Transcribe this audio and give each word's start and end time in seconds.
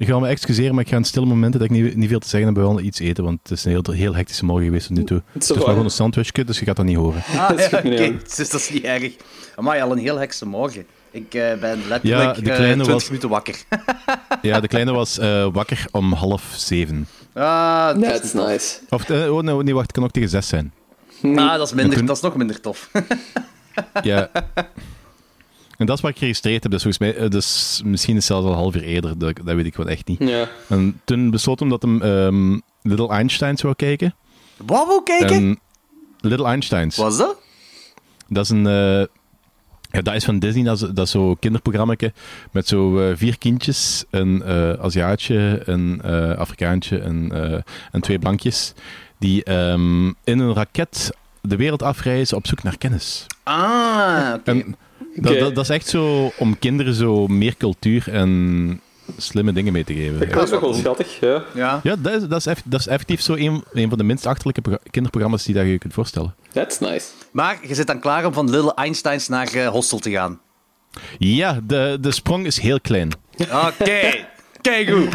Ik 0.00 0.06
ga 0.06 0.18
me 0.18 0.28
excuseren, 0.28 0.74
maar 0.74 0.84
ik 0.84 0.90
ga 0.90 0.96
in 0.96 1.04
stille 1.04 1.26
momenten 1.26 1.60
dat 1.60 1.70
ik 1.70 1.76
niet, 1.76 1.96
niet 1.96 2.08
veel 2.08 2.18
te 2.18 2.28
zeggen 2.28 2.48
heb, 2.54 2.62
wel 2.62 2.80
iets 2.80 2.98
eten, 2.98 3.24
want 3.24 3.38
het 3.42 3.50
is 3.50 3.64
een 3.64 3.70
heel, 3.70 3.92
heel 3.94 4.14
hectische 4.14 4.44
morgen 4.44 4.64
geweest 4.64 4.86
tot 4.86 4.96
nu 4.96 5.04
toe. 5.04 5.22
Het 5.32 5.42
is 5.42 5.52
maar 5.52 5.60
gewoon 5.64 5.84
een 5.84 5.90
sandwichje, 5.90 6.44
dus 6.44 6.58
je 6.58 6.64
gaat 6.64 6.76
dat 6.76 6.84
niet 6.84 6.96
horen. 6.96 7.22
Ah, 7.36 7.50
ja, 7.58 7.66
oké. 7.78 8.16
Dus 8.36 8.50
dat 8.50 8.60
is 8.60 8.70
niet 8.70 8.82
erg. 8.84 9.12
Maar 9.58 9.82
al 9.82 9.92
een 9.92 9.98
heel 9.98 10.16
hekse 10.18 10.46
morgen. 10.46 10.86
Ik 11.10 11.34
eh, 11.34 11.54
ben 11.60 11.78
Ja, 11.78 11.86
letterlijk 11.88 12.02
de 12.34 12.50
eh, 12.50 12.56
kleine 12.56 12.64
20 12.74 12.86
was- 12.86 13.06
minuten 13.06 13.28
wakker. 13.28 13.56
Ja, 14.42 14.60
de 14.60 14.68
kleine 14.68 14.92
was 14.92 15.18
eh, 15.18 15.46
wakker 15.52 15.84
om 15.90 16.12
half 16.12 16.52
zeven. 16.56 17.06
ah, 17.32 17.86
dat 17.86 17.96
is 18.02 18.08
That's 18.20 18.32
nice. 18.32 18.78
Of, 18.88 19.08
eh, 19.08 19.34
oh, 19.36 19.42
nee, 19.42 19.54
nee, 19.62 19.74
wacht, 19.74 19.86
het 19.86 19.96
kan 19.96 20.04
ook 20.04 20.10
tegen 20.10 20.28
zes 20.28 20.48
zijn. 20.48 20.72
Ah, 21.22 21.56
dat 21.56 21.66
is, 21.66 21.74
minder, 21.74 21.96
toen- 21.96 22.06
dat 22.06 22.16
is 22.16 22.22
nog 22.22 22.36
minder 22.36 22.60
tof. 22.60 22.90
Ja. 24.02 24.30
En 25.80 25.86
dat 25.86 25.96
is 25.96 26.02
wat 26.02 26.10
ik 26.10 26.18
geregistreerd 26.18 26.62
heb, 26.62 26.72
dus 26.72 26.82
volgens 26.82 27.02
mij, 27.02 27.16
eh, 27.16 27.30
dus 27.30 27.80
misschien 27.84 28.16
is 28.16 28.28
het 28.28 28.32
zelfs 28.32 28.46
al 28.46 28.52
een 28.52 28.58
half 28.58 28.74
uur 28.74 28.82
eerder, 28.82 29.18
dat, 29.18 29.36
dat 29.44 29.54
weet 29.54 29.66
ik 29.66 29.76
wel 29.76 29.88
echt 29.88 30.06
niet. 30.08 30.18
Ja. 30.18 30.48
En 30.68 31.00
toen 31.04 31.30
besloot 31.30 31.60
hem 31.60 31.68
dat 31.68 31.82
hem 31.82 32.02
ehm, 32.02 32.58
Little 32.82 33.08
Einsteins 33.08 33.62
wou 33.62 33.74
kijken. 33.74 34.14
Wat 34.56 34.86
wil 34.86 35.02
kijken? 35.02 35.36
En 35.36 35.58
Little 36.20 36.46
Einsteins. 36.46 36.96
Was 36.96 37.18
dat? 37.18 37.36
Dat 38.28 38.44
is 38.44 38.50
een. 38.50 38.66
eh, 38.66 39.06
ja, 39.90 40.00
dat 40.02 40.14
is 40.14 40.24
van 40.24 40.38
Disney, 40.38 40.64
dat 40.64 40.74
is, 40.82 40.88
dat 40.88 41.06
is 41.06 41.10
zo'n 41.10 41.38
kinderprogramma 41.38 41.94
met 42.50 42.68
zo 42.68 42.98
eh, 42.98 43.16
vier 43.16 43.38
kindjes: 43.38 44.04
een 44.10 44.42
eh 44.42 44.72
Aziatje, 44.72 45.62
een 45.64 46.00
eh 46.02 46.36
Afrikaantje 46.38 46.98
en, 46.98 47.30
eh, 47.32 47.60
en 47.92 48.00
twee 48.00 48.18
blankjes. 48.18 48.72
Die 49.18 49.44
ehm, 49.44 50.06
in 50.06 50.38
een 50.38 50.54
raket 50.54 51.16
de 51.40 51.56
wereld 51.56 51.82
afreizen 51.82 52.36
op 52.36 52.46
zoek 52.46 52.62
naar 52.62 52.78
kennis. 52.78 53.26
Ah, 53.42 54.34
oké. 54.34 54.64
Dat, 55.14 55.38
dat, 55.38 55.54
dat 55.54 55.64
is 55.64 55.70
echt 55.70 55.88
zo 55.88 56.32
om 56.38 56.58
kinderen 56.58 56.94
zo 56.94 57.26
meer 57.26 57.56
cultuur 57.56 58.04
en 58.12 58.80
slimme 59.16 59.52
dingen 59.52 59.72
mee 59.72 59.84
te 59.84 59.94
geven. 59.94 60.28
Dat 60.30 60.42
is 60.42 60.50
toch 60.50 60.60
wel 60.60 60.74
schattig, 60.74 61.20
ja. 61.20 61.42
Ja. 61.54 61.80
Ja, 61.82 61.96
dat 61.98 62.12
is, 62.22 62.28
dat 62.28 62.38
is, 62.38 62.46
eff- 62.46 62.62
dat 62.64 62.80
is 62.80 62.86
effectief 62.86 63.20
zo 63.20 63.34
een, 63.34 63.64
een 63.72 63.88
van 63.88 63.98
de 63.98 64.04
minst 64.04 64.26
achterlijke 64.26 64.60
progra- 64.60 64.80
kinderprogramma's 64.90 65.44
die 65.44 65.54
dat 65.54 65.64
je 65.64 65.70
je 65.70 65.78
kunt 65.78 65.92
voorstellen. 65.92 66.34
That's 66.52 66.78
nice. 66.78 67.06
Maar 67.32 67.58
je 67.68 67.74
zit 67.74 67.86
dan 67.86 68.00
klaar 68.00 68.26
om 68.26 68.32
van 68.32 68.50
Little 68.50 68.74
Einsteins 68.74 69.28
naar 69.28 69.52
eh, 69.52 69.66
Hostel 69.68 69.98
te 69.98 70.10
gaan. 70.10 70.40
Ja, 71.18 71.60
de, 71.66 71.98
de 72.00 72.10
sprong 72.12 72.46
is 72.46 72.60
heel 72.60 72.80
klein. 72.80 73.10
Oké. 73.38 74.00
Kijk 74.60 74.90
goed. 74.90 75.14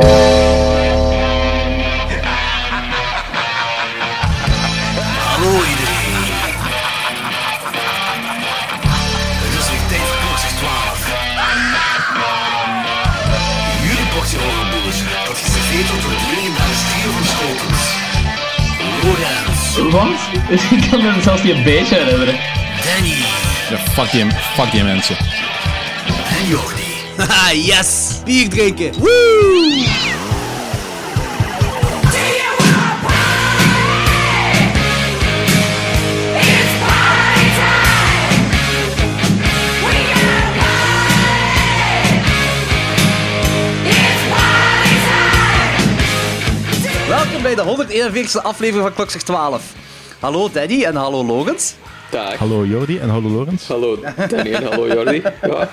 Wat? 19.76 20.08
Ik 20.72 20.90
kan 20.90 21.02
me 21.02 21.22
zelfs 21.22 21.44
niet 21.44 21.54
een 21.56 21.64
beetje 21.64 21.96
herinneren. 21.96 22.36
Danny 22.84 23.16
Ja, 23.70 23.78
fuck 23.78 24.12
die, 24.12 24.26
fuck 24.56 24.72
die 24.72 24.84
mensen. 24.84 25.16
en 26.40 26.48
Jordi. 26.48 26.84
Haha, 27.18 27.52
yes! 27.72 27.88
Bier 28.26 28.50
drinken. 28.50 28.92
Woo! 28.98 30.05
Bij 47.46 47.56
de 47.56 47.86
141ste 47.86 48.42
aflevering 48.42 48.84
van 48.84 48.94
Klokslag 48.94 49.24
12. 49.24 49.74
Hallo 50.20 50.50
Daddy 50.52 50.84
en 50.84 50.96
hallo 50.96 51.26
Logans. 51.26 51.76
Dag. 52.12 52.36
Hallo 52.36 52.66
Jordi 52.66 52.98
en 52.98 53.10
hallo 53.10 53.30
Lorenz. 53.30 53.68
Hallo 53.68 54.00
Danny 54.28 54.54
en 54.54 54.64
hallo 54.64 54.88
Jordi. 54.88 55.22
Ja. 55.42 55.70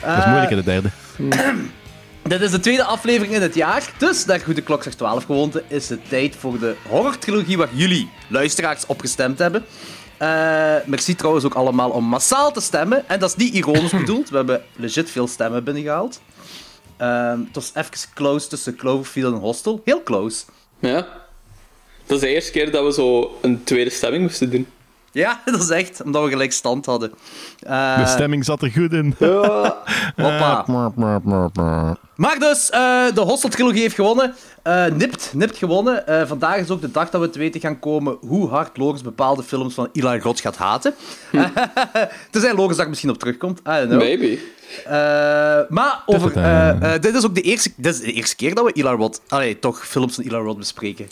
Dat 0.00 0.18
is 0.18 0.26
moeilijk 0.26 0.50
in 0.50 0.56
de 0.56 0.62
derde. 0.62 0.90
Dit 2.22 2.40
is 2.40 2.50
de 2.50 2.60
tweede 2.60 2.84
aflevering 2.84 3.34
in 3.34 3.42
het 3.42 3.54
jaar, 3.54 3.92
dus 3.98 4.24
naar 4.24 4.40
goede 4.40 4.60
klokslag 4.60 4.94
12 4.94 5.24
gewoonte 5.24 5.62
is 5.68 5.88
het 5.88 6.08
tijd 6.08 6.36
voor 6.36 6.58
de 6.58 6.76
horror-trilogie 6.88 7.56
waar 7.56 7.68
jullie, 7.72 8.10
luisteraars, 8.28 8.86
op 8.86 9.00
gestemd 9.00 9.38
hebben. 9.38 9.64
Eh, 10.16 10.74
merci 10.86 11.14
trouwens 11.14 11.44
ook 11.44 11.54
allemaal 11.54 11.90
om 11.90 12.04
massaal 12.04 12.52
te 12.52 12.60
stemmen. 12.60 13.08
En 13.08 13.18
dat 13.18 13.30
is 13.30 13.36
niet 13.36 13.54
ironisch 13.54 13.98
bedoeld, 14.04 14.30
we 14.30 14.36
hebben 14.36 14.62
legit 14.76 15.10
veel 15.10 15.26
stemmen 15.28 15.64
binnengehaald. 15.64 16.20
Ehm 16.96 17.38
het 17.38 17.54
was 17.54 17.70
even 17.74 18.14
close 18.14 18.48
tussen 18.48 18.76
Cloverfield 18.76 19.34
en 19.34 19.40
Hostel. 19.40 19.80
Heel 19.84 20.02
close. 20.02 20.44
Ja. 20.80 21.26
Dat 22.06 22.16
is 22.16 22.28
de 22.28 22.34
eerste 22.34 22.50
keer 22.50 22.70
dat 22.70 22.84
we 22.84 22.92
zo 22.92 23.38
een 23.40 23.64
tweede 23.64 23.90
stemming 23.90 24.22
moesten 24.22 24.50
doen. 24.50 24.66
Ja, 25.12 25.40
dat 25.44 25.62
is 25.62 25.70
echt, 25.70 26.02
omdat 26.02 26.24
we 26.24 26.30
gelijk 26.30 26.52
stand 26.52 26.86
hadden. 26.86 27.12
Eh, 27.60 27.98
De 27.98 28.06
stemming 28.06 28.44
zat 28.44 28.62
er 28.62 28.70
goed 28.70 28.92
in. 28.92 29.14
hoppa. 30.16 30.64
Maar 32.14 32.38
dus, 32.38 32.70
eh, 32.70 33.04
de 33.14 33.20
Hostel-trilogie 33.20 33.80
heeft 33.80 33.94
gewonnen. 33.94 34.34
Eh, 34.62 34.86
nipt, 34.86 35.30
nipt 35.34 35.56
gewonnen. 35.56 36.06
Eh, 36.06 36.26
vandaag 36.26 36.56
is 36.56 36.70
ook 36.70 36.80
de 36.80 36.90
dag 36.90 37.10
dat 37.10 37.20
we 37.20 37.30
te 37.30 37.38
weten 37.38 37.60
gaan 37.60 37.78
komen 37.78 38.16
hoe 38.20 38.48
hard 38.48 38.76
Logans 38.76 39.02
bepaalde 39.02 39.42
films 39.42 39.74
van 39.74 39.88
Eli 39.92 40.18
Roth 40.18 40.40
gaat 40.40 40.56
haten. 40.56 40.94
Tenzij 42.30 42.54
Logans 42.54 42.76
daar 42.76 42.88
misschien 42.88 43.10
op 43.10 43.18
terugkomt. 43.18 43.58
I 43.58 43.62
don't 43.64 43.86
know. 43.88 44.00
Maybe. 44.00 44.38
Eh, 44.84 45.68
maar 45.68 46.02
over, 46.06 46.36
eh, 46.36 46.94
eh, 46.94 47.00
dit, 47.00 47.14
is 47.14 47.24
ook 47.24 47.34
de 47.34 47.40
eerste, 47.40 47.70
dit 47.76 47.94
is 47.94 48.00
de 48.00 48.12
eerste 48.12 48.36
keer 48.36 48.54
dat 48.54 48.64
we 48.64 48.72
Eli 48.72 48.88
Roth... 48.88 49.20
Allee, 49.28 49.58
toch 49.58 49.86
films 49.86 50.14
van 50.14 50.24
Eli 50.24 50.36
Roth 50.36 50.58
bespreken. 50.58 51.06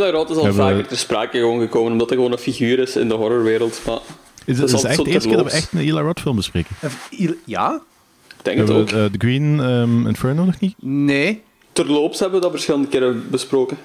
Eli 0.00 0.10
Roth 0.10 0.30
is 0.30 0.36
al 0.36 0.44
Hebben 0.44 0.64
we- 0.66 0.70
vaker 0.72 0.86
ter 0.88 0.96
sprake 0.98 1.38
gewoon 1.38 1.60
gekomen, 1.60 1.92
omdat 1.92 2.08
hij 2.08 2.16
gewoon 2.16 2.32
een 2.32 2.38
figuur 2.38 2.78
is 2.78 2.96
in 2.96 3.08
de 3.08 3.14
horrorwereld. 3.14 3.80
Maar 3.86 3.98
Is 4.44 4.58
het 4.58 4.66
is 4.68 4.72
is 4.72 4.72
altijd 4.74 4.92
echt 4.92 5.04
de 5.04 5.10
eerste 5.10 5.28
keer 5.28 5.36
dat 5.36 5.46
we 5.46 5.52
echt 5.52 5.72
een 5.72 5.78
Eli 5.78 5.90
Roth 6.00 6.20
film 6.20 6.36
bespreken? 6.36 6.76
Eh, 6.80 7.30
ja? 7.44 7.80
ik 8.38 8.44
denk 8.44 8.58
het 8.58 8.70
ook. 8.70 8.88
eh, 8.90 9.04
The 9.04 9.18
Green 9.18 9.60
ehm, 9.60 10.06
Inferno 10.06 10.44
nog 10.44 10.60
niet? 10.60 10.74
Nee. 10.80 11.42
Terloops 11.72 12.18
hebben 12.18 12.36
we 12.36 12.42
dat 12.44 12.52
verschillende 12.54 12.88
keren 12.88 13.30
besproken. 13.30 13.76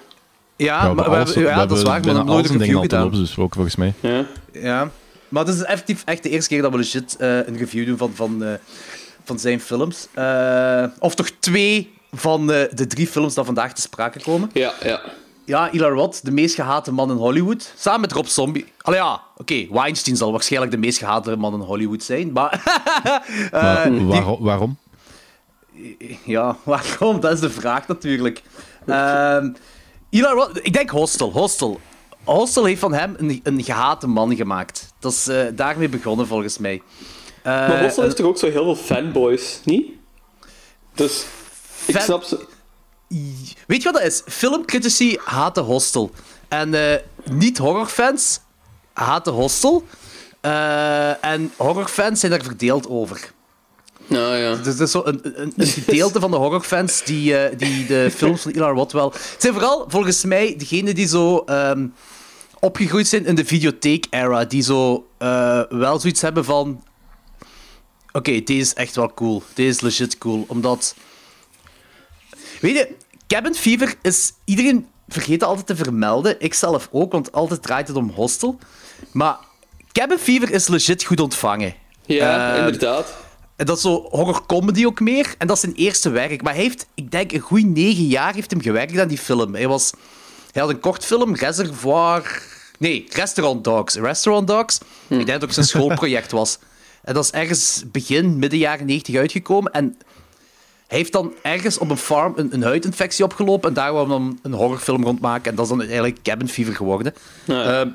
Ja, 0.56 0.66
Ja, 0.84 0.94
maar 0.94 1.10
we 1.10 1.16
hebben, 1.16 1.42
ja 1.44 1.66
dat 1.66 1.78
is 1.78 1.84
waar. 1.84 1.92
Maar 1.92 2.02
we 2.02 2.08
hebben 2.08 2.26
nooit 2.26 2.50
een 2.50 2.58
review 2.58 2.80
gedaan. 2.82 3.12
Dus 3.12 3.38
ook 3.38 3.54
volgens 3.54 3.76
mij. 3.76 3.94
Ja. 4.00 4.26
Ja. 4.54 4.92
Maar 5.30 5.46
het 5.46 5.56
is 5.56 5.62
effectief 5.64 6.02
echt 6.06 6.24
de 6.24 6.30
eerste 6.30 6.50
keer 6.50 6.62
dat 6.62 6.72
we 6.72 6.78
legit 6.78 7.16
eh, 7.20 7.36
een 7.48 7.58
review 7.58 7.86
doen 7.86 7.98
van, 7.98 8.12
van, 8.14 8.44
eh, 8.44 8.54
van 9.24 9.40
zijn 9.40 9.60
films. 9.62 10.08
Eh, 10.14 10.84
of 11.00 11.16
toch 11.16 11.30
twee 11.40 11.92
van 12.12 12.52
eh, 12.52 12.62
de 12.74 12.88
drie 12.88 13.08
films 13.08 13.34
die 13.34 13.44
vandaag 13.44 13.74
te 13.74 13.82
sprake 13.82 14.20
komen. 14.22 14.50
Ja, 14.54 14.74
ja. 14.84 15.02
Ja, 15.50 15.72
Eli 15.72 15.84
Roth, 15.84 16.26
de 16.26 16.32
meest 16.32 16.56
gehate 16.56 16.92
man 16.92 17.12
in 17.12 17.18
Hollywood. 17.18 17.74
Samen 17.78 18.02
met 18.02 18.12
Rob 18.12 18.26
Zombie. 18.26 18.66
Allee 18.82 19.00
ja, 19.00 19.22
oké, 19.38 19.68
Weinstein 19.72 20.18
zal 20.18 20.32
waarschijnlijk 20.32 20.72
de 20.72 20.78
meest 20.78 20.98
gehate 20.98 21.36
man 21.36 21.54
in 21.54 21.60
Hollywood 21.60 22.04
zijn. 22.04 22.32
Maar, 22.32 22.52
eh, 23.52 23.62
Maar 23.62 23.90
die- 23.92 24.06
waarom? 24.06 24.44
waarom? 24.44 24.78
ja, 26.26 26.58
waarom? 26.64 27.20
Dat 27.20 27.32
is 27.32 27.40
de 27.40 27.50
vraag 27.50 27.88
natuurlijk. 27.88 28.42
Ehm 28.86 29.50
Eli 30.10 30.24
Roth, 30.24 30.60
ik 30.66 30.74
denk 30.74 30.90
Hostel. 30.90 31.32
Hostel. 31.32 31.80
Hostel 32.24 32.66
heeft 32.66 32.80
van 32.80 32.94
hem 32.94 33.16
een, 33.18 33.40
een 33.44 33.64
gehate 33.64 34.08
man 34.08 34.36
gemaakt. 34.36 34.94
Dat 35.00 35.12
is 35.12 35.28
eh, 35.28 35.46
daarmee 35.54 35.90
begonnen 35.90 36.28
volgens 36.28 36.58
mij. 36.58 36.82
Eh, 37.44 37.44
Maar 37.44 37.82
Hostel 37.84 38.04
heeft 38.04 38.16
toch 38.16 38.26
ook 38.26 38.38
zo 38.38 38.50
heel 38.50 38.76
veel 38.76 38.76
fanboys, 38.96 39.60
niet? 39.64 39.86
Dus 40.96 41.26
ik 41.86 41.94
Fan- 41.96 42.04
snap 42.04 42.24
ze. 42.24 42.48
Weet 43.68 43.84
je 43.84 43.92
wat 43.92 43.94
dat 43.94 44.12
is? 44.12 44.22
Filmcritici 44.26 45.18
haten 45.24 45.64
Hostel. 45.64 46.12
En 46.48 46.74
eh, 46.74 47.00
niet-horrorfans 47.24 48.40
haten 48.94 49.34
Hostel. 49.34 49.86
Eh, 50.42 51.24
en 51.26 51.52
horrorfans 51.58 52.20
zijn 52.20 52.32
daar 52.32 52.44
verdeeld 52.44 52.88
over. 52.88 53.32
Nou 54.08 54.36
ja. 54.36 54.56
Dus 54.56 54.66
het 54.66 54.80
is 54.80 54.92
zo 54.92 55.02
een, 55.06 55.20
een, 55.42 55.54
een 55.58 55.68
gedeelte 55.68 56.20
van 56.20 56.32
de 56.32 56.38
horrorfans 56.38 57.04
die, 57.04 57.38
eh, 57.38 57.58
die 57.58 57.86
de 57.86 58.10
films 58.18 58.42
van 58.42 58.54
Roth 58.54 58.92
wel... 58.92 59.12
Het 59.12 59.36
zijn 59.38 59.54
vooral, 59.54 59.86
volgens 59.88 60.24
mij, 60.24 60.56
degenen 60.58 60.96
die 60.96 61.08
zo 61.08 61.38
ehm, 61.38 61.88
opgegroeid 62.60 63.08
zijn 63.08 63.26
in 63.26 63.36
de 63.36 63.46
videotheek-era. 63.46 64.46
Die 64.46 64.62
zo 64.62 65.08
wel 65.70 66.00
zoiets 66.00 66.22
hebben 66.22 66.46
van... 66.46 66.84
Oké, 68.12 68.44
deze 68.44 68.60
is 68.60 68.74
echt 68.74 68.96
wel 68.96 69.14
cool. 69.14 69.44
Deze 69.54 69.70
is 69.70 69.82
legit 69.82 70.18
cool. 70.18 70.46
Omdat... 70.48 70.96
Weet 72.60 72.76
je, 72.76 72.96
Cabin 73.28 73.54
Fever 73.56 73.96
is... 74.02 74.32
Iedereen 74.46 74.88
vergeet 75.08 75.44
altijd 75.44 75.66
te 75.68 75.76
vermelden. 75.76 76.36
Ik 76.40 76.54
zelf 76.54 76.90
ook, 76.92 77.12
want 77.12 77.32
altijd 77.32 77.62
draait 77.64 77.88
het 77.88 77.98
om 77.98 78.10
Hostel. 78.10 78.60
Maar 79.12 79.38
Cabin 79.92 80.18
Fever 80.18 80.52
is 80.52 80.68
legit 80.68 81.04
goed 81.04 81.20
ontvangen. 81.20 81.74
Ja, 82.06 82.52
Eh, 82.54 82.58
inderdaad. 82.60 83.16
en 83.56 83.66
dat 83.66 83.76
is 83.76 83.82
zo 83.84 84.08
horror 84.12 84.46
comedy 84.46 84.86
ook 84.86 85.00
meer. 85.00 85.36
En 85.38 85.48
dat 85.48 85.56
is 85.56 85.62
zijn 85.62 85.76
eerste 85.76 86.10
werk. 86.10 86.42
Maar 86.42 86.54
hij 86.54 86.62
heeft, 86.64 86.88
ik 86.96 87.12
denk, 87.12 87.32
een 87.32 87.40
goede 87.40 87.66
negen 87.66 88.08
jaar 88.08 88.34
heeft 88.34 88.52
hem 88.52 88.62
gewerkt 88.62 89.00
aan 89.00 89.08
die 89.08 89.18
film. 89.18 89.56
Hij, 89.56 89.68
was, 89.68 89.92
hij 90.52 90.62
had 90.62 90.72
een 90.72 90.80
kortfilm, 90.80 91.36
Reservoir... 91.36 92.42
Nee, 92.80 93.08
Restaurant 93.10 93.64
Dogs. 93.64 93.96
Restaurant 93.96 94.48
Dogs. 94.48 94.78
Ik 94.78 94.86
denk 95.08 95.26
dat 95.26 95.34
het 95.36 95.44
ook 95.44 95.52
zijn 95.52 95.66
schoolproject 95.66 96.32
was. 96.32 96.58
En 97.04 97.14
dat 97.14 97.24
is 97.24 97.32
ergens 97.32 97.84
begin, 97.92 98.40
midden 98.40 98.60
jaren 98.60 98.86
90 98.86 99.16
uitgekomen. 99.16 99.72
En 99.72 99.98
hij 100.90 100.98
heeft 100.98 101.12
dan 101.12 101.34
ergens 101.42 101.78
op 101.78 101.90
een 101.90 101.98
farm 101.98 102.34
een, 102.36 102.54
een 102.54 102.64
huidinfectie 102.64 103.26
opgelopen 103.26 103.70
en 103.70 103.76
daar 103.76 103.94
wou 103.94 104.08
hij 104.08 104.18
dan 104.18 104.40
een 104.42 104.54
horrorfilm 104.54 105.04
rondmaken. 105.04 105.50
En 105.50 105.56
dat 105.56 105.66
is 105.66 105.72
dan 105.72 105.82
eigenlijk 105.82 106.22
Cabin 106.24 106.50
Fever 106.50 106.76
geworden. 106.76 107.14
Ja. 107.46 107.64
Ehm, 107.64 107.90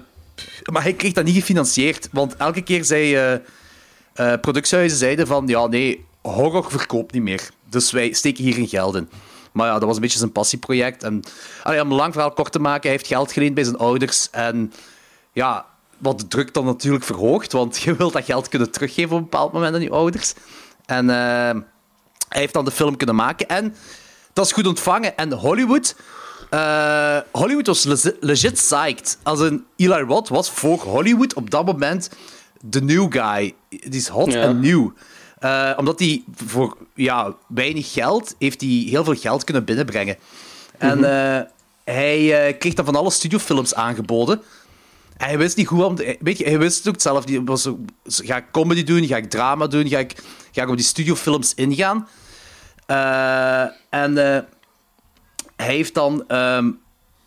maar 0.73 0.83
hij 0.83 0.93
kreeg 0.93 1.13
dat 1.13 1.25
niet 1.25 1.35
gefinancierd, 1.35 2.09
want 2.13 2.37
elke 2.37 2.63
keer 2.63 2.85
zei 2.85 3.15
eh, 3.15 3.35
eh, 3.35 4.41
productiehuizen 4.41 4.99
zeiden 4.99 5.27
van 5.27 5.47
ja, 5.47 5.67
nee, 5.67 6.05
horror 6.23 6.71
verkoopt 6.71 7.13
niet 7.13 7.23
meer. 7.23 7.49
Dus 7.69 7.91
wij 7.91 8.13
steken 8.13 8.45
hier 8.45 8.55
geen 8.55 8.69
geld 8.69 8.95
in. 8.95 9.09
Maar 9.53 9.67
ja, 9.67 9.73
dat 9.73 9.85
was 9.85 9.95
een 9.95 10.03
beetje 10.03 10.19
zijn 10.19 10.33
passieproject. 10.33 11.03
En 11.03 11.23
allee, 11.63 11.81
om 11.81 11.91
een 11.91 11.97
lang 11.97 12.13
verhaal 12.13 12.33
kort 12.33 12.53
te 12.53 12.59
maken, 12.59 12.83
hij 12.83 12.91
heeft 12.91 13.07
geld 13.07 13.33
geleend 13.33 13.55
bij 13.55 13.65
zijn 13.65 13.77
ouders. 13.77 14.29
En 14.31 14.73
ja, 15.33 15.67
wat 15.99 16.19
de 16.19 16.29
druk 16.29 16.55
dan 16.55 16.65
natuurlijk 16.65 17.05
verhoogt, 17.05 17.53
want 17.53 17.79
je 17.83 17.97
wilt 17.97 18.13
dat 18.13 18.25
geld 18.25 18.49
kunnen 18.49 18.71
teruggeven 18.71 19.11
op 19.11 19.17
een 19.17 19.23
bepaald 19.23 19.53
moment 19.53 19.75
aan 19.75 19.83
je 19.83 19.91
ouders. 19.91 20.35
En 20.87 21.11
eh, 21.11 21.61
hij 22.29 22.41
heeft 22.41 22.53
dan 22.55 22.65
de 22.65 22.71
film 22.71 22.97
kunnen 22.97 23.15
maken. 23.17 23.49
En 23.49 23.75
dat 24.33 24.47
is 24.47 24.53
goed 24.53 24.67
ontvangen. 24.67 25.17
En 25.17 25.33
Hollywood... 25.33 25.97
eh, 26.51 27.19
Hollywood 27.33 27.67
was 27.67 27.85
le- 27.85 28.17
legit 28.21 28.53
psyched. 28.55 29.19
Als 29.23 29.41
een 29.41 29.65
Eli 29.77 30.01
Roth 30.01 30.29
was 30.29 30.51
voor 30.51 30.79
Hollywood 30.81 31.35
op 31.35 31.51
dat 31.51 31.67
moment 31.67 32.11
de 32.61 32.83
new 32.83 33.13
guy. 33.13 33.55
Die 33.69 33.81
is 34.01 34.09
hot 34.09 34.33
Ja. 34.33 34.41
en 34.43 34.61
nieuw. 34.61 34.93
Eh, 35.39 35.71
omdat 35.77 35.99
hij 35.99 36.25
voor 36.47 36.77
ja, 36.95 37.35
weinig 37.49 37.93
geld 37.93 38.35
heeft 38.39 38.61
hij 38.61 38.71
heel 38.71 39.05
veel 39.05 39.15
geld 39.17 39.45
kunnen 39.45 39.65
binnenbrengen. 39.65 40.17
En 40.79 41.05
eh, 41.05 41.41
hij 41.85 42.57
kreeg 42.59 42.75
dan 42.75 42.85
van 42.85 42.97
alle 42.97 43.11
studiofilms 43.11 43.75
aangeboden. 43.75 44.43
En 45.17 45.27
hij 45.27 45.39
wist 45.39 45.57
niet 45.57 45.67
goed 45.67 46.05
Weet 46.21 46.39
je, 46.39 46.45
hij 46.45 46.59
wist 46.59 46.79
het 46.79 46.89
ook 46.95 47.01
zelf. 47.01 47.25
Die 47.25 47.43
was 47.43 47.69
ga 48.05 48.37
ik 48.37 48.45
comedy 48.53 48.85
doen? 48.85 49.07
Ga 49.07 49.17
ik 49.17 49.31
drama 49.31 49.67
doen? 49.67 49.89
Ga 49.89 49.99
ik, 49.99 50.15
ga 50.55 50.63
ik 50.63 50.69
op 50.69 50.77
die 50.77 50.85
studiofilms 50.85 51.55
ingaan? 51.55 52.09
Eh, 52.87 53.63
en 53.91 54.35
eh, 54.35 54.43
hij 55.57 55.75
heeft 55.75 55.95
dan 55.95 56.25
ehm, 56.29 56.71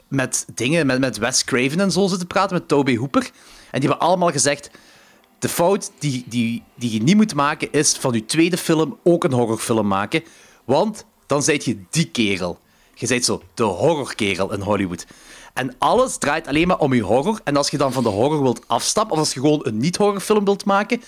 met 0.07 0.45
dingen, 0.53 0.85
met, 0.85 0.99
met 0.99 1.17
Wes 1.17 1.43
Craven 1.43 1.79
en 1.79 1.91
zo 1.91 2.07
zitten 2.07 2.27
praten, 2.27 2.57
met 2.57 2.67
Toby 2.67 2.97
Hooper. 2.97 3.23
En 3.71 3.79
die 3.79 3.89
hebben 3.89 4.07
allemaal 4.07 4.31
gezegd... 4.31 4.69
De 5.39 5.49
fout 5.49 5.91
die, 5.99 6.23
die, 6.27 6.63
die 6.75 6.91
je 6.91 7.01
niet 7.01 7.15
moet 7.15 7.35
maken, 7.35 7.71
is 7.71 7.93
van 7.93 8.13
je 8.13 8.25
tweede 8.25 8.57
film 8.57 8.97
ook 9.03 9.23
een 9.23 9.33
horrorfilm 9.33 9.87
maken. 9.87 10.23
Want 10.65 11.05
dan 11.25 11.43
zijt 11.43 11.65
je 11.65 11.83
die 11.89 12.09
kerel. 12.11 12.59
Je 12.93 13.07
zijt 13.07 13.25
zo 13.25 13.41
de 13.53 13.63
horrorkerel 13.63 14.53
in 14.53 14.61
Hollywood. 14.61 15.05
En 15.53 15.75
alles 15.77 16.17
draait 16.17 16.47
alleen 16.47 16.67
maar 16.67 16.77
om 16.77 16.93
je 16.93 17.01
horror. 17.01 17.39
En 17.43 17.57
als 17.57 17.69
je 17.69 17.77
dan 17.77 17.93
van 17.93 18.03
de 18.03 18.09
horror 18.09 18.41
wilt 18.41 18.67
afstappen, 18.67 19.13
of 19.13 19.19
als 19.19 19.33
je 19.33 19.39
gewoon 19.39 19.59
een 19.63 19.77
niet-horrorfilm 19.77 20.45
wilt 20.45 20.65
maken, 20.65 21.01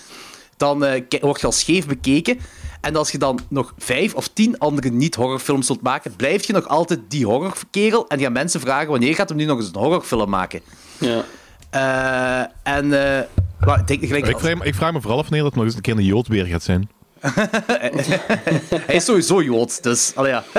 dan 0.60 0.84
eh, 0.84 1.02
word 1.20 1.40
je 1.40 1.46
al 1.46 1.52
scheef 1.52 1.86
bekeken. 1.86 2.38
En 2.80 2.96
als 2.96 3.10
je 3.10 3.18
dan 3.18 3.40
nog 3.48 3.74
vijf 3.78 4.14
of 4.14 4.28
tien 4.28 4.58
andere 4.58 4.88
niet-horrorfilms 4.90 5.66
wilt 5.66 5.82
maken, 5.82 6.16
blijf 6.16 6.46
je 6.46 6.52
nog 6.52 6.68
altijd 6.68 7.00
die 7.08 7.26
horrorkerel. 7.26 8.08
En 8.08 8.20
gaan 8.20 8.32
mensen 8.32 8.60
vragen 8.60 8.88
wanneer 8.88 9.14
gaat 9.14 9.28
hem 9.28 9.38
nu 9.38 9.44
nog 9.44 9.58
eens 9.58 9.68
een 9.68 9.80
horrorfilm 9.80 10.30
maken. 10.30 10.60
Ja. 10.98 11.24
Eh, 11.70 12.74
en 12.74 12.84
eh, 13.18 13.26
maar 13.60 13.78
ik 13.80 13.86
denk 13.86 14.04
gelijk, 14.04 14.26
Ik 14.26 14.38
vraag, 14.38 14.54
me- 14.54 14.64
ik 14.64 14.74
vraag 14.74 14.92
me 14.92 15.00
vooral 15.00 15.18
af 15.18 15.24
wanneer 15.24 15.42
dat 15.42 15.54
nog 15.54 15.64
eens 15.64 15.74
een 15.74 15.80
keer 15.80 15.96
een 15.96 16.04
Jood 16.04 16.26
weer 16.28 16.44
gaat 16.46 16.62
zijn. 16.62 16.90
Hij 18.86 18.94
is 18.96 19.04
sowieso 19.04 19.42
Jood, 19.42 19.82
dus... 19.82 20.12
Allee, 20.14 20.32
ja. 20.32 20.44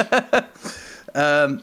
Ehm, 1.12 1.58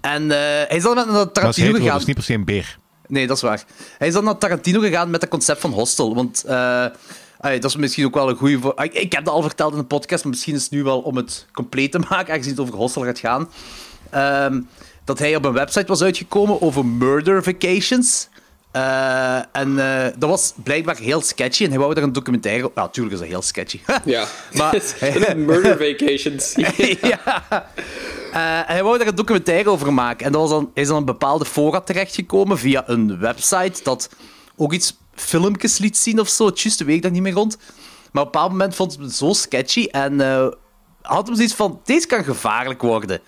en 0.00 0.22
eh, 0.30 0.36
hij 0.38 0.76
is 0.76 0.82
dan 0.82 0.94
met 0.94 1.04
naar 1.06 1.14
Maar 1.14 1.26
is 1.26 1.32
Tarantino 1.32 1.66
hetero, 1.66 1.82
gegaan. 1.84 1.96
dus 1.98 2.06
niet 2.06 2.16
per 2.16 2.24
se 2.24 2.34
een 2.34 2.44
beer. 2.44 2.78
Nee, 3.10 3.26
dat 3.26 3.36
is 3.36 3.42
waar. 3.42 3.64
Hij 3.98 4.08
is 4.08 4.14
dan 4.14 4.24
naar 4.24 4.38
Tarantino 4.38 4.80
gegaan 4.80 5.10
met 5.10 5.20
het 5.20 5.30
concept 5.30 5.60
van 5.60 5.72
Hostel. 5.72 6.14
Want 6.14 6.44
eh, 6.44 6.86
dat 7.40 7.64
is 7.64 7.76
misschien 7.76 8.04
ook 8.06 8.14
wel 8.14 8.28
een 8.28 8.36
goede... 8.36 8.58
Voor... 8.60 8.74
Ik, 8.82 8.92
ik 8.94 9.12
heb 9.12 9.24
dat 9.24 9.34
al 9.34 9.42
verteld 9.42 9.72
in 9.72 9.78
de 9.78 9.84
podcast, 9.84 10.22
maar 10.22 10.32
misschien 10.32 10.54
is 10.54 10.62
het 10.62 10.70
nu 10.70 10.82
wel 10.82 11.00
om 11.00 11.16
het 11.16 11.46
compleet 11.52 11.92
te 11.92 11.98
maken, 12.10 12.32
aangezien 12.32 12.52
het 12.52 12.60
over 12.60 12.74
Hostel 12.74 13.04
gaat 13.04 13.18
gaan. 13.18 13.48
Ehm, 14.10 14.60
dat 15.04 15.18
hij 15.18 15.36
op 15.36 15.44
een 15.44 15.52
website 15.52 15.86
was 15.86 16.02
uitgekomen 16.02 16.62
over 16.62 16.86
murder 16.86 17.42
vacations. 17.42 18.28
Eh, 18.70 19.36
en 19.52 19.78
eh, 19.78 20.12
dat 20.18 20.28
was 20.28 20.52
blijkbaar 20.62 20.96
heel 20.96 21.20
sketchy. 21.22 21.64
En 21.64 21.70
hij 21.70 21.78
wou 21.78 21.94
daar 21.94 22.02
een 22.04 22.12
documentaire... 22.12 22.70
Ja, 22.74 22.82
natuurlijk 22.82 23.14
is 23.14 23.20
dat 23.20 23.28
heel 23.28 23.42
sketchy. 23.42 23.80
Ja. 24.04 24.26
Maar- 24.52 24.82
Murder 25.36 25.76
Vacations. 25.76 26.54
ja. 27.00 27.44
Eh, 28.32 28.60
hij 28.66 28.82
wou 28.82 28.98
daar 28.98 29.06
een 29.06 29.14
documentaire 29.14 29.70
over 29.70 29.92
maken. 29.92 30.26
En 30.26 30.32
dat 30.32 30.40
was 30.40 30.50
dan, 30.50 30.70
is 30.74 30.88
dan 30.88 30.96
een 30.96 31.04
bepaalde 31.04 31.44
fora 31.44 31.80
terechtgekomen 31.80 32.58
via 32.58 32.82
een 32.86 33.18
website 33.18 33.82
dat 33.82 34.10
ook 34.56 34.72
iets 34.72 34.96
filmpjes 35.14 35.78
liet 35.78 35.96
zien 35.96 36.20
of 36.20 36.28
zo. 36.28 36.46
Het 36.46 36.60
juiste 36.60 36.84
weet 36.84 36.96
ik 36.96 37.02
daar 37.02 37.10
niet 37.10 37.22
meer 37.22 37.32
rond. 37.32 37.56
Maar 37.56 38.22
op 38.22 38.28
een 38.28 38.32
bepaald 38.32 38.50
moment 38.50 38.74
vond 38.74 38.94
hij 38.94 39.04
het 39.04 39.14
zo 39.14 39.32
sketchy 39.32 39.84
en 39.84 40.20
eh, 40.20 40.48
had 41.02 41.26
hem 41.26 41.36
zoiets 41.36 41.54
van: 41.54 41.80
deze 41.84 42.06
kan 42.06 42.24
gevaarlijk 42.24 42.82
worden. 42.82 43.20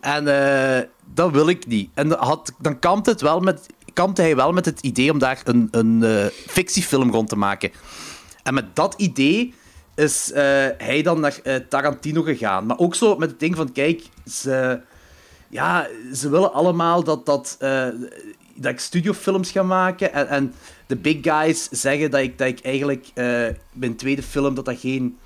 En 0.00 0.28
eh, 0.28 0.84
dat 1.14 1.30
wil 1.30 1.48
ik 1.48 1.66
niet. 1.66 1.90
En 1.94 2.12
had, 2.12 2.52
dan 2.58 2.78
kampte, 2.78 3.10
het 3.10 3.20
wel 3.20 3.40
met, 3.40 3.66
kampte 3.92 4.22
hij 4.22 4.36
wel 4.36 4.52
met 4.52 4.64
het 4.64 4.80
idee 4.80 5.12
om 5.12 5.18
daar 5.18 5.40
een, 5.44 5.68
een 5.70 6.30
fictiefilm 6.46 7.10
rond 7.10 7.28
te 7.28 7.36
maken. 7.36 7.72
En 8.42 8.54
met 8.54 8.76
dat 8.76 8.94
idee 8.96 9.54
is 10.00 10.32
eh, 10.32 10.42
hij 10.78 11.02
dan 11.02 11.20
naar 11.20 11.38
eh, 11.42 11.54
Tarantino 11.68 12.22
gegaan. 12.22 12.66
Maar 12.66 12.78
ook 12.78 12.94
zo 12.94 13.16
met 13.16 13.30
het 13.30 13.40
ding 13.40 13.56
van, 13.56 13.72
kijk, 13.72 14.02
ze, 14.26 14.80
ja, 15.48 15.86
ze 16.14 16.30
willen 16.30 16.52
allemaal 16.52 17.04
dat, 17.04 17.26
dat, 17.26 17.56
eh, 17.58 17.86
dat 18.54 18.72
ik 18.72 18.80
studiofilms 18.80 19.50
ga 19.50 19.62
maken. 19.62 20.12
En, 20.12 20.28
en 20.28 20.54
de 20.86 20.96
big 20.96 21.18
guys 21.22 21.68
zeggen 21.70 22.10
dat 22.10 22.20
ik, 22.20 22.38
dat 22.38 22.48
ik 22.48 22.60
eigenlijk 22.60 23.06
mijn 23.72 23.96
tweede 23.96 24.22
film, 24.22 24.54
dat 24.54 24.64
dat 24.64 24.78
geen... 24.78 25.18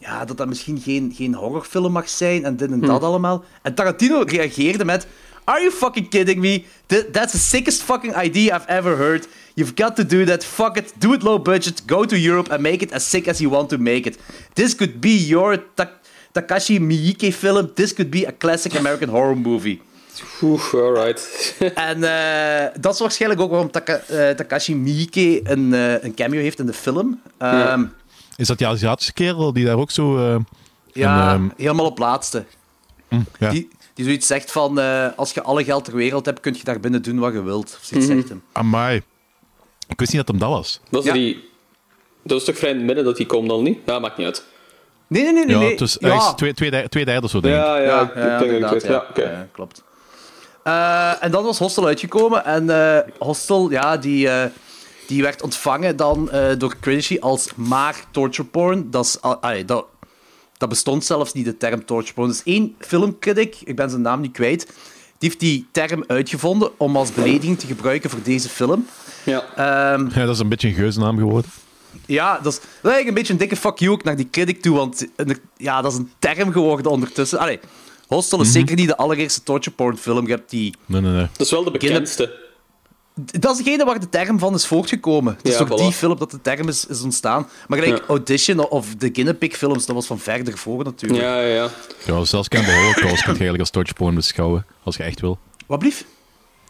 Ja, 0.00 0.24
dat 0.24 0.36
dat 0.36 0.48
misschien 0.48 0.80
geen, 0.80 1.12
geen 1.14 1.34
horrorfilm 1.34 1.92
mag 1.92 2.08
zijn 2.08 2.44
en 2.44 2.56
dit 2.56 2.70
en 2.70 2.80
dat 2.80 3.02
allemaal. 3.02 3.44
En 3.62 3.74
Tarantino 3.74 4.22
reageerde 4.26 4.84
met... 4.84 5.06
Are 5.48 5.60
you 5.60 5.70
fucking 5.70 6.08
kidding 6.10 6.40
me? 6.40 6.64
Th- 6.86 7.06
that's 7.12 7.32
the 7.32 7.38
sickest 7.38 7.82
fucking 7.82 8.14
idea 8.14 8.54
I've 8.54 8.68
ever 8.68 8.96
heard. 8.96 9.26
You've 9.54 9.74
got 9.74 9.96
to 9.96 10.04
do 10.04 10.24
that. 10.24 10.44
Fuck 10.44 10.76
it. 10.76 10.92
Do 11.00 11.12
it 11.14 11.22
low 11.22 11.38
budget. 11.38 11.82
Go 11.86 12.04
to 12.04 12.16
Europe 12.16 12.52
and 12.52 12.60
make 12.62 12.82
it 12.84 12.92
as 12.92 13.10
sick 13.10 13.26
as 13.28 13.38
you 13.40 13.50
want 13.50 13.68
to 13.68 13.78
make 13.78 14.06
it. 14.06 14.18
This 14.54 14.74
could 14.74 15.00
be 15.00 15.16
your 15.26 15.56
Ta- 15.74 15.90
Takashi 16.32 16.78
Miike 16.78 17.32
film. 17.32 17.70
This 17.74 17.92
could 17.94 18.10
be 18.10 18.26
a 18.26 18.32
classic 18.32 18.74
American 18.78 19.08
horror 19.08 19.36
movie. 19.36 19.80
Oeh, 20.42 20.74
alright. 20.74 21.20
En 21.90 22.02
eh, 22.04 22.66
dat 22.80 22.92
is 22.94 23.00
waarschijnlijk 23.00 23.40
ook 23.40 23.50
waarom 23.50 23.70
Taka- 23.70 24.00
eh, 24.08 24.30
Takashi 24.30 24.74
Miike 24.76 25.40
een, 25.50 25.74
eh, 25.74 26.02
een 26.04 26.14
cameo 26.14 26.40
heeft 26.40 26.58
in 26.58 26.66
de 26.66 26.72
film. 26.72 27.20
Ehm, 27.38 27.84
Is 28.36 28.46
dat 28.46 28.58
die 28.58 28.66
Aziatische 28.66 29.12
kerel 29.12 29.52
die 29.52 29.64
daar 29.64 29.76
ook 29.78 29.90
zo... 29.90 30.16
eh, 30.16 30.36
ja, 30.92 31.32
een, 31.34 31.40
ehm, 31.40 31.48
helemaal 31.56 31.86
op 31.86 31.98
laatste. 31.98 32.44
ja. 33.38 33.50
Die, 33.50 33.68
die 33.98 34.06
zoiets 34.06 34.26
zegt 34.26 34.52
van, 34.52 34.78
eh, 34.80 35.06
als 35.16 35.32
je 35.32 35.42
alle 35.42 35.64
geld 35.64 35.84
ter 35.84 35.94
wereld 35.94 36.26
hebt, 36.26 36.40
kun 36.40 36.54
je 36.54 36.64
daar 36.64 36.80
binnen 36.80 37.02
doen 37.02 37.18
wat 37.18 37.32
je 37.32 37.42
wilt. 37.42 37.76
Of 37.80 37.84
zoiets 37.84 38.06
zegt 38.06 38.28
hem. 38.28 38.42
Amai. 38.52 39.02
Ik 39.88 39.98
wist 39.98 40.12
niet 40.12 40.26
dat 40.26 40.28
hem 40.28 40.38
dat 40.38 40.48
was. 40.56 40.80
Dat 40.90 41.00
is, 41.02 41.06
Ja. 41.08 41.12
die... 41.14 41.48
dat 42.22 42.38
is 42.40 42.44
toch 42.44 42.56
vrij 42.58 42.70
in 42.70 42.76
het 42.76 42.86
midden 42.86 43.04
dat 43.04 43.16
die 43.16 43.26
komt 43.26 43.48
dan 43.48 43.62
niet? 43.62 43.78
Ja, 43.86 43.98
maakt 43.98 44.16
niet 44.16 44.26
uit. 44.26 44.44
Nee, 45.06 45.22
nee, 45.22 45.32
nee, 45.32 45.44
nee. 45.44 45.54
Ja, 45.54 45.58
nee. 46.00 46.16
is 46.16 46.32
twee, 46.36 46.54
twee, 46.54 46.70
derde- 46.70 46.88
twee 46.88 47.04
derde 47.04 47.24
of 47.24 47.30
zo, 47.30 47.40
denk 47.40 47.54
ik. 47.54 47.60
Ja, 47.60 47.76
ja, 47.78 47.84
Ja, 47.84 48.00
ik 48.02 48.14
ja, 48.14 48.38
denk 48.38 48.52
ik 48.74 48.82
ja. 48.82 48.90
Ja, 48.92 49.06
oké. 49.10 49.22
Ja, 49.22 49.46
klopt. 49.52 49.82
Eh, 50.62 51.24
en 51.24 51.30
dan 51.30 51.44
was 51.44 51.58
Hostel 51.58 51.86
uitgekomen. 51.86 52.44
En 52.44 52.70
eh, 52.70 52.98
Hostel, 53.18 53.70
ja, 53.70 53.96
die, 53.96 54.28
eh, 54.28 54.50
die 55.06 55.22
werd 55.22 55.42
ontvangen 55.42 55.96
dan 55.96 56.30
eh, 56.30 56.48
door 56.58 56.74
Critici 56.80 57.18
als 57.20 57.48
maar 57.54 58.04
torture 58.10 58.48
porn. 58.48 58.90
Dat, 58.90 59.04
is, 59.04 59.20
al- 59.20 59.36
allee, 59.36 59.64
dat, 59.64 59.84
dat 60.58 60.68
bestond 60.68 61.04
zelfs 61.04 61.32
niet, 61.32 61.44
de 61.44 61.56
term 61.56 61.84
torture 61.84 62.14
porn. 62.14 62.28
Dus 62.28 62.42
één 62.44 62.74
filmcritic, 62.78 63.56
ik 63.64 63.76
ben 63.76 63.90
zijn 63.90 64.02
naam 64.02 64.20
niet 64.20 64.32
kwijt, 64.32 64.66
die 65.18 65.28
heeft 65.28 65.40
die 65.40 65.66
term 65.72 66.04
uitgevonden 66.06 66.70
om 66.76 66.96
als 66.96 67.12
belediging 67.12 67.58
te 67.58 67.66
gebruiken 67.66 68.10
voor 68.10 68.22
deze 68.22 68.48
film. 68.48 68.86
Ja. 69.24 69.44
Ehm, 69.56 70.08
Ja, 70.14 70.24
dat 70.24 70.34
is 70.34 70.40
een 70.40 70.48
beetje 70.48 70.68
een 70.68 70.74
geuzennaam 70.74 71.18
geworden. 71.18 71.50
ja, 72.06 72.38
dat 72.42 72.52
is, 72.52 72.58
dat 72.58 72.64
is 72.64 72.70
eigenlijk 72.82 73.08
een 73.08 73.14
beetje 73.14 73.32
een 73.32 73.38
dikke 73.38 73.56
fuck 73.56 73.78
you 73.78 73.92
ook 73.92 74.04
naar 74.04 74.16
die 74.16 74.28
critic 74.30 74.62
toe, 74.62 74.76
want 74.76 75.06
ja, 75.56 75.82
dat 75.82 75.92
is 75.92 75.98
een 75.98 76.10
term 76.18 76.52
geworden 76.52 76.90
ondertussen. 76.92 77.38
Allee, 77.38 77.58
Hostel 78.06 78.40
is 78.40 78.52
zeker 78.52 78.76
niet 78.76 78.88
de 78.88 78.96
allereerste 78.96 79.42
torture 79.42 79.76
porn 79.76 79.96
film. 79.96 80.26
Je 80.26 80.32
hebt 80.32 80.50
die... 80.50 80.74
Nee, 80.86 81.00
nee, 81.00 81.12
nee. 81.12 81.26
Dat 81.36 81.46
is 81.46 81.50
wel 81.50 81.64
de 81.64 81.70
bekendste. 81.70 82.47
Dat 83.24 83.58
is 83.58 83.64
degene 83.64 83.84
waar 83.84 84.00
de 84.00 84.08
term 84.08 84.38
van 84.38 84.54
is 84.54 84.66
voortgekomen. 84.66 85.34
Het 85.36 85.48
is 85.48 85.58
Ja, 85.58 85.66
voilà. 85.66 85.74
die 85.74 85.92
film 85.92 86.18
dat 86.18 86.30
de 86.30 86.40
term 86.40 86.68
is, 86.68 86.86
is 86.86 87.02
ontstaan. 87.02 87.48
Maar 87.68 87.78
gelijk 87.78 87.98
Ja. 88.00 88.06
Audition 88.08 88.68
of 88.68 88.94
de 88.94 89.10
Guinea 89.12 89.32
Pig 89.34 89.56
films, 89.56 89.86
dat 89.86 89.94
was 89.94 90.06
van 90.06 90.18
verder 90.18 90.58
voor 90.58 90.84
natuurlijk. 90.84 91.20
Ja, 91.22 91.40
ja, 91.40 91.54
ja. 91.54 91.68
Ja, 92.06 92.24
zelfs 92.24 92.48
Cannibal 92.48 92.74
Holocaust 92.74 93.02
kun 93.04 93.12
je 93.16 93.24
eigenlijk 93.28 93.60
als 93.60 93.70
tortureporn 93.70 94.14
beschouwen, 94.14 94.66
als 94.82 94.96
je 94.96 95.02
echt 95.02 95.20
wil. 95.20 95.38
Wat 95.66 95.78
blief? 95.78 96.04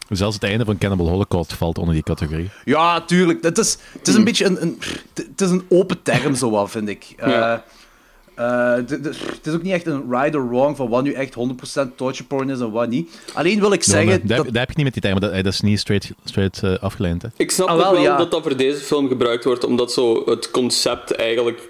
Zelfs 0.09 0.35
het 0.35 0.43
einde 0.43 0.65
van 0.65 0.77
Cannibal 0.77 1.07
Holocaust 1.09 1.53
valt 1.53 1.77
onder 1.77 1.93
die 1.93 2.03
categorie. 2.03 2.49
Ja, 2.65 3.01
tuurlijk. 3.01 3.43
Het 3.43 3.57
is, 3.57 3.77
het 3.91 4.07
is 4.07 4.15
een 4.15 4.23
beetje 4.23 4.45
een, 4.45 4.61
een, 4.61 4.79
het 5.13 5.41
is 5.41 5.49
een 5.49 5.65
open 5.69 6.01
term, 6.01 6.35
zo 6.35 6.49
wat, 6.49 6.71
vind 6.71 6.89
ik. 6.89 7.13
Eh. 7.17 7.53
Eh, 8.39 8.75
de- 8.87 8.99
de- 9.01 9.09
het 9.35 9.47
is 9.47 9.53
ook 9.53 9.61
niet 9.61 9.73
echt 9.73 9.85
een 9.85 10.05
right 10.09 10.35
or 10.35 10.49
wrong 10.49 10.75
van 10.75 10.89
wat 10.89 11.03
nu 11.03 11.11
echt 11.13 11.33
100% 11.33 11.95
torture 11.95 12.23
porn 12.27 12.49
is 12.49 12.59
en 12.59 12.71
wat 12.71 12.89
niet. 12.89 13.19
Alleen 13.33 13.59
wil 13.59 13.71
ik 13.71 13.83
zeggen... 13.83 14.07
maar 14.07 14.19
dat, 14.19 14.27
dat, 14.37 14.45
dat 14.45 14.55
heb 14.55 14.67
je 14.69 14.73
niet 14.75 14.83
met 14.85 14.93
die 14.93 15.01
termen, 15.01 15.21
dat, 15.21 15.33
dat 15.33 15.53
is 15.53 15.61
niet 15.61 15.79
straight, 15.79 16.11
straight 16.25 16.63
eh, 16.63 16.77
afgeleid. 16.79 17.21
Hè. 17.21 17.27
Ik 17.37 17.51
snap 17.51 17.67
Ah, 17.67 17.77
wel, 17.77 17.91
wel 17.91 18.01
ja. 18.01 18.17
dat 18.17 18.31
dat 18.31 18.41
voor 18.41 18.57
deze 18.57 18.79
film 18.79 19.07
gebruikt 19.07 19.43
wordt, 19.43 19.63
omdat 19.63 19.91
zo 19.91 20.23
het 20.25 20.51
concept 20.51 21.11
eigenlijk 21.15 21.69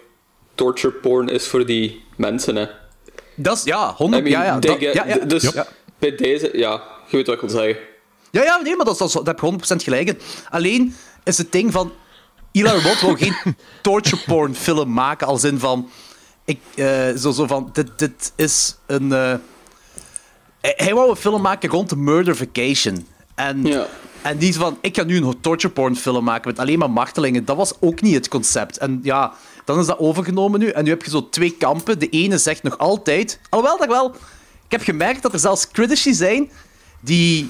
torture 0.56 0.94
porn 0.94 1.30
is 1.30 1.48
voor 1.48 1.66
die 1.66 2.04
mensen. 2.18 2.56
Hè. 2.56 2.66
Dat 3.36 3.58
is, 3.58 3.64
ja, 3.64 3.94
100, 3.94 4.26
I 4.28 4.30
mean, 4.30 4.42
ja, 4.44 4.48
ja, 4.54 4.60
dat- 4.60 4.80
ja, 4.80 5.06
ja. 5.08 5.18
Dus 5.26 5.52
Ja. 5.52 5.68
bij 6.00 6.16
deze, 6.16 6.50
ja, 6.54 6.82
je 7.08 7.18
weet 7.18 7.26
wat 7.26 7.36
ik 7.36 7.42
wil 7.42 7.50
zeggen. 7.50 7.78
Ja, 8.32 8.44
ja, 8.44 8.60
nee, 8.64 8.76
maar 8.76 8.86
dat, 8.86 9.02
is- 9.02 9.12
dat, 9.12 9.26
daar 9.26 9.36
heb 9.36 9.40
je 9.40 9.46
100% 9.76 9.84
gelijk. 9.84 10.16
Alleen 10.50 10.96
is 11.24 11.38
het 11.38 11.52
ding 11.52 11.72
van... 11.72 11.92
Eli 12.52 12.68
Roth 12.70 13.02
wil 13.02 13.16
geen 13.16 13.36
torture 13.82 14.22
porn 14.26 14.56
film 14.56 14.94
maken, 14.94 15.28
als 15.28 15.44
in 15.44 15.60
van... 15.60 15.90
Ik, 16.50 16.60
eh, 16.76 17.10
zo, 17.18 17.32
zo 17.32 17.48
van, 17.48 17.70
dit, 17.74 17.88
dit 17.96 18.32
is 18.36 18.78
een... 18.86 19.12
eh, 19.14 19.34
hij, 20.62 20.74
hij 20.76 20.94
wou 20.94 21.10
een 21.10 21.16
film 21.16 21.42
maken 21.42 21.70
rond 21.70 21.90
de 21.90 21.96
Murder 21.96 22.36
Vacation. 22.36 23.08
En, 23.36 23.64
Ja. 23.66 23.88
en 24.22 24.38
niet 24.38 24.56
van, 24.58 24.78
ik 24.82 24.96
ga 24.96 25.04
nu 25.04 25.18
een 25.18 25.42
torture 25.42 25.74
porn 25.74 25.96
film 25.96 26.24
maken 26.24 26.50
met 26.50 26.60
alleen 26.60 26.80
maar 26.80 26.92
martelingen. 26.92 27.46
Dat 27.46 27.56
was 27.56 27.74
ook 27.80 28.02
niet 28.02 28.14
het 28.14 28.28
concept. 28.28 28.78
En 28.78 29.00
ja, 29.04 29.34
dan 29.66 29.80
is 29.80 29.86
dat 29.86 30.00
overgenomen 30.00 30.60
nu. 30.60 30.68
En 30.70 30.84
nu 30.84 30.90
heb 30.90 31.04
je 31.04 31.10
zo 31.10 31.30
twee 31.30 31.52
kampen. 31.58 32.00
De 32.00 32.10
ene 32.10 32.38
zegt 32.38 32.64
nog 32.64 32.78
altijd... 32.78 33.40
Alhoewel, 33.50 33.78
dat 33.78 33.88
wel... 33.88 34.16
Ik 34.66 34.72
heb 34.76 34.82
gemerkt 34.82 35.22
dat 35.22 35.34
er 35.34 35.40
zelfs 35.40 35.72
critici 35.72 36.14
zijn 36.14 36.52
die 37.00 37.50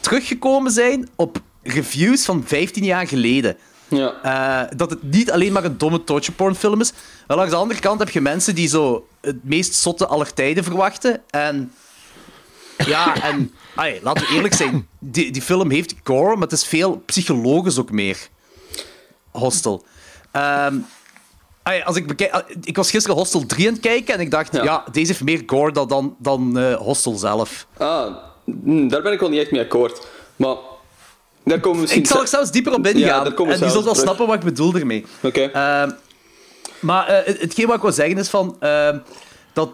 teruggekomen 0.00 0.72
zijn 0.72 1.08
op 1.16 1.38
reviews 1.62 2.24
van 2.24 2.42
15 2.46 2.84
jaar 2.84 3.06
geleden. 3.08 3.56
Ja. 3.88 4.14
Eh, 4.22 4.76
dat 4.76 4.90
het 4.90 5.02
niet 5.02 5.30
alleen 5.30 5.52
maar 5.52 5.64
een 5.64 5.78
domme 5.78 6.04
torture 6.04 6.32
porn 6.36 6.54
film 6.54 6.80
is. 6.80 6.92
Maar 7.26 7.36
langs 7.36 7.52
de 7.52 7.58
andere 7.58 7.80
kant 7.80 7.98
heb 7.98 8.10
je 8.10 8.20
mensen 8.20 8.54
die 8.54 8.68
zo 8.68 9.06
het 9.20 9.44
meest 9.44 9.74
zotte 9.74 10.06
aller 10.06 10.32
tijden 10.34 10.64
verwachten. 10.64 11.22
En 11.30 11.72
ja, 12.86 13.22
en 13.22 13.52
ai, 13.74 14.00
laten 14.02 14.26
we 14.26 14.34
eerlijk 14.34 14.54
zijn, 14.54 14.88
die, 14.98 15.30
die 15.30 15.42
film 15.42 15.70
heeft 15.70 15.94
gore, 16.04 16.32
maar 16.34 16.42
het 16.42 16.52
is 16.52 16.64
veel 16.64 17.02
psychologisch 17.06 17.78
ook 17.78 17.90
meer. 17.90 18.18
Hostel. 19.30 19.84
Ai, 21.62 21.82
als 21.84 21.96
ik, 21.96 22.06
bekijk, 22.06 22.44
ik 22.62 22.76
was 22.76 22.90
gisteren 22.90 23.16
Hostel 23.16 23.46
3 23.46 23.66
aan 23.66 23.72
het 23.72 23.82
kijken 23.82 24.14
en 24.14 24.20
ik 24.20 24.30
dacht, 24.30 24.52
ja, 24.52 24.62
Ja. 24.62 24.84
deze 24.92 25.06
heeft 25.06 25.24
meer 25.24 25.42
gore 25.46 25.72
dan, 25.72 25.88
dan, 25.88 26.16
dan 26.18 26.58
eh, 26.58 26.74
Hostel 26.74 27.14
zelf. 27.16 27.66
Ah, 27.76 28.14
daar 28.88 29.02
ben 29.02 29.12
ik 29.12 29.20
wel 29.20 29.28
niet 29.28 29.40
echt 29.40 29.50
mee 29.50 29.60
akkoord. 29.60 30.06
Maar 30.36 30.56
daar 31.50 31.60
komen 31.60 31.86
we. 31.86 31.94
Ik 31.94 32.06
zal 32.06 32.20
er 32.20 32.28
zelfs 32.28 32.50
dieper 32.50 32.72
op 32.74 32.86
ingaan. 32.86 32.98
Ja, 33.24 33.24
en 33.24 33.60
die 33.60 33.70
zult 33.70 33.84
wel 33.84 33.94
snappen 33.94 34.26
wat 34.26 34.34
ik 34.34 34.40
bedoel 34.44 34.74
ermee. 34.74 35.04
Oké. 35.22 35.40
Ehm, 35.42 35.90
maar 36.80 37.06
eh, 37.06 37.26
het- 37.26 37.40
hetgeen 37.40 37.66
wat 37.66 37.76
ik 37.76 37.82
wil 37.82 37.92
zeggen 37.92 38.18
is 38.18 38.28
van... 38.28 38.56
ehm, 38.60 38.98
dat 39.52 39.70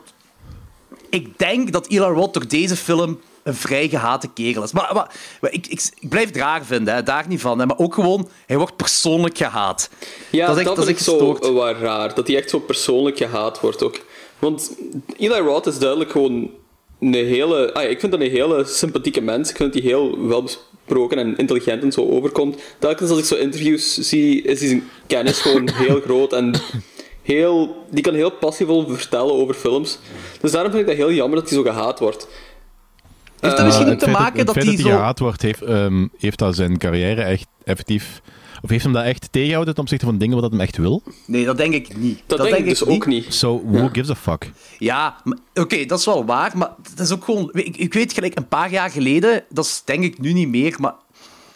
ik 1.11 1.39
denk 1.39 1.73
dat 1.73 1.87
Eli 1.87 1.99
Roth 1.99 2.35
door 2.35 2.49
deze 2.49 2.77
film 2.77 3.21
een 3.43 3.55
vrij 3.55 3.89
gehate 3.89 4.29
kerel 4.35 4.63
is. 4.63 4.73
Maar, 4.73 4.91
maar, 4.95 5.11
maar 5.41 5.53
ik, 5.53 5.67
ik, 5.67 5.83
ik 6.01 6.09
blijf 6.09 6.27
het 6.27 6.37
raar 6.37 6.65
vinden, 6.65 6.95
hè, 6.95 7.03
daar 7.03 7.25
niet 7.29 7.41
van. 7.41 7.59
Hè, 7.59 7.67
maar 7.67 7.79
ook 7.79 7.95
gewoon, 7.95 8.29
hij 8.47 8.57
wordt 8.57 8.77
persoonlijk 8.77 9.37
gehaat. 9.37 9.91
Ja, 10.31 10.47
dat 10.47 10.55
is 10.57 10.61
echt, 10.61 10.67
dat 10.77 10.77
dat 10.77 10.89
is 10.89 10.95
vind 10.95 11.09
echt 11.09 11.21
ik 11.41 11.45
zo 11.45 11.55
wel 11.55 11.73
raar. 11.73 12.15
Dat 12.15 12.27
hij 12.27 12.37
echt 12.37 12.51
zo 12.51 12.59
persoonlijk 12.59 13.17
gehaat 13.17 13.61
wordt 13.61 13.83
ook. 13.83 14.01
Want 14.39 14.71
Eli 15.17 15.39
Roth 15.39 15.67
is 15.67 15.79
duidelijk 15.79 16.11
gewoon 16.11 16.51
een 17.01 17.15
hele... 17.15 17.75
Ah, 17.75 17.91
ik 17.91 18.01
vind 18.01 18.13
dat 18.13 18.21
een 18.21 18.31
hele 18.31 18.65
sympathieke 18.65 19.21
mens. 19.21 19.51
Ik 19.51 19.57
vind 19.57 19.73
dat 19.73 19.83
hij 19.83 19.91
heel 19.91 20.27
welbesproken 20.87 21.19
en 21.19 21.37
intelligent 21.37 21.83
en 21.83 21.93
zo 21.93 22.09
overkomt. 22.09 22.63
Telkens 22.79 23.11
als 23.11 23.19
ik 23.19 23.25
zo 23.25 23.35
interviews 23.35 23.99
zie, 23.99 24.43
is 24.43 24.59
zijn 24.59 24.89
kennis 25.07 25.41
gewoon 25.41 25.71
heel 25.73 26.01
groot 26.01 26.33
en... 26.33 26.55
Heel, 27.23 27.85
die 27.91 28.03
kan 28.03 28.15
heel 28.15 28.31
passievol 28.31 28.89
vertellen 28.89 29.35
over 29.35 29.55
films. 29.55 29.99
Dus 30.41 30.51
daarom 30.51 30.71
vind 30.73 30.83
ik 30.83 30.89
dat 30.89 31.07
heel 31.07 31.13
jammer 31.13 31.39
dat 31.39 31.49
hij 31.49 31.59
zo 31.59 31.65
gehaat 31.65 31.99
wordt. 31.99 32.29
Heeft 33.41 33.57
dat 33.57 33.59
Eh, 33.59 33.65
misschien 33.65 33.99
te 33.99 34.05
het 34.05 34.19
maken 34.19 34.37
dat, 34.37 34.47
dat 34.47 34.55
het 34.55 34.65
hij 34.65 34.65
feit 34.65 34.77
dat 34.77 34.85
hij 34.85 34.93
zo... 34.93 34.99
gehaat 34.99 35.19
wordt, 35.19 35.43
heeft, 35.43 35.63
ehm, 35.63 36.07
heeft 36.19 36.39
dat 36.39 36.55
zijn 36.55 36.79
carrière 36.79 37.23
echt 37.23 37.47
effectief... 37.65 38.21
Of 38.63 38.71
heeft 38.71 38.85
hem 38.85 38.93
dat 38.93 39.05
echt 39.05 39.29
tegengehouden 39.31 39.75
ten 39.75 39.83
opzichte 39.83 40.05
van 40.05 40.19
dingen 40.19 40.41
wat 40.41 40.51
hij 40.51 40.61
echt 40.61 40.77
wil? 40.77 41.03
Nee, 41.27 41.45
dat 41.45 41.57
denk 41.57 41.75
ik 41.75 41.97
niet. 41.97 42.23
Dat, 42.27 42.39
denk 42.39 42.57
ik 42.57 42.65
dus 42.65 42.85
ook 42.85 43.07
niet. 43.07 43.35
So, 43.35 43.63
who 43.67 43.89
gives 43.93 44.11
a 44.11 44.15
fuck? 44.15 44.51
Ja, 44.79 45.17
oké, 45.55 45.85
dat 45.85 45.99
is 45.99 46.05
wel 46.05 46.25
waar, 46.25 46.53
maar 46.55 46.71
dat 46.95 47.07
is 47.07 47.13
ook 47.13 47.25
gewoon... 47.25 47.51
Ik, 47.53 47.77
ik 47.77 47.93
weet 47.95 48.13
gelijk, 48.13 48.37
een 48.39 48.49
paar 48.49 48.71
jaar 48.71 48.91
geleden, 48.91 49.45
dat 49.49 49.65
is 49.65 49.83
denk 49.85 50.05
ik 50.05 50.19
nu 50.19 50.33
niet 50.33 50.49
meer, 50.49 50.77
maar 50.79 50.95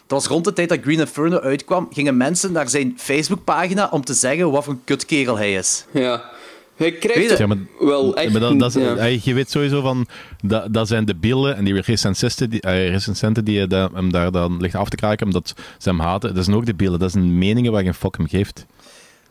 dat 0.07 0.19
was 0.21 0.27
rond 0.27 0.45
de 0.45 0.53
tijd 0.53 0.69
dat 0.69 0.79
Green 0.81 0.99
Inferno 0.99 1.39
uitkwam, 1.39 1.87
gingen 1.91 2.17
mensen 2.17 2.51
naar 2.51 2.69
zijn 2.69 2.93
Facebookpagina 2.97 3.89
om 3.91 4.03
te 4.03 4.13
zeggen 4.13 4.51
wat 4.51 4.63
voor 4.63 4.73
een 4.73 4.83
kutkerel 4.83 5.37
hij 5.37 5.53
is. 5.53 5.85
Ja. 5.91 6.35
Hij 6.77 6.89
Weet 6.91 6.99
krijgt 6.99 7.29
je- 7.29 7.37
Ja, 7.37 7.47
maar, 7.47 7.57
wel 7.79 8.15
echt... 8.15 8.31
maar 8.31 8.41
dat, 8.41 8.59
dat 8.59 8.75
is- 8.75 8.81
ja. 8.83 9.03
je 9.05 9.33
weet 9.33 9.51
sowieso 9.51 9.81
van... 9.81 10.07
Dat, 10.41 10.73
dat 10.73 10.87
zijn 10.87 11.05
de 11.05 11.15
beelden 11.15 11.55
en 11.55 11.63
die 11.63 11.81
recensenten 11.81 12.49
die, 12.49 12.61
eh, 12.61 12.89
recensenten 12.89 13.45
die 13.45 13.59
je 13.59 13.67
da- 13.67 13.89
hem 13.93 14.11
daar 14.11 14.31
dan 14.31 14.57
ligt 14.61 14.75
af 14.75 14.89
te 14.89 14.95
kraken 14.95 15.25
omdat 15.25 15.53
ze 15.77 15.89
hem 15.89 15.99
haten. 15.99 16.35
Dat 16.35 16.43
zijn 16.43 16.55
ook 16.55 16.65
de 16.65 16.75
beelden. 16.75 16.99
Dat 16.99 17.11
zijn 17.11 17.37
meningen 17.37 17.71
waar 17.71 17.81
je 17.83 17.87
geen 17.87 17.99
fuck 17.99 18.17
hem 18.17 18.27
geeft. 18.27 18.65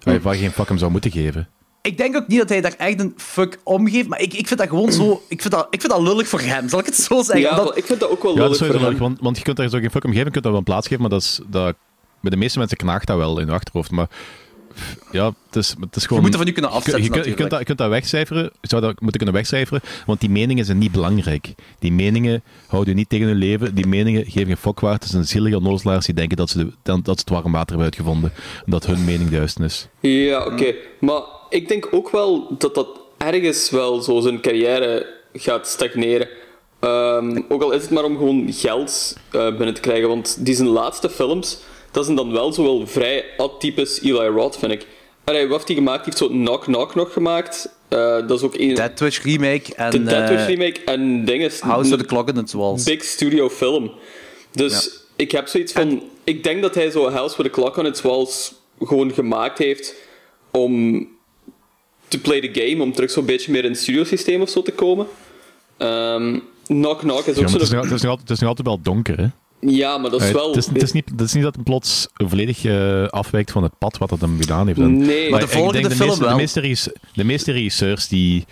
Waar 0.03 0.15
je, 0.15 0.21
waar 0.21 0.35
je 0.35 0.41
geen 0.41 0.51
fuck 0.51 0.69
hem 0.69 0.79
zou 0.79 0.91
moeten 0.91 1.11
geven. 1.11 1.49
Ik 1.83 1.97
denk 1.97 2.17
ook 2.17 2.27
niet 2.27 2.39
dat 2.39 2.49
hij 2.49 2.61
daar 2.61 2.75
echt 2.77 3.01
een 3.01 3.15
fuck 3.17 3.59
om 3.65 3.89
geeft, 3.89 4.09
maar 4.09 4.21
ik, 4.21 4.35
ik 4.35 4.47
vind 4.47 4.61
dat 4.61 4.69
gewoon 4.69 4.93
zo... 4.93 5.23
Ik 5.29 5.41
vind 5.41 5.55
dat, 5.55 5.67
ik 5.71 5.81
vind 5.81 5.93
dat 5.93 6.03
lullig 6.03 6.29
voor 6.29 6.41
hem, 6.41 6.69
zal 6.69 6.79
ik 6.79 6.87
het 6.87 6.97
zo 6.97 7.23
zeggen? 7.23 7.41
Ja, 7.41 7.71
ik 7.75 7.85
vind 7.85 8.01
dat 8.01 8.11
ook 8.11 8.23
wel 8.23 8.33
Ja, 8.35 8.39
dat 8.49 8.61
lullig 8.61 8.91
is 8.93 8.99
want, 8.99 9.19
want 9.21 9.37
je 9.37 9.43
kunt 9.43 9.57
daar 9.57 9.69
zo 9.69 9.79
geen 9.79 9.91
fuck 9.91 10.03
hem 10.03 10.13
geven, 10.13 10.27
je 10.27 10.31
kunt 10.33 10.43
dat 10.45 10.53
wel 10.53 10.61
een 10.61 10.67
plaats 10.67 10.87
geven, 10.87 11.01
maar 11.01 11.11
dat 11.11 11.23
is, 11.23 11.41
dat, 11.47 11.75
bij 12.21 12.31
de 12.31 12.37
meeste 12.37 12.59
mensen 12.59 12.77
knaagt 12.77 13.07
dat 13.07 13.17
wel 13.17 13.39
in 13.39 13.47
je 13.47 13.53
achterhoofd. 13.53 13.91
Maar 13.91 14.09
ja, 15.13 15.27
het 15.47 15.57
is, 15.57 15.75
het 15.81 15.97
is 15.97 16.03
je 16.03 16.09
gewoon... 16.09 16.23
moet 16.23 16.31
er 16.33 16.37
van 16.37 16.47
nu 16.47 16.53
kunnen 16.53 16.71
Je, 16.71 16.77
afzetten, 16.77 17.03
je, 17.03 17.11
kunt- 17.11 17.25
je, 17.25 17.35
kunt 17.35 17.51
dat, 17.51 17.59
je 17.59 17.65
kunt 17.65 17.79
dat 17.79 17.89
wegcijferen, 17.89 18.43
je 18.43 18.69
zou 18.69 18.83
dat 18.83 19.01
moeten 19.01 19.17
kunnen 19.17 19.35
wegcijferen, 19.35 19.81
want 20.07 20.21
die 20.21 20.31
meningen 20.31 20.65
zijn 20.65 20.79
niet 20.79 20.93
belangrijk. 20.93 21.55
Die 21.79 21.93
meningen 21.93 22.43
houden 22.67 22.93
je 22.93 22.99
niet 22.99 23.09
tegen 23.09 23.27
hun 23.27 23.37
leven, 23.37 23.75
die 23.75 23.87
meningen 23.87 24.25
geven 24.25 24.47
geen 24.47 24.57
fuck 24.57 24.81
waard. 24.81 25.03
Het 25.03 25.13
zijn 25.13 25.25
zielige 25.25 25.57
onnozelaars 25.57 26.07
die 26.07 26.15
denken 26.15 26.37
dat 26.37 26.51
ze, 26.51 26.59
de, 26.59 26.73
dat 26.83 27.05
ze 27.05 27.11
het 27.11 27.29
warm 27.29 27.53
water 27.53 27.69
hebben 27.69 27.85
uitgevonden 27.85 28.33
en 28.65 28.71
dat 28.71 28.87
hun 28.87 29.05
mening 29.05 29.29
de 29.31 29.37
juiste 29.37 29.65
is. 29.65 29.89
Ja, 30.01 30.45
oké. 30.47 30.75
Maar 31.01 31.21
ik 31.51 31.69
denk 31.69 31.89
ook 31.91 32.11
wel 32.11 32.55
dat 32.59 32.75
dat 32.75 32.89
ergens 33.19 33.71
wel 33.71 34.01
zo 34.03 34.21
zijn 34.21 34.41
carrière 34.41 35.15
gaat 35.33 35.67
stagneren. 35.69 36.29
Ehm, 36.81 37.41
ook 37.49 37.63
al 37.63 37.71
is 37.73 37.83
het 37.83 37.91
maar 37.91 38.05
om 38.05 38.17
gewoon 38.17 38.53
geld 38.53 39.17
eh, 39.31 39.47
binnen 39.49 39.75
te 39.75 39.81
krijgen. 39.81 40.09
Want 40.09 40.37
die 40.45 40.55
zijn 40.55 40.69
laatste 40.69 41.11
films, 41.11 41.59
dat 41.91 42.05
zijn 42.05 42.17
dan 42.17 42.33
wel 42.33 42.53
zo 42.53 42.63
wel 42.63 42.87
vrij 42.87 43.25
atypisch 43.37 44.01
Eli 44.01 44.27
Roth, 44.27 44.57
vind 44.59 44.73
ik. 44.73 44.87
Allee, 45.25 45.43
wat 45.43 45.57
heeft 45.57 45.67
hij 45.67 45.77
gemaakt? 45.77 46.05
Hij 46.05 46.05
heeft 46.05 46.19
zo 46.19 46.29
Knock 46.29 46.63
Knock 46.63 46.95
nog 46.95 47.13
gemaakt. 47.13 47.69
Eh, 47.89 47.99
dat 47.99 48.31
is 48.31 48.43
ook 48.43 48.55
een... 48.59 48.75
Dead 48.75 48.97
Twitch 48.97 49.23
remake 49.23 49.75
en 49.75 49.91
de 49.91 50.03
Dead 50.03 50.29
Wish 50.29 50.39
eh, 50.39 50.47
remake. 50.47 50.85
En 50.85 51.25
dingen... 51.25 51.51
House 51.61 51.95
of 51.95 52.01
the 52.01 52.07
Clock 52.07 52.29
in 52.29 52.45
the 52.45 52.59
Walls. 52.59 52.85
big 52.85 53.05
studio 53.05 53.51
film. 53.51 53.93
Dus 54.53 55.01
ik 55.17 55.31
heb 55.31 55.49
zoiets 55.49 55.73
van... 55.73 56.03
Ik 56.25 56.45
denk 56.45 56.63
dat 56.63 56.75
hij 56.75 56.91
zo 56.91 57.11
House 57.11 57.37
with 57.37 57.47
a 57.47 57.51
Clock 57.51 57.77
on 57.77 57.87
Its 57.87 58.03
Walls 58.03 58.55
gewoon 58.81 59.13
gemaakt 59.13 59.59
heeft 59.59 59.95
om 60.51 61.09
to 62.09 62.19
play 62.23 62.41
the 62.41 62.61
game, 62.61 62.83
om 62.83 62.93
terug 62.93 63.11
zo'n 63.11 63.25
beetje 63.25 63.53
meer 63.53 63.65
in 63.65 63.71
het 63.71 63.81
studiosysteem 63.81 64.41
of 64.43 64.49
zo 64.49 64.63
te 64.63 64.73
komen. 64.73 65.07
Ehm 65.77 66.39
Knock 66.67 66.99
Knock 66.99 67.27
is 67.27 67.37
Ja, 67.37 67.43
ook 67.43 67.51
maar 67.51 67.53
het, 67.53 67.63
is 67.63 67.69
zo'n... 67.69 67.77
nog, 67.77 67.85
het, 67.85 67.95
is 67.95 68.03
nog 68.03 68.11
altijd, 68.11 68.29
het 68.29 68.31
is 68.31 68.39
nog 68.39 68.49
altijd 68.49 68.67
wel 68.67 68.81
donker, 68.83 69.19
hè? 69.19 69.27
Ja, 69.61 69.99
maar 69.99 70.11
dat 70.11 70.21
is 70.23 70.29
Eh, 70.29 70.35
wel... 70.35 70.47
het, 70.49 70.57
is, 70.57 70.67
het, 70.67 70.83
is 70.83 70.93
niet, 70.93 71.11
het 71.11 71.21
is 71.21 71.33
niet 71.33 71.43
dat 71.43 71.55
hij 71.55 71.65
plots 71.65 72.09
volledig 72.15 72.65
eh, 72.65 73.07
afwijkt 73.09 73.51
van 73.51 73.63
het 73.63 73.79
pad 73.79 73.99
wat 73.99 74.11
het 74.11 74.21
hem 74.21 74.37
gedaan 74.41 74.67
heeft. 74.67 74.79
En- 74.79 74.97
Nee. 74.99 75.31
Maar 75.31 75.41
de 75.41 75.47
ik 75.47 75.53
volgende 75.53 75.79
denk 75.79 75.89
de 75.91 75.95
film 75.97 76.09
meeste, 76.09 76.25
wel. 76.25 76.31
De 76.37 76.37
meeste, 76.63 76.95
de 77.15 77.25
meeste 77.25 77.53
regisseurs 77.53 78.09
die 78.09 78.45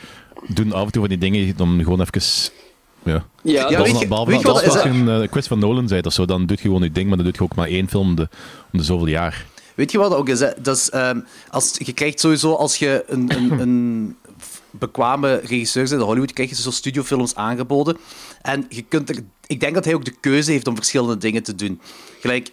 doen 0.49 0.73
af 0.73 0.85
en 0.87 0.93
toe 0.93 1.01
van 1.01 1.19
die 1.19 1.31
dingen 1.31 1.55
om 1.61 1.79
gewoon 1.83 2.01
even... 2.01 2.53
Ja, 3.05 3.13
Ja, 3.13 3.53
Ja, 3.71 3.77
dat 3.77 3.87
weet 3.87 3.95
is- 3.95 4.01
je- 4.01 4.07
behalve 4.09 4.31
weet 4.31 4.41
je 4.41 4.47
dat 4.47 4.55
wat 4.55 4.65
als 4.65 4.75
is 4.77 4.83
je 4.83 4.89
dat? 5.05 5.09
een 5.09 5.23
uh, 5.23 5.29
quiz 5.31 5.47
van 5.47 5.59
Nolan 5.59 5.89
zei 5.89 6.01
of 6.01 6.13
zo, 6.13 6.25
dan 6.25 6.47
doe 6.47 6.57
je 6.57 6.63
gewoon 6.63 6.83
je 6.83 6.93
ding, 6.93 7.07
maar 7.09 7.17
dan 7.17 7.27
doe 7.27 7.35
je 7.37 7.43
ook 7.45 7.55
maar 7.55 7.69
één 7.69 7.89
film 7.89 8.09
om 8.09 8.15
de, 8.15 8.29
om 8.73 8.79
de 8.79 8.83
zoveel 8.85 9.07
jaar. 9.07 9.47
Weet 9.75 9.91
je 9.91 9.99
wat 9.99 10.11
dat 10.11 10.19
ook 10.19 10.29
is? 10.29 10.41
Hè? 10.41 10.49
Dat 10.63 10.77
is 10.77 10.91
ehm, 10.91 11.21
als, 11.51 11.75
je 11.79 11.93
krijgt 11.93 12.21
sowieso, 12.21 12.53
als 12.55 12.77
je 12.77 13.05
een, 13.09 13.31
een, 13.37 13.61
een 13.61 14.17
bekwame 14.79 15.41
regisseur 15.45 15.83
bent 15.89 16.01
in 16.01 16.07
Hollywood, 16.07 16.33
krijg 16.33 16.49
je 16.49 16.55
zo 16.55 16.71
studiofilms 16.71 17.35
aangeboden. 17.35 17.97
En 18.43 18.67
je 18.69 18.83
kunt 18.83 19.09
er, 19.09 19.17
ik 19.47 19.61
denk 19.61 19.75
dat 19.75 19.85
hij 19.85 19.95
ook 19.95 20.05
de 20.05 20.15
keuze 20.21 20.51
heeft 20.53 20.67
om 20.67 20.75
verschillende 20.77 21.19
dingen 21.19 21.43
te 21.43 21.55
doen. 21.55 21.81
Gelijk, 22.21 22.51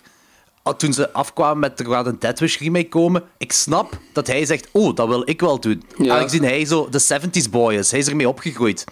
ah, 0.63 0.75
toen 0.75 0.93
ze 0.93 1.11
afkwamen 1.13 1.59
met 1.59 1.79
er 1.79 1.85
gaat 1.85 2.05
een 2.05 2.19
Dead 2.19 2.39
Wish 2.39 2.57
remake 2.57 2.89
komen, 2.89 3.23
ik 3.37 3.51
snap 3.51 3.99
dat 4.13 4.27
hij 4.27 4.45
zegt, 4.45 4.67
oh, 4.71 4.95
dat 4.95 5.07
wil 5.07 5.29
ik 5.29 5.39
wel 5.41 5.59
doen. 5.59 5.83
Ja. 5.97 6.17
Aangezien 6.17 6.43
hij 6.43 6.65
zo 6.65 6.89
de 6.89 7.01
70s 7.21 7.49
boy 7.49 7.73
is, 7.73 7.91
hij 7.91 7.99
is 7.99 8.07
ermee 8.07 8.27
opgegroeid. 8.29 8.83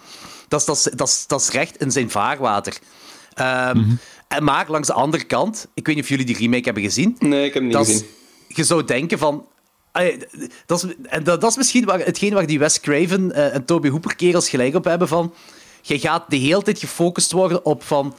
Dat 0.48 0.60
is, 0.60 0.66
dat, 0.66 0.76
is, 0.76 0.82
dat, 0.82 1.08
is, 1.08 1.24
dat 1.26 1.40
is 1.40 1.48
recht 1.48 1.76
in 1.76 1.90
zijn 1.90 2.10
vaarwater. 2.10 2.78
Ehm, 3.34 3.82
en 4.28 4.44
maar 4.44 4.64
langs 4.68 4.86
de 4.86 4.94
andere 4.94 5.24
kant, 5.24 5.66
ik 5.74 5.86
weet 5.86 5.94
niet 5.94 6.04
of 6.04 6.10
jullie 6.10 6.26
die 6.26 6.36
remake 6.36 6.64
hebben 6.64 6.82
gezien, 6.82 7.16
Nee, 7.18 7.38
ik 7.44 7.44
heb 7.44 7.54
hem 7.54 7.64
niet 7.64 7.72
dat 7.72 7.86
gezien. 7.86 8.06
je 8.48 8.64
zou 8.64 8.84
denken 8.84 9.18
van. 9.18 9.46
Allee, 9.92 10.18
Dat 10.66 10.84
is, 10.84 10.94
en 11.02 11.24
dat, 11.24 11.40
dat 11.40 11.50
is 11.50 11.56
misschien 11.56 11.84
waar, 11.84 11.98
hetgeen 11.98 12.34
waar 12.34 12.46
die 12.46 12.58
Wes 12.58 12.80
Craven 12.80 13.32
eh, 13.32 13.54
en 13.54 13.64
Toby 13.64 13.88
Hooper 13.88 14.16
kerels 14.16 14.48
gelijk 14.48 14.74
op 14.74 14.84
hebben 14.84 15.08
van. 15.08 15.34
Je 15.82 15.98
gaat 15.98 16.24
de 16.28 16.36
hele 16.36 16.62
tijd 16.62 16.78
gefocust 16.78 17.32
worden 17.32 17.64
op 17.64 17.82
van. 17.82 18.14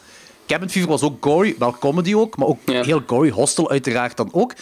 Cabin 0.48 0.70
Fever 0.70 0.90
was 0.90 1.02
ook 1.02 1.24
gory, 1.26 1.56
wel 1.60 1.76
comedy 1.80 2.14
ook, 2.16 2.38
maar 2.38 2.48
ook 2.48 2.60
Ja. 2.66 2.84
heel 2.84 3.02
gory. 3.08 3.30
Hostel 3.30 3.70
uiteraard 3.70 4.18
dan 4.18 4.30
ook. 4.34 4.54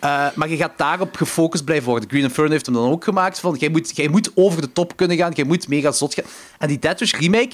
Eh, 0.00 0.26
maar 0.34 0.48
je 0.48 0.56
gaat 0.56 0.72
daarop 0.78 1.16
gefocust 1.16 1.64
blijven 1.64 1.88
worden. 1.88 2.08
Green 2.08 2.22
Inferno 2.22 2.50
heeft 2.50 2.66
hem 2.66 2.74
dan 2.74 2.90
ook 2.90 3.04
gemaakt 3.04 3.38
van. 3.40 3.56
Jij 3.58 3.68
moet, 3.68 3.96
jij 3.96 4.08
moet 4.08 4.30
over 4.34 4.60
de 4.60 4.72
top 4.72 4.96
kunnen 4.96 5.16
gaan, 5.16 5.32
jij 5.32 5.44
moet 5.44 5.68
mega 5.68 5.92
zot 5.92 6.14
gaan. 6.14 6.24
En 6.58 6.68
die 6.68 6.78
Dead 6.78 7.00
Wish 7.00 7.12
remake, 7.12 7.48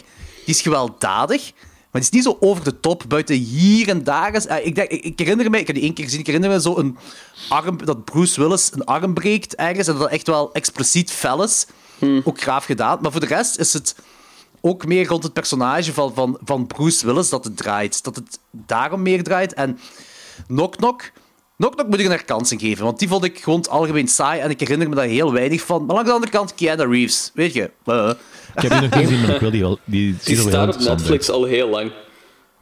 die 0.44 0.54
is 0.54 0.60
gewelddadig. 0.60 1.52
Maar 1.92 2.00
die 2.00 2.10
is 2.10 2.16
niet 2.16 2.24
zo 2.24 2.36
over 2.40 2.64
de 2.64 2.80
top, 2.80 3.04
buiten 3.08 3.36
hier 3.36 3.88
en 3.88 4.04
daar. 4.04 4.34
Is, 4.34 4.46
eh, 4.46 4.66
ik, 4.66 4.74
denk, 4.74 4.90
ik, 4.90 5.18
herinner 5.18 5.50
me, 5.50 5.58
ik 5.58 5.66
heb 5.66 5.76
die 5.76 5.84
één 5.84 5.94
keer 5.94 6.04
gezien, 6.04 6.20
ik 6.20 6.26
herinner 6.26 6.50
me 6.50 6.60
zo 6.60 6.76
een 6.76 6.96
arm, 7.48 7.84
dat 7.84 8.04
Bruce 8.04 8.40
Willis 8.40 8.70
een 8.72 8.84
arm 8.84 9.14
breekt 9.14 9.54
ergens 9.54 9.86
en 9.86 9.92
dat 9.92 10.02
dat 10.02 10.12
echt 10.12 10.26
wel 10.26 10.52
expliciet 10.52 11.10
fel 11.10 11.42
is. 11.42 11.66
ook 12.24 12.40
graaf 12.40 12.64
gedaan. 12.64 12.98
Maar 13.00 13.10
voor 13.10 13.20
de 13.20 13.26
rest 13.26 13.58
is 13.58 13.72
het 13.72 13.94
ook 14.60 14.86
meer 14.86 15.06
rond 15.06 15.22
het 15.22 15.32
personage 15.32 15.92
van, 15.92 16.14
van, 16.14 16.38
van 16.44 16.66
Bruce 16.66 17.06
Willis 17.06 17.28
dat 17.28 17.44
het 17.44 17.56
draait. 17.56 18.04
Dat 18.04 18.16
het 18.16 18.38
daarom 18.50 19.02
meer 19.02 19.22
draait. 19.22 19.54
En 19.54 19.78
Knock 20.46 20.76
Knock... 20.76 21.12
Knock 21.62 21.74
Knock 21.74 21.88
moet 21.88 21.98
ik 21.98 22.04
een 22.04 22.10
herkansing 22.10 22.60
geven, 22.60 22.84
want 22.84 22.98
die 22.98 23.08
vond 23.08 23.24
ik 23.24 23.38
gewoon 23.38 23.58
het 23.58 23.68
algemeen 23.68 24.08
saai 24.08 24.40
en 24.40 24.50
ik 24.50 24.60
herinner 24.60 24.88
me 24.88 24.94
daar 24.94 25.04
heel 25.04 25.32
weinig 25.32 25.62
van. 25.62 25.84
Maar 25.84 25.94
langs 25.94 26.08
de 26.08 26.14
andere 26.14 26.32
kant, 26.32 26.54
Keanu 26.54 26.86
Reeves, 26.90 27.30
weet 27.34 27.52
je. 27.52 27.70
eh. 27.84 28.10
Ik 28.56 28.62
heb 28.62 28.70
die 28.70 28.80
nog 28.80 28.90
niet 28.94 29.06
gezien, 29.08 29.20
maar 29.20 29.34
ik 29.34 29.40
wil 29.40 29.50
die 29.50 29.60
wel. 29.60 29.78
Die, 29.84 30.16
er 30.24 30.36
staat 30.36 30.74
op 30.74 30.80
Netflix 30.80 31.30
al 31.30 31.44
heel 31.44 31.68
lang. 31.68 31.92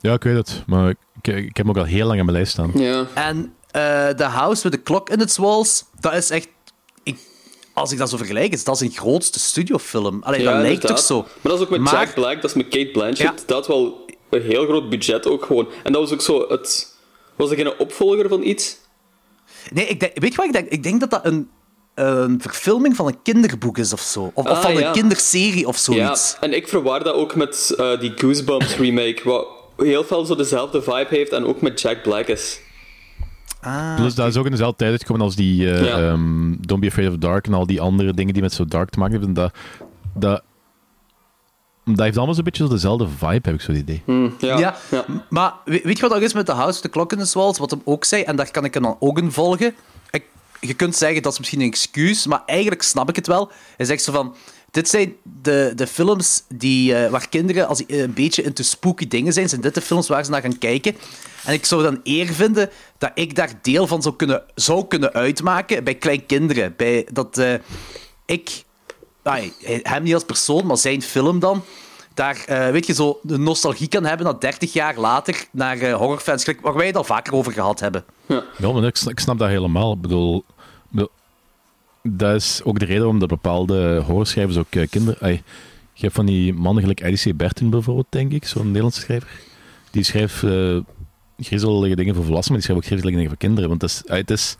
Ja, 0.01 0.13
ik 0.13 0.23
weet 0.23 0.35
het. 0.37 0.63
Maar 0.67 0.91
ik, 0.91 0.97
ik 1.23 1.57
heb 1.57 1.57
hem 1.57 1.69
ook 1.69 1.77
al 1.77 1.85
heel 1.85 2.07
lang 2.07 2.19
in 2.19 2.25
mijn 2.25 2.37
lijst 2.37 2.53
staan. 2.53 2.71
Ja. 2.75 3.07
En 3.15 3.55
eh 3.71 4.09
The 4.09 4.25
House 4.25 4.63
with 4.63 4.73
the 4.73 4.83
Clock 4.83 5.11
in 5.11 5.21
its 5.21 5.37
Walls, 5.37 5.85
dat 6.01 6.13
is 6.13 6.31
echt... 6.31 6.49
Ik, 7.03 7.19
als 7.75 7.93
ik 7.93 7.99
dat 7.99 8.11
zo 8.11 8.17
vergelijk, 8.17 8.53
is 8.53 8.65
dat 8.65 8.79
zijn 8.79 8.91
grootste 8.91 9.39
studiofilm. 9.41 10.23
Allee, 10.23 10.41
Ja, 10.43 10.53
dat 10.53 10.63
lijkt 10.63 10.87
toch 10.87 10.99
zo. 10.99 11.21
Maar 11.21 11.29
dat 11.43 11.55
is 11.55 11.61
ook 11.61 11.71
met 11.71 11.81
Maar- 11.81 11.95
Jack 11.95 12.15
Black, 12.15 12.35
dat 12.43 12.51
is 12.51 12.57
met 12.57 12.69
Kate 12.69 12.91
Blanchett. 12.93 13.41
Ja. 13.41 13.47
Dat 13.47 13.57
had 13.57 13.67
wel 13.67 14.05
een 14.31 14.43
heel 14.43 14.65
groot 14.65 14.89
budget 14.89 15.27
ook 15.27 15.45
gewoon. 15.45 15.69
En 15.83 15.93
dat 15.93 16.03
was 16.03 16.13
ook 16.13 16.21
zo 16.23 16.47
het... 16.49 16.99
Was 17.37 17.49
dat 17.49 17.59
geen 17.59 17.79
opvolger 17.79 18.29
van 18.29 18.43
iets? 18.43 18.77
Nee, 19.73 19.87
ik 19.87 20.01
denk, 20.01 20.13
weet 20.21 20.31
je 20.31 20.37
wat 20.37 20.47
ik 20.47 20.53
denk? 20.53 20.69
Ik 20.69 20.83
denk 20.83 21.01
dat 21.01 21.11
dat 21.11 21.27
een, 21.27 21.49
een 21.95 22.41
verfilming 22.41 22.97
van 22.97 23.07
een 23.07 23.23
kinderboek 23.23 23.79
is 23.79 23.93
of 23.93 24.01
zo. 24.01 24.21
Of, 24.35 24.45
of 24.45 24.47
Ah, 24.47 24.61
van 24.63 24.73
ja. 24.75 24.87
een 24.87 24.93
kinderserie 24.93 25.67
of 25.67 25.77
Ja, 25.77 25.83
zoiets. 25.83 26.37
en 26.41 26.53
ik 26.55 26.69
verwaar 26.69 27.05
dat 27.05 27.15
ook 27.15 27.35
met 27.35 27.75
eh, 27.77 28.01
die 28.01 28.13
Goosebumps 28.17 28.77
remake, 28.77 29.21
wat 29.25 29.47
heel 29.77 30.05
veel 30.05 30.25
zo 30.25 30.35
dezelfde 30.35 30.83
vibe 30.83 31.07
heeft 31.09 31.33
en 31.33 31.45
ook 31.45 31.61
met 31.61 31.81
Jack 31.81 32.03
Black 32.03 32.27
is. 32.27 32.61
Ah, 33.61 33.97
Plus, 33.97 34.15
dat 34.15 34.29
is 34.29 34.37
ook 34.37 34.45
in 34.45 34.51
dezelfde 34.51 34.77
tijd 34.77 34.91
uitgekomen 34.91 35.23
als 35.23 35.37
die 35.37 35.71
eh, 35.73 35.85
Ja. 35.85 35.99
ehm, 35.99 36.55
Don't 36.61 36.81
Be 36.81 36.87
Afraid 36.87 37.09
of 37.09 37.15
the 37.15 37.21
Dark 37.21 37.47
en 37.47 37.55
al 37.55 37.67
die 37.67 37.81
andere 37.81 38.15
dingen 38.15 38.33
die 38.33 38.43
met 38.43 38.53
zo 38.53 38.65
dark 38.65 38.91
te 38.91 38.99
maken 38.99 39.15
hebben. 39.15 39.35
Dat, 39.35 39.53
dat, 40.15 40.43
dat 41.95 42.05
heeft 42.05 42.17
allemaal 42.17 42.35
zo'n 42.35 42.45
beetje 42.45 42.65
zo 42.65 42.71
dezelfde 42.71 43.07
vibe, 43.19 43.41
heb 43.43 43.55
ik 43.55 43.61
zo 43.61 43.71
het 43.73 43.81
idee. 43.81 44.03
Hm, 44.05 44.29
ja. 44.39 44.77
ja. 44.91 45.05
maar 45.29 45.53
we- 45.65 45.81
weet 45.85 45.97
je 45.97 46.03
wat 46.03 46.11
dat 46.11 46.23
is 46.23 46.33
met 46.33 46.47
The 46.47 46.53
House 46.53 46.81
the 46.81 46.89
Clock 46.91 47.13
in 47.13 47.27
Walls? 47.33 47.59
Wat 47.59 47.71
hem 47.71 47.83
ook 47.85 48.05
zei, 48.05 48.23
en 48.23 48.37
daar 48.37 48.51
kan 48.51 48.65
ik 48.65 48.75
hem 48.75 48.83
dan 48.83 48.97
ook 49.01 49.19
in 49.19 49.33
volgen. 49.33 49.75
Ik, 50.11 50.25
je 50.61 50.75
kunt 50.75 50.97
zeggen 50.97 51.23
dat 51.23 51.33
is 51.33 51.39
misschien 51.39 51.61
een 51.61 51.67
excuus, 51.67 52.27
maar 52.27 52.43
eigenlijk 52.47 52.83
snap 52.83 53.09
ik 53.09 53.17
het 53.17 53.27
wel. 53.27 53.51
Hij 53.77 53.87
zegt 53.87 54.03
zo 54.03 54.13
van... 54.13 54.35
Dit 54.71 54.89
zijn 54.89 55.15
de, 55.43 55.73
de 55.77 55.87
films 55.87 56.43
die, 56.49 56.95
eh, 56.95 57.11
waar 57.11 57.29
kinderen, 57.29 57.69
als 57.69 57.79
die 57.79 58.03
een 58.03 58.13
beetje 58.15 58.43
into 58.43 58.63
spooky 58.63 59.09
dingen 59.09 59.33
zijn, 59.33 59.49
zijn 59.49 59.61
dit 59.61 59.75
de 59.75 59.81
films 59.81 60.09
waar 60.09 60.25
ze 60.25 60.31
naar 60.31 60.41
gaan 60.41 60.59
kijken. 60.59 60.97
En 61.45 61.53
ik 61.53 61.67
zou 61.67 61.83
dan 61.83 62.01
eer 62.05 62.27
vinden 62.27 62.71
dat 62.99 63.11
ik 63.15 63.35
daar 63.35 63.51
deel 63.63 63.87
van 63.87 64.03
zou 64.03 64.17
kunnen, 64.17 64.43
zou 64.55 64.87
kunnen 64.87 65.13
uitmaken 65.13 65.85
bij 65.85 65.95
kleinkinderen. 65.95 66.75
Bij 66.77 67.07
dat 67.13 67.39
eh, 67.39 67.55
ik, 68.27 68.65
ai, 69.31 69.53
hem 69.83 70.03
niet 70.03 70.15
als 70.15 70.25
persoon, 70.25 70.67
maar 70.67 70.77
zijn 70.77 71.03
film 71.03 71.39
dan, 71.39 71.65
daar, 72.15 72.45
eh, 72.47 72.71
weet 72.71 72.87
je, 72.87 72.95
zo 72.95 73.21
de 73.23 73.39
nostalgie 73.39 73.89
kan 73.89 74.05
hebben 74.05 74.27
dat 74.27 74.41
30 74.41 74.73
jaar 74.73 74.99
later 74.99 75.45
naar 75.51 75.79
eh, 75.79 75.95
horrorfans, 75.95 76.45
gelijk 76.45 76.61
waar 76.61 76.75
wij 76.75 76.87
het 76.87 76.97
al 76.97 77.05
vaker 77.05 77.35
over 77.35 77.53
gehad 77.53 77.81
hebben. 77.81 78.05
Ja, 78.27 78.73
maar 78.73 78.85
ik, 78.85 78.97
snap, 78.97 79.13
ik 79.13 79.21
snap 79.21 79.39
dat 79.39 79.49
helemaal. 79.49 79.93
Ik 79.93 80.01
bedoel, 80.01 80.45
dat 82.03 82.35
is 82.35 82.61
ook 82.65 82.79
de 82.79 82.85
reden 82.85 83.03
waarom 83.03 83.19
dat 83.19 83.29
bepaalde 83.29 84.03
horrorschrijvers 84.07 84.57
ook 84.59 84.71
eh, 84.71 84.89
kinderen... 84.91 85.21
ai, 85.21 85.43
je 85.93 86.07
hebt 86.07 86.15
van 86.15 86.27
die 86.27 86.55
mannen 86.55 86.83
gelijk 86.83 87.01
Eddie 87.01 87.33
C. 87.33 87.37
Bertin 87.37 87.71
bijvoorbeeld, 87.71 88.07
denk 88.09 88.33
ik, 88.33 88.47
zo'n 88.47 88.67
Nederlandse 88.67 89.01
schrijver. 89.01 89.29
Die 89.91 90.03
schrijft 90.03 90.45
griezelige 91.39 91.97
dingen 91.97 92.15
voor 92.15 92.25
volwassenen, 92.25 92.61
maar 92.61 92.61
die 92.61 92.61
schrijft 92.61 92.83
ook 92.83 92.87
griezelige 92.87 93.17
dingen 93.17 93.29
voor 93.29 93.39
kinderen. 93.39 93.69
Want 93.69 93.83
het 93.83 93.91
is, 93.91 94.03
het 94.07 94.31
is, 94.31 94.57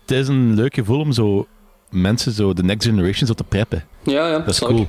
het 0.00 0.10
is 0.10 0.28
een 0.28 0.54
leuk 0.54 0.74
gevoel 0.74 1.00
om 1.00 1.12
zo 1.12 1.46
mensen, 1.90 2.32
zo 2.32 2.52
de 2.52 2.62
next 2.62 2.86
generation, 2.88 3.26
zo 3.26 3.32
te 3.34 3.44
preppen. 3.44 3.84
Ja, 4.02 4.28
ja, 4.28 4.38
Dat 4.38 4.48
is 4.48 4.56
snap 4.56 4.68
cool. 4.70 4.80
ik. 4.82 4.88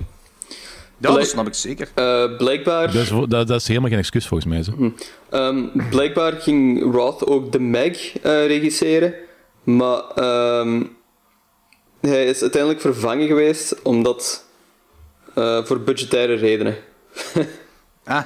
Ja, 0.98 1.14
dat 1.14 1.28
snap 1.28 1.48
ik 1.48 1.54
zeker. 1.54 1.90
Eh, 1.96 2.38
blijkbaar, 2.38 2.86
Dat 2.92 2.96
is, 3.02 3.10
dat, 3.10 3.48
dat 3.48 3.62
is 3.62 3.68
helemaal 3.68 3.90
geen 3.90 3.98
excuus 4.00 4.28
volgens 4.28 4.50
mij. 4.54 4.64
Zo. 4.64 4.92
ehm, 5.30 5.66
blijkbaar 5.90 6.34
ging 6.34 6.94
Roth 6.94 7.26
ook 7.28 7.52
The 7.52 7.60
Meg 7.60 8.18
eh, 8.20 8.46
regisseren, 8.46 9.14
maar 9.64 10.02
ehm, 10.16 10.84
hij 12.02 12.26
is 12.26 12.42
uiteindelijk 12.42 12.82
vervangen 12.82 13.28
geweest 13.28 13.82
omdat 13.82 14.46
eh, 15.36 15.64
voor 15.66 15.80
budgettaire 15.80 16.34
redenen. 16.36 16.76
Ah. 18.06 18.24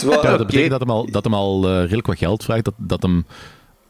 Ja, 0.00 0.36
dat 0.36 0.46
betekent 0.46 0.70
dat 0.70 0.80
hem 0.80 0.90
al, 0.90 1.10
dat 1.10 1.24
hem 1.24 1.34
al 1.34 1.64
eh, 1.68 1.80
redelijk 1.80 2.06
wat 2.06 2.18
geld 2.18 2.44
vraagt, 2.44 2.64
dat, 2.64 2.74
dat 2.76 3.02
hem 3.02 3.26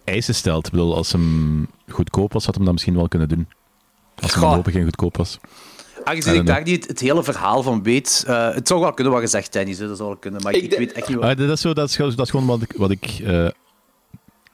eisen 0.04 0.34
stelt. 0.34 0.66
Ik 0.66 0.72
bedoel, 0.72 0.94
als 0.94 1.12
hem 1.12 1.66
goedkoop 1.88 2.32
was, 2.32 2.44
had 2.46 2.54
hem 2.54 2.64
dat 2.64 2.72
misschien 2.72 2.94
wel 2.94 3.08
kunnen 3.08 3.28
doen. 3.28 3.48
Als 4.20 4.30
hem 4.30 4.40
Goh. 4.40 4.48
voorlopig 4.48 4.72
geen 4.72 4.84
goedkoop 4.84 5.16
was. 5.16 5.38
Aangezien 6.04 6.34
ik 6.34 6.46
daar 6.46 6.62
niet 6.62 6.76
het, 6.80 6.88
het 6.88 7.00
hele 7.00 7.22
verhaal 7.24 7.62
van 7.62 7.82
weet, 7.82 8.24
eh, 8.26 8.54
het 8.54 8.68
zou 8.68 8.80
wel 8.80 8.92
kunnen 8.92 9.12
wat 9.12 9.22
gezegd, 9.22 9.52
Dennis, 9.52 9.78
hè, 9.78 9.86
dat 9.88 9.96
zou 9.96 10.08
wel 10.08 10.18
kunnen, 10.18 10.42
maar 10.42 10.52
ik, 10.54 10.62
Ik 10.62 10.78
weet 10.78 10.92
echt 10.92 11.08
niet 11.08 11.16
wat. 11.16 11.26
Ah, 11.30 11.36
dat, 11.36 11.50
is 11.50 11.60
zo, 11.60 11.72
dat, 11.72 11.88
is, 11.88 11.96
dat 11.96 12.18
is 12.18 12.30
gewoon 12.30 12.46
wat 12.46 12.62
ik, 12.62 12.72
wat 12.76 12.90
ik 12.90 13.04
eh, 13.24 13.44
eh, 13.46 13.52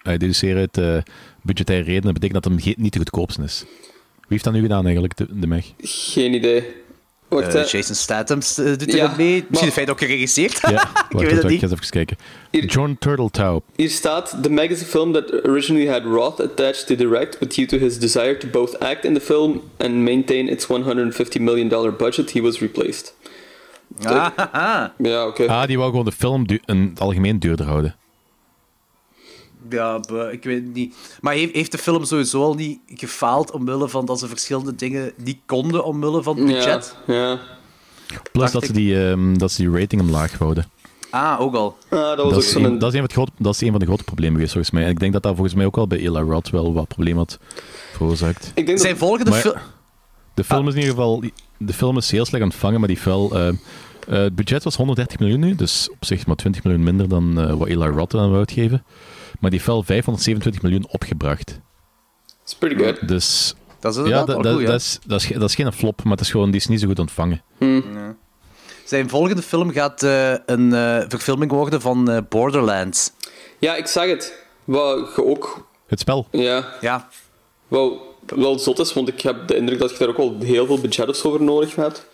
deduceer 0.02 0.56
uit 0.56 0.78
eh 0.78 0.96
budgettaire 1.42 1.84
redenen. 1.84 2.04
Dat 2.04 2.20
betekent 2.20 2.42
dat 2.42 2.52
hem 2.52 2.60
ge- 2.62 2.74
niet 2.76 2.92
de 2.92 2.98
goedkoopste 2.98 3.42
is. 3.42 3.64
Wie 4.14 4.26
heeft 4.28 4.44
dat 4.44 4.52
nu 4.52 4.60
gedaan 4.60 4.84
eigenlijk, 4.84 5.16
de, 5.16 5.26
de 5.30 5.46
Meg? 5.46 5.72
Geen 5.78 6.34
idee. 6.34 6.64
Wacht, 7.28 7.46
Eh, 7.46 7.52
hè. 7.52 7.60
Jason 7.60 7.94
Statham 7.94 8.38
eh, 8.38 8.64
doet 8.64 8.82
er 8.92 8.96
Ja, 8.96 9.14
mee. 9.16 9.26
Misschien 9.32 9.44
maar- 9.50 9.62
heeft 9.62 9.74
hij 9.74 9.84
het 9.84 9.92
ook 9.92 9.98
geregisseerd. 9.98 10.58
Ja, 10.60 10.90
ik 11.08 11.18
weet 11.18 11.30
het 11.30 11.42
niet. 11.42 11.52
Ik 11.52 11.60
even 11.72 11.90
kijken. 11.90 12.16
Hier- 12.50 12.64
John 12.64 12.96
Turteltaub. 12.98 13.64
Hier 13.76 13.90
staat: 13.90 14.36
The 14.42 14.50
a 14.82 14.84
film 14.86 15.12
that 15.12 15.32
originally 15.46 15.88
had 15.88 16.02
Roth 16.02 16.40
attached 16.40 16.86
to 16.86 16.94
direct, 16.94 17.38
but 17.38 17.54
due 17.54 17.66
to 17.66 17.78
his 17.78 17.98
desire 17.98 18.36
to 18.36 18.48
both 18.48 18.78
act 18.78 19.04
in 19.04 19.14
the 19.14 19.20
film 19.20 19.62
and 19.78 19.94
maintain 19.94 20.48
its 20.48 20.66
150 20.66 21.40
million 21.40 21.68
dollar 21.68 21.92
budget, 21.96 22.32
he 22.32 22.40
was 22.40 22.58
replaced. 22.60 23.14
Ah. 24.02 24.84
Ja, 24.98 25.26
oké. 25.26 25.46
Ah, 25.46 25.66
die 25.66 25.78
wou 25.78 25.90
gewoon 25.90 26.04
de 26.04 26.12
film 26.12 26.46
du- 26.46 26.60
in 26.64 26.88
het 26.90 27.00
algemeen 27.00 27.38
duurder 27.38 27.66
houden. 27.66 27.96
Ja, 29.68 30.00
buh, 30.00 30.32
ik 30.32 30.44
weet 30.44 30.62
het 30.64 30.74
niet. 30.74 30.94
Maar 31.20 31.34
heeft, 31.34 31.54
heeft 31.54 31.72
de 31.72 31.78
film 31.78 32.04
sowieso 32.04 32.42
al 32.42 32.54
niet 32.54 32.78
gefaald 32.94 33.50
omwille 33.50 33.88
van 33.88 34.06
dat 34.06 34.18
ze 34.18 34.28
verschillende 34.28 34.74
dingen 34.74 35.12
niet 35.16 35.38
konden 35.46 35.84
omwille 35.84 36.22
van 36.22 36.36
het 36.36 36.46
budget? 36.46 36.96
Ja, 37.06 37.14
ja. 37.14 37.38
Plus 38.32 38.52
dat 38.52 38.64
ze, 38.64 38.72
die, 38.72 39.08
ehm, 39.08 39.34
dat 39.38 39.52
ze 39.52 39.62
die 39.62 39.80
rating 39.80 40.00
omlaag 40.02 40.38
houden. 40.38 40.66
Ah, 41.10 41.40
ook 41.40 41.54
al. 41.54 41.76
Ah, 41.88 41.90
dat 41.90 42.16
was 42.16 42.16
Dat 42.16 42.34
ook 42.34 42.42
is, 42.42 42.54
een, 42.54 42.78
dat, 42.78 42.88
is 42.88 42.98
een 42.98 42.98
van 42.98 43.08
de 43.08 43.14
grote, 43.14 43.32
dat 43.38 43.54
is 43.54 43.60
een 43.60 43.70
van 43.70 43.78
de 43.80 43.86
grote 43.86 44.04
problemen 44.04 44.34
geweest, 44.34 44.52
volgens 44.52 44.72
mij. 44.74 44.84
En 44.84 44.90
ik 44.90 44.98
denk 44.98 45.12
dat 45.12 45.22
dat 45.22 45.32
volgens 45.34 45.54
mij 45.54 45.66
ook 45.66 45.76
wel 45.76 45.86
bij 45.86 46.04
Ella 46.04 46.20
Roth 46.20 46.50
wel 46.50 46.72
wat 46.72 46.88
problemen 46.88 47.18
had 47.18 47.38
veroorzaakt. 47.92 48.52
Ik 48.54 48.66
denk 48.66 48.78
Zijn 48.78 48.92
dat... 48.92 49.00
volgende 49.02 49.30
Maar- 49.30 49.40
film... 49.40 49.54
De 50.34 50.44
film 50.44 50.68
is 50.68 50.74
in 50.74 50.80
ieder 50.80 50.94
geval... 50.94 51.22
De 51.58 51.72
film 51.72 51.96
is 51.96 52.10
heel 52.10 52.24
slecht 52.24 52.44
ontvangen, 52.44 52.78
maar 52.78 52.88
die 52.88 52.96
fel... 52.96 53.30
eh, 53.34 53.48
eh, 53.48 53.54
het 54.06 54.34
budget 54.34 54.64
was 54.64 54.76
130 54.76 55.18
miljoen 55.18 55.40
nu, 55.40 55.54
dus 55.54 55.88
op 55.90 56.04
zich 56.04 56.26
maar 56.26 56.36
20 56.36 56.64
miljoen 56.64 56.82
minder 56.84 57.08
dan 57.08 57.40
eh, 57.40 57.54
wat 57.54 57.68
Ella 57.68 57.86
Roth 57.86 58.14
aan 58.14 58.20
wou 58.26 58.36
uitgeven. 58.38 58.84
Maar 59.38 59.50
die 59.50 59.60
fel 59.60 59.82
527 59.82 60.62
miljoen 60.62 60.86
opgebracht. 60.90 61.60
It's 62.42 62.54
pretty 62.54 62.84
good. 62.84 63.08
Dus 63.08 63.54
Dat 63.80 63.96
is 63.96 64.08
ja, 64.08 64.18
dat, 64.18 64.26
wel 64.26 64.42
dat, 64.42 64.52
goed, 64.52 64.62
ja. 64.62 64.66
dat, 64.66 64.80
is, 64.80 64.98
dat, 65.06 65.20
is, 65.20 65.28
dat 65.28 65.48
is 65.48 65.54
geen 65.54 65.72
flop, 65.72 66.02
maar 66.02 66.12
het 66.12 66.20
is 66.20 66.30
gewoon, 66.30 66.50
die 66.50 66.60
is 66.60 66.66
niet 66.66 66.80
zo 66.80 66.86
goed 66.86 66.98
ontvangen. 66.98 67.42
Zijn 68.84 69.08
volgende 69.08 69.42
film 69.42 69.70
gaat 69.70 70.02
eh, 70.02 70.34
een 70.46 70.72
eh, 70.72 71.04
verfilming 71.08 71.50
worden 71.50 71.80
van 71.80 72.10
eh, 72.10 72.18
Borderlands. 72.28 73.12
Ja, 73.58 73.74
ik 73.74 73.86
zag 73.86 74.06
het. 74.06 74.46
Wat 74.64 75.12
je 75.16 75.24
ook... 75.24 75.66
Het 75.86 76.00
spel. 76.00 76.26
Ja, 76.30 76.74
Ja, 76.80 77.08
wel, 77.68 78.16
wel 78.26 78.58
zot 78.58 78.78
is, 78.78 78.92
want 78.92 79.08
ik 79.08 79.20
heb 79.20 79.48
de 79.48 79.56
indruk 79.56 79.78
dat 79.78 79.90
je 79.90 79.98
daar 79.98 80.08
ook 80.08 80.16
wel 80.16 80.36
heel 80.40 80.66
veel 80.66 80.80
budget 80.80 81.08
of 81.08 81.16
zo 81.16 81.30
voor 81.30 81.42
nodig 81.42 81.74
hebt. 81.74 82.06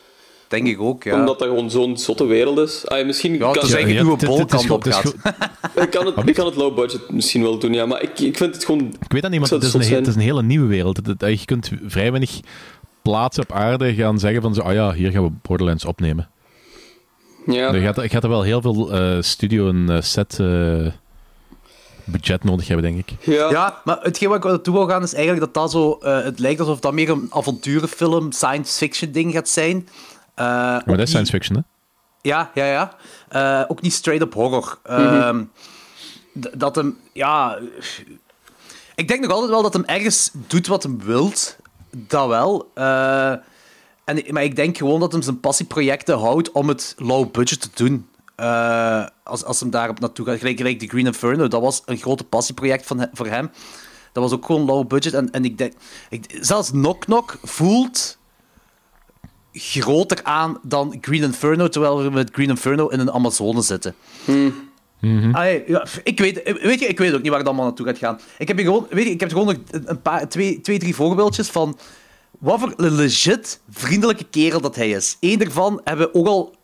Denk 0.49 0.67
ik 0.67 0.81
ook, 0.81 1.03
ja. 1.05 1.15
Omdat 1.15 1.39
dat 1.39 1.49
gewoon 1.49 1.71
zo'n 1.71 1.99
zotte 1.99 2.25
wereld 2.27 2.59
is. 2.59 2.87
Ah, 2.89 3.07
misschien 3.07 3.33
Ja, 3.33 3.39
kan, 3.39 3.49
het 3.53 3.75
eigenlijk 3.75 4.07
uw 4.07 4.15
is 4.17 4.25
bolkant 4.25 4.63
gewoon- 4.63 4.71
op 4.77 4.85
gaat. 4.93 5.15
ik, 5.85 5.91
kan 5.91 6.07
het, 6.07 6.29
ik 6.29 6.35
kan 6.35 6.47
het 6.47 6.55
low 6.57 6.75
budget 6.75 7.11
misschien 7.11 7.43
wel 7.43 7.59
doen, 7.59 7.73
ja. 7.73 7.87
Maar 7.87 8.03
ik, 8.03 8.19
ik 8.19 8.37
vind 8.37 8.55
het 8.55 8.65
gewoon... 8.65 8.81
Ik 9.01 9.13
weet 9.13 9.23
dat 9.23 9.31
niet, 9.31 9.41
het 9.41 9.51
het 9.51 9.63
is, 9.63 9.75
een, 9.91 9.95
het 9.95 10.07
is 10.07 10.15
hele 10.15 10.43
nieuwe 10.43 10.67
wereld. 10.67 11.01
Je 11.19 11.45
kunt 11.45 11.71
vrij 11.87 12.11
weinig 12.11 12.41
plaatsen 13.03 13.43
op 13.43 13.53
aarde 13.53 13.95
gaan 13.95 14.19
zeggen 14.19 14.43
van 14.43 14.55
zo, 14.55 14.61
ah 14.61 14.73
ja, 14.73 14.93
hier 14.93 15.11
gaan 15.11 15.25
we 15.25 15.31
Borderlands 15.43 15.85
opnemen. 15.85 16.29
Ja, 17.47 17.75
Je 17.75 17.81
gaat, 17.81 17.97
je 17.97 18.09
gaat 18.09 18.23
er 18.25 18.29
wel 18.29 18.43
heel 18.43 18.61
veel 18.61 18.93
eh, 18.93 19.17
studio 19.21 19.69
en 19.69 19.87
eh, 19.91 20.01
set 20.01 20.39
eh, 20.41 20.87
budget 22.05 22.45
nodig 22.45 22.69
hebben, 22.69 22.93
denk 22.95 23.09
ik. 23.09 23.17
ja. 23.35 23.51
Ja, 23.51 23.81
maar 23.85 23.99
hetgeen 24.03 24.29
wat 24.29 24.37
ik 24.39 24.45
naartoe 24.45 24.75
wil 24.75 24.89
gaan 24.89 25.03
is 25.03 25.15
eigenlijk 25.15 25.45
dat 25.45 25.55
dat 25.63 25.71
zo... 25.71 25.99
eh, 26.03 26.23
het 26.25 26.39
lijkt 26.39 26.61
alsof 26.61 26.81
dat 26.81 26.93
meer 26.93 27.11
een 27.11 27.27
avonturenfilm, 27.31 28.33
science 28.33 28.77
fiction 28.79 29.13
ding 29.13 29.33
gaat 29.33 29.49
zijn. 29.49 29.89
Eh, 30.35 30.45
Maar 30.47 30.83
dat 30.87 30.99
is 30.99 31.09
science 31.09 31.33
fiction, 31.33 31.57
hè? 31.57 31.63
Ja, 32.23 32.51
ja, 32.55 32.65
ja. 32.65 32.97
Eh, 33.29 33.65
ook 33.71 33.81
niet 33.81 33.93
straight-up 33.93 34.35
horror. 34.35 34.79
Ehm, 34.83 35.45
d- 36.41 36.51
dat 36.61 36.77
hem, 36.77 36.99
ja... 37.13 37.59
Ik 38.95 39.09
denk 39.09 39.21
nog 39.21 39.31
altijd 39.31 39.51
wel 39.51 39.63
dat 39.63 39.73
hem 39.73 39.85
ergens 39.85 40.31
doet 40.33 40.67
wat 40.67 40.83
hem 40.83 41.01
wilt. 41.05 41.57
Dat 41.91 42.29
wel. 42.29 42.71
Eh, 42.75 43.31
en, 44.05 44.23
maar 44.29 44.43
ik 44.45 44.57
denk 44.57 44.77
gewoon 44.77 45.01
dat 45.01 45.13
hem 45.13 45.23
zijn 45.23 45.41
passieprojecten 45.41 46.19
houdt 46.19 46.53
om 46.53 46.69
het 46.69 46.95
low 46.99 47.31
budget 47.31 47.61
te 47.61 47.85
doen. 47.85 48.09
Eh, 48.37 49.07
als, 49.25 49.45
als 49.45 49.61
hem 49.61 49.71
daarop 49.71 50.01
naartoe 50.01 50.27
gaat. 50.27 50.39
Gelijk, 50.39 50.57
gelijk 50.57 50.79
The 50.79 50.87
Green 50.87 51.07
Inferno, 51.07 51.49
dat 51.49 51.61
was 51.61 51.83
een 51.87 51.97
grote 51.97 52.25
passieproject 52.25 52.87
van, 52.87 53.09
voor 53.13 53.27
hem. 53.27 53.51
Dat 54.13 54.23
was 54.23 54.33
ook 54.33 54.45
gewoon 54.47 54.65
low 54.65 54.87
budget. 54.87 55.15
En, 55.15 55.31
en 55.31 55.45
ik 55.45 55.59
denk... 55.59 55.73
Ik, 56.11 56.39
zelfs 56.41 56.71
Knock 56.71 57.01
Knock 57.01 57.39
voelt 57.43 58.19
groter 59.55 60.21
aan 60.23 60.59
dan 60.63 60.99
Green 61.01 61.23
Inferno, 61.23 61.69
terwijl 61.69 62.03
we 62.03 62.11
met 62.11 62.31
Green 62.33 62.49
Inferno 62.49 62.89
in 62.89 63.01
een 63.01 63.11
Amazone 63.11 63.63
zitten. 63.63 63.95
Allee, 65.33 65.65
ja, 65.67 65.87
ik 66.03 66.19
weet, 66.19 66.43
weet 66.63 66.81
je, 66.81 66.87
ik 66.87 66.99
weet 66.99 67.15
ook 67.15 67.21
niet 67.23 67.29
waar 67.29 67.39
het 67.39 67.47
allemaal 67.47 67.65
naartoe 67.67 67.87
gaat 67.87 67.99
gaan. 67.99 68.21
Ik 68.39 68.49
heb, 68.49 68.57
hier 68.57 68.67
gewoon, 68.67 68.87
weet 68.91 69.05
je, 69.05 69.11
ik 69.11 69.21
heb 69.21 69.31
gewoon 69.31 69.47
nog 69.47 69.57
een 69.85 70.03
paar, 70.03 70.29
twee, 70.29 70.61
twee, 70.61 70.79
drie 70.79 70.95
voorbeeldjes 70.95 71.49
van 71.49 71.79
wat 72.39 72.61
voor 72.61 72.73
een 72.77 72.95
legit 72.95 73.61
vriendelijke 73.71 74.25
kerel 74.25 74.61
dat 74.61 74.77
hij 74.77 74.91
is. 74.91 75.17
Eén 75.21 75.39
daarvan 75.39 75.81
hebben 75.85 76.07
we 76.07 76.15
ook 76.15 76.27
al 76.27 76.55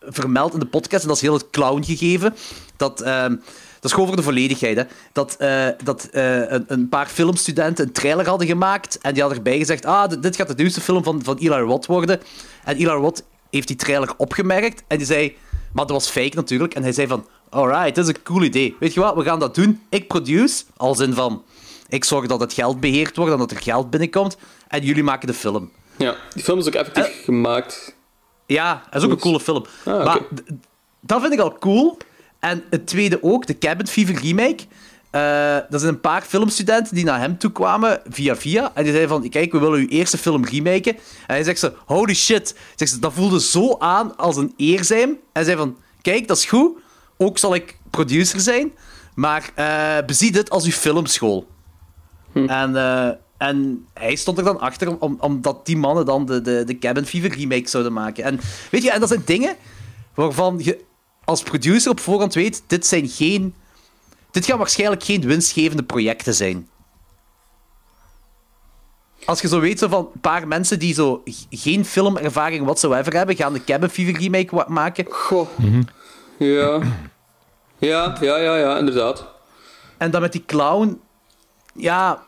vermeld 0.00 0.52
in 0.52 0.60
de 0.60 0.66
podcast, 0.66 1.02
en 1.02 1.08
dat 1.08 1.16
is 1.16 1.22
heel 1.22 1.32
het 1.32 1.50
clown 1.50 1.82
gegeven. 1.82 2.34
Dat, 2.76 3.00
ehm, 3.00 3.36
dat 3.84 3.92
is 3.92 3.98
gewoon 3.98 4.06
voor 4.06 4.16
de 4.24 4.30
volledigheid. 4.30 4.76
Hè. 4.76 4.82
Dat, 5.12 5.36
eh, 5.36 5.66
dat 5.84 6.04
eh, 6.04 6.50
een, 6.50 6.64
een 6.66 6.88
paar 6.88 7.06
filmstudenten 7.06 7.86
een 7.86 7.92
trailer 7.92 8.28
hadden 8.28 8.46
gemaakt 8.46 8.98
en 8.98 9.12
die 9.12 9.22
hadden 9.22 9.38
erbij 9.38 9.58
gezegd 9.58 9.84
ah, 9.84 10.08
dit, 10.08 10.22
dit 10.22 10.36
gaat 10.36 10.48
de 10.48 10.54
nieuwste 10.56 10.80
film 10.80 11.04
van, 11.04 11.20
van 11.24 11.36
Eli 11.38 11.48
Roth 11.48 11.86
worden. 11.86 12.20
En 12.64 12.74
Eli 12.76 12.86
Roth 12.86 13.22
heeft 13.50 13.66
die 13.66 13.76
trailer 13.76 14.12
opgemerkt 14.16 14.82
en 14.86 14.96
die 14.96 15.06
zei... 15.06 15.36
Maar 15.72 15.86
dat 15.86 15.96
was 15.96 16.08
fake 16.10 16.36
natuurlijk. 16.36 16.74
En 16.74 16.82
hij 16.82 16.92
zei 16.92 17.06
van... 17.06 17.26
Alright, 17.50 17.94
dat 17.94 18.08
is 18.08 18.14
een 18.14 18.22
cool 18.22 18.42
idee. 18.42 18.76
Weet 18.80 18.94
je 18.94 19.00
wat, 19.00 19.14
we 19.14 19.22
gaan 19.22 19.38
dat 19.38 19.54
doen. 19.54 19.80
Ik 19.88 20.08
produce, 20.08 20.64
als 20.76 21.00
in 21.00 21.14
van... 21.14 21.42
Ik 21.88 22.04
zorg 22.04 22.26
dat 22.26 22.40
het 22.40 22.52
geld 22.52 22.80
beheerd 22.80 23.16
wordt 23.16 23.32
en 23.32 23.38
dat 23.38 23.50
er 23.50 23.62
geld 23.62 23.90
binnenkomt. 23.90 24.36
En 24.68 24.82
jullie 24.84 25.02
maken 25.02 25.26
de 25.26 25.34
film. 25.34 25.70
Ja, 25.96 26.14
die 26.34 26.42
film 26.44 26.58
is 26.58 26.66
ook 26.66 26.74
effectief 26.74 27.04
Eh. 27.04 27.24
gemaakt. 27.24 27.94
Ja, 28.46 28.82
dat 28.90 29.02
is 29.02 29.08
ook 29.08 29.14
een 29.14 29.20
coole 29.20 29.40
film. 29.40 29.64
Ah. 29.84 30.04
Maar 30.04 30.20
dat 31.00 31.20
vind 31.20 31.32
ik 31.32 31.38
al 31.40 31.58
cool. 31.58 31.96
En 32.44 32.62
het 32.70 32.86
tweede 32.86 33.22
ook, 33.22 33.46
de 33.46 33.58
Cabin 33.58 33.86
Fever 33.86 34.20
remake. 34.22 34.64
Eh 35.10 35.56
dat 35.70 35.80
zijn 35.80 35.92
een 35.92 36.00
paar 36.00 36.22
filmstudenten 36.22 36.94
die 36.94 37.04
naar 37.04 37.20
hem 37.20 37.38
toe 37.38 37.52
kwamen 37.52 38.00
via 38.08 38.36
via. 38.36 38.70
En 38.74 38.82
die 38.82 38.92
zeiden 38.92 39.08
van, 39.08 39.28
kijk, 39.28 39.52
we 39.52 39.58
willen 39.58 39.78
uw 39.78 39.88
eerste 39.88 40.18
film 40.18 40.44
remaken. 40.44 40.94
En 40.94 41.00
hij 41.26 41.42
zegt 41.42 41.58
ze, 41.58 41.72
holy 41.86 42.14
shit. 42.14 42.56
Zegt 42.74 42.90
ze, 42.90 42.98
dat 42.98 43.12
voelde 43.12 43.40
zo 43.40 43.76
aan 43.78 44.16
als 44.16 44.36
een 44.36 44.54
eer 44.56 44.84
zijn. 44.84 45.08
En 45.08 45.18
hij 45.32 45.44
zei 45.44 45.56
van, 45.56 45.76
kijk, 46.02 46.28
dat 46.28 46.36
is 46.36 46.44
goed. 46.44 46.78
Ook 47.16 47.38
zal 47.38 47.54
ik 47.54 47.78
producer 47.90 48.40
zijn. 48.40 48.72
Maar 49.14 49.50
eh 49.54 49.96
bezie 50.06 50.32
dit 50.32 50.50
als 50.50 50.64
uw 50.64 50.70
filmschool. 50.70 51.46
En, 52.32 52.76
eh, 52.76 53.08
en 53.36 53.86
hij 53.94 54.14
stond 54.14 54.38
er 54.38 54.44
dan 54.44 54.60
achter 54.60 54.88
om, 54.88 54.96
om, 55.00 55.16
omdat 55.20 55.66
die 55.66 55.76
mannen 55.76 56.06
dan 56.06 56.26
de, 56.26 56.40
de, 56.40 56.64
de 56.64 56.78
Cabin 56.78 57.06
Fever 57.06 57.36
remake 57.36 57.68
zouden 57.68 57.92
maken. 57.92 58.24
En 58.24 58.40
weet 58.70 58.82
je, 58.82 58.90
en 58.90 59.00
dat 59.00 59.08
zijn 59.08 59.22
dingen 59.24 59.56
waarvan 60.14 60.60
je 60.62 60.84
als 61.24 61.42
producer 61.42 61.90
op 61.90 62.00
voorhand 62.00 62.34
weet, 62.34 62.62
dit 62.66 62.86
zijn 62.86 63.08
geen... 63.08 63.54
Dit 64.30 64.46
gaan 64.46 64.58
waarschijnlijk 64.58 65.02
geen 65.02 65.20
winstgevende 65.20 65.82
projecten 65.82 66.34
zijn. 66.34 66.68
Als 69.24 69.40
je 69.40 69.48
zo 69.48 69.60
weet 69.60 69.78
zo 69.78 69.88
van 69.88 70.10
een 70.14 70.20
paar 70.20 70.48
mensen 70.48 70.78
die 70.78 70.94
zo 70.94 71.22
geen 71.50 71.84
filmervaring 71.84 72.64
whatsoever 72.64 73.12
hebben, 73.16 73.36
gaan 73.36 73.52
de 73.52 73.64
Cabin 73.64 73.88
Fever 73.88 74.20
remake 74.20 74.64
maken. 74.68 75.06
Goh. 75.08 75.48
Ja. 76.38 76.80
Ja, 77.78 78.16
ja, 78.20 78.36
ja, 78.38 78.56
ja, 78.56 78.78
inderdaad. 78.78 79.26
En 79.98 80.10
dan 80.10 80.20
met 80.20 80.32
die 80.32 80.44
clown... 80.46 81.00
Ja, 81.74 82.22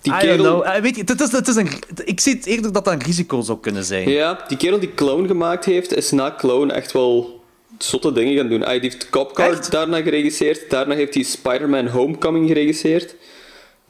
Die 0.00 0.12
I 0.12 0.16
don't 0.16 0.22
kerel, 0.36 0.44
know. 0.60 0.74
Eh, 0.74 0.82
weet 0.82 0.96
je, 0.96 1.02
het 1.04 1.20
is, 1.20 1.32
het 1.32 1.48
is 1.48 1.56
een, 1.56 1.68
ik 2.04 2.20
zie 2.20 2.34
het 2.34 2.46
eerder 2.46 2.72
dat 2.72 2.84
dat 2.84 2.94
een 2.94 3.02
risico 3.02 3.40
zou 3.40 3.58
kunnen 3.60 3.84
zijn. 3.84 4.08
ja, 4.08 4.44
die 4.48 4.56
kerel 4.56 4.78
die 4.80 4.94
Clown 4.94 5.26
gemaakt 5.26 5.64
heeft, 5.64 5.94
is 5.94 6.10
na 6.10 6.34
Clown 6.38 6.70
echt 6.70 6.92
wel 6.92 7.41
zotte 7.84 8.12
dingen 8.12 8.36
gaan 8.36 8.48
doen. 8.48 8.60
Hij 8.60 8.78
heeft 8.78 9.10
Cop 9.10 9.34
Car 9.34 9.50
Echt? 9.52 9.70
daarna 9.70 10.02
geregisseerd. 10.02 10.70
Daarna 10.70 10.94
heeft 10.94 11.14
hij 11.14 11.22
Spider-Man 11.22 11.86
Homecoming 11.86 12.46
geregisseerd. 12.48 13.14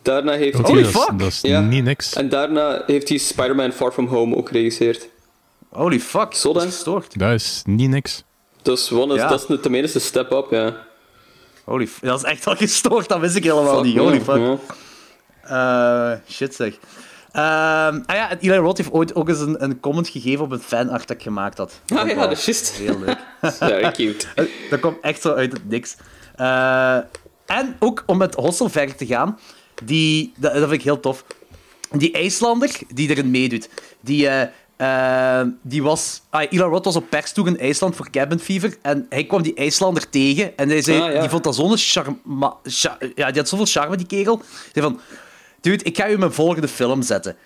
Daarna 0.03 0.33
heeft 0.33 0.57
hij... 0.59 0.67
Holy 0.67 0.85
fuck. 0.85 1.19
dat 1.19 1.29
is 1.29 1.41
Ja. 1.41 1.61
niet 1.61 1.85
niks. 1.85 2.13
En 2.13 2.29
daarna 2.29 2.83
heeft 2.87 3.09
hij 3.09 3.19
Spider-Man 3.19 3.73
Far 3.73 3.93
From 3.93 4.07
Home 4.07 4.37
ook 4.37 4.49
geregisseerd. 4.49 5.09
Holy 5.69 6.01
fuck. 6.01 6.35
Zot, 6.35 6.55
dat 6.55 6.63
is 6.63 6.69
gestoord. 6.69 7.19
Dat 7.19 7.33
is 7.33 7.63
niet 7.67 7.91
niks. 7.91 8.23
Dus 8.63 8.93
one 8.93 9.15
is, 9.15 9.21
Ja. 9.21 9.29
dat 9.29 9.47
is 9.51 9.57
tenminste 9.63 9.99
een 9.99 10.05
step-up, 10.05 10.47
ja. 10.51 10.87
Holy 11.65 11.87
f- 11.87 11.99
Dat 12.03 12.19
is 12.19 12.25
echt 12.31 12.45
wel 12.45 12.57
gestoord, 12.57 13.09
dat 13.09 13.21
wist 13.21 13.37
ik 13.37 13.45
helemaal 13.45 13.83
niet. 13.83 13.97
Holy 13.97 14.21
fuck. 14.21 14.59
Eh, 15.43 16.13
shit 16.31 16.55
zeg. 16.55 16.75
Ehm, 17.33 18.01
ah 18.07 18.17
ja, 18.17 18.31
en 18.31 18.39
Eli 18.41 18.57
Roth 18.57 18.77
heeft 18.77 18.93
ooit 18.93 19.15
ook 19.15 19.29
eens 19.29 19.41
een, 19.41 19.63
een 19.63 19.81
comment 19.81 20.09
gegeven 20.09 20.45
op 20.45 20.51
een 20.53 20.61
fanart 20.61 21.09
dat 21.09 21.17
ik 21.17 21.23
gemaakt 21.23 21.59
had. 21.59 21.81
Ah 21.89 22.09
ja, 22.09 22.15
Wel 22.15 22.29
dat 22.29 22.39
is 22.39 22.45
juist. 22.45 22.73
Heel 22.73 22.99
leuk. 22.99 23.19
Very 23.53 23.91
cute. 23.93 24.27
Eh, 24.35 24.45
dat 24.71 24.81
komt 24.81 24.97
echt 25.01 25.23
zo 25.23 25.33
uit 25.35 25.53
het 25.53 25.69
niks. 25.69 25.97
Eh, 26.37 26.97
en 27.47 27.77
ook 27.79 28.03
om 28.07 28.17
met 28.17 28.35
Hossel 28.35 28.69
verder 28.69 28.95
te 28.97 29.07
gaan, 29.07 29.39
die, 29.85 30.33
dat, 30.37 30.53
dat 30.53 30.61
vind 30.63 30.73
ik 30.73 30.83
heel 30.83 31.01
tof. 31.01 31.25
Die 31.93 32.13
IJslander 32.13 32.71
die 32.95 33.09
erin 33.11 33.31
meedoet, 33.31 33.69
die, 34.01 34.29
eh, 34.77 35.43
die 35.63 35.83
was... 35.83 36.23
Ah, 36.31 36.43
Eli 36.51 36.63
Roth 36.63 36.85
was 36.85 36.97
op 36.97 37.09
perstoer 37.11 37.47
in 37.47 37.59
IJsland 37.59 37.97
voor 37.97 38.11
Cabin 38.11 38.39
Fever 38.39 38.77
en 38.83 39.07
hij 39.09 39.25
kwam 39.25 39.43
die 39.43 39.55
IJslander 39.55 40.09
tegen 40.09 40.57
en 40.57 40.69
hij 40.69 40.83
zei, 40.83 41.01
Ah, 41.01 41.13
ja. 41.13 41.21
die 41.21 41.29
vond 41.29 41.45
dat 41.45 41.55
zo'n 41.55 41.77
charma... 41.77 42.57
cha- 42.65 42.99
ja, 43.15 43.27
die 43.31 43.37
had 43.41 43.49
zoveel 43.49 43.67
charme, 43.67 43.97
die 43.97 44.07
kerel. 44.07 44.37
Hij 44.39 44.47
zei 44.83 44.85
van, 44.85 45.01
dude, 45.63 45.85
ik 45.85 45.97
ga 45.97 46.09
u 46.09 46.19
mijn 46.19 46.33
volgende 46.33 46.69
film 46.69 47.03
zetten. 47.03 47.37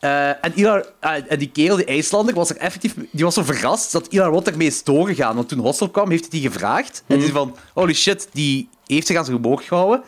Eh, 0.00 0.28
en, 0.28 0.52
Eli, 0.54 0.82
ah, 1.00 1.16
en 1.28 1.38
die 1.38 1.50
kerel, 1.50 1.76
die 1.76 1.84
IJslander, 1.84 2.34
was 2.34 2.50
er 2.50 2.56
effectief... 2.56 2.94
Die 3.10 3.24
was 3.24 3.34
zo 3.34 3.42
verrast 3.42 3.92
dat 3.92 4.08
Eli 4.08 4.22
Roth 4.22 4.48
ermee 4.48 4.66
is 4.66 4.84
doorgegaan. 4.84 5.36
Want 5.36 5.48
toen 5.48 5.58
Hostel 5.58 5.90
kwam, 5.90 6.10
heeft 6.10 6.30
hij 6.30 6.40
die 6.40 6.50
gevraagd. 6.50 7.02
En 7.06 7.18
die 7.18 7.26
zei 7.26 7.38
van, 7.38 7.56
holy 7.74 7.94
shit, 7.94 8.28
die 8.32 8.68
heeft 8.86 9.06
zich 9.06 9.16
aan 9.16 9.24
zijn 9.24 9.36
omhoog 9.36 9.66
gehouden. 9.66 10.02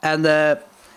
En 0.00 0.24
eh 0.24 0.56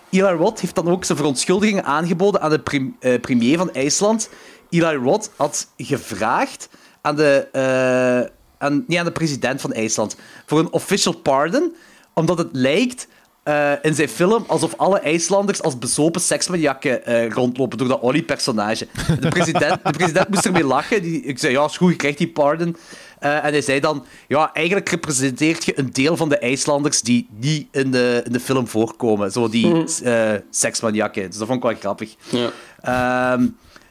Eli 0.10 0.32
Roth 0.32 0.60
heeft 0.60 0.76
dan 0.76 0.90
ook 0.90 1.06
zijn 1.06 1.18
verontschuldigingen 1.18 1.84
aangeboden 1.84 2.42
aan 2.42 2.50
de 2.50 2.60
prim- 2.60 2.96
eh, 3.00 3.20
premier 3.20 3.58
van 3.58 3.74
IJsland. 3.74 4.30
Eli 4.70 4.96
Roth 4.96 5.32
had 5.36 5.68
gevraagd 5.78 6.70
aan 7.02 7.16
de, 7.16 7.48
eh, 7.52 8.32
aan, 8.58 8.84
niet 8.88 8.98
aan 8.98 9.06
de 9.06 9.12
president 9.12 9.62
van 9.62 9.74
IJsland 9.74 10.16
voor 10.46 10.60
een 10.60 10.72
official 10.72 11.14
pardon, 11.14 11.76
omdat 12.14 12.38
het 12.38 12.50
lijkt 12.52 13.08
eh, 13.50 13.72
in 13.82 13.96
zijn 13.96 14.10
film 14.10 14.44
alsof 14.48 14.74
alle 14.78 15.00
IJslanders 15.00 15.62
als 15.62 15.78
bezopen 15.78 16.22
seksmaniakken 16.22 17.06
eh, 17.06 17.30
rondlopen 17.30 17.78
door 17.78 17.88
dat 17.88 18.00
Ollie-personage. 18.00 18.88
De 19.20 19.28
president, 19.28 19.84
de 19.84 19.92
president 19.92 20.30
moest 20.30 20.46
ermee 20.46 20.66
lachen. 20.66 21.02
Die, 21.02 21.22
ik 21.22 21.40
zei, 21.40 21.54
ja, 21.54 21.66
is 21.66 21.78
goed, 21.78 21.90
je 21.90 21.96
krijgt 21.96 22.18
die 22.18 22.30
pardon. 22.30 22.76
Eh, 23.20 23.46
en 23.46 23.52
hij 23.52 23.62
zei 23.62 23.80
dan, 23.80 24.06
ja, 24.28 24.54
eigenlijk 24.54 24.90
representeert 24.90 25.66
je 25.66 25.80
een 25.80 25.90
deel 25.92 26.18
van 26.18 26.30
de 26.30 26.38
IJslanders 26.38 27.02
die 27.02 27.28
niet 27.40 27.68
in 27.72 27.92
de, 27.92 28.22
in 28.26 28.32
de 28.32 28.40
film 28.40 28.68
voorkomen. 28.68 29.32
Zo 29.32 29.50
die 29.50 29.86
eh, 30.04 30.32
seksmaniakken. 30.50 31.30
Dus 31.30 31.38
dat 31.38 31.48
vond 31.48 31.64
ik 31.64 31.70
wel 31.70 31.80
grappig. 31.80 32.16
Ja. 32.30 32.52
Ehm, 32.82 33.48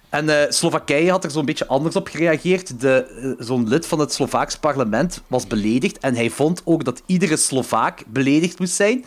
en 0.09 0.29
eh, 0.29 0.51
Slowakije 0.51 1.11
had 1.11 1.25
er 1.25 1.31
zo'n 1.31 1.45
beetje 1.45 1.67
anders 1.67 1.97
op 1.97 2.09
gereageerd. 2.09 2.81
De, 2.81 3.37
zo'n 3.39 3.69
lid 3.69 3.87
van 3.87 3.99
het 3.99 4.13
Slovaaks 4.13 4.57
parlement 4.57 5.23
was 5.27 5.47
beledigd. 5.47 5.99
En 5.99 6.15
hij 6.15 6.31
vond 6.31 6.63
ook 6.65 6.85
dat 6.85 7.03
iedere 7.07 7.37
Slovaak 7.37 8.03
beledigd 8.07 8.59
moest 8.59 8.75
zijn. 8.75 9.05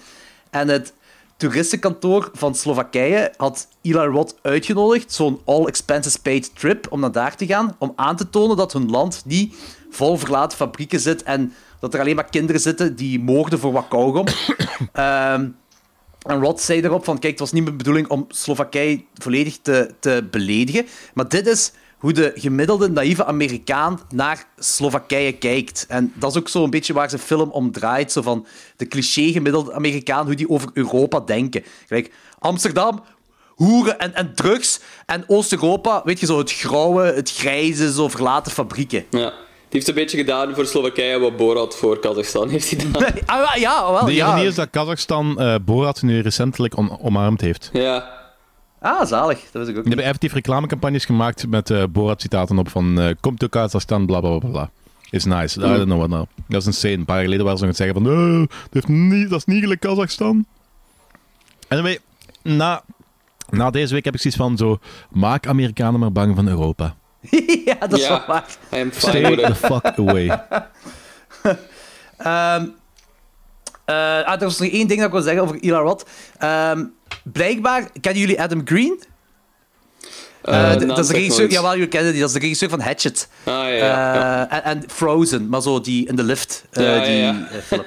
En 0.51 0.67
het 0.67 0.93
toeristenkantoor 1.37 2.29
van 2.33 2.55
Slowakije 2.55 3.33
had 3.37 3.67
Eli 3.81 4.05
Roth 4.05 4.35
uitgenodigd. 4.41 5.13
Zo'n 5.13 5.41
all 5.45 5.65
expenses 5.65 6.17
paid 6.17 6.55
trip 6.55 6.87
om 6.89 6.99
naar 6.99 7.11
daar 7.11 7.35
te 7.35 7.45
gaan. 7.45 7.75
Om 7.77 7.93
aan 7.95 8.15
te 8.15 8.29
tonen 8.29 8.57
dat 8.57 8.73
hun 8.73 8.89
land 8.89 9.21
niet 9.25 9.55
vol 9.89 10.17
verlaten 10.17 10.57
fabrieken 10.57 10.99
zit. 10.99 11.23
En 11.23 11.53
dat 11.79 11.93
er 11.93 11.99
alleen 11.99 12.15
maar 12.15 12.29
kinderen 12.29 12.61
zitten 12.61 12.95
die 12.95 13.19
moorden 13.19 13.59
voor 13.59 13.71
wat 13.71 13.87
kauwgom. 13.87 14.25
Ehm 14.93 15.47
en 16.21 16.39
Rod 16.39 16.61
zei 16.61 16.81
erop 16.81 17.03
van, 17.03 17.19
kijk, 17.19 17.31
het 17.31 17.39
was 17.39 17.51
niet 17.51 17.63
mijn 17.63 17.77
bedoeling 17.77 18.07
om 18.07 18.25
Slowakije 18.27 19.03
volledig 19.13 19.57
te, 19.61 19.93
te 19.99 20.27
beledigen, 20.31 20.85
maar 21.13 21.29
dit 21.29 21.47
is 21.47 21.71
hoe 22.01 22.13
de 22.13 22.31
gemiddelde 22.35 22.89
naïeve 22.89 23.25
Amerikaan 23.25 23.99
naar 24.09 24.45
Slowakije 24.57 25.31
kijkt. 25.31 25.85
En 25.89 26.13
dat 26.15 26.31
is 26.31 26.37
ook 26.37 26.49
zo 26.49 26.63
een 26.63 26.69
beetje 26.69 26.93
waar 26.93 27.09
zijn 27.09 27.21
film 27.21 27.49
om 27.49 27.71
draait, 27.71 28.11
zo 28.11 28.21
van 28.21 28.45
de 28.75 28.87
cliché 28.87 29.31
gemiddelde 29.31 29.73
Amerikaan, 29.73 30.25
hoe 30.25 30.35
die 30.35 30.49
over 30.49 30.69
Europa 30.73 31.19
denken. 31.19 31.63
Kijk, 31.87 32.11
Amsterdam, 32.39 33.03
hoeren 33.47 33.99
en, 33.99 34.15
en 34.15 34.35
drugs, 34.35 34.79
en 35.05 35.23
Oost-Europa, 35.27 36.01
weet 36.05 36.19
je, 36.19 36.25
zo 36.25 36.37
het 36.37 36.53
grauwe, 36.53 37.03
het 37.03 37.31
grijze, 37.31 37.93
zo 37.93 38.07
verlaten 38.07 38.51
fabrieken. 38.51 39.05
ja. 39.09 39.33
Die 39.69 39.79
heeft 39.79 39.91
een 39.91 40.03
beetje 40.03 40.17
gedaan 40.17 40.55
voor 40.55 40.65
Slowakije 40.65 41.19
wat 41.19 41.37
Borat 41.37 41.75
voor 41.75 41.99
Kazachstan 41.99 42.49
heeft 42.49 42.67
gedaan. 42.67 43.03
ah, 43.25 43.55
ja, 43.55 43.91
wel, 43.91 44.05
De 44.05 44.13
ja. 44.13 44.27
ironie 44.27 44.47
is 44.47 44.55
dat 44.55 44.69
Kazachstan 44.69 45.39
eh 45.39 45.55
Borat 45.65 46.01
nu 46.01 46.19
recentelijk 46.21 46.73
omarmd 46.77 47.41
heeft. 47.41 47.69
Ja. 47.73 48.20
Ah, 48.81 49.05
zalig. 49.05 49.39
Dat 49.39 49.51
wist 49.51 49.67
ik 49.69 49.77
ook 49.77 49.83
Die 49.83 49.93
hebben 49.93 50.03
effectief 50.05 50.33
reclamecampagnes 50.33 51.05
gemaakt 51.05 51.47
met 51.47 51.69
eh 51.69 51.83
Borat-citaten 51.89 52.57
op 52.57 52.69
van 52.69 52.99
eh 52.99 53.15
kom 53.19 53.37
to 53.37 53.47
Kazachstan, 53.47 54.05
bla 54.05 54.19
bla 54.19 54.37
bla 54.37 54.49
bla. 54.49 54.69
Is 55.09 55.25
nice. 55.25 55.59
I 55.59 55.63
don't 55.63 55.83
know 55.83 55.97
what 55.97 56.09
now. 56.09 56.25
Dat 56.47 56.61
is 56.61 56.67
insane. 56.67 56.93
Een 56.93 57.05
paar 57.05 57.15
jaar 57.15 57.23
geleden 57.23 57.45
waren 57.45 57.59
ze 57.59 57.65
nog 57.65 57.79
aan 57.79 57.85
het 57.87 57.95
zeggen 57.95 58.13
van 58.15 58.33
"Eh, 58.33 58.47
dat, 58.63 58.73
heeft 58.73 58.87
niet, 58.87 59.29
dat 59.29 59.37
is 59.39 59.45
niet 59.45 59.61
gelijk 59.61 59.79
Kazachstan. 59.79 60.45
Anyway, 61.67 61.99
na, 62.41 62.83
na 63.49 63.69
deze 63.69 63.93
week 63.93 64.05
heb 64.05 64.13
ik 64.13 64.21
zoiets 64.21 64.39
van 64.39 64.57
zo, 64.57 64.79
maak 65.09 65.47
Amerikanen 65.47 65.99
maar 65.99 66.11
bang 66.11 66.35
van 66.35 66.47
Europa. 66.47 66.95
ja, 67.65 67.75
dat 67.79 67.93
is 67.99 68.07
wel 68.07 68.17
ja. 68.17 68.23
waar. 68.27 68.57
I 68.73 68.79
am 68.81 68.91
fine 68.91 69.11
Stay 69.11 69.21
with 69.35 69.45
the 69.45 69.51
it. 69.51 69.57
fuck 69.57 69.97
away. 69.97 70.27
Ehm, 72.17 72.65
eh, 73.85 73.95
ah, 74.25 74.31
er 74.33 74.39
was 74.39 74.59
nog 74.59 74.69
één 74.69 74.87
ding 74.87 74.99
dat 74.99 75.07
ik 75.07 75.13
wil 75.13 75.21
zeggen 75.21 75.43
over 75.43 75.55
Eli 75.55 75.71
Roth. 75.71 76.05
Ehm, 76.37 76.83
blijkbaar, 77.23 77.89
kennen 78.01 78.21
jullie 78.21 78.41
Adam 78.41 78.61
Green? 78.65 79.03
Eh, 80.41 80.71
d- 80.75 80.87
dat 80.87 80.99
is 80.99 81.07
de 81.07 81.13
regisseur, 81.13 81.51
jawel, 81.51 81.71
die, 81.73 81.87
dat 81.87 82.03
is 82.03 82.31
de 82.31 82.39
regisseur 82.39 82.69
van 82.69 82.79
Hatchet. 82.79 83.27
Ah, 83.43 83.53
ja, 83.53 83.67
ja, 83.67 83.85
ja. 83.85 84.49
Eh, 84.49 84.57
En, 84.57 84.63
en 84.63 84.83
Frozen, 84.89 85.49
maar 85.49 85.61
zo 85.61 85.81
die 85.81 86.07
in 86.07 86.15
de 86.15 86.23
lift. 86.23 86.63
eh, 86.71 86.83
Ja, 86.83 87.03
die, 87.03 87.47
eh, 87.57 87.61
film. 87.65 87.83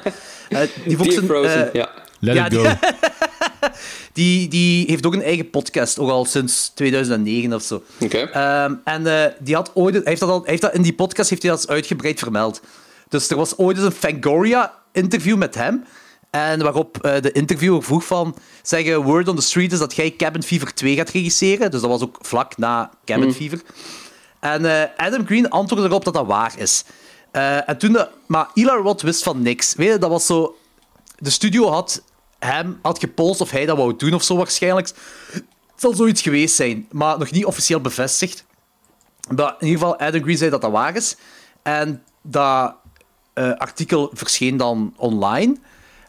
Eh, 0.48 0.60
die, 0.84 0.96
Frozen, 1.26 1.66
eh, 1.66 1.72
ja. 1.72 1.88
Let 2.20 2.34
Ja, 2.34 2.46
it 2.46 2.54
go. 2.54 2.64
die, 4.12 4.48
die 4.48 4.84
heeft 4.88 5.06
ook 5.06 5.14
een 5.14 5.22
eigen 5.22 5.50
podcast, 5.50 5.98
ook 5.98 6.10
al 6.10 6.24
sinds 6.24 6.70
2009 6.74 7.54
of 7.54 7.62
zo. 7.62 7.82
Oké. 8.00 8.18
Ehm, 8.18 8.74
en 8.84 9.06
eh, 9.06 9.30
die 9.40 9.54
had 9.54 9.70
ooit, 9.74 9.94
hij 9.94 10.02
heeft 10.04 10.20
dat 10.20 10.30
al, 10.30 10.40
hij 10.40 10.50
heeft 10.50 10.62
dat, 10.62 10.74
in 10.74 10.82
die 10.82 10.94
podcast 10.94 11.30
heeft 11.30 11.42
hij 11.42 11.50
dat 11.50 11.60
eens 11.60 11.70
uitgebreid 11.70 12.18
vermeld. 12.18 12.60
Dus 13.08 13.28
er 13.30 13.36
was 13.36 13.56
ooit 13.58 13.76
eens 13.76 13.86
een 13.86 13.92
Fangoria-interview 13.92 15.36
met 15.36 15.54
hem. 15.54 15.84
En 16.34 16.62
waarop 16.62 16.98
eh, 17.04 17.20
de 17.20 17.32
interviewer 17.32 17.82
vroeg 17.82 18.06
van... 18.06 18.36
Zeggen, 18.62 19.02
word 19.02 19.28
on 19.28 19.36
the 19.36 19.42
street 19.42 19.72
is 19.72 19.78
dat 19.78 19.94
jij 19.94 20.14
Cabin 20.16 20.42
Fever 20.42 20.74
2 20.74 20.96
gaat 20.96 21.10
regisseren. 21.10 21.70
Dus 21.70 21.80
dat 21.80 21.90
was 21.90 22.02
ook 22.02 22.18
vlak 22.20 22.56
na 22.56 22.90
Cabin 23.04 23.32
Fever. 23.32 23.62
En 24.40 24.64
eh, 24.64 25.06
Adam 25.06 25.26
Green 25.26 25.50
antwoordde 25.50 25.88
erop 25.88 26.04
dat 26.04 26.14
dat 26.14 26.26
waar 26.26 26.54
is. 26.58 26.84
Eh, 27.30 27.68
en 27.68 27.78
toen 27.78 27.92
de, 27.92 28.08
maar 28.26 28.48
Eli 28.54 28.68
Roth 28.68 29.02
wist 29.02 29.22
van 29.22 29.42
niks. 29.42 29.74
Weet 29.74 29.92
je, 29.92 29.98
dat 29.98 30.10
was 30.10 30.26
zo... 30.26 30.56
De 31.16 31.30
studio 31.30 31.68
had 31.68 32.02
hem 32.38 32.78
had 32.82 32.98
gepolst 32.98 33.40
of 33.40 33.50
hij 33.50 33.66
dat 33.66 33.76
wou 33.76 33.96
doen 33.96 34.14
of 34.14 34.22
zo 34.22 34.36
waarschijnlijk. 34.36 34.86
Het 35.32 35.44
zal 35.76 35.94
zoiets 35.94 36.22
geweest 36.22 36.54
zijn, 36.54 36.86
maar 36.90 37.18
nog 37.18 37.30
niet 37.30 37.44
officieel 37.44 37.80
bevestigd. 37.80 38.44
Maar 39.34 39.56
in 39.58 39.66
ieder 39.66 39.80
geval, 39.80 39.98
Adam 39.98 40.22
Green 40.22 40.36
zei 40.38 40.50
dat 40.50 40.60
dat 40.60 40.70
waar 40.70 40.96
is. 40.96 41.16
En 41.62 42.02
dat 42.22 42.74
eh, 43.32 43.52
artikel 43.52 44.10
verscheen 44.12 44.56
dan 44.56 44.94
online. 44.96 45.56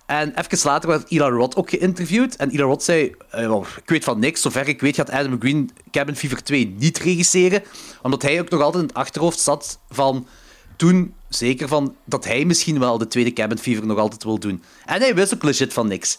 En 0.06 0.34
even 0.40 0.60
later 0.64 0.90
werd 0.90 1.12
Eli 1.12 1.20
Roth 1.20 1.56
ook 1.56 1.70
geïnterviewd. 1.70 2.36
En 2.36 2.50
Eli 2.50 2.62
Roth 2.62 2.84
zei, 2.84 3.16
eh, 3.30 3.62
ik 3.78 3.90
weet 3.90 4.04
van 4.04 4.20
niks. 4.20 4.42
Zover 4.42 4.68
ik 4.68 4.82
weet 4.82 4.96
gaat 4.96 5.10
Adam 5.10 5.40
Green 5.40 5.72
Cabin 5.92 6.16
Fever 6.16 6.44
2 6.44 6.76
niet 6.78 6.98
regisseren. 6.98 7.64
Omdat 8.02 8.22
hij 8.22 8.40
ook 8.40 8.50
nog 8.50 8.62
altijd 8.62 8.84
in 8.84 8.90
het 8.90 8.98
achterhoofd 8.98 9.40
zat 9.40 9.80
van... 9.90 10.28
Toen 10.76 11.14
zeker 11.30 11.68
van 11.68 11.96
dat 12.06 12.26
hij 12.26 12.46
misschien 12.46 12.80
wel 12.80 12.98
de 12.98 13.08
tweede 13.08 13.34
Cabin 13.34 13.58
Fever 13.58 13.86
nog 13.86 13.98
altijd 13.98 14.24
wil 14.24 14.40
doen. 14.40 14.64
En 14.86 15.02
hij 15.02 15.16
wist 15.16 15.34
ook 15.34 15.44
legit 15.44 15.74
van 15.74 15.88
niks. 15.88 16.18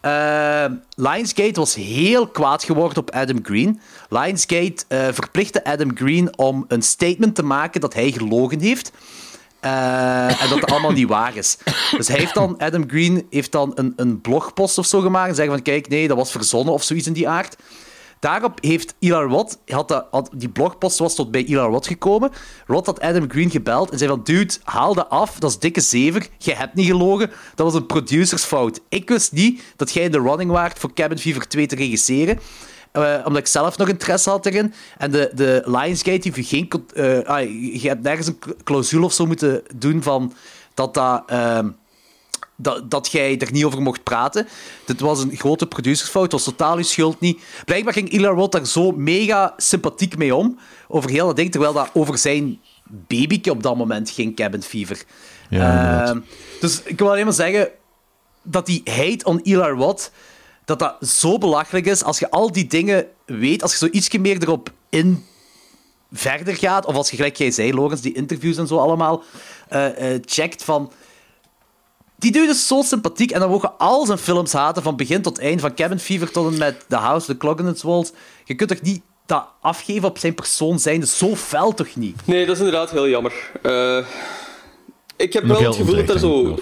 Eh, 0.00 0.64
Lionsgate 0.94 1.60
was 1.60 1.74
heel 1.74 2.28
kwaad 2.28 2.64
geworden 2.64 2.98
op 2.98 3.10
Adam 3.10 3.38
Green. 3.42 3.80
Lionsgate 4.08 4.84
eh, 4.88 5.08
verplichtte 5.12 5.64
Adam 5.64 5.96
Green 5.96 6.38
om 6.38 6.64
een 6.68 6.82
statement 6.82 7.34
te 7.34 7.42
maken 7.42 7.80
dat 7.80 7.94
hij 7.94 8.12
gelogen 8.12 8.60
heeft. 8.60 8.92
Eh, 9.60 10.42
en 10.42 10.48
dat 10.48 10.60
het 10.60 10.70
allemaal 10.70 10.90
niet 10.90 11.08
waar 11.08 11.36
is. 11.36 11.58
Dus 11.96 12.08
hij 12.08 12.18
heeft 12.18 12.34
dan, 12.34 12.58
Adam 12.58 12.84
Green 12.88 13.26
heeft 13.30 13.52
dan 13.52 13.72
een, 13.74 13.92
een 13.96 14.20
blogpost 14.20 14.78
of 14.78 14.86
zo 14.86 15.00
gemaakt. 15.00 15.28
En 15.28 15.34
zeggen 15.34 15.54
van, 15.54 15.62
kijk, 15.62 15.88
nee, 15.88 16.08
dat 16.08 16.16
was 16.16 16.30
verzonnen 16.30 16.74
of 16.74 16.82
zoiets 16.82 17.06
in 17.06 17.12
die 17.12 17.28
aard. 17.28 17.56
Daarop 18.20 18.58
heeft 18.60 18.94
Eli 18.98 19.12
Roth, 19.14 19.58
had 19.66 20.04
had, 20.10 20.30
die 20.34 20.48
blogpost 20.48 20.98
was 20.98 21.14
tot 21.14 21.30
bij 21.30 21.44
Eli 21.44 21.56
Roth 21.56 21.86
gekomen. 21.86 22.30
Roth 22.66 22.86
had 22.86 23.00
Adam 23.00 23.30
Green 23.30 23.50
gebeld 23.50 23.90
en 23.90 23.98
zei 23.98 24.10
van, 24.10 24.20
dude, 24.24 24.54
haal 24.62 24.94
dat 24.94 25.08
af, 25.08 25.38
dat 25.38 25.50
is 25.50 25.58
dikke 25.58 25.80
zever, 25.80 26.26
je 26.38 26.54
hebt 26.54 26.74
niet 26.74 26.86
gelogen, 26.86 27.30
dat 27.54 27.66
was 27.66 27.74
een 27.74 27.86
producersfout. 27.86 28.80
Ik 28.88 29.08
wist 29.08 29.32
niet 29.32 29.62
dat 29.76 29.92
jij 29.92 30.04
in 30.04 30.10
de 30.10 30.20
running 30.20 30.50
waart 30.50 30.78
voor 30.78 30.92
Cabin 30.92 31.18
Fever 31.18 31.48
2 31.48 31.66
te 31.66 31.74
regisseren. 31.74 32.38
Eh, 32.92 33.14
omdat 33.24 33.40
ik 33.40 33.46
zelf 33.46 33.78
nog 33.78 33.88
interesse 33.88 34.30
had 34.30 34.46
erin. 34.46 34.74
En 34.98 35.10
de, 35.10 35.30
de 35.34 35.62
Lionsgate 35.64 36.30
heeft 36.32 36.48
geen... 36.48 36.70
eh, 36.94 37.18
ah, 37.18 37.42
je 37.72 37.88
hebt 37.88 38.02
nergens 38.02 38.26
een 38.26 38.38
cl- 38.38 38.50
clausule 38.64 39.04
of 39.04 39.12
zo 39.12 39.26
moeten 39.26 39.62
doen 39.76 40.02
van 40.02 40.32
dat 40.74 40.94
dat... 40.94 41.22
ehm, 41.26 41.68
dat, 42.62 42.90
dat 42.90 43.12
jij 43.12 43.38
er 43.38 43.52
niet 43.52 43.64
over 43.64 43.82
mocht 43.82 44.02
praten. 44.02 44.48
Dit 44.84 45.00
was 45.00 45.22
een 45.22 45.36
grote 45.36 45.66
producersfout, 45.66 46.22
het 46.22 46.32
was 46.32 46.44
totaal 46.44 46.78
je 46.78 46.82
schuld 46.84 47.20
niet. 47.20 47.42
Blijkbaar 47.64 47.92
ging 47.92 48.12
Eli 48.12 48.26
Roth 48.26 48.52
daar 48.52 48.66
zo 48.66 48.92
mega 48.92 49.54
sympathiek 49.56 50.16
mee 50.16 50.34
om, 50.34 50.58
over 50.88 51.10
heel 51.10 51.26
dat 51.26 51.36
ding, 51.36 51.50
terwijl 51.50 51.72
dat 51.72 51.90
over 51.92 52.18
zijn 52.18 52.60
babyke 52.84 53.50
op 53.50 53.62
dat 53.62 53.76
moment 53.76 54.10
ging, 54.10 54.36
Cabin 54.36 54.62
Fever. 54.62 55.02
Ja. 55.50 56.04
Ehm, 56.06 56.20
dus 56.60 56.82
ik 56.82 56.98
wil 56.98 57.10
alleen 57.10 57.24
maar 57.24 57.34
zeggen 57.34 57.68
dat 58.42 58.66
die 58.66 58.82
hate 58.84 59.24
on 59.24 59.40
Eli 59.42 59.68
Roth, 59.68 60.10
dat 60.70 60.78
dat 60.78 61.08
zo 61.08 61.38
belachelijk 61.38 61.86
is, 61.86 62.04
als 62.04 62.18
je 62.18 62.30
al 62.30 62.52
die 62.52 62.66
dingen 62.66 63.06
weet, 63.26 63.62
als 63.62 63.72
je 63.72 63.78
zo 63.78 63.88
ietsje 63.90 64.18
meer 64.18 64.42
erop 64.42 64.72
in 64.88 65.26
verder 66.12 66.56
gaat, 66.56 66.86
of 66.86 66.94
als 66.94 67.10
je, 67.10 67.16
gelijk 67.16 67.36
jij 67.36 67.50
zei, 67.50 67.74
Logans, 67.74 68.00
die 68.00 68.14
interviews 68.14 68.56
en 68.56 68.66
zo 68.66 68.76
allemaal 68.76 69.22
eh, 69.68 70.14
eh, 70.14 70.20
checkt 70.24 70.64
van... 70.64 70.92
Die 72.16 72.32
dude 72.32 72.50
is 72.52 72.66
zo 72.66 72.82
sympathiek 72.82 73.30
en 73.30 73.40
dan 73.40 73.48
mogen 73.48 73.78
al 73.78 74.06
zijn 74.06 74.18
films 74.18 74.52
haten, 74.52 74.82
van 74.82 74.96
begin 74.96 75.22
tot 75.22 75.38
eind, 75.38 75.60
van 75.60 75.74
Cabin 75.74 75.98
Fever 75.98 76.30
tot 76.30 76.52
en 76.52 76.58
met 76.58 76.84
The 76.88 76.96
House, 76.96 77.26
The 77.26 77.36
Clock 77.36 77.58
in 77.58 77.66
its 77.66 77.82
Walls. 77.82 78.12
Je 78.44 78.54
kunt 78.54 78.70
toch 78.70 78.80
niet 78.80 79.02
dat 79.26 79.48
afgeven 79.60 80.08
op 80.08 80.18
zijn 80.18 80.34
persoon 80.34 80.78
zijn, 80.78 81.06
zo 81.06 81.36
fel 81.36 81.74
toch 81.74 81.96
niet? 81.96 82.26
Nee, 82.26 82.46
dat 82.46 82.54
is 82.54 82.64
inderdaad 82.64 82.90
heel 82.90 83.08
jammer. 83.08 83.50
Eh, 83.62 84.06
ik 85.20 85.32
heb 85.32 85.44
wel 85.44 85.62
het 85.62 85.76
gevoel 85.76 85.94
dat 85.96 86.08
er 86.14 86.18
zo, 86.18 86.58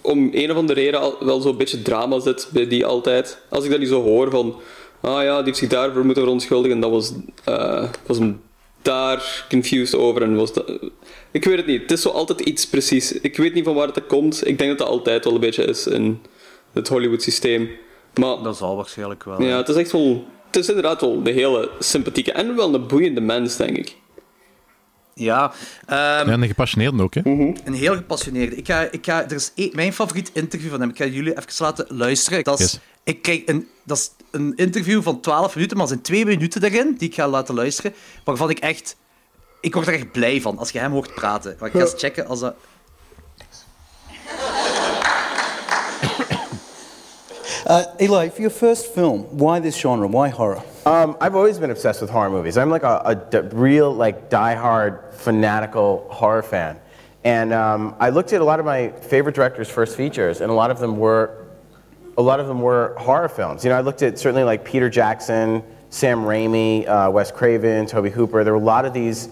om 0.00 0.28
een 0.32 0.50
of 0.50 0.56
andere 0.56 0.80
reden, 0.80 1.00
al- 1.00 1.16
wel 1.20 1.40
zo'n 1.40 1.56
beetje 1.56 1.82
drama 1.82 2.20
zit 2.20 2.48
bij 2.52 2.66
die 2.68 2.86
altijd. 2.86 3.38
Als 3.48 3.64
ik 3.64 3.70
dat 3.70 3.78
niet 3.78 3.88
zo 3.88 4.02
hoor 4.02 4.30
van, 4.30 4.54
ah 5.00 5.22
ja, 5.22 5.36
die 5.36 5.44
heeft 5.44 5.58
zich 5.58 5.68
daarvoor 5.68 6.04
moeten 6.04 6.22
verontschuldigen, 6.22 6.80
dat 6.80 6.90
was, 6.90 7.12
eh, 7.44 7.88
was 8.06 8.18
hem 8.18 8.40
daar 8.82 9.46
confused 9.48 9.94
over 10.00 10.22
en 10.22 10.36
was 10.36 10.52
dat... 10.52 10.72
Ik 11.30 11.44
weet 11.44 11.56
het 11.56 11.66
niet, 11.66 11.82
het 11.82 11.90
is 11.90 12.02
zo 12.02 12.08
altijd 12.08 12.40
iets 12.40 12.66
precies. 12.66 13.12
Ik 13.12 13.36
weet 13.36 13.54
niet 13.54 13.64
van 13.64 13.74
waar 13.74 13.86
het 13.88 14.06
komt. 14.06 14.46
Ik 14.46 14.58
denk 14.58 14.70
dat 14.70 14.78
dat 14.78 14.88
altijd 14.88 15.24
wel 15.24 15.34
een 15.34 15.40
beetje 15.40 15.64
is 15.64 15.86
in 15.86 16.20
het 16.72 16.88
Hollywood-systeem. 16.88 17.68
Maar 18.20 18.42
Dat 18.42 18.56
zal 18.56 18.76
waarschijnlijk 18.76 19.24
wel. 19.24 19.42
ja, 19.42 19.56
het 19.56 19.68
is 19.68 19.76
echt 19.76 19.92
wel... 19.92 20.24
Het 20.46 20.56
is 20.56 20.68
inderdaad 20.68 21.00
wel 21.00 21.12
een 21.24 21.26
hele 21.34 21.70
sympathieke 21.78 22.32
en 22.32 22.56
wel 22.56 22.74
een 22.74 22.86
boeiende 22.86 23.20
mens, 23.20 23.56
denk 23.56 23.76
ik. 23.76 23.96
Ja, 25.18 25.52
ehm, 25.86 25.98
Ja, 25.98 26.24
en 26.24 26.42
een 26.42 26.48
gepassioneerde 26.48 27.02
ook, 27.02 27.14
hè. 27.14 27.20
een 27.24 27.74
heel 27.74 27.94
gepassioneerde. 27.94 28.56
Ik 28.56 28.66
ga, 28.66 28.80
ik 28.90 29.04
ga, 29.04 29.24
er 29.24 29.32
is 29.32 29.52
één- 29.54 29.70
mijn 29.74 29.92
favoriet 29.92 30.30
interview 30.32 30.70
van 30.70 30.80
hem. 30.80 30.88
Ik 30.90 30.96
ga 30.96 31.04
jullie 31.04 31.30
even 31.38 31.52
laten 31.64 31.86
luisteren. 31.88 32.44
Dat 32.44 32.60
is, 32.60 32.72
Yes. 32.72 32.80
ik 33.04 33.22
krijg 33.22 33.42
een, 33.46 33.68
dat 33.84 33.96
is 33.98 34.10
een 34.30 34.52
interview 34.56 35.02
van 35.02 35.20
12 35.20 35.54
minuten, 35.54 35.76
maar 35.76 35.86
er 35.86 35.92
zijn 35.92 36.04
twee 36.04 36.24
minuten 36.26 36.60
daarin 36.60 36.94
die 36.98 37.08
ik 37.08 37.14
ga 37.14 37.28
laten 37.28 37.54
luisteren. 37.54 37.94
Waarvan 38.24 38.50
ik 38.50 38.58
echt. 38.58 38.96
Ik 39.60 39.74
word 39.74 39.86
er 39.86 39.94
echt 39.94 40.12
blij 40.12 40.40
van 40.40 40.58
als 40.58 40.70
je 40.70 40.78
hem 40.78 40.92
hoort 40.92 41.14
praten. 41.14 41.56
Maar 41.58 41.68
ik 41.68 41.74
ga 41.74 41.80
eens 41.80 41.94
checken 41.96 42.26
als 42.26 42.40
dat. 42.40 42.54
Uh, 47.66 47.84
Eli, 48.00 48.28
for 48.28 48.42
your 48.42 48.50
first 48.50 48.94
film, 48.94 49.22
why 49.36 49.58
this 49.58 49.76
genre? 49.76 50.06
Why 50.06 50.28
horror? 50.28 50.62
Um, 50.84 51.16
I've 51.20 51.34
always 51.34 51.58
been 51.58 51.72
obsessed 51.72 52.00
with 52.00 52.10
horror 52.10 52.30
movies. 52.30 52.56
I'm 52.56 52.70
like 52.70 52.84
a, 52.84 53.02
a 53.04 53.14
d- 53.16 53.38
real, 53.56 53.92
like, 53.92 54.30
diehard, 54.30 55.12
fanatical 55.14 56.06
horror 56.08 56.44
fan. 56.44 56.78
And 57.24 57.52
um, 57.52 57.96
I 57.98 58.10
looked 58.10 58.32
at 58.32 58.40
a 58.40 58.44
lot 58.44 58.60
of 58.60 58.66
my 58.66 58.90
favorite 58.90 59.34
directors' 59.34 59.68
first 59.68 59.96
features, 59.96 60.40
and 60.42 60.48
a 60.48 60.54
lot 60.54 60.70
of 60.70 60.78
them 60.78 60.96
were, 60.96 61.44
a 62.16 62.22
lot 62.22 62.38
of 62.38 62.46
them 62.46 62.60
were 62.60 62.94
horror 62.98 63.28
films. 63.28 63.64
You 63.64 63.70
know, 63.70 63.78
I 63.78 63.80
looked 63.80 64.02
at 64.02 64.16
certainly 64.16 64.44
like 64.44 64.64
Peter 64.64 64.88
Jackson, 64.88 65.64
Sam 65.90 66.20
Raimi, 66.20 66.86
uh, 66.86 67.10
Wes 67.10 67.32
Craven, 67.32 67.86
Toby 67.86 68.10
Hooper. 68.10 68.44
There 68.44 68.52
were 68.52 68.60
a 68.60 68.64
lot 68.64 68.84
of 68.84 68.94
these, 68.94 69.28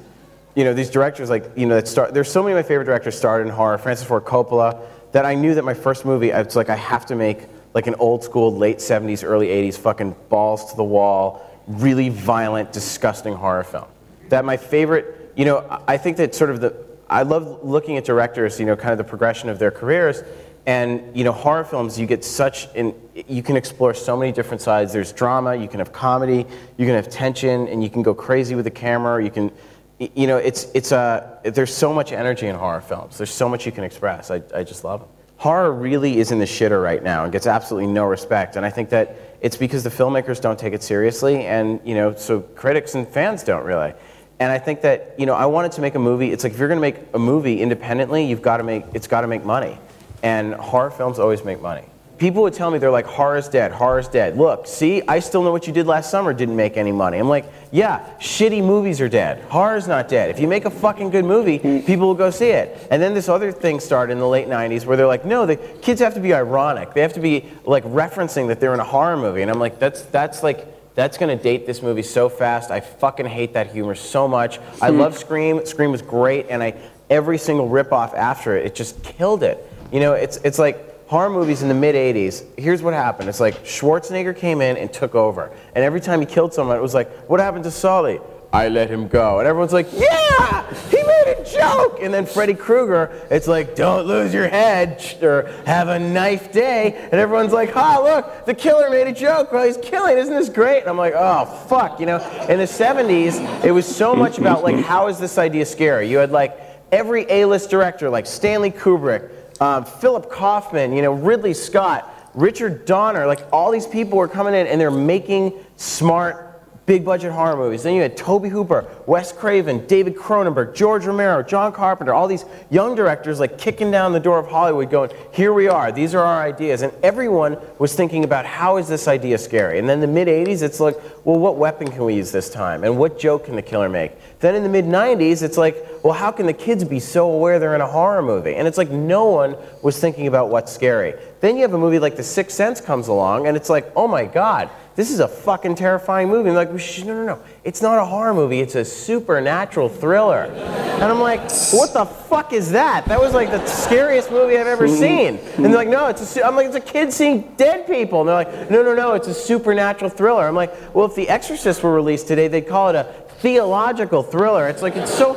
you 0.57 0.65
know, 0.65 0.75
these 0.75 0.91
directors 0.91 1.31
like, 1.31 1.53
you 1.55 1.67
know, 1.67 1.77
that 1.77 1.87
start. 1.87 2.13
There's 2.13 2.33
so 2.33 2.43
many 2.43 2.55
of 2.55 2.59
my 2.59 2.67
favorite 2.67 2.87
directors 2.87 3.17
started 3.17 3.47
in 3.47 3.53
horror. 3.53 3.79
Francis 3.79 4.05
Ford 4.05 4.25
Coppola. 4.25 4.81
That 5.13 5.25
I 5.25 5.37
knew 5.37 5.55
that 5.55 5.63
my 5.63 5.75
first 5.75 6.05
movie, 6.05 6.33
I 6.33 6.43
was 6.43 6.57
like, 6.57 6.69
I 6.69 6.75
have 6.75 7.07
to 7.07 7.15
make 7.15 7.47
like 7.75 7.89
an 7.89 7.97
old 7.97 8.23
school, 8.23 8.57
late 8.57 8.79
70s, 8.79 9.25
early 9.25 9.49
80s, 9.49 9.77
fucking 9.77 10.15
balls 10.29 10.71
to 10.71 10.77
the 10.77 10.85
wall, 10.85 11.51
really 11.67 12.09
violent, 12.09 12.73
disgusting 12.73 13.35
horror 13.35 13.65
film. 13.65 13.87
That 14.29 14.45
my 14.45 14.57
favorite, 14.57 15.33
you 15.37 15.45
know, 15.45 15.83
I 15.87 15.97
think 15.97 16.17
that 16.19 16.35
sort 16.35 16.51
of 16.51 16.61
the, 16.61 16.75
I 17.11 17.23
love 17.23 17.65
looking 17.65 17.97
at 17.97 18.05
directors, 18.05 18.59
you 18.59 18.67
know, 18.67 18.77
kind 18.77 18.93
of 18.93 18.99
the 18.99 19.05
progression 19.05 19.49
of 19.49 19.59
their 19.59 19.73
careers. 19.73 20.23
And, 20.67 21.15
you 21.15 21.25
know, 21.25 21.33
horror 21.33 21.65
films, 21.65 21.99
you 21.99 22.07
get 22.07 22.25
such, 22.25 22.73
in, 22.75 22.95
you 23.29 23.43
can 23.43 23.57
explore 23.57 23.93
so 23.93 24.17
many 24.17 24.33
different 24.33 24.63
sides. 24.63 24.95
There's 24.95 25.13
drama, 25.13 25.55
you 25.55 25.69
can 25.69 25.79
have 25.81 25.93
comedy, 25.93 26.47
you 26.79 26.87
can 26.87 26.95
have 26.95 27.11
tension, 27.11 27.69
and 27.69 27.83
you 27.83 27.91
can 27.91 28.03
go 28.03 28.15
crazy 28.15 28.55
with 28.55 28.65
the 28.65 28.71
camera. 28.71 29.23
You 29.23 29.31
can, 29.31 29.53
you 29.99 30.27
know, 30.27 30.39
it's, 30.39 30.69
it's 30.75 30.93
a, 30.93 31.41
there's 31.45 31.75
so 31.75 31.93
much 31.93 32.13
energy 32.13 32.47
in 32.47 32.57
horror 32.57 32.81
films. 32.81 33.19
There's 33.19 33.35
so 33.35 33.47
much 33.47 33.67
you 33.67 33.73
can 33.73 33.85
express. 33.85 34.31
I, 34.31 34.43
I 34.55 34.65
just 34.65 34.85
love 34.85 35.01
them. 35.01 35.09
Horror 35.45 35.73
really 35.75 36.17
is 36.21 36.33
in 36.33 36.39
the 36.39 36.47
shitter 36.47 36.83
right 36.83 37.03
now 37.03 37.25
and 37.25 37.31
gets 37.31 37.47
absolutely 37.47 37.93
no 37.93 38.07
respect. 38.07 38.57
And 38.57 38.65
I 38.65 38.71
think 38.71 38.89
that 38.89 39.19
it's 39.43 39.59
because 39.59 39.85
the 39.85 39.91
filmmakers 39.91 40.41
don't 40.41 40.59
take 40.59 40.73
it 40.73 40.83
seriously, 40.83 41.45
and 41.45 41.81
you 41.85 41.95
know, 41.95 42.15
so 42.15 42.41
critics 42.41 42.95
and 42.95 43.07
fans 43.07 43.45
don't 43.45 43.63
really. 43.63 43.93
And 44.41 44.51
I 44.51 44.59
think 44.59 44.81
that 44.81 45.15
you 45.19 45.27
know, 45.27 45.35
I 45.35 45.45
wanted 45.45 45.73
to 45.73 45.83
make 45.83 45.97
a 45.97 45.99
movie. 45.99 46.33
It's 46.33 46.45
like 46.45 46.55
if 46.55 46.59
you're 46.59 46.69
going 46.69 46.79
to 46.79 46.81
make 46.81 46.97
a 47.13 47.19
movie 47.19 47.61
independently, 47.61 48.25
you've 48.25 48.41
got 48.41 48.57
to 48.57 48.63
make 48.63 48.85
it's 48.95 49.07
got 49.07 49.21
to 49.21 49.27
make 49.27 49.45
money, 49.45 49.79
and 50.23 50.55
horror 50.55 50.91
films 50.91 51.19
always 51.19 51.45
make 51.45 51.61
money. 51.61 51.85
People 52.17 52.43
would 52.43 52.55
tell 52.55 52.71
me 52.71 52.79
they're 52.79 52.91
like, 52.91 53.07
horror's 53.07 53.49
dead, 53.49 53.73
horror's 53.73 54.07
dead. 54.07 54.37
Look, 54.37 54.67
see, 54.67 55.03
I 55.09 55.19
still 55.19 55.43
know 55.43 55.51
what 55.51 55.67
you 55.67 55.73
did 55.73 55.87
last 55.87 56.11
summer 56.11 56.33
didn't 56.33 56.55
make 56.55 56.77
any 56.77 56.93
money. 56.93 57.19
I'm 57.19 57.29
like, 57.29 57.45
yeah, 57.73 58.09
shitty 58.19 58.65
movies 58.65 59.01
are 59.01 59.09
dead. 59.09 59.43
Horror's 59.49 59.89
not 59.89 60.09
dead. 60.09 60.31
If 60.31 60.39
you 60.39 60.47
make 60.47 60.65
a 60.65 60.71
fucking 60.71 61.11
good 61.11 61.25
movie, 61.25 61.59
hmm. 61.59 61.81
people 61.81 62.07
will 62.07 62.15
go 62.15 62.31
see 62.31 62.51
it. 62.51 62.87
And 62.91 63.03
then 63.03 63.15
this 63.15 63.29
other 63.29 63.51
thing 63.51 63.81
started 63.81 64.13
in 64.13 64.19
the 64.21 64.29
late 64.29 64.47
90s 64.47 64.87
where 64.87 64.97
they're 64.97 65.09
like, 65.09 65.25
no, 65.25 65.45
the 65.45 65.57
kids 65.57 66.01
have 66.01 66.15
to 66.15 66.21
be 66.21 66.33
ironic. 66.33 66.95
They 66.95 67.01
have 67.01 67.15
to 67.15 67.21
be 67.21 67.47
like 67.65 67.85
referencing 67.85 68.47
that 68.49 68.61
they're 68.61 68.75
in 68.75 68.81
a 68.81 68.85
horror 68.85 69.17
movie. 69.17 69.43
And 69.43 69.51
I'm 69.51 69.59
like, 69.59 69.79
that's, 69.79 70.03
that's 70.03 70.43
like, 70.43 70.69
That's 70.95 71.19
gonna 71.19 71.35
date 71.35 71.67
this 71.67 71.83
movie 71.83 72.05
so 72.05 72.29
fast. 72.29 72.71
I 72.71 72.81
fucking 72.81 73.27
hate 73.27 73.55
that 73.55 73.73
humor 73.73 73.97
so 73.97 74.29
much. 74.29 74.61
I 74.81 74.91
hmm. 74.91 75.01
love 75.01 75.19
Scream. 75.19 75.67
Scream 75.67 75.91
was 75.91 76.03
great, 76.03 76.47
and 76.49 76.63
I 76.63 76.75
every 77.11 77.39
single 77.39 77.69
ripoff 77.69 78.15
after 78.15 78.57
it, 78.57 78.67
it 78.67 78.75
just 78.77 79.03
killed 79.03 79.43
it. 79.43 79.59
You 79.91 79.99
know, 79.99 80.13
it's 80.13 80.37
it's 80.45 80.59
like 80.59 80.94
horror 81.15 81.31
movies 81.31 81.63
in 81.63 81.69
the 81.69 81.75
mid 81.75 81.95
80s. 81.95 82.45
Here's 82.59 82.83
what 82.83 82.93
happened. 82.93 83.29
It's 83.29 83.39
like 83.39 83.63
Schwarzenegger 83.65 84.37
came 84.37 84.61
in 84.61 84.77
and 84.77 84.93
took 84.93 85.15
over, 85.15 85.53
and 85.77 85.85
every 85.85 86.01
time 86.01 86.19
he 86.19 86.27
killed 86.27 86.53
someone, 86.53 86.77
it 86.77 86.83
was 86.83 86.93
like, 86.93 87.09
what 87.29 87.39
happened 87.39 87.63
to 87.63 87.71
Sully? 87.71 88.19
I 88.53 88.69
let 88.69 88.91
him 88.91 89.07
go. 89.07 89.39
And 89.39 89.47
everyone's 89.47 89.73
like, 89.73 89.87
yeah, 89.93 90.75
he 90.91 90.97
made 90.97 91.37
a 91.39 91.45
joke. 91.45 92.01
And 92.03 92.13
then 92.13 92.27
Freddy 92.27 92.55
Krueger, 92.55 93.27
it's 93.31 93.47
like, 93.47 93.77
don't 93.77 94.09
lose 94.09 94.35
your 94.35 94.49
head 94.49 95.05
or 95.23 95.53
have 95.67 95.87
a 95.87 96.01
knife 96.01 96.51
day. 96.51 96.97
And 96.97 97.15
everyone's 97.15 97.53
like, 97.53 97.71
ha, 97.73 98.01
look, 98.03 98.45
the 98.47 98.55
killer 98.55 98.91
made 98.91 99.07
a 99.07 99.13
joke 99.13 99.53
while 99.53 99.67
he's 99.67 99.77
killing. 99.77 100.19
Isn't 100.19 100.35
this 100.35 100.49
great? 100.49 100.81
And 100.81 100.89
I'm 100.89 100.99
like, 100.99 101.15
oh, 101.17 101.45
fuck. 101.69 102.01
You 102.01 102.07
know, 102.07 102.19
in 102.49 102.59
the 102.59 102.65
70s, 102.65 103.65
it 103.65 103.71
was 103.71 103.87
so 103.87 104.17
much 104.17 104.39
about, 104.39 104.65
like, 104.65 104.85
how 104.85 105.07
is 105.07 105.21
this 105.21 105.39
idea 105.39 105.65
scary? 105.65 106.11
You 106.11 106.19
had, 106.19 106.33
like, 106.33 106.59
every 106.93 107.27
A-list 107.29 107.71
director, 107.71 108.09
like 108.09 108.27
Stanley 108.27 108.71
Kubrick, 108.71 109.31
um, 109.61 109.85
Philip 109.85 110.31
Kaufman, 110.31 110.93
you 110.93 111.03
know, 111.03 111.13
Ridley 111.13 111.55
Scott, 111.55 112.11
Richard 112.35 112.85
Donner, 112.85 113.27
like 113.27 113.47
all 113.53 113.71
these 113.71 113.87
people 113.87 114.19
were 114.19 114.29
coming 114.29 114.55
in 114.55 114.67
and 114.67 114.81
they're 114.81 114.91
making 114.91 115.53
smart 115.77 116.44
big 116.87 117.05
budget 117.05 117.33
horror 117.33 117.57
movies. 117.57 117.83
Then 117.83 117.95
you 117.95 118.03
had 118.03 118.17
Toby 118.17 118.49
Hooper, 118.49 118.87
Wes 119.07 119.33
Craven, 119.33 119.87
David 119.87 120.17
Cronenberg, 120.17 120.75
George 120.75 121.07
Romero, 121.07 121.43
John 121.43 121.73
Carpenter, 121.73 122.13
all 122.13 122.29
these 122.29 122.45
young 122.71 122.95
directors 122.95 123.41
like 123.41 123.57
kicking 123.57 123.91
down 123.91 124.13
the 124.13 124.21
door 124.21 124.39
of 124.39 124.47
Hollywood 124.47 124.91
going, 124.91 125.11
here 125.33 125.53
we 125.53 125.69
are, 125.69 125.91
these 125.93 126.15
are 126.15 126.23
our 126.23 126.43
ideas. 126.43 126.83
And 126.83 126.93
everyone 127.03 127.57
was 127.79 127.95
thinking 127.95 128.25
about 128.25 128.45
how 128.45 128.77
is 128.77 128.89
this 128.89 129.09
idea 129.09 129.39
scary? 129.39 129.79
And 129.79 129.89
then 129.89 130.01
the 130.01 130.07
mid 130.07 130.29
80s, 130.29 130.63
it's 130.63 130.81
like, 130.81 130.97
well, 131.25 131.39
what 131.39 131.57
weapon 131.57 131.91
can 131.91 132.05
we 132.05 132.15
use 132.15 132.33
this 132.33 132.51
time? 132.51 132.85
And 132.85 132.99
what 132.99 133.19
joke 133.19 133.47
can 133.47 133.57
the 133.57 133.63
killer 133.63 133.89
make? 133.89 134.13
Then 134.41 134.55
in 134.55 134.63
the 134.63 134.69
mid 134.69 134.85
90s, 134.85 135.43
it's 135.43 135.57
like, 135.57 135.77
well, 136.03 136.13
how 136.13 136.31
can 136.31 136.45
the 136.45 136.53
kids 136.53 136.85
be 136.85 137.01
so 137.01 137.31
aware 137.31 137.59
they're 137.59 137.75
in 137.75 137.81
a 137.81 137.87
horror 137.87 138.21
movie? 138.21 138.57
And 138.57 138.69
it's 138.69 138.77
like 138.77 138.91
no 138.91 139.25
one 139.25 139.57
was 139.83 139.99
thinking 139.99 140.27
about 140.27 140.51
what's 140.51 140.71
scary. 140.71 141.15
Then 141.45 141.57
you 141.57 141.63
have 141.63 141.75
a 141.75 141.79
movie 141.79 141.99
like 141.99 142.17
The 142.17 142.23
Sixth 142.23 142.57
Sense 142.57 142.81
comes 142.81 143.09
along, 143.09 143.47
and 143.47 143.55
it's 143.55 143.69
like, 143.69 143.93
oh 143.95 144.09
my 144.09 144.25
God, 144.25 144.71
this 144.97 145.11
is 145.11 145.21
a 145.21 145.29
fucking 145.29 145.75
terrifying 145.75 146.31
movie. 146.31 146.49
And 146.49 146.57
like, 146.57 146.71
no, 146.71 147.15
no, 147.15 147.23
no. 147.23 147.39
It's 147.65 147.83
not 147.83 147.99
a 147.99 148.05
horror 148.07 148.33
movie. 148.33 148.61
It's 148.61 148.77
a 148.77 148.83
supernatural 148.83 149.91
thriller. 149.91 150.45
And 150.45 151.03
I'm 151.03 151.21
like, 151.21 151.43
what 151.73 151.93
the 151.93 152.07
fuck 152.07 152.55
is 152.55 152.71
that? 152.71 153.05
That 153.05 153.21
was 153.21 153.35
like 153.35 153.51
the 153.51 153.63
scariest 153.67 154.31
movie 154.31 154.57
I've 154.57 154.67
ever 154.67 154.89
seen. 154.89 155.37
And 155.57 155.67
they're 155.67 155.75
like, 155.75 155.89
no, 155.89 156.07
it's 156.07 156.23
a, 156.23 156.27
su-" 156.27 156.43
I'm 156.43 156.57
like, 156.57 156.69
it's 156.69 156.77
a 156.77 156.81
kid 156.81 157.13
seeing 157.13 157.55
dead 157.57 157.87
people. 157.87 158.21
And 158.21 158.29
they're 158.31 158.37
like, 158.37 158.71
no, 158.71 158.83
no, 158.83 158.95
no, 158.95 159.13
it's 159.13 159.29
a 159.29 159.35
supernatural 159.35 160.09
thriller. 160.09 160.49
I'm 160.49 160.55
like, 160.55 160.95
well, 160.95 161.05
if 161.05 161.15
The 161.15 161.29
Exorcist 161.29 161.83
were 161.83 161.93
released 161.93 162.27
today, 162.27 162.49
they'd 162.49 162.67
call 162.67 162.89
it 162.89 162.95
a 162.95 163.05
theological 163.41 164.23
thriller. 164.23 164.67
It's 164.71 164.81
like, 164.81 164.97
it's 164.97 165.13
so 165.13 165.35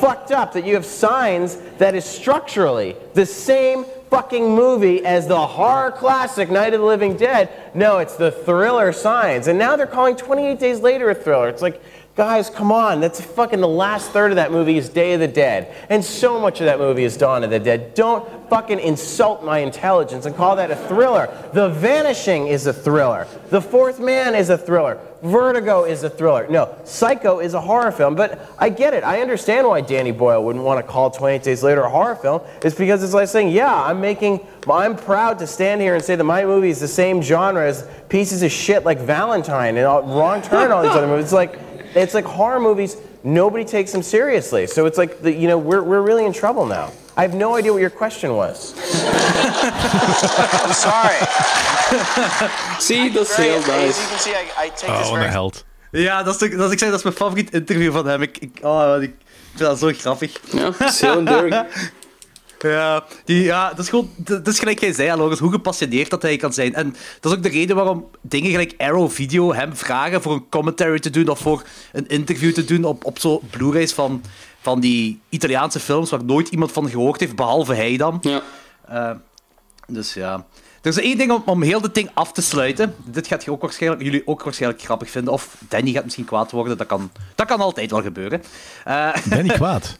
fucked 0.00 0.30
up 0.30 0.54
that 0.54 0.64
you 0.64 0.72
have 0.72 0.86
signs 0.86 1.56
that 1.76 1.94
is 1.94 2.06
structurally 2.06 2.96
the 3.12 3.26
same 3.26 3.84
fucking 4.10 4.54
movie 4.54 5.04
as 5.04 5.26
the 5.26 5.46
horror 5.46 5.92
classic 5.92 6.50
Night 6.50 6.74
of 6.74 6.80
the 6.80 6.86
Living 6.86 7.16
Dead. 7.16 7.48
No, 7.74 7.98
it's 7.98 8.16
the 8.16 8.32
thriller 8.32 8.92
signs. 8.92 9.46
And 9.46 9.58
now 9.58 9.76
they're 9.76 9.86
calling 9.86 10.16
28 10.16 10.58
Days 10.58 10.80
Later 10.80 11.10
a 11.10 11.14
thriller. 11.14 11.48
It's 11.48 11.62
like, 11.62 11.80
guys, 12.16 12.50
come 12.50 12.72
on. 12.72 13.00
That's 13.00 13.20
fucking 13.20 13.60
the 13.60 13.68
last 13.68 14.10
third 14.10 14.32
of 14.32 14.36
that 14.36 14.50
movie 14.50 14.76
is 14.76 14.88
Day 14.88 15.14
of 15.14 15.20
the 15.20 15.28
Dead. 15.28 15.74
And 15.88 16.04
so 16.04 16.40
much 16.40 16.60
of 16.60 16.66
that 16.66 16.78
movie 16.78 17.04
is 17.04 17.16
Dawn 17.16 17.44
of 17.44 17.50
the 17.50 17.60
Dead. 17.60 17.94
Don't 17.94 18.28
fucking 18.50 18.80
insult 18.80 19.44
my 19.44 19.58
intelligence 19.60 20.26
and 20.26 20.34
call 20.34 20.56
that 20.56 20.70
a 20.70 20.76
thriller. 20.76 21.28
The 21.54 21.68
Vanishing 21.68 22.48
is 22.48 22.66
a 22.66 22.72
thriller. 22.72 23.28
The 23.50 23.62
Fourth 23.62 24.00
Man 24.00 24.34
is 24.34 24.50
a 24.50 24.58
thriller. 24.58 25.00
Vertigo 25.22 25.84
is 25.84 26.02
a 26.02 26.10
thriller. 26.10 26.46
No, 26.48 26.74
Psycho 26.84 27.40
is 27.40 27.54
a 27.54 27.60
horror 27.60 27.92
film. 27.92 28.14
But 28.14 28.40
I 28.58 28.70
get 28.70 28.94
it. 28.94 29.04
I 29.04 29.20
understand 29.20 29.66
why 29.66 29.82
Danny 29.82 30.12
Boyle 30.12 30.42
wouldn't 30.42 30.64
want 30.64 30.84
to 30.84 30.90
call 30.90 31.10
28 31.10 31.42
Days 31.42 31.62
Later 31.62 31.82
a 31.82 31.90
horror 31.90 32.16
film. 32.16 32.40
It's 32.62 32.74
because 32.74 33.02
it's 33.02 33.12
like 33.12 33.28
saying, 33.28 33.48
yeah, 33.48 33.84
I'm 33.84 34.00
making, 34.00 34.46
I'm 34.70 34.96
proud 34.96 35.38
to 35.40 35.46
stand 35.46 35.80
here 35.80 35.94
and 35.94 36.02
say 36.02 36.16
that 36.16 36.24
my 36.24 36.44
movie 36.44 36.70
is 36.70 36.80
the 36.80 36.88
same 36.88 37.20
genre 37.20 37.66
as 37.66 37.86
pieces 38.08 38.42
of 38.42 38.50
shit 38.50 38.84
like 38.84 38.98
Valentine 38.98 39.76
and 39.76 39.86
all, 39.86 40.02
Wrong 40.02 40.40
Turn 40.40 40.64
and 40.64 40.72
all 40.72 40.82
these 40.82 40.92
other 40.92 41.06
movies. 41.06 41.24
It's 41.24 41.32
like, 41.32 41.58
it's 41.94 42.14
like 42.14 42.24
horror 42.24 42.60
movies, 42.60 42.96
nobody 43.22 43.64
takes 43.64 43.92
them 43.92 44.02
seriously. 44.02 44.66
So 44.66 44.86
it's 44.86 44.96
like, 44.96 45.20
the, 45.20 45.32
you 45.32 45.48
know, 45.48 45.58
we're, 45.58 45.82
we're 45.82 46.02
really 46.02 46.24
in 46.24 46.32
trouble 46.32 46.64
now. 46.64 46.92
I 47.20 47.22
have 47.22 47.36
no 47.36 47.56
idea 47.58 47.70
what 47.72 47.80
your 47.80 47.90
question 47.96 48.30
was. 48.34 48.72
I'm 50.66 50.72
sorry. 50.88 51.18
See, 52.78 53.10
dat 53.12 53.28
is 53.28 53.36
heel 53.36 53.56
As 53.56 53.66
you 53.66 53.76
nice. 53.86 54.08
can 54.08 54.18
see, 54.18 54.30
I, 54.32 54.66
I 54.66 54.70
take 54.76 54.98
this 54.98 55.08
Oh, 55.10 55.18
een 55.20 55.28
held. 55.28 55.64
Ja, 55.90 56.22
dat 56.22 56.34
is, 56.34 56.40
toch- 56.40 56.58
dat 56.58 56.66
is, 56.66 56.72
ik 56.72 56.78
zeg, 56.78 56.88
dat 56.88 56.98
is 56.98 57.04
mijn 57.04 57.16
favoriet 57.16 57.52
interview 57.52 57.92
van 57.92 58.06
hem. 58.06 58.22
Ik, 58.22 58.38
ik, 58.38 58.58
oh, 58.62 58.96
ik 59.02 59.12
vind 59.54 59.58
dat 59.58 59.78
zo 59.78 59.90
grappig. 59.94 60.32
Ja, 60.50 60.70
dat 60.78 60.88
is 60.88 61.00
heel 61.00 61.18
enduring. 61.26 61.64
Ja, 62.58 63.04
die, 63.24 63.42
ja 63.42 63.68
dat, 63.68 63.78
is 63.78 63.88
gewoon, 63.88 64.10
dat 64.16 64.46
is 64.46 64.58
gelijk 64.58 64.80
jij 64.80 64.92
zei, 64.92 65.16
Loris, 65.16 65.38
hoe 65.38 65.50
gepassioneerd 65.52 66.10
dat 66.10 66.22
hij 66.22 66.36
kan 66.36 66.52
zijn. 66.52 66.74
En 66.74 66.94
dat 67.20 67.32
is 67.32 67.38
ook 67.38 67.42
de 67.44 67.48
reden 67.48 67.76
waarom 67.76 68.10
dingen 68.22 68.50
gelijk 68.50 68.74
Arrow 68.78 69.10
Video 69.10 69.54
hem 69.54 69.76
vragen 69.76 70.22
voor 70.22 70.32
een 70.32 70.48
commentary 70.48 70.98
te 70.98 71.10
doen 71.10 71.28
of 71.28 71.38
voor 71.38 71.62
een 71.92 72.08
interview 72.08 72.52
te 72.54 72.64
doen 72.64 72.84
op, 72.84 73.04
op 73.04 73.18
zo 73.18 73.40
Blu-rays 73.50 73.92
van, 73.92 74.22
van 74.60 74.80
die 74.80 75.20
Italiaanse 75.28 75.80
films 75.80 76.10
waar 76.10 76.24
nooit 76.24 76.48
iemand 76.48 76.72
van 76.72 76.88
gehoord 76.90 77.20
heeft, 77.20 77.36
behalve 77.36 77.74
hij 77.74 77.96
dan. 77.96 78.18
Ja. 78.20 78.42
Eh, 78.88 79.10
dus 79.86 80.14
ja. 80.14 80.46
Er 80.82 80.90
is 80.90 80.98
één 80.98 81.18
ding 81.18 81.30
om, 81.32 81.42
om 81.46 81.62
heel 81.62 81.80
dit 81.80 81.94
ding 81.94 82.10
af 82.14 82.32
te 82.32 82.42
sluiten. 82.42 82.94
Dit 83.04 83.26
gaat 83.26 83.44
je 83.44 83.50
ook 83.50 83.62
waarschijnlijk, 83.62 84.02
jullie 84.02 84.26
ook 84.26 84.42
waarschijnlijk 84.42 84.82
grappig 84.82 85.10
vinden. 85.10 85.32
Of 85.32 85.56
Danny 85.68 85.92
gaat 85.92 86.04
misschien 86.04 86.24
kwaad 86.24 86.50
worden. 86.50 86.76
Dat 86.78 86.86
kan, 86.86 87.10
dat 87.34 87.46
kan 87.46 87.60
altijd 87.60 87.90
wel 87.90 88.02
gebeuren. 88.02 88.42
Eh, 88.84 89.08
ik 89.44 89.52
kwaad? 89.52 89.98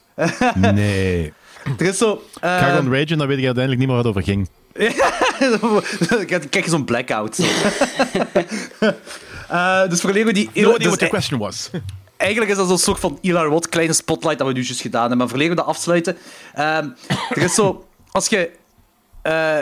Nee. 0.55 1.33
er 1.79 1.87
is 1.87 1.99
zo... 1.99 2.11
eh, 2.41 2.53
Ik 2.55 2.59
ga 2.59 2.69
gewoon 2.77 2.93
ragen, 2.93 3.19
dan 3.19 3.27
weet 3.27 3.39
ik 3.39 3.45
uiteindelijk 3.45 3.79
niet 3.79 3.87
meer 3.89 3.97
wat 3.97 4.05
het 4.05 4.15
over 4.17 4.23
ging. 4.23 4.49
Krijg 6.51 6.65
je 6.65 6.71
zo'n 6.71 6.85
blackout. 6.85 7.35
Zo. 7.37 7.45
Eh, 9.51 9.89
dus 9.89 10.01
voor 10.01 10.13
Lego 10.13 10.33
die... 10.33 10.45
No 10.55 10.61
idea 10.61 10.77
dus 10.77 10.87
what 10.87 10.99
the 10.99 11.05
e- 11.05 11.09
question 11.09 11.39
was. 11.41 11.71
Eigenlijk 12.21 12.51
is 12.51 12.57
dat 12.57 12.69
zo'n 12.69 12.79
soort 12.79 13.01
van 13.01 13.19
Eli 13.21 13.39
Roth 13.39 13.69
kleine 13.69 13.93
spotlight 13.93 14.39
dat 14.39 14.47
we 14.47 14.53
nu 14.53 14.65
gedaan 14.65 15.01
hebben. 15.01 15.19
Maar 15.19 15.29
voor 15.29 15.39
Lego 15.39 15.55
dat 15.55 15.67
afsluiten... 15.67 16.17
ehm, 16.55 16.89
er 17.31 17.43
is 17.43 17.55
zo... 17.55 17.87
Als 18.11 18.29
je... 18.29 18.51
eh, 19.23 19.59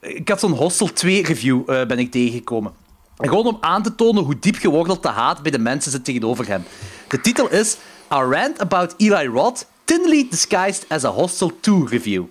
ik 0.00 0.28
had 0.28 0.40
zo'n 0.40 0.52
Hostel 0.52 0.92
2 0.92 1.22
review 1.22 1.70
eh, 1.70 1.86
ben 1.86 1.98
ik 1.98 2.10
tegengekomen. 2.10 2.72
En 3.16 3.28
gewoon 3.28 3.46
om 3.46 3.58
aan 3.60 3.82
te 3.82 3.94
tonen 3.94 4.24
hoe 4.24 4.38
diep 4.38 4.56
geworteld 4.56 5.02
de 5.02 5.08
haat 5.08 5.42
bij 5.42 5.50
de 5.50 5.58
mensen 5.58 5.90
zit 5.90 6.04
tegenover 6.04 6.48
hem. 6.48 6.64
De 7.08 7.20
titel 7.20 7.50
is 7.50 7.76
A 8.12 8.22
Rant 8.22 8.58
About 8.58 8.94
Eli 8.96 9.26
Roth, 9.26 9.66
Thinly 9.84 10.26
Disguised 10.30 10.84
as 10.88 11.04
a 11.04 11.08
Hostel 11.08 11.52
2 11.60 11.84
Review. 11.86 12.24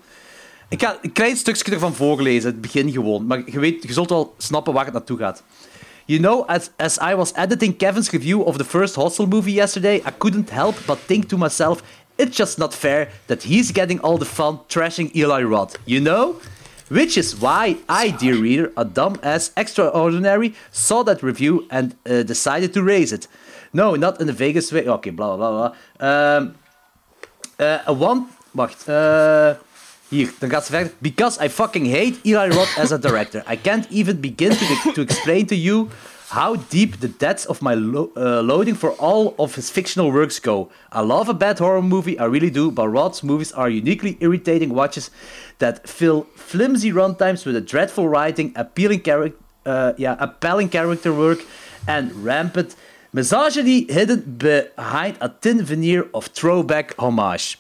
Ik 0.70 0.82
ga 0.82 0.98
een 1.02 1.12
klein 1.12 1.38
stukje 1.38 1.72
ervan 1.72 1.94
voorlezen, 1.96 2.52
het 2.52 2.62
begin 2.62 2.92
gewoon. 2.92 3.26
Maar 3.26 3.42
je, 3.46 3.60
weet, 3.60 3.84
je 3.84 3.94
zult 3.94 4.10
wel 4.10 4.36
snappen 4.38 4.74
waar 4.74 4.86
het 4.86 4.94
naartoe 4.94 5.18
gaat. 5.18 5.44
You 6.08 6.20
know, 6.20 6.46
as, 6.48 6.72
as 6.80 6.98
I 7.00 7.16
was 7.16 7.34
editing 7.36 7.74
Kevin's 7.74 8.14
review 8.14 8.46
of 8.46 8.58
the 8.58 8.64
first 8.64 8.96
Hostel 8.96 9.28
movie 9.28 9.52
yesterday, 9.52 10.02
I 10.06 10.12
couldn't 10.12 10.50
help 10.50 10.78
but 10.88 11.00
think 11.00 11.28
to 11.30 11.38
myself, 11.38 11.84
it's 12.18 12.34
just 12.34 12.58
not 12.58 12.74
fair 12.74 13.10
that 13.28 13.44
he's 13.44 13.72
getting 13.74 14.00
all 14.00 14.18
the 14.18 14.26
fun 14.26 14.60
trashing 14.70 15.14
Eli 15.14 15.44
Roth, 15.44 15.78
you 15.86 16.00
know? 16.00 16.40
Which 16.88 17.18
is 17.18 17.36
why 17.36 17.76
I, 17.90 18.12
dear 18.12 18.38
reader, 18.38 18.72
a 18.78 18.86
dumbass 18.86 19.52
extraordinary, 19.58 20.56
saw 20.72 21.04
that 21.04 21.22
review 21.22 21.68
and 21.70 21.94
uh, 22.10 22.24
decided 22.24 22.74
to 22.76 22.84
raise 22.84 23.12
it. 23.12 23.28
No, 23.74 23.96
not 23.96 24.22
in 24.22 24.28
the 24.28 24.34
Vegas 24.34 24.72
way. 24.72 24.88
Okay, 24.88 25.10
blah 25.10 25.36
blah 25.36 25.52
blah. 25.52 25.74
blah. 26.00 26.38
Um, 26.38 26.56
uh, 27.60 27.80
a 27.86 27.92
one. 27.92 28.30
Wacht. 28.56 28.88
Uh, 28.88 29.56
hier, 30.10 30.30
dan 30.40 30.50
gaat 30.50 30.66
ze 30.66 30.72
verder. 30.72 30.92
Because 30.98 31.46
I 31.46 31.50
fucking 31.50 31.88
hate 31.88 32.20
Eli 32.24 32.48
Roth 32.48 32.78
as 32.78 32.92
a 32.92 32.98
director. 32.98 33.44
I 33.48 33.58
can't 33.62 33.88
even 33.90 34.20
begin 34.20 34.58
to, 34.58 34.92
to 34.94 35.02
explain 35.02 35.46
to 35.46 35.56
you 35.56 35.90
how 36.30 36.56
deep 36.70 37.00
the 37.00 37.08
depths 37.08 37.46
of 37.46 37.62
my 37.62 37.74
lo- 37.76 38.12
uh, 38.16 38.42
loading 38.42 38.76
for 38.76 38.92
all 39.00 39.34
of 39.38 39.56
his 39.56 39.70
fictional 39.70 40.12
works 40.12 40.40
go. 40.40 40.70
I 40.92 41.02
love 41.02 41.30
a 41.30 41.34
bad 41.34 41.60
horror 41.60 41.82
movie, 41.82 42.18
I 42.20 42.26
really 42.26 42.50
do, 42.50 42.72
but 42.72 42.90
Roth's 42.90 43.24
movies 43.24 43.54
are 43.54 43.70
uniquely 43.70 44.18
irritating 44.20 44.74
watches 44.74 45.10
that 45.60 45.88
fill 45.88 46.28
flimsy 46.36 46.92
runtimes 46.92 47.46
with 47.46 47.56
a 47.56 47.62
dreadful 47.62 48.10
writing, 48.10 48.52
appealing 48.56 49.02
character, 49.02 49.38
uh, 49.66 49.94
yeah, 49.98 50.16
appalling 50.20 50.70
character 50.70 51.14
work, 51.14 51.40
and 51.88 52.12
rampant 52.24 52.76
misogyny 53.14 53.86
hidden 53.90 54.38
behind 54.38 55.18
a 55.22 55.30
thin 55.30 55.64
veneer 55.64 56.08
of 56.14 56.26
throwback 56.28 56.94
homage. 57.00 57.58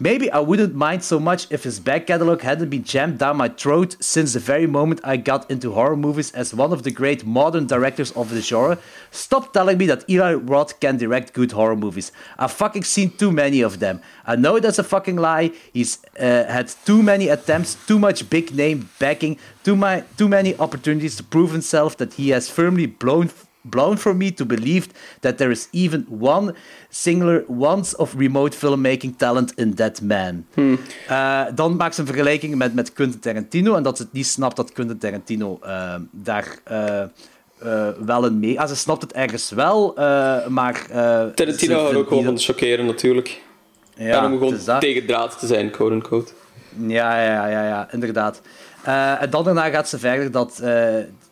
Maybe 0.00 0.28
I 0.32 0.40
wouldn't 0.40 0.74
mind 0.74 1.04
so 1.04 1.20
much 1.20 1.46
if 1.52 1.62
his 1.62 1.78
back 1.78 2.08
catalog 2.08 2.42
hadn't 2.42 2.68
been 2.68 2.82
jammed 2.82 3.18
down 3.18 3.36
my 3.36 3.48
throat 3.48 3.96
since 4.00 4.32
the 4.32 4.40
very 4.40 4.66
moment 4.66 5.00
I 5.04 5.16
got 5.16 5.48
into 5.48 5.70
horror 5.70 5.96
movies 5.96 6.32
as 6.32 6.52
one 6.52 6.72
of 6.72 6.82
the 6.82 6.90
great 6.90 7.24
modern 7.24 7.68
directors 7.68 8.10
of 8.12 8.30
the 8.30 8.42
genre. 8.42 8.78
Stop 9.12 9.52
telling 9.52 9.78
me 9.78 9.86
that 9.86 10.04
Eli 10.10 10.34
Roth 10.34 10.80
can 10.80 10.96
direct 10.96 11.32
good 11.32 11.52
horror 11.52 11.76
movies. 11.76 12.10
I've 12.36 12.50
fucking 12.50 12.82
seen 12.82 13.10
too 13.10 13.30
many 13.30 13.60
of 13.60 13.78
them. 13.78 14.00
I 14.26 14.34
know 14.34 14.58
that's 14.58 14.80
a 14.80 14.84
fucking 14.84 15.16
lie. 15.16 15.52
He's 15.72 16.04
uh, 16.18 16.44
had 16.44 16.74
too 16.84 17.00
many 17.00 17.28
attempts, 17.28 17.76
too 17.86 18.00
much 18.00 18.28
big 18.28 18.52
name 18.52 18.90
backing, 18.98 19.38
too, 19.62 19.76
my, 19.76 20.00
too 20.16 20.28
many 20.28 20.56
opportunities 20.56 21.14
to 21.16 21.22
prove 21.22 21.52
himself 21.52 21.96
that 21.98 22.14
he 22.14 22.30
has 22.30 22.48
firmly 22.48 22.86
blown 22.86 23.28
blown 23.70 23.96
for 23.96 24.16
me 24.16 24.32
to 24.32 24.44
believe 24.44 24.86
that 25.20 25.36
there 25.36 25.50
is 25.50 25.68
even 25.70 26.06
one 26.20 26.54
singular 26.88 27.44
once 27.48 27.96
of 27.96 28.14
remote 28.18 28.56
filmmaking 28.56 29.16
talent 29.16 29.52
in 29.54 29.74
that 29.74 30.00
man. 30.02 30.46
Eh, 31.08 31.42
dan 31.54 31.76
maakt 31.76 31.94
ze 31.94 32.00
een 32.00 32.06
vergelijking 32.06 32.54
met, 32.54 32.74
met 32.74 32.92
Quentin 32.92 33.20
Tarantino 33.20 33.74
en 33.74 33.82
dat 33.82 33.96
ze 33.96 34.02
het 34.02 34.12
niet 34.12 34.26
snapt 34.26 34.56
dat 34.56 34.72
Quentin 34.72 34.98
Tarantino 34.98 35.58
eh, 35.62 35.94
daar 36.10 36.58
eh, 36.64 37.00
eh, 37.00 37.88
wel 38.04 38.26
in 38.26 38.38
mee... 38.38 38.60
Ah, 38.60 38.68
ze 38.68 38.76
snapt 38.76 39.02
het 39.02 39.12
ergens 39.12 39.50
wel, 39.50 39.92
maar... 40.48 40.86
Tarantino 41.34 41.78
houdt 41.80 41.96
ook 41.96 42.08
gewoon 42.08 42.24
van 42.24 42.38
chockeren, 42.38 42.86
natuurlijk. 42.86 43.42
dat- 43.96 44.06
en 44.06 44.24
om 44.24 44.32
gewoon 44.38 44.54
is 44.54 44.64
dat. 44.64 44.80
tegendraad 44.80 45.38
te 45.38 45.46
zijn, 45.46 45.70
quote-unquote. 45.70 46.32
Ja, 46.86 47.22
ja, 47.22 47.46
ja, 47.46 47.66
ja, 47.66 47.88
inderdaad. 47.92 48.40
En 49.20 49.30
dan 49.30 49.44
daarna 49.44 49.68
gaat 49.70 49.88
ze 49.88 49.98
verder 49.98 50.30
dat 50.30 50.54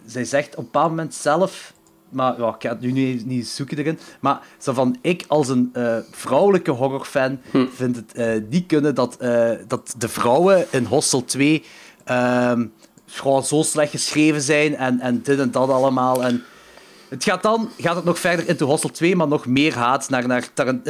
zij 0.06 0.24
zegt 0.24 0.50
op 0.52 0.58
een 0.58 0.64
bepaald 0.64 0.88
moment 0.88 1.14
zelf, 1.14 1.72
maar 2.12 2.40
ja, 2.40 2.48
ik 2.48 2.62
ga 2.62 2.68
het 2.68 2.80
nu 2.80 2.92
niet, 2.92 3.26
niet 3.26 3.46
zoeken 3.46 3.78
erin, 3.78 3.98
maar 4.20 4.40
zo 4.58 4.72
van 4.72 4.98
ik 5.00 5.24
als 5.28 5.48
een 5.48 5.70
eh, 5.72 5.96
vrouwelijke 6.10 6.70
horrorfan 6.70 7.40
vind 7.74 7.96
het 7.96 8.12
eh, 8.12 8.26
niet 8.48 8.66
kunnen 8.66 8.94
dat, 8.94 9.16
eh, 9.16 9.50
dat 9.66 9.94
de 9.98 10.08
vrouwen 10.08 10.66
in 10.70 10.84
Hostel 10.84 11.24
2 11.24 11.64
ehm, 12.04 12.66
gewoon 13.06 13.44
zo 13.44 13.62
slecht 13.62 13.90
geschreven 13.90 14.40
zijn 14.40 14.76
en, 14.76 15.00
en 15.00 15.22
dit 15.22 15.38
en 15.38 15.50
dat 15.50 15.68
allemaal. 15.68 16.24
En 16.24 16.44
het 17.08 17.24
gaat 17.24 17.42
dan 17.42 17.70
gaat 17.78 17.96
het 17.96 18.04
nog 18.04 18.18
verder 18.18 18.48
into 18.48 18.66
Hostel 18.66 18.90
2, 18.90 19.16
maar 19.16 19.28
nog 19.28 19.46
meer 19.46 19.74
haat 19.74 20.08
naar, 20.08 20.26
naar, 20.26 20.48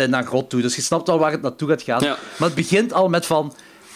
naar 0.08 0.26
God 0.26 0.50
toe. 0.50 0.60
Dus 0.60 0.76
je 0.76 0.82
snapt 0.82 1.08
al 1.08 1.18
waar 1.18 1.30
het 1.30 1.42
naartoe 1.42 1.68
gaat 1.68 1.82
gaan. 1.82 2.00
Ja. 2.02 2.16
Maar 2.38 2.48
het 2.48 2.56
begint 2.56 2.92
al 2.92 3.08
met 3.08 3.26
van... 3.26 3.54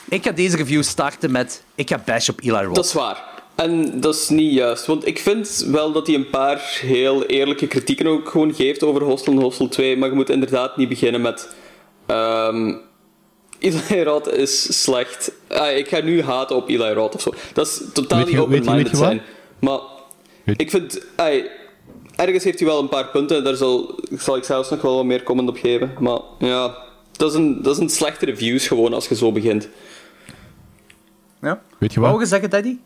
Ik 0.08 0.24
ga 0.24 0.30
deze 0.30 0.56
review 0.56 0.82
starten 0.82 1.30
met... 1.30 1.62
Ik 1.74 1.88
ga 1.88 2.02
bash 2.04 2.28
op 2.28 2.40
Eli 2.40 2.64
Roth. 2.64 2.74
Dat 2.74 2.84
is 2.84 2.92
waar. 2.92 3.35
En 3.56 4.00
dat 4.00 4.14
is 4.14 4.28
niet 4.28 4.52
juist, 4.52 4.86
want 4.86 5.06
ik 5.06 5.18
vind 5.18 5.66
wel 5.70 5.92
dat 5.92 6.06
hij 6.06 6.16
een 6.16 6.30
paar 6.30 6.78
heel 6.80 7.24
eerlijke 7.24 7.66
kritieken 7.66 8.06
ook 8.06 8.28
gewoon 8.28 8.54
geeft 8.54 8.82
over 8.82 9.02
Hostel 9.02 9.32
en 9.32 9.40
Hostel 9.40 9.68
2, 9.68 9.96
maar 9.96 10.08
je 10.08 10.14
moet 10.14 10.30
inderdaad 10.30 10.76
niet 10.76 10.88
beginnen 10.88 11.20
met... 11.20 11.54
ehm 12.06 12.74
Eli 13.58 14.02
Roth 14.02 14.32
is 14.32 14.82
slecht. 14.82 15.32
Ah, 15.48 15.76
ik 15.76 15.88
ga 15.88 16.00
nu 16.00 16.22
haten 16.22 16.56
op 16.56 16.68
Eli 16.68 16.92
Roth 16.92 17.14
of 17.14 17.20
zo. 17.20 17.32
Dat 17.52 17.66
is 17.66 17.82
totaal 17.92 18.18
Weet 18.18 18.28
niet 18.28 18.38
open-minded 18.38 18.96
zijn. 18.96 19.22
Maar 19.58 19.78
Weet- 20.44 20.60
ik 20.60 20.70
vind... 20.70 21.04
ah, 21.16 21.34
ergens 22.16 22.44
heeft 22.44 22.58
hij 22.58 22.68
wel 22.68 22.80
een 22.80 22.88
paar 22.88 23.08
punten, 23.08 23.44
daar 23.44 23.54
zal, 23.56 23.98
zal 24.16 24.36
ik 24.36 24.44
zelfs 24.44 24.70
nog 24.70 24.82
wel 24.82 24.94
wat 24.96 25.04
meer 25.04 25.22
comment 25.22 25.48
op 25.48 25.56
geven. 25.56 25.92
Maar 25.98 26.18
ja, 26.38 26.76
dat 27.12 27.30
is 27.30 27.36
een, 27.36 27.62
dat 27.62 27.74
is 27.76 27.82
een 27.82 27.90
slechte 27.90 28.24
reviews 28.24 28.66
gewoon 28.66 28.92
als 28.94 29.08
je 29.08 29.14
zo 29.14 29.32
begint. 29.32 29.68
Ja? 31.40 31.60
Weet 31.78 31.92
je 31.92 32.00
Wou 32.00 32.12
wat? 32.12 32.22
je 32.22 32.28
zeggen, 32.28 32.50
Daddy? 32.50 32.76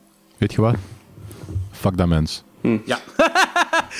Weet 0.40 0.52
je 0.52 0.60
wat? 0.60 0.74
Fuck 1.72 1.96
dat 1.96 2.06
mens. 2.06 2.42
Ja. 2.84 2.98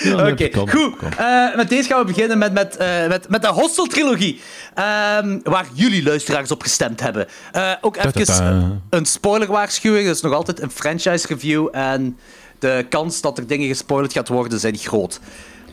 Ja, 0.03 0.31
Oké, 0.31 0.51
goed. 0.69 0.95
Eh, 1.19 1.57
met 1.57 1.69
deze 1.69 1.89
gaan 1.89 1.99
we 2.01 2.05
beginnen 2.07 2.39
met, 2.39 2.53
met, 2.53 2.77
eh, 2.77 3.07
met, 3.09 3.29
met 3.29 3.43
de 3.43 3.49
Hostel-trilogie. 3.49 4.41
Ehm, 4.75 5.39
waar 5.43 5.67
jullie 5.73 6.03
luisteraars 6.03 6.51
op 6.51 6.63
gestemd 6.63 7.01
hebben. 7.01 7.27
Eh, 7.53 7.73
ook 7.81 7.97
even 7.97 8.13
Ta-ta-ta. 8.13 8.71
een 8.91 9.07
spoilerwaarschuwing. 9.07 10.07
Dat 10.07 10.15
is 10.17 10.21
nog 10.23 10.33
altijd 10.33 10.61
een 10.63 10.71
franchise-review. 10.71 11.69
En 11.73 12.19
de 12.59 12.87
kans 12.89 13.21
dat 13.21 13.39
er 13.39 13.47
dingen 13.47 13.69
gespoilerd 13.69 14.13
gaat 14.13 14.29
worden, 14.29 14.61
zijn 14.61 14.77
groot. 14.77 15.21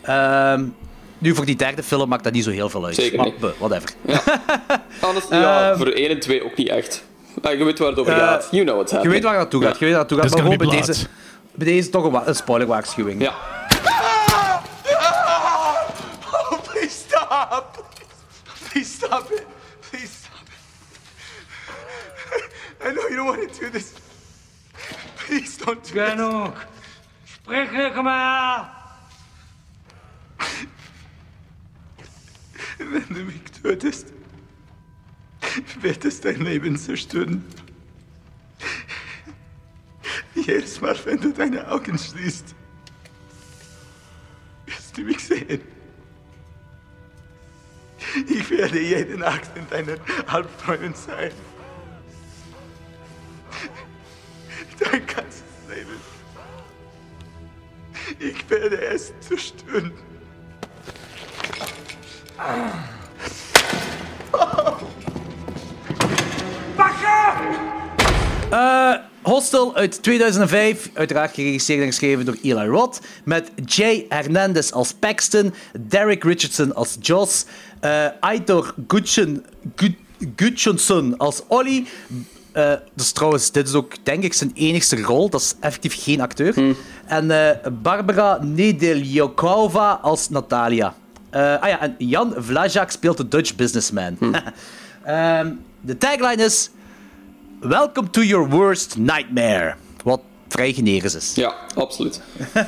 Ehm, 0.02 0.66
nu, 1.18 1.36
voor 1.36 1.46
die 1.46 1.56
derde 1.56 1.84
film 1.84 2.10
maakt 2.10 2.24
dat 2.24 2.34
niet 2.34 2.44
zo 2.44 2.52
heel 2.52 2.70
veel 2.70 2.86
uit. 2.86 2.96
Zeker 2.96 3.18
maar, 3.18 3.32
whatever. 3.60 3.90
Anders, 5.00 5.26
ja, 5.30 5.70
Ehm, 5.70 5.78
voor 5.78 5.88
1 5.88 6.10
en 6.10 6.20
2 6.20 6.44
ook 6.44 6.56
niet 6.58 6.70
echt. 6.70 7.04
Ah, 7.42 7.58
je 7.58 7.64
weet 7.64 7.80
waar 7.80 7.90
het 7.90 8.00
over 8.00 8.14
Eh, 8.14 8.20
gaat. 8.20 8.48
You 8.52 8.64
know 8.64 8.76
what's 8.76 8.92
Je 8.92 8.98
happening. 8.98 9.14
weet 9.14 9.24
waar 9.24 9.32
het 9.34 9.42
naartoe 9.42 9.64
gaat. 9.64 9.80
Je 9.80 9.86
weet 9.86 9.94
waar 9.94 10.02
het 10.04 10.10
naartoe 10.10 10.18
gaat. 10.18 10.28
This 10.28 10.42
Maar 10.42 10.52
is 10.52 10.58
gewoon 10.58 10.70
bij 10.86 10.94
deze, 10.94 11.08
bij 11.54 11.66
deze 11.68 11.90
toch 11.90 12.04
een, 12.04 12.28
een 12.28 12.36
spoilerwaarschuwing. 12.36 13.22
Ja. 13.22 13.34
Oh, 16.32 16.62
please 16.64 16.90
stop! 17.08 17.84
Please 18.70 18.92
stop 18.92 19.32
it! 19.32 19.46
Please 19.90 20.08
stop 20.08 20.48
it! 20.48 20.56
I 22.88 22.92
know 22.94 23.08
you 23.10 23.16
don't 23.16 23.38
want 23.38 23.54
to 23.54 23.60
do 23.66 23.70
this. 23.72 23.92
Please 25.16 25.58
don't 25.66 25.84
do 25.84 25.92
this. 25.94 26.10
Genug. 26.12 26.66
Sprich 27.26 27.72
nicht 27.72 27.96
mehr. 28.04 28.70
Wenn 32.78 33.06
du 33.10 33.24
mich 33.24 33.42
tötest, 33.64 34.06
wird 35.82 36.06
es 36.06 36.22
dein 36.22 36.42
Leben 36.42 36.78
zerstören. 36.78 37.44
Jedes 40.36 40.80
Mal, 40.82 40.96
wenn 41.06 41.20
du 41.20 41.34
deine 41.34 41.70
Augen 41.70 41.98
schließt, 41.98 42.56
wirst 44.66 44.98
du 44.98 45.02
mich 45.02 45.20
sehen. 45.20 45.62
Ich 48.28 48.50
werde 48.50 48.80
jede 48.80 49.18
Nacht 49.18 49.50
in 49.56 49.68
deinen 49.70 50.00
Albträumen 50.28 50.94
sein. 50.94 51.32
Dein 54.80 55.06
ganzes 55.06 55.44
Leben. 55.68 56.00
Ich 58.20 58.50
werde 58.50 58.82
es 58.82 59.14
zerstören. 59.20 59.92
Hostel 69.22 69.76
uit 69.76 70.04
2005, 70.04 70.90
uiteraard 70.94 71.34
geregisseerd 71.34 71.82
en 71.82 71.88
geschreven 71.88 72.26
door 72.26 72.38
Eli 72.42 72.68
Roth, 72.68 73.00
met 73.24 73.52
Jay 73.66 74.06
Hernandez 74.10 74.72
als 74.72 74.94
Paxton, 74.94 75.54
Derek 75.80 76.24
Richardson 76.24 76.76
als 76.76 76.98
Joss, 77.00 77.46
eh 77.80 78.06
Aitor 78.20 78.74
als 81.18 81.44
Ollie. 81.48 81.88
Eh, 82.52 82.74
dus 82.94 83.12
trouwens, 83.12 83.52
dit 83.52 83.68
is 83.68 83.74
ook 83.74 83.94
denk 84.04 84.24
ik 84.24 84.34
zijn 84.34 84.52
enigste 84.54 85.02
rol. 85.02 85.30
Dat 85.30 85.42
is 85.42 85.56
effectief 85.60 86.04
geen 86.04 86.22
acteur. 86.22 86.76
En 87.06 87.32
eh, 87.32 87.72
Barbara 87.82 88.40
Nedeljokova 88.42 90.00
als 90.02 90.30
Natalia. 90.30 90.96
Eh, 91.30 91.62
ah 91.62 91.70
ja, 91.70 91.82
en 91.82 91.96
Jan 91.98 92.34
Vlajak 92.38 92.92
speelt 92.92 93.18
de 93.18 93.28
Dutch 93.28 93.56
businessman. 93.56 94.18
Ehm, 95.04 95.52
de 95.82 95.98
tagline 95.98 96.44
is... 96.44 96.70
Welcome 97.60 98.10
to 98.12 98.22
your 98.22 98.50
worst 98.50 98.98
nightmare. 98.98 99.76
Wat 100.04 100.22
vrij 100.48 100.74
generisch 100.74 101.16
is. 101.16 101.36
Ja, 101.36 101.56
absoluut. 101.76 102.22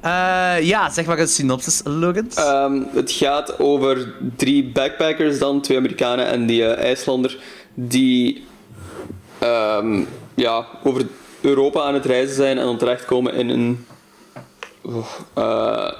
Eh, 0.00 0.56
ja, 0.62 0.90
zeg 0.90 1.06
maar 1.06 1.18
een 1.18 1.28
synopsis, 1.28 1.80
Logan. 1.84 2.28
Ehm, 2.34 2.82
het 2.92 3.12
gaat 3.12 3.58
over 3.58 4.14
drie 4.36 4.72
backpackers 4.72 5.38
dan, 5.38 5.60
twee 5.60 5.76
Amerikanen 5.78 6.26
en 6.26 6.46
die 6.46 6.64
eh, 6.66 6.84
IJslander, 6.84 7.38
die 7.74 8.44
ehm, 9.38 10.04
ja, 10.34 10.66
over 10.84 11.06
Europa 11.40 11.82
aan 11.82 11.94
het 11.94 12.04
reizen 12.04 12.34
zijn 12.34 12.58
en 12.58 12.64
dan 12.64 12.78
terechtkomen 12.78 13.34
in 13.34 13.48
een... 13.48 13.86
eh, 15.34 15.92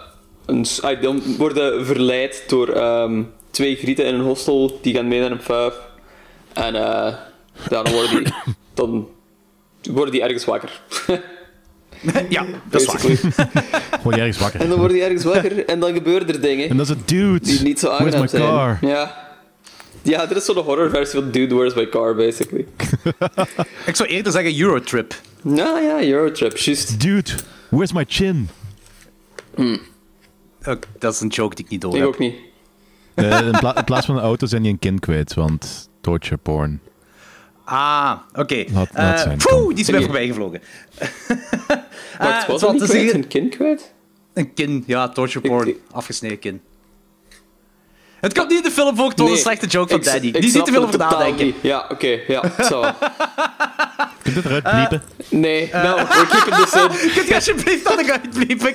een 0.46 0.66
ah, 0.80 1.02
dan 1.02 1.22
worden 1.38 1.86
verleid 1.86 2.44
door 2.48 2.68
ehm, 2.68 3.22
twee 3.50 3.76
grieten 3.76 4.04
in 4.04 4.14
een 4.14 4.20
hostel, 4.20 4.78
die 4.82 4.94
gaan 4.94 5.08
mee 5.08 5.20
naar 5.20 5.30
een 5.30 5.42
pub. 5.46 5.80
En 6.52 6.74
eh, 6.74 7.14
ja, 7.70 7.82
dan 7.82 7.92
worden 7.92 8.24
die... 8.24 8.32
Dan 8.74 9.08
worden 9.90 10.12
die 10.12 10.22
ergens 10.22 10.44
wakker. 10.44 10.80
ja, 12.28 12.46
dat 12.70 12.80
is 12.80 12.86
waar. 12.86 12.96
Basically. 13.02 13.34
Word 14.02 14.14
je 14.14 14.20
ergens 14.20 14.38
wakker. 14.38 14.60
En 14.60 14.68
dan 14.68 14.78
worden 14.78 14.96
die 14.96 15.04
ergens 15.06 15.24
wakker 15.24 15.64
en 15.64 15.80
dan 15.80 15.92
gebeuren 15.92 16.28
er 16.28 16.40
dingen. 16.40 16.68
En 16.68 16.76
dat 16.76 16.88
is 16.88 16.94
een 16.94 17.02
dude. 17.04 17.40
die 17.40 17.62
niet 17.62 17.78
zo 17.78 17.88
aangenaam 17.88 18.28
zijn. 18.28 18.42
car? 18.42 18.78
Ja. 18.80 19.24
Ja, 20.02 20.26
dit 20.26 20.36
is 20.36 20.44
zo'n 20.44 20.56
horrorversie 20.56 21.20
van 21.20 21.30
Dude, 21.30 21.54
Where's 21.54 21.74
My 21.74 21.88
Car, 21.88 22.14
basically. 22.14 22.66
Ik 23.86 23.96
zou 23.96 24.08
eerder 24.08 24.32
zeggen 24.32 24.60
Eurotrip. 24.60 25.14
Nou 25.42 25.80
ja, 25.82 26.02
Eurotrip, 26.08 26.56
juist. 26.56 27.00
Dude, 27.00 27.30
where's 27.68 27.92
my 27.92 28.04
chin? 28.08 28.48
Ook, 30.64 30.82
dat 30.98 31.14
is 31.14 31.20
een 31.20 31.28
joke 31.28 31.54
die 31.54 31.64
ik 31.64 31.70
niet 31.70 31.80
door 31.80 31.92
Ik 31.94 31.98
heb. 31.98 32.08
ook 32.08 32.18
niet. 32.18 32.34
Eh, 33.14 33.38
in, 33.46 33.50
pla- 33.58 33.76
in 33.76 33.84
plaats 33.84 34.06
van 34.06 34.16
een 34.16 34.22
auto 34.22 34.46
zijn 34.46 34.62
die 34.62 34.72
een 34.72 34.78
kind 34.78 35.00
kwijt, 35.00 35.34
want 35.34 35.88
torture 36.00 36.36
porn. 36.36 36.80
Ah, 37.68 38.12
oké. 38.34 38.64
Laat- 38.72 38.88
laat 38.94 39.16
Eh, 39.16 39.22
zijn, 39.22 39.36
poeh, 39.38 39.68
die 39.68 39.78
is 39.78 39.86
weer 39.86 39.94
Nee. 39.96 40.04
voorbij 40.04 40.26
gevlogen. 40.26 40.60
Wacht, 42.18 42.42
Eh, 42.42 42.48
was 42.48 42.60
het 42.60 42.70
het 42.70 42.72
niet 42.72 42.82
is 42.82 42.88
kwijt? 42.88 43.14
Een 43.14 43.26
kind 43.28 43.54
kwijt? 43.56 43.92
Een 44.34 44.54
kin, 44.54 44.84
ja, 44.86 45.08
torture 45.08 45.48
porn. 45.48 45.68
ik- 45.68 45.76
Afgesneden 45.90 46.38
kin. 46.38 46.60
Het 48.20 48.34
komt 48.34 48.48
niet 48.48 48.56
in 48.58 48.64
de 48.64 48.70
film 48.70 48.96
voor, 48.96 49.08
het 49.08 49.18
was 49.20 49.30
een 49.30 49.36
slechte 49.36 49.66
joke 49.66 49.88
van 49.88 49.98
ik- 49.98 50.04
Daddy. 50.04 50.26
ik 50.26 50.40
Die 50.40 50.50
snap 50.50 50.64
te 50.66 50.72
veel 50.72 50.80
het 50.86 50.94
over 51.02 51.10
nadenken. 51.18 51.44
niet. 51.46 51.54
Ja, 51.60 51.86
oké, 51.88 52.18
ja, 52.26 52.42
zo. 52.68 52.80
Kunt 54.22 54.34
je 54.34 54.40
het 54.42 54.44
eruit 54.44 54.62
bliepen? 54.88 55.02
Nee, 55.28 55.68
nou, 55.72 56.00
we 56.00 56.26
this 56.64 56.82
in. 56.82 57.12
Kunt 57.14 57.28
je 57.28 57.34
alsjeblieft 57.34 57.84
dat 57.84 58.00
eruit 58.00 58.30
bliepen? 58.30 58.68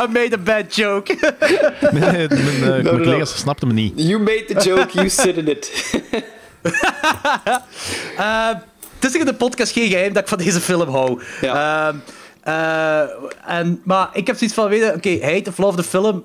I 0.00 0.06
made 0.12 0.30
a 0.34 0.38
bad 0.38 0.74
joke. 0.74 1.16
nee, 1.92 2.02
mijn, 2.28 2.34
eh, 2.34 2.68
mijn 2.68 2.84
no. 2.84 2.90
collega's 2.90 3.36
snapten 3.38 3.68
me 3.68 3.74
niet. 3.74 3.92
You 3.96 4.18
made 4.18 4.44
the 4.44 4.68
joke, 4.68 4.88
you 4.92 5.08
sit 5.08 5.36
in 5.36 5.48
it. 5.48 5.90
Het 8.16 9.04
is 9.04 9.14
in 9.14 9.24
de 9.26 9.34
podcast 9.34 9.72
geen 9.72 9.88
geheim 9.88 10.12
dat 10.12 10.22
ik 10.22 10.28
van 10.28 10.38
deze 10.38 10.60
film 10.60 10.88
hou. 10.88 11.22
Ja. 11.40 11.88
Ehm, 11.88 11.96
Eh, 12.44 13.00
en, 13.46 13.80
maar 13.84 14.08
ik 14.12 14.26
heb 14.26 14.36
zoiets 14.36 14.56
van, 14.56 14.68
weet 14.68 14.80
je, 14.80 14.92
oké, 14.94 15.08
hij 15.08 15.32
heet 15.32 15.48
of 15.48 15.58
Love 15.58 15.76
de 15.76 15.82
film. 15.82 16.24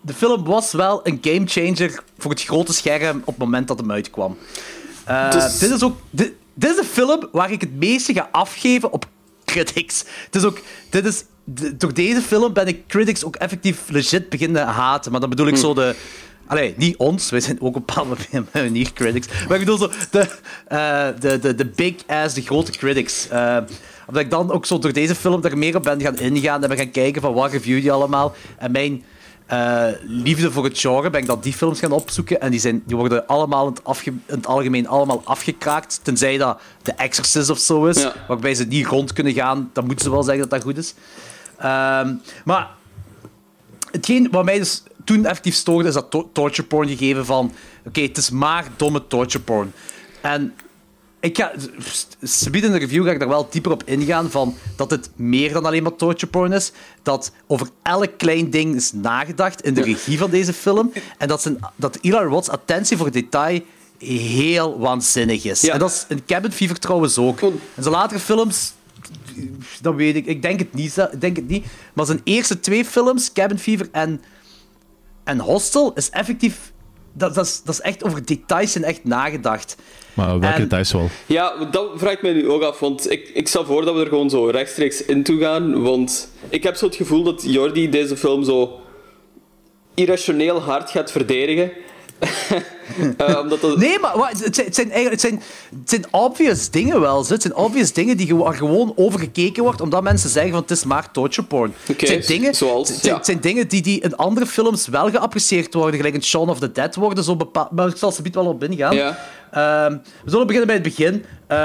De 0.00 0.12
film 0.14 0.44
was 0.44 0.72
wel 0.72 1.00
een 1.06 1.18
gamechanger 1.20 2.02
voor 2.18 2.30
het 2.30 2.42
grote 2.42 2.72
scherm 2.72 3.18
op 3.18 3.26
het 3.26 3.36
moment 3.38 3.68
dat 3.68 3.78
hem 3.78 3.92
uitkwam. 3.92 4.36
Dus- 5.30 5.58
Dit 5.58 5.70
is 5.70 5.82
ook... 5.82 5.96
Dit, 6.10 6.32
dit 6.54 6.70
is 6.70 6.76
de 6.76 6.84
film 6.84 7.28
waar 7.32 7.50
ik 7.50 7.60
het 7.60 7.74
meeste 7.78 8.12
ga 8.12 8.28
afgeven 8.32 8.92
op 8.92 9.06
critics. 9.44 10.04
Het 10.24 10.34
is 10.34 10.44
ook... 10.44 10.60
Dit 10.90 11.04
is, 11.06 11.24
door 11.74 11.94
deze 11.94 12.20
film 12.20 12.52
ben 12.52 12.66
ik 12.66 12.86
critics 12.86 13.24
ook 13.24 13.36
effectief 13.36 13.78
legit 13.88 14.28
beginnen 14.28 14.66
haten. 14.66 15.10
Maar 15.10 15.20
dan 15.20 15.30
bedoel 15.30 15.46
ik 15.46 15.56
zo 15.56 15.74
de... 15.74 15.94
Allee, 16.46 16.74
niet 16.76 16.96
ons, 16.96 17.30
wij 17.30 17.40
zijn 17.40 17.60
ook 17.60 17.68
op 17.68 17.74
een 17.74 17.82
bepaalde 17.86 18.16
manier 18.52 18.92
critics. 18.92 19.26
Maar 19.48 19.58
ik 19.58 19.64
bedoel 19.64 19.78
zo 19.78 19.90
de, 20.10 20.28
eh, 20.68 21.06
de, 21.20 21.38
de, 21.38 21.54
de 21.54 21.66
big 21.66 21.94
ass, 22.06 22.34
de 22.34 22.42
grote 22.42 22.70
critics. 22.72 23.28
Eh, 23.28 23.56
omdat 24.06 24.22
ik 24.22 24.30
dan 24.30 24.50
ook 24.52 24.66
zo 24.66 24.78
door 24.78 24.92
deze 24.92 25.14
film 25.14 25.44
er 25.44 25.58
meer 25.58 25.76
op 25.76 25.82
ben 25.82 26.00
gaan 26.00 26.18
ingaan 26.18 26.62
en 26.62 26.68
ben 26.68 26.78
gaan 26.78 26.90
kijken 26.90 27.22
van 27.22 27.32
wat 27.34 27.52
review 27.52 27.80
die 27.80 27.92
allemaal. 27.92 28.34
En 28.58 28.70
mijn 28.72 29.04
eh, 29.46 29.86
liefde 30.02 30.50
voor 30.50 30.64
het 30.64 30.78
genre 30.78 31.10
ben 31.10 31.20
ik 31.20 31.26
dan 31.26 31.40
die 31.40 31.52
films 31.52 31.78
gaan 31.78 31.92
opzoeken. 31.92 32.40
En 32.40 32.50
die, 32.50 32.60
zijn, 32.60 32.82
die 32.86 32.96
worden 32.96 33.26
allemaal 33.26 33.66
in 33.66 33.72
het, 33.72 33.84
afge- 33.84 34.10
in 34.10 34.22
het 34.26 34.46
algemeen 34.46 34.88
allemaal 34.88 35.22
afgekraakt. 35.24 36.00
Tenzij 36.02 36.36
dat 36.38 36.60
The 36.82 36.92
Exorcist 36.92 37.50
of 37.50 37.58
zo 37.58 37.84
is, 37.86 38.02
Ja. 38.02 38.12
waarbij 38.28 38.54
ze 38.54 38.64
niet 38.64 38.86
rond 38.86 39.12
kunnen 39.12 39.32
gaan. 39.32 39.70
Dan 39.72 39.86
moeten 39.86 40.04
ze 40.04 40.10
wel 40.10 40.22
zeggen 40.22 40.40
dat 40.42 40.50
dat 40.50 40.62
goed 40.62 40.76
is. 40.76 40.94
Ehm, 41.58 42.14
maar 42.44 42.68
hetgeen 43.90 44.28
wat 44.30 44.44
mij 44.44 44.58
dus 44.58 44.82
toen 45.06 45.24
effectief 45.24 45.54
stoorde, 45.54 45.88
is 45.88 45.94
dat 45.94 46.10
to- 46.10 46.30
torture 46.32 46.68
porn 46.68 46.88
gegeven 46.88 47.26
van... 47.26 47.52
Oké, 47.86 48.00
het 48.00 48.16
is 48.16 48.30
maar 48.30 48.66
domme 48.76 49.06
torture 49.06 49.44
porn. 49.44 49.72
En 50.20 50.54
ik 51.20 51.36
ga... 51.36 51.52
Subiet 52.22 52.64
in 52.64 52.72
de 52.72 52.78
review 52.78 53.04
ga 53.04 53.10
ik 53.10 53.18
daar 53.18 53.28
wel 53.28 53.48
dieper 53.50 53.72
op 53.72 53.82
ingaan 53.84 54.30
van 54.30 54.54
dat 54.76 54.90
het 54.90 55.10
meer 55.16 55.52
dan 55.52 55.64
alleen 55.64 55.82
maar 55.82 55.96
torture 55.96 56.26
porn 56.30 56.52
is. 56.52 56.72
Dat 57.02 57.32
over 57.46 57.68
elk 57.82 58.18
klein 58.18 58.50
ding 58.50 58.74
is 58.74 58.92
nagedacht 58.92 59.62
in 59.62 59.74
de 59.74 59.82
regie 59.82 60.18
van 60.18 60.30
deze 60.30 60.52
film. 60.52 60.92
En 61.18 61.28
dat, 61.28 61.42
zijn, 61.42 61.58
dat 61.76 61.98
Eli 62.00 62.16
Roth's 62.16 62.48
attentie 62.48 62.96
voor 62.96 63.10
detail 63.10 63.60
heel 63.98 64.78
waanzinnig 64.78 65.44
is. 65.44 65.60
Ja. 65.60 65.72
En 65.72 65.78
dat 65.78 65.90
is 65.90 66.04
in 66.08 66.24
Cabin 66.26 66.52
Fever 66.52 66.78
trouwens 66.78 67.18
ook. 67.18 67.40
In 67.42 67.60
zijn 67.74 67.94
latere 67.94 68.20
films 68.20 68.72
dat 69.80 69.94
weet 69.94 70.16
ik. 70.16 70.26
Ik 70.26 70.42
denk 70.42 70.58
het 70.58 70.74
niet. 70.74 70.96
Ik 70.96 71.20
denk 71.20 71.36
het 71.36 71.48
niet. 71.48 71.66
Maar 71.92 72.06
zijn 72.06 72.20
eerste 72.24 72.60
twee 72.60 72.84
films, 72.84 73.32
Cabin 73.32 73.58
Fever 73.58 73.88
en, 73.92 74.20
en 75.26 75.38
Hostel, 75.38 75.92
is 75.94 76.10
effectief... 76.10 76.72
Dat, 77.12 77.34
dat, 77.34 77.44
is, 77.44 77.62
dat 77.64 77.74
is 77.74 77.80
echt 77.80 78.04
over 78.04 78.24
details 78.26 78.74
en 78.74 78.84
echt 78.84 79.04
nagedacht. 79.04 79.76
Maar 80.14 80.28
welke 80.28 80.46
En- 80.46 80.60
details 80.60 80.92
wel? 80.92 81.08
Ja, 81.26 81.64
dat 81.70 81.90
vraag 81.96 82.12
ik 82.12 82.22
me 82.22 82.32
nu 82.32 82.48
ook 82.50 82.62
af, 82.62 82.78
want 82.78 83.10
ik, 83.10 83.28
ik 83.34 83.48
stel 83.48 83.64
voor 83.64 83.84
dat 83.84 83.94
we 83.94 84.00
er 84.00 84.06
gewoon 84.06 84.30
zo 84.30 84.44
rechtstreeks 84.46 85.04
in 85.04 85.22
toe 85.22 85.40
gaan, 85.40 85.82
want 85.82 86.28
ik 86.48 86.62
heb 86.62 86.76
zo 86.76 86.86
het 86.86 86.96
gevoel 86.96 87.22
dat 87.22 87.42
Jordi 87.46 87.88
deze 87.88 88.16
film 88.16 88.44
zo 88.44 88.80
irrationeel 89.94 90.60
hard 90.60 90.90
gaat 90.90 91.10
verdedigen. 91.12 91.72
Eh, 93.16 93.38
omdat 93.38 93.60
dat... 93.60 93.76
Nee, 93.76 93.98
maar 93.98 94.16
wat, 94.18 94.30
het, 94.44 94.54
zijn, 94.54 94.66
het, 94.66 94.74
zijn 94.74 94.90
eigenlijk, 94.90 95.10
het, 95.10 95.20
zijn, 95.20 95.42
het 95.80 95.90
zijn 95.90 96.04
obvious 96.10 96.70
dingen 96.70 97.00
wel. 97.00 97.24
zo. 97.24 97.32
Het 97.32 97.42
zijn 97.42 97.54
obvious 97.54 97.92
dingen 97.92 98.16
die 98.16 98.26
gewo- 98.26 98.44
gewoon 98.44 98.92
overgekeken 98.96 99.62
wordt, 99.62 99.80
omdat 99.80 100.02
mensen 100.02 100.30
zeggen 100.30 100.50
van 100.50 100.60
het 100.60 100.70
is 100.70 100.84
maar 100.84 101.10
torture 101.10 101.46
porn. 101.46 101.74
Oké, 101.90 102.06
het 102.06 102.24
zijn 102.24 102.40
dingen, 102.40 102.54
zoals, 102.54 102.88
het 102.88 103.04
ja. 103.04 103.14
het 103.16 103.26
zijn 103.26 103.40
dingen 103.40 103.68
die, 103.68 103.82
die 103.82 104.00
in 104.00 104.16
andere 104.16 104.46
films 104.46 104.86
wel 104.86 105.10
geapprecieerd 105.10 105.74
worden, 105.74 105.96
gelijk 105.96 106.14
in 106.14 106.22
Shaun 106.22 106.48
of 106.48 106.58
the 106.58 106.72
Dead 106.72 106.94
worden 106.94 107.24
zo 107.24 107.36
bepaald. 107.36 107.70
Maar 107.70 107.88
ik 107.88 107.96
zal 107.96 108.12
er 108.24 108.30
wel 108.32 108.46
op 108.46 108.64
ingaan. 108.64 108.94
Ja. 108.94 109.18
Ehm, 109.50 109.96
we 110.24 110.30
zullen 110.30 110.46
beginnen 110.46 110.66
bij 110.66 110.76
het 110.76 110.96
begin. 110.96 111.24
Eh, 111.46 111.56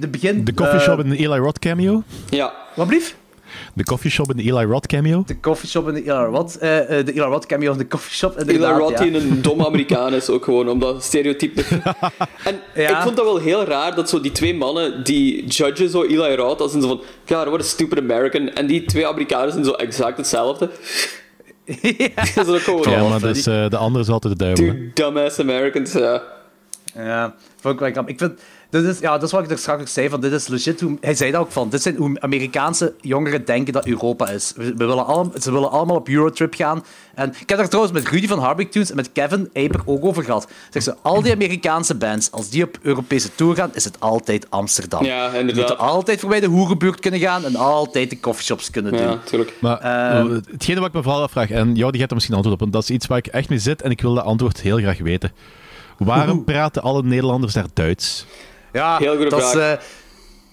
de 0.00 0.08
begin 0.10 0.44
De 0.44 0.54
coffee 0.54 0.78
eh, 0.78 0.82
shop 0.82 0.98
in 0.98 1.10
de 1.10 1.16
Eli 1.16 1.38
Roth 1.38 1.58
cameo? 1.58 2.02
Ja. 2.28 2.52
Wat 2.74 2.86
blief? 2.86 3.16
De 3.74 3.84
coffee 3.84 4.10
shop 4.10 4.30
in 4.30 4.36
de 4.36 4.42
Eli 4.42 4.64
Roth 4.64 4.86
cameo? 4.86 5.22
De 5.26 5.40
coffeeshop 5.40 5.88
en 5.88 5.94
de 5.94 6.00
Eli 6.00 6.24
Roth. 6.24 6.56
eh, 6.58 6.98
eh, 6.98 7.06
de 7.06 7.12
Eli 7.12 7.20
Roth 7.20 7.46
cameo 7.46 7.72
in 7.72 7.78
de 7.78 7.86
coffeeshop. 7.86 8.38
Eli 8.38 8.58
Roth 8.64 8.90
ja. 8.90 9.04
die 9.04 9.14
een 9.14 9.42
domme 9.42 9.66
Amerikaan 9.66 10.14
is, 10.14 10.28
ook 10.28 10.44
gewoon, 10.44 10.68
omdat 10.68 11.04
stereotype... 11.04 11.62
en 12.44 12.60
Ja. 12.74 12.88
ik 12.88 13.02
vond 13.02 13.16
dat 13.16 13.24
wel 13.24 13.38
heel 13.38 13.64
raar, 13.64 13.94
dat 13.94 14.08
zo 14.08 14.20
die 14.20 14.32
twee 14.32 14.54
mannen, 14.54 15.04
die 15.04 15.46
judgen 15.46 15.88
zo 15.90 16.02
Eli 16.02 16.34
Roth, 16.34 16.60
als 16.60 16.74
in 16.74 16.82
zo 16.82 16.88
van, 16.88 17.00
God, 17.36 17.46
what 17.46 17.60
a 17.60 17.64
stupid 17.64 17.98
American. 17.98 18.48
En 18.48 18.66
die 18.66 18.84
twee 18.84 19.06
Amerikanen 19.06 19.52
zijn 19.52 19.64
zo 19.64 19.72
exact 19.72 20.16
hetzelfde. 20.16 20.70
dat 22.34 22.46
is 22.46 22.54
ook 22.54 22.58
gewoon, 22.60 22.90
Ja, 22.90 23.08
maar 23.08 23.20
dus, 23.20 23.46
eh, 23.46 23.68
de 23.68 23.76
andere 23.76 24.04
is 24.04 24.10
altijd 24.10 24.38
de 24.38 24.44
duivel. 24.44 24.66
two 24.66 24.76
dumbass 24.94 25.38
Americans, 25.38 25.92
ja. 25.92 26.22
Ja, 26.94 27.34
vond 27.60 27.74
ik 27.74 27.80
wel 27.80 27.90
grappig. 27.90 28.12
Ik 28.12 28.18
vind, 28.18 28.40
dit 28.70 28.84
is, 28.84 28.98
ja, 28.98 29.12
dat 29.12 29.22
is 29.22 29.30
wat 29.30 29.44
ik 29.44 29.50
er 29.50 29.58
straks 29.58 29.80
ook 29.80 29.88
zei, 29.88 30.08
van 30.08 30.20
dit 30.20 30.32
is 30.32 30.46
legit 30.48 30.80
hoe, 30.80 30.96
hij 31.00 31.14
zei 31.14 31.30
dat 31.30 31.40
ook 31.40 31.52
van, 31.52 31.68
dit 31.70 31.82
zijn 31.82 31.96
hoe 31.96 32.20
Amerikaanse 32.20 32.94
jongeren 33.00 33.44
denken 33.44 33.72
dat 33.72 33.86
Europa 33.86 34.28
is. 34.28 34.52
We, 34.56 34.64
we 34.64 34.74
willen 34.86 35.06
allemaal, 35.06 35.32
ze 35.40 35.52
willen 35.52 35.70
allemaal 35.70 35.96
op 35.96 36.08
Eurotrip 36.08 36.54
gaan. 36.54 36.84
En 37.14 37.28
ik 37.40 37.48
heb 37.48 37.58
daar 37.58 37.68
trouwens 37.68 37.94
met 37.94 38.08
Rudy 38.08 38.26
van 38.26 38.38
Harbic 38.38 38.70
Tunes 38.70 38.90
en 38.90 38.96
met 38.96 39.12
Kevin 39.12 39.50
Eiper 39.52 39.80
ook 39.84 40.04
over 40.04 40.24
gehad. 40.24 40.48
Zeg 40.70 40.82
ze, 40.82 40.94
al 41.02 41.22
die 41.22 41.32
Amerikaanse 41.32 41.94
bands, 41.94 42.30
als 42.30 42.50
die 42.50 42.64
op 42.64 42.78
Europese 42.82 43.34
tour 43.34 43.54
gaan, 43.56 43.70
is 43.74 43.84
het 43.84 43.96
altijd 44.00 44.46
Amsterdam. 44.50 45.04
Ja, 45.04 45.30
Die 45.30 45.38
inderdaad. 45.40 45.66
moeten 45.68 45.86
altijd 45.86 46.20
voorbij 46.20 46.40
de 46.40 46.46
hoerenbuurt 46.46 47.00
kunnen 47.00 47.20
gaan 47.20 47.44
en 47.44 47.56
altijd 47.56 48.10
de 48.10 48.20
coffeeshops 48.20 48.70
kunnen 48.70 48.92
doen. 48.92 49.00
Ja, 49.02 49.18
tuurlijk. 49.24 49.52
Maar 49.60 49.78
Ehm. 49.78 50.30
eh, 50.32 50.36
hetgene 50.50 50.78
wat 50.80 50.88
ik 50.88 50.94
me 50.94 51.02
vooral 51.02 51.22
afvraag, 51.22 51.50
en 51.50 51.74
jou 51.74 51.90
die 51.90 52.00
gaat 52.00 52.08
er 52.08 52.14
misschien 52.14 52.36
antwoord 52.36 52.54
op, 52.56 52.60
want 52.60 52.72
dat 52.72 52.82
is 52.82 52.90
iets 52.90 53.06
waar 53.06 53.18
ik 53.18 53.26
echt 53.26 53.48
mee 53.48 53.58
zit 53.58 53.82
en 53.82 53.90
ik 53.90 54.00
wil 54.00 54.14
dat 54.14 54.24
antwoord 54.24 54.60
heel 54.60 54.76
graag 54.78 54.98
weten. 54.98 55.32
Waarom 55.98 56.44
praten 56.44 56.82
alle 56.82 57.02
Nederlanders 57.02 57.52
daar 57.52 57.66
Duits? 57.74 58.26
Ja, 58.72 58.98
Heel 58.98 59.14
goede 59.16 59.30
dat 59.30 59.42
is, 59.42 59.50
vraag. 59.50 59.78
eh, 59.78 59.84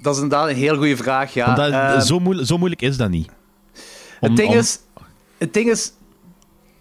dat 0.01 0.15
is 0.15 0.21
inderdaad 0.21 0.49
een 0.49 0.55
heel 0.55 0.75
goede 0.77 0.97
vraag. 0.97 1.33
Ja. 1.33 1.55
Want 1.55 1.71
dat, 1.73 2.05
zo, 2.07 2.19
moeilijk, 2.19 2.47
zo 2.47 2.57
moeilijk 2.57 2.81
is 2.81 2.97
dat 2.97 3.09
niet. 3.09 3.27
Om- 4.19 4.27
het, 4.27 4.35
ding 4.37 4.49
om- 4.49 4.57
is, 4.57 4.79
het 5.37 5.53
ding 5.53 5.69
is, 5.69 5.91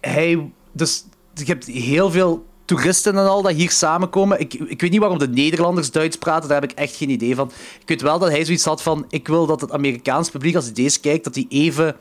hij, 0.01 0.49
dus, 0.71 1.05
je 1.33 1.43
hebt 1.45 1.65
heel 1.65 2.11
veel 2.11 2.45
toeristen 2.65 3.17
en 3.17 3.27
al 3.27 3.41
dat 3.41 3.51
hier 3.51 3.71
samenkomen. 3.71 4.39
Ik, 4.39 4.53
ik 4.53 4.81
weet 4.81 4.91
niet 4.91 4.99
waarom 4.99 5.17
de 5.19 5.27
Nederlanders 5.29 5.91
Duits 5.91 6.17
praten, 6.17 6.49
daar 6.49 6.61
heb 6.61 6.71
ik 6.71 6.77
echt 6.77 6.95
geen 6.95 7.09
idee 7.09 7.35
van. 7.35 7.51
Ik 7.81 7.87
weet 7.87 8.01
wel 8.01 8.19
dat 8.19 8.29
hij 8.29 8.45
zoiets 8.45 8.65
had 8.65 8.81
van, 8.81 9.05
ik 9.09 9.27
wil 9.27 9.45
dat 9.45 9.61
het 9.61 9.71
Amerikaans 9.71 10.29
publiek, 10.29 10.55
als 10.55 10.65
hij 10.65 10.73
deze 10.73 10.99
kijkt, 10.99 11.23
dat 11.23 11.33
die 11.33 11.45
even 11.49 11.95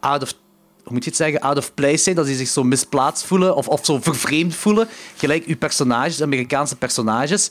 out 0.00 0.22
of 0.22 0.34
hoe 0.82 0.92
moet 0.92 1.04
je 1.04 1.10
het 1.10 1.18
zeggen, 1.18 1.40
out 1.40 1.56
of 1.58 1.74
place 1.74 1.96
zijn, 1.96 2.16
dat 2.16 2.26
die 2.26 2.36
zich 2.36 2.48
zo 2.48 2.62
misplaatst 2.64 3.24
voelen 3.24 3.56
of, 3.56 3.68
of 3.68 3.84
zo 3.84 3.98
vervreemd 4.00 4.54
voelen, 4.54 4.88
gelijk 5.16 5.44
uw 5.44 5.56
personages, 5.56 6.22
Amerikaanse 6.22 6.76
personages. 6.76 7.50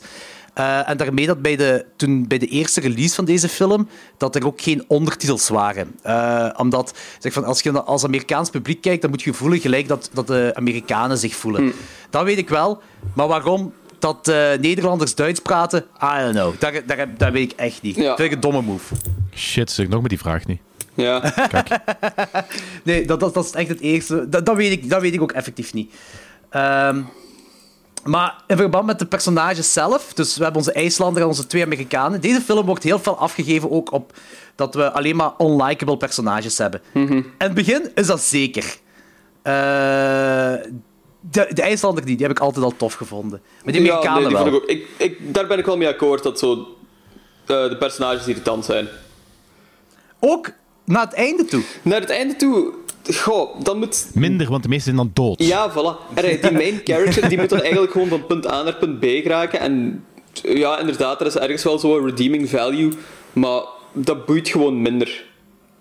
Eh, 0.52 0.88
en 0.88 0.96
daarmee 0.96 1.26
dat 1.26 1.42
bij 1.42 1.56
de, 1.56 1.84
toen 1.96 2.26
bij 2.26 2.38
de 2.38 2.46
eerste 2.46 2.80
release 2.80 3.14
van 3.14 3.24
deze 3.24 3.48
film, 3.48 3.88
dat 4.16 4.34
er 4.36 4.46
ook 4.46 4.60
geen 4.60 4.84
ondertitels 4.88 5.48
waren. 5.48 5.94
Eh, 6.02 6.48
omdat, 6.56 6.94
zeg 7.18 7.32
van, 7.32 7.44
als 7.44 7.60
je 7.60 7.82
als 7.82 8.04
Amerikaans 8.04 8.50
publiek 8.50 8.80
kijkt, 8.80 9.02
dan 9.02 9.10
moet 9.10 9.22
je 9.22 9.34
voelen 9.34 9.58
gelijk 9.58 9.88
dat, 9.88 10.10
dat 10.12 10.26
de 10.26 10.50
Amerikanen 10.54 11.18
zich 11.18 11.34
voelen. 11.34 11.72
Dat 12.10 12.24
weet 12.24 12.38
ik 12.38 12.48
wel, 12.48 12.82
maar 13.14 13.28
waarom 13.28 13.72
dat 13.98 14.28
eh, 14.28 14.58
Nederlanders 14.60 15.14
Duits 15.14 15.40
praten, 15.40 15.84
I 16.02 16.22
don't 16.22 16.34
know. 16.34 16.54
Daar, 16.58 16.86
daar, 16.86 17.08
dat 17.16 17.32
weet 17.32 17.52
ik 17.52 17.58
echt 17.58 17.82
niet. 17.82 17.96
Ja. 17.96 18.02
Dat 18.02 18.16
vind 18.16 18.28
ik 18.28 18.34
een 18.34 18.40
domme 18.40 18.62
move. 18.62 18.94
Shit, 19.34 19.70
zeg 19.70 19.88
nog 19.88 20.00
met 20.00 20.10
die 20.10 20.18
vraag 20.18 20.46
niet. 20.46 20.60
Ja. 20.94 21.22
Nee, 22.84 23.06
dat, 23.06 23.20
dat, 23.20 23.34
dat 23.34 23.44
is 23.44 23.52
echt 23.52 23.68
het 23.68 23.80
eerste. 23.80 24.28
Dat, 24.28 24.46
dat, 24.46 24.56
weet 24.56 24.72
ik, 24.72 24.90
dat 24.90 25.00
weet 25.00 25.14
ik 25.14 25.22
ook 25.22 25.32
effectief 25.32 25.72
niet. 25.72 25.94
Ehm, 26.50 27.02
maar 28.04 28.42
in 28.46 28.56
verband 28.56 28.86
met 28.86 28.98
de 28.98 29.06
personages 29.06 29.72
zelf, 29.72 30.12
dus 30.14 30.36
we 30.36 30.42
hebben 30.42 30.60
onze 30.60 30.72
IJslander 30.72 31.22
en 31.22 31.28
onze 31.28 31.46
twee 31.46 31.62
Amerikanen. 31.64 32.20
Deze 32.20 32.40
film 32.40 32.66
wordt 32.66 32.82
heel 32.82 32.98
veel 32.98 33.18
afgegeven 33.18 33.70
ook 33.70 33.92
op 33.92 34.12
dat 34.54 34.74
we 34.74 34.90
alleen 34.92 35.16
maar 35.16 35.32
unlikable 35.38 35.96
personages 35.96 36.58
hebben. 36.58 36.80
In 36.92 37.32
het 37.38 37.54
begin 37.54 37.90
is 37.94 38.06
dat 38.06 38.20
zeker. 38.20 38.64
Eh, 39.42 39.52
de, 41.20 41.48
de 41.52 41.62
IJslander 41.62 42.04
niet, 42.04 42.18
die 42.18 42.26
heb 42.26 42.36
ik 42.36 42.42
altijd 42.42 42.64
al 42.64 42.76
tof 42.76 42.94
gevonden. 42.94 43.40
Maar 43.64 43.72
die 43.72 43.82
Ja, 43.82 43.88
Amerikanen 43.90 44.22
nee, 44.22 44.28
die 44.30 44.38
wel. 44.38 44.46
ik 44.46 44.54
ook. 44.62 44.68
Ik, 44.68 44.86
ik, 44.96 45.34
daar 45.34 45.46
ben 45.46 45.58
ik 45.58 45.64
wel 45.66 45.76
mee 45.76 45.88
akkoord 45.88 46.22
dat 46.22 46.38
zo, 46.38 46.52
eh, 46.52 46.66
de 47.46 47.76
personages 47.78 48.26
irritant 48.26 48.64
zijn. 48.64 48.88
Ook 50.20 50.50
naar 50.84 51.04
het 51.04 51.12
einde 51.14 51.44
toe. 51.44 51.62
Naar 51.82 52.00
het 52.00 52.10
einde 52.10 52.36
toe, 52.36 52.72
goh, 53.10 53.60
dan 53.62 53.78
moet. 53.78 54.06
Minder, 54.14 54.48
want 54.50 54.62
de 54.62 54.68
meesten 54.68 54.94
zijn 54.94 55.06
dan 55.12 55.24
dood. 55.24 55.42
Ja, 55.42 55.70
voilà. 55.70 56.14
Er, 56.14 56.40
die 56.40 56.52
main 56.52 56.80
character 56.84 57.28
die 57.28 57.38
moet 57.38 57.48
dan 57.48 57.60
eigenlijk 57.60 57.92
gewoon 57.92 58.08
van 58.08 58.26
punt 58.26 58.46
A 58.50 58.62
naar 58.62 58.74
punt 58.76 59.00
B 59.00 59.04
geraken. 59.04 59.60
En 59.60 60.04
ja, 60.32 60.78
inderdaad, 60.78 61.20
er 61.20 61.26
is 61.26 61.36
ergens 61.36 61.62
wel 61.64 61.78
zo'n 61.78 62.04
redeeming 62.06 62.48
value, 62.50 62.92
maar 63.32 63.60
dat 63.92 64.26
boeit 64.26 64.48
gewoon 64.48 64.82
minder. 64.82 65.30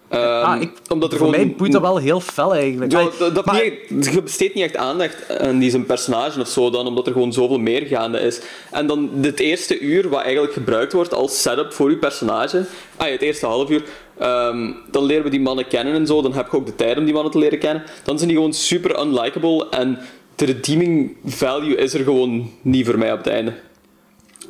Ehm, 0.09 0.43
ah, 0.45 0.61
ik, 0.61 0.71
omdat 0.89 1.11
er 1.11 1.17
voor 1.17 1.27
gewoon 1.27 1.45
mij 1.45 1.55
boeit 1.57 1.71
dat 1.71 1.81
wel 1.81 1.97
heel 1.97 2.19
fel 2.19 2.55
eigenlijk. 2.55 2.91
Ja, 2.91 3.09
dat, 3.19 3.35
dat 3.35 3.45
maar- 3.45 3.55
niet 3.63 3.73
echt- 3.99 4.13
je 4.13 4.21
besteedt 4.21 4.53
niet 4.53 4.63
echt 4.63 4.75
aandacht 4.75 5.39
aan 5.39 5.59
die 5.59 5.69
zijn 5.69 5.85
personage 5.85 6.39
of 6.39 6.47
zo 6.47 6.69
dan, 6.69 6.87
omdat 6.87 7.07
er 7.07 7.13
gewoon 7.13 7.33
zoveel 7.33 7.59
meer 7.59 7.85
gaande 7.85 8.19
is. 8.19 8.41
En 8.71 8.87
dan 8.87 9.09
het 9.21 9.39
eerste 9.39 9.79
uur, 9.79 10.09
wat 10.09 10.21
eigenlijk 10.21 10.53
gebruikt 10.53 10.93
wordt 10.93 11.13
als 11.13 11.41
setup 11.41 11.73
voor 11.73 11.89
je 11.89 11.97
personage, 11.97 12.65
ah 12.97 13.09
het 13.11 13.21
eerste 13.21 13.45
half 13.45 13.69
uur, 13.69 13.83
ehm, 14.19 14.71
dan 14.91 15.03
leren 15.03 15.23
we 15.23 15.29
die 15.29 15.41
mannen 15.41 15.67
kennen 15.67 15.93
en 15.93 16.07
zo, 16.07 16.21
dan 16.21 16.33
heb 16.33 16.47
je 16.51 16.57
ook 16.57 16.65
de 16.65 16.75
tijd 16.75 16.97
om 16.97 17.03
die 17.05 17.13
mannen 17.13 17.31
te 17.31 17.37
leren 17.37 17.59
kennen. 17.59 17.83
Dan 18.03 18.15
zijn 18.17 18.27
die 18.29 18.37
gewoon 18.37 18.53
super 18.53 18.99
unlikable 19.01 19.67
en 19.69 19.99
de 20.35 20.45
redeeming 20.45 21.15
value 21.25 21.75
is 21.75 21.93
er 21.93 22.03
gewoon 22.03 22.51
niet 22.61 22.85
voor 22.85 22.97
mij 22.97 23.11
op 23.11 23.17
het 23.17 23.27
einde. 23.27 23.53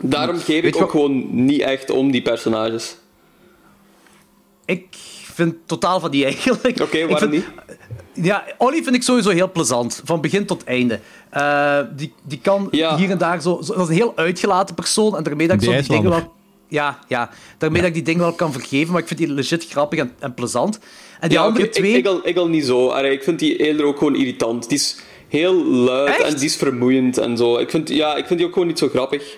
Daarom 0.01 0.35
geef 0.37 0.47
Weet 0.61 0.65
ik 0.65 0.75
ook 0.75 0.81
wat- 0.81 0.89
gewoon 0.89 1.45
niet 1.45 1.61
echt 1.61 1.89
om 1.89 2.11
die 2.11 2.21
personages. 2.21 2.95
Ik 4.65 4.85
vind 5.33 5.55
totaal 5.65 5.99
van 5.99 6.11
die 6.11 6.25
eigenlijk. 6.25 6.79
Oké, 6.81 7.07
waarom 7.07 7.17
vind- 7.17 7.31
niet? 7.31 7.45
Ja, 8.25 8.43
Ollie 8.57 8.83
vind 8.83 8.95
ik 8.95 9.03
sowieso 9.03 9.29
heel 9.29 9.51
plezant. 9.51 10.01
Van 10.05 10.21
begin 10.21 10.45
tot 10.45 10.63
einde. 10.63 10.99
Eh, 11.29 11.79
die, 11.95 12.13
die 12.23 12.39
kan 12.41 12.67
Ja. 12.71 12.97
hier 12.97 13.09
en 13.09 13.17
daar 13.17 13.41
zo, 13.41 13.61
zo... 13.61 13.73
Dat 13.73 13.81
is 13.83 13.87
een 13.89 13.93
heel 14.01 14.13
uitgelaten 14.15 14.75
persoon. 14.75 15.17
En 15.17 15.23
daarmee 15.23 15.47
dat 15.47 15.55
ik 15.55 15.61
Die 15.61 15.71
zo 15.71 15.77
die 15.79 15.87
dingen 15.87 16.03
IJslander. 16.11 16.39
Ja, 16.71 16.99
ja. 17.07 17.29
Daarmee 17.57 17.79
dat 17.81 17.89
ik 17.89 17.95
die 17.95 18.03
dingen 18.03 18.21
wel 18.21 18.33
kan 18.33 18.51
vergeven. 18.51 18.91
Maar 18.91 19.01
ik 19.01 19.07
vind 19.07 19.19
die 19.19 19.33
legit 19.33 19.67
grappig 19.69 19.99
en, 19.99 20.11
en 20.19 20.33
plezant. 20.33 20.79
En 21.19 21.29
die 21.29 21.37
Ja, 21.37 21.43
andere 21.43 21.65
oké, 21.65 21.73
twee... 21.73 21.91
Ik, 21.91 21.97
ik, 21.97 22.05
al, 22.05 22.27
ik 22.27 22.37
al 22.37 22.47
niet 22.47 22.65
zo. 22.65 22.87
Allee, 22.87 23.11
ik 23.11 23.23
vind 23.23 23.39
die 23.39 23.57
eerder 23.57 23.85
ook 23.85 23.97
gewoon 23.97 24.15
irritant. 24.15 24.69
Die 24.69 24.77
is 24.77 24.97
heel 25.27 25.65
luid 25.65 26.09
Echt? 26.09 26.21
en 26.21 26.35
die 26.35 26.45
is 26.45 26.55
vermoeiend 26.55 27.17
en 27.17 27.37
zo. 27.37 27.57
Ik 27.57 27.69
vind, 27.69 27.89
ja, 27.89 28.15
ik 28.15 28.25
vind 28.25 28.39
die 28.39 28.47
ook 28.47 28.53
gewoon 28.53 28.67
niet 28.67 28.79
zo 28.79 28.87
grappig. 28.89 29.37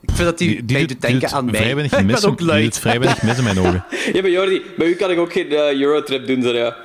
Ik 0.00 0.10
vind 0.12 0.28
dat 0.28 0.38
die, 0.38 0.64
mij 0.66 0.86
doet 0.86 1.00
denken 1.00 1.30
aan 1.30 1.44
mij. 1.44 1.60
weinig 1.74 1.92
ik 1.98 2.04
mis, 2.04 2.20
ben 2.20 2.30
ook 2.30 2.38
die 2.38 2.46
luid. 2.46 2.78
vrij 2.78 3.00
weinig 3.00 3.22
mis 3.22 3.38
in 3.38 3.44
mijn 3.44 3.58
ogen. 3.66 3.84
Ja, 4.12 4.20
maar 4.20 4.30
Jordi, 4.30 4.62
bij 4.76 4.86
u 4.86 4.94
kan 4.94 5.10
ik 5.10 5.18
ook 5.18 5.32
geen 5.32 5.50
eh, 5.50 5.80
Eurotrip 5.80 6.26
doen, 6.26 6.42
zeg 6.42 6.54
ja. 6.54 6.76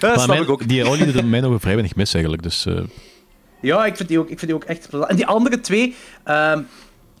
Maar 0.00 0.14
snap 0.14 0.26
mijn, 0.26 0.42
ik 0.42 0.50
ook. 0.50 0.68
Die 0.68 0.88
Ollie 0.88 1.04
doet 1.04 1.14
in 1.14 1.30
mijn 1.30 1.44
ogen 1.44 1.60
vrij 1.60 1.72
weinig 1.74 1.96
mis 1.96 2.14
eigenlijk. 2.14 2.42
Dus, 2.42 2.66
eh, 2.66 2.74
Ja, 3.60 3.84
ik 3.86 3.96
vind 3.96 4.08
die 4.08 4.18
ook, 4.18 4.28
ik 4.28 4.38
vind 4.38 4.50
die 4.50 4.54
ook 4.54 4.64
echt 4.64 4.88
plezant. 4.88 5.10
En 5.10 5.16
die 5.16 5.26
andere 5.26 5.60
twee... 5.60 5.94
ehm, 6.24 6.62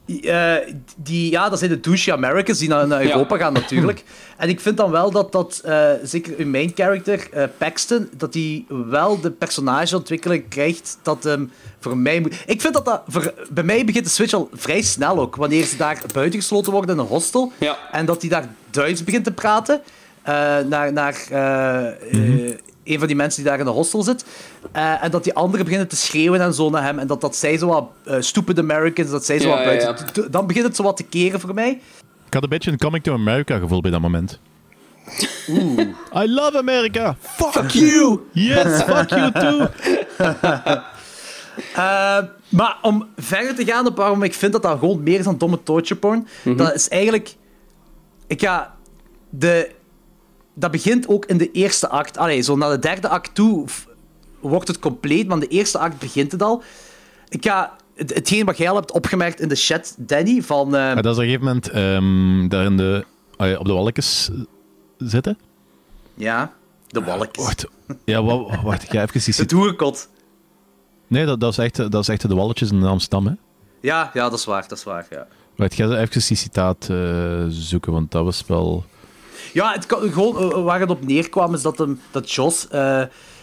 die, 0.06 0.30
eh, 0.30 0.74
die, 0.96 1.30
ja, 1.30 1.48
dat 1.48 1.58
zijn 1.58 1.70
de 1.70 1.80
douche 1.80 2.12
Americans 2.12 2.58
die 2.58 2.68
naar, 2.68 2.86
naar 2.86 3.04
Ja. 3.04 3.10
Europa 3.10 3.36
gaan 3.36 3.52
natuurlijk. 3.52 4.04
En 4.36 4.48
ik 4.48 4.60
vind 4.60 4.76
dan 4.76 4.90
wel 4.90 5.10
dat, 5.10 5.32
dat 5.32 5.60
eh, 5.64 5.90
zeker 6.02 6.34
uw 6.38 6.46
main 6.46 6.72
character, 6.74 7.28
eh, 7.32 7.44
Paxton, 7.58 8.08
dat 8.16 8.34
hij 8.34 8.64
wel 8.68 9.20
de 9.20 9.30
personageontwikkeling 9.30 10.48
krijgt 10.48 10.98
dat 11.02 11.24
hem 11.24 11.50
voor 11.80 11.96
mij 11.96 12.20
moet... 12.20 12.34
Ik 12.46 12.60
vind 12.60 12.74
dat 12.74 12.84
dat... 12.84 13.02
Voor, 13.08 13.34
bij 13.50 13.64
mij 13.64 13.84
begint 13.84 14.04
de 14.04 14.10
switch 14.10 14.32
al 14.32 14.48
vrij 14.52 14.82
snel 14.82 15.18
ook, 15.18 15.36
wanneer 15.36 15.64
ze 15.64 15.76
daar 15.76 16.02
buitengesloten 16.12 16.72
worden 16.72 16.94
in 16.94 17.00
een 17.00 17.06
hostel. 17.08 17.52
Ja. 17.58 17.78
En 17.92 18.06
dat 18.06 18.20
hij 18.20 18.30
daar 18.30 18.48
Duits 18.70 19.04
begint 19.04 19.24
te 19.24 19.32
praten. 19.32 19.80
Eh, 20.26 20.58
naar 20.68 20.92
naar 20.92 21.24
eh, 21.30 21.86
eh, 22.48 22.56
een 22.84 22.98
van 22.98 23.06
die 23.06 23.16
mensen 23.16 23.42
die 23.42 23.50
daar 23.50 23.58
in 23.58 23.64
de 23.64 23.70
hostel 23.70 24.02
zit. 24.02 24.24
Eh, 24.72 25.04
en 25.04 25.10
dat 25.10 25.24
die 25.24 25.34
anderen 25.34 25.64
beginnen 25.64 25.88
te 25.88 25.96
schreeuwen 25.96 26.40
en 26.40 26.54
zo 26.54 26.70
naar 26.70 26.82
hem. 26.82 26.98
En 26.98 27.06
dat, 27.06 27.20
dat 27.20 27.36
zij 27.36 27.58
zo 27.58 27.66
wat 27.66 28.24
stupid 28.24 28.58
Americans, 28.58 29.10
dat 29.10 29.24
zij 29.24 29.38
zo 29.38 29.48
wat 29.48 29.58
ja, 29.58 29.64
buiten... 29.64 29.88
ja. 29.88 30.22
d- 30.28 30.32
Dan 30.32 30.46
begint 30.46 30.66
het 30.66 30.76
zo 30.76 30.82
wat 30.82 30.96
te 30.96 31.02
keren 31.04 31.40
voor 31.40 31.54
mij. 31.54 31.80
ik 32.26 32.34
had 32.34 32.42
een 32.42 32.48
beetje 32.48 32.70
een 32.70 32.78
Coming 32.78 33.02
to 33.04 33.12
America 33.12 33.58
gevoel 33.58 33.80
bij 33.80 33.90
dat 33.90 34.00
moment. 34.00 34.40
I 36.14 36.24
love 36.28 36.58
America! 36.58 37.16
Fuck 37.20 37.70
you! 37.70 38.20
Yes, 38.32 38.82
fuck 38.82 39.08
you 39.10 39.32
too! 39.32 39.66
Eh, 41.74 42.18
maar 42.48 42.78
om 42.82 43.08
verder 43.16 43.54
te 43.54 43.64
gaan 43.64 43.86
op 43.86 43.96
waarom 43.96 44.22
ik 44.22 44.34
vind 44.34 44.52
dat 44.52 44.62
dat 44.62 44.78
gewoon 44.78 45.02
meer 45.02 45.18
is 45.18 45.24
dan 45.24 45.38
domme 45.38 45.62
torture 45.62 46.00
porn, 46.00 46.28
dat 46.56 46.74
is 46.74 46.88
eigenlijk... 46.88 47.34
Ik 48.26 48.40
ga... 48.40 48.74
De, 49.30 49.70
dat 50.58 50.70
begint 50.70 51.08
ook 51.08 51.24
in 51.24 51.38
de 51.38 51.50
eerste 51.50 51.88
act. 51.88 52.18
Allee, 52.18 52.40
zo 52.40 52.56
naar 52.56 52.70
de 52.70 52.78
derde 52.78 53.08
act 53.08 53.34
toe 53.34 53.66
wordt 54.40 54.68
het 54.68 54.78
compleet, 54.78 55.26
maar 55.26 55.36
in 55.36 55.48
de 55.48 55.54
eerste 55.54 55.78
act 55.78 55.98
begint 55.98 56.32
het 56.32 56.42
al. 56.42 56.62
Ik 57.28 57.44
ga... 57.44 57.76
Het, 57.94 58.14
hetgeen 58.14 58.44
wat 58.46 58.56
jij 58.58 58.68
al 58.70 58.74
hebt 58.76 58.92
opgemerkt 58.92 59.40
in 59.40 59.48
de 59.48 59.54
chat, 59.54 59.94
Danny, 59.98 60.42
van... 60.42 60.74
eh, 60.74 60.80
Ja, 60.80 60.94
dat 60.94 61.04
is 61.04 61.10
op 61.12 61.18
een 61.18 61.24
gegeven 61.24 61.44
moment 61.46 61.68
ehm, 61.68 62.48
daar 62.48 62.64
in 62.64 62.76
de, 62.76 63.04
ah 63.36 63.58
op 63.60 63.66
de 63.66 63.72
walletjes 63.72 64.30
zitten. 64.98 65.38
ja, 66.14 66.52
de 66.86 67.02
walk. 67.04 67.36
Wacht, 67.36 67.66
ja, 68.04 68.22
wa- 68.22 68.62
wacht, 68.62 68.82
ik 68.82 68.90
ga 68.90 69.02
even 69.02 69.20
die 69.24 69.34
Het 69.36 69.50
hoerenkot. 69.50 70.08
Nee, 71.06 71.26
dat, 71.26 71.40
dat, 71.40 71.50
is 71.52 71.58
echt, 71.58 71.76
dat 71.76 71.94
is 72.02 72.08
echt 72.08 72.28
de 72.28 72.34
walletjes 72.34 72.70
in 72.70 72.82
Amsterdam, 72.82 73.26
hè. 73.26 73.32
Ja, 73.80 74.10
ja, 74.14 74.28
dat 74.28 74.38
is 74.38 74.44
waar, 74.44 74.68
dat 74.68 74.78
is 74.78 74.84
waar, 74.84 75.06
ja. 75.10 75.26
Wacht, 75.56 75.72
ik 75.72 75.78
ga 75.78 75.96
even 76.00 76.20
die 76.26 76.36
citaat 76.36 76.88
eh, 76.90 77.44
zoeken, 77.48 77.92
want 77.92 78.10
dat 78.10 78.24
was 78.24 78.44
wel... 78.46 78.84
Ja, 79.52 79.72
het 79.72 79.86
gewoon, 79.88 80.52
eh, 80.52 80.62
waar 80.62 80.80
het 80.80 80.90
op 80.90 81.06
neerkwam 81.06 81.54
is 81.54 81.62
dat, 81.62 81.78
hem, 81.78 82.00
dat 82.10 82.32
Jos... 82.32 82.68
eh, 82.68 83.02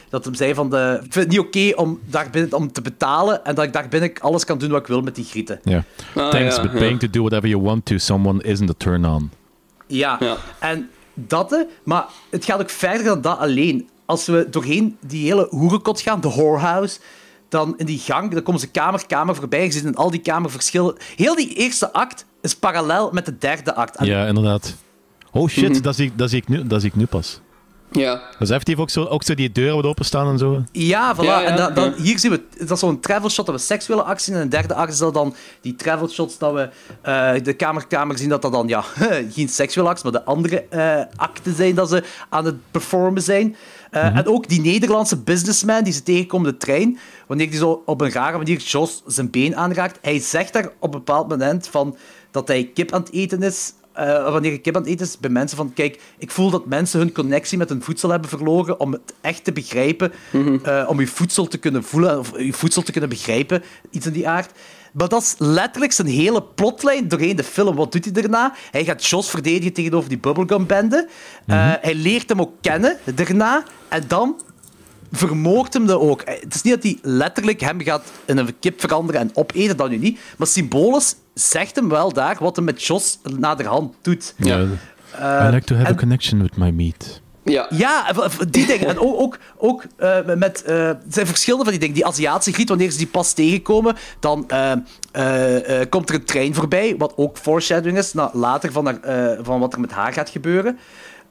dat 0.09 0.25
hem 0.25 0.33
zei 0.33 0.53
van... 0.53 0.69
De, 0.69 0.99
ik 1.03 1.13
vind 1.13 1.25
het 1.25 1.29
niet 1.29 1.39
oké 1.39 1.81
om 1.81 1.99
daar 2.05 2.29
binnen 2.29 2.53
om 2.53 2.71
te 2.71 2.81
betalen 2.81 3.45
en 3.45 3.55
dat 3.55 3.65
ik 3.65 3.73
daar 3.73 3.87
binnen 3.87 4.11
alles 4.19 4.45
kan 4.45 4.57
doen 4.57 4.69
wat 4.69 4.79
ik 4.79 4.87
wil 4.87 5.01
met 5.01 5.15
die 5.15 5.25
grieten. 5.25 5.59
Ja. 5.63 5.83
Ah, 6.15 6.29
Thanks, 6.29 6.55
ja, 6.55 6.61
but 6.61 6.71
ja. 6.71 6.77
paying 6.77 6.99
to 6.99 7.07
do 7.09 7.19
whatever 7.19 7.49
you 7.49 7.61
want 7.61 7.85
to 7.85 7.97
someone 7.97 8.43
isn't 8.43 8.69
a 8.69 8.73
turn-on. 8.77 9.31
Ja. 9.87 10.17
Ja. 10.19 10.37
En 10.59 10.89
dat, 11.13 11.65
maar 11.83 12.05
het 12.29 12.45
gaat 12.45 12.61
ook 12.61 12.69
verder 12.69 13.03
dan 13.03 13.21
dat 13.21 13.37
alleen. 13.37 13.89
Als 14.05 14.25
we 14.25 14.47
doorheen 14.49 14.97
die 15.07 15.25
hele 15.25 15.47
hoerenkot 15.49 16.01
gaan, 16.01 16.21
de 16.21 16.29
whorehouse, 16.29 16.99
dan 17.49 17.73
in 17.77 17.85
die 17.85 17.99
gang, 17.99 18.31
dan 18.31 18.43
komen 18.43 18.61
ze 18.61 18.67
kamer, 18.67 19.05
kamer 19.07 19.35
voorbij. 19.35 19.63
Je 19.63 19.71
ziet 19.71 19.83
in 19.83 19.95
al 19.95 20.11
die 20.11 20.21
kamer 20.21 20.51
verschillen. 20.51 20.95
Heel 21.15 21.35
die 21.35 21.53
eerste 21.53 21.93
act 21.93 22.25
is 22.41 22.55
parallel 22.55 23.09
met 23.11 23.25
de 23.25 23.37
derde 23.37 23.75
act. 23.75 23.95
En 23.95 24.05
Ja, 24.05 24.25
inderdaad. 24.25 24.75
Oh 25.33 25.47
shit, 25.49 25.83
dat, 25.83 25.95
zie, 25.95 26.05
ik- 26.05 26.17
dat, 26.17 26.29
zie 26.29 26.39
ik 26.39 26.47
nu, 26.47 26.67
dat 26.67 26.81
zie 26.81 26.89
ik 26.89 26.95
nu 26.95 27.05
pas. 27.05 27.39
Ja. 27.91 28.13
Dat 28.13 28.41
is 28.41 28.49
effectief 28.49 28.77
ook 28.77 28.89
zo, 28.89 29.03
ook 29.05 29.23
zo 29.23 29.33
die 29.33 29.51
deuren 29.51 29.75
wat 29.75 29.85
openstaan 29.85 30.27
en 30.31 30.37
zo. 30.37 30.63
Ja, 30.71 31.15
voilà. 31.15 31.19
Ja, 31.23 31.41
ja, 31.41 31.67
en 31.67 31.73
dan, 31.73 31.93
hier 31.97 32.19
zien 32.19 32.31
we, 32.31 32.41
dat 32.57 32.71
is 32.71 32.79
zo'n 32.79 32.99
travel 32.99 33.29
shot 33.29 33.45
dat 33.45 33.55
we 33.55 33.61
seksuele 33.61 34.03
actie 34.03 34.25
zien. 34.25 34.35
En 34.35 34.41
in 34.41 34.49
de 34.49 34.55
derde 34.57 34.73
act 34.73 34.91
is 34.91 34.97
dat 34.97 35.13
dan 35.13 35.35
die 35.61 35.75
travel 35.75 36.09
shots 36.09 36.37
dat 36.37 36.53
we 36.53 36.69
eh, 37.01 37.31
de 37.43 37.53
kamerkamer 37.53 38.17
zien 38.17 38.29
dat 38.29 38.41
dat 38.41 38.51
dan, 38.51 38.67
ja, 38.67 38.81
geen 39.35 39.49
seksuele 39.49 39.89
actie, 39.89 40.11
maar 40.11 40.21
de 40.21 40.27
andere 40.27 40.65
eh, 40.69 41.01
acten 41.15 41.55
zijn 41.55 41.75
dat 41.75 41.89
ze 41.89 42.03
aan 42.29 42.45
het 42.45 42.55
performen 42.71 43.21
zijn. 43.21 43.55
Eh, 43.91 44.15
En 44.17 44.27
ook 44.27 44.47
die 44.47 44.61
Nederlandse 44.61 45.17
businessman 45.17 45.83
die 45.83 45.93
ze 45.93 46.03
tegenkomen 46.03 46.47
op 46.47 46.59
de 46.59 46.65
trein, 46.65 46.99
wanneer 47.27 47.49
die 47.49 47.59
zo 47.59 47.81
op 47.85 48.01
een 48.01 48.11
rare 48.11 48.37
manier 48.37 48.57
Jos 48.59 49.03
zijn 49.05 49.29
been 49.29 49.55
aanraakt, 49.55 49.97
hij 50.01 50.19
zegt 50.19 50.53
daar 50.53 50.65
op 50.79 50.93
een 50.93 50.99
bepaald 50.99 51.27
moment 51.29 51.67
van 51.67 51.97
dat 52.31 52.47
hij 52.47 52.71
kip 52.73 52.91
aan 52.91 53.01
het 53.01 53.11
eten 53.11 53.43
is 53.43 53.73
eh, 53.93 54.31
wanneer 54.31 54.51
je 54.51 54.57
kip 54.57 54.75
aan 54.75 54.81
het 54.81 54.91
eten 54.91 55.05
is, 55.05 55.19
bij 55.19 55.29
mensen 55.29 55.57
van, 55.57 55.73
kijk, 55.73 56.01
ik 56.17 56.31
voel 56.31 56.49
dat 56.49 56.65
mensen 56.65 56.99
hun 56.99 57.11
connectie 57.11 57.57
met 57.57 57.69
hun 57.69 57.83
voedsel 57.83 58.09
hebben 58.09 58.29
verloren 58.29 58.79
om 58.79 58.91
het 58.91 59.13
echt 59.21 59.43
te 59.43 59.51
begrijpen, 59.51 60.11
eh, 60.63 60.85
om 60.87 60.99
je 60.99 61.07
voedsel 61.07 61.47
te 61.47 61.57
kunnen 61.57 61.83
voelen, 61.83 62.19
of 62.19 62.39
je 62.39 62.53
voedsel 62.53 62.81
te 62.81 62.91
kunnen 62.91 63.09
begrijpen, 63.09 63.63
iets 63.89 64.05
in 64.05 64.13
die 64.13 64.27
aard. 64.27 64.51
Maar 64.93 65.09
dat 65.09 65.21
is 65.21 65.35
letterlijk 65.37 65.91
zijn 65.91 66.07
hele 66.07 66.43
plotlijn 66.43 67.07
doorheen 67.07 67.35
de 67.35 67.43
film. 67.43 67.75
Wat 67.75 67.91
doet 67.91 68.03
hij 68.03 68.13
daarna? 68.13 68.53
Hij 68.71 68.83
gaat 68.83 69.05
Jos 69.05 69.29
verdedigen 69.29 69.73
tegenover 69.73 70.09
die 70.09 70.17
bubblegum-bende. 70.17 71.07
Eh, 71.45 71.73
hij 71.81 71.95
leert 71.95 72.29
hem 72.29 72.41
ook 72.41 72.53
kennen 72.61 72.97
daarna. 73.15 73.63
En 73.87 74.03
dan 74.07 74.41
vermoordt 75.11 75.73
hem 75.73 75.85
dat 75.85 75.99
ook. 75.99 76.21
Het 76.25 76.55
is 76.55 76.61
niet 76.61 76.73
dat 76.73 76.83
hij 76.83 76.97
letterlijk 77.01 77.59
hem 77.59 77.81
gaat 77.81 78.11
in 78.25 78.37
een 78.37 78.59
kip 78.59 78.79
veranderen 78.79 79.21
en 79.21 79.31
opeten, 79.33 79.77
dat 79.77 79.89
nu 79.89 79.97
niet. 79.97 80.19
Maar 80.37 80.47
symbolisch 80.47 81.15
zegt 81.33 81.75
hem 81.75 81.89
wel 81.89 82.13
daar 82.13 82.37
wat 82.39 82.55
hij 82.55 82.65
met 82.65 82.83
Jos 82.83 83.19
naderhand 83.39 83.95
doet. 84.01 84.33
Ja. 84.37 84.59
I 84.59 85.49
like 85.51 85.65
to 85.65 85.75
have 85.75 85.91
a 85.91 85.95
connection 85.95 86.41
with 86.41 86.57
my 86.57 86.69
meat. 86.69 87.21
Ja. 87.43 87.67
Ja, 87.69 88.13
die 88.49 88.65
dingen. 88.65 88.87
En 88.87 88.99
ook, 88.99 89.19
ook, 89.21 89.37
ook 89.57 89.83
eh, 89.97 90.17
met... 90.37 90.63
eh, 90.63 90.87
er 90.87 90.99
zijn 91.09 91.27
verschillende 91.27 91.63
van 91.63 91.71
die 91.73 91.81
dingen. 91.81 91.95
Die 91.95 92.05
Aziatische 92.05 92.53
griet, 92.53 92.69
wanneer 92.69 92.91
ze 92.91 92.97
die 92.97 93.07
pas 93.07 93.33
tegenkomen, 93.33 93.95
dan 94.19 94.47
eh, 94.47 94.71
eh, 95.11 95.81
eh, 95.81 95.89
komt 95.89 96.09
er 96.09 96.15
een 96.15 96.25
trein 96.25 96.53
voorbij, 96.53 96.95
wat 96.97 97.13
ook 97.15 97.37
foreshadowing 97.37 97.97
is, 97.97 98.13
naar 98.13 98.29
later 98.33 98.71
van, 98.71 98.85
haar, 98.85 98.99
eh, 98.99 99.39
van 99.41 99.59
wat 99.59 99.73
er 99.73 99.79
met 99.79 99.91
haar 99.91 100.13
gaat 100.13 100.29
gebeuren. 100.29 100.77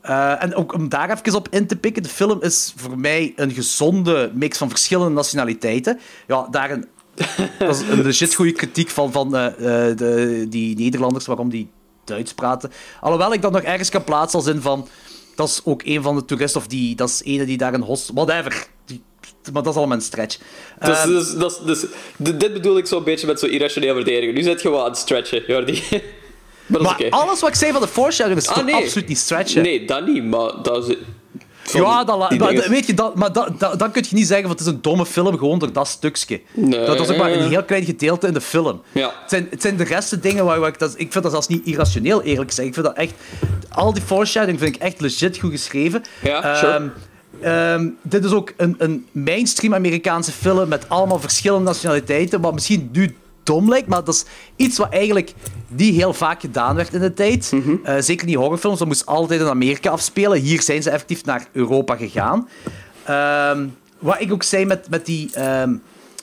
Eh, 0.01 0.43
en 0.43 0.55
ook 0.55 0.75
om 0.75 0.89
daar 0.89 1.11
even 1.11 1.35
op 1.35 1.49
in 1.51 1.67
te 1.67 1.77
pikken, 1.77 2.03
de 2.03 2.09
film 2.09 2.43
is 2.43 2.73
voor 2.77 2.99
mij 2.99 3.33
een 3.37 3.51
gezonde 3.51 4.31
mix 4.35 4.59
van 4.59 4.69
verschillende 4.69 5.15
nationaliteiten. 5.15 5.99
Ja, 6.27 6.47
daarin... 6.51 6.87
Dat 7.59 7.77
is 7.77 7.81
een 7.81 8.03
legit 8.03 8.35
goede 8.35 8.53
kritiek 8.53 8.89
van, 8.91 9.13
van 9.13 9.37
eh, 9.37 9.47
eh, 9.47 9.97
de, 9.97 10.47
die 10.49 10.77
Nederlanders, 10.77 11.27
waarom 11.27 11.49
die 11.51 11.71
Duits 12.05 12.35
praten. 12.35 12.73
Alhoewel 13.01 13.33
ik 13.33 13.43
dat 13.43 13.53
nog 13.53 13.63
ergens 13.63 13.89
kan 13.89 14.05
plaatsen 14.05 14.39
als 14.39 14.49
in 14.49 14.61
van... 14.61 14.89
Dat 15.37 15.49
is 15.49 15.61
ook 15.65 15.83
een 15.85 16.03
van 16.03 16.15
de 16.17 16.25
toeristen, 16.25 16.61
of 16.61 16.67
die, 16.67 16.95
dat 16.95 17.09
is 17.09 17.23
ene 17.25 17.45
die 17.45 17.57
daar 17.57 17.75
een 17.75 17.83
host... 17.83 18.11
Whatever. 18.15 18.67
Die, 18.85 19.03
maar 19.53 19.63
dat 19.63 19.73
is 19.73 19.79
allemaal 19.79 19.97
een 19.97 20.03
stretch. 20.03 20.39
Dus, 20.81 20.99
Ehm, 20.99 21.09
dus, 21.09 21.35
dus, 21.35 21.59
dus, 21.59 21.85
dit 22.17 22.53
bedoel 22.53 22.79
ik 22.79 22.87
zo'n 22.87 23.05
beetje 23.05 23.27
met 23.27 23.41
zo'n 23.41 23.51
irrationeel 23.51 23.95
verdedigen. 23.95 24.35
Nu 24.35 24.43
zit 24.43 24.63
je 24.63 24.71
wel 24.71 24.81
aan 24.85 24.91
het 24.91 24.99
stretchen, 24.99 25.43
Jordi. 25.47 25.83
maar 26.67 27.11
alles 27.11 27.41
wat 27.41 27.49
ik 27.51 27.57
zei 27.57 27.73
van 27.73 27.81
de 27.81 27.89
foreshadowing 27.89 28.41
is 28.41 28.49
Ah, 28.49 28.65
nee. 28.65 28.75
absoluut 28.75 29.09
niet 29.09 29.19
stretchen. 29.19 29.63
Nee, 29.63 29.85
dat 29.85 30.07
niet, 30.07 30.25
maar 30.25 30.63
dat 30.63 30.89
is... 30.89 30.97
van 31.73 31.81
Ja, 31.81 32.05
dat, 32.05 32.19
la- 32.19 32.37
maar, 32.39 32.69
weet 32.69 32.87
je, 32.87 32.95
dat, 32.95 33.15
maar 33.15 33.33
dat, 33.33 33.61
dat, 33.61 33.79
dan 33.79 33.91
kun 33.91 34.05
je 34.09 34.15
niet 34.15 34.27
zeggen 34.27 34.47
van 34.47 34.57
het 34.57 34.61
is 34.67 34.73
een 34.73 34.83
domme 34.83 35.07
film 35.07 35.39
gewoon 35.39 35.59
door 35.59 35.73
dat 35.73 35.89
stukje. 35.89 36.41
Nee. 36.55 36.85
Dat 36.87 36.99
was 36.99 37.11
ook 37.11 37.17
maar 37.17 37.33
een 37.33 37.49
heel 37.49 37.65
klein 37.65 37.85
gedeelte 37.85 38.27
in 38.27 38.33
de 38.33 38.41
film. 38.41 38.83
Ja. 38.93 39.07
Het, 39.21 39.31
zijn, 39.31 39.47
het 39.51 39.63
zijn 39.63 39.77
de 39.77 39.85
resten 39.85 40.21
dingen 40.21 40.45
waar, 40.45 40.61
waar 40.61 40.69
ik... 40.69 40.79
Dat, 40.79 40.95
ik 40.97 41.13
vind 41.13 41.23
dat 41.23 41.33
zelfs 41.33 41.49
niet 41.49 41.67
irrationeel, 41.67 42.23
eerlijk 42.23 42.49
gezegd. 42.49 42.69
Ik 42.69 42.75
vind 42.75 42.87
dat 42.87 42.97
echt... 42.97 43.13
Al 43.69 43.93
die 43.93 44.03
foreshadowing 44.03 44.59
vind 44.59 44.75
ik 44.77 44.83
echt 44.83 45.01
legit 45.01 45.39
goed 45.39 45.51
geschreven. 45.51 46.03
Ja, 46.23 46.55
sure. 46.57 46.73
Ehm, 46.73 46.89
ehm, 47.41 47.89
dit 48.03 48.25
is 48.25 48.33
ook 48.33 48.53
een, 48.57 48.75
een 48.79 49.07
mainstream 49.13 49.75
Amerikaanse 49.75 50.33
film 50.33 50.69
met 50.69 50.89
allemaal 50.89 51.19
verschillende 51.21 51.65
nationaliteiten, 51.65 52.41
wat 52.41 52.55
misschien 52.55 52.89
nu 52.93 53.17
dom 53.43 53.69
lijkt, 53.69 53.89
maar 53.89 54.05
dat 54.05 54.15
is 54.15 54.25
iets 54.57 54.79
wat 54.79 54.93
eigenlijk 54.93 55.35
niet 55.67 55.95
heel 55.95 56.13
vaak 56.15 56.41
gedaan 56.41 56.77
werd 56.77 56.95
in 56.95 57.01
de 57.01 57.15
tijd. 57.15 57.53
Eh, 57.85 57.95
zeker 57.99 58.27
niet 58.27 58.37
horrorfilms, 58.37 58.79
dat 58.79 58.89
moest 58.89 59.07
altijd 59.07 59.41
in 59.41 59.47
Amerika 59.47 59.91
afspelen. 59.91 60.41
Hier 60.41 60.63
zijn 60.63 60.83
ze 60.83 60.91
effectief 60.91 61.25
naar 61.25 61.47
Europa 61.53 61.97
gegaan. 61.97 62.49
Ehm, 63.05 63.67
wat 63.99 64.21
ik 64.21 64.33
ook 64.33 64.43
zei 64.43 64.65
met, 64.65 64.91
met 64.91 65.07
die... 65.07 65.31
ehm, 65.33 65.75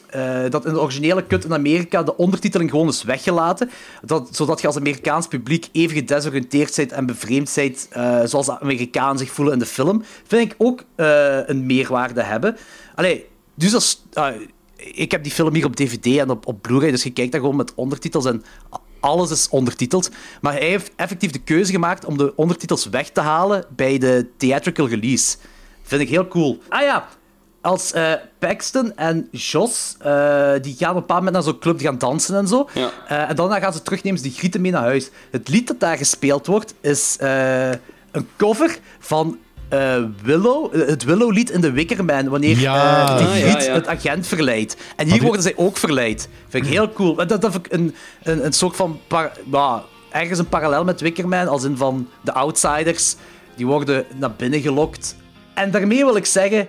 eh, 0.10 0.40
dat 0.50 0.66
in 0.66 0.74
de 0.74 0.82
originele 0.82 1.28
cut 1.28 1.46
in 1.46 1.54
Amerika 1.54 2.04
de 2.04 2.18
ondertiteling 2.18 2.70
gewoon 2.70 2.88
is 2.88 3.04
weggelaten. 3.04 3.70
Dat, 4.02 4.30
zodat 4.32 4.62
je 4.62 4.68
als 4.68 4.78
Amerikaans 4.78 5.28
publiek 5.28 5.70
even 5.72 5.96
gedesoriënteerd 5.96 6.76
bent 6.76 6.92
en 6.92 7.06
bevreemd 7.06 7.52
bent, 7.56 7.88
eh, 7.92 8.20
zoals 8.24 8.46
de 8.46 8.60
Amerikanen 8.60 9.18
zich 9.18 9.32
voelen 9.32 9.54
in 9.54 9.60
de 9.60 9.66
film. 9.66 10.04
Vind 10.28 10.52
ik 10.52 10.56
ook 10.58 10.84
een 11.46 11.66
meerwaarde 11.66 12.22
hebben. 12.22 12.58
Allee, 12.96 13.26
dus 13.56 13.74
als, 13.74 14.04
ah, 14.14 14.34
ik 14.80 15.12
heb 15.12 15.24
die 15.24 15.32
film 15.32 15.54
hier 15.54 15.66
op 15.66 15.76
DVD 15.76 16.06
en 16.06 16.30
op, 16.30 16.48
op 16.48 16.62
Blu-ray, 16.62 16.92
dus 16.92 17.04
je 17.04 17.12
kijkt 17.12 17.32
daar 17.32 17.42
gewoon 17.42 17.56
met 17.56 17.76
ondertitels 17.76 18.26
en 18.26 18.44
alles 19.00 19.32
is 19.32 19.50
ondertiteld. 19.50 20.10
Maar 20.42 20.54
hij 20.54 20.68
heeft 20.68 20.92
effectief 20.96 21.32
de 21.32 21.40
keuze 21.40 21.72
gemaakt 21.72 22.06
om 22.06 22.18
de 22.18 22.36
ondertitels 22.36 22.86
weg 22.86 23.10
te 23.10 23.22
halen 23.22 23.66
bij 23.76 23.98
de 23.98 24.28
theatrical 24.38 24.88
release. 24.88 25.38
Vind 25.82 26.02
ik 26.02 26.10
heel 26.10 26.28
cool. 26.28 26.60
Ah 26.70 26.82
ja, 26.82 27.08
als 27.62 27.92
eh, 27.92 28.14
Paxton 28.40 28.96
en 28.96 29.28
Jos, 29.32 29.96
eh, 30.00 30.52
die 30.62 30.76
gaan 30.78 30.90
op 30.90 30.96
een 30.96 31.02
bepaald 31.02 31.08
moment 31.08 31.34
naar 31.34 31.44
zo'n 31.44 31.60
club 31.60 31.82
gaan 31.82 31.98
dansen 31.98 32.36
en 32.36 32.48
zo. 32.48 32.70
Ja. 32.74 32.92
Eh, 33.08 33.30
en 33.30 33.36
daarna 33.36 33.60
gaan 33.60 33.74
ze 33.74 33.82
terugnemen, 33.82 34.20
ze 34.20 34.26
die 34.26 34.38
grieten 34.38 34.62
mee 34.62 34.72
naar 34.72 34.82
huis. 34.82 35.10
Het 35.32 35.48
lied 35.48 35.68
dat 35.68 35.80
daar 35.80 35.98
gespeeld 35.98 36.48
wordt, 36.48 36.74
is 36.82 37.18
een 38.12 38.28
cover 38.38 38.80
van 39.00 39.38
eh, 39.70 40.04
Willow, 40.24 40.74
het 40.88 41.04
Willow-lied 41.04 41.50
in 41.50 41.62
The 41.62 41.72
Wickerman, 41.72 42.30
wanneer 42.30 42.60
Ja. 42.60 43.08
eh, 43.10 43.18
die 43.18 43.28
ja, 43.46 43.52
griet 43.52 43.66
ja. 43.66 43.74
het 43.74 43.88
agent 43.88 44.28
verleidt. 44.28 44.76
En 44.96 45.06
hier 45.06 45.16
je- 45.16 45.22
worden 45.22 45.42
zij 45.42 45.54
ook 45.56 45.78
verleid. 45.78 46.30
Vind 46.48 46.66
ik 46.66 46.72
heel 46.72 46.92
cool. 46.94 47.16
Dat, 47.16 47.30
dat 47.42 47.52
vind 47.52 47.66
ik 47.66 47.72
een, 47.74 47.96
een, 48.24 48.46
een 48.46 48.54
soort 48.54 48.76
van... 48.76 49.00
par- 49.08 49.32
ergens 50.12 50.40
een 50.40 50.48
parallel 50.50 50.84
met 50.84 51.02
Wickerman, 51.02 51.48
als 51.48 51.64
in 51.64 51.78
van 51.78 52.10
de 52.24 52.34
outsiders. 52.34 53.16
Die 53.56 53.66
worden 53.66 54.06
naar 54.16 54.32
binnen 54.32 54.62
gelokt. 54.62 55.16
En 55.54 55.72
daarmee 55.72 56.06
wil 56.06 56.16
ik 56.16 56.26
zeggen, 56.26 56.68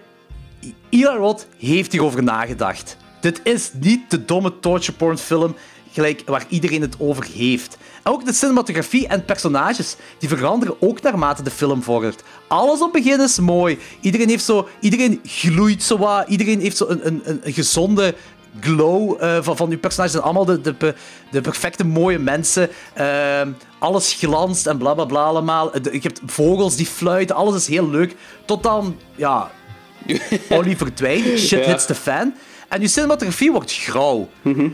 Eli 0.89 1.05
Roth 1.05 1.47
heeft 1.59 1.93
hierover 1.93 2.23
nagedacht. 2.23 2.97
Dit 3.21 3.41
is 3.45 3.71
niet 3.81 4.11
de 4.11 4.25
domme 4.25 4.53
torture 4.61 4.93
porn 4.97 5.19
film 5.19 5.55
gelijk 5.93 6.23
waar 6.27 6.45
iedereen 6.49 6.81
het 6.81 6.95
over 6.99 7.27
heeft. 7.35 7.79
En 8.03 8.13
ook 8.13 8.25
de 8.25 8.33
cinematografie 8.33 9.07
en 9.07 9.25
personages, 9.25 9.97
die 10.19 10.29
veranderen 10.29 10.77
ook 10.81 11.03
naarmate 11.03 11.43
de 11.43 11.51
film 11.51 11.83
vordert. 11.83 12.23
Alles 12.49 12.81
op 12.81 12.93
het 12.95 13.03
begin 13.05 13.21
is 13.21 13.39
mooi. 13.39 13.79
Iedereen 14.01 14.29
heeft 14.29 14.45
zo... 14.45 14.69
Iedereen 14.81 15.21
gloeit 15.25 15.83
zo 15.83 15.99
wat. 15.99 16.29
Iedereen 16.29 16.61
heeft 16.61 16.77
zo 16.77 16.87
een, 16.89 17.07
een, 17.07 17.23
een, 17.43 17.53
gezonde 17.53 18.15
glow 18.61 19.17
eh, 19.23 19.39
van, 19.41 19.57
van 19.57 19.71
uw 19.71 19.79
personages. 19.79 20.13
zijn 20.13 20.25
allemaal 20.25 20.45
de, 20.45 20.61
de, 20.61 20.95
de 21.31 21.41
perfecte 21.41 21.85
mooie 21.85 22.19
mensen. 22.19 22.71
Ehm, 22.95 23.49
alles 23.79 24.13
glanst 24.13 24.67
en 24.67 24.79
bla 24.79 24.95
bla 24.95 25.05
bla 25.05 25.23
allemaal. 25.23 25.71
De- 25.71 25.93
Je 25.93 26.01
hebt 26.01 26.21
vogels 26.27 26.77
die 26.77 26.87
fluiten. 26.87 27.37
Alles 27.37 27.55
is 27.55 27.67
heel 27.67 27.89
leuk. 27.91 28.17
Tot 28.45 28.63
dan, 28.63 28.97
ja, 29.15 29.51
Ollie 30.49 30.77
verdwijnt. 30.77 31.39
Shit 31.39 31.65
Ja. 31.65 31.71
hits 31.71 31.87
the 31.87 31.95
fan. 31.95 32.35
En 32.71 32.81
je 32.81 32.89
cinematografie 32.89 33.53
wordt 33.53 33.73
grauw. 33.73 34.29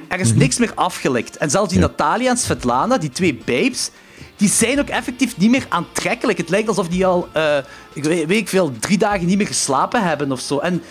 Er 0.09 0.21
is 0.21 0.35
niks 0.35 0.59
meer 0.59 0.73
afgelekt. 0.75 1.37
En 1.37 1.51
zelfs 1.51 1.71
die 1.71 1.79
Natalia 1.79 2.31
en 2.31 2.37
Svetlana, 2.37 2.99
die 2.99 3.11
twee 3.11 3.35
babes, 3.45 3.91
die 4.37 4.49
zijn 4.49 4.81
ook 4.81 4.89
effectief 4.89 5.37
niet 5.37 5.51
meer 5.51 5.67
aantrekkelijk. 5.69 6.39
Het 6.39 6.49
lijkt 6.49 6.69
alsof 6.69 6.89
die 6.89 7.07
al, 7.07 7.29
eh, 7.33 7.57
ik 7.93 8.05
weet, 8.05 8.27
weet 8.27 8.39
ik 8.39 8.49
veel, 8.49 8.73
drie 8.79 8.99
dagen 8.99 9.27
niet 9.27 9.37
meer 9.37 9.47
geslapen 9.47 10.03
hebben 10.03 10.33
of 10.33 10.41
zo. 10.41 10.59
En 10.59 10.83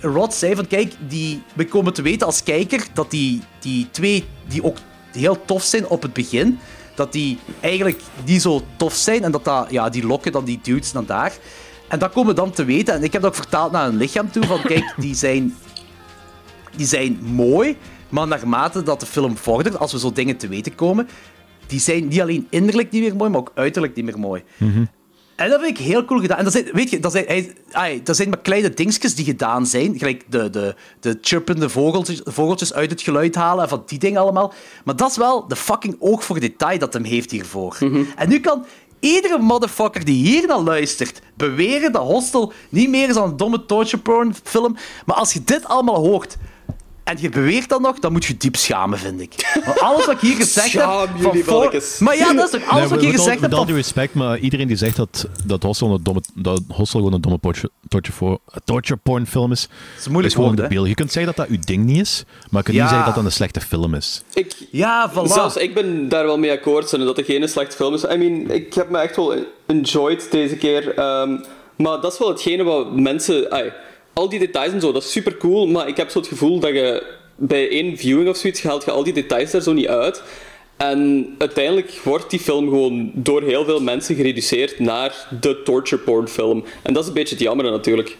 Rod 0.00 0.34
zei 0.34 0.54
van, 0.54 0.66
kijk, 0.66 0.92
die, 1.08 1.42
we 1.54 1.66
komen 1.66 1.92
te 1.92 2.02
weten 2.02 2.26
als 2.26 2.42
kijker 2.42 2.86
dat 2.92 3.10
die, 3.10 3.42
die 3.60 3.88
twee, 3.90 4.24
die 4.48 4.64
ook 4.64 4.76
heel 5.12 5.44
tof 5.44 5.62
zijn 5.62 5.88
op 5.88 6.02
het 6.02 6.12
begin, 6.12 6.58
dat 6.94 7.12
die 7.12 7.38
eigenlijk 7.60 8.00
niet 8.24 8.42
zo 8.42 8.62
tof 8.76 8.94
zijn 8.94 9.24
en 9.24 9.32
dat, 9.32 9.44
dat 9.44 9.66
ja, 9.70 9.88
die 9.88 10.06
lokken 10.06 10.32
dan 10.32 10.44
die 10.44 10.60
dudes 10.62 10.92
naar 10.92 11.06
daar. 11.06 11.32
En 11.88 11.98
dat 11.98 12.12
komen 12.12 12.34
we 12.34 12.40
dan 12.40 12.50
te 12.50 12.64
weten. 12.64 12.94
En 12.94 13.02
ik 13.02 13.12
heb 13.12 13.22
dat 13.22 13.30
ook 13.30 13.36
vertaald 13.36 13.72
naar 13.72 13.84
hun 13.84 13.96
lichaam 13.96 14.30
toe. 14.30 14.46
Van 14.46 14.62
kijk, 14.62 14.94
die 14.96 15.14
zijn, 15.14 15.56
die 16.76 16.86
zijn 16.86 17.18
mooi. 17.22 17.76
Maar 18.08 18.26
naarmate 18.26 18.82
dat 18.82 19.00
de 19.00 19.06
film 19.06 19.36
vordert, 19.36 19.78
als 19.78 19.92
we 19.92 19.98
zo 19.98 20.12
dingen 20.12 20.36
te 20.36 20.48
weten 20.48 20.74
komen, 20.74 21.08
die 21.66 21.80
zijn 21.80 22.08
niet 22.08 22.20
alleen 22.20 22.46
innerlijk 22.50 22.90
niet 22.90 23.02
meer 23.02 23.16
mooi, 23.16 23.30
maar 23.30 23.40
ook 23.40 23.52
uiterlijk 23.54 23.94
niet 23.94 24.04
meer 24.04 24.18
mooi. 24.18 24.42
En 25.36 25.50
dat 25.50 25.60
vind 25.62 25.78
ik 25.78 25.84
heel 25.84 26.04
cool 26.04 26.20
gedaan. 26.20 26.38
En 26.38 26.44
dat 26.44 26.52
zijn, 26.52 26.68
weet 26.72 26.90
je, 26.90 27.00
dat 27.00 27.12
zijn, 27.12 27.24
hij- 27.70 28.00
dat 28.04 28.16
zijn 28.16 28.28
maar 28.28 28.38
kleine 28.38 28.70
dingetjes 28.70 29.14
die 29.14 29.24
gedaan 29.24 29.66
zijn. 29.66 29.98
Gelijk 29.98 30.24
de, 30.28 30.50
de, 30.50 30.74
de 31.00 31.18
chirpende 31.20 31.68
vogeltjes, 31.68 32.20
vogeltjes 32.24 32.74
uit 32.74 32.90
het 32.90 33.02
geluid 33.02 33.34
halen 33.34 33.62
en 33.62 33.68
van 33.68 33.82
die 33.86 33.98
dingen 33.98 34.20
allemaal. 34.20 34.52
Maar 34.84 34.96
dat 34.96 35.10
is 35.10 35.16
wel 35.16 35.48
de 35.48 35.56
fucking 35.56 35.96
oog 35.98 36.24
voor 36.24 36.40
detail 36.40 36.78
dat 36.78 36.92
hem 36.92 37.04
heeft 37.04 37.30
hiervoor. 37.30 37.76
En 38.16 38.28
nu 38.28 38.40
kan 38.40 38.64
iedere 39.00 39.38
motherfucker 39.38 40.04
die 40.04 40.26
hier 40.26 40.46
naar 40.46 40.60
luistert 40.60 41.20
beweren 41.36 41.92
dat 41.92 42.02
Hostel 42.02 42.52
niet 42.68 42.88
meer 42.88 43.08
is 43.08 43.14
dan 43.14 43.30
een 43.30 43.36
domme 43.36 43.64
torture 43.66 44.02
porn 44.02 44.34
film. 44.42 44.76
Maar 45.06 45.16
als 45.16 45.32
je 45.32 45.44
dit 45.44 45.64
allemaal 45.64 45.96
hoort... 46.06 46.36
En 47.04 47.16
je 47.20 47.28
beweert 47.28 47.68
dan 47.68 47.82
nog, 47.82 47.98
dan 47.98 48.12
moet 48.12 48.24
je 48.24 48.36
diep 48.36 48.56
schamen, 48.56 48.98
vind 48.98 49.20
ik. 49.20 49.60
Want 49.64 49.80
alles 49.80 50.06
wat 50.06 50.14
ik 50.14 50.20
hier 50.20 50.36
gezegd 50.36 50.68
Schaam 50.68 51.00
heb... 51.00 51.10
jullie, 51.16 51.44
voor-. 51.44 51.82
Maar 51.98 52.16
ja, 52.16 52.32
dat 52.32 52.44
is 52.44 52.60
toch 52.60 52.68
alles 52.70 52.80
Nee, 52.80 52.88
wat 52.88 52.98
ik 52.98 53.04
hier 53.04 53.10
met 53.10 53.18
al- 53.18 53.24
gezegd 53.24 53.40
heb... 53.40 53.40
Met 53.40 53.52
al 53.52 53.56
van 53.56 53.66
die 53.66 53.74
respect, 53.76 54.14
maar 54.14 54.38
iedereen 54.38 54.66
die 54.66 54.76
zegt 54.76 54.96
dat, 54.96 55.26
dat 55.44 55.62
Hostel 55.62 55.94
een 55.94 56.02
domme, 56.02 56.20
dat 56.34 56.62
Hostel 56.68 56.98
gewoon 56.98 57.14
een 57.14 57.20
domme 57.20 57.38
torture, 57.40 57.70
torture, 57.88 58.16
voor, 58.16 58.38
torture 58.64 59.00
porn 59.02 59.26
film 59.26 59.52
is, 59.52 59.68
is 59.98 60.04
een 60.06 60.10
moeilijk 60.12 60.34
gewoon 60.34 60.50
woord, 60.56 60.62
de 60.68 60.74
beeld. 60.74 60.86
Je 60.88 60.94
kunt 60.94 61.12
zeggen 61.12 61.34
dat 61.36 61.46
dat 61.46 61.56
uw 61.56 61.62
ding 61.64 61.84
niet 61.84 62.00
is, 62.00 62.24
maar 62.50 62.60
je 62.60 62.62
kunt 62.64 62.76
Ja. 62.76 62.82
niet 62.82 62.90
zeggen 62.90 63.06
dat 63.06 63.14
dat 63.14 63.24
een 63.24 63.32
slechte 63.32 63.60
film 63.60 63.94
is. 63.94 64.22
Ik, 64.34 64.54
Ja, 64.70 65.10
voilà. 65.12 65.22
Zelfs 65.32 65.56
ik 65.56 65.74
ben 65.74 66.08
daar 66.08 66.24
wel 66.24 66.38
mee 66.38 66.50
akkoord, 66.52 66.88
zijn 66.88 67.04
dat 67.04 67.16
het 67.16 67.26
geen 67.26 67.48
slechte 67.48 67.76
film 67.76 67.94
is. 67.94 68.04
I 68.04 68.16
mean, 68.16 68.50
ik 68.50 68.74
heb 68.74 68.90
me 68.90 68.98
echt 68.98 69.16
wel 69.16 69.34
enjoyed 69.66 70.30
deze 70.30 70.56
keer. 70.56 70.94
ehm, 70.94 71.36
maar 71.76 72.00
dat 72.00 72.12
is 72.12 72.18
wel 72.18 72.28
hetgene 72.28 72.62
wat 72.62 72.96
mensen... 72.96 73.50
ai, 73.52 73.72
al 74.14 74.28
die 74.28 74.38
details 74.38 74.72
en 74.72 74.80
zo, 74.80 74.92
dat 74.92 75.02
is 75.02 75.12
super 75.12 75.36
cool. 75.36 75.66
Maar 75.66 75.88
ik 75.88 75.96
heb 75.96 76.10
zo 76.10 76.18
het 76.18 76.28
gevoel 76.28 76.58
dat 76.58 76.70
je 76.70 77.02
bij 77.36 77.68
één 77.68 77.96
viewing 77.96 78.28
of 78.28 78.36
zoiets 78.36 78.62
haalt 78.62 78.84
je 78.84 78.90
al 78.90 79.04
die 79.04 79.12
details 79.12 79.50
daar 79.50 79.60
zo 79.62 79.72
niet 79.72 79.88
uit. 79.88 80.22
En 80.76 81.34
uiteindelijk 81.38 81.90
wordt 82.04 82.30
die 82.30 82.40
film 82.40 82.68
gewoon 82.68 83.10
door 83.14 83.42
heel 83.42 83.64
veel 83.64 83.80
mensen 83.80 84.14
gereduceerd 84.14 84.78
naar 84.78 85.26
de 85.40 85.62
torture 85.62 86.02
porn 86.02 86.28
film. 86.28 86.64
En 86.82 86.92
dat 86.92 87.02
is 87.02 87.08
een 87.08 87.14
beetje 87.14 87.34
het 87.34 87.44
jammer 87.44 87.70
natuurlijk. 87.70 88.16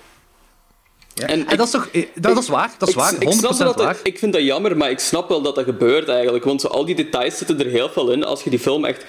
En, 1.26 1.44
dat 1.56 1.60
is 1.66 1.70
toch... 1.70 1.88
eh, 1.92 2.06
Dat, 2.14 2.34
dat 2.34 2.42
is 2.42 2.48
waar, 2.48 2.74
dat 2.78 2.88
is 2.88 2.94
Ik- 2.94 3.00
waar. 3.00 3.12
100% 3.14 3.16
ik, 3.18 3.32
snap 3.32 3.58
dat, 3.58 3.76
waar. 3.76 3.96
ik 4.02 4.18
vind 4.18 4.32
dat 4.32 4.42
jammer, 4.42 4.76
maar 4.76 4.90
ik 4.90 4.98
snap 4.98 5.28
wel 5.28 5.42
dat 5.42 5.54
dat 5.54 5.64
gebeurt 5.64 6.08
eigenlijk. 6.08 6.44
Want 6.44 6.60
zo, 6.60 6.68
al 6.68 6.84
die 6.84 6.94
details 6.94 7.38
zitten 7.38 7.58
er 7.60 7.66
heel 7.66 7.88
veel 7.88 8.10
in 8.12 8.24
als 8.24 8.42
je 8.42 8.50
die 8.50 8.58
film 8.58 8.84
echt 8.84 9.04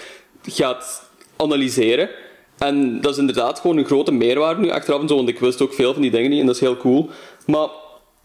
gaat 0.48 1.04
analyseren. 1.36 2.10
En 2.58 3.02
dat 3.02 3.12
is 3.12 3.18
inderdaad 3.18 3.60
gewoon 3.60 3.78
een 3.78 3.86
grote 3.86 4.12
meerwaarde 4.12 4.62
nu 4.62 4.70
achteraf 4.70 5.02
en 5.02 5.08
zo, 5.08 5.16
want 5.16 5.30
ik 5.30 5.40
wist 5.40 5.62
ook 5.62 5.74
veel 5.74 5.94
van 5.94 6.02
die 6.02 6.12
dingen 6.12 6.30
niet 6.30 6.40
en 6.40 6.46
dat 6.46 6.56
is 6.56 6.62
heel 6.62 6.78
cool. 6.78 7.10
Maar 7.46 7.68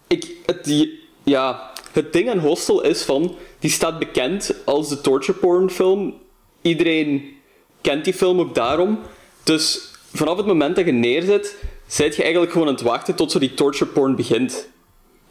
ik, 0.07 0.37
het, 0.47 0.89
ja, 1.23 1.71
het 1.93 2.13
ding 2.13 2.31
aan 2.31 2.39
Hostel 2.39 2.83
is 2.83 3.03
van, 3.03 3.35
die 3.59 3.71
staat 3.71 3.99
bekend 3.99 4.55
als 4.65 4.89
de 4.89 5.01
torture 5.01 5.39
porn 5.39 5.71
film. 5.71 6.15
Iedereen 6.63 7.37
kent 7.81 8.05
die 8.05 8.15
film 8.15 8.41
ook 8.41 8.55
daarom. 8.55 8.99
Dus 9.45 9.91
vanaf 10.13 10.37
het 10.37 10.47
moment 10.47 10.77
dat 10.77 10.85
je 10.85 10.93
neerzet, 10.93 11.57
zit 11.87 12.17
je 12.17 12.23
eigenlijk 12.23 12.53
gewoon 12.53 12.69
aan 12.69 12.75
het 12.75 12.83
wachten 12.83 13.15
tot 13.15 13.31
zo 13.33 13.39
die 13.39 13.55
torture 13.55 13.91
porn 13.91 14.17
begint. 14.17 14.69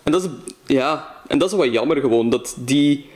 En 0.04 0.12
dat 0.12 0.24
is, 0.24 0.30
ja, 0.66 1.16
en 1.28 1.38
dat 1.38 1.52
is 1.52 1.58
wat 1.58 1.72
jammer 1.72 1.98
gewoon, 1.98 2.30
dat 2.30 2.56
die... 2.60 3.10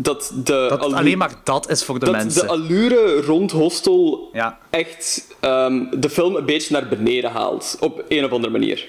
Dat, 0.00 0.32
de 0.34 0.66
Dat 0.68 0.80
alleen 0.92 1.18
maar 1.18 1.30
dat 1.44 1.70
is 1.70 1.84
voor 1.84 1.98
de 1.98 2.04
dat 2.04 2.14
mensen. 2.14 2.42
de 2.42 2.48
allure 2.48 3.20
rond 3.20 3.50
Hostel 3.50 4.28
Ja. 4.32 4.58
echt 4.70 5.26
ehm, 5.40 5.84
de 6.00 6.10
film 6.10 6.36
een 6.36 6.44
beetje 6.44 6.72
naar 6.72 6.88
beneden 6.88 7.30
haalt. 7.30 7.76
Op 7.80 8.04
een 8.08 8.24
of 8.24 8.30
andere 8.30 8.52
manier. 8.52 8.88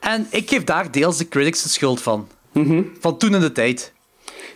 En 0.00 0.26
ik 0.30 0.48
geef 0.48 0.64
daar 0.64 0.90
deels 0.90 1.16
de 1.16 1.28
critics 1.28 1.62
de 1.62 1.68
schuld 1.68 2.00
van. 2.02 2.28
Mhm. 2.52 2.82
Van 3.00 3.18
toen 3.18 3.34
in 3.34 3.40
de 3.40 3.52
tijd. 3.52 3.92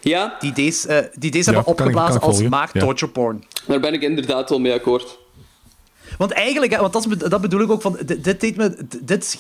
Ja, 0.01 0.37
Die 0.41 0.53
deze, 0.53 0.89
eh, 0.89 1.07
die 1.19 1.31
deze 1.31 1.51
Ja, 1.51 1.55
hebben 1.57 1.73
opgeblazen 1.73 2.17
ik 2.17 2.23
als 2.23 2.39
Ja. 2.41 2.67
torture 2.73 3.11
porn. 3.13 3.45
daar 3.67 3.81
ben 3.81 3.93
ik 3.95 4.03
inderdaad 4.03 4.49
wel 4.49 4.59
mee 4.61 4.73
akkoord. 4.73 5.19
Want 6.19 6.31
eigenlijk, 6.31 6.77
want 6.77 6.93
dat, 6.93 7.07
is, 7.11 7.19
dat 7.19 7.41
bedoel 7.41 7.61
ik 7.61 7.71
ook 7.71 7.83
van, 7.83 7.99
dit, 8.05 8.25
dit 8.25 8.41
deed 8.41 8.57
me, 8.57 8.77
dit, 9.01 9.37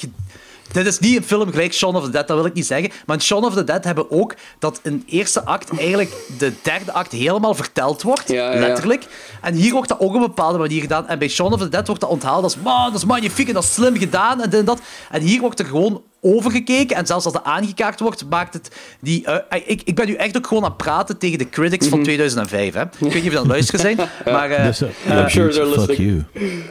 dit 0.72 0.86
is, 0.86 0.98
niet 0.98 1.16
een 1.16 1.24
film 1.24 1.50
gelijk 1.50 1.72
Shaun 1.74 1.96
of 1.96 2.04
the 2.04 2.10
Dead, 2.10 2.28
dat 2.28 2.36
wil 2.36 2.46
ik 2.46 2.54
niet 2.54 2.66
zeggen. 2.66 2.90
Maar 3.06 3.16
in 3.16 3.22
Shaun 3.22 3.44
of 3.44 3.54
the 3.54 3.64
Dead 3.64 3.84
hebben 3.84 4.10
ook 4.10 4.34
dat 4.58 4.80
een 4.82 5.02
eerste 5.06 5.44
act 5.44 5.78
eigenlijk 5.78 6.10
de 6.38 6.52
derde 6.62 6.92
act 6.92 7.12
helemaal 7.12 7.54
verteld 7.54 8.02
wordt, 8.02 8.28
Ja, 8.28 8.34
ja, 8.34 8.52
ja. 8.52 8.60
letterlijk. 8.60 9.06
En 9.42 9.54
hier 9.54 9.72
wordt 9.72 9.88
dat 9.88 10.00
ook 10.00 10.08
op 10.08 10.14
een 10.14 10.20
bepaalde 10.20 10.58
manier 10.58 10.80
gedaan. 10.80 11.08
En 11.08 11.18
bij 11.18 11.28
Shaun 11.28 11.52
of 11.52 11.60
the 11.60 11.68
Dead 11.68 11.86
wordt 11.86 12.00
dat 12.02 12.10
onthaald 12.10 12.42
als, 12.42 12.56
man, 12.56 12.84
dat 12.84 12.94
is 13.00 13.04
magnifiek 13.04 13.48
en 13.48 13.54
dat 13.54 13.62
is 13.62 13.72
slim 13.74 13.96
gedaan 13.96 14.40
en 14.42 14.50
dit 14.50 14.58
en 14.60 14.66
dat. 14.66 14.80
En 15.10 15.20
hier 15.20 15.40
wordt 15.40 15.58
er 15.58 15.66
gewoon 15.66 16.02
overgekeken. 16.24 16.96
En 16.96 17.06
zelfs 17.06 17.24
als 17.24 17.34
dat 17.34 17.44
aangekaart 17.44 18.00
wordt, 18.00 18.24
maakt 18.30 18.54
het 18.54 18.70
die... 19.00 19.24
eh, 19.24 19.60
ik, 19.66 19.82
ik 19.84 19.94
ben 19.94 20.06
nu 20.06 20.14
echt 20.14 20.36
ook 20.36 20.46
gewoon 20.46 20.62
aan 20.62 20.68
het 20.68 20.78
praten 20.78 21.18
tegen 21.18 21.38
de 21.38 21.48
critics 21.48 21.86
van 21.88 22.02
2005. 22.02 22.74
Hè. 22.74 22.82
Ik 22.82 22.88
weet 22.98 23.14
niet 23.14 23.24
of 23.24 23.30
je 23.30 23.30
aan 23.30 23.36
het 23.36 23.46
luisteren 23.46 23.80
zijn, 23.80 23.96
maar... 24.24 24.50
eh, 24.50 24.64
Dus, 24.64 24.82
uh, 24.82 24.88
I'm 25.08 25.28
sure 25.28 25.48
they're 25.52 25.66
fuck 25.66 25.86
listening. 25.88 26.24
you. 26.32 26.54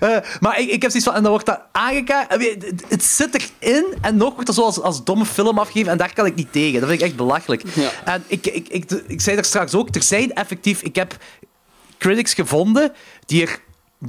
Eh, 0.00 0.16
maar 0.40 0.60
ik, 0.60 0.70
ik 0.70 0.82
heb 0.82 0.90
zoiets 0.90 1.08
van, 1.08 1.14
en 1.14 1.22
dan 1.22 1.30
wordt 1.30 1.46
dat 1.46 1.60
aangekaart. 1.72 2.32
Het, 2.32 2.84
het 2.88 3.04
zit 3.04 3.50
erin 3.58 3.84
en 4.00 4.16
nog 4.16 4.32
wordt 4.32 4.46
dat 4.46 4.54
zo 4.54 4.62
als, 4.62 4.80
als 4.80 5.04
domme 5.04 5.24
film 5.24 5.58
afgegeven 5.58 5.92
en 5.92 5.98
daar 5.98 6.12
kan 6.14 6.26
ik 6.26 6.34
niet 6.34 6.52
tegen. 6.52 6.80
Dat 6.80 6.88
vind 6.88 7.00
ik 7.00 7.06
echt 7.06 7.16
belachelijk. 7.16 7.62
Ja. 7.74 7.90
En 8.04 8.24
ik, 8.26 8.46
ik, 8.46 8.68
ik, 8.68 8.90
ik, 9.06 9.20
zei 9.20 9.36
daar 9.36 9.44
straks 9.44 9.74
ook, 9.74 9.94
er 9.94 10.02
zijn 10.02 10.32
effectief, 10.34 10.82
ik 10.82 10.94
heb 10.94 11.16
critics 11.98 12.34
gevonden 12.34 12.92
die 13.26 13.42
er 13.42 13.58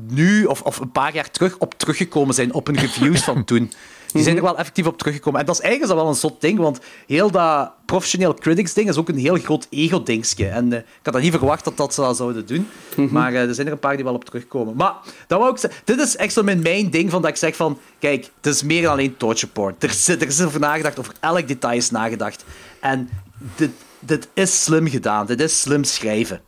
nu 0.08 0.45
of, 0.45 0.62
of 0.62 0.80
een 0.80 0.91
paar 0.91 1.14
jaar 1.14 1.32
terug 1.32 1.58
op 1.58 1.74
teruggekomen 1.78 2.34
zijn 2.34 2.53
op 2.53 2.68
hun 2.68 2.80
reviews 2.80 3.22
van 3.24 3.43
toen. 3.43 3.72
Die 4.18 4.26
zijn 4.26 4.38
er 4.38 4.43
wel 4.43 4.57
effectief 4.57 4.86
op 4.86 4.97
teruggekomen. 4.97 5.39
En 5.39 5.45
dat 5.45 5.55
is 5.55 5.61
eigenlijk 5.61 5.93
wel 5.93 6.07
een 6.07 6.15
zot 6.15 6.41
ding, 6.41 6.59
want 6.59 6.80
heel 7.07 7.32
dat 7.32 7.72
professioneel 7.86 8.34
critics-ding 8.34 8.89
is 8.89 8.97
ook 8.97 9.09
een 9.09 9.18
heel 9.18 9.38
groot 9.38 9.68
ego-dingetje. 9.70 10.47
En 10.47 10.74
eh, 10.74 10.80
ik 10.80 10.86
had 11.03 11.13
dat 11.13 11.22
niet 11.22 11.32
verwacht 11.32 11.63
dat 11.63 11.78
dat 11.78 11.93
ze 11.93 12.01
dat 12.01 12.18
zouden 12.18 12.45
doen. 12.45 12.68
Maar 13.09 13.34
eh, 13.34 13.47
er 13.47 13.55
zijn 13.55 13.68
er 13.68 13.74
een 13.74 13.80
paar 13.80 13.95
die 13.95 14.03
wel 14.03 14.13
op 14.13 14.26
terugkomen. 14.26 14.76
Maar 14.76 14.93
dat 15.28 15.39
wou 15.39 15.51
ik 15.51 15.57
zeggen. 15.57 15.82
Dit 15.86 15.99
is 15.99 16.15
echt 16.15 16.34
zo 16.34 16.43
mijn, 16.43 16.61
mijn 16.61 16.89
ding 16.89 17.09
van 17.09 17.22
dat 17.22 17.32
ik 17.32 17.38
zeg 17.38 17.55
van... 17.55 17.80
Kijk, 17.99 18.30
het 18.41 18.53
is 18.53 18.63
meer 18.63 18.82
dan 18.82 18.91
alleen 18.91 19.18
torture 19.18 19.51
porn. 19.51 19.76
Er, 19.80 19.89
zit, 19.89 20.22
er 20.22 20.28
is 20.28 20.41
over 20.41 20.59
nagedacht, 20.59 20.99
over 20.99 21.13
elk 21.20 21.47
detail 21.47 21.78
is 21.78 21.91
nagedacht. 21.91 22.43
En 22.80 23.09
dit, 23.55 23.72
dit 23.99 24.28
is 24.34 24.63
slim 24.63 24.88
gedaan. 24.88 25.26
Dit 25.26 25.41
is 25.41 25.61
slim 25.61 25.84
schrijven. 25.84 26.41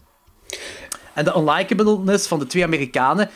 En 1.14 1.26
de 1.26 1.34
unlikableness 1.36 2.28
van 2.28 2.40
de 2.40 2.48
twee 2.48 2.64
Amerikanen... 2.64 3.30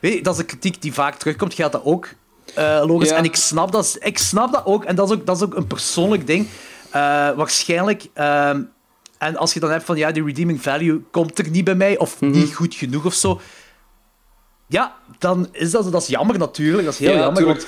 Weet 0.00 0.14
je, 0.14 0.22
dat 0.22 0.34
is 0.34 0.40
een 0.40 0.46
kritiek 0.46 0.82
die 0.82 0.92
vaak 0.92 1.14
terugkomt. 1.14 1.54
Geldt 1.54 1.72
dat 1.72 1.84
ook, 1.84 2.08
eh, 2.54 2.82
logisch. 2.86 3.08
Ja. 3.08 3.16
En 3.16 3.24
ik 3.24 3.36
snap, 3.36 3.72
dat, 3.72 3.96
ik 4.00 4.18
snap 4.18 4.52
dat 4.52 4.62
ook. 4.66 4.84
En 4.84 4.94
dat 4.96 5.10
is 5.10 5.16
ook, 5.16 5.26
dat 5.26 5.36
is 5.36 5.42
ook 5.42 5.54
een 5.54 5.66
persoonlijk 5.66 6.26
ding. 6.26 6.46
Eh, 6.90 7.00
waarschijnlijk... 7.36 8.06
ehm, 8.14 8.62
en 9.18 9.36
als 9.36 9.52
je 9.54 9.60
dan 9.60 9.70
hebt 9.70 9.84
van, 9.84 9.96
ja, 9.96 10.10
die 10.12 10.24
redeeming 10.24 10.62
value 10.62 11.02
komt 11.10 11.38
er 11.38 11.48
niet 11.50 11.64
bij 11.64 11.74
mij, 11.74 11.98
of 11.98 12.20
Mhm. 12.20 12.30
niet 12.30 12.54
goed 12.54 12.74
genoeg 12.74 13.04
of 13.04 13.14
zo. 13.14 13.40
Ja, 14.66 14.94
dan 15.18 15.48
is 15.52 15.70
dat, 15.70 15.92
dat 15.92 16.02
is 16.02 16.08
jammer 16.08 16.38
natuurlijk. 16.38 16.84
Dat 16.84 16.92
is 16.92 16.98
heel 17.00 17.12
Ja, 17.12 17.18
jammer. 17.18 17.44
Want, 17.44 17.66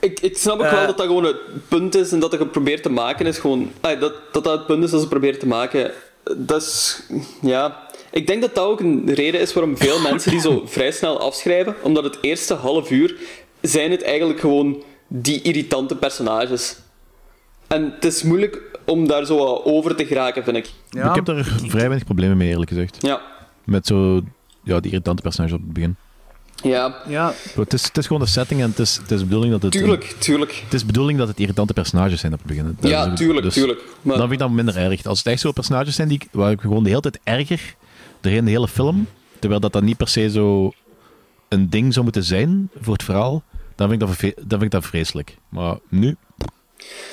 Ik, 0.00 0.20
ik 0.20 0.38
snap 0.38 0.58
ook 0.58 0.64
Eh. 0.64 0.72
wel 0.72 0.86
dat 0.86 0.96
dat 0.96 1.06
gewoon 1.06 1.24
het 1.24 1.36
punt 1.68 1.94
is 1.94 2.12
en 2.12 2.20
dat 2.20 2.32
je 2.32 2.46
probeert 2.46 2.82
te 2.82 2.88
maken 2.90 3.26
is 3.26 3.38
gewoon... 3.38 3.72
dat, 3.80 4.00
dat 4.00 4.14
dat 4.32 4.58
het 4.58 4.66
punt 4.66 4.84
is 4.84 4.90
dat 4.90 5.00
ze 5.00 5.08
proberen 5.08 5.38
te 5.38 5.46
maken. 5.46 5.90
Dat 6.36 6.62
is... 6.62 7.02
Ja... 7.40 7.84
Ik 8.10 8.26
denk 8.26 8.40
dat 8.40 8.54
dat 8.54 8.64
ook 8.64 8.80
een 8.80 9.14
reden 9.14 9.40
is 9.40 9.52
waarom 9.52 9.76
veel 9.76 10.00
mensen 10.10 10.30
die 10.30 10.40
zo 10.40 10.62
vrij 10.66 10.90
snel 10.92 11.20
afschrijven. 11.20 11.74
Omdat 11.82 12.04
het 12.04 12.18
eerste 12.20 12.54
half 12.54 12.90
uur 12.90 13.16
zijn 13.66 13.90
het 13.90 14.02
eigenlijk 14.02 14.40
gewoon 14.40 14.82
die 15.08 15.42
irritante 15.42 15.96
personages. 15.96 16.76
En 17.66 17.92
het 17.94 18.04
is 18.04 18.22
moeilijk 18.22 18.62
om 18.84 19.06
daar 19.08 19.24
zo 19.24 19.36
wat 19.36 19.64
over 19.64 19.96
te 19.96 20.06
geraken, 20.06 20.44
vind 20.44 20.56
ik. 20.56 20.70
ja, 20.90 21.08
Ik 21.08 21.14
heb 21.14 21.24
daar 21.24 21.44
vrij 21.44 21.80
weinig 21.88 22.04
problemen 22.04 22.36
mee, 22.36 22.48
eerlijk 22.48 22.70
gezegd. 22.70 22.96
Ja. 23.00 23.20
Met 23.64 23.86
zo, 23.86 24.20
ja, 24.64 24.80
die 24.80 24.90
irritante 24.90 25.22
personage 25.22 25.54
op 25.54 25.60
het 25.60 25.72
begin. 25.72 25.96
Ja, 26.62 27.02
ja, 27.08 27.32
Het 27.54 27.72
is, 27.72 27.84
het 27.84 27.96
is 27.98 28.06
gewoon 28.06 28.22
de 28.22 28.28
setting 28.28 28.60
en 28.60 28.68
het 28.70 28.78
is, 28.78 28.96
het 28.96 29.10
is 29.10 29.18
de 29.18 29.24
bedoeling 29.24 29.52
dat 29.52 29.62
het... 29.62 29.72
tuurlijk, 29.72 30.14
tuurlijk. 30.18 30.60
Het 30.64 30.74
is 30.74 30.80
de 30.80 30.86
bedoeling 30.86 31.18
dat 31.18 31.28
het 31.28 31.40
irritante 31.40 31.72
personages 31.72 32.20
zijn 32.20 32.32
op 32.32 32.38
het 32.38 32.48
begin. 32.48 32.76
Dat 32.80 32.90
Ja, 32.90 33.04
ook- 33.04 33.16
tuurlijk, 33.16 33.42
dus 33.44 33.54
tuurlijk. 33.54 33.80
Maar- 34.02 34.12
Dan 34.18 34.28
vind 34.28 34.32
ik 34.32 34.46
dat 34.46 34.50
minder 34.56 34.76
erg. 34.76 35.04
Als 35.06 35.18
het 35.18 35.26
echt 35.26 35.40
zo 35.40 35.52
personages 35.52 35.94
zijn 35.94 36.08
die, 36.08 36.20
ik- 36.22 36.28
waar 36.32 36.50
ik 36.50 36.60
gewoon 36.60 36.82
de 36.82 36.88
hele 36.88 37.00
tijd 37.00 37.18
erger 37.24 37.74
doorheen 38.20 38.44
de 38.44 38.50
hele 38.50 38.68
film, 38.68 39.06
terwijl 39.38 39.60
dat 39.60 39.72
dan 39.72 39.84
niet 39.84 39.96
per 39.96 40.08
se 40.08 40.30
zo 40.30 40.72
een 41.48 41.70
ding 41.70 41.92
zou 41.92 42.04
moeten 42.04 42.24
zijn 42.24 42.70
voor 42.80 42.92
het 42.92 43.02
verhaal, 43.02 43.42
dan 43.76 43.88
vind 43.88 44.02
ik 44.02 44.08
dat, 44.08 44.18
dan 44.36 44.48
vind 44.48 44.62
ik 44.62 44.70
dat 44.70 44.84
vreselijk. 44.86 45.36
Maar 45.48 45.78
nu, 45.88 46.16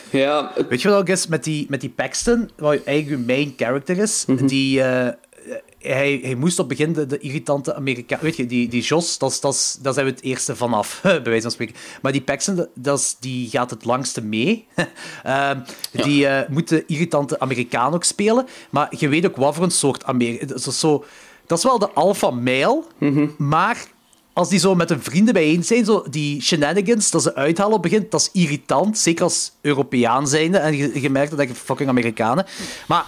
Ja, 0.09 0.51
Weet 0.69 0.81
je 0.81 0.89
wat 0.89 0.97
ook 0.97 1.07
is 1.09 1.27
met 1.27 1.43
die, 1.43 1.65
met 1.69 1.81
die 1.81 1.89
Paxton, 1.89 2.49
wat 2.57 2.83
eigenlijk 2.83 3.19
uw 3.19 3.25
main 3.35 3.53
character 3.57 3.97
is? 3.97 4.25
Die, 4.45 4.81
eh, 4.83 5.13
hij, 5.79 6.19
hij 6.23 6.35
moest 6.35 6.59
op 6.59 6.69
het 6.69 6.77
begin 6.77 6.93
de, 6.93 7.05
de 7.05 7.17
irritante 7.17 7.75
Amerikaan... 7.75 8.19
Weet 8.21 8.35
je, 8.35 8.45
die, 8.45 8.67
die 8.69 8.81
Jos, 8.81 9.17
dat 9.17 9.31
is- 9.31 9.39
dat 9.39 9.53
is- 9.53 9.77
daar 9.81 9.93
zijn 9.93 10.05
we 10.05 10.11
het 10.11 10.21
eerste 10.21 10.55
vanaf, 10.55 10.99
bij 11.01 11.23
wijze 11.23 11.41
van 11.41 11.51
spreken. 11.51 11.75
Maar 12.01 12.11
die 12.11 12.21
Paxton, 12.21 12.55
dat- 12.55 12.69
dat 12.75 12.99
is, 12.99 13.15
die 13.19 13.49
gaat 13.49 13.69
het 13.69 13.85
langste 13.85 14.21
mee. 14.23 14.67
Ehm, 15.23 15.59
Die 15.91 16.27
eh, 16.27 16.49
moet 16.49 16.67
de 16.69 16.83
irritante 16.85 17.39
Amerikaan 17.39 17.93
ook 17.93 18.03
spelen. 18.03 18.45
Maar 18.69 18.93
je 18.97 19.07
weet 19.09 19.25
ook 19.25 19.35
wat 19.35 19.55
voor 19.55 19.63
een 19.63 19.71
soort 19.71 20.03
Amerikaan... 20.03 20.47
Dat 20.47 20.65
is, 20.67 20.79
zo, 20.79 21.05
dat 21.47 21.57
is 21.57 21.63
wel 21.63 21.79
de 21.79 21.89
alpha 21.91 22.29
male, 22.31 22.83
maar 23.37 23.85
als 24.33 24.49
die 24.49 24.59
zo 24.59 24.75
met 24.75 24.89
hun 24.89 25.03
vrienden 25.03 25.33
bijeen 25.33 25.63
zijn, 25.63 25.85
zo 25.85 26.05
die 26.09 26.41
shenanigans 26.41 27.11
dat 27.11 27.21
ze 27.21 27.35
uithalen 27.35 27.73
op 27.75 27.83
het 27.83 27.91
begin, 27.91 28.07
dat 28.09 28.21
is 28.21 28.41
irritant. 28.41 28.97
Zeker 28.97 29.23
als 29.23 29.51
Europeaan 29.61 30.27
zijnde. 30.27 30.57
En 30.57 30.77
je, 30.77 31.01
je 31.01 31.09
merkt 31.09 31.31
dat 31.31 31.39
ik 31.39 31.55
fucking 31.55 31.89
Amerikanen. 31.89 32.45
Maar 32.87 33.05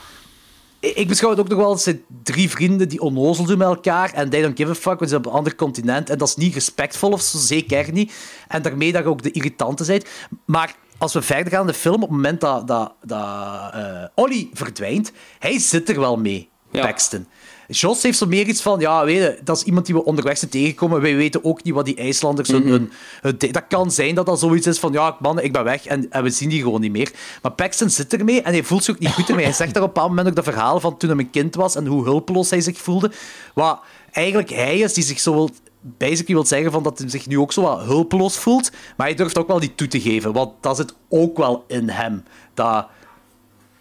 ik 0.80 1.08
beschouw 1.08 1.30
het 1.30 1.40
ook 1.40 1.48
nog 1.48 1.58
wel 1.58 1.68
als 1.68 1.90
drie 2.24 2.50
vrienden 2.50 2.90
die 2.90 3.02
onnozel 3.02 3.46
doen 3.46 3.58
met 3.58 3.68
elkaar. 3.68 4.14
En 4.14 4.30
they 4.30 4.42
don't 4.42 4.58
give 4.58 4.70
a 4.70 4.76
fuck, 4.76 4.86
want 4.86 5.00
ze 5.00 5.08
zijn 5.08 5.20
op 5.22 5.26
een 5.26 5.38
ander 5.38 5.56
continent. 5.56 6.10
En 6.10 6.18
dat 6.18 6.28
is 6.28 6.36
niet 6.36 6.54
respectvol 6.54 7.12
of 7.12 7.22
zo, 7.22 7.38
zeker 7.38 7.92
niet. 7.92 8.14
En 8.48 8.62
daarmee 8.62 8.92
dat 8.92 9.04
je 9.04 9.10
ook 9.10 9.24
de 9.24 9.32
irritante 9.32 9.86
bent. 9.86 10.06
Maar 10.46 10.76
als 10.98 11.14
we 11.14 11.22
verder 11.22 11.52
gaan 11.52 11.62
in 11.62 11.68
de 11.68 11.74
film, 11.74 11.96
op 11.96 12.02
het 12.02 12.10
moment 12.10 12.42
dat, 12.42 12.68
dat, 12.68 12.94
dat 13.02 13.74
eh, 13.74 14.04
Ollie 14.16 14.50
verdwijnt, 14.54 15.12
hij 15.40 15.60
zit 15.60 15.90
er 15.90 16.00
wel 16.00 16.18
mee, 16.18 16.50
Ja. 16.72 16.82
Paxton. 16.82 17.28
Jos 17.68 18.04
heeft 18.04 18.18
zo 18.18 18.26
meer 18.26 18.48
iets 18.48 18.62
van, 18.62 18.80
ja, 18.80 19.06
weet 19.06 19.18
je, 19.18 19.40
dat 19.44 19.58
is 19.58 19.64
iemand 19.64 19.86
die 19.86 19.96
we 19.96 20.04
onderweg 20.06 20.38
zijn 20.38 20.52
tegengekomen. 20.52 21.02
Wij 21.02 21.16
weten 21.16 21.44
ook 21.44 21.64
niet 21.64 21.74
wat 21.74 21.86
die 21.86 21.96
IJslanders 21.96 22.50
hun, 22.50 22.68
hun, 22.68 22.92
hun- 23.22 23.38
Dat 23.52 23.64
kan 23.68 23.92
zijn 23.92 24.16
dat 24.16 24.26
dat 24.26 24.40
zoiets 24.40 24.68
is 24.68 24.80
van, 24.80 24.92
ja, 24.92 25.18
man, 25.20 25.40
ik 25.40 25.52
ben 25.52 25.64
weg 25.64 25.86
en, 25.86 26.12
en 26.12 26.24
we 26.24 26.30
zien 26.30 26.50
die 26.50 26.62
gewoon 26.62 26.82
niet 26.82 26.92
meer. 26.92 27.12
Maar 27.42 27.52
Paxton 27.52 27.90
zit 27.90 28.14
ermee 28.14 28.42
en 28.42 28.52
hij 28.54 28.64
voelt 28.64 28.84
zich 28.84 28.94
ook 28.96 29.00
niet 29.02 29.12
goed 29.12 29.30
ermee. 29.30 29.44
Hij 29.46 29.54
zegt 29.54 29.74
daar 29.74 29.84
op 29.84 29.88
een 29.88 29.94
bepaald 29.94 30.10
moment 30.10 30.28
ook 30.28 30.36
dat 30.36 30.54
verhaal 30.54 30.80
van 30.80 30.98
toen 30.98 31.10
hij 31.10 31.20
een 31.20 31.30
kind 31.30 31.56
was 31.56 31.76
en 31.76 31.86
hoe 31.86 32.04
hulpeloos 32.04 32.50
hij 32.50 32.62
zich 32.62 32.78
voelde. 32.78 33.12
Wat 33.54 33.80
eigenlijk 34.12 34.50
hij 34.50 34.78
is 34.80 34.94
die 34.94 35.04
zich 35.04 35.20
zo 35.20 35.34
wil 35.34 35.50
basically 35.82 36.34
wil 36.36 36.46
zeggen 36.46 36.72
van 36.72 36.84
dat 36.84 37.00
hij 37.00 37.10
zich 37.10 37.28
nu 37.28 37.40
ook 37.40 37.54
zo 37.54 37.62
wat 37.62 37.82
hulpeloos 37.82 38.38
voelt, 38.38 38.72
maar 38.98 39.08
hij 39.08 39.16
durft 39.16 39.38
ook 39.38 39.48
wel 39.48 39.60
die 39.60 39.76
toe 39.76 39.88
te 39.88 40.02
geven, 40.02 40.34
want 40.34 40.52
dat 40.62 40.76
zit 40.78 40.94
ook 41.10 41.38
wel 41.38 41.64
in 41.68 41.90
hem. 41.90 42.24
Dat 42.54 42.88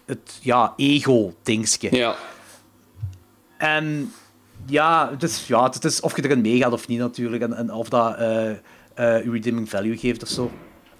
het 0.05 0.39
ja, 0.41 0.73
ego-dingetje. 0.77 1.95
ja. 1.95 2.15
En 3.65 4.13
ja, 4.65 5.09
is, 5.23 5.47
ja, 5.47 5.63
het 5.63 5.83
is 5.83 5.99
of 5.99 6.15
je 6.15 6.23
erin 6.23 6.41
meegaat 6.41 6.71
of 6.71 6.87
niet 6.87 6.99
natuurlijk. 6.99 7.43
En, 7.43 7.73
of 7.73 7.89
dat 7.89 8.17
je 8.17 9.31
redeeming 9.31 9.69
value 9.69 9.97
geeft 9.97 10.23
of 10.23 10.29
zo. 10.29 10.51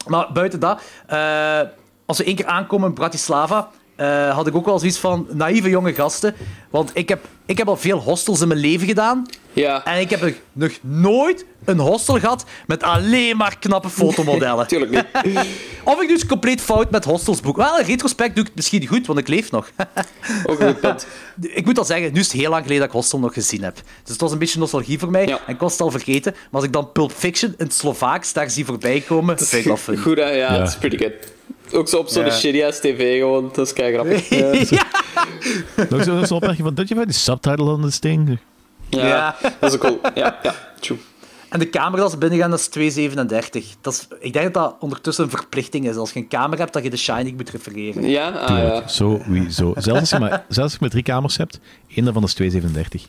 Maar 0.08 0.32
buiten 0.34 0.60
dat, 0.60 0.82
eh, 1.08 1.62
als 2.06 2.18
we 2.18 2.24
één 2.24 2.36
keer 2.36 2.46
aankomen 2.46 2.88
in 2.90 2.94
Bratislava, 2.94 3.70
eh, 3.96 4.36
had 4.36 4.48
ik 4.48 4.56
ook 4.56 4.66
wel 4.66 4.80
zoiets 4.80 4.98
van 4.98 5.28
naïeve 5.32 5.70
jonge 5.70 5.94
gasten. 5.94 6.36
Want 6.70 6.92
ik 6.94 7.10
heb, 7.10 7.26
ik 7.46 7.58
heb 7.58 7.68
al 7.68 7.78
veel 7.78 7.98
hostels 8.00 8.42
in 8.42 8.48
mijn 8.48 8.60
leven 8.60 8.88
gedaan. 8.88 9.26
Ja. 9.54 9.86
En 9.86 10.00
ik 10.00 10.10
heb 10.10 10.34
nog 10.54 10.72
nooit 10.82 11.46
een 11.66 11.80
hostel 11.80 12.20
gehad 12.20 12.46
met 12.68 12.84
alleen 12.84 13.38
maar 13.38 13.58
knappe 13.60 13.90
fotomodellen. 13.90 14.68
Tuurlijk 14.78 14.92
niet. 14.92 15.06
Of 15.84 16.02
ik 16.02 16.08
dus 16.08 16.26
compleet 16.26 16.62
fout 16.62 16.92
met 16.92 17.06
hostels 17.06 17.40
boek. 17.42 17.56
Wel, 17.58 17.80
in 17.80 17.86
retrospect 17.86 18.30
doe 18.36 18.40
ik 18.40 18.48
het 18.48 18.56
misschien 18.56 18.88
goed, 18.88 19.08
want 19.08 19.20
ik 19.20 19.28
leef 19.28 19.52
nog. 19.52 19.72
Ook 20.46 20.60
een 20.60 20.68
goed 20.68 20.80
punt. 20.80 21.08
Ik 21.60 21.66
moet 21.66 21.78
al 21.78 21.86
zeggen, 21.86 22.14
nu 22.14 22.20
is 22.20 22.32
het 22.32 22.42
heel 22.42 22.50
lang 22.50 22.62
geleden 22.62 22.80
dat 22.82 22.88
ik 22.90 22.96
Hostel 23.02 23.20
nog 23.20 23.34
gezien 23.34 23.64
heb. 23.64 23.76
Dus 23.76 24.12
het 24.12 24.22
was 24.22 24.32
een 24.32 24.38
beetje 24.38 24.60
nostalgie 24.60 25.00
voor 25.00 25.12
mij. 25.12 25.28
Ja. 25.28 25.40
En 25.48 25.54
ik 25.54 25.60
was 25.60 25.72
het 25.72 25.82
al 25.82 25.92
vergeten. 25.92 26.32
Maar 26.32 26.50
als 26.52 26.64
ik 26.64 26.74
dan 26.74 26.92
Pulp 26.92 27.12
Fiction 27.12 27.54
in 27.58 27.66
het 27.66 27.74
Slovaaks 27.74 28.34
daar 28.34 28.50
zie 28.50 28.66
voorbij 28.66 29.00
komen, 29.08 29.38
vind 29.40 29.66
ik 29.66 29.78
funny. 29.78 30.02
Goed, 30.02 30.18
hè? 30.18 30.30
Ja, 30.30 30.36
Ja. 30.54 30.58
dat 30.58 30.68
is 30.68 30.78
pretty 30.78 30.98
good. 30.98 31.14
Ook 31.76 31.88
zo 31.88 31.98
op 31.98 32.08
zo'n 32.08 32.26
Ja. 32.26 32.32
shitty-ass 32.32 32.80
tv 32.80 33.20
gewoon. 33.20 33.50
Dat 33.54 33.66
is 33.68 33.74
kei 33.74 33.94
grappig. 33.94 34.30
Ja. 34.70 34.84
nog 35.90 36.04
zo- 36.04 36.16
nog 36.16 36.28
zo'n 36.28 36.38
opmerking 36.38 36.66
van, 36.66 36.76
dat 36.76 36.88
je 36.88 36.96
van 36.96 37.04
die 37.04 37.14
subtitle 37.14 37.70
aan 37.72 37.82
dit 37.82 38.02
ding? 38.02 38.40
Ja, 38.90 39.08
Ja. 39.08 39.36
dat 39.60 39.70
is 39.74 39.76
ook 39.76 39.82
cool. 39.82 40.00
Ja, 40.16 40.40
ja, 40.44 40.56
true. 40.80 40.98
En 41.50 41.60
de 41.60 41.70
camera 41.70 42.02
dat 42.02 42.12
ze 42.12 42.18
binnengaan, 42.18 42.50
dat 42.50 42.60
is 42.60 42.68
237. 42.68 43.66
Dat 43.82 43.94
is, 43.94 44.08
ik 44.20 44.34
denk 44.34 44.54
dat 44.54 44.64
dat 44.64 44.76
ondertussen 44.80 45.24
een 45.24 45.30
verplichting 45.30 45.88
is. 45.90 45.96
Als 45.96 46.12
je 46.12 46.20
een 46.20 46.28
camera 46.28 46.62
hebt, 46.62 46.74
dat 46.74 46.84
je 46.84 46.90
de 46.90 46.98
Shining 46.98 47.38
moet 47.38 47.50
refereren. 47.50 48.10
Ja, 48.10 48.30
ah, 48.30 48.46
Tuurlijk, 48.48 48.74
ja. 48.74 48.88
sowieso. 48.88 49.74
Zelfs 49.78 50.00
als, 50.00 50.10
je 50.10 50.20
maar, 50.20 50.30
zelfs 50.48 50.58
als 50.60 50.72
je 50.72 50.78
maar 50.80 50.90
drie 50.90 51.04
kamers 51.04 51.38
hebt, 51.38 51.60
één 51.96 52.04
daarvan 52.04 52.24
is 52.24 52.34
237. 52.34 53.08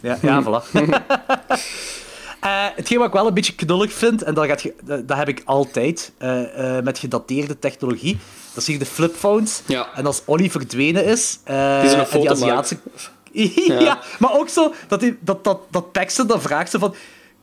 Ja, 0.00 0.18
ja 0.22 0.42
voilà. 0.44 0.70
Eh, 2.40 2.64
hetgeen 2.74 2.98
wat 2.98 3.06
ik 3.06 3.12
wel 3.12 3.26
een 3.26 3.34
beetje 3.34 3.54
knullig 3.54 3.92
vind, 3.92 4.22
en 4.22 4.34
dat, 4.34 4.46
gaat 4.46 4.60
ge- 4.60 4.74
dat, 4.84 5.08
dat 5.08 5.16
heb 5.16 5.28
ik 5.28 5.42
altijd 5.44 6.12
eh, 6.18 6.76
eh, 6.76 6.84
met 6.84 6.98
gedateerde 6.98 7.58
technologie, 7.58 8.18
dat 8.54 8.62
is 8.62 8.66
hier 8.66 8.78
de 8.78 8.86
flipphones. 8.86 9.62
Ja. 9.66 9.88
En 9.94 10.06
als 10.06 10.22
Ollie 10.24 10.50
verdwenen 10.50 11.04
is, 11.04 11.38
Die 11.44 11.54
ze 11.54 11.96
een 11.96 12.06
en 12.10 12.20
die 12.20 12.30
Aziatische... 12.30 12.78
ja. 13.88 13.98
maar 14.18 14.32
ook 14.32 14.48
zo 14.48 14.74
dat, 14.88 15.00
die, 15.00 15.18
dat, 15.20 15.44
dat, 15.44 15.60
dat 15.70 15.92
Paxton 15.92 16.26
dan 16.26 16.40
vraagt 16.40 16.70
ze 16.70 16.78
van... 16.78 16.94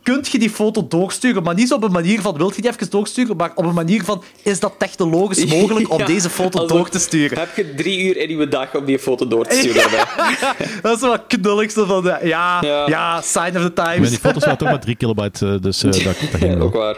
Kunt 0.06 0.28
je 0.28 0.40
die 0.40 0.50
foto 0.50 0.88
doorsturen? 0.88 1.44
Maar 1.44 1.54
niet 1.54 1.68
zo 1.68 1.76
op 1.76 1.84
een 1.84 1.92
manier 1.92 2.22
van, 2.22 2.38
wilt 2.38 2.56
je 2.56 2.62
die 2.62 2.72
even 2.72 2.90
doorsturen? 2.90 3.36
Maar 3.38 3.52
op 3.56 3.66
een 3.66 3.74
manier 3.74 4.04
van, 4.04 4.24
is 4.44 4.60
dat 4.60 4.74
technologisch 4.78 5.46
mogelijk 5.60 5.92
om 5.92 6.00
Ja, 6.00 6.06
deze 6.06 6.30
foto 6.30 6.66
door 6.68 6.90
te 6.90 7.00
sturen? 7.00 7.38
Heb 7.40 7.56
je 7.56 7.74
drie 7.76 8.04
uur 8.04 8.18
in 8.18 8.38
je 8.38 8.48
dag 8.48 8.76
om 8.76 8.86
die 8.86 9.00
foto 9.00 9.28
door 9.28 9.46
te 9.48 9.56
sturen? 9.56 9.84
Dat 10.82 10.96
is 10.96 11.02
wel 11.02 11.20
knulligste 11.28 11.86
van, 11.86 12.04
de, 12.04 12.18
ja, 12.24 12.62
ja, 12.62 12.88
Ja. 12.88 13.22
sign 13.22 13.58
of 13.58 13.64
the 13.64 13.72
Maar 13.76 13.94
times. 13.94 14.10
die 14.10 14.20
foto's 14.20 14.44
waren 14.44 14.58
toch 14.58 14.70
maar 14.70 14.80
3 14.80 14.96
kilobyte, 14.96 15.48
eh, 15.48 15.62
dus 15.62 15.84
eh, 15.84 15.92
dat, 15.92 16.04
dat 16.32 16.40
ging 16.40 16.62
ook 16.62 16.74
waar. 16.74 16.98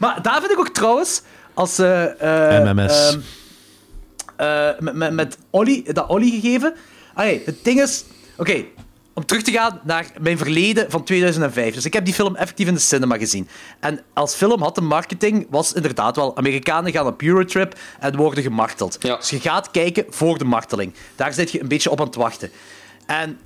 Maar 0.00 0.22
daar 0.22 0.38
vind 0.40 0.52
ik 0.52 0.58
ook 0.58 0.68
trouwens, 0.68 1.22
als 1.54 1.78
eh, 1.78 2.02
MMS. 2.64 3.08
ehm, 3.08 3.18
eh, 4.36 4.68
met, 4.78 4.94
met, 4.94 5.12
met 5.12 5.38
Ollie, 5.50 5.92
dat 5.92 6.08
Ollie 6.08 6.40
gegeven. 6.40 6.74
Allee, 7.14 7.42
het 7.44 7.56
ding 7.62 7.80
is... 7.82 8.04
Oké, 8.36 8.64
om 9.14 9.26
terug 9.26 9.42
te 9.42 9.52
gaan 9.52 9.80
naar 9.84 10.06
mijn 10.20 10.38
verleden 10.38 10.90
van 10.90 11.04
2005. 11.04 11.74
Dus 11.74 11.84
ik 11.84 11.92
heb 11.92 12.04
die 12.04 12.14
film 12.14 12.36
effectief 12.36 12.66
in 12.66 12.74
de 12.74 12.80
cinema 12.80 13.18
gezien. 13.18 13.48
En 13.80 14.00
als 14.12 14.34
film 14.34 14.62
had 14.62 14.74
de 14.74 14.80
marketing... 14.80 15.46
was 15.50 15.72
inderdaad 15.72 16.16
wel... 16.16 16.36
Amerikanen 16.36 16.92
gaan 16.92 17.06
op 17.06 17.22
Eurotrip 17.22 17.78
en 18.00 18.16
worden 18.16 18.42
gemarteld. 18.42 18.96
Ja. 19.00 19.16
Dus 19.16 19.30
je 19.30 19.40
gaat 19.40 19.70
kijken 19.70 20.04
voor 20.08 20.38
de 20.38 20.44
marteling. 20.44 20.92
Daar 21.16 21.32
zit 21.32 21.50
je 21.50 21.60
een 21.60 21.68
beetje 21.68 21.90
op 21.90 22.00
aan 22.00 22.06
het 22.06 22.14
wachten. 22.14 22.50
En 23.06 23.38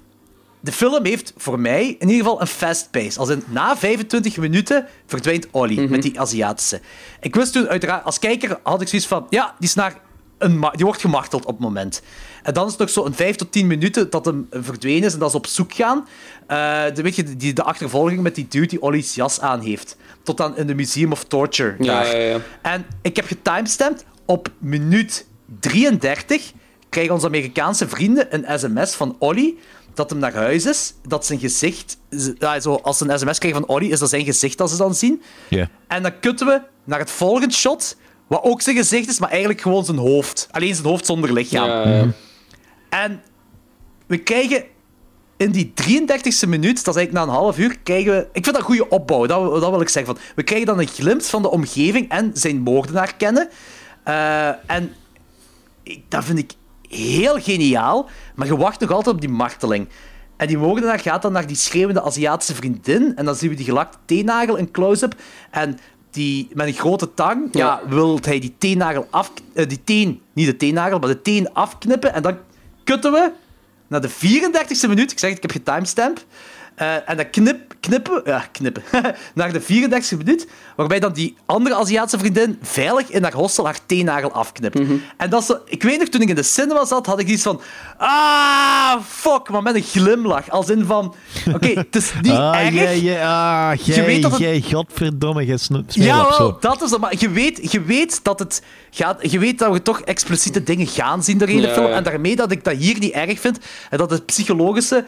de 0.60 0.72
film 0.72 1.04
heeft 1.04 1.32
voor 1.36 1.60
mij 1.60 1.96
in 1.98 2.08
ieder 2.08 2.24
geval 2.24 2.40
een 2.40 2.46
fast 2.46 2.90
pace. 2.90 3.18
Als 3.18 3.28
in 3.28 3.44
na 3.46 3.76
25 3.76 4.36
minuten 4.36 4.86
verdwijnt 5.06 5.46
Ollie 5.50 5.88
met 5.88 6.02
die 6.02 6.20
Aziatische. 6.20 6.80
Ik 7.20 7.34
wist 7.34 7.52
toen 7.52 7.68
uiteraard, 7.68 8.04
als 8.04 8.18
kijker 8.18 8.58
had 8.62 8.80
ik 8.80 8.88
zoiets 8.88 9.08
van, 9.08 9.26
ja, 9.30 9.54
die, 9.58 9.68
is 9.68 9.74
naar 9.74 10.00
een 10.38 10.68
die 10.72 10.84
wordt 10.84 11.00
gemarteld 11.00 11.44
op 11.44 11.54
het 11.54 11.60
moment. 11.60 12.02
En 12.42 12.54
dan 12.54 12.64
is 12.64 12.70
het 12.70 12.80
nog 12.80 12.90
zo 12.90 13.04
een 13.04 13.14
5 13.14 13.36
tot 13.36 13.52
10 13.52 13.66
minuten 13.66 14.10
dat 14.10 14.24
hem 14.24 14.46
verdwenen 14.50 15.02
is 15.02 15.12
en 15.12 15.18
dat 15.18 15.30
ze 15.30 15.36
op 15.36 15.46
zoek 15.46 15.72
gaan. 15.74 16.08
Eh, 16.46 16.84
de, 16.94 17.02
weet 17.02 17.16
je, 17.16 17.36
die, 17.36 17.52
de 17.52 17.62
achtervolging 17.62 18.20
met 18.20 18.34
die 18.34 18.46
dude 18.48 18.66
die 18.66 18.82
Ollie's 18.82 19.14
jas 19.14 19.40
aan 19.40 19.60
heeft. 19.60 19.96
Tot 20.22 20.36
dan 20.36 20.56
in 20.56 20.66
de 20.66 20.74
Museum 20.74 21.12
of 21.12 21.24
Torture. 21.24 21.74
Ja, 21.78 22.02
daar. 22.02 22.16
ja, 22.16 22.22
ja. 22.22 22.40
En 22.62 22.86
ik 23.02 23.16
heb 23.16 23.26
getimestampt 23.26 24.04
op 24.24 24.50
minuut 24.58 25.26
33 25.60 26.52
krijgen 26.88 27.14
onze 27.14 27.26
Amerikaanse 27.26 27.88
vrienden 27.88 28.26
een 28.34 28.58
sms 28.58 28.94
van 28.94 29.16
Ollie 29.18 29.58
dat 29.98 30.10
hem 30.10 30.18
naar 30.18 30.34
huis 30.34 30.66
is, 30.66 30.94
dat 31.06 31.26
zijn 31.26 31.38
gezicht... 31.38 31.98
Ja, 32.38 32.60
zo, 32.60 32.74
als 32.74 32.98
ze 32.98 33.08
een 33.08 33.18
sms 33.18 33.38
krijgen 33.38 33.60
van 33.60 33.68
Ollie, 33.68 33.90
is 33.90 33.98
dat 33.98 34.08
zijn 34.08 34.24
gezicht 34.24 34.58
dat 34.58 34.70
ze 34.70 34.76
dan 34.76 34.94
zien. 34.94 35.22
Ja. 35.48 35.68
En 35.86 36.02
dan 36.02 36.20
kutten 36.20 36.46
we 36.46 36.60
naar 36.84 36.98
het 36.98 37.10
volgende 37.10 37.54
shot, 37.54 37.96
wat 38.28 38.42
ook 38.42 38.60
zijn 38.62 38.76
gezicht 38.76 39.08
is, 39.08 39.18
maar 39.18 39.30
eigenlijk 39.30 39.60
gewoon 39.60 39.84
zijn 39.84 39.98
hoofd. 39.98 40.48
Alleen 40.50 40.74
zijn 40.74 40.86
hoofd 40.86 41.06
zonder 41.06 41.32
lichaam. 41.32 41.68
Ja, 41.68 41.88
ja. 41.88 42.06
En 42.88 43.22
we 44.06 44.18
krijgen 44.18 44.64
in 45.36 45.50
die 45.50 45.72
33e 45.82 46.48
minuut, 46.48 46.84
dat 46.84 46.94
is 46.94 47.00
eigenlijk 47.00 47.12
na 47.12 47.22
een 47.22 47.38
half 47.40 47.58
uur, 47.58 47.78
krijgen 47.82 48.12
we... 48.12 48.18
Ik 48.18 48.44
vind 48.44 48.44
dat 48.44 48.56
een 48.56 48.62
goede 48.62 48.88
opbouw, 48.88 49.26
dat, 49.26 49.60
dat 49.60 49.70
wil 49.70 49.80
ik 49.80 49.88
zeggen. 49.88 50.14
Van, 50.14 50.24
we 50.34 50.42
krijgen 50.42 50.66
dan 50.66 50.78
een 50.78 50.88
glimp 50.88 51.22
van 51.22 51.42
de 51.42 51.50
omgeving 51.50 52.08
en 52.08 52.30
zijn 52.34 52.60
moordenaar 52.60 53.16
kennen. 53.16 53.48
Eh, 54.02 54.48
en 54.48 54.94
dat 56.08 56.24
vind 56.24 56.38
ik 56.38 56.52
heel 56.88 57.40
geniaal, 57.40 58.08
maar 58.34 58.46
je 58.46 58.56
wacht 58.56 58.80
nog 58.80 58.90
altijd 58.90 59.14
op 59.14 59.20
die 59.20 59.30
marteling. 59.30 59.88
En 60.36 60.46
die 60.46 60.58
moordenaar 60.58 60.98
gaat 60.98 61.22
dan 61.22 61.32
naar 61.32 61.46
die 61.46 61.56
schreeuwende 61.56 62.02
Aziatische 62.02 62.54
vriendin 62.54 63.16
en 63.16 63.24
dan 63.24 63.34
zien 63.34 63.50
we 63.50 63.56
die 63.56 63.64
gelakte 63.64 63.98
teennagel 64.04 64.56
in 64.56 64.70
close-up. 64.70 65.14
En 65.50 65.78
die, 66.10 66.48
met 66.52 66.66
een 66.66 66.72
grote 66.72 67.14
tang 67.14 67.48
ja. 67.52 67.80
wil 67.88 68.18
hij 68.22 68.38
die 68.38 68.54
teennagel 68.58 69.06
af... 69.10 69.32
eh, 69.52 69.68
die 69.68 69.84
teen, 69.84 70.20
niet 70.32 70.46
de 70.46 70.56
teennagel, 70.56 70.98
maar 70.98 71.08
de 71.08 71.22
teen 71.22 71.52
afknippen. 71.52 72.14
En 72.14 72.22
dan 72.22 72.36
kutten 72.84 73.12
we 73.12 73.32
naar 73.86 74.00
de 74.00 74.10
34e 74.10 74.88
minuut. 74.88 75.12
Ik 75.12 75.18
zeg 75.18 75.30
het, 75.30 75.44
ik 75.44 75.50
heb 75.50 75.64
getimestamp. 75.64 76.24
Eh 76.78 76.94
en 77.10 77.16
dan 77.16 77.30
knip, 77.30 77.74
knippen, 77.80 78.22
ja, 78.24 78.44
knippen, 78.52 78.82
naar 79.34 79.52
de 79.52 79.60
34e 79.62 80.16
minuut, 80.18 80.46
waarbij 80.76 81.00
dan 81.00 81.12
die 81.12 81.36
andere 81.46 81.74
Aziatische 81.74 82.18
vriendin 82.18 82.58
veilig 82.62 83.08
in 83.10 83.22
haar 83.22 83.32
hostel 83.34 83.64
haar 83.64 83.78
teennagel 83.86 84.32
afknipt. 84.32 84.78
En 85.16 85.30
dat 85.30 85.40
is 85.40 85.46
zo, 85.46 85.58
ik 85.64 85.82
weet 85.82 85.98
nog, 85.98 86.08
toen 86.08 86.20
ik 86.20 86.28
in 86.28 86.34
de 86.34 86.42
cinema 86.42 86.84
zat, 86.84 87.06
had 87.06 87.18
ik 87.20 87.28
iets 87.28 87.42
van, 87.42 87.60
ah, 87.96 88.94
fuck, 89.08 89.48
maar 89.50 89.62
met 89.62 89.74
een 89.74 89.82
glimlach. 89.82 90.50
Als 90.50 90.68
in 90.70 90.84
van, 90.84 91.14
oké, 91.54 91.68
het 91.68 91.96
is 91.96 92.12
niet 92.22 92.32
ah, 92.32 92.60
erg. 92.60 92.74
jij, 92.74 93.00
jij, 93.00 93.26
ah, 93.26 93.70
Je 93.74 93.92
jij, 93.94 94.04
weet 94.04 94.22
dat 94.22 94.30
het- 94.30 94.40
jij, 94.40 94.60
godverdomme, 94.72 95.56
sno- 95.58 95.82
Ja, 95.88 96.52
dat 96.60 96.82
is 96.82 96.90
het. 96.90 97.00
Maar 97.00 97.14
je 97.18 97.30
weet, 97.30 97.72
je 97.72 97.80
weet 97.82 98.20
dat 98.24 98.38
het 98.38 98.62
gaat. 98.90 99.30
Je 99.32 99.38
weet 99.38 99.58
dat 99.58 99.72
we 99.72 99.82
toch 99.82 100.00
expliciete 100.00 100.62
dingen 100.62 100.86
gaan 100.86 101.22
zien 101.24 101.38
door 101.38 101.46
de 101.46 101.52
hele 101.52 101.66
Ja, 101.66 101.72
film. 101.72 101.86
ja. 101.86 101.92
En 101.94 102.02
daarmee 102.02 102.36
dat 102.36 102.50
ik 102.50 102.64
dat 102.64 102.76
hier 102.76 102.98
niet 102.98 103.12
erg 103.12 103.40
vind. 103.40 103.58
En 103.90 103.98
dat 103.98 104.10
het 104.10 104.26
psychologische 104.26 105.04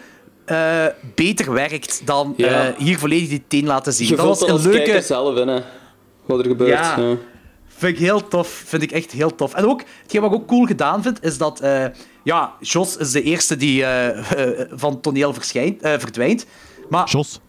eh, 0.50 0.86
beter 1.14 1.52
werkt 1.52 2.02
dan 2.04 2.34
Ja. 2.36 2.66
eh, 2.68 2.76
hier 2.78 2.98
volledig 2.98 3.28
die 3.28 3.42
teen 3.48 3.66
laten 3.66 3.92
zien. 3.92 4.08
Je 4.08 4.16
dat 4.16 4.24
voelt 4.24 4.38
was 4.38 4.48
een 4.48 4.54
als 4.54 4.64
leuke. 4.64 4.78
kijker 4.82 5.02
zelf 5.02 5.36
in, 5.36 5.48
hè. 5.48 5.60
Wat 6.26 6.38
er 6.38 6.46
gebeurt. 6.46 6.70
Ja. 6.70 6.98
Ja. 6.98 7.16
Vind 7.66 7.92
ik 7.92 7.98
heel 7.98 8.28
tof. 8.28 8.48
Vind 8.48 8.82
ik 8.82 8.90
echt 8.92 9.10
heel 9.10 9.34
tof. 9.34 9.54
En 9.54 9.64
ook, 9.66 9.82
hetgeen 10.02 10.20
wat 10.20 10.32
ik 10.32 10.36
ook 10.36 10.46
cool 10.46 10.66
gedaan 10.66 11.02
vind, 11.02 11.24
is 11.24 11.38
dat... 11.38 11.60
eh, 11.60 11.84
ja, 12.24 12.52
Jos 12.60 12.96
is 12.96 13.10
de 13.12 13.22
eerste 13.22 13.56
die 13.56 13.84
van 14.70 15.00
toneel 15.00 15.32
verschijnt, 15.34 15.82
eh, 15.82 15.92
verdwijnt. 15.98 16.46
Maar... 16.88 17.08
Jos. 17.10 17.40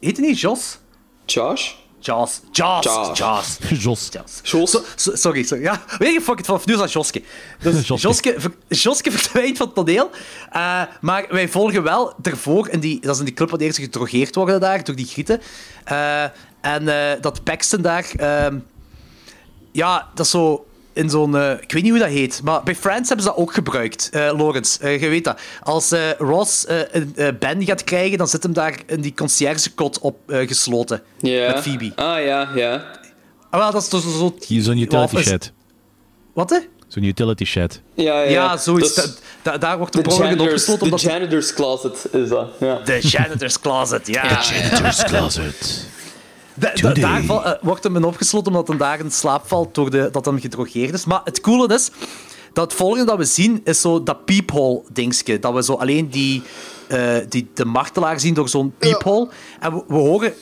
Heet 0.00 0.16
hij 0.16 0.26
niet 0.26 0.40
Jos? 0.40 0.78
Josh? 1.26 1.72
Jos. 2.06 2.40
Jos. 2.52 2.84
Jos. 2.84 3.18
Jos. 3.18 3.58
Jos. 3.82 4.08
Jos. 4.12 4.40
Jos? 4.42 4.70
So- 4.70 4.84
so- 4.96 5.16
sorry, 5.16 5.42
sorry. 5.44 5.62
Ja, 5.62 5.82
weet 5.98 6.12
je, 6.12 6.20
fuck 6.20 6.38
it, 6.38 6.46
vanaf 6.46 6.66
nu 6.66 6.72
is 6.74 6.78
dat 6.78 6.92
Joske. 6.92 7.22
Dus 7.60 7.86
Joske. 7.88 8.06
Joske, 8.08 8.34
ver- 8.40 8.54
Joske 8.68 9.10
verdwijnt 9.10 9.56
van 9.56 9.66
het 9.66 9.74
toneel. 9.74 10.10
Eh, 10.50 10.82
maar 11.00 11.26
wij 11.30 11.48
volgen 11.48 11.82
wel 11.82 12.14
ervoor, 12.22 12.68
in 12.68 12.80
die, 12.80 13.00
dat 13.00 13.12
is 13.14 13.18
in 13.18 13.24
die 13.24 13.34
club 13.34 13.48
waar 13.50 13.58
de 13.58 13.64
eerste 13.64 13.80
gedrogeerd 13.82 14.34
worden 14.34 14.60
daar, 14.60 14.84
door 14.84 14.94
die 14.96 15.06
grieten. 15.06 15.40
Eh, 15.84 16.22
en 16.60 16.88
eh, 16.88 17.20
dat 17.20 17.44
Paxton 17.44 17.82
daar... 17.82 18.06
ehm, 18.16 18.58
ja, 19.72 20.08
dat 20.14 20.24
is 20.26 20.30
zo... 20.32 20.66
In 20.96 21.10
zo'n... 21.10 21.36
eh, 21.36 21.50
ik 21.60 21.72
weet 21.72 21.82
niet 21.82 21.90
hoe 21.90 22.00
dat 22.00 22.08
heet, 22.08 22.40
maar 22.44 22.62
bij 22.62 22.74
Friends 22.74 23.08
hebben 23.08 23.26
ze 23.26 23.32
dat 23.32 23.40
ook 23.40 23.54
gebruikt. 23.54 24.08
eh 24.12 24.20
Lawrence, 24.38 24.78
eh, 24.80 25.00
je 25.00 25.08
weet 25.08 25.24
dat. 25.24 25.40
Als 25.62 25.92
eh, 25.92 26.00
Ross 26.18 26.66
eh, 26.66 26.78
een 26.92 27.12
eh, 27.16 27.28
Ben 27.38 27.64
gaat 27.64 27.84
krijgen, 27.84 28.18
dan 28.18 28.28
zit 28.28 28.42
hem 28.42 28.52
daar 28.52 28.78
in 28.86 29.00
die 29.00 29.14
conciergekot 29.14 29.98
op 29.98 30.16
eh, 30.30 30.48
gesloten. 30.48 31.02
Ja. 31.18 31.52
Met 31.52 31.62
Phoebe. 31.62 31.92
Ah, 31.94 32.24
ja, 32.24 32.48
ja. 32.54 32.84
Ah, 33.50 33.60
wel, 33.60 33.72
dat 33.72 33.82
is 33.82 33.88
dus 33.88 34.02
zo... 34.02 34.34
Hier 34.46 34.62
Zo'n 34.62 34.78
utility 34.78 35.16
shed. 35.22 35.52
Wat, 36.34 36.50
hè? 36.50 36.58
Zo'n 36.88 37.02
utility 37.02 37.44
shed. 37.44 37.80
Ja, 37.94 38.20
ja. 38.22 38.30
Ja, 38.30 38.56
zoiets. 38.56 38.94
Dus 38.94 39.04
Da- 39.04 39.50
da- 39.52 39.58
daar 39.58 39.78
wordt 39.78 39.92
de 39.92 40.02
de 40.02 40.10
janitors, 40.14 40.68
opgesloten. 40.68 40.90
de 40.96 41.12
janitor's 41.12 41.52
closet 41.54 42.06
is 42.12 42.28
dat. 42.28 42.48
Ja. 42.60 42.78
de 42.84 42.98
janitor's 43.00 43.60
closet, 43.60 44.06
ja. 44.06 44.42
Janitor's 44.42 45.04
closet. 45.04 45.86
Da- 46.56 46.72
da- 46.74 46.92
daar 46.92 47.22
val- 47.22 47.44
eh, 47.44 47.62
wordt 47.62 47.82
hem 47.84 47.96
in 47.96 48.04
opgesloten 48.04 48.46
omdat 48.52 48.68
hij 48.68 48.76
daar 48.76 48.98
in 48.98 49.10
slaap 49.10 49.46
valt 49.48 49.74
door 49.74 49.90
de, 49.90 50.08
dat 50.12 50.24
hem 50.24 50.40
gedrogeerd 50.40 50.94
is. 50.94 51.04
Maar 51.04 51.20
het 51.24 51.40
coole 51.40 51.74
is, 51.74 51.90
dat 52.52 52.64
het 52.70 52.74
volgende 52.80 53.04
dat 53.04 53.18
we 53.18 53.24
zien 53.24 53.60
is 53.64 53.80
zo 53.80 54.02
dat 54.02 54.24
peephole-dingetje. 54.24 55.38
Dat 55.38 55.54
we 55.54 55.62
zo 55.62 55.72
alleen 55.72 56.08
die, 56.10 56.42
eh, 56.88 57.16
die, 57.28 57.50
de 57.54 57.64
martelaar 57.64 58.20
zien 58.20 58.34
door 58.34 58.48
zo'n 58.48 58.74
peephole. 58.78 59.28
En 59.60 59.74
we, 59.74 59.82
we 59.88 59.94
horen 59.94 60.34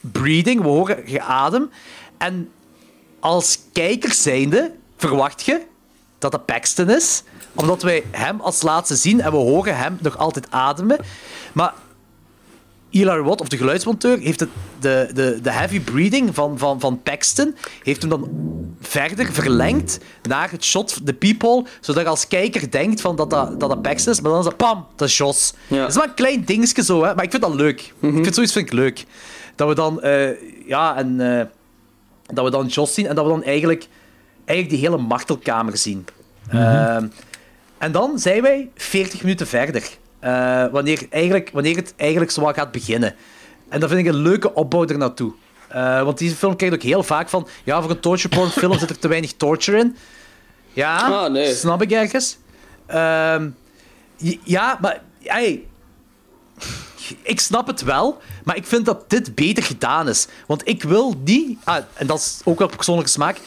breathing, 0.00 0.60
we 0.62 0.68
horen 0.68 1.02
geadem. 1.06 1.70
En 2.18 2.50
als 3.20 3.58
kijker 3.72 4.12
zijnde 4.12 4.72
verwacht 4.96 5.42
je 5.42 5.60
dat 6.18 6.32
dat 6.32 6.46
Paxton 6.46 6.90
is, 6.90 7.22
omdat 7.54 7.82
wij 7.82 8.04
hem 8.10 8.40
als 8.40 8.62
laatste 8.62 8.96
zien 8.96 9.20
en 9.20 9.30
we 9.30 9.36
horen 9.36 9.76
hem 9.76 9.98
nog 10.00 10.18
altijd 10.18 10.46
ademen. 10.50 10.98
Maar 11.52 11.74
Eli 12.92 13.20
Watt, 13.20 13.40
of 13.40 13.48
de 13.48 13.56
geluidsmonteur, 13.56 14.18
heeft 14.18 14.40
het, 14.40 14.48
de, 14.80 15.10
de, 15.14 15.38
de 15.42 15.50
heavy 15.50 15.80
breathing 15.80 16.34
van, 16.34 16.58
van, 16.58 16.80
van 16.80 17.02
Paxton 17.02 17.56
heeft 17.82 18.00
hem 18.00 18.10
dan 18.10 18.30
verder 18.80 19.32
verlengd 19.32 19.98
naar 20.22 20.50
het 20.50 20.64
shot, 20.64 21.06
de 21.06 21.14
peephole, 21.14 21.64
zodat 21.80 22.02
je 22.02 22.08
als 22.08 22.28
kijker 22.28 22.70
denkt 22.70 23.00
van 23.00 23.16
dat, 23.16 23.30
dat, 23.30 23.60
dat 23.60 23.68
dat 23.68 23.82
Paxton 23.82 24.12
is, 24.12 24.20
maar 24.20 24.30
dan 24.30 24.40
is 24.40 24.46
dat 24.46 24.56
pam, 24.56 24.86
dat 24.96 25.08
is 25.08 25.16
Jos. 25.16 25.54
Ja. 25.66 25.80
Dat 25.80 25.88
is 25.88 25.96
maar 25.96 26.08
een 26.08 26.14
klein 26.14 26.44
dingetje 26.44 26.82
zo, 26.82 27.04
hè, 27.04 27.14
maar 27.14 27.24
ik 27.24 27.30
vind 27.30 27.42
dat 27.42 27.54
leuk. 27.54 27.80
Ik 28.00 28.12
vind 28.12 28.34
zoiets 28.34 28.52
vind 28.52 28.66
ik 28.66 28.72
leuk. 28.72 29.04
Dat 29.54 29.68
we 29.68 29.74
dan, 29.74 30.02
eh, 30.02 30.30
ja, 30.66 30.96
en 30.96 31.38
eh, 31.38 31.46
dat 32.26 32.44
we 32.44 32.50
dan 32.50 32.66
Jos 32.66 32.94
zien 32.94 33.06
en 33.06 33.14
dat 33.14 33.24
we 33.24 33.30
dan 33.30 33.42
eigenlijk, 33.42 33.86
eigenlijk 34.44 34.80
die 34.80 34.88
hele 34.88 35.02
martelkamer 35.02 35.76
zien. 35.76 36.04
Ehm, 36.48 37.06
en 37.78 37.92
dan 37.92 38.18
zijn 38.18 38.42
wij 38.42 38.70
40 38.74 39.22
minuten 39.22 39.46
verder. 39.46 40.00
Eh, 40.22 40.64
wanneer, 40.70 41.06
eigenlijk, 41.10 41.50
wanneer 41.52 41.76
het 41.76 41.94
eigenlijk 41.96 42.30
zo 42.30 42.40
wat 42.40 42.54
gaat 42.54 42.72
beginnen. 42.72 43.14
En 43.68 43.80
dat 43.80 43.88
vind 43.90 44.00
ik 44.06 44.12
een 44.12 44.20
leuke 44.20 44.54
opbouw 44.54 44.86
er 44.86 44.98
naartoe. 44.98 45.32
Eh, 45.68 46.02
want 46.02 46.18
deze 46.18 46.34
film 46.34 46.56
krijgt 46.56 46.74
ook 46.74 46.82
heel 46.82 47.02
vaak 47.02 47.28
van... 47.28 47.48
Ja, 47.64 47.80
voor 47.82 47.90
een 47.90 48.00
torture 48.00 48.28
porn 48.36 48.50
film 48.50 48.78
zit 48.78 48.90
er 48.90 48.98
te 48.98 49.08
weinig 49.08 49.32
torture 49.32 49.78
in. 49.78 49.96
Ja, 50.72 50.96
Ah, 51.08 51.30
nee. 51.32 51.54
snap 51.54 51.82
ik 51.82 51.90
ergens. 51.90 52.38
Ehm, 52.86 53.48
ja, 54.44 54.78
maar... 54.80 55.00
Hey, 55.22 55.64
ik 57.22 57.40
snap 57.40 57.66
het 57.66 57.82
wel, 57.82 58.20
maar 58.44 58.56
ik 58.56 58.66
vind 58.66 58.84
dat 58.86 59.10
dit 59.10 59.34
beter 59.34 59.62
gedaan 59.62 60.08
is. 60.08 60.26
Want 60.46 60.68
ik 60.68 60.82
wil 60.82 61.14
niet... 61.24 61.58
Ah, 61.64 61.84
en 61.94 62.06
dat 62.06 62.18
is 62.18 62.40
ook 62.44 62.58
wel 62.58 62.68
persoonlijke 62.68 63.10
smaak... 63.10 63.40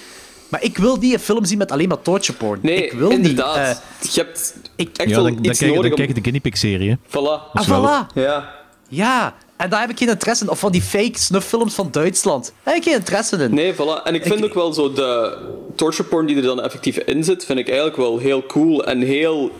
Maar 0.50 0.64
ik 0.64 0.78
wil 0.78 0.96
niet 0.98 1.14
een 1.14 1.20
film 1.20 1.46
zien 1.46 1.58
met 1.58 1.72
alleen 1.72 1.88
maar 1.88 2.02
torture 2.02 2.38
porn. 2.38 2.60
Nee, 2.62 2.86
ik 2.86 2.92
wil 2.92 3.10
inderdaad. 3.10 3.58
niet... 4.02 4.10
eh, 4.10 4.14
je 4.16 4.22
hebt 4.22 4.56
ik- 4.76 4.98
echt 4.98 5.10
Ja, 5.10 5.16
wel 5.16 5.24
dan, 5.24 5.34
dan, 5.36 5.46
iets 5.46 5.60
kijk, 5.60 5.72
dan 5.72 5.82
nodig 5.82 5.98
kijk 5.98 6.08
je 6.08 6.14
de 6.14 6.22
guinea 6.22 6.40
pig 6.42 6.58
serie. 6.58 6.98
Voilà. 7.08 7.52
ah, 7.54 7.68
wel- 7.68 7.84
voilà. 8.10 8.14
Ja. 8.14 8.54
Ja, 8.90 9.36
en 9.58 9.70
daar 9.70 9.80
heb 9.82 9.90
ik 9.90 9.98
geen 9.98 10.10
interesse 10.10 10.44
in. 10.44 10.50
Of 10.50 10.60
van 10.60 10.72
die 10.72 10.82
fake 10.82 11.20
snufffilms 11.20 11.74
van 11.74 11.88
Duitsland. 11.92 12.54
Daar 12.64 12.74
heb 12.74 12.84
ik 12.84 12.90
geen 12.90 13.00
interesse 13.00 13.38
in. 13.38 13.54
Nee, 13.54 13.74
voilà. 13.74 14.04
En 14.04 14.16
ik 14.16 14.24
vind 14.26 14.44
ook 14.44 14.54
wel 14.54 14.74
zo 14.74 14.94
de 14.94 15.38
torture 15.76 16.04
porn 16.04 16.26
die 16.26 16.36
er 16.36 16.42
dan 16.42 16.62
effectief 16.62 16.98
in 16.98 17.24
zit, 17.24 17.46
vind 17.46 17.60
ik 17.60 17.68
eigenlijk 17.68 17.98
wel 17.98 18.18
heel 18.18 18.46
cool 18.46 18.86
en 18.86 19.02
heel 19.02 19.52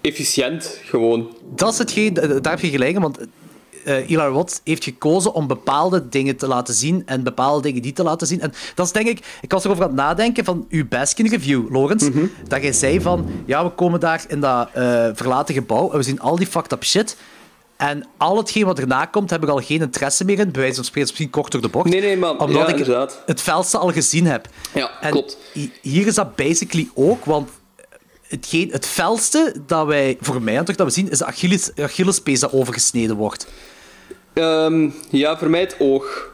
efficiënt 0.00 0.78
gewoon. 0.84 1.36
Dat 1.54 1.72
is 1.72 1.78
hetgeen, 1.78 2.16
eh, 2.16 2.28
daar 2.40 2.52
heb 2.52 2.60
je 2.60 2.70
gelijk 2.70 2.94
in, 2.94 3.00
want 3.00 3.18
eh 3.84 3.94
Eli 4.10 4.16
Roth 4.16 4.60
heeft 4.64 4.84
gekozen 4.84 5.32
om 5.34 5.46
bepaalde 5.46 6.08
dingen 6.08 6.36
te 6.36 6.46
laten 6.46 6.74
zien 6.74 7.02
en 7.06 7.22
bepaalde 7.22 7.62
dingen 7.62 7.82
niet 7.82 7.96
te 7.96 8.02
laten 8.02 8.26
zien. 8.26 8.40
En 8.40 8.52
dat 8.74 8.86
is 8.86 8.92
denk 8.92 9.06
ik, 9.08 9.38
ik 9.40 9.52
was 9.52 9.64
erover 9.64 9.82
aan 9.82 9.88
het 9.90 9.98
nadenken 9.98 10.44
van 10.44 10.66
uw 10.68 10.88
Baskin 10.88 11.28
review, 11.28 11.72
Lawrence, 11.72 12.10
dat 12.48 12.62
jij 12.62 12.72
zei 12.72 13.00
van, 13.00 13.26
ja, 13.46 13.64
we 13.64 13.70
komen 13.70 14.00
daar 14.00 14.24
in 14.28 14.40
dat 14.40 14.68
eh, 14.72 14.82
verlaten 15.14 15.54
gebouw 15.54 15.90
en 15.90 15.96
we 15.96 16.02
zien 16.02 16.20
al 16.20 16.36
die 16.36 16.46
fucked 16.46 16.72
up 16.72 16.84
shit. 16.84 17.16
En 17.76 18.06
al 18.16 18.36
hetgeen 18.36 18.64
wat 18.64 18.78
erna 18.78 19.04
komt, 19.04 19.30
heb 19.30 19.42
ik 19.42 19.48
al 19.48 19.60
geen 19.60 19.80
interesse 19.80 20.24
meer 20.24 20.38
in. 20.38 20.50
Bij 20.50 20.60
wijze 20.60 20.74
van 20.74 20.84
spreken, 20.84 21.08
misschien 21.10 21.30
kort 21.30 21.52
door 21.52 21.60
de 21.60 21.68
bocht. 21.68 21.88
Nee, 21.88 22.00
nee, 22.00 22.16
maar- 22.16 22.30
Omdat 22.36 22.56
ja, 22.66 22.66
ik 22.68 22.78
inderdaad. 22.78 23.22
het 23.26 23.40
felste 23.40 23.78
al 23.78 23.92
gezien 23.92 24.26
heb. 24.26 24.48
Ja, 24.74 24.90
En 25.00 25.10
klopt. 25.10 25.38
hi- 25.52 25.70
hier 25.82 26.06
is 26.06 26.14
dat 26.14 26.36
basically 26.36 26.88
ook, 26.94 27.24
want 27.24 27.50
hetgeen, 28.28 28.68
het 28.72 28.86
felste 28.86 29.54
dat 29.66 29.86
wij, 29.86 30.16
voor 30.20 30.42
mij 30.42 30.62
toch, 30.64 30.76
dat 30.76 30.86
we 30.86 30.92
zien, 30.92 31.10
is 31.10 31.18
de 31.18 31.24
Achilles, 31.26 31.70
Achillespees 31.82 32.40
dat 32.40 32.52
overgesneden 32.52 33.16
wordt. 33.16 33.46
Ehm, 34.34 34.88
ja, 35.10 35.38
voor 35.38 35.50
mij 35.50 35.60
het 35.60 35.76
oog. 35.78 36.28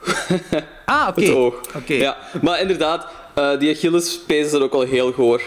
Ah, 0.85 1.09
oké. 1.11 1.21
Het 1.21 1.35
oog. 1.35 1.55
Oké. 1.77 1.95
Ja, 1.95 2.17
maar 2.43 2.61
inderdaad, 2.61 3.07
eh, 3.35 3.59
die 3.59 3.75
Achillespees 3.75 4.47
is 4.47 4.53
er 4.53 4.63
ook 4.63 4.73
wel 4.73 4.83
heel 4.83 5.13
goor. 5.13 5.43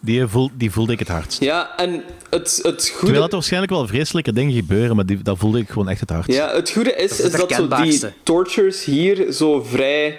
Die, 0.00 0.26
voel, 0.26 0.50
die 0.54 0.70
voelde 0.70 0.92
ik 0.92 0.98
het 0.98 1.08
hardst. 1.08 1.40
Ja, 1.40 1.76
en 1.76 2.04
het, 2.30 2.60
het 2.62 2.78
Terwijl 2.78 2.98
goede... 2.98 3.20
er 3.20 3.28
waarschijnlijk 3.28 3.72
wel 3.72 3.86
vreselijke 3.86 4.32
dingen 4.32 4.54
gebeuren, 4.54 4.96
maar 4.96 5.06
die, 5.06 5.22
dat 5.22 5.38
voelde 5.38 5.58
ik 5.58 5.68
gewoon 5.68 5.88
echt 5.88 6.00
het 6.00 6.10
hardst. 6.10 6.32
Ja, 6.32 6.54
het 6.54 6.70
goede 6.70 6.94
is, 6.94 7.10
is 7.10 7.18
is, 7.18 7.32
het 7.32 7.32
dat 7.32 7.52
zo 7.52 7.82
die 7.82 8.00
tortures 8.22 8.84
hier 8.84 9.32
zo 9.32 9.62
vrij 9.62 10.18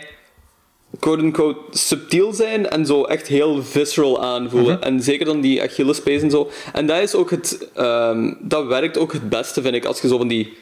quote-unquote 0.99 1.59
subtiel 1.77 2.33
zijn 2.33 2.69
en 2.69 2.85
zo 2.85 3.03
echt 3.03 3.27
heel 3.27 3.63
visceral 3.63 4.23
aanvoelen. 4.23 4.75
Mhm. 4.75 4.83
En 4.83 5.01
zeker 5.01 5.25
dan 5.25 5.41
die 5.41 5.61
Achillespees 5.61 6.21
en 6.21 6.31
zo. 6.31 6.49
En 6.73 6.87
dat 6.87 7.01
is 7.01 7.15
ook 7.15 7.31
het... 7.31 7.69
ehm, 7.73 8.33
dat 8.41 8.65
werkt 8.65 8.97
ook 8.97 9.13
het 9.13 9.29
beste, 9.29 9.61
vind 9.61 9.75
ik, 9.75 9.85
als 9.85 10.01
je 10.01 10.07
zo 10.07 10.17
van 10.17 10.27
die 10.27 10.57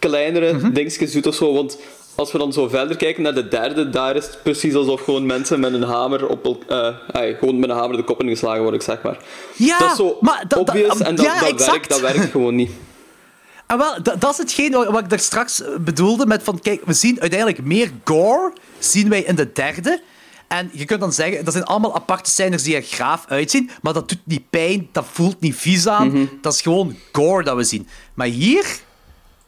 kleinere 0.00 0.52
Mhm. 0.52 0.72
dingetjes 0.72 1.12
doet 1.12 1.26
of 1.26 1.34
zo. 1.34 1.52
Want 1.54 1.78
als 2.14 2.32
we 2.32 2.38
dan 2.38 2.52
zo 2.52 2.68
verder 2.68 2.96
kijken 2.96 3.22
naar 3.22 3.34
de 3.34 3.48
derde, 3.48 3.90
daar 3.90 4.16
is 4.16 4.24
het 4.24 4.38
precies 4.42 4.74
alsof 4.74 5.00
gewoon 5.04 5.26
mensen 5.26 5.60
met 5.60 5.72
een 5.72 5.82
hamer 5.82 6.26
op 6.28 6.64
ai, 7.12 7.34
gewoon 7.34 7.58
met 7.58 7.70
een 7.70 7.76
hamer 7.76 7.96
de 7.96 8.02
kop 8.04 8.22
ingeslagen 8.22 8.62
worden, 8.62 8.80
zeg 8.82 9.02
maar. 9.02 9.18
Ja, 9.56 9.78
dat 9.78 9.90
is 9.90 9.96
zo 9.96 10.16
maar 10.20 10.44
obvious 10.58 10.98
en 11.00 11.14
dat, 11.14 11.24
ja, 11.24 11.40
dat, 11.40 11.66
werkt, 11.66 11.88
dat 11.88 12.00
werkt 12.00 12.30
gewoon 12.30 12.54
niet. 12.54 12.70
En 13.66 13.78
wel, 13.84 14.02
dat, 14.02 14.20
dat 14.20 14.30
is 14.32 14.38
hetgeen 14.38 14.72
wat, 14.72 14.86
wat 14.90 15.00
ik 15.00 15.08
daar 15.10 15.18
straks 15.18 15.62
eh, 15.62 15.68
bedoelde 15.80 16.26
met 16.26 16.42
van, 16.42 16.60
kijk, 16.60 16.80
we 16.84 16.92
zien 16.92 17.20
uiteindelijk 17.20 17.64
meer 17.64 17.90
gore, 18.04 18.52
zien 18.78 19.08
wij 19.08 19.20
in 19.22 19.34
de 19.34 19.52
derde. 19.52 20.02
En 20.48 20.70
je 20.72 20.84
kunt 20.84 21.00
dan 21.00 21.12
zeggen, 21.12 21.44
dat 21.44 21.52
zijn 21.52 21.64
allemaal 21.64 21.94
aparte 21.94 22.30
scènes 22.30 22.62
die 22.62 22.74
er 22.76 22.82
graaf 22.82 23.24
uitzien, 23.28 23.70
maar 23.82 23.92
dat 23.92 24.08
doet 24.08 24.18
niet 24.24 24.50
pijn, 24.50 24.88
dat 24.92 25.04
voelt 25.12 25.40
niet 25.40 25.56
vies 25.56 25.86
aan, 25.86 26.08
Mhm. 26.08 26.24
dat 26.40 26.52
is 26.54 26.60
gewoon 26.60 26.96
gore 27.12 27.44
dat 27.44 27.56
we 27.56 27.64
zien. 27.64 27.88
Maar 28.14 28.26
hier 28.26 28.66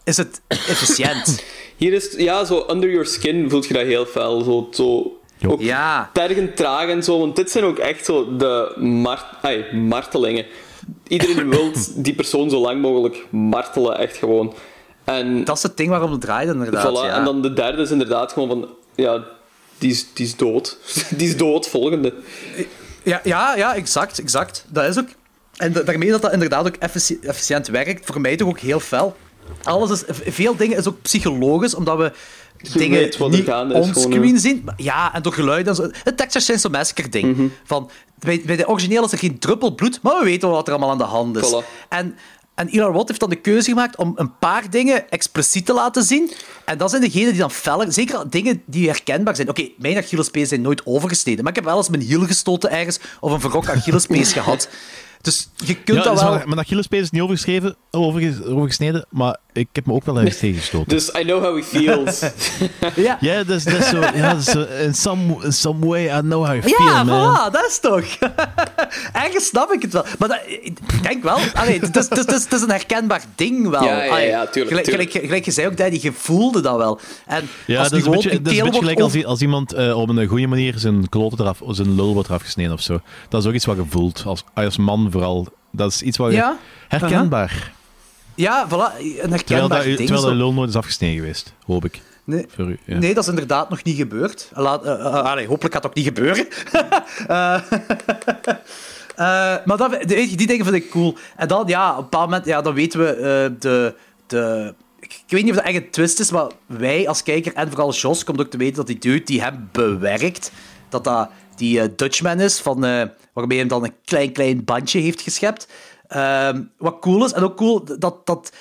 is 0.04 0.16
het 0.16 0.40
efficiënt. 0.48 1.42
Hier 1.76 1.92
is, 1.92 2.04
het- 2.04 2.20
ja, 2.20 2.44
zo 2.44 2.66
under 2.70 2.90
your 2.90 3.06
skin 3.06 3.50
voelt 3.50 3.66
je 3.66 3.74
dat 3.74 3.82
heel 3.82 4.06
fel. 4.06 4.40
Zo, 4.40 4.68
zo 4.72 5.16
ook 5.48 5.60
Ja. 5.60 6.10
tergend 6.12 6.56
traag 6.56 6.88
en 6.88 7.02
zo. 7.02 7.18
Want 7.18 7.36
dit 7.36 7.50
zijn 7.50 7.64
ook 7.64 7.78
echt 7.78 8.04
zo 8.04 8.36
de 8.36 8.74
mar 8.78 9.38
ai, 9.42 9.64
martelingen. 9.76 10.46
Iedereen 11.08 11.50
wil 11.56 11.70
die 11.94 12.14
persoon 12.14 12.50
zo 12.50 12.60
lang 12.60 12.80
mogelijk 12.80 13.26
martelen, 13.30 13.98
echt 13.98 14.16
gewoon. 14.16 14.54
En, 15.04 15.44
Dat 15.44 15.56
is 15.56 15.62
het 15.62 15.76
ding 15.76 15.88
waarom 15.90 16.10
het 16.12 16.20
draait, 16.20 16.48
inderdaad. 16.48 16.88
voilà, 16.90 17.06
ja. 17.06 17.16
en 17.16 17.24
dan 17.24 17.42
de 17.42 17.52
derde 17.52 17.82
is 17.82 17.90
inderdaad 17.90 18.32
gewoon 18.32 18.48
van... 18.48 18.68
Ja, 18.94 19.24
die 19.78 19.90
is, 19.90 20.06
die 20.14 20.26
is 20.26 20.36
dood. 20.36 20.78
die 21.16 21.28
is 21.28 21.36
dood, 21.36 21.68
volgende. 21.68 22.14
Ja, 23.02 23.20
ja, 23.24 23.56
ja, 23.56 23.74
exact, 23.74 24.18
exact. 24.18 24.64
Dat 24.68 24.84
is 24.84 24.98
ook... 24.98 25.08
En 25.56 25.72
da- 25.72 25.82
daarmee 25.82 26.10
dat 26.10 26.22
dat 26.22 26.32
inderdaad 26.32 26.66
ook 26.66 26.76
effici- 26.76 27.18
efficiënt 27.22 27.66
werkt, 27.68 28.06
voor 28.06 28.20
mij 28.20 28.36
toch 28.36 28.48
ook 28.48 28.58
heel 28.58 28.80
fel. 28.80 29.16
Alles 29.62 29.90
is, 29.90 30.02
veel 30.34 30.56
dingen 30.56 30.78
is 30.78 30.88
ook 30.88 31.02
psychologisch, 31.02 31.74
omdat 31.74 31.98
we 31.98 32.12
dingen 32.72 33.02
niet 33.30 33.50
onscreen 33.72 34.38
zien. 34.38 34.64
Ja, 34.76 35.14
en 35.14 35.22
door 35.22 35.32
geluid 35.32 35.66
en 35.66 35.74
zo. 35.74 35.88
Het 36.04 36.16
Texas 36.16 36.46
Chainsaw 36.46 36.72
Massacre 36.72 37.08
ding. 37.08 37.36
Mhm. 37.36 37.46
Van, 37.64 37.90
bij, 38.18 38.42
bij 38.46 38.56
de 38.56 38.68
origineel 38.68 39.04
is 39.04 39.12
er 39.12 39.18
geen 39.18 39.38
druppel 39.38 39.74
bloed, 39.74 39.98
maar 40.02 40.18
we 40.18 40.24
weten 40.24 40.48
wel 40.48 40.56
wat 40.56 40.66
er 40.66 40.72
allemaal 40.72 40.90
aan 40.90 40.98
de 40.98 41.04
hand 41.04 41.36
is. 41.36 41.50
Voilà. 41.50 41.88
En, 41.88 42.16
en 42.54 42.68
Eli 42.68 42.80
Roth 42.80 43.08
heeft 43.08 43.20
dan 43.20 43.30
de 43.30 43.36
keuze 43.36 43.70
gemaakt 43.70 43.96
om 43.96 44.12
een 44.16 44.38
paar 44.38 44.70
dingen 44.70 45.10
expliciet 45.10 45.66
te 45.66 45.72
laten 45.72 46.02
zien. 46.02 46.32
En 46.64 46.78
dat 46.78 46.90
zijn 46.90 47.02
degenen 47.02 47.30
die 47.30 47.40
dan 47.40 47.50
feller... 47.50 47.92
Zeker 47.92 48.30
dingen 48.30 48.62
die 48.66 48.88
herkenbaar 48.88 49.36
zijn. 49.36 49.48
Oké, 49.48 49.68
mijn 49.78 49.96
Achillespees 49.96 50.48
zijn 50.48 50.60
nooit 50.60 50.86
overgesneden, 50.86 51.40
maar 51.44 51.52
ik 51.52 51.58
heb 51.58 51.68
wel 51.68 51.76
eens 51.76 51.88
mijn 51.88 52.02
hiel 52.02 52.26
gestoten 52.26 52.70
ergens 52.70 52.98
of 53.20 53.32
een 53.32 53.40
verrok 53.40 53.68
Achillespees 53.68 54.32
gehad. 54.38 54.68
Dus 55.22 55.48
je 55.56 55.74
kunt 55.74 55.98
Ja, 55.98 56.04
dat 56.04 56.12
dus 56.12 56.22
wel... 56.22 56.32
maar- 56.32 56.46
Mijn 56.48 56.58
Achillespees 56.60 57.00
is 57.00 57.10
niet 57.10 57.22
overgeschreven, 57.22 57.76
overge- 57.90 58.44
overgesneden, 58.46 59.06
maar 59.10 59.36
ik 59.52 59.68
heb 59.72 59.86
me 59.86 59.92
ook 59.92 60.04
wel 60.04 60.16
ergens 60.18 60.38
tegengestoten. 60.38 60.88
Dus 60.88 61.08
I 61.08 61.22
know 61.22 61.42
how 61.44 61.56
he 61.56 61.62
feels. 61.62 62.20
Ja, 62.96 63.16
Ja, 63.20 63.44
dat 63.44 63.56
is, 63.56 63.64
dat 63.64 63.74
is 63.74 63.88
zo... 63.88 64.00
Ja, 64.00 64.32
dat 64.32 64.38
is 64.38 64.44
zo 64.44 64.60
in, 64.62 64.94
some, 64.94 65.36
in 65.44 65.52
some 65.52 65.86
way 65.86 66.04
I 66.18 66.20
know 66.20 66.44
how 66.46 66.54
you 66.54 66.62
feel, 66.62 66.86
Ja, 66.86 67.04
man. 67.04 67.36
voilà, 67.36 67.52
dat 67.52 67.64
is 67.68 67.78
toch. 67.80 68.04
Ergens 69.24 69.46
snap 69.46 69.72
ik 69.72 69.82
het 69.82 69.92
wel. 69.92 70.04
Maar 70.18 70.28
dat, 70.28 70.40
ik 70.46 71.02
denk 71.02 71.22
wel, 71.22 71.38
allee, 71.54 71.80
het, 71.80 71.96
is, 71.96 72.08
het, 72.08 72.32
is, 72.32 72.44
het, 72.50 72.62
een 72.62 72.68
herkenbaar 72.70 73.22
ding 73.34 73.68
wel. 73.68 73.84
Ja, 73.84 74.02
ja, 74.04 74.18
ja, 74.18 74.46
tuurlijk, 74.46 74.68
Gelijk, 74.68 74.84
tuurlijk. 74.86 75.10
gelijk, 75.10 75.26
gelijk 75.26 75.44
je 75.44 75.50
zei 75.50 75.66
ook, 75.66 75.76
Daddy, 75.76 75.98
je 76.02 76.12
voelde 76.12 76.60
dat 76.60 76.76
wel. 76.76 77.00
En 77.26 77.48
Ja, 77.66 77.78
als 77.78 77.88
dat 77.88 77.98
is, 77.98 78.04
een 78.06 78.10
beetje, 78.12 78.32
een 78.32 78.42
dat 78.42 78.52
is 78.52 78.58
een 78.58 78.64
beetje 78.64 78.80
gelijk 78.80 79.00
als, 79.00 79.14
over- 79.16 79.26
als 79.26 79.40
iemand 79.40 79.72
eh, 79.72 79.98
op 79.98 80.08
een 80.08 80.26
goede 80.26 80.46
manier 80.46 80.74
zijn 80.76 81.08
kloten 81.08 81.40
eraf, 81.40 81.60
zijn 81.68 81.94
lul 81.94 82.12
wordt 82.14 82.28
eraf 82.28 82.42
gesneden 82.42 82.72
of 82.72 82.80
zo. 82.80 83.00
Dat 83.28 83.42
is 83.42 83.48
ook 83.48 83.54
iets 83.54 83.64
wat 83.64 83.76
je 83.76 83.84
voelt, 83.88 84.22
als, 84.26 84.44
als 84.54 84.76
man 84.76 85.08
vooral. 85.10 85.46
Dat 85.72 85.90
is 85.92 86.02
iets 86.02 86.16
wat 86.16 86.30
je... 86.30 86.36
Ja, 86.36 86.56
herkenbaar. 86.88 87.72
Ja, 88.34 88.66
voilà, 88.66 88.70
een 88.70 89.04
Terwijl, 89.12 89.30
herkenbaar 89.30 89.68
dat, 89.68 89.84
ding. 89.84 89.96
terwijl 89.96 90.26
de 90.26 90.34
lul 90.34 90.52
nooit 90.52 90.68
is 90.68 90.76
afgesneden 90.76 91.18
geweest, 91.18 91.52
hoop 91.66 91.84
ik. 91.84 92.00
Nee. 92.24 92.46
Voor 92.48 92.64
u, 92.64 92.78
ja. 92.84 92.98
Nee, 92.98 93.14
dat 93.14 93.22
is 93.22 93.28
inderdaad 93.30 93.70
nog 93.70 93.82
niet 93.82 93.96
gebeurd. 93.96 94.50
Laat, 94.54 94.84
eh, 94.84 94.92
eh, 94.92 95.04
allee, 95.06 95.46
hopelijk 95.46 95.74
gaat 95.74 95.82
het 95.82 95.90
ook 95.92 95.96
niet 95.96 96.06
gebeuren. 96.06 96.46
Eh, 97.28 97.54
eh, 99.16 99.56
maar 99.64 99.76
dat, 99.76 99.96
je, 100.00 100.36
die 100.36 100.46
dingen 100.46 100.64
vind 100.64 100.76
ik 100.76 100.90
cool. 100.90 101.16
En 101.36 101.48
dan, 101.48 101.66
ja, 101.66 101.90
op 101.90 101.96
een 101.96 102.02
bepaald 102.02 102.24
moment, 102.30 102.46
ja, 102.46 102.62
dan 102.62 102.74
weten 102.74 103.00
we 103.00 103.06
eh, 103.06 103.60
de, 103.60 103.94
de... 104.26 104.74
Ik 105.00 105.22
weet 105.28 105.42
niet 105.42 105.50
of 105.50 105.56
dat 105.56 105.66
echt 105.66 105.76
een 105.76 105.90
twist 105.90 106.20
is, 106.20 106.30
maar 106.30 106.46
wij 106.66 107.08
als 107.08 107.22
kijker, 107.22 107.54
en 107.54 107.68
vooral 107.68 107.92
Jos, 107.92 108.24
komt 108.24 108.40
ook 108.40 108.50
te 108.50 108.56
weten 108.56 108.74
dat 108.76 108.86
die 108.86 108.98
dude 108.98 109.24
die 109.24 109.42
hem 109.42 109.68
bewerkt, 109.72 110.52
dat 110.88 111.04
dat 111.04 111.28
die 111.56 111.80
eh, 111.80 111.88
Dutchman 111.96 112.40
is, 112.40 112.60
van, 112.60 112.84
eh, 112.84 113.02
waarmee 113.32 113.58
hij 113.58 113.58
hem 113.58 113.68
dan 113.68 113.84
een 113.84 113.94
klein, 114.04 114.32
klein 114.32 114.64
bandje 114.64 115.00
heeft 115.00 115.20
geschept. 115.20 115.68
Ehm, 116.12 116.62
wat 116.78 116.98
cool 117.00 117.24
is, 117.24 117.32
en 117.32 117.42
ook 117.42 117.56
cool 117.56 117.84
dat... 117.98 118.26
dat 118.26 118.52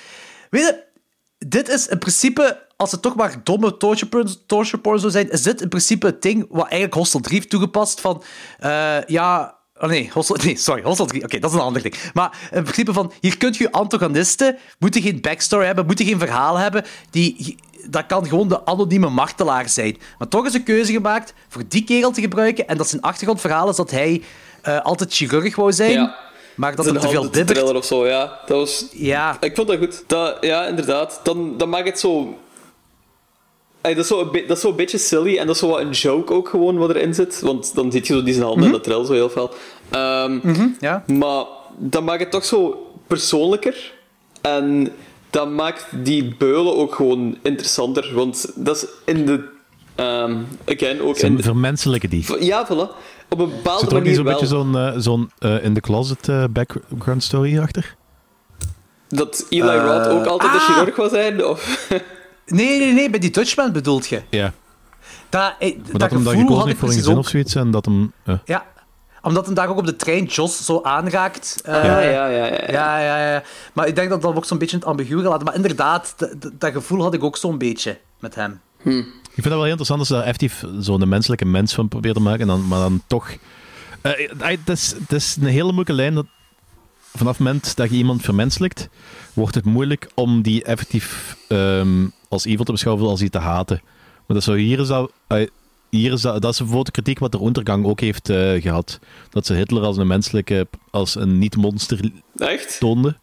weet 0.50 0.62
je, 0.62 0.84
dit 1.46 1.68
is 1.68 1.86
in 1.86 1.98
principe, 1.98 2.66
als 2.76 2.90
het 2.90 3.02
toch 3.02 3.14
maar 3.16 3.40
domme 3.42 3.76
torture 3.76 4.06
porn, 4.06 4.46
torture 4.46 4.98
zou 4.98 5.10
zijn, 5.10 5.30
is 5.30 5.42
dit 5.42 5.60
in 5.60 5.68
principe 5.68 6.06
het 6.06 6.22
ding 6.22 6.46
wat 6.48 6.62
eigenlijk 6.62 6.94
Hostel 6.94 7.20
3 7.20 7.36
heeft 7.36 7.50
toegepast 7.50 8.00
van, 8.00 8.22
eh, 8.58 9.04
ja... 9.06 9.60
Oh 9.80 9.88
nee, 9.88 10.10
Hostel, 10.12 10.36
nee, 10.44 10.56
sorry, 10.56 10.82
Hostel 10.82 11.06
3. 11.06 11.22
Oké, 11.22 11.38
dat 11.38 11.50
is 11.50 11.56
een 11.56 11.62
ander 11.62 11.82
ding. 11.82 12.10
Maar 12.12 12.48
in 12.52 12.62
principe 12.62 12.92
van, 12.92 13.12
hier 13.20 13.36
kunt 13.36 13.56
je 13.56 13.72
antagonisten, 13.72 14.56
moeten 14.78 15.02
geen 15.02 15.20
backstory 15.20 15.66
hebben, 15.66 15.86
moeten 15.86 16.06
geen 16.06 16.18
verhaal 16.18 16.56
hebben, 16.56 16.84
die... 17.10 17.56
Dat 17.86 18.06
kan 18.06 18.26
gewoon 18.26 18.48
de 18.48 18.66
anonieme 18.66 19.08
martelaar 19.08 19.68
zijn. 19.68 19.96
Maar 20.18 20.28
toch 20.28 20.46
is 20.46 20.54
een 20.54 20.62
keuze 20.62 20.92
gemaakt 20.92 21.34
voor 21.48 21.62
die 21.68 21.84
kerel 21.84 22.10
te 22.10 22.20
gebruiken. 22.20 22.68
En 22.68 22.76
dat 22.76 22.88
zijn 22.88 23.02
achtergrondverhaal 23.02 23.68
is 23.68 23.76
dat 23.76 23.90
hij 23.90 24.22
eh, 24.62 24.80
altijd 24.80 25.14
chirurg 25.14 25.56
wou 25.56 25.72
zijn. 25.72 25.92
Ja. 25.92 26.31
Maar 26.54 26.76
dat 26.76 26.84
het 26.84 27.00
te 27.00 27.08
veel 27.08 27.30
trillen 27.30 27.76
of 27.76 27.84
zo, 27.84 28.06
ja. 28.06 28.40
Dat 28.46 28.56
was... 28.56 28.86
Ja. 28.92 29.36
Ik 29.40 29.54
vond 29.54 29.68
dat 29.68 29.78
goed. 29.78 30.04
Dat, 30.06 30.36
ja, 30.40 30.66
inderdaad. 30.66 31.20
Dan, 31.22 31.58
dan 31.58 31.68
maakt 31.68 31.86
het 31.86 32.00
zo... 32.00 32.38
Dat, 33.80 33.96
is 33.96 34.06
zo 34.06 34.20
een 34.20 34.46
dat 34.46 34.56
is 34.56 34.62
zo 34.62 34.68
een 34.68 34.76
beetje 34.76 34.98
silly 34.98 35.38
en 35.38 35.46
dat 35.46 35.54
is 35.54 35.60
zo 35.60 35.68
wat 35.68 35.80
een 35.80 35.90
joke 35.90 36.32
ook 36.32 36.48
gewoon 36.48 36.76
wat 36.78 36.90
erin 36.90 37.14
zit. 37.14 37.40
Want 37.40 37.74
dan 37.74 37.92
zit 37.92 38.06
je 38.06 38.14
zo 38.14 38.22
die 38.22 38.34
zijn 38.34 38.46
handen 38.46 38.64
en 38.64 38.72
dat 38.72 38.84
trillen 38.84 39.06
zo 39.06 39.12
heel 39.12 39.28
fel. 39.28 39.50
Ehm, 39.90 40.38
ja. 40.80 41.04
Maar 41.06 41.44
dat 41.76 42.02
maakt 42.02 42.20
het 42.20 42.30
toch 42.30 42.44
zo 42.44 42.86
persoonlijker. 43.06 43.92
En 44.40 44.92
dat 45.30 45.50
maakt 45.50 45.86
die 46.04 46.34
beulen 46.38 46.76
ook 46.76 46.94
gewoon 46.94 47.38
interessanter. 47.42 48.10
Want 48.14 48.52
dat 48.54 48.76
is 48.76 48.86
in 49.04 49.26
de... 49.26 49.44
ehm 50.02 50.36
again, 50.66 51.00
ook 51.00 51.16
Ze 51.16 51.26
in 51.26 51.36
de, 51.36 51.42
vermenselijken 51.42 52.10
die. 52.10 52.44
Ja, 52.44 52.66
voilà. 52.66 52.96
Op 53.28 53.38
een 53.38 53.50
bepaalde 53.50 53.80
Zit 53.80 53.90
er 53.90 53.96
ook 53.96 54.02
niet 54.02 54.14
manier 54.14 54.14
zo'n 54.14 54.24
beetje 54.24 54.46
zo'n 54.46 54.76
eh, 54.76 54.92
zo'n 54.96 55.30
eh, 55.38 55.64
in 55.64 55.74
the 55.74 55.80
closet 55.80 56.28
eh, 56.28 56.44
background 56.50 57.22
story 57.22 57.58
achter? 57.58 57.96
Dat 59.08 59.46
Eli 59.48 59.78
Roth 59.78 60.06
ook 60.06 60.26
altijd 60.26 60.52
de 60.52 60.58
ah! 60.58 60.64
chirurg 60.64 60.96
was 60.96 61.10
zijn? 61.10 61.44
Of... 61.44 61.88
Nee, 62.46 62.78
nee, 62.78 62.92
nee, 62.92 63.10
bij 63.10 63.18
die 63.18 63.30
Dutchman 63.30 63.72
bedoelt 63.72 64.06
je. 64.06 64.22
Ja. 64.30 64.52
Dat, 65.28 65.54
eh, 65.58 65.76
Maar 65.76 65.90
dat, 65.90 66.00
dat 66.00 66.10
hem 66.10 66.24
dan 66.24 66.32
gevoel 66.32 66.40
gekozen 66.40 66.58
had 66.58 66.60
ik 66.60 66.66
heeft 66.66 66.78
voor 66.78 66.88
een 66.88 66.94
precies 66.94 66.96
gezin 66.96 67.12
ook. 67.12 67.18
of 67.18 67.28
zoiets 67.28 67.54
en 67.54 67.70
dat 67.70 67.84
hem... 67.84 68.12
Ja, 68.44 68.64
omdat 69.22 69.46
hem 69.46 69.54
daar 69.54 69.68
ook 69.68 69.78
op 69.78 69.86
de 69.86 69.96
trein 69.96 70.24
Jos 70.24 70.64
zo 70.64 70.80
aanraakt. 70.82 71.60
Eh, 71.64 71.84
ja, 71.84 72.00
ja, 72.00 72.26
ja, 72.26 72.46
ja. 72.46 72.70
ja, 72.70 72.98
ja, 72.98 73.32
ja. 73.32 73.42
Maar 73.72 73.86
ik 73.86 73.94
denk 73.94 74.10
dat 74.10 74.22
dat 74.22 74.36
ook 74.36 74.44
zo'n 74.44 74.58
beetje 74.58 74.76
het 74.76 74.84
ambigu 74.84 75.20
gelaten. 75.20 75.44
Maar 75.44 75.54
inderdaad, 75.54 76.14
dat 76.52 76.72
gevoel 76.72 77.02
had 77.02 77.14
ik 77.14 77.24
ook 77.24 77.36
zo'n 77.36 77.58
beetje 77.58 77.98
met 78.18 78.34
hem. 78.34 78.60
Ik 79.34 79.42
vind 79.42 79.44
dat 79.44 79.52
wel 79.52 79.62
heel 79.62 79.78
interessant 79.78 79.98
als 79.98 80.08
ze 80.08 80.14
daar 80.14 80.22
effectief 80.22 80.64
zo'n 80.80 81.08
menselijke 81.08 81.44
mens 81.44 81.74
van 81.74 81.88
probeert 81.88 82.14
te 82.14 82.20
maken, 82.20 82.40
en 82.40 82.46
dan, 82.46 82.68
maar 82.68 82.78
dan 82.78 83.02
toch... 83.06 83.36
Eh, 84.00 84.12
eh, 84.38 84.58
Het 84.64 84.68
is, 84.68 84.94
is 85.08 85.36
een 85.40 85.46
hele 85.46 85.64
moeilijke 85.64 85.92
lijn. 85.92 86.14
Dat 86.14 86.26
vanaf 87.14 87.32
het 87.38 87.46
moment 87.46 87.76
dat 87.76 87.90
je 87.90 87.96
iemand 87.96 88.22
vermenselijkt, 88.22 88.88
wordt 89.32 89.54
het 89.54 89.64
moeilijk 89.64 90.10
om 90.14 90.42
die 90.42 90.64
effectief 90.64 91.36
ehm, 91.48 92.06
als 92.28 92.44
evil 92.44 92.64
te 92.64 92.72
beschouwen, 92.72 93.06
als 93.08 93.20
die 93.20 93.30
te 93.30 93.38
haten. 93.38 93.80
Maar 94.26 94.36
dat 94.36 94.42
zo, 94.42 94.54
hier 94.54 94.80
is 94.80 94.88
dat... 94.88 95.12
eh, 95.26 95.46
hier 95.90 96.12
is 96.12 96.20
dat, 96.20 96.42
dat 96.42 96.52
is 96.52 96.58
bijvoorbeeld 96.58 96.86
de 96.86 96.92
kritiek 96.92 97.18
wat 97.18 97.32
de 97.32 97.44
Untergang 97.44 97.84
ook 97.84 98.00
heeft 98.00 98.28
eh, 98.28 98.62
gehad. 98.62 98.98
Dat 99.30 99.46
ze 99.46 99.54
Hitler 99.54 99.82
als 99.82 99.96
een 99.96 100.06
menselijke, 100.06 100.66
als 100.90 101.14
een 101.14 101.38
niet-monster 101.38 102.10
toonde. 102.78 103.16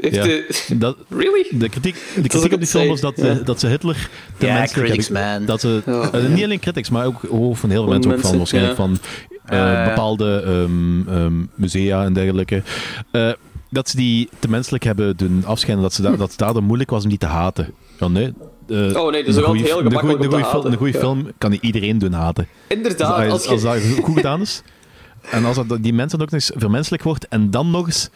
Ja. 0.00 0.22
de- 0.22 0.74
Dat, 0.74 0.96
Really? 1.08 1.46
de 1.50 1.68
kritiek, 1.68 1.94
de 2.14 2.20
is 2.22 2.28
kritiek 2.28 2.52
op 2.52 2.58
die 2.58 2.68
film 2.68 2.88
was 2.88 3.00
dat, 3.00 3.18
eh, 3.18 3.24
Ja. 3.24 3.34
dat 3.34 3.60
ze 3.60 3.66
Hitler 3.66 4.08
te 4.38 4.46
Ja, 4.46 4.58
menselijk 4.58 4.86
critics, 4.86 5.08
hebben- 5.08 5.32
man. 5.36 5.44
Dat 5.44 5.60
ze, 5.60 5.82
eh, 6.12 6.26
niet 6.34 6.44
alleen 6.44 6.60
critics, 6.60 6.90
maar 6.90 7.06
ook 7.06 7.20
oh, 7.28 7.56
van 7.56 7.70
heel 7.70 7.82
veel 7.82 7.92
mensen, 7.92 8.12
ook 8.12 8.20
van 8.20 8.30
mensen, 8.30 8.38
waarschijnlijk 8.38 8.76
ja. 8.78 8.84
van 8.84 8.98
eh, 9.44 9.58
ja. 9.58 9.84
bepaalde 9.88 10.42
ehm, 10.46 11.08
ehm, 11.08 11.32
musea 11.54 12.04
en 12.04 12.12
dergelijke. 12.12 12.62
Eh, 13.10 13.30
dat 13.70 13.88
ze 13.88 13.96
die 13.96 14.28
te 14.38 14.48
menselijk 14.48 14.84
hebben 14.84 15.16
doen 15.16 15.42
afschijnen, 15.46 15.82
dat, 15.82 15.92
ze 15.94 16.02
da- 16.02 16.16
dat 16.16 16.28
het 16.30 16.38
daardoor 16.38 16.62
moeilijk 16.62 16.90
was 16.90 17.02
om 17.02 17.08
die 17.08 17.18
te 17.18 17.26
haten. 17.26 17.72
Ja, 17.98 18.08
nee. 18.08 18.32
eh, 18.68 18.76
Oh 18.96 19.10
nee, 19.10 19.24
dus 19.24 19.36
altijd 19.36 19.46
goeie- 19.46 19.64
heel 19.64 19.76
gemakkelijk 19.76 20.22
een 20.64 20.76
goede 20.76 20.92
Ja. 20.92 20.98
film 20.98 21.30
kan 21.38 21.50
niet 21.50 21.62
iedereen 21.62 21.98
doen 21.98 22.12
haten. 22.12 22.46
Inderdaad, 22.68 23.30
als, 23.30 23.46
als 23.46 23.64
als, 23.64 23.82
je... 23.82 23.94
dat 23.94 24.04
goed 24.04 24.14
gedaan 24.16 24.40
is. 24.40 24.62
En 25.30 25.44
als 25.44 25.56
dat, 25.56 25.82
die 25.82 25.92
mensen 25.92 26.18
ook 26.20 26.24
nog 26.30 26.34
eens 26.40 26.50
vermenselijk 26.56 27.02
wordt 27.02 27.28
en 27.28 27.50
dan 27.50 27.70
nog 27.70 27.86
eens 27.86 28.10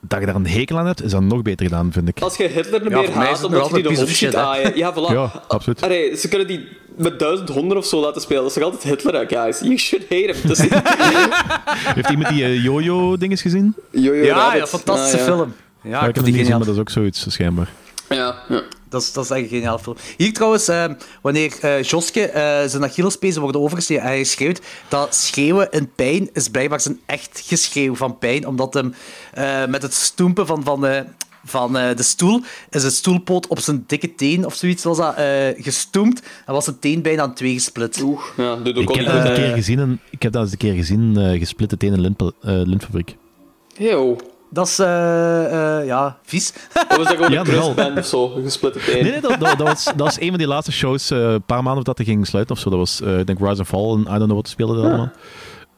dat 0.00 0.20
je 0.20 0.26
daar 0.26 0.34
een 0.34 0.46
hekel 0.46 0.78
aan 0.78 0.86
hebt, 0.86 1.02
is 1.02 1.10
dat 1.10 1.22
nog 1.22 1.42
beter 1.42 1.66
gedaan, 1.66 1.92
vind 1.92 2.08
ik. 2.08 2.20
Als 2.20 2.36
je 2.36 2.46
Hitler 2.48 2.90
Ja, 2.90 3.00
meer 3.00 3.10
haat 3.10 3.44
omdat 3.44 3.68
je 3.68 3.74
die 3.74 3.82
de 3.82 3.94
ziet 4.06 4.08
shit, 4.08 4.34
aaien. 4.34 4.76
Ja, 4.76 4.92
voilà. 4.94 5.12
Ja, 5.12 5.42
absoluut. 5.48 5.82
Allee, 5.82 6.16
ze 6.16 6.28
kunnen 6.28 6.46
die 6.46 6.68
met 6.96 7.18
duizend 7.18 7.48
honden 7.48 7.76
of 7.76 7.86
zo 7.86 8.00
laten 8.00 8.20
spelen. 8.20 8.42
Dat 8.42 8.50
is 8.50 8.56
toch 8.62 8.72
altijd 8.72 8.82
Hitler, 8.82 9.14
hè, 9.14 9.26
guys? 9.26 9.60
You 9.60 9.76
should 9.78 10.04
hate 10.08 10.32
him. 10.32 10.48
Dus, 10.48 10.58
Heeft 11.94 12.10
iemand 12.10 12.28
die 12.28 12.44
eh, 12.44 12.62
Jojo-dinges 12.64 13.42
gezien? 13.42 13.74
Jojo 13.90 14.24
Ja, 14.24 14.54
ja, 14.54 14.66
fantastische 14.66 15.18
Ah, 15.20 15.26
ja. 15.26 15.32
film. 15.34 15.54
Ja, 15.82 15.90
Ja, 15.90 15.98
ik 16.06 16.14
heb 16.14 16.24
die 16.24 16.32
niet 16.32 16.36
gezien, 16.36 16.56
maar 16.56 16.66
dat 16.66 16.74
is 16.74 16.80
ook 16.80 16.90
zoiets, 16.90 17.26
schijnbaar. 17.28 17.68
Ja, 18.08 18.42
ja. 18.48 18.62
Dat 18.88 19.02
is, 19.02 19.12
dat 19.12 19.24
is 19.24 19.30
echt 19.30 19.42
een 19.42 19.48
geniaal 19.48 19.78
film. 19.78 19.96
Hier 20.16 20.32
trouwens, 20.32 20.68
eh, 20.68 20.84
wanneer 21.22 21.52
eh 21.60 21.82
Joske 21.82 22.20
eh, 22.26 22.68
zijn 22.68 22.84
Achillespezen 22.84 23.42
worden 23.42 23.60
overgesneden 23.60 24.04
en 24.04 24.10
hij 24.10 24.24
schreeuwt, 24.24 24.60
dat 24.88 25.14
schreeuwen 25.14 25.70
in 25.70 25.90
pijn 25.94 26.28
is 26.32 26.48
blijkbaar 26.48 26.80
zijn 26.80 27.00
echt 27.06 27.42
geschreeuw 27.46 27.94
van 27.94 28.18
pijn, 28.18 28.46
omdat 28.46 28.74
hem 28.74 28.94
eh, 29.32 29.66
met 29.66 29.82
het 29.82 29.94
stoempen 29.94 30.46
van, 30.46 30.62
van, 30.64 31.04
van 31.44 31.76
eh, 31.76 31.96
de 31.96 32.02
stoel 32.02 32.40
is 32.70 32.82
het 32.82 32.92
stoelpoot 32.92 33.46
op 33.46 33.58
zijn 33.58 33.84
dikke 33.86 34.14
teen 34.14 34.46
of 34.46 34.54
zoiets 34.54 34.84
was 34.84 34.96
dat 34.96 35.14
eh, 35.14 35.48
gestoemd 35.56 36.22
en 36.46 36.52
was 36.52 36.64
zijn 36.64 36.78
teen 36.78 37.02
bijna 37.02 37.22
aan 37.22 37.34
twee 37.34 37.52
gesplit. 37.54 38.00
Oeh, 38.02 38.20
ja, 38.36 38.50
ook 38.50 38.66
Ik 38.66 38.88
heb, 38.94 39.06
dat 39.06 39.14
een 39.26 39.34
keer 39.34 39.54
gezien 39.54 39.78
en, 39.78 40.00
ik 40.10 40.22
heb 40.22 40.32
dat 40.32 40.42
eens 40.42 40.52
een 40.52 40.58
keer 40.58 40.74
gezien, 40.74 41.16
eh 41.16 41.38
gesplitte 41.38 41.76
tenen 41.76 42.00
lintpa- 42.00 42.32
eh, 42.42 42.52
lintfabriek. 42.64 43.16
Yo. 43.78 44.16
Dat 44.56 44.66
is, 44.66 44.78
eh, 44.78 45.78
eh, 45.78 45.86
ja, 45.86 46.18
vies. 46.22 46.52
Of 46.88 46.98
is 46.98 47.04
dat 47.04 47.16
gewoon 47.16 47.30
Ja, 47.30 47.44
een 47.76 47.98
of 47.98 48.06
zo? 48.06 48.28
Gesplitte 48.28 48.78
teen. 48.78 49.02
Nee, 49.02 49.12
nee 49.12 49.20
dat, 49.20 49.40
dat, 49.40 49.58
dat 49.58 49.68
was, 49.68 49.84
dat 49.84 49.96
was 49.96 50.20
een 50.20 50.28
van 50.28 50.38
die 50.38 50.46
laatste 50.46 50.72
shows, 50.72 51.10
eh, 51.10 51.18
een 51.18 51.42
paar 51.42 51.62
maanden 51.62 51.74
voordat 51.74 51.96
hij 51.96 52.06
ging 52.06 52.26
sluiten 52.26 52.54
of 52.54 52.60
zo. 52.60 52.70
Dat 52.70 52.78
was, 52.78 53.00
eh, 53.00 53.18
ik 53.18 53.26
denk, 53.26 53.38
Rise 53.38 53.58
and 53.58 53.66
Fall 53.66 53.90
en 53.92 54.00
I 54.00 54.04
don't 54.04 54.24
know 54.24 54.34
wat 54.34 54.48
speelden 54.48 54.76
dat 54.76 54.84
allemaal. 54.84 55.10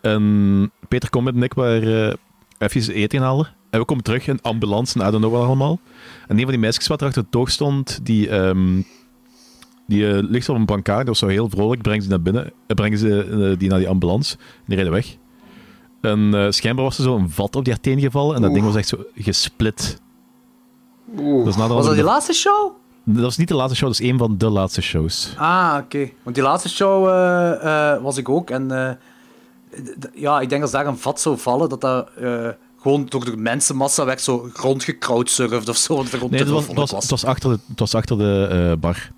En 0.01 0.73
Peter 0.89 1.11
Comet 1.11 1.35
en 1.35 1.43
ik 1.43 1.55
waren 1.55 2.11
eh, 2.59 2.69
even 2.69 2.95
eten 2.95 3.21
halen. 3.21 3.49
En 3.71 3.79
we 3.79 3.85
komen 3.85 4.05
terug 4.05 4.27
in 4.27 4.43
ambulance 4.43 5.01
en 5.01 5.07
I 5.07 5.11
don't 5.11 5.23
know 5.23 5.33
wat 5.33 5.47
allemaal. 5.47 5.81
En 6.27 6.37
een 6.37 6.43
van 6.43 6.51
die 6.51 6.59
meisjes 6.59 6.87
wat 6.87 7.01
er 7.01 7.07
achter 7.07 7.23
het 7.23 7.31
toog 7.31 7.51
stond, 7.51 7.99
die, 8.03 8.29
ehm, 8.29 8.83
die 9.87 10.23
ligt 10.23 10.49
op 10.49 10.57
een 10.57 10.65
brancard. 10.65 10.99
Dat 10.99 11.07
was 11.07 11.19
zo 11.19 11.27
heel 11.27 11.49
vrolijk. 11.49 11.83
Brengen 11.83 12.03
ze 12.03 12.09
naar 12.09 12.23
binnen. 12.23 12.53
brengen 12.67 12.99
ze 12.99 13.55
die 13.59 13.69
naar 13.69 13.79
die 13.79 13.89
ambulance. 13.89 14.37
En 14.37 14.65
die 14.67 14.75
rijden 14.75 14.93
weg. 14.93 15.17
En 16.01 16.35
eh, 16.35 16.47
schijnbaar 16.51 16.85
was 16.85 16.97
er 16.99 17.05
zo 17.05 17.17
een 17.17 17.31
vat 17.31 17.57
op 17.57 17.65
die 17.65 17.81
teen 17.81 18.01
gevallen. 18.01 18.37
En 18.37 18.43
dat 18.43 18.53
ding 18.55 18.65
was 18.65 18.77
echt 18.77 18.89
zo 18.89 18.97
gesplit. 19.15 20.01
Was 21.45 21.57
dat 21.57 21.71
een- 21.87 21.95
die 21.95 22.03
laatste 22.05 22.33
show? 22.33 22.73
dat 23.05 23.23
was 23.23 23.37
niet 23.37 23.49
de 23.49 23.55
laatste 23.55 23.77
show, 23.77 23.89
dat 23.91 24.01
is 24.01 24.09
een 24.11 24.19
van 24.19 24.39
de 24.39 24.49
laatste 24.49 24.83
shows. 24.83 25.35
Ah, 25.37 25.79
oké. 25.85 26.09
Want 26.23 26.37
die 26.37 26.45
laatste 26.45 26.69
show 26.69 27.09
eh, 27.09 27.93
eh, 27.95 28.03
was 28.03 28.17
ik 28.17 28.29
ook. 28.29 28.51
En 28.51 28.71
eh, 28.71 28.91
ja, 30.15 30.41
ik 30.41 30.49
denk 30.49 30.63
als 30.63 30.71
daar 30.71 30.87
een 30.87 30.99
vat 30.99 31.21
zou 31.21 31.39
vallen, 31.39 31.69
dat 31.69 31.81
dat 31.81 32.09
eh, 32.17 32.49
gewoon 32.81 33.07
door 33.09 33.25
de 33.25 33.37
mensenmassa 33.37 34.05
werd 34.05 34.21
zo 34.21 34.51
rondgecrowdsurfd 34.55 35.69
of 35.69 35.77
zo. 35.77 35.95
Nee, 36.03 36.41
het 36.41 36.49
was, 36.49 36.67
het 36.67 36.77
was, 36.77 36.91
het 36.91 37.11
was 37.11 37.25
achter 37.25 37.51
de, 37.51 37.59
het 37.69 37.79
was 37.79 37.95
achter 37.95 38.19
de 38.19 38.49
eh, 38.51 38.81
bar. 38.81 39.11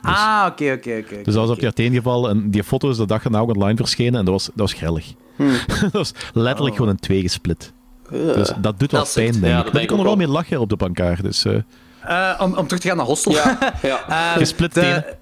Ah, 0.00 0.46
oké, 0.50 0.72
oké, 0.72 1.02
oké. 1.04 1.16
Dus 1.22 1.34
dat 1.34 1.46
was 1.46 1.50
op 1.50 1.60
die 1.60 1.72
teen 1.72 1.92
gevallen. 1.92 2.30
En 2.30 2.50
die 2.50 2.64
foto 2.64 2.90
is 2.90 2.96
de 2.96 3.06
dag 3.06 3.24
erna 3.24 3.38
ook 3.38 3.48
online 3.54 3.76
verschenen. 3.76 4.14
En 4.18 4.24
dat 4.24 4.34
was, 4.34 4.44
dat 4.44 4.52
was 4.56 4.72
grillig. 4.72 5.14
dat 5.82 5.92
was 5.92 6.12
letterlijk 6.32 6.76
gewoon 6.76 6.90
in 6.90 6.96
twee 7.00 7.20
gesplit. 7.20 7.72
Dus 8.10 8.52
dat 8.58 8.78
doet 8.78 8.90
wel 8.92 9.06
pijn, 9.14 9.26
het. 9.26 9.40
denk 9.40 9.52
Ja, 9.52 9.64
ik. 9.66 9.72
Maar 9.72 9.82
ik 9.82 9.88
kon 9.88 9.98
er 9.98 10.04
wel 10.04 10.16
mee 10.16 10.28
lachen 10.28 10.60
op 10.60 10.68
de 10.68 10.76
bankaar. 10.76 11.22
Dus 11.22 11.44
eh, 11.44 11.54
Eh, 12.02 12.40
om, 12.40 12.54
om 12.54 12.66
terug 12.66 12.82
te 12.82 12.88
gaan 12.88 12.96
naar 12.96 13.06
Hostel. 13.06 13.32
Ja, 13.32 13.58
ja. 13.82 14.08
Eh, 14.08 14.32
Gesplit 14.38 14.72
tenen. 14.72 15.04
de, 15.04 15.16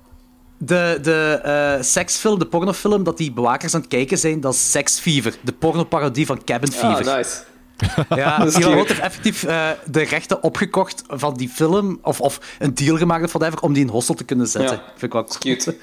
de, 0.59 0.99
de 1.03 1.41
eh, 1.43 1.83
seksfilm, 1.83 2.39
de 2.39 2.47
pornofilm, 2.47 3.05
dat 3.05 3.17
die 3.17 3.33
bewakers 3.33 3.75
aan 3.75 3.81
het 3.81 3.89
kijken 3.89 4.19
zijn, 4.19 4.41
dat 4.41 4.55
is 4.55 4.71
Sex 4.71 4.99
Fever. 4.99 5.35
De 5.41 5.53
pornoparodie 5.53 6.27
van 6.27 6.45
Cabin 6.45 6.73
Fever. 6.73 7.09
Ah, 7.09 7.17
nice. 7.17 7.37
Ja. 8.17 8.39
Roth 8.45 8.89
heeft 8.89 9.01
effectief 9.01 9.43
eh, 9.45 9.69
de 9.85 10.03
rechten 10.03 10.43
opgekocht 10.43 11.03
van 11.09 11.35
die 11.35 11.49
film, 11.49 11.99
of, 12.03 12.21
of 12.21 12.41
een 12.59 12.75
deal 12.75 12.97
gemaakt 12.97 13.25
of 13.25 13.33
whatever, 13.33 13.61
om 13.61 13.73
die 13.73 13.83
in 13.83 13.89
hostel 13.89 14.15
te 14.15 14.25
kunnen 14.25 14.47
zetten. 14.47 14.77
Ja. 14.77 14.83
Vind 14.97 15.03
ik 15.03 15.13
wel. 15.13 15.25
Cute. 15.39 15.77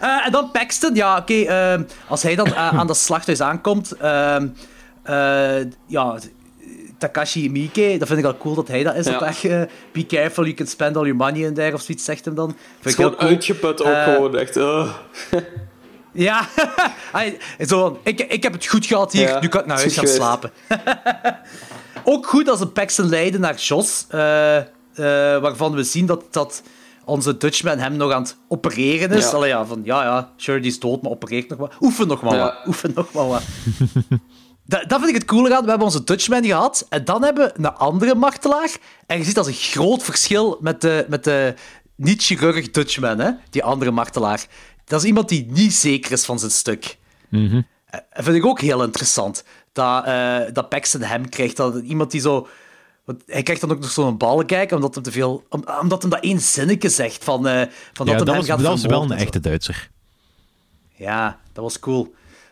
Eh, 0.00 0.26
en 0.26 0.32
dan 0.32 0.50
Paxton, 0.50 0.94
ja, 0.94 1.16
oké. 1.16 1.34
ehm, 1.34 1.82
als 2.08 2.22
hij 2.22 2.34
dan 2.34 2.46
eh, 2.46 2.68
aan 2.78 2.86
dat 2.86 2.96
slachthuis 2.96 3.40
aankomt, 3.40 3.92
ehm, 3.92 4.46
eh, 5.02 5.56
ja, 5.86 6.18
Takashi 6.98 7.50
Miike, 7.50 7.96
dat 7.98 8.08
vind 8.08 8.20
ik 8.20 8.24
al 8.26 8.36
cool 8.38 8.54
dat 8.54 8.68
hij 8.68 8.82
dat 8.82 8.94
is. 8.94 9.06
Ja. 9.06 9.12
Dat 9.12 9.22
echt, 9.22 9.44
eh, 9.44 9.62
be 9.92 10.06
careful, 10.06 10.44
you 10.44 10.54
can 10.54 10.66
spend 10.66 10.96
all 10.96 11.02
your 11.06 11.16
money 11.16 11.40
in 11.46 11.54
there, 11.54 11.74
of 11.74 11.80
zoiets 11.82 12.04
zegt 12.04 12.24
hem 12.24 12.34
dan. 12.34 12.48
Het 12.48 12.56
Vind 12.80 12.84
is 12.86 12.92
ik 12.92 12.98
heel 12.98 13.06
gewoon 13.08 13.18
cool. 13.20 13.30
uitgeput 13.30 13.82
ook 13.82 13.92
Eh, 13.94 14.02
gewoon, 14.04 14.36
echt. 14.36 14.56
ugh. 14.56 14.90
Ja, 16.12 16.46
zo, 17.68 18.00
ik, 18.02 18.20
ik 18.20 18.42
heb 18.42 18.52
het 18.52 18.66
goed 18.66 18.86
gehad 18.86 19.12
hier, 19.12 19.28
Ja, 19.28 19.40
nu 19.40 19.48
kan 19.48 19.60
ik 19.60 19.66
naar 19.66 19.76
het 19.82 19.94
huis 19.96 20.10
is 20.10 20.16
gaan 20.18 20.22
slapen. 20.26 20.50
Ook 22.04 22.26
goed 22.26 22.48
als 22.48 22.60
een 22.60 22.72
Paxton 22.72 23.08
leiden 23.08 23.40
naar 23.40 23.54
Jos, 23.54 24.06
eh, 24.08 24.56
eh, 24.56 24.64
waarvan 25.40 25.74
we 25.74 25.82
zien 25.82 26.06
dat, 26.06 26.22
dat 26.30 26.62
onze 27.08 27.36
Dutchman 27.36 27.78
hem 27.78 27.96
nog 27.96 28.12
aan 28.12 28.22
het 28.22 28.36
opereren 28.48 29.10
is. 29.10 29.24
Ja. 29.24 29.30
Allee, 29.30 29.48
ja, 29.48 29.64
van 29.66 29.80
ja, 29.84 30.02
ja, 30.02 30.32
sure, 30.36 30.60
die 30.60 30.70
is 30.70 30.78
dood, 30.78 31.02
maar 31.02 31.10
opereert 31.10 31.48
nog 31.48 31.58
wat. 31.58 31.74
Oefen 31.80 32.08
nog 32.08 32.22
maar 32.22 32.34
Ja. 32.34 32.42
wat. 32.42 32.66
Oefen 32.66 32.92
nog 32.94 33.12
maar 33.12 33.26
wat. 33.26 33.42
Dat, 34.64 34.84
dat 34.88 34.98
vind 34.98 35.08
ik 35.08 35.14
het 35.14 35.24
coole 35.24 35.56
aan. 35.56 35.62
We 35.62 35.68
hebben 35.68 35.86
onze 35.86 36.04
Dutchman 36.04 36.44
gehad 36.44 36.86
en 36.88 37.04
dan 37.04 37.22
hebben 37.22 37.44
we 37.46 37.52
een 37.58 37.74
andere 37.74 38.14
martelaar. 38.14 38.76
En 39.06 39.18
je 39.18 39.24
ziet 39.24 39.34
dat 39.34 39.46
is 39.46 39.52
een 39.56 39.80
groot 39.80 40.02
verschil 40.02 40.58
met 40.60 40.80
de, 40.80 41.06
met 41.08 41.24
de 41.24 41.54
niet-chirurg 41.96 42.70
Dutchman, 42.70 43.18
hè? 43.18 43.30
die 43.50 43.64
andere 43.64 43.90
martelaar. 43.90 44.46
Dat 44.84 45.00
is 45.00 45.06
iemand 45.06 45.28
die 45.28 45.46
niet 45.50 45.72
zeker 45.74 46.12
is 46.12 46.24
van 46.24 46.38
zijn 46.38 46.50
stuk. 46.50 46.96
mhm. 47.28 47.62
Dat 47.90 48.24
vind 48.24 48.36
ik 48.36 48.46
ook 48.46 48.60
heel 48.60 48.82
interessant. 48.82 49.44
Dat, 49.72 50.04
eh 50.04 50.36
dat 50.52 50.68
Paxton 50.68 51.00
hem 51.02 51.28
krijgt. 51.28 51.56
Dat 51.56 51.76
iemand 51.82 52.10
die 52.10 52.20
zo... 52.20 52.48
want 53.08 53.22
hij 53.26 53.42
krijgt 53.42 53.60
dan 53.62 53.70
ook 53.72 53.80
nog 53.80 53.90
zo'n 53.90 54.16
balkijk, 54.16 54.72
omdat 54.72 54.94
hem 54.94 55.02
te 55.04 55.12
veel... 55.12 55.44
om- 55.48 55.64
omdat 55.80 56.02
hem 56.02 56.10
dat 56.10 56.20
één 56.22 56.40
zinnetje 56.40 56.88
zegt 56.88 57.24
van, 57.24 57.46
eh, 57.48 57.52
van 57.92 58.06
dat 58.06 58.06
ja, 58.06 58.12
hem 58.14 58.18
dat 58.18 58.26
hem 58.26 58.36
was, 58.36 58.46
gaat 58.46 58.58
dat 58.58 58.66
was 58.70 58.84
wel 58.84 59.02
een 59.02 59.12
echte 59.12 59.40
Duitser. 59.40 59.90
Ja, 60.94 61.38
dat 61.52 61.64
was 61.64 61.78
cool. 61.78 62.02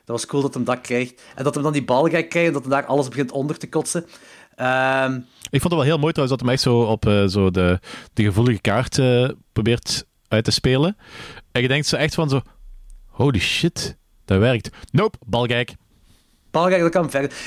Dat 0.04 0.16
was 0.16 0.26
cool 0.26 0.42
dat 0.42 0.54
hem 0.54 0.64
dat 0.64 0.80
krijgt. 0.80 1.22
En 1.34 1.44
dat 1.44 1.54
hem 1.54 1.62
dan 1.62 1.72
die 1.72 1.84
balkijk 1.84 2.28
krijgt 2.28 2.48
en 2.48 2.52
dat 2.54 2.62
hem 2.62 2.70
daar 2.70 2.84
alles 2.86 3.08
begint 3.08 3.32
onder 3.32 3.58
te 3.58 3.68
kotsen. 3.68 4.06
Ehm, 4.54 5.14
Ik 5.50 5.60
vond 5.60 5.62
het 5.62 5.72
wel 5.72 5.82
heel 5.82 5.98
mooi 5.98 6.12
trouwens 6.12 6.38
dat 6.38 6.46
hij 6.48 6.52
echt 6.56 6.62
zo 6.62 6.80
op 6.80 7.06
eh, 7.06 7.26
zo 7.26 7.50
de, 7.50 7.80
de 8.12 8.22
gevoelige 8.22 8.60
kaart 8.60 8.98
eh, 8.98 9.28
probeert 9.52 10.04
uit 10.28 10.44
te 10.44 10.50
spelen. 10.50 10.96
En 11.52 11.62
je 11.62 11.68
denkt 11.68 11.86
zo 11.86 11.96
echt 11.96 12.14
van 12.14 12.28
zo... 12.28 12.40
Holy 13.06 13.38
shit, 13.38 13.96
dat 14.24 14.38
werkt. 14.38 14.70
Nope, 14.90 15.18
balkijk. 15.26 15.74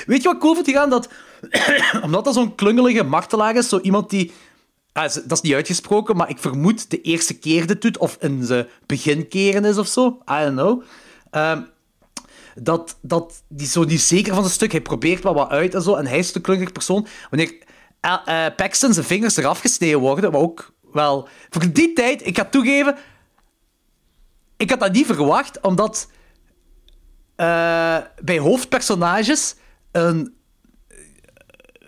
Weet 0.06 0.22
je 0.22 0.28
wat 0.28 0.38
cool 0.38 0.54
vind 0.54 0.68
ik 0.68 0.76
aan? 0.76 0.90
Dat, 0.90 1.08
omdat 2.04 2.24
dat 2.24 2.34
zo'n 2.34 2.54
klungelige 2.54 3.02
martelaar 3.02 3.56
is, 3.56 3.68
zo 3.68 3.78
iemand 3.80 4.10
die... 4.10 4.32
ah, 4.92 5.02
dat 5.02 5.32
is 5.32 5.40
niet 5.40 5.54
uitgesproken, 5.54 6.16
maar 6.16 6.28
ik 6.28 6.38
vermoed 6.38 6.90
de 6.90 7.00
eerste 7.00 7.38
keer 7.38 7.66
dit 7.66 7.82
doet, 7.82 7.98
of 7.98 8.16
in 8.20 8.44
zijn 8.44 8.66
beginkeren 8.86 9.64
is 9.64 9.78
of 9.78 9.86
zo. 9.86 10.18
I 10.30 10.44
don't 10.44 10.56
know. 10.56 10.82
Ehm, 11.30 11.62
dat, 12.54 12.98
dat 13.02 13.42
die 13.48 13.66
zo 13.66 13.84
niet 13.84 14.00
zeker 14.00 14.32
van 14.32 14.42
zijn 14.42 14.54
stuk. 14.54 14.72
Hij 14.72 14.80
probeert 14.80 15.22
wel 15.22 15.34
wat 15.34 15.50
uit 15.50 15.74
en 15.74 15.82
zo. 15.82 15.94
En 15.94 16.06
hij 16.06 16.18
is 16.18 16.32
de 16.32 16.40
klungelig 16.40 16.72
persoon. 16.72 17.06
Wanneer 17.30 17.54
eh, 18.00 18.46
eh, 18.46 18.54
Paxton 18.54 18.92
zijn 18.92 19.06
vingers 19.06 19.36
eraf 19.36 19.60
gesneden 19.60 20.00
worden, 20.00 20.30
wat 20.30 20.42
ook 20.42 20.72
wel... 20.92 21.28
Voor 21.50 21.72
die 21.72 21.92
tijd, 21.92 22.26
ik 22.26 22.36
ga 22.36 22.44
toegeven... 22.44 22.96
Ik 24.56 24.70
had 24.70 24.80
dat 24.80 24.92
niet 24.92 25.06
verwacht, 25.06 25.60
omdat 25.60 26.08
eh, 27.40 27.96
bij 28.22 28.38
hoofdpersonages 28.38 29.54
een 29.92 30.34
eh, 30.88 30.96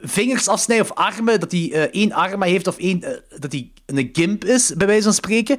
vingers 0.03 0.49
afsnijden 0.49 0.91
of 0.91 0.97
armen, 0.97 1.41
dat 1.41 1.53
hij 1.53 1.71
eh, 1.73 1.83
één 1.83 2.13
arm 2.13 2.43
heeft 2.43 2.67
of 2.67 2.79
één, 2.79 3.01
dat 3.39 3.53
hij 3.53 3.73
een 3.87 4.11
gimp 4.13 4.45
is, 4.45 4.75
bij 4.77 4.87
wijze 4.87 5.03
van 5.03 5.13
spreken. 5.15 5.59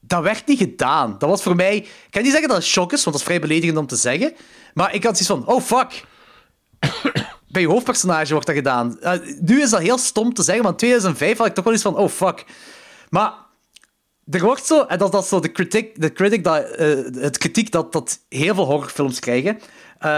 Dat 0.00 0.22
werd 0.22 0.46
niet 0.46 0.58
gedaan. 0.58 1.16
Dat 1.18 1.28
was 1.28 1.42
voor 1.42 1.56
mij... 1.56 1.76
Ik 1.76 2.06
kan 2.10 2.22
niet 2.22 2.30
zeggen 2.30 2.48
dat 2.48 2.58
het 2.58 2.66
shock 2.66 2.92
is, 2.92 3.04
want 3.04 3.04
dat 3.04 3.14
is 3.14 3.22
vrij 3.22 3.40
beledigend 3.40 3.78
om 3.78 3.86
te 3.86 3.96
zeggen. 3.96 4.32
Maar 4.74 4.94
ik 4.94 5.04
had 5.04 5.18
zoiets 5.18 5.46
van, 5.46 5.54
oh 5.54 5.62
fuck. 5.62 6.04
bij 7.52 7.62
je 7.62 7.68
hoofdpersonage 7.68 8.32
wordt 8.32 8.46
dat 8.46 8.56
gedaan. 8.56 8.98
Nu 9.40 9.62
is 9.62 9.70
dat 9.70 9.80
heel 9.80 9.98
stom 9.98 10.34
te 10.34 10.42
zeggen, 10.42 10.62
maar 10.62 10.72
in 10.72 10.78
2005 10.78 11.38
had 11.38 11.46
ik 11.46 11.54
toch 11.54 11.64
wel 11.64 11.72
iets 11.72 11.82
van, 11.82 11.96
oh 11.96 12.08
fuck. 12.08 12.44
Maar 13.08 13.32
er 14.30 14.40
wordt 14.40 14.66
zo, 14.66 14.84
en 14.84 14.98
dat, 14.98 15.12
dat 15.12 15.22
is 15.22 15.28
zo 15.28 15.40
de 15.40 15.52
critic, 15.52 16.00
de 16.00 16.12
critic 16.12 16.44
dat, 16.44 16.64
eh, 16.64 16.88
het 17.14 17.38
kritiek 17.38 17.70
dat, 17.70 17.92
dat 17.92 18.18
heel 18.28 18.54
veel 18.54 18.64
horrorfilms 18.64 19.18
krijgen. 19.18 19.58
Eh, 19.98 20.10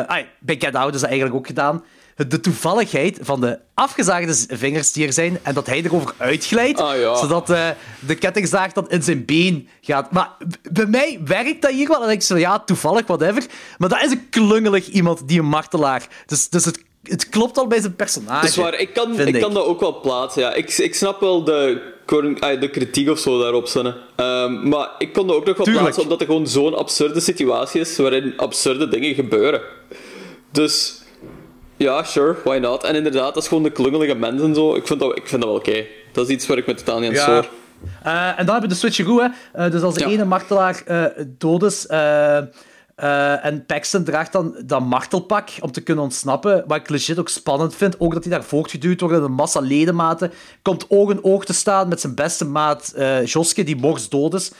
ai, 0.00 0.26
bij 0.40 0.56
Get 0.58 0.74
Out 0.74 0.94
is 0.94 1.00
dat 1.00 1.10
eigenlijk 1.10 1.38
ook 1.38 1.46
gedaan. 1.46 1.84
De 2.28 2.40
toevalligheid 2.40 3.18
van 3.20 3.40
de 3.40 3.58
afgezaagde 3.74 4.56
vingers 4.56 4.92
die 4.92 5.06
er 5.06 5.12
zijn 5.12 5.38
en 5.42 5.54
dat 5.54 5.66
hij 5.66 5.82
erover 5.84 6.14
uitglijdt, 6.16 6.80
Ah, 6.80 6.98
ja. 6.98 7.16
zodat 7.16 7.50
eh, 7.50 7.68
de 8.00 8.14
kettingzaag 8.14 8.72
dan 8.72 8.90
in 8.90 9.02
zijn 9.02 9.24
been 9.24 9.68
gaat. 9.80 10.12
Maar 10.12 10.30
bij 10.70 10.86
mij 10.86 11.20
werkt 11.24 11.62
dat 11.62 11.70
hier 11.70 11.88
wel. 11.88 12.00
En 12.00 12.06
denk 12.06 12.20
ik 12.20 12.26
zo, 12.26 12.36
ja, 12.36 12.58
toevallig, 12.58 13.06
whatever. 13.06 13.46
Maar 13.78 13.88
dat 13.88 14.02
is 14.02 14.10
een 14.10 14.28
klungelig 14.30 14.86
iemand, 14.88 15.28
die 15.28 15.38
een 15.38 15.46
martelaar. 15.46 16.08
Dus, 16.26 16.48
dus 16.48 16.64
het, 16.64 16.84
het 17.02 17.28
klopt 17.28 17.58
al 17.58 17.66
bij 17.66 17.80
zijn 17.80 17.96
personage. 17.96 18.40
Dat 18.40 18.50
is 18.50 18.56
waar, 18.56 18.74
ik 18.74 18.92
kan, 18.94 19.20
ik 19.20 19.40
kan 19.40 19.54
dat 19.54 19.64
ook 19.64 19.80
wel 19.80 20.00
plaatsen. 20.00 20.42
Ja. 20.42 20.54
Ik, 20.54 20.78
ik 20.78 20.94
snap 20.94 21.20
wel 21.20 21.44
de, 21.44 21.82
cor- 22.08 22.36
ah, 22.40 22.60
de 22.60 22.70
kritiek 22.70 23.08
of 23.10 23.18
zo 23.18 23.40
daarop, 23.40 23.66
Sanne. 23.68 23.94
Ehm, 24.16 24.68
maar 24.68 24.88
ik 24.98 25.12
kon 25.12 25.26
dat 25.26 25.36
ook 25.36 25.46
nog 25.46 25.56
wel 25.56 25.64
Tuurlijk. 25.64 25.84
plaatsen, 25.84 26.02
omdat 26.02 26.18
het 26.20 26.28
gewoon 26.28 26.46
zo'n 26.46 26.74
absurde 26.76 27.20
situatie 27.20 27.80
is 27.80 27.96
waarin 27.96 28.32
absurde 28.36 28.88
dingen 28.88 29.14
gebeuren. 29.14 29.60
Dus 30.52 31.02
ja, 31.76 32.02
sure, 32.02 32.36
why 32.44 32.58
not? 32.58 32.84
En 32.84 32.94
inderdaad, 32.94 33.34
dat 33.34 33.42
is 33.42 33.48
gewoon 33.48 33.62
de 33.62 33.70
klungelige 33.70 34.14
mensen 34.14 34.46
en 34.48 34.54
zo. 34.54 34.74
Ik 34.74 34.86
vind 34.86 35.00
dat, 35.00 35.16
ik 35.16 35.26
vind 35.28 35.42
dat 35.42 35.50
wel 35.50 35.58
oké. 35.60 35.84
Dat 36.12 36.28
is 36.28 36.34
iets 36.34 36.46
waar 36.46 36.58
ik 36.58 36.66
me 36.66 36.74
totaal 36.74 36.98
niet 37.00 37.08
aan 37.08 37.14
Ja. 37.14 37.22
stoor. 37.22 37.48
Eh, 38.02 38.12
en 38.28 38.46
dan 38.46 38.46
hebben 38.46 38.60
we 38.60 38.68
de 38.68 38.74
switcheroo. 38.74 39.18
Hè. 39.20 39.28
Eh, 39.64 39.70
dus 39.70 39.82
als 39.82 39.94
de 39.94 40.00
Ja. 40.00 40.06
ene 40.06 40.24
martelaar 40.24 40.82
eh, 40.86 41.04
dood 41.38 41.62
is 41.62 41.86
eh, 42.98 43.32
eh, 43.32 43.44
en 43.44 43.66
Paxton 43.66 44.04
draagt 44.04 44.32
dan 44.32 44.56
dat 44.64 44.80
martelpak 44.80 45.48
om 45.60 45.72
te 45.72 45.80
kunnen 45.80 46.04
ontsnappen, 46.04 46.64
wat 46.66 46.78
ik 46.78 46.88
legit 46.88 47.18
ook 47.18 47.28
spannend 47.28 47.74
vind, 47.74 48.00
ook 48.00 48.12
dat 48.12 48.24
hij 48.24 48.32
daar 48.32 48.44
voortgeduwd 48.44 49.00
wordt 49.00 49.16
in 49.16 49.22
een 49.22 49.32
massa 49.32 49.60
ledematen, 49.60 50.32
komt 50.62 50.84
oog 50.88 51.10
in 51.10 51.24
oog 51.24 51.44
te 51.44 51.52
staan 51.52 51.88
met 51.88 52.00
zijn 52.00 52.14
beste 52.14 52.44
maat 52.44 52.92
eh 52.96 53.26
Joske, 53.26 53.64
die 53.64 53.76
morgens 53.76 54.08
dood 54.08 54.34
is. 54.34 54.52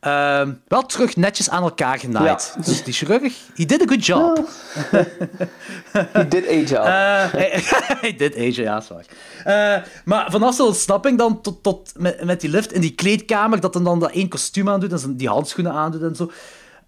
Eh, 0.00 0.48
wel 0.68 0.86
terug 0.86 1.16
netjes 1.16 1.50
aan 1.50 1.62
elkaar 1.62 1.98
genaaid. 1.98 2.56
Dus 2.64 2.84
die 2.84 2.92
chirurg, 2.92 3.34
he 3.54 3.64
did 3.64 3.82
a 3.82 3.86
good 3.86 4.06
job. 4.06 4.38
He 6.12 6.28
did 6.28 6.48
a 6.48 6.54
job. 6.54 6.84
Eh, 6.84 7.32
hij, 7.32 7.62
hij 8.00 8.16
dit 8.16 8.34
age, 8.36 8.62
ja, 8.62 8.78
is 8.78 8.88
waar. 8.88 9.04
Eh, 9.44 9.82
maar 10.04 10.30
vanaf 10.30 10.54
zijn 10.54 10.68
ontsnapping 10.68 11.18
dan 11.18 11.40
tot, 11.40 11.62
tot 11.62 11.92
met, 11.96 12.24
met 12.24 12.40
die 12.40 12.50
lift 12.50 12.72
in 12.72 12.80
die 12.80 12.94
kleedkamer, 12.94 13.60
dat 13.60 13.74
hij 13.74 13.82
dan 13.82 14.00
dat 14.00 14.10
één 14.10 14.28
kostuum 14.28 14.68
aandoet 14.68 15.02
en 15.02 15.16
die 15.16 15.28
handschoenen 15.28 15.72
aandoet 15.72 16.02
en 16.02 16.16
zo. 16.16 16.30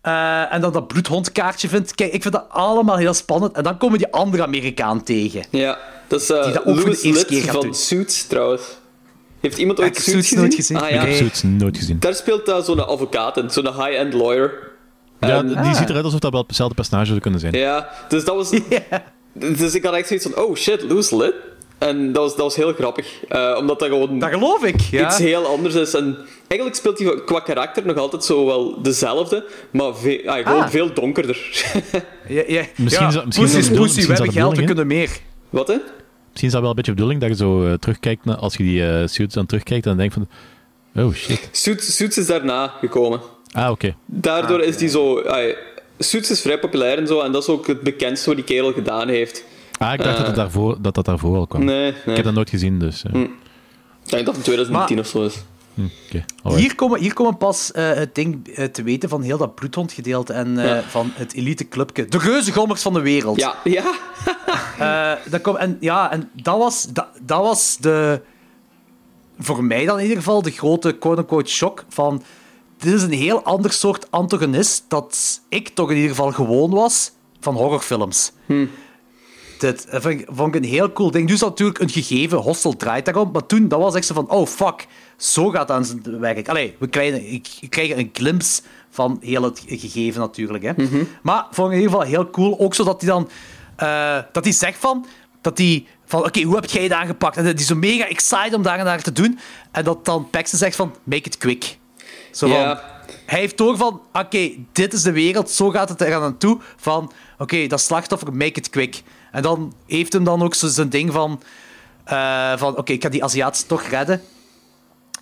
Eh, 0.02 0.52
en 0.54 0.60
dan 0.60 0.72
dat 0.72 0.86
bloedhondkaartje 0.86 1.68
vindt. 1.68 1.94
Kijk, 1.94 2.12
ik 2.12 2.22
vind 2.22 2.34
dat 2.34 2.44
allemaal 2.48 2.96
heel 2.96 3.14
spannend. 3.14 3.52
En 3.56 3.62
dan 3.62 3.78
komen 3.78 3.98
die 3.98 4.12
andere 4.12 4.42
Amerikaan 4.42 5.02
tegen. 5.02 5.44
ja, 5.50 5.78
dat 6.08 6.20
is 6.20 6.30
eh 6.30 6.44
Die 6.44 6.52
dat 6.52 6.64
ook 6.66 6.74
voor 6.74 6.74
de 6.74 6.80
Louis 6.82 7.02
eerste 7.02 7.24
keer 7.24 7.34
Litt 7.36 7.44
gaat 7.44 7.54
van 7.54 7.64
doen. 7.64 7.74
Suits, 7.74 8.26
trouwens. 8.26 8.62
Heeft 9.40 9.58
iemand 9.58 9.78
Ah, 9.78 9.84
ooit 9.84 9.96
ik 9.98 10.04
heb 10.04 10.12
Suits, 10.12 10.28
Suits 10.28 10.40
nooit 10.42 10.54
gezien. 10.54 10.76
Ah, 10.76 10.84
Ik 10.88 10.90
ja. 10.94 10.98
heb 10.98 11.08
Nee. 11.08 11.16
zoiets 11.16 11.42
nooit 11.42 11.76
gezien. 11.76 11.98
Daar 11.98 12.14
speelt 12.14 12.48
uh, 12.48 12.58
zo'n 12.60 12.86
advocaat 12.86 13.36
in, 13.36 13.50
zo'n 13.50 13.66
high-end 13.66 14.12
lawyer. 14.12 14.70
Ja, 15.20 15.28
En- 15.28 15.62
die 15.62 15.74
ziet 15.74 15.88
eruit 15.88 16.04
alsof 16.04 16.20
dat 16.20 16.32
wel 16.32 16.44
hetzelfde 16.46 16.74
personage 16.74 17.06
zou 17.06 17.18
kunnen 17.20 17.40
zijn. 17.40 17.54
Ja, 17.54 17.88
dus 18.08 18.24
dat 18.24 18.34
was... 18.36 18.50
Dus 19.32 19.74
ik 19.74 19.84
had 19.84 19.94
echt 19.94 20.06
zoiets 20.08 20.26
van, 20.30 20.44
oh 20.44 20.56
shit, 20.56 20.82
Louis 20.82 21.10
Lit. 21.10 21.34
En 21.88 22.12
dat 22.12 22.22
was, 22.22 22.30
dat 22.36 22.44
was 22.44 22.56
heel 22.56 22.72
grappig. 22.72 23.06
eh, 23.28 23.56
omdat 23.58 23.78
dat 23.78 23.88
gewoon 23.88 24.18
Dat 24.18 24.30
geloof 24.30 24.64
ik. 24.64 24.80
Ja. 24.80 25.06
iets 25.06 25.18
heel 25.18 25.46
anders 25.46 25.74
is. 25.74 25.94
En 25.94 26.16
eigenlijk 26.48 26.74
speelt 26.80 26.98
hij 26.98 27.24
qua 27.24 27.40
karakter 27.40 27.86
nog 27.86 27.96
altijd 27.96 28.24
zo 28.24 28.46
wel 28.46 28.82
dezelfde, 28.82 29.44
maar 29.70 29.96
ve- 29.96 30.22
ah, 30.26 30.46
gewoon 30.46 30.62
Ah. 30.62 30.68
veel 30.70 30.92
donkerder. 30.94 31.38
Ja, 32.28 32.42
ja. 32.46 32.62
Misschien 32.76 33.02
ja. 33.04 33.08
is 33.08 33.14
dat- 33.14 33.26
misschien 33.26 34.06
we 34.06 34.12
hebben 34.12 34.32
geld, 34.32 34.56
we 34.56 34.64
kunnen 34.64 34.86
meer. 34.86 35.10
Wat, 35.50 35.68
hè? 35.68 35.76
Misschien 36.28 36.46
is 36.46 36.52
dat 36.52 36.60
wel 36.60 36.70
een 36.70 36.76
beetje 36.76 36.90
de 36.90 36.96
bedoeling 36.96 37.20
dat 37.20 37.30
je 37.30 37.36
zo 37.36 37.64
eh, 37.66 37.72
terugkijkt 37.74 38.24
naar, 38.24 38.36
als 38.36 38.56
je 38.56 38.62
die 38.62 38.86
eh 38.86 39.06
suits 39.06 39.34
dan 39.34 39.46
terugkijkt 39.46 39.84
en 39.86 39.88
dan 39.96 39.98
denkt 39.98 40.14
van, 40.14 40.28
oh 41.04 41.14
shit. 41.14 41.48
Suits, 41.52 41.96
Suits 41.96 42.18
is 42.18 42.26
daarna 42.26 42.66
gekomen. 42.80 43.20
Ah, 43.52 43.70
oké. 43.70 43.94
Daardoor 44.06 44.62
is 44.62 44.76
die 44.76 44.88
zo... 44.88 45.18
ah, 45.20 45.54
Suits 45.98 46.30
is 46.30 46.40
vrij 46.40 46.58
populair 46.58 46.98
en 46.98 47.06
zo, 47.06 47.20
en 47.20 47.32
dat 47.32 47.42
is 47.42 47.48
ook 47.48 47.66
het 47.66 47.80
bekendste 47.80 48.26
wat 48.26 48.36
die 48.36 48.44
kerel 48.44 48.72
gedaan 48.72 49.08
heeft. 49.08 49.44
Ah, 49.82 49.92
ik 49.92 50.02
dacht 50.02 50.16
dat, 50.16 50.26
het 50.26 50.34
daarvoor, 50.36 50.76
dat 50.80 50.94
dat 50.94 51.04
daarvoor 51.04 51.36
al 51.36 51.46
kwam. 51.46 51.64
Nee, 51.64 51.80
nee. 51.90 51.90
Ik 52.06 52.16
heb 52.16 52.24
dat 52.24 52.34
nooit 52.34 52.50
gezien, 52.50 52.78
dus... 52.78 53.02
eh, 53.04 53.20
Ik 53.20 53.30
denk 54.04 54.26
dat 54.26 54.36
het 54.36 54.36
in 54.36 54.42
2010 54.42 54.96
Maar- 54.96 55.04
of 55.04 55.10
zo 55.10 55.24
is. 55.24 55.44
hm. 55.74 56.48
Hier 56.56 56.74
komen, 56.74 57.00
hier 57.00 57.12
komen 57.14 57.36
pas 57.36 57.72
eh, 57.72 57.92
het 57.92 58.14
ding 58.14 58.48
eh, 58.48 58.64
te 58.64 58.82
weten 58.82 59.08
van 59.08 59.22
heel 59.22 59.38
dat 59.38 59.54
bloedhondgedeelte 59.54 60.32
en 60.32 60.58
eh, 60.58 60.64
Ja. 60.66 60.82
van 60.82 61.10
het 61.14 61.32
elite 61.34 61.68
clubje. 61.68 62.04
De 62.04 62.18
reuzengommers 62.18 62.82
van 62.82 62.92
de 62.92 63.00
wereld. 63.00 63.38
Ja, 63.40 63.54
ja. 63.64 63.84
Eh, 64.78 65.12
dat 65.30 65.40
kom, 65.40 65.56
en, 65.56 65.76
ja, 65.80 66.10
en 66.12 66.30
dat 66.42 66.58
was, 66.58 66.86
dat, 66.92 67.06
dat 67.22 67.40
was 67.40 67.76
de... 67.80 68.20
Voor 69.38 69.64
mij 69.64 69.84
dan 69.84 69.96
in 69.96 70.02
ieder 70.02 70.16
geval 70.18 70.42
de 70.42 70.50
grote 70.50 70.92
quote-unquote 70.92 71.50
shock 71.50 71.84
van... 71.88 72.22
Dit 72.78 72.92
is 72.94 73.02
een 73.02 73.12
heel 73.12 73.42
ander 73.44 73.72
soort 73.72 74.10
antagonist 74.10 74.84
dat 74.88 75.40
ik 75.48 75.68
toch 75.68 75.90
in 75.90 75.94
ieder 75.96 76.10
geval 76.10 76.32
gewoon 76.32 76.70
was 76.70 77.12
van 77.40 77.54
horrorfilms. 77.54 78.32
Dit 79.62 79.86
eh, 79.86 80.00
vond 80.00 80.20
ik, 80.20 80.26
vond 80.30 80.54
ik 80.54 80.62
een 80.62 80.68
heel 80.68 80.92
cool 80.92 81.10
ding. 81.10 81.26
Nu 81.26 81.32
is 81.32 81.38
dat 81.38 81.48
natuurlijk 81.48 81.78
een 81.78 81.90
gegeven, 81.90 82.38
Hostel 82.38 82.76
draait 82.76 83.04
daarom, 83.04 83.30
maar 83.32 83.46
toen 83.46 83.68
dat 83.68 83.80
was 83.80 83.94
echt 83.94 84.06
zo 84.06 84.14
van, 84.14 84.30
oh 84.30 84.46
fuck, 84.46 84.86
zo 85.16 85.50
gaat 85.50 85.68
dat 85.68 85.76
aan 85.76 85.84
zijn 85.84 86.20
werk. 86.20 86.48
Allee, 86.48 86.76
we 86.78 86.88
krijgen, 87.68 87.98
een 87.98 88.10
glimpse 88.12 88.62
van 88.90 89.18
heel 89.20 89.42
het 89.42 89.62
gegeven 89.66 90.20
natuurlijk. 90.20 90.64
Hè. 90.64 90.72
Maar 91.22 91.46
vond 91.50 91.68
ik 91.68 91.74
in 91.74 91.82
ieder 91.82 91.96
geval 91.96 92.12
heel 92.12 92.30
cool, 92.30 92.58
ook 92.58 92.74
zodat 92.74 93.00
hij 93.00 93.10
dan, 93.10 93.28
eh, 93.76 94.18
dat 94.32 94.44
hij 94.44 94.52
zegt 94.52 94.78
van, 94.78 95.06
dat 95.40 95.58
hij 95.58 95.86
van, 96.04 96.24
oké, 96.24 96.42
hoe 96.42 96.54
heb 96.54 96.64
jij 96.64 96.82
het 96.82 96.92
aangepakt? 96.92 97.36
En 97.36 97.44
die 97.44 97.54
is 97.54 97.66
zo 97.66 97.74
mega 97.74 98.08
excited 98.08 98.54
om 98.54 98.62
daar 98.62 98.78
en 98.78 98.84
daar 98.84 99.02
te 99.02 99.12
doen. 99.12 99.38
En 99.70 99.84
dat 99.84 100.04
dan 100.04 100.30
Paxton 100.30 100.58
zegt 100.58 100.76
van, 100.76 100.94
make 101.04 101.22
it 101.22 101.38
quick. 101.38 101.78
Zo 102.30 102.48
van, 102.48 102.78
hij 103.26 103.40
heeft 103.40 103.58
door 103.58 103.76
van, 103.76 104.00
oké, 104.12 104.50
dit 104.72 104.92
is 104.92 105.02
de 105.02 105.12
wereld, 105.12 105.50
zo 105.50 105.70
gaat 105.70 105.88
het 105.88 106.00
er 106.00 106.14
aan 106.14 106.38
toe. 106.38 106.58
Van, 106.76 107.12
oké, 107.38 107.66
dat 107.66 107.80
slachtoffer, 107.80 108.32
make 108.32 108.58
it 108.58 108.70
quick. 108.70 109.02
En 109.32 109.42
dan 109.42 109.74
heeft 109.86 110.12
hem 110.12 110.24
dan 110.24 110.42
ook 110.42 110.54
zijn 110.54 110.88
ding 110.88 111.12
van, 111.12 111.42
eh, 112.04 112.52
van 112.56 112.76
oké, 112.76 112.92
ik 112.92 113.02
ga 113.02 113.08
die 113.08 113.24
Aziatische 113.24 113.66
toch 113.66 113.82
redden. 113.82 114.22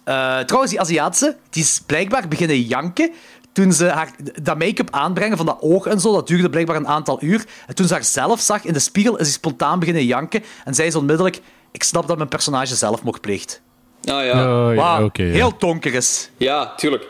Eh, 0.05 0.39
trouwens, 0.39 0.70
die 0.70 0.81
Aziatische, 0.81 1.37
die 1.51 1.62
is 1.62 1.81
blijkbaar 1.87 2.28
beginnen 2.28 2.61
janken 2.61 3.12
toen 3.53 3.73
ze 3.73 3.87
haar, 3.87 4.11
dat 4.43 4.59
make-up 4.59 4.89
aanbrengen 4.91 5.37
van 5.37 5.47
dat 5.47 5.57
oog 5.61 5.87
en 5.87 6.01
zo. 6.01 6.12
Dat 6.12 6.27
duurde 6.27 6.51
blijkbaar 6.51 6.77
een 6.77 6.89
aantal 6.89 7.23
uur. 7.23 7.45
En 7.66 7.74
toen 7.74 7.87
ze 7.87 7.93
haar 7.93 8.05
zelf 8.05 8.41
zag 8.41 8.65
in 8.65 8.73
de 8.73 8.78
spiegel, 8.78 9.16
is 9.16 9.27
ze 9.27 9.32
spontaan 9.32 9.78
beginnen 9.78 10.05
janken. 10.05 10.43
En 10.65 10.74
zei 10.74 10.91
ze 10.91 10.99
onmiddellijk, 10.99 11.41
ik 11.70 11.82
snap 11.82 12.07
dat 12.07 12.16
mijn 12.16 12.28
personage 12.28 12.74
zelfmoord 12.74 13.20
pleegt. 13.20 13.61
Ah 14.05 14.24
ja. 14.24 14.69
Oh, 14.69 14.74
ja, 14.74 15.05
oké, 15.05 15.23
ja. 15.23 15.32
heel 15.32 15.59
donker 15.59 15.95
is. 15.95 16.31
Ja, 16.37 16.74
tuurlijk. 16.74 17.07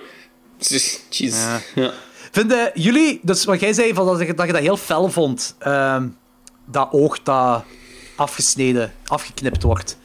Jeez. 0.59 0.99
Ja. 1.11 1.61
Ja. 1.75 1.93
Vinden 2.31 2.71
jullie, 2.75 3.21
dus 3.23 3.45
wat 3.45 3.61
jij 3.61 3.73
zei, 3.73 3.95
van 3.95 4.07
dat, 4.07 4.19
je, 4.27 4.35
dat 4.35 4.47
je 4.47 4.53
dat 4.53 4.63
heel 4.63 4.77
fel 4.77 5.09
vond, 5.09 5.55
ehm, 5.59 6.07
dat 6.71 6.89
oog 6.91 7.23
dat 7.23 7.63
afgesneden, 8.17 8.93
afgeknipt 9.07 9.63
wordt. 9.63 9.99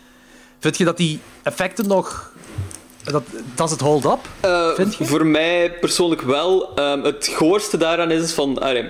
Vind 0.59 0.77
je 0.77 0.83
dat 0.85 0.97
die 0.97 1.19
effecten 1.43 1.87
nog... 1.87 2.33
Dat, 3.03 3.23
dat 3.55 3.65
is 3.65 3.71
het 3.71 3.81
hold-up, 3.81 4.19
Eh, 4.39 4.69
vind 4.73 4.95
je? 4.95 5.05
Voor 5.05 5.25
mij 5.25 5.71
persoonlijk 5.79 6.21
wel. 6.21 6.75
Ehm, 6.75 7.01
het 7.03 7.27
goorste 7.35 7.77
daaraan 7.77 8.11
is, 8.11 8.21
is 8.23 8.31
van... 8.31 8.59
allee, 8.61 8.83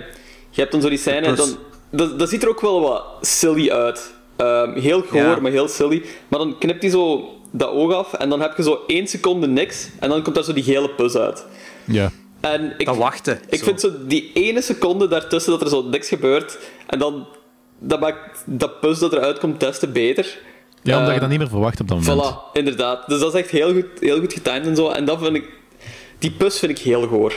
je 0.49 0.61
hebt 0.61 0.71
dan 0.71 0.81
zo 0.81 0.89
die 0.89 0.97
scène, 0.97 1.33
dan, 1.33 1.57
dat, 1.89 2.19
dat 2.19 2.29
ziet 2.29 2.43
er 2.43 2.49
ook 2.49 2.61
wel 2.61 2.81
wat 2.81 3.03
silly 3.21 3.69
uit. 3.71 4.13
Ehm, 4.35 4.79
heel 4.79 5.01
goor, 5.01 5.21
Ja. 5.21 5.39
maar 5.39 5.51
heel 5.51 5.67
silly. 5.67 6.03
Maar 6.27 6.39
dan 6.39 6.57
knipt 6.57 6.81
hij 6.81 6.91
zo 6.91 7.29
dat 7.51 7.69
oog 7.69 7.93
af 7.93 8.13
en 8.13 8.29
dan 8.29 8.41
heb 8.41 8.57
je 8.57 8.63
zo 8.63 8.79
één 8.87 9.07
seconde 9.07 9.47
niks 9.47 9.87
en 9.99 10.09
dan 10.09 10.23
komt 10.23 10.35
daar 10.35 10.43
zo 10.43 10.53
die 10.53 10.63
gele 10.63 10.89
pus 10.89 11.15
uit. 11.15 11.45
Ja. 11.85 12.11
En 12.39 12.73
ik, 12.77 12.85
Dat 12.85 12.97
wachten. 12.97 13.39
ik 13.49 13.59
zo. 13.59 13.65
vind 13.65 13.79
zo 13.81 13.91
die 14.07 14.31
ene 14.33 14.61
seconde 14.61 15.07
daartussen 15.07 15.51
dat 15.51 15.61
er 15.61 15.69
zo 15.69 15.81
niks 15.83 16.07
gebeurt 16.07 16.57
en 16.87 16.99
dan... 16.99 17.27
Dat 17.79 17.99
maakt 17.99 18.43
dat 18.45 18.79
pus 18.79 18.99
dat 18.99 19.13
eruit 19.13 19.39
komt 19.39 19.59
des 19.59 19.79
te 19.79 19.87
beter. 19.87 20.37
ja, 20.81 20.93
omdat 20.93 21.07
je 21.09 21.13
Eh, 21.15 21.19
dat 21.19 21.29
niet 21.29 21.39
meer 21.39 21.49
verwacht 21.49 21.79
op 21.79 21.87
dat 21.87 21.99
moment. 21.99 22.27
Voilà, 22.27 22.51
inderdaad. 22.53 23.07
Dus 23.07 23.19
dat 23.19 23.33
is 23.33 23.39
echt 23.41 23.49
heel 23.49 23.73
goed, 23.73 23.85
heel 23.99 24.19
goed 24.19 24.33
getimed 24.33 24.65
en 24.67 24.75
zo. 24.75 24.89
En 24.89 25.05
dat 25.05 25.19
vind 25.19 25.35
ik... 25.35 25.49
Die 26.19 26.31
pus 26.31 26.59
vind 26.59 26.71
ik 26.71 26.85
heel 26.85 27.07
goor. 27.07 27.33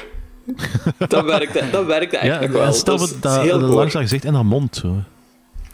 dat 1.08 1.24
werkte, 1.24 1.62
dat 1.70 1.84
werkte 1.86 2.18
Ja, 2.22 2.40
nog 2.40 2.50
wel. 2.50 2.72
stel 2.72 2.96
dat 2.98 3.08
is, 3.08 3.20
dat, 3.20 3.44
dat 3.46 3.60
goor. 3.60 3.60
langs 3.60 3.92
dat 3.92 4.02
gezicht 4.02 4.24
en 4.24 4.34
haar 4.34 4.46
mond. 4.46 4.76
Zo. 4.76 4.94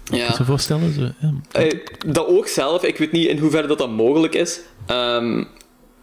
Ja. 0.05 0.35
je 0.39 0.45
voorstellen? 0.45 0.93
Zo, 0.95 1.01
ja. 1.19 1.33
Eh, 1.53 1.79
dat 2.07 2.27
oog 2.27 2.49
zelf, 2.49 2.83
ik 2.85 2.99
weet 2.99 3.13
niet 3.13 3.27
in 3.29 3.39
hoeverre 3.39 3.67
dat, 3.67 3.79
dat 3.79 3.91
mogelijk 3.91 4.35
is. 4.35 4.61
Ehm, 4.87 5.45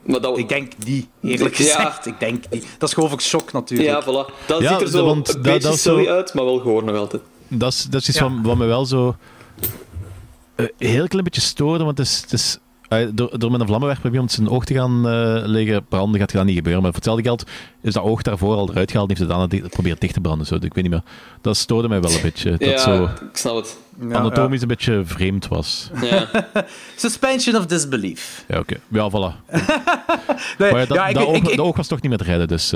maar 0.01 0.21
dat... 0.21 0.37
Ik 0.37 0.49
denk 0.49 0.71
niet, 0.85 1.07
eerlijk 1.21 1.55
Ja. 1.55 1.65
gezegd. 1.65 2.05
Ik 2.05 2.19
denk 2.19 2.43
niet. 2.49 2.65
Dat 2.77 2.89
is 2.89 2.93
gewoon 2.95 3.09
voor 3.09 3.21
shock 3.21 3.51
natuurlijk. 3.51 3.89
Ja, 3.89 4.03
voilà. 4.03 4.45
Dat 4.45 4.61
Ja, 4.61 4.71
ziet 4.71 4.81
er 4.81 4.87
zo 4.87 5.05
want 5.05 5.27
een 5.27 5.33
dat- 5.33 5.41
beetje 5.43 5.69
dat 5.69 5.77
silly 5.79 6.03
zo- 6.03 6.09
uit, 6.11 6.33
maar 6.33 6.45
wel 6.45 6.59
goor 6.59 6.83
nog 6.83 6.95
altijd. 6.97 7.21
Dat 7.53 7.71
is, 7.73 7.83
dat 7.89 8.01
is 8.01 8.09
iets 8.09 8.17
Ja. 8.19 8.29
wat, 8.29 8.39
wat 8.41 8.57
me 8.57 8.65
wel 8.65 8.85
zo 8.85 9.15
eh, 10.55 10.65
heel 10.77 11.07
klein 11.07 11.23
beetje 11.23 11.41
stoorde, 11.41 11.83
want 11.83 11.97
het 11.97 12.07
is, 12.07 12.21
het 12.21 12.33
is 12.33 12.57
eh, 12.87 13.07
door, 13.13 13.39
door 13.39 13.51
met 13.51 13.59
een 13.61 13.67
vlammenwerper 13.67 14.11
iemand 14.11 14.31
zijn 14.31 14.49
oog 14.49 14.65
te 14.65 14.73
gaan 14.73 15.07
eh 15.07 15.41
liggen 15.45 15.85
branden, 15.85 16.19
gaat 16.19 16.31
dat 16.31 16.45
niet 16.45 16.55
gebeuren. 16.55 16.81
Maar 16.81 16.91
voor 16.91 16.99
hetzelfde 17.01 17.23
geld 17.23 17.43
is 17.81 17.93
dat 17.93 18.03
oog 18.03 18.21
daarvoor 18.21 18.55
al 18.55 18.69
eruit 18.71 18.91
gehaald 18.91 19.09
en 19.09 19.15
heeft 19.17 19.29
het 19.29 19.39
dan 19.49 19.61
geprobeerd 19.61 20.01
dicht 20.01 20.13
te 20.13 20.19
branden. 20.21 20.47
Zo. 20.47 20.55
Ik 20.55 20.61
weet 20.61 20.75
niet 20.83 20.89
meer. 20.89 21.03
Dat 21.41 21.57
stoorde 21.57 21.87
mij 21.87 22.01
wel 22.01 22.11
een 22.11 22.21
beetje. 22.21 22.49
Dat 22.51 22.69
ja, 22.69 22.77
zo 22.77 23.03
ik 23.03 23.37
snap 23.37 23.55
het. 23.55 23.77
Ja, 24.09 24.15
anatomisch 24.15 24.61
een 24.61 24.67
beetje 24.67 25.01
vreemd 25.05 25.47
was. 25.47 25.89
Ja. 26.01 26.27
Suspension 26.95 27.55
of 27.55 27.65
disbelief. 27.65 28.45
Ja, 28.47 28.59
oké. 28.59 28.75
Ja, 28.87 29.09
voilà. 29.09 29.35
Nee, 30.57 30.71
Maar 30.71 30.79
ja, 30.79 30.85
dat, 30.85 30.97
ja, 30.97 31.07
ik, 31.07 31.13
dat, 31.13 31.23
ik, 31.23 31.29
oog, 31.29 31.35
ik- 31.37 31.43
dat 31.43 31.59
oog 31.59 31.75
was 31.77 31.87
toch 31.87 32.01
niet 32.01 32.09
meer 32.09 32.19
te 32.19 32.23
redden, 32.23 32.47
dus... 32.47 32.73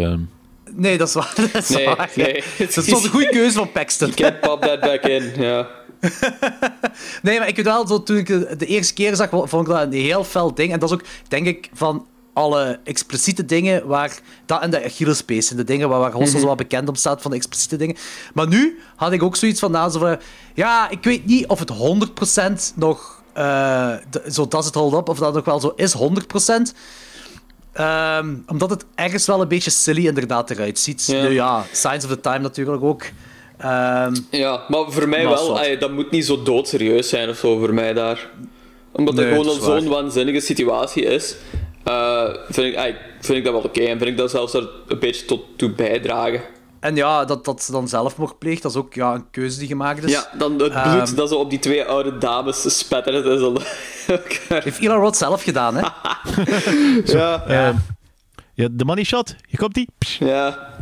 Nee, 0.75 0.97
dat 0.97 1.07
is 1.07 1.13
waar. 1.13 1.33
Dat 1.53 1.63
is, 1.63 1.69
Nee, 1.69 1.85
waar. 1.85 2.11
nee. 2.15 2.43
Dat 2.57 2.75
was 2.87 3.03
een 3.03 3.09
goede 3.09 3.29
keuze 3.29 3.57
van 3.57 3.71
Paxton. 3.71 4.13
Can't 4.13 4.39
pop 4.39 4.61
that 4.61 4.79
back 4.79 5.01
in, 5.03 5.31
ja. 5.37 5.67
Nee, 7.21 7.39
maar 7.39 7.47
ik 7.47 7.55
weet 7.55 7.65
wel, 7.65 7.87
zo, 7.87 8.03
toen 8.03 8.17
ik 8.17 8.27
de 8.59 8.65
eerste 8.65 8.93
keer 8.93 9.15
zag, 9.15 9.29
vond 9.29 9.53
ik 9.53 9.73
dat 9.73 9.81
een 9.81 9.91
heel 9.93 10.23
fel 10.23 10.53
ding. 10.53 10.71
En 10.73 10.79
dat 10.79 10.89
is 10.89 10.95
ook, 10.95 11.03
denk 11.27 11.45
ik, 11.47 11.69
van 11.73 12.05
alle 12.33 12.79
expliciete 12.83 13.45
dingen 13.45 13.87
waar... 13.87 14.19
Dat 14.45 14.61
en 14.61 14.69
de 14.71 14.83
Achillespees 14.85 15.45
zijn 15.47 15.59
de 15.59 15.65
dingen 15.65 15.89
waar, 15.89 15.99
waar 15.99 16.11
Hossel 16.11 16.39
zo 16.39 16.45
wel 16.45 16.55
bekend 16.55 16.89
om 16.89 16.95
staat, 16.95 17.21
van 17.21 17.31
de 17.31 17.37
expliciete 17.37 17.75
dingen. 17.77 17.95
Maar 18.33 18.47
nu 18.47 18.79
had 18.95 19.11
ik 19.11 19.23
ook 19.23 19.35
zoiets 19.35 19.59
van, 19.59 19.71
na 19.71 19.89
zo 19.89 19.99
van... 19.99 20.17
Ja, 20.53 20.89
ik 20.89 21.03
weet 21.03 21.25
niet 21.25 21.47
of 21.47 21.59
het 21.59 21.71
100% 22.71 22.75
nog... 22.75 23.23
d- 24.09 24.33
zo 24.33 24.47
does 24.47 24.67
it 24.67 24.73
hold 24.73 24.93
up, 24.93 25.09
of 25.09 25.17
dat 25.17 25.33
nog 25.33 25.45
wel 25.45 25.59
zo 25.59 25.73
is, 25.75 25.95
100%. 25.97 26.77
Ehm, 27.75 28.35
omdat 28.47 28.69
het 28.69 28.85
ergens 28.95 29.25
wel 29.27 29.41
een 29.41 29.47
beetje 29.47 29.69
silly 29.69 30.07
inderdaad 30.07 30.49
eruit 30.49 30.79
ziet. 30.79 31.05
Ja. 31.05 31.21
Nu 31.21 31.29
ja, 31.29 31.65
Signs 31.71 32.03
of 32.05 32.09
the 32.09 32.19
Time 32.19 32.39
natuurlijk 32.39 32.83
ook. 32.83 33.03
Ehm, 33.57 34.15
Ja, 34.31 34.61
maar 34.67 34.91
voor 34.91 35.09
mij 35.09 35.23
Maar 35.23 35.33
wel, 35.33 35.59
ay, 35.59 35.77
dat 35.77 35.91
moet 35.91 36.11
niet 36.11 36.25
zo 36.25 36.43
doodserieus 36.43 37.09
zijn 37.09 37.29
of 37.29 37.37
zo 37.37 37.57
voor 37.59 37.73
mij 37.73 37.93
daar. 37.93 38.29
Omdat 38.91 39.15
Nee, 39.15 39.27
gewoon 39.29 39.45
dat 39.45 39.61
al 39.61 39.69
waar. 39.69 39.79
zo'n 39.81 39.89
waanzinnige 39.89 40.39
situatie 40.39 41.03
is, 41.03 41.35
eh, 41.83 42.23
vind, 42.49 42.67
ik, 42.67 42.75
ay, 42.75 42.95
vind 43.21 43.37
ik 43.37 43.43
dat 43.43 43.53
wel 43.53 43.61
oké. 43.61 43.81
En 43.81 43.97
vind 43.97 44.09
ik 44.09 44.17
dat 44.17 44.31
zelfs 44.31 44.53
er 44.53 44.69
een 44.87 44.99
beetje 44.99 45.25
tot 45.25 45.41
toe 45.55 45.69
bijdragen. 45.71 46.41
En 46.85 46.95
ja, 46.95 47.25
dat, 47.25 47.45
dat 47.45 47.63
ze 47.63 47.71
dan 47.71 47.87
zelfmoord 47.87 48.39
pleegt, 48.39 48.61
dat 48.61 48.71
is 48.71 48.77
ook 48.77 48.93
ja, 48.93 49.13
een 49.13 49.29
keuze 49.31 49.59
die 49.59 49.67
gemaakt 49.67 50.03
is. 50.03 50.11
Ja, 50.11 50.29
dan 50.37 50.51
het 50.51 50.57
bloed 50.57 50.73
Ehm, 51.07 51.15
dat 51.15 51.29
zo 51.29 51.35
op 51.35 51.49
die 51.49 51.59
twee 51.59 51.83
oude 51.83 52.17
dames 52.17 52.77
spettert. 52.77 53.25
Is 53.25 53.41
al 53.41 53.57
Heeft 54.63 54.79
Eli 54.79 54.87
Roth 54.87 55.17
zelf 55.17 55.43
gedaan, 55.43 55.75
hè? 55.75 55.81
ja, 57.17 57.43
Eh, 57.47 57.75
ja, 58.53 58.67
de 58.71 58.85
money 58.85 59.03
shot, 59.03 59.35
hier 59.47 59.59
komt 59.59 59.73
die. 59.73 59.87
Psh. 59.97 60.19
ja. 60.19 60.73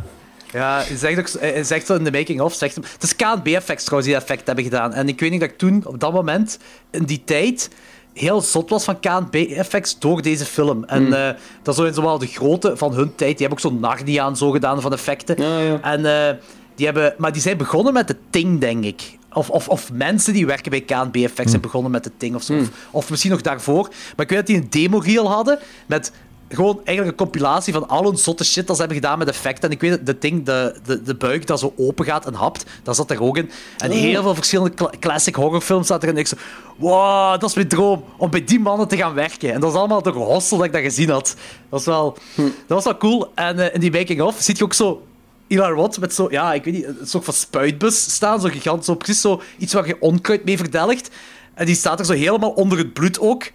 Ja, 0.52 0.82
hij 0.86 0.96
zegt, 0.96 1.18
ook, 1.18 1.40
hij 1.40 1.64
zegt 1.64 1.86
zo 1.86 1.94
in 1.94 2.04
de 2.04 2.10
making-of, 2.12 2.54
zegt 2.54 2.74
hem... 2.74 2.84
Het 2.92 3.02
is 3.02 3.16
KNB-effects 3.16 3.84
trouwens 3.84 4.10
die 4.10 4.18
dat 4.20 4.28
effect 4.28 4.46
hebben 4.46 4.64
gedaan. 4.64 4.92
En 4.92 5.08
ik 5.08 5.20
weet 5.20 5.30
niet 5.30 5.40
dat 5.40 5.50
ik 5.50 5.58
toen, 5.58 5.86
op 5.86 6.00
dat 6.00 6.12
moment, 6.12 6.58
in 6.90 7.04
die 7.04 7.22
tijd, 7.24 7.70
heel 8.14 8.40
zot 8.40 8.70
was 8.70 8.84
van 8.84 9.00
KNB-effects 9.00 9.98
door 9.98 10.22
deze 10.22 10.44
film. 10.44 10.84
En 10.84 11.12
eh, 11.12 11.34
dat 11.62 11.74
is 11.74 11.80
zo 11.80 11.86
in 11.86 11.94
zowel 11.94 12.18
de 12.18 12.26
grootte 12.26 12.76
van 12.76 12.94
hun 12.94 13.14
tijd. 13.14 13.38
Die 13.38 13.46
hebben 13.46 13.64
ook 13.64 13.72
zo'n 13.72 13.80
Narnia 13.80 14.26
en 14.26 14.36
zo 14.36 14.50
gedaan 14.50 14.80
van 14.80 14.92
effecten. 14.92 15.42
Ja, 15.42 15.58
ja. 15.58 15.80
En, 15.80 16.28
eh, 16.28 16.36
die 16.74 16.86
hebben, 16.86 17.14
maar 17.18 17.32
die 17.32 17.42
zijn 17.42 17.56
begonnen 17.56 17.92
met 17.92 18.08
de 18.08 18.16
Ting, 18.30 18.60
denk 18.60 18.84
ik. 18.84 19.18
Of, 19.32 19.50
of, 19.50 19.68
of 19.68 19.92
mensen 19.92 20.32
die 20.32 20.46
werken 20.46 20.70
bij 20.70 20.80
KNB 20.80 21.16
Effects 21.16 21.50
zijn 21.50 21.62
begonnen 21.62 21.90
met 21.90 22.04
de 22.04 22.10
Ting 22.16 22.34
of 22.34 22.42
zo. 22.42 22.54
Of, 22.54 22.68
of 22.90 23.10
misschien 23.10 23.30
nog 23.30 23.40
daarvoor. 23.40 23.88
Maar 23.88 24.26
ik 24.26 24.28
weet 24.28 24.38
dat 24.38 24.46
die 24.46 24.56
een 24.56 24.66
demo-reel 24.70 25.30
hadden 25.30 25.58
met 25.86 26.12
gewoon 26.48 26.80
eigenlijk 26.84 27.08
een 27.08 27.24
compilatie 27.26 27.72
van 27.72 27.88
al 27.88 28.04
hun 28.04 28.16
zotte 28.16 28.44
shit 28.44 28.66
dat 28.66 28.76
ze 28.76 28.82
hebben 28.82 29.00
gedaan 29.00 29.18
met 29.18 29.28
effecten. 29.28 29.68
En 29.68 29.74
ik 29.74 29.80
weet 29.80 29.90
dat 29.90 30.06
de 30.06 30.18
Ting, 30.18 30.44
de, 30.44 30.76
de, 30.84 31.02
de 31.02 31.14
buik 31.14 31.46
dat 31.46 31.60
zo 31.60 31.72
open 31.76 32.04
gaat 32.04 32.26
en 32.26 32.34
hapt, 32.34 32.64
dat 32.82 32.96
zat 32.96 33.10
er 33.10 33.22
ook 33.22 33.36
in. 33.36 33.50
En 33.78 33.90
heel 33.90 34.22
veel 34.22 34.34
verschillende 34.34 34.74
cla- 34.74 34.90
classic 35.00 35.34
horrorfilms 35.34 35.86
zaten 35.86 36.02
erin. 36.08 36.14
En 36.14 36.20
ik 36.22 36.28
zo, 36.28 36.36
wow, 36.76 37.40
dat 37.40 37.48
is 37.48 37.54
mijn 37.54 37.68
droom, 37.68 38.04
om 38.16 38.30
bij 38.30 38.44
die 38.44 38.60
mannen 38.60 38.88
te 38.88 38.96
gaan 38.96 39.14
werken. 39.14 39.52
En 39.52 39.60
dat 39.60 39.70
is 39.72 39.78
allemaal 39.78 40.02
door 40.02 40.14
Hostel 40.14 40.56
dat 40.56 40.66
ik 40.66 40.72
dat 40.72 40.82
gezien 40.82 41.10
had. 41.10 41.24
Dat 41.26 41.34
was 41.68 41.84
wel, 41.84 42.16
dat 42.36 42.52
was 42.66 42.84
wel 42.84 42.96
cool. 42.96 43.32
En 43.34 43.58
eh, 43.58 43.74
in 43.74 43.80
die 43.80 43.92
making-of 43.92 44.36
zie 44.38 44.56
je 44.56 44.64
ook 44.64 44.74
zo 44.74 45.02
Eli 45.48 45.60
Roth 45.62 46.00
met 46.00 46.14
zo, 46.14 46.26
ja, 46.30 46.52
ik 46.54 46.64
weet 46.64 46.74
niet, 46.74 46.84
een 46.86 46.96
soort 47.06 47.24
van 47.24 47.34
spuitbus 47.34 48.12
staan. 48.14 48.40
Zo 48.40 48.48
gigant, 48.48 48.84
zo 48.84 48.94
precies 48.94 49.20
zo 49.20 49.42
iets 49.58 49.72
waar 49.72 49.86
je 49.86 49.96
onkruid 50.00 50.44
mee 50.44 50.56
verdelgt. 50.56 51.10
En 51.54 51.66
die 51.66 51.74
staat 51.74 51.98
er 51.98 52.04
zo 52.04 52.12
helemaal 52.12 52.50
onder 52.50 52.78
het 52.78 52.92
bloed 52.92 53.20
ook. 53.20 53.50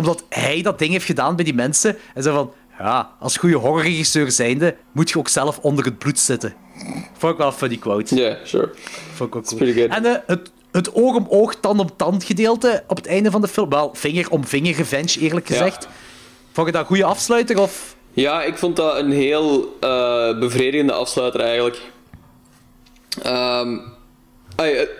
Omdat 0.00 0.24
hij 0.28 0.62
dat 0.62 0.78
ding 0.78 0.90
heeft 0.92 1.04
gedaan 1.04 1.36
bij 1.36 1.44
die 1.44 1.54
mensen. 1.54 1.96
En 2.14 2.22
zo 2.22 2.34
van, 2.34 2.52
ja, 2.78 3.10
als 3.18 3.36
goede 3.36 3.56
horrorregisseur 3.56 4.30
zijnde, 4.30 4.76
moet 4.92 5.10
je 5.10 5.18
ook 5.18 5.28
zelf 5.28 5.58
onder 5.58 5.84
het 5.84 5.98
bloed 5.98 6.18
zitten. 6.18 6.54
Vond 7.16 7.32
ik 7.32 7.38
wel 7.38 7.46
een 7.46 7.52
funny 7.52 7.76
quote. 7.76 8.14
Ja, 8.16 8.36
sure. 8.44 8.70
Vond 9.14 9.34
ik 9.34 9.36
ook 9.36 9.44
cool. 9.58 9.88
En 9.88 10.04
eh, 10.04 10.14
het, 10.26 10.50
het 10.72 10.94
oog 10.94 11.14
om 11.16 11.26
oog, 11.28 11.54
tand 11.54 11.80
om 11.80 11.96
tand 11.96 12.24
gedeelte 12.24 12.84
op 12.86 12.96
het 12.96 13.06
einde 13.06 13.30
van 13.30 13.40
de 13.40 13.48
film. 13.48 13.68
Wel, 13.68 13.90
vinger 13.94 14.30
om 14.30 14.44
vinger 14.44 14.74
revenge, 14.74 15.18
eerlijk 15.20 15.48
Ja. 15.48 15.56
gezegd. 15.56 15.88
Vond 16.52 16.66
je 16.66 16.72
dat 16.72 16.80
een 16.80 16.86
goede 16.88 17.04
afsluiter? 17.04 17.58
Of... 17.60 17.96
Ja, 18.12 18.42
ik 18.42 18.58
vond 18.58 18.76
dat 18.76 18.96
een 18.96 19.10
heel 19.12 19.76
eh, 19.80 20.38
bevredigende 20.38 20.92
afsluiter 20.92 21.40
eigenlijk. 21.40 21.80
Eh, 23.22 23.62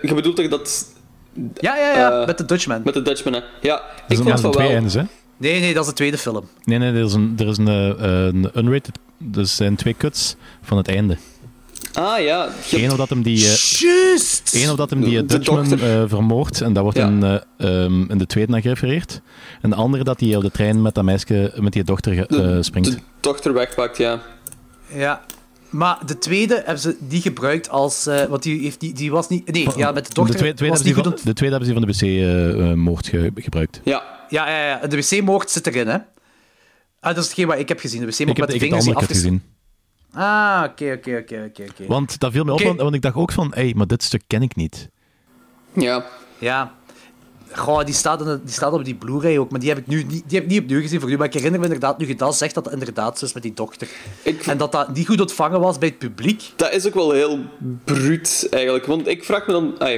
je 0.02 0.14
bedoelt 0.14 0.36
toch 0.36 0.48
dat 0.48 0.86
Ja, 1.54 1.76
ja, 1.76 1.96
ja, 1.96 2.20
Eh, 2.20 2.26
met 2.26 2.38
de 2.38 2.44
Dutchman. 2.44 2.80
met 2.84 2.94
de 2.94 3.02
Dutchman, 3.02 3.32
hè? 3.32 3.40
Ja, 3.60 3.76
Dat 3.76 3.82
ik 4.08 4.16
vond 4.16 4.18
dat 4.18 4.26
van 4.28 4.38
zijn 4.38 4.52
twee 4.52 4.66
wel. 4.66 4.74
eindes, 4.74 4.94
hè? 4.94 5.02
Nee, 5.36 5.60
nee, 5.60 5.74
dat 5.74 5.82
is 5.82 5.88
de 5.88 5.94
tweede 5.96 6.18
film. 6.18 6.48
Nee, 6.64 6.78
nee, 6.78 6.92
er 6.92 7.04
is 7.04 7.12
een, 7.12 7.34
er 7.38 7.46
is 7.48 7.56
een, 7.58 7.68
eh, 7.68 7.86
een 8.26 8.50
unrated... 8.54 8.98
Er 9.34 9.46
zijn 9.46 9.76
twee 9.76 9.94
cuts 9.98 10.36
van 10.62 10.76
het 10.76 10.88
einde. 10.88 11.16
Ah 11.92 12.18
ja, 12.22 12.48
je 12.68 12.82
Eén 12.82 12.90
of 12.90 12.96
dat 12.96 13.08
hem 13.08 13.22
die... 13.22 13.36
eh, 13.46 13.54
Juist! 13.56 14.50
Eén 14.54 14.70
of 14.70 14.76
dat 14.76 14.90
hem 14.90 15.00
die 15.04 15.16
De 15.16 15.24
Dutchman 15.26 15.72
eh, 15.80 16.02
vermoordt, 16.06 16.60
en 16.60 16.72
dat 16.72 16.82
wordt 16.82 16.98
Ja. 16.98 17.06
in, 17.06 17.22
eh, 17.22 17.84
ehm, 17.84 18.10
in 18.10 18.18
de 18.18 18.26
tweede 18.26 18.52
naar 18.52 18.60
gerefereerd. 18.60 19.20
En 19.60 19.70
de 19.70 19.76
andere 19.76 20.04
dat 20.04 20.20
hij 20.20 20.36
op 20.36 20.42
de 20.42 20.50
trein 20.50 20.82
met 20.82 20.94
dat 20.94 21.04
meisje, 21.04 21.52
met 21.56 21.72
die 21.72 21.84
dochter 21.84 22.14
de, 22.28 22.42
eh, 22.42 22.56
springt. 22.62 22.90
de 22.92 22.98
dochter 23.20 23.52
wegpakt, 23.52 23.96
ja. 23.96 24.20
Ja. 24.94 25.20
Maar 25.70 25.98
de 26.06 26.18
tweede 26.18 26.54
hebben 26.54 26.78
ze 26.78 26.96
die 27.00 27.20
gebruikt 27.20 27.68
als... 27.68 28.06
eh, 28.06 28.24
want 28.24 28.42
die, 28.42 28.60
heeft, 28.60 28.80
die, 28.80 28.92
die 28.92 29.10
was 29.10 29.28
niet... 29.28 29.52
Nee, 29.52 29.68
ja, 29.76 29.92
met 29.92 30.06
de 30.06 30.14
dochter 30.14 30.34
de, 30.34 30.38
tweede, 30.40 30.56
tweede 30.56 30.74
was 30.74 30.84
hebben 30.84 30.86
niet 30.86 31.04
ze 31.04 31.10
goed... 31.10 31.20
van, 31.20 31.30
de 31.30 31.34
tweede 31.34 31.56
hebben 31.56 31.74
ze 31.74 31.96
van 31.96 32.10
de 32.10 32.72
wc-moord 32.72 33.10
gebruikt. 33.34 33.80
Ja, 33.84 34.02
Ja, 34.28 34.48
ja, 34.48 34.66
ja. 34.66 34.86
De 34.86 34.96
wc-moord 34.96 35.50
zit 35.50 35.66
erin, 35.66 35.88
hè. 35.88 35.98
Ah, 37.00 37.14
dat 37.14 37.16
is 37.16 37.24
hetgeen 37.24 37.46
wat 37.46 37.58
ik 37.58 37.68
heb 37.68 37.80
gezien. 37.80 38.00
De 38.00 38.06
wc-moord 38.06 38.38
met 38.38 38.48
ik 38.48 38.54
de 38.54 38.66
vingers 38.66 38.84
die 38.84 38.96
gezien. 38.96 39.42
Ah, 40.12 40.64
oké, 40.70 40.92
oké, 40.92 41.16
oké, 41.16 41.44
oké, 41.48 41.62
oké. 41.70 41.86
Want 41.86 42.20
dat 42.20 42.32
viel 42.32 42.44
me 42.44 42.52
op, 42.52 42.62
want 42.76 42.94
ik 42.94 43.02
dacht 43.02 43.14
ook 43.16 43.32
van, 43.32 43.52
hé, 43.54 43.62
hey, 43.62 43.72
maar 43.76 43.86
dit 43.86 44.02
stuk 44.02 44.22
ken 44.26 44.42
ik 44.42 44.56
niet. 44.56 44.88
ja. 45.72 46.04
Ja. 46.38 46.74
Goh, 47.52 47.84
die 47.84 47.94
staat, 47.94 48.20
in 48.20 48.40
die 48.44 48.52
staat 48.52 48.72
op 48.72 48.84
die 48.84 48.94
Blu-ray 48.94 49.38
ook, 49.38 49.50
maar 49.50 49.60
die 49.60 49.68
heb 49.68 49.78
ik 49.78 49.86
nu 49.86 49.96
niet, 50.02 50.22
die 50.26 50.38
heb 50.38 50.42
ik 50.42 50.50
niet 50.50 50.60
opnieuw 50.60 50.80
gezien 50.80 51.00
voor 51.00 51.10
u. 51.10 51.16
Maar 51.16 51.26
ik 51.26 51.32
herinner 51.32 51.60
me 51.60 51.66
inderdaad, 51.66 51.98
nu 51.98 52.06
je 52.08 52.14
dat 52.16 52.36
zegt, 52.36 52.54
dat 52.54 52.64
het 52.64 52.72
inderdaad 52.74 53.18
zo 53.18 53.24
is 53.24 53.32
met 53.32 53.42
die 53.42 53.54
dochter. 53.54 53.88
Ik, 54.22 54.46
En 54.46 54.58
dat 54.58 54.72
dat 54.72 54.94
niet 54.94 55.06
goed 55.06 55.20
ontvangen 55.20 55.60
was 55.60 55.78
bij 55.78 55.88
het 55.88 55.98
publiek. 55.98 56.42
Dat 56.56 56.72
is 56.72 56.86
ook 56.86 56.94
wel 56.94 57.10
heel 57.12 57.38
bruut, 57.84 58.46
eigenlijk. 58.50 58.86
Want 58.86 59.06
ik 59.08 59.24
vraag 59.24 59.46
me 59.46 59.52
dan... 59.52 59.74
ai, 59.78 59.92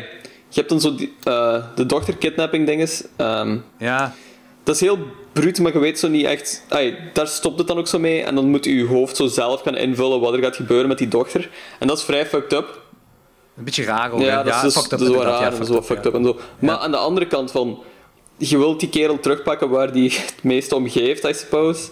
je 0.49 0.59
hebt 0.59 0.69
dan 0.69 0.81
zo 0.81 0.95
die, 0.95 1.15
eh, 1.23 1.65
de 1.75 1.87
dochter-kidnapping 1.87 2.67
dinges. 2.67 3.03
Ehm, 3.17 3.59
Ja. 3.79 4.15
dat 4.63 4.75
is 4.75 4.81
heel 4.81 4.99
bruut, 5.33 5.61
maar 5.61 5.73
je 5.73 5.79
weet 5.79 5.99
zo 5.99 6.09
niet 6.09 6.27
echt... 6.27 6.63
ai, 6.69 6.97
daar 7.13 7.29
stopt 7.29 7.59
het 7.59 7.67
dan 7.67 7.79
ook 7.79 7.89
zo 7.89 7.99
mee. 7.99 8.23
En 8.23 8.35
dan 8.35 8.49
moet 8.51 8.65
je 8.65 8.75
je 8.77 8.87
hoofd 8.87 9.17
zo 9.17 9.27
zelf 9.27 9.61
gaan 9.63 9.77
invullen 9.77 10.21
wat 10.21 10.33
er 10.35 10.43
gaat 10.43 10.57
gebeuren 10.57 10.89
met 10.89 10.99
die 10.99 11.09
dochter. 11.09 11.51
En 11.79 11.87
dat 11.87 11.99
is 11.99 12.05
vrij 12.05 12.27
fucked 12.27 12.53
up. 12.53 12.82
Een 13.57 13.65
beetje 13.65 13.85
raar 13.85 14.11
ook. 14.13 14.21
ja, 14.21 14.39
hè. 14.39 14.45
dat 14.45 14.55
is, 14.65 14.75
dus, 14.75 14.89
dat 14.89 15.01
is 15.01 15.09
wel 15.09 15.23
raar. 15.23 15.61
is 15.61 15.69
wel 15.69 15.83
fucked 15.83 16.07
up 16.07 16.15
en 16.15 16.25
zo. 16.25 16.37
Maar 16.59 16.77
aan 16.77 16.91
de 16.91 16.97
andere 16.97 17.27
kant 17.27 17.51
van... 17.51 17.79
Je 18.37 18.59
wilt 18.59 18.81
die 18.81 18.89
kerel 18.89 19.21
terugpakken 19.21 19.69
waar 19.69 19.93
die 19.93 20.11
het 20.11 20.35
meeste 20.43 20.75
om 20.75 20.89
geeft, 20.89 21.25
I 21.25 21.35
suppose. 21.35 21.91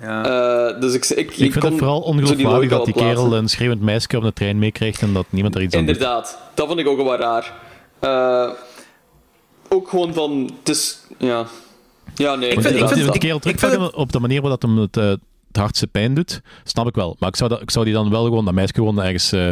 Ja. 0.00 0.24
Eh, 0.70 0.80
dus 0.80 0.94
ik, 0.94 1.04
ik, 1.04 1.18
Ik 1.18 1.34
vind 1.34 1.58
kon 1.58 1.70
het 1.70 1.78
vooral 1.78 2.02
zo 2.04 2.12
die 2.12 2.20
ongeloofwaardig 2.22 2.70
dat 2.70 2.84
die 2.84 2.94
plaatsen. 2.94 3.14
kerel 3.16 3.36
een 3.36 3.48
schreeuwend 3.48 3.80
meisje 3.80 4.16
op 4.16 4.22
de 4.22 4.32
trein 4.32 4.58
meekrijgt 4.58 5.02
en 5.02 5.12
dat 5.12 5.24
niemand 5.30 5.54
er 5.54 5.62
iets 5.62 5.74
aan 5.76 5.86
doet. 5.86 5.94
Inderdaad, 5.94 6.38
dat 6.54 6.66
vond 6.66 6.78
ik 6.78 6.86
ook 6.88 6.96
wel 7.02 7.16
raar. 7.16 7.52
Eh, 8.00 8.48
ook 9.68 9.88
gewoon 9.88 10.14
van, 10.14 10.50
het 10.58 10.68
is, 10.68 11.00
ja. 11.18 11.46
Ja, 12.14 12.34
nee, 12.34 12.50
Ik 12.50 12.60
vind- 12.60 12.74
die- 12.74 12.86
vind- 12.88 12.94
die 13.04 13.12
ik- 13.12 13.20
kerel 13.20 13.36
ik 13.36 13.42
vind 13.42 13.58
terugpakken 13.58 13.98
op 13.98 14.12
de 14.12 14.20
manier 14.20 14.40
waarop 14.40 14.60
dat 14.60 14.70
hem 14.70 14.78
het, 14.78 14.94
het 14.94 15.56
hardste 15.56 15.86
pijn 15.86 16.14
doet, 16.14 16.40
snap 16.64 16.86
ik 16.86 16.94
wel. 16.94 17.16
Maar 17.18 17.28
ik 17.28 17.36
zou, 17.36 17.50
dat, 17.50 17.60
ik 17.60 17.70
zou 17.70 17.84
die 17.84 17.94
dan 17.94 18.10
wel 18.10 18.24
gewoon, 18.24 18.44
dat 18.44 18.54
meisje 18.54 18.74
gewoon 18.74 19.00
ergens 19.02 19.32
eh, 19.32 19.48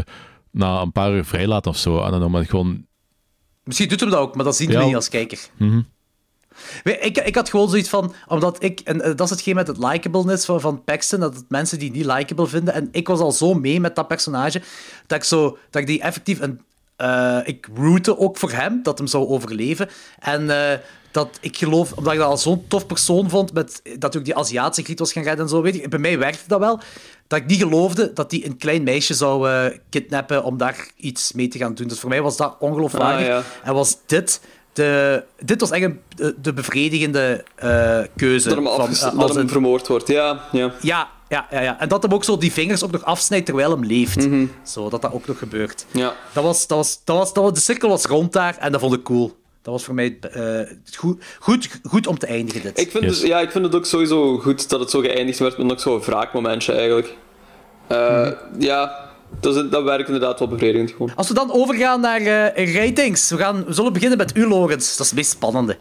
na 0.51 0.81
een 0.81 0.93
paar 0.93 1.13
uur 1.13 1.25
vrijlaten 1.25 1.71
of 1.71 1.77
zo. 1.77 2.03
En 2.03 2.21
dan 2.21 2.31
maar 2.31 2.45
gewoon... 2.45 2.87
Misschien 3.65 3.89
doet 3.89 4.01
hem 4.01 4.11
dat 4.11 4.19
ook, 4.19 4.35
maar 4.35 4.45
dat 4.45 4.57
zien 4.57 4.71
Ja. 4.71 4.79
we 4.79 4.85
niet 4.85 4.95
als 4.95 5.09
kijker. 5.09 5.39
mhm. 5.57 5.81
Ik, 6.83 7.19
ik 7.19 7.35
had 7.35 7.51
gewoon 7.51 7.69
zoiets 7.69 7.89
van, 7.89 8.15
omdat 8.27 8.63
ik, 8.63 8.81
en 8.81 9.01
eh, 9.01 9.07
dat 9.17 9.21
is 9.21 9.31
hetgeen 9.31 9.55
met 9.55 9.67
het 9.67 9.79
likableness 9.79 10.45
van, 10.45 10.61
van 10.61 10.85
Paxton, 10.85 11.21
dat 11.21 11.35
het 11.35 11.45
mensen 11.49 11.79
die 11.79 11.91
niet 11.91 12.05
likable 12.05 12.47
vinden. 12.47 12.75
En 12.75 12.89
ik 12.93 13.09
was 13.09 13.21
al 13.21 13.33
zo 13.33 13.55
mee 13.55 13.81
met 13.81 13.95
dat 13.97 14.09
personage, 14.09 14.63
dat 15.07 15.19
ik, 15.19 15.25
zo, 15.25 15.59
dat 15.71 15.81
ik 15.83 15.87
die 15.89 16.01
effectief 16.01 16.41
een. 16.41 16.61
eh, 16.97 17.39
ik 17.45 17.69
rootte 17.75 18.19
ook 18.19 18.37
voor 18.37 18.51
hem, 18.51 18.83
dat 18.83 18.99
hem 18.99 19.07
zou 19.07 19.27
overleven. 19.29 19.89
En 20.19 20.51
eh, 20.71 20.79
dat 21.11 21.39
ik 21.41 21.57
geloof, 21.57 21.93
omdat 21.93 22.13
ik 22.13 22.19
dat 22.19 22.29
al 22.29 22.39
zo'n 22.39 22.65
tof 22.69 22.87
persoon 22.87 23.31
vond, 23.31 23.53
met, 23.53 23.83
dat 23.99 24.17
ook 24.17 24.25
die 24.25 24.37
Aziatische 24.37 24.83
griet 24.83 24.99
was 24.99 25.13
gaan 25.13 25.23
redden 25.23 25.45
en 25.45 25.51
zo, 25.51 25.63
weet 25.63 25.75
je, 25.75 25.89
bij 25.89 25.99
mij 25.99 26.19
werkte 26.19 26.45
dat 26.49 26.59
wel. 26.61 26.81
Dat 27.31 27.39
ik 27.39 27.47
niet 27.47 27.61
geloofde 27.63 28.13
dat 28.13 28.31
hij 28.31 28.45
een 28.45 28.57
klein 28.57 28.83
meisje 28.83 29.15
zou 29.15 29.49
eh, 29.51 29.77
kidnappen 29.91 30.45
om 30.45 30.57
daar 30.57 30.89
iets 30.97 31.33
mee 31.33 31.49
te 31.49 31.59
gaan 31.59 31.75
doen. 31.75 31.89
Dus 31.89 32.01
voor 32.01 32.09
mij 32.09 32.23
was 32.23 32.37
dat 32.37 32.57
ongeloofwaardig. 32.59 33.21
Ah, 33.27 33.27
ja. 33.33 33.43
En 33.65 33.75
was 33.75 33.97
dit 34.07 34.41
de, 34.73 35.23
dit 35.43 35.61
was 35.61 35.71
echt 35.71 35.85
een, 35.85 36.01
de, 36.17 36.35
de 36.43 36.53
bevredigende 36.53 37.45
eh, 37.55 38.01
keuze. 38.17 38.49
dat 38.49 38.57
hem, 38.57 38.67
van, 38.67 38.91
eh, 38.91 39.01
dat 39.01 39.17
als 39.17 39.31
hem 39.31 39.41
een- 39.41 39.49
vermoord 39.49 39.87
wordt, 39.87 40.09
ja. 40.09 40.41
ja. 40.53 40.73
ja, 40.81 41.09
ja, 41.29 41.47
ja, 41.51 41.61
ja. 41.61 41.81
En 41.81 41.89
dat 41.89 42.03
hem 42.03 42.13
ook 42.13 42.25
zo 42.25 42.37
die 42.39 42.53
vingers 42.53 42.83
ook 42.85 42.91
nog 42.91 43.05
afsnijdt 43.05 43.47
terwijl 43.47 43.71
hem 43.71 43.85
leeft. 43.85 44.29
Zo, 44.63 44.89
dat 44.89 45.03
dat 45.03 45.13
ook 45.13 45.27
nog 45.27 45.39
gebeurt. 45.39 45.87
ja. 45.91 46.15
Dat 46.33 46.45
was, 46.45 46.67
dat 46.67 46.77
was, 46.79 47.01
dat 47.05 47.17
was, 47.17 47.33
dat 47.33 47.43
was, 47.45 47.53
de 47.53 47.61
cirkel 47.61 47.89
was 47.89 48.05
rond 48.05 48.33
daar 48.33 48.57
en 48.59 48.73
dat 48.73 48.81
vond 48.81 48.95
ik 48.95 49.03
cool. 49.03 49.39
Dat 49.63 49.73
was 49.73 49.85
voor 49.85 49.95
mij 49.95 50.19
eh, 50.21 50.61
goed, 50.97 51.25
goed, 51.39 51.69
goed 51.83 52.07
om 52.07 52.19
te 52.19 52.27
eindigen, 52.27 52.63
dit. 52.63 52.79
Ik 52.81 52.91
vind, 52.91 53.05
Yes. 53.05 53.21
dus, 53.21 53.29
ja, 53.29 53.41
ik 53.41 53.51
vind 53.51 53.65
het 53.65 53.75
ook 53.75 53.87
sowieso 53.87 54.39
goed 54.39 54.69
dat 54.69 54.81
het 54.81 54.91
zo 54.91 55.01
geëindigd 55.01 55.39
werd 55.39 55.59
met 55.59 55.67
nog 55.67 55.81
zo'n 55.81 56.01
wraakmomentje 56.01 56.73
eigenlijk. 56.73 57.17
Eh, 57.87 58.31
Ja, 58.59 59.09
dat, 59.41 59.57
is, 59.57 59.63
dat 59.71 59.83
werkt 59.83 60.07
inderdaad 60.07 60.39
wel 60.39 60.49
bevredigend 60.49 60.91
gewoon. 60.91 61.13
Als 61.17 61.29
we 61.29 61.35
dan 61.35 61.53
overgaan 61.53 62.01
naar 62.01 62.21
eh, 62.21 62.75
ratings. 62.75 63.31
We, 63.31 63.37
gaan, 63.37 63.65
we 63.65 63.73
zullen 63.73 63.93
beginnen 63.93 64.19
met 64.19 64.37
u, 64.37 64.47
Logans. 64.49 64.91
Dat 64.97 65.01
is 65.01 65.07
het 65.07 65.15
meest 65.19 65.31
spannende. 65.31 65.77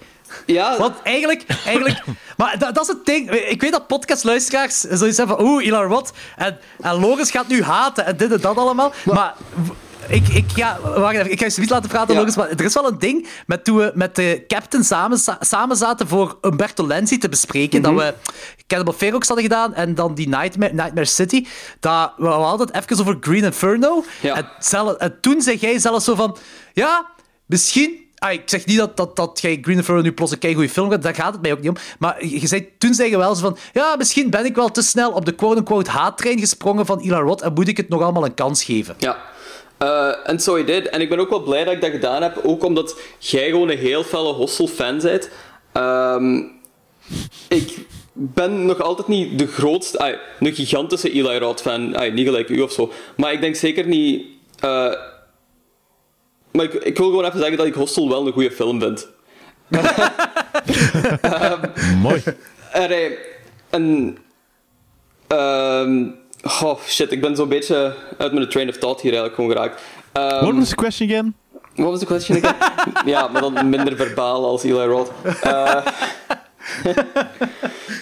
Ja, 0.46 0.78
Want 0.78 1.02
eigenlijk... 1.04 1.44
eigenlijk 1.66 2.04
maar 2.38 2.60
dat, 2.60 2.76
dat 2.76 2.84
is 2.84 2.88
het 2.90 3.06
ding. 3.06 3.32
Ik 3.32 3.62
weet 3.62 3.72
dat 3.72 3.88
podcastluisteraars 3.88 4.80
zoiets 4.80 5.18
hebben 5.18 5.36
van... 5.38 5.46
Oeh, 5.46 5.66
Ilar 5.66 5.88
wat? 5.88 6.14
En, 6.38 6.58
en 6.82 7.00
Logans 7.00 7.32
gaat 7.32 7.48
nu 7.48 7.64
haten 7.64 8.06
en 8.06 8.18
dit 8.18 8.32
en 8.32 8.42
dat 8.42 8.58
allemaal. 8.58 8.94
Maar... 9.06 9.36
ik, 10.10 10.28
ik, 10.28 10.46
ga, 10.56 10.80
wacht 10.82 11.16
even, 11.16 11.32
ik 11.32 11.40
ga 11.40 11.46
je 11.46 11.52
zoiets 11.52 11.72
laten 11.72 11.90
praten, 11.90 12.16
Ja. 12.16 12.28
Maar 12.36 12.50
er 12.50 12.64
is 12.66 12.74
wel 12.74 12.88
een 12.88 13.00
ding 13.00 13.28
met 13.48 13.64
toen 13.64 13.78
we 13.78 13.92
met 13.96 14.16
de 14.16 14.44
captain 14.48 14.84
samen, 14.84 15.20
samen 15.40 15.76
zaten 15.78 16.08
voor 16.08 16.38
Umberto 16.42 16.88
Lenzi 16.88 17.18
te 17.18 17.30
bespreken, 17.30 17.82
Mhm. 17.82 17.96
dat 17.96 18.04
we 18.04 18.14
Cannibal 18.68 18.94
Ferox 18.94 19.28
hadden 19.28 19.46
gedaan 19.46 19.74
en 19.74 19.96
dan 19.96 20.16
die 20.16 20.28
Nightmare, 20.30 20.74
Nightmare 20.74 21.06
City, 21.08 21.46
dat 21.80 22.14
we 22.18 22.28
hadden 22.28 22.68
het 22.68 22.76
even 22.76 23.00
over 23.06 23.18
Green 23.22 23.44
Inferno. 23.44 24.04
Ja. 24.22 24.36
En, 24.36 24.50
zelf, 24.60 24.94
en 24.94 25.18
toen 25.22 25.42
zei 25.42 25.58
jij 25.58 25.80
zelfs 25.80 26.06
zo 26.06 26.16
van... 26.16 26.38
Ja, 26.74 27.06
misschien... 27.46 28.08
Ah, 28.18 28.32
ik 28.32 28.42
zeg 28.46 28.66
niet 28.66 28.78
dat, 28.78 28.98
dat, 28.98 29.16
dat 29.16 29.40
jij 29.42 29.58
Green 29.62 29.78
Inferno 29.78 30.02
nu 30.02 30.12
plots 30.12 30.32
een 30.32 30.40
keigoede 30.40 30.70
film 30.70 30.90
gaat, 30.90 31.02
daar 31.02 31.16
gaat 31.16 31.34
het 31.34 31.42
mij 31.42 31.52
ook 31.52 31.60
niet 31.60 31.70
om. 31.70 31.76
Maar 32.00 32.26
je 32.26 32.48
zei, 32.48 32.68
toen 32.78 32.94
zei 32.94 33.10
je 33.10 33.18
wel 33.18 33.36
zo 33.36 33.42
van... 33.42 33.58
Ja, 33.74 33.96
misschien 33.98 34.30
ben 34.30 34.46
ik 34.46 34.56
wel 34.56 34.72
te 34.72 34.82
snel 34.82 35.12
op 35.12 35.26
de 35.26 35.32
quote-unquote 35.32 35.90
haattrein 35.92 36.40
gesprongen 36.40 36.86
van 36.86 37.00
Ilar 37.00 37.22
Roth 37.24 37.42
en 37.42 37.54
moet 37.54 37.68
ik 37.68 37.78
het 37.78 37.90
nog 37.90 38.02
allemaal 38.02 38.26
een 38.26 38.34
kans 38.34 38.64
geven. 38.64 38.96
Ja. 38.98 39.18
Eh, 39.80 40.12
En 40.24 40.40
so 40.40 40.58
I 40.58 40.64
did. 40.66 40.90
En 40.90 41.02
ik 41.02 41.10
ben 41.10 41.20
ook 41.20 41.30
wel 41.30 41.44
blij 41.44 41.64
dat 41.64 41.74
ik 41.74 41.82
dat 41.82 41.92
gedaan 41.92 42.22
heb. 42.22 42.40
Ook 42.44 42.64
omdat 42.64 43.00
jij 43.20 43.50
gewoon 43.50 43.70
een 43.70 43.78
heel 43.78 44.04
felle 44.04 44.34
Hostel-fan 44.34 45.00
bent. 45.00 45.30
Ehm, 45.74 46.42
ik 47.48 47.78
ben 48.14 48.66
nog 48.66 48.82
altijd 48.82 49.08
niet 49.08 49.40
de 49.40 49.48
grootste... 49.48 50.00
ah, 50.00 50.14
een 50.40 50.54
gigantische 50.54 51.12
Eli 51.12 51.38
Roth-fan. 51.38 51.96
Ah, 51.96 52.14
niet 52.14 52.26
gelijk 52.26 52.50
u 52.50 52.62
of 52.62 52.72
zo. 52.72 52.92
Maar 53.18 53.34
ik 53.34 53.42
denk 53.42 53.56
zeker 53.56 53.88
niet... 53.88 54.26
eh, 54.60 54.94
maar 56.52 56.66
ik, 56.66 56.74
ik 56.74 56.98
wil 56.98 57.08
gewoon 57.10 57.26
even 57.26 57.40
zeggen 57.40 57.58
dat 57.58 57.66
ik 57.66 57.74
Hostel 57.74 58.10
wel 58.10 58.28
een 58.28 58.34
goede 58.34 58.52
film 58.52 58.80
vind. 58.80 59.08
Mooi. 62.02 62.24
Er, 62.72 62.92
eh, 62.92 63.12
en... 63.70 64.18
ehm, 65.28 66.06
oh, 66.44 66.80
shit. 66.88 67.12
Ik 67.12 67.22
ben 67.22 67.36
zo'n 67.36 67.50
beetje 67.50 67.96
uit 68.18 68.34
mijn 68.34 68.50
train 68.50 68.70
of 68.70 68.78
thought 68.78 69.02
hier 69.02 69.12
eigenlijk 69.12 69.36
gewoon 69.36 69.52
geraakt. 69.52 69.82
Ehm, 70.12 70.44
What 70.44 70.56
was 70.56 70.70
the 70.70 70.76
question 70.76 71.10
again? 71.10 71.36
Wat 71.76 71.90
was 71.90 72.00
de 72.00 72.06
question 72.06 72.44
again? 72.44 72.56
ja, 73.14 73.28
maar 73.28 73.42
dan 73.42 73.70
minder 73.70 73.96
verbaal 73.96 74.46
als 74.46 74.64
Eli 74.64 74.86
Roth. 74.86 75.12
Eh, 75.42 75.86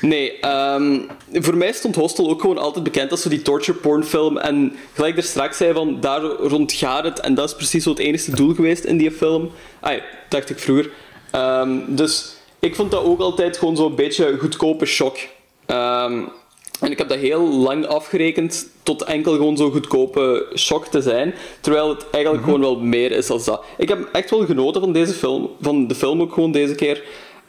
nee, 0.02 0.40
ehm, 0.40 1.00
voor 1.34 1.58
mij 1.58 1.72
stond 1.72 1.96
Hostel 1.96 2.30
ook 2.30 2.42
gewoon 2.42 2.58
altijd 2.58 2.84
bekend 2.84 3.12
als 3.12 3.22
zo 3.22 3.30
die 3.30 3.42
torture 3.42 3.78
porn 3.78 4.04
film. 4.04 4.38
En 4.38 4.76
gelijk 4.94 5.18
er 5.18 5.24
straks 5.24 5.58
zei 5.58 5.74
van, 5.74 6.00
daar 6.00 6.22
rond 6.22 6.74
gaat 6.74 7.04
het. 7.04 7.20
En 7.20 7.34
dat 7.34 7.50
is 7.50 7.56
precies 7.56 7.84
zo 7.84 7.90
het 7.90 8.00
enige 8.00 8.36
doel 8.36 8.54
geweest 8.54 8.84
in 8.84 8.98
die 8.98 9.12
film. 9.12 9.52
Ah, 9.80 10.02
dacht 10.30 10.50
ik 10.50 10.60
vroeger. 10.60 10.92
Ehm, 11.32 11.80
dus 11.88 12.36
ik 12.60 12.76
vond 12.76 12.92
dat 12.92 13.04
ook 13.04 13.20
altijd 13.20 13.58
gewoon 13.58 13.76
zo'n 13.76 13.96
beetje 13.96 14.38
goedkope 14.40 14.86
shock. 14.86 15.18
En 16.80 16.92
ik 16.92 16.98
heb 16.98 17.10
dat 17.10 17.18
heel 17.18 17.48
lang 17.48 17.86
afgerekend 17.86 18.70
tot 18.84 19.04
enkel 19.04 19.36
gewoon 19.36 19.58
zo'n 19.58 19.72
goedkope 19.72 20.52
shock 20.56 20.86
te 20.86 21.02
zijn. 21.02 21.34
Terwijl 21.62 21.90
het 21.90 22.06
eigenlijk 22.10 22.44
gewoon 22.44 22.60
wel 22.60 22.80
meer 22.80 23.12
is 23.12 23.28
dan 23.28 23.42
dat. 23.46 23.64
Ik 23.78 23.90
heb 23.90 24.10
echt 24.12 24.30
wel 24.30 24.46
genoten 24.46 24.82
van 24.82 24.92
deze 24.92 25.14
film. 25.14 25.50
Van 25.62 25.88
de 25.88 25.96
film 25.96 26.22
ook 26.22 26.34
gewoon 26.34 26.52
deze 26.52 26.76
keer. 26.76 27.04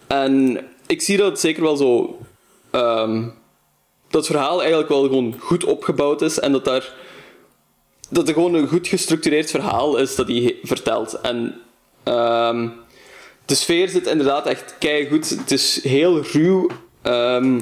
En 0.07 0.61
ik 0.87 1.03
zie 1.03 1.17
dat 1.17 1.31
het 1.31 1.41
zeker 1.41 1.63
wel 1.63 1.77
zo... 1.77 2.19
ehm, 2.71 3.23
dat 4.11 4.27
het 4.27 4.27
verhaal 4.27 4.59
eigenlijk 4.59 4.89
wel 4.89 5.03
gewoon 5.03 5.35
goed 5.39 5.65
opgebouwd 5.65 6.23
is. 6.23 6.41
En 6.41 6.53
dat 6.53 6.65
daar... 6.65 6.95
Dat 8.11 8.29
er 8.29 8.35
gewoon 8.35 8.55
een 8.55 8.69
goed 8.69 8.89
gestructureerd 8.89 9.51
verhaal 9.51 9.97
is 9.97 10.15
dat 10.15 10.29
hij 10.29 10.57
vertelt. 10.63 11.21
En... 11.21 11.61
ehm, 12.03 12.69
de 13.45 13.55
sfeer 13.55 13.89
zit 13.89 14.07
inderdaad 14.07 14.47
echt 14.47 14.75
goed. 15.11 15.29
Het 15.29 15.51
is 15.51 15.83
heel 15.83 16.23
ruw. 16.23 16.67
ehm, 17.03 17.61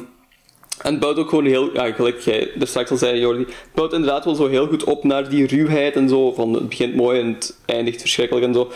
en 0.79 0.91
het 0.91 1.01
bouwt 1.01 1.19
ook 1.19 1.29
gewoon 1.29 1.45
heel... 1.45 1.73
Ja, 1.73 1.93
gelijk 1.93 2.21
jij 2.21 2.51
er 2.61 2.67
straks 2.67 2.91
al 2.91 2.97
zei, 2.97 3.19
Jordi. 3.19 3.45
Het 3.45 3.75
bouwt 3.75 3.93
inderdaad 3.93 4.25
wel 4.25 4.35
zo 4.35 4.49
heel 4.49 4.67
goed 4.67 4.85
op 4.85 5.05
naar 5.05 5.29
die 5.29 5.47
ruwheid 5.47 5.95
en 5.95 6.09
zo. 6.09 6.33
Van 6.33 6.53
het 6.53 6.69
begint 6.69 6.95
mooi 6.95 7.21
en 7.21 7.33
het 7.33 7.57
eindigt 7.67 8.01
verschrikkelijk 8.01 8.47
en 8.47 8.55
zo. 8.55 8.71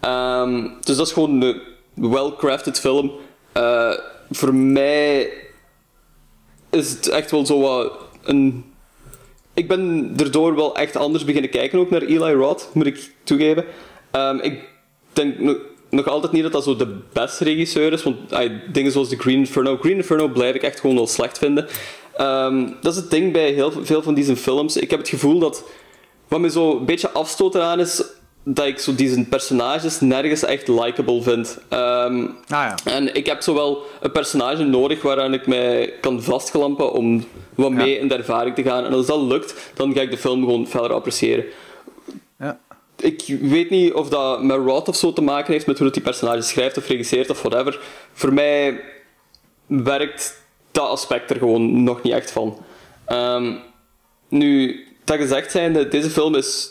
Ehm, 0.00 0.68
dus 0.80 0.96
dat 0.96 1.06
is 1.06 1.12
gewoon 1.12 1.42
een 1.42 1.60
well-crafted 1.94 2.80
film. 2.80 3.12
Eh, 3.52 3.92
voor 4.30 4.54
mij 4.54 5.30
is 6.70 6.90
het 6.90 7.08
echt 7.08 7.30
wel 7.30 7.46
zo 7.46 7.60
wat 7.60 7.92
een... 8.22 8.64
Ik 9.54 9.68
ben 9.68 10.12
erdoor 10.16 10.54
wel 10.54 10.76
echt 10.76 10.96
anders 10.96 11.24
beginnen 11.24 11.50
kijken 11.50 11.78
ook 11.78 11.90
naar 11.90 12.02
Eli 12.02 12.32
Roth, 12.32 12.70
moet 12.72 12.86
ik 12.86 13.10
toegeven. 13.24 13.64
Ehm, 14.10 14.38
ik 14.38 14.68
denk 15.12 15.58
nog, 15.90 16.06
altijd 16.06 16.32
niet 16.32 16.42
dat 16.42 16.52
dat 16.52 16.64
zo 16.64 16.76
de 16.76 16.96
beste 17.12 17.44
regisseur 17.44 17.92
is, 17.92 18.02
want 18.02 18.16
dingen 18.72 18.92
zoals 18.92 19.08
The 19.08 19.16
Green 19.16 19.38
Inferno... 19.38 19.76
Green 19.76 19.96
Inferno 19.96 20.28
blijf 20.28 20.54
ik 20.54 20.62
echt 20.62 20.80
gewoon 20.80 20.96
wel 20.96 21.06
slecht 21.06 21.38
vinden. 21.38 21.66
Ehm, 22.16 22.66
dat 22.80 22.92
is 22.92 22.98
het 22.98 23.10
ding 23.10 23.32
bij 23.32 23.50
heel 23.50 23.72
veel 23.82 24.02
van 24.02 24.14
deze 24.14 24.36
films. 24.36 24.76
Ik 24.76 24.90
heb 24.90 24.98
het 24.98 25.08
gevoel 25.08 25.38
dat... 25.38 25.64
Wat 26.28 26.40
me 26.40 26.50
zo 26.50 26.78
een 26.78 26.84
beetje 26.84 27.10
afstoot 27.10 27.54
eraan 27.54 27.80
is 27.80 28.02
dat 28.54 28.66
ik 28.66 28.78
zo 28.78 28.94
deze 28.94 29.24
personages 29.24 30.00
nergens 30.00 30.44
echt 30.44 30.68
likable 30.68 31.22
vind. 31.22 31.58
Ehm, 31.68 32.26
Ah 32.48 32.48
ja. 32.48 32.74
en 32.84 33.14
ik 33.14 33.26
heb 33.26 33.42
zowel 33.42 33.82
een 34.00 34.12
personage 34.12 34.62
nodig 34.62 35.02
waaraan 35.02 35.34
ik 35.34 35.46
mij 35.46 35.92
kan 36.00 36.22
vastklampen 36.22 36.92
om 36.92 37.24
wat 37.54 37.70
mee 37.70 37.98
in 37.98 38.08
de 38.08 38.14
ervaring 38.14 38.54
te 38.54 38.62
gaan. 38.62 38.84
En 38.84 38.92
als 38.92 39.06
dat 39.06 39.20
lukt, 39.20 39.72
dan 39.74 39.94
ga 39.94 40.00
ik 40.00 40.10
de 40.10 40.16
film 40.16 40.40
gewoon 40.40 40.66
verder 40.66 40.92
appreciëren. 40.92 41.44
Ik 43.00 43.38
weet 43.40 43.70
niet 43.70 43.92
of 43.92 44.08
dat 44.08 44.42
met 44.42 44.56
Roth 44.56 44.88
of 44.88 44.96
zo 44.96 45.12
te 45.12 45.20
maken 45.22 45.52
heeft, 45.52 45.66
met 45.66 45.76
hoe 45.76 45.86
dat 45.86 45.94
die 45.94 46.02
personage 46.02 46.42
schrijft 46.42 46.76
of 46.76 46.86
regisseert 46.86 47.30
of 47.30 47.42
whatever. 47.42 47.80
Voor 48.12 48.32
mij 48.32 48.80
werkt 49.66 50.42
dat 50.72 50.88
aspect 50.88 51.30
er 51.30 51.36
gewoon 51.36 51.82
nog 51.82 52.02
niet 52.02 52.12
echt 52.12 52.30
van. 52.30 52.58
Ehm, 53.04 53.54
nu, 54.28 54.80
dat 55.04 55.16
gezegd 55.16 55.50
zijnde, 55.50 55.88
deze 55.88 56.10
film 56.10 56.34
is 56.34 56.70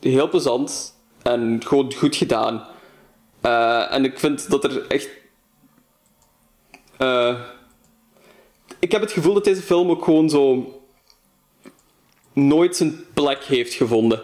heel 0.00 0.28
plezant 0.28 0.94
en 1.22 1.60
gewoon 1.66 1.92
goed 1.94 2.16
gedaan. 2.16 2.66
Eh, 3.40 3.92
en 3.92 4.04
ik 4.04 4.18
vind 4.18 4.50
dat 4.50 4.64
er 4.64 4.86
echt. 4.86 5.08
eh, 6.96 7.40
ik 8.78 8.92
heb 8.92 9.00
het 9.00 9.12
gevoel 9.12 9.34
dat 9.34 9.44
deze 9.44 9.62
film 9.62 9.90
ook 9.90 10.04
gewoon 10.04 10.30
zo. 10.30 10.72
nooit 12.32 12.76
zijn 12.76 13.04
plek 13.14 13.44
heeft 13.44 13.74
gevonden. 13.74 14.22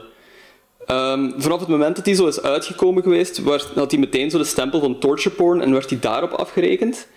Ehm, 0.86 1.30
vanaf 1.36 1.60
het 1.60 1.68
moment 1.68 1.96
dat 1.96 2.06
hij 2.06 2.14
zo 2.14 2.26
is 2.26 2.42
uitgekomen 2.42 3.02
geweest, 3.02 3.42
werd, 3.42 3.70
had 3.74 3.90
hij 3.90 4.00
meteen 4.00 4.30
zo 4.30 4.38
de 4.38 4.44
stempel 4.44 4.80
van 4.80 4.98
torture 4.98 5.34
porn 5.34 5.60
en 5.60 5.72
werd 5.72 5.90
hij 5.90 5.98
daarop 5.98 6.30
afgerekend. 6.30 7.08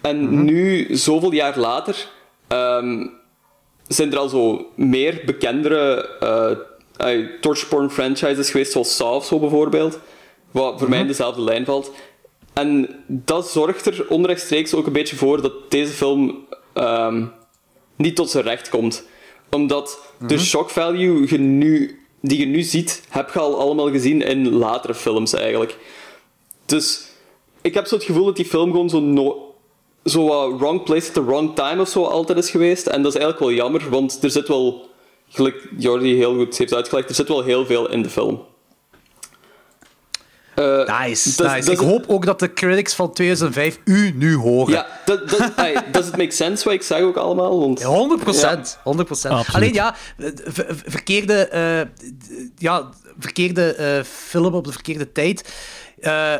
En 0.00 0.44
nu, 0.44 0.86
zoveel 0.96 1.32
jaar 1.32 1.58
later, 1.58 2.08
ehm, 2.48 3.06
zijn 3.88 4.12
er 4.12 4.18
al 4.18 4.28
zo 4.28 4.66
meer 4.74 5.22
bekendere 5.26 6.08
eh, 6.20 7.18
torture 7.40 7.68
porn 7.68 7.90
franchises 7.90 8.50
geweest, 8.50 8.72
zoals 8.72 8.96
Saw 8.96 9.14
of 9.14 9.26
zo 9.26 9.38
bijvoorbeeld, 9.38 9.98
wat 10.50 10.78
voor 10.78 10.88
mij 10.88 11.00
in 11.00 11.06
dezelfde 11.06 11.42
lijn 11.42 11.64
valt. 11.64 11.92
En 12.52 12.88
dat 13.06 13.48
zorgt 13.50 13.86
er 13.86 14.04
onrechtstreeks 14.08 14.74
ook 14.74 14.86
een 14.86 14.92
beetje 14.92 15.16
voor 15.16 15.42
dat 15.42 15.70
deze 15.70 15.92
film 15.92 16.46
ehm, 16.72 17.24
niet 17.96 18.16
tot 18.16 18.30
zijn 18.30 18.44
recht 18.44 18.68
komt. 18.68 19.04
Omdat 19.50 20.12
de 20.26 20.38
shock 20.38 20.70
value 20.70 21.30
je 21.30 21.38
nu, 21.38 22.05
die 22.26 22.38
je 22.38 22.46
nu 22.46 22.62
ziet, 22.62 23.02
heb 23.08 23.30
je 23.32 23.38
al 23.38 23.60
allemaal 23.60 23.90
gezien 23.90 24.22
in 24.22 24.52
latere 24.52 24.94
films 24.94 25.32
eigenlijk. 25.32 25.78
Dus 26.66 27.06
ik 27.60 27.74
heb 27.74 27.86
zo 27.86 27.94
het 27.94 28.04
gevoel 28.04 28.24
dat 28.24 28.36
die 28.36 28.44
film 28.44 28.70
gewoon 28.70 28.90
zo, 28.90 29.54
zo 30.04 30.26
wat 30.26 30.58
wrong 30.58 30.82
place 30.82 31.08
at 31.08 31.14
the 31.14 31.24
wrong 31.24 31.54
time 31.54 31.80
of 31.80 31.88
zo 31.88 32.04
altijd 32.04 32.38
is 32.38 32.50
geweest. 32.50 32.86
En 32.86 33.02
dat 33.02 33.14
is 33.14 33.20
eigenlijk 33.20 33.50
wel 33.50 33.64
jammer, 33.64 33.90
want 33.90 34.18
er 34.22 34.30
zit 34.30 34.48
wel, 34.48 34.88
gelijk 35.28 35.68
Jordi 35.78 36.14
heel 36.14 36.34
goed 36.34 36.58
heeft 36.58 36.74
uitgelegd, 36.74 37.08
er 37.08 37.14
zit 37.14 37.28
wel 37.28 37.42
heel 37.42 37.66
veel 37.66 37.90
in 37.90 38.02
de 38.02 38.10
film. 38.10 38.44
Eh, 40.56 40.64
Nice, 41.00 41.36
dat- 41.36 41.52
nice. 41.52 41.64
dat 41.70 41.80
Ik 41.80 41.86
hoop 41.88 42.04
ook 42.06 42.24
dat 42.26 42.38
de 42.38 42.52
critics 42.52 42.94
van 42.94 43.12
2005 43.12 43.78
u 43.84 44.12
nu 44.14 44.34
horen. 44.36 44.72
Ja, 44.74 44.86
dat, 45.04 45.28
dat, 45.30 45.52
does 45.92 46.06
it 46.06 46.16
make 46.16 46.30
sense 46.30 46.64
wat 46.64 46.72
ik 46.72 46.82
zeg 46.82 47.00
ook 47.00 47.16
allemaal? 47.16 47.60
Want, 47.60 47.82
100 47.82 48.20
procent. 48.20 48.78
100 48.82 49.08
Absoluut. 49.10 49.54
Alleen 49.54 49.72
ja, 49.72 49.94
ver- 50.44 50.76
verkeerde, 50.86 51.34
eh, 51.48 51.80
d- 52.08 52.50
ja, 52.58 52.88
verkeerde 53.18 53.74
eh, 53.74 54.02
film 54.04 54.54
op 54.54 54.64
de 54.64 54.72
verkeerde 54.72 55.12
tijd. 55.12 55.52
Eh, 56.00 56.34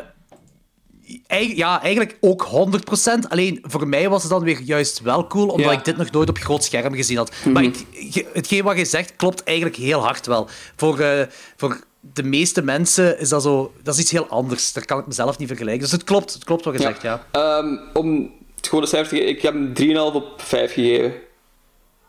eigen- 1.27 1.55
ja, 1.55 1.81
eigenlijk 1.81 2.17
ook 2.21 2.41
100% 2.43 3.29
Alleen 3.29 3.59
voor 3.61 3.87
mij 3.87 4.09
was 4.09 4.21
het 4.21 4.31
dan 4.31 4.43
weer 4.43 4.61
juist 4.61 5.01
wel 5.01 5.27
cool, 5.27 5.47
omdat 5.47 5.71
Ja. 5.71 5.77
ik 5.77 5.85
dit 5.85 5.97
nog 5.97 6.11
nooit 6.11 6.29
op 6.29 6.37
groot 6.37 6.63
scherm 6.63 6.93
gezien 6.93 7.17
had. 7.17 7.31
Maar 7.53 7.63
ik, 7.63 7.85
ge- 7.91 8.25
hetgeen 8.33 8.63
wat 8.63 8.77
je 8.77 8.85
zegt 8.85 9.15
klopt 9.15 9.43
eigenlijk 9.43 9.77
heel 9.77 10.01
hard 10.03 10.25
wel. 10.25 10.47
Voor, 10.75 10.99
eh, 10.99 11.25
voor 11.55 11.79
de 12.13 12.23
meeste 12.23 12.61
mensen 12.61 13.19
is 13.19 13.29
dat 13.29 13.41
zo... 13.43 13.73
Dat 13.83 13.93
is 13.93 13.99
iets 13.99 14.11
heel 14.11 14.27
anders. 14.27 14.73
Daar 14.73 14.85
kan 14.85 14.99
ik 14.99 15.07
mezelf 15.07 15.37
niet 15.37 15.47
vergelijken. 15.47 15.81
Dus 15.81 15.91
het 15.91 16.03
klopt, 16.03 16.33
het 16.33 16.43
klopt 16.43 16.65
wat 16.65 16.73
je 16.73 16.81
zegt, 16.81 17.01
ja. 17.01 17.25
Ehm, 17.31 17.77
om 17.93 18.31
het 18.55 18.67
gewone 18.67 18.87
cijfer 18.87 19.09
te 19.09 19.15
geven, 19.15 19.35
ik 19.35 19.41
heb 19.41 19.53
hem 19.53 19.73
3,5 19.73 20.15
op 20.15 20.41
5 20.41 20.73
gegeven. 20.73 21.13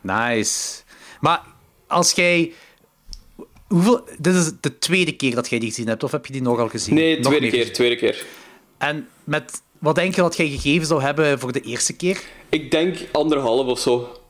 Nice. 0.00 0.82
Maar 1.20 1.42
als 1.86 2.12
jij... 2.12 2.52
Hoeveel, 3.66 4.04
dit 4.18 4.34
is 4.34 4.50
de 4.60 4.78
tweede 4.78 5.12
keer 5.12 5.34
dat 5.34 5.48
jij 5.48 5.58
die 5.58 5.68
gezien 5.68 5.88
hebt, 5.88 6.04
of 6.04 6.10
heb 6.10 6.26
je 6.26 6.32
die 6.32 6.42
nogal 6.42 6.68
gezien? 6.68 6.94
Nee, 6.94 7.20
tweede 7.20 7.48
keer, 7.48 7.58
gezien? 7.58 7.72
tweede 7.72 7.96
keer. 7.96 8.24
En 8.78 9.08
met, 9.24 9.62
wat 9.78 9.94
denk 9.94 10.14
je 10.14 10.20
dat 10.20 10.36
jij 10.36 10.48
gegeven 10.48 10.86
zou 10.86 11.02
hebben 11.02 11.38
voor 11.38 11.52
de 11.52 11.60
eerste 11.60 11.96
keer? 11.96 12.20
Ik 12.48 12.70
denk 12.70 12.96
anderhalf 13.12 13.66
of 13.66 13.78
zo. 13.78 14.20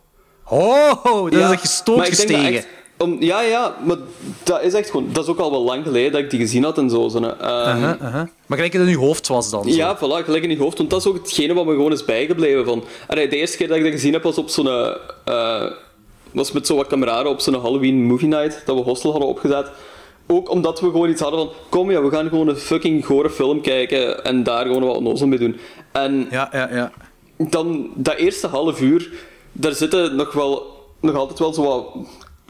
Oh, 0.45 1.31
dat 1.31 1.33
is 1.33 1.51
echt 1.51 1.61
gestoot 1.61 2.07
gestegen. 2.07 2.65
Om, 2.99 3.17
ja, 3.21 3.43
ja, 3.43 3.77
maar 3.85 3.97
dat 4.43 4.63
is 4.63 4.73
echt 4.73 4.91
gewoon... 4.91 5.09
Dat 5.13 5.25
is 5.25 5.31
ook 5.31 5.39
al 5.39 5.51
wel 5.51 5.63
lang 5.63 5.83
geleden 5.85 6.13
dat 6.13 6.21
ik 6.21 6.31
die 6.31 6.41
gezien 6.41 6.65
had 6.65 6.79
en 6.79 6.91
zo. 6.91 7.09
zo. 7.09 7.19
Ehm, 7.19 7.27
Uh-huh, 7.29 8.01
uh-huh. 8.03 8.23
Maar 8.47 8.57
gelijk 8.59 8.73
het 8.73 8.83
in 8.83 8.89
je 8.89 8.97
hoofd 8.97 9.29
was 9.29 9.51
dan. 9.51 9.63
zo. 9.65 9.71
Ja, 9.71 9.97
voilà, 9.97 10.25
gelijk 10.25 10.45
in 10.45 10.51
je 10.51 10.59
hoofd. 10.59 10.79
Want 10.79 10.91
dat 10.91 11.01
is 11.01 11.07
ook 11.07 11.15
hetgene 11.17 11.55
wat 11.55 11.65
me 11.67 11.73
gewoon 11.73 11.93
is 11.93 12.05
bijgebleven. 12.05 12.65
Van, 12.65 12.85
Allee, 13.07 13.29
de 13.29 13.37
eerste 13.37 13.57
keer 13.57 13.69
dat 13.69 13.77
ik 13.77 13.83
dat 13.83 13.93
gezien 13.93 14.13
heb, 14.13 14.23
was 14.23 14.39
op 14.39 14.49
zo'n... 14.49 14.67
eh, 15.25 15.65
was 16.33 16.53
met 16.53 16.67
zo'n 16.67 16.77
wat 16.77 16.87
kameraden 16.87 17.33
op 17.33 17.41
zo'n 17.41 17.55
Halloween 17.61 18.05
movie 18.05 18.29
night, 18.29 18.63
dat 18.67 18.77
we 18.77 18.83
Hostel 18.83 19.11
hadden 19.11 19.29
opgezet. 19.29 19.71
Ook 20.27 20.51
omdat 20.51 20.81
we 20.81 20.87
gewoon 20.91 21.11
iets 21.11 21.21
hadden 21.21 21.41
van... 21.41 21.51
Kom 21.69 21.91
ja, 21.91 22.03
we 22.03 22.11
gaan 22.11 22.29
gewoon 22.29 22.49
een 22.49 22.57
fucking 22.57 23.07
gore 23.07 23.31
film 23.31 23.61
kijken 23.61 24.25
en 24.25 24.43
daar 24.43 24.67
gewoon 24.67 24.85
wat 24.85 24.97
onnozel 24.97 25.27
mee 25.27 25.39
doen. 25.39 25.57
En 25.93 26.27
Ja, 26.31 26.49
ja, 26.53 26.69
ja. 26.73 26.93
dan 27.37 27.91
dat 27.95 28.15
eerste 28.17 28.47
half 28.47 28.81
uur, 28.81 29.13
daar 29.53 29.73
zitten 29.75 30.17
nog 30.17 30.33
wel... 30.33 30.77
Nog 31.01 31.15
altijd 31.15 31.39
wel 31.39 31.53
zo 31.55 31.63
wat... 31.63 31.87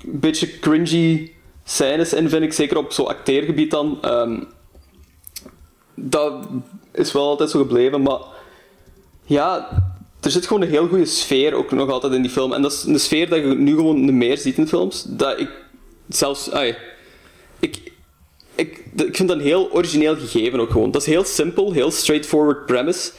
Een 0.04 0.20
beetje 0.20 0.58
cringy 0.58 1.32
scènes 1.64 2.12
in, 2.12 2.28
vind 2.28 2.42
ik. 2.42 2.52
Zeker 2.52 2.76
op 2.76 2.92
zo'n 2.92 3.06
acteergebied 3.06 3.70
dan. 3.70 3.98
Ehm, 4.02 4.40
dat 5.94 6.46
is 6.92 7.12
wel 7.12 7.28
altijd 7.28 7.50
zo 7.50 7.58
gebleven, 7.58 8.02
maar... 8.02 8.20
Ja, 9.24 9.68
er 10.20 10.30
zit 10.30 10.46
gewoon 10.46 10.62
een 10.62 10.68
heel 10.68 10.88
goede 10.88 11.06
sfeer 11.06 11.54
ook 11.54 11.70
nog 11.70 11.90
altijd 11.90 12.12
in 12.12 12.22
die 12.22 12.30
film. 12.30 12.52
En 12.52 12.62
dat 12.62 12.72
is 12.72 12.84
een 12.84 13.00
sfeer 13.00 13.28
dat 13.28 13.38
je 13.38 13.44
nu 13.44 13.74
gewoon 13.74 14.16
meer 14.16 14.38
ziet 14.38 14.58
in 14.58 14.68
films. 14.68 15.04
Dat 15.08 15.40
ik 15.40 15.50
zelfs... 16.08 16.50
ai, 16.50 16.76
ik, 17.60 17.92
ik, 18.54 18.84
ik 18.94 19.16
vind 19.16 19.28
dat 19.28 19.36
een 19.36 19.44
heel 19.44 19.72
origineel 19.72 20.16
gegeven 20.16 20.60
ook 20.60 20.70
gewoon. 20.70 20.90
Dat 20.90 21.00
is 21.00 21.06
heel 21.06 21.24
simpel, 21.24 21.72
heel 21.72 21.90
straightforward 21.90 22.66
premise. 22.66 23.10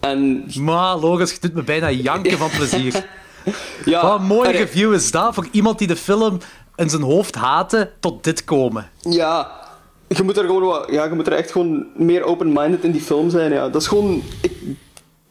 En 0.00 0.46
Maar, 0.60 0.96
Logan, 0.96 1.26
je 1.26 1.36
doet 1.40 1.54
me 1.54 1.62
bijna 1.62 1.90
janken 1.90 2.38
van 2.38 2.50
plezier. 2.50 2.94
ja, 3.84 4.02
Wat 4.02 4.18
een 4.20 4.26
mooie 4.26 4.50
review 4.50 4.92
is 4.94 5.10
dat 5.10 5.34
voor 5.34 5.46
iemand 5.50 5.78
die 5.78 5.86
de 5.88 5.96
film 5.96 6.38
in 6.76 6.90
zijn 6.90 7.02
hoofd 7.02 7.34
haatte 7.34 7.90
tot 8.00 8.24
dit 8.24 8.44
komen. 8.44 8.90
Ja, 9.00 9.50
je 10.08 10.22
moet 10.22 10.36
er 10.36 10.44
gewoon 10.44 10.62
wat, 10.62 10.86
ja, 10.90 11.04
je 11.04 11.14
moet 11.14 11.26
er 11.26 11.32
echt 11.32 11.50
gewoon 11.50 11.86
meer 11.96 12.22
open-minded 12.22 12.84
in 12.84 12.92
die 12.92 13.00
film 13.00 13.30
zijn. 13.30 13.52
Ja. 13.52 13.68
Dat 13.68 13.80
is 13.82 13.88
gewoon... 13.88 14.22
Ik, 14.42 14.52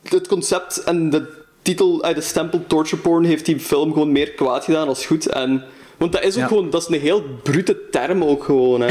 het 0.04 0.28
concept 0.28 0.84
en 0.84 1.10
de 1.10 1.44
titel, 1.62 2.04
eh, 2.04 2.16
de 2.16 2.22
stempel 2.22 2.64
torture 2.68 3.02
porn 3.02 3.24
heeft 3.24 3.46
die 3.46 3.60
film 3.60 3.94
gewoon 3.94 4.12
meer 4.12 4.32
kwaad 4.32 4.64
gedaan 4.64 4.88
als 4.88 5.06
goed. 5.06 5.26
En, 5.28 5.64
want 5.98 6.12
dat 6.12 6.24
is 6.24 6.34
ook 6.34 6.40
Ja. 6.42 6.48
gewoon... 6.48 6.70
Dat 6.70 6.82
is 6.82 6.88
een 6.96 7.02
heel 7.02 7.24
brute 7.44 7.90
term 7.92 8.24
ook 8.24 8.44
gewoon, 8.44 8.82
hè. 8.82 8.88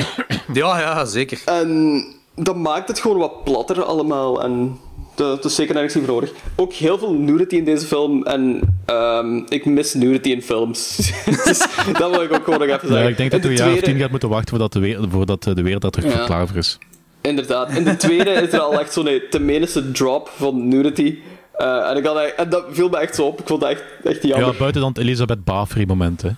Ja, 0.52 0.78
ja, 0.80 1.04
zeker. 1.04 1.42
En 1.44 2.04
dat 2.34 2.56
maakt 2.56 2.88
het 2.88 2.98
gewoon 3.00 3.18
wat 3.18 3.44
platter 3.44 3.82
allemaal. 3.82 4.42
En 4.42 4.78
dat, 5.14 5.44
is 5.44 5.54
zeker 5.54 5.74
nergens 5.74 5.94
niet 5.94 6.04
voor 6.04 6.14
nodig. 6.14 6.30
Ook 6.56 6.72
heel 6.72 6.98
veel 6.98 7.12
nudity 7.12 7.56
in 7.56 7.64
deze 7.64 7.86
film. 7.86 8.22
En 8.22 8.60
ehm, 8.84 9.36
ik 9.48 9.64
mis 9.64 9.94
nudity 9.94 10.28
in 10.30 10.42
films. 10.42 10.96
dus 11.44 11.58
dat 11.98 12.10
wil 12.10 12.22
ik 12.22 12.32
ook 12.32 12.44
gewoon 12.44 12.58
nog 12.58 12.68
even 12.68 12.80
zeggen. 12.88 12.98
Ja, 13.04 13.08
ik 13.08 13.16
denk 13.16 13.30
dat 13.30 13.40
we 13.40 13.48
een 13.48 13.54
jaar 13.56 13.72
of 13.72 13.80
tien 13.80 13.98
gaat 13.98 14.10
moeten 14.10 14.28
wachten 14.28 14.48
voordat 14.48 14.72
de, 14.72 14.78
wereld, 14.80 15.06
voordat 15.10 15.42
de 15.42 15.62
wereld 15.62 15.82
daar 15.82 15.90
terug 15.90 16.12
Ja. 16.14 16.24
klaar 16.24 16.46
voor 16.46 16.56
is. 16.56 16.78
Inderdaad. 17.20 17.70
In 17.70 17.84
de 17.84 17.96
tweede 17.96 18.30
is 18.30 18.52
er 18.52 18.60
al 18.60 18.80
echt 18.80 18.92
zo'n 18.92 19.20
te 19.30 19.38
menige 19.40 19.90
drop 19.90 20.30
van 20.36 20.68
nudity. 20.68 21.18
Eh, 21.52 21.90
en, 21.90 21.96
ik 21.96 22.06
had, 22.06 22.16
echt- 22.18 22.34
en 22.34 22.48
dat 22.48 22.64
viel 22.70 22.88
me 22.88 22.96
echt 22.98 23.14
zo 23.14 23.26
op. 23.26 23.40
Ik 23.40 23.46
vond 23.46 23.60
dat 23.60 23.70
echt, 23.70 23.82
echt 24.04 24.22
jammer. 24.22 24.48
Ja, 24.52 24.58
buiten 24.58 24.80
dan 24.80 24.90
het 24.90 24.98
Elisabeth 24.98 25.44
Bathory 25.44 25.84
moment. 25.86 26.22
Hè. 26.22 26.28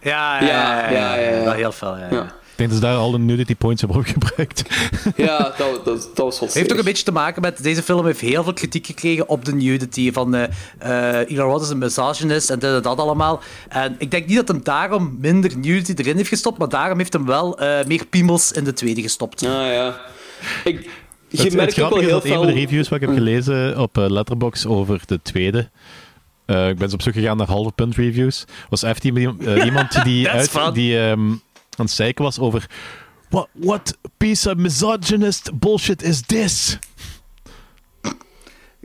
Ja, 0.00 0.40
ja, 0.42 0.46
ja. 0.46 0.90
ja, 0.90 1.16
ja, 1.16 1.42
ja. 1.42 1.52
Heel 1.52 1.72
fel, 1.72 1.96
ja. 1.96 2.32
Ik 2.58 2.64
denk 2.64 2.76
dat 2.80 2.88
ze 2.88 2.94
daar 2.94 3.04
al 3.04 3.10
de 3.10 3.18
nudity 3.18 3.56
points 3.56 3.80
hebben 3.80 3.98
opgebruikt. 4.00 4.62
Ja, 5.16 5.54
dat, 5.58 5.84
dat, 5.84 6.10
dat 6.14 6.16
was 6.16 6.40
wel 6.40 6.48
heeft 6.52 6.72
ook 6.72 6.78
een 6.78 6.84
beetje 6.84 7.04
te 7.04 7.12
maken 7.12 7.42
met... 7.42 7.62
Deze 7.62 7.82
film 7.82 8.04
heeft 8.06 8.20
heel 8.20 8.42
veel 8.44 8.52
kritiek 8.52 8.86
gekregen 8.86 9.28
op 9.28 9.44
de 9.44 9.54
nudity. 9.54 10.12
Van 10.12 10.34
eh 10.34 10.42
eh 10.78 11.30
Eli 11.30 11.38
Roth 11.40 11.62
is 11.62 11.68
een 11.68 11.78
misogynist 11.78 12.50
en 12.50 12.58
dit 12.58 12.70
en 12.70 12.82
dat 12.82 12.98
allemaal. 12.98 13.40
En 13.68 13.94
ik 13.98 14.10
denk 14.10 14.26
niet 14.26 14.36
dat 14.36 14.48
hem 14.48 14.60
daarom 14.62 15.16
minder 15.20 15.58
nudity 15.58 15.94
erin 15.96 16.16
heeft 16.16 16.28
gestopt, 16.28 16.58
maar 16.58 16.68
daarom 16.68 16.98
heeft 16.98 17.12
hem 17.12 17.26
wel 17.26 17.58
eh, 17.58 17.86
meer 17.86 18.06
piemels 18.06 18.52
in 18.52 18.64
de 18.64 18.72
tweede 18.72 19.02
gestopt. 19.02 19.42
Ah, 19.42 19.48
ja. 19.50 20.00
Ik, 20.64 20.80
je 21.28 21.36
het, 21.36 21.44
het 21.44 21.54
merkt 21.54 21.70
ook 21.70 21.76
grappige 21.76 22.06
wel 22.06 22.16
is 22.18 22.22
heel 22.22 22.32
dat 22.32 22.40
een 22.40 22.46
van 22.46 22.54
de 22.54 22.60
reviews 22.60 22.88
wat 22.88 23.00
ik 23.00 23.06
heb 23.06 23.16
gelezen 23.16 23.78
op 23.78 23.96
Letterboxd 23.96 24.66
over 24.66 25.00
de 25.06 25.20
tweede. 25.22 25.70
eh, 26.46 26.68
ik 26.68 26.74
ben 26.74 26.84
eens 26.84 26.92
op 26.94 27.02
zoek 27.02 27.14
gegaan 27.14 27.36
naar 27.36 27.46
halve 27.46 27.72
punt 27.72 27.96
reviews. 27.96 28.44
Was 28.68 28.82
echt 28.82 29.04
iemand, 29.04 29.42
iemand 29.68 30.04
die, 30.04 30.28
uit, 30.28 30.74
die 30.74 30.98
ehm, 30.98 31.30
aan 31.78 31.84
het 31.86 31.94
zeiken 31.94 32.24
was 32.24 32.38
over. 32.38 32.66
What, 33.28 33.48
what 33.52 33.98
piece 34.16 34.50
of 34.50 34.56
misogynist 34.56 35.58
bullshit 35.58 36.02
is 36.02 36.20
this? 36.26 36.78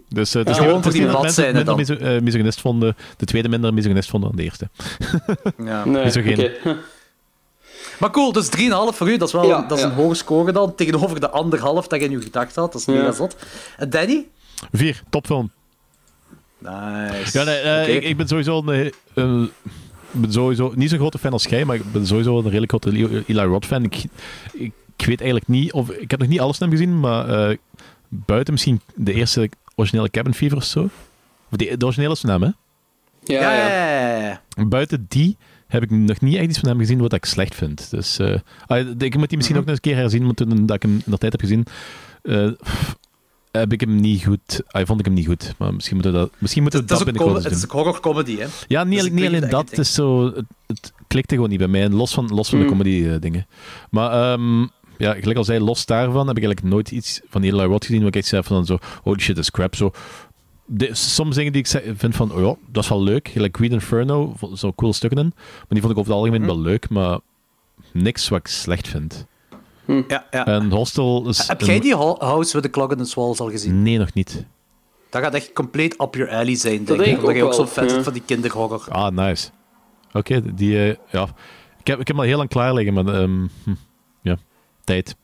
Dus 0.09 0.33
eh, 0.35 0.41
het 0.41 0.49
is 0.49 0.57
Gewoon 0.57 0.83
voor 0.83 0.91
die 0.91 1.05
bladzijden 1.07 1.55
minder 1.55 1.75
miso- 1.75 1.93
eh, 1.95 2.21
misogynist 2.21 2.61
vonden, 2.61 2.95
de 3.17 3.25
tweede 3.25 3.49
minder 3.49 3.73
misogynist 3.73 4.09
vonden 4.09 4.29
dan 4.29 4.37
de 4.37 4.43
eerste. 4.43 4.69
Ja. 5.69 5.85
Nee. 5.85 6.51
Maar 7.99 8.11
cool, 8.11 8.31
dus 8.31 8.47
3,5 8.47 8.51
voor 8.97 9.09
u, 9.09 9.17
dat 9.17 9.27
is 9.27 9.33
wel 9.33 9.47
Ja, 9.47 9.61
dat 9.61 9.77
is 9.77 9.83
ja. 9.83 9.89
een 9.89 9.95
hoge 9.95 10.15
score 10.15 10.51
dan, 10.51 10.75
tegenover 10.75 11.19
de 11.19 11.29
anderhalf 11.29 11.87
dat 11.87 12.01
je 12.01 12.09
nu 12.09 12.21
gedacht 12.21 12.55
had. 12.55 12.71
Dat 12.71 12.81
is 12.81 12.87
mega 12.87 13.03
Ja. 13.03 13.11
zot. 13.11 13.35
En 13.77 13.89
Danny? 13.89 14.27
Vier, 14.71 15.03
topfilm. 15.09 15.51
Nice. 16.57 17.37
Ja, 17.37 17.43
nee, 17.43 17.57
eh, 17.59 17.81
Oké. 17.81 17.91
ik, 17.91 18.03
ik 18.03 18.17
ben 18.17 18.27
sowieso 18.27 18.61
een, 18.65 18.69
eh, 18.85 18.91
een- 19.13 19.51
ben 20.21 20.31
sowieso 20.31 20.73
niet 20.75 20.89
zo'n 20.89 20.99
grote 20.99 21.17
fan 21.17 21.31
als 21.31 21.43
jij, 21.43 21.65
maar 21.65 21.75
ik 21.75 21.91
ben 21.91 22.07
sowieso 22.07 22.37
een 22.37 22.43
redelijk 22.43 22.71
grote 22.71 23.23
Eli 23.27 23.39
Roth 23.39 23.65
fan. 23.65 23.83
Ik, 23.83 24.03
ik, 24.53 24.71
ik 24.97 25.05
weet 25.05 25.21
eigenlijk 25.21 25.47
niet 25.47 25.73
of 25.73 25.89
ik 25.89 26.11
heb 26.11 26.19
nog 26.19 26.29
niet 26.29 26.39
alles 26.39 26.57
van 26.57 26.67
hem 26.67 26.77
gezien, 26.77 26.99
maar 26.99 27.49
eh, 27.49 27.57
buiten 28.09 28.53
misschien 28.53 28.81
de 28.95 29.13
eerste 29.13 29.49
originele 29.75 30.09
Cabin 30.09 30.33
Fever 30.33 30.57
of 30.57 30.63
zo. 30.63 30.89
Of 31.49 31.57
die, 31.57 31.77
de 31.77 31.85
originele 31.85 32.13
is 32.13 32.19
van 32.19 32.29
hem, 32.29 32.41
hè? 32.41 32.49
Ja, 33.23 33.53
Ja. 33.55 34.41
Buiten 34.67 35.05
die 35.09 35.37
heb 35.67 35.83
ik 35.83 35.89
nog 35.89 36.21
niet 36.21 36.35
echt 36.35 36.49
iets 36.49 36.59
van 36.59 36.69
hem 36.69 36.77
gezien 36.77 36.99
wat 36.99 37.13
ik 37.13 37.25
slecht 37.25 37.55
vind. 37.55 37.89
Dus 37.89 38.19
eh, 38.19 38.35
ah, 38.67 38.87
ik 38.97 39.17
moet 39.17 39.29
die 39.29 39.37
misschien 39.37 39.57
ook 39.57 39.65
nog 39.65 39.75
eens 39.75 39.79
een 39.83 39.91
keer 39.91 39.95
herzien, 39.95 40.23
want 40.23 40.37
toen 40.37 40.65
dat 40.65 40.75
ik 40.75 40.81
hem 40.81 40.91
in 40.91 41.11
de 41.11 41.17
tijd 41.17 41.31
heb 41.31 41.41
gezien, 41.41 41.65
eh, 42.21 42.51
heb 43.59 43.73
ik 43.73 43.79
hem 43.81 43.95
niet 43.95 44.23
goed. 44.23 44.61
Ah, 44.67 44.85
vond 44.85 44.99
ik 44.99 45.05
hem 45.05 45.13
niet 45.13 45.25
goed. 45.25 45.53
Maar 45.57 45.73
misschien 45.73 45.93
moeten 45.95 46.13
we 46.13 46.19
dat, 46.19 46.31
misschien 46.37 46.61
moeten 46.61 46.79
we 46.79 46.85
Het 46.85 46.93
is 46.99 47.03
dat 47.05 47.13
binnenkort 47.13 47.43
het 47.43 47.53
doen. 47.53 47.61
is 47.61 47.67
ook 47.69 47.71
horror 47.83 47.99
comedy, 47.99 48.37
hè? 48.37 48.45
Ja, 48.67 48.83
niet, 48.83 48.99
Dus 49.01 49.09
niet 49.09 49.25
alleen 49.25 49.49
dat. 49.49 49.69
Het, 49.69 49.79
is 49.79 49.93
zo, 49.93 50.25
het, 50.25 50.45
het 50.67 50.93
klikte 51.07 51.35
gewoon 51.35 51.49
niet 51.49 51.59
bij 51.59 51.67
mij. 51.67 51.89
Los 51.89 52.13
van, 52.13 52.27
los 52.33 52.49
van 52.49 52.57
de 52.59 52.63
Mm. 52.63 52.69
comedy-dingen. 52.71 53.47
Maar 53.89 54.11
ehm, 54.33 54.61
ja, 54.97 55.13
gelijk 55.13 55.37
al 55.37 55.43
zei, 55.43 55.59
los 55.59 55.85
daarvan 55.85 56.27
heb 56.27 56.37
ik 56.37 56.43
eigenlijk 56.43 56.73
nooit 56.73 56.91
iets 56.91 57.21
van 57.29 57.41
Eli 57.43 57.63
Roth 57.63 57.85
gezien 57.85 57.99
waar 57.99 58.07
ik 58.07 58.15
echt 58.15 58.27
zei 58.27 58.43
van 58.43 58.65
zo, 58.65 58.77
holy 59.03 59.19
shit, 59.19 59.35
dat 59.35 59.43
is 59.43 59.51
crap. 59.51 59.75
Zo, 59.75 59.91
de, 60.65 60.89
soms 60.91 61.35
dingen 61.35 61.51
die 61.51 61.61
ik 61.61 61.67
zei- 61.67 61.93
vind 61.97 62.15
van, 62.15 62.31
oh 62.31 62.39
ja, 62.39 62.55
dat 62.71 62.83
is 62.83 62.89
wel 62.89 63.03
leuk. 63.03 63.27
Gelijk 63.27 63.57
Green 63.57 63.71
Inferno, 63.71 64.35
zo 64.55 64.73
cool 64.73 64.93
stukken 64.93 65.19
in. 65.19 65.31
Maar 65.35 65.65
die 65.69 65.81
vond 65.81 65.93
ik 65.93 65.99
over 65.99 66.11
het 66.11 66.19
algemeen 66.21 66.41
Mhm. 66.41 66.49
wel 66.49 66.59
leuk, 66.59 66.89
maar 66.89 67.19
niks 67.93 68.29
wat 68.29 68.39
ik 68.39 68.47
slecht 68.47 68.87
vind. 68.87 69.25
Ja, 69.87 70.25
ja. 70.31 70.45
En 70.45 70.71
Hostel 70.71 71.27
is... 71.29 71.47
Heb 71.47 71.61
een- 71.61 71.67
jij 71.67 71.79
die 71.79 71.95
Ho- 71.95 72.15
House 72.19 72.53
with 72.53 72.63
the 72.63 72.69
Clock 72.69 72.91
in 72.91 73.03
the 73.03 73.11
Walls 73.15 73.39
al 73.39 73.49
gezien? 73.49 73.81
Nee, 73.83 73.97
nog 73.97 74.13
niet. 74.13 74.45
Dat 75.09 75.21
gaat 75.21 75.33
echt 75.33 75.53
compleet 75.53 76.01
up 76.01 76.15
your 76.15 76.31
alley 76.31 76.55
zijn, 76.55 76.83
denk 76.85 76.87
denk 76.87 76.99
ik. 77.01 77.07
ik 77.07 77.13
Omdat 77.17 77.29
ook 77.29 77.35
je 77.35 77.43
ook 77.43 77.49
wel, 77.55 77.57
zo'n 77.67 77.67
fan 77.87 77.97
ja. 77.97 78.03
van 78.03 78.13
die 78.13 78.21
kinderhorror. 78.25 78.85
Ah, 78.89 79.11
nice. 79.15 79.49
Oké, 80.13 80.53
die... 80.55 80.77
eh, 80.89 80.95
ja. 81.09 81.23
Ik 81.79 81.87
heb, 81.87 81.99
ik 81.99 82.07
heb 82.07 82.07
hem 82.07 82.19
al 82.19 82.23
heel 82.23 82.37
lang 82.37 82.49
klaar 82.49 82.73
liggen, 82.73 82.93
maar... 82.93 83.07
ehm, 83.07 83.47
hm, 83.63 83.73
ja, 84.21 84.37
tijd. 84.83 85.15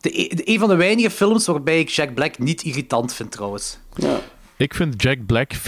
De, 0.00 0.20
e- 0.20 0.28
de- 0.34 0.48
een 0.48 0.58
van 0.58 0.68
de 0.68 0.76
weinige 0.76 1.10
films 1.10 1.46
waarbij 1.46 1.78
ik 1.80 1.88
Jack 1.88 2.14
Black 2.14 2.38
niet 2.38 2.62
irritant 2.62 3.12
vind, 3.12 3.30
trouwens. 3.32 3.78
Ja. 3.94 4.18
Ik 4.56 4.74
vind 4.74 5.02
Jack 5.02 5.26
Black 5.26 5.54
50-50 5.56 5.60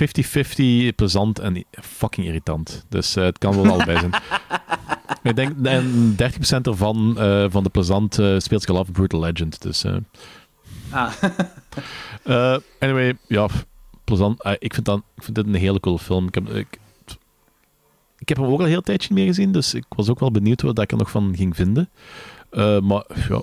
plezant 0.96 1.38
en 1.38 1.64
fucking 1.70 2.26
irritant. 2.26 2.84
Dus 2.88 3.16
eh, 3.16 3.24
het 3.24 3.38
kan 3.38 3.62
wel 3.62 3.72
allebei 3.72 3.98
zijn. 3.98 4.10
Ik 5.30 5.36
denk, 5.36 5.66
en 5.66 6.12
30% 6.12 6.16
ervan 6.62 7.18
eh, 7.18 7.44
van 7.48 7.62
de 7.62 7.68
plezant 7.68 8.18
eh, 8.18 8.38
speelt 8.38 8.62
zich 8.62 8.70
al 8.70 8.78
af 8.78 8.92
Brutal 8.92 9.20
Legend. 9.20 9.62
Dus, 9.62 9.84
eh. 9.84 9.96
Ah. 10.90 11.12
Anyway, 12.78 13.16
ja, 13.26 13.48
plezant. 14.04 14.42
Eh, 14.42 14.52
ik, 14.58 14.74
vind 14.74 14.86
dan, 14.86 15.02
ik 15.16 15.22
vind 15.22 15.36
dit 15.36 15.46
een 15.46 15.54
hele 15.54 15.80
coole 15.80 15.98
film. 15.98 16.26
Ik 16.26 16.34
heb, 16.34 16.48
ik, 16.48 16.78
ik 18.18 18.28
heb 18.28 18.36
hem 18.36 18.46
ook 18.46 18.58
al 18.58 18.64
een 18.64 18.70
heel 18.70 18.80
tijdje 18.80 19.14
meer 19.14 19.26
gezien, 19.26 19.52
dus 19.52 19.74
ik 19.74 19.84
was 19.88 20.08
ook 20.08 20.20
wel 20.20 20.30
benieuwd 20.30 20.62
wat 20.62 20.78
ik 20.78 20.90
er 20.90 20.96
nog 20.96 21.10
van 21.10 21.36
ging 21.36 21.56
vinden. 21.56 21.90
Maar 22.82 23.04
ja, 23.28 23.42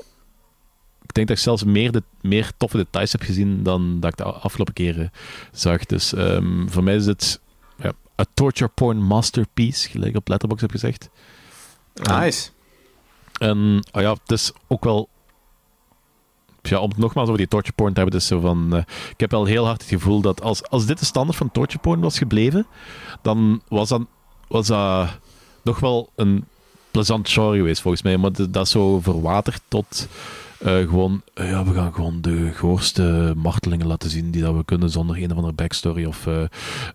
ik 1.02 1.14
denk 1.14 1.28
dat 1.28 1.38
ik 1.38 1.44
zelfs 1.44 1.64
meer, 1.64 1.92
de, 1.92 2.04
meer 2.22 2.52
toffe 2.58 2.78
details 2.78 3.12
heb 3.12 3.22
gezien 3.22 3.64
dan 3.64 4.00
dat 4.00 4.12
ik 4.12 4.18
de 4.18 4.24
afgelopen 4.24 4.74
keren 4.74 5.12
zag. 5.52 5.86
Dus 5.86 6.14
ehm, 6.14 6.68
voor 6.68 6.84
mij 6.84 6.96
is 6.96 7.06
het 7.06 7.40
ja, 7.82 7.92
een 8.16 8.26
torture 8.34 8.72
porn 8.74 9.04
masterpiece, 9.04 9.90
gelijk 9.90 10.16
op 10.16 10.28
Letterboxd 10.28 10.62
heb 10.62 10.72
gezegd. 10.72 11.10
Nice. 11.94 12.50
en 13.40 13.88
ah 13.92 14.02
ja, 14.02 14.12
het 14.14 14.32
is 14.32 14.52
ook 14.68 14.84
wel. 14.84 15.10
Ja, 16.62 16.80
om 16.80 16.90
het 16.90 16.98
nogmaals 16.98 17.28
over 17.28 17.40
die 17.40 17.48
torture 17.48 17.94
te 17.94 18.00
hebben, 18.00 18.20
is 18.20 18.28
zo 18.28 18.40
van. 18.40 18.76
eh, 18.76 18.84
ik 19.10 19.20
heb 19.20 19.32
wel 19.32 19.46
heel 19.46 19.66
hard 19.66 19.82
het 19.82 19.90
gevoel 19.90 20.22
dat 20.22 20.42
als, 20.42 20.64
als 20.70 20.86
dit 20.86 21.00
de 21.00 21.06
standaard 21.06 21.38
van 21.38 21.52
torture 21.52 22.00
was 22.00 22.18
gebleven, 22.18 22.68
dan 23.22 23.62
was 23.68 23.90
dat, 23.90 24.02
was 24.48 24.68
dat 24.68 25.20
nog 25.64 25.80
wel 25.80 26.10
een 26.16 26.46
plezant 26.92 27.30
genre 27.30 27.58
geweest, 27.58 27.82
volgens 27.82 28.04
mij. 28.04 28.18
Maar 28.18 28.32
dat 28.50 28.66
is 28.66 28.72
zo 28.72 29.00
verwaterd 29.00 29.62
tot 29.68 30.08
eh, 30.60 30.78
gewoon... 30.78 31.22
eh, 31.34 31.50
ja, 31.50 31.64
we 31.64 31.74
gaan 31.74 31.94
gewoon 31.94 32.22
de 32.22 32.52
goorste 32.56 33.34
martelingen 33.38 33.88
laten 33.88 34.10
zien 34.10 34.32
die 34.32 34.42
dat 34.42 34.56
we 34.56 34.66
kunnen 34.66 34.90
zonder 34.90 35.18
een 35.18 35.32
of 35.32 35.36
andere 35.38 35.54
backstory. 35.54 36.06
Of, 36.06 36.28
eh, 36.28 36.44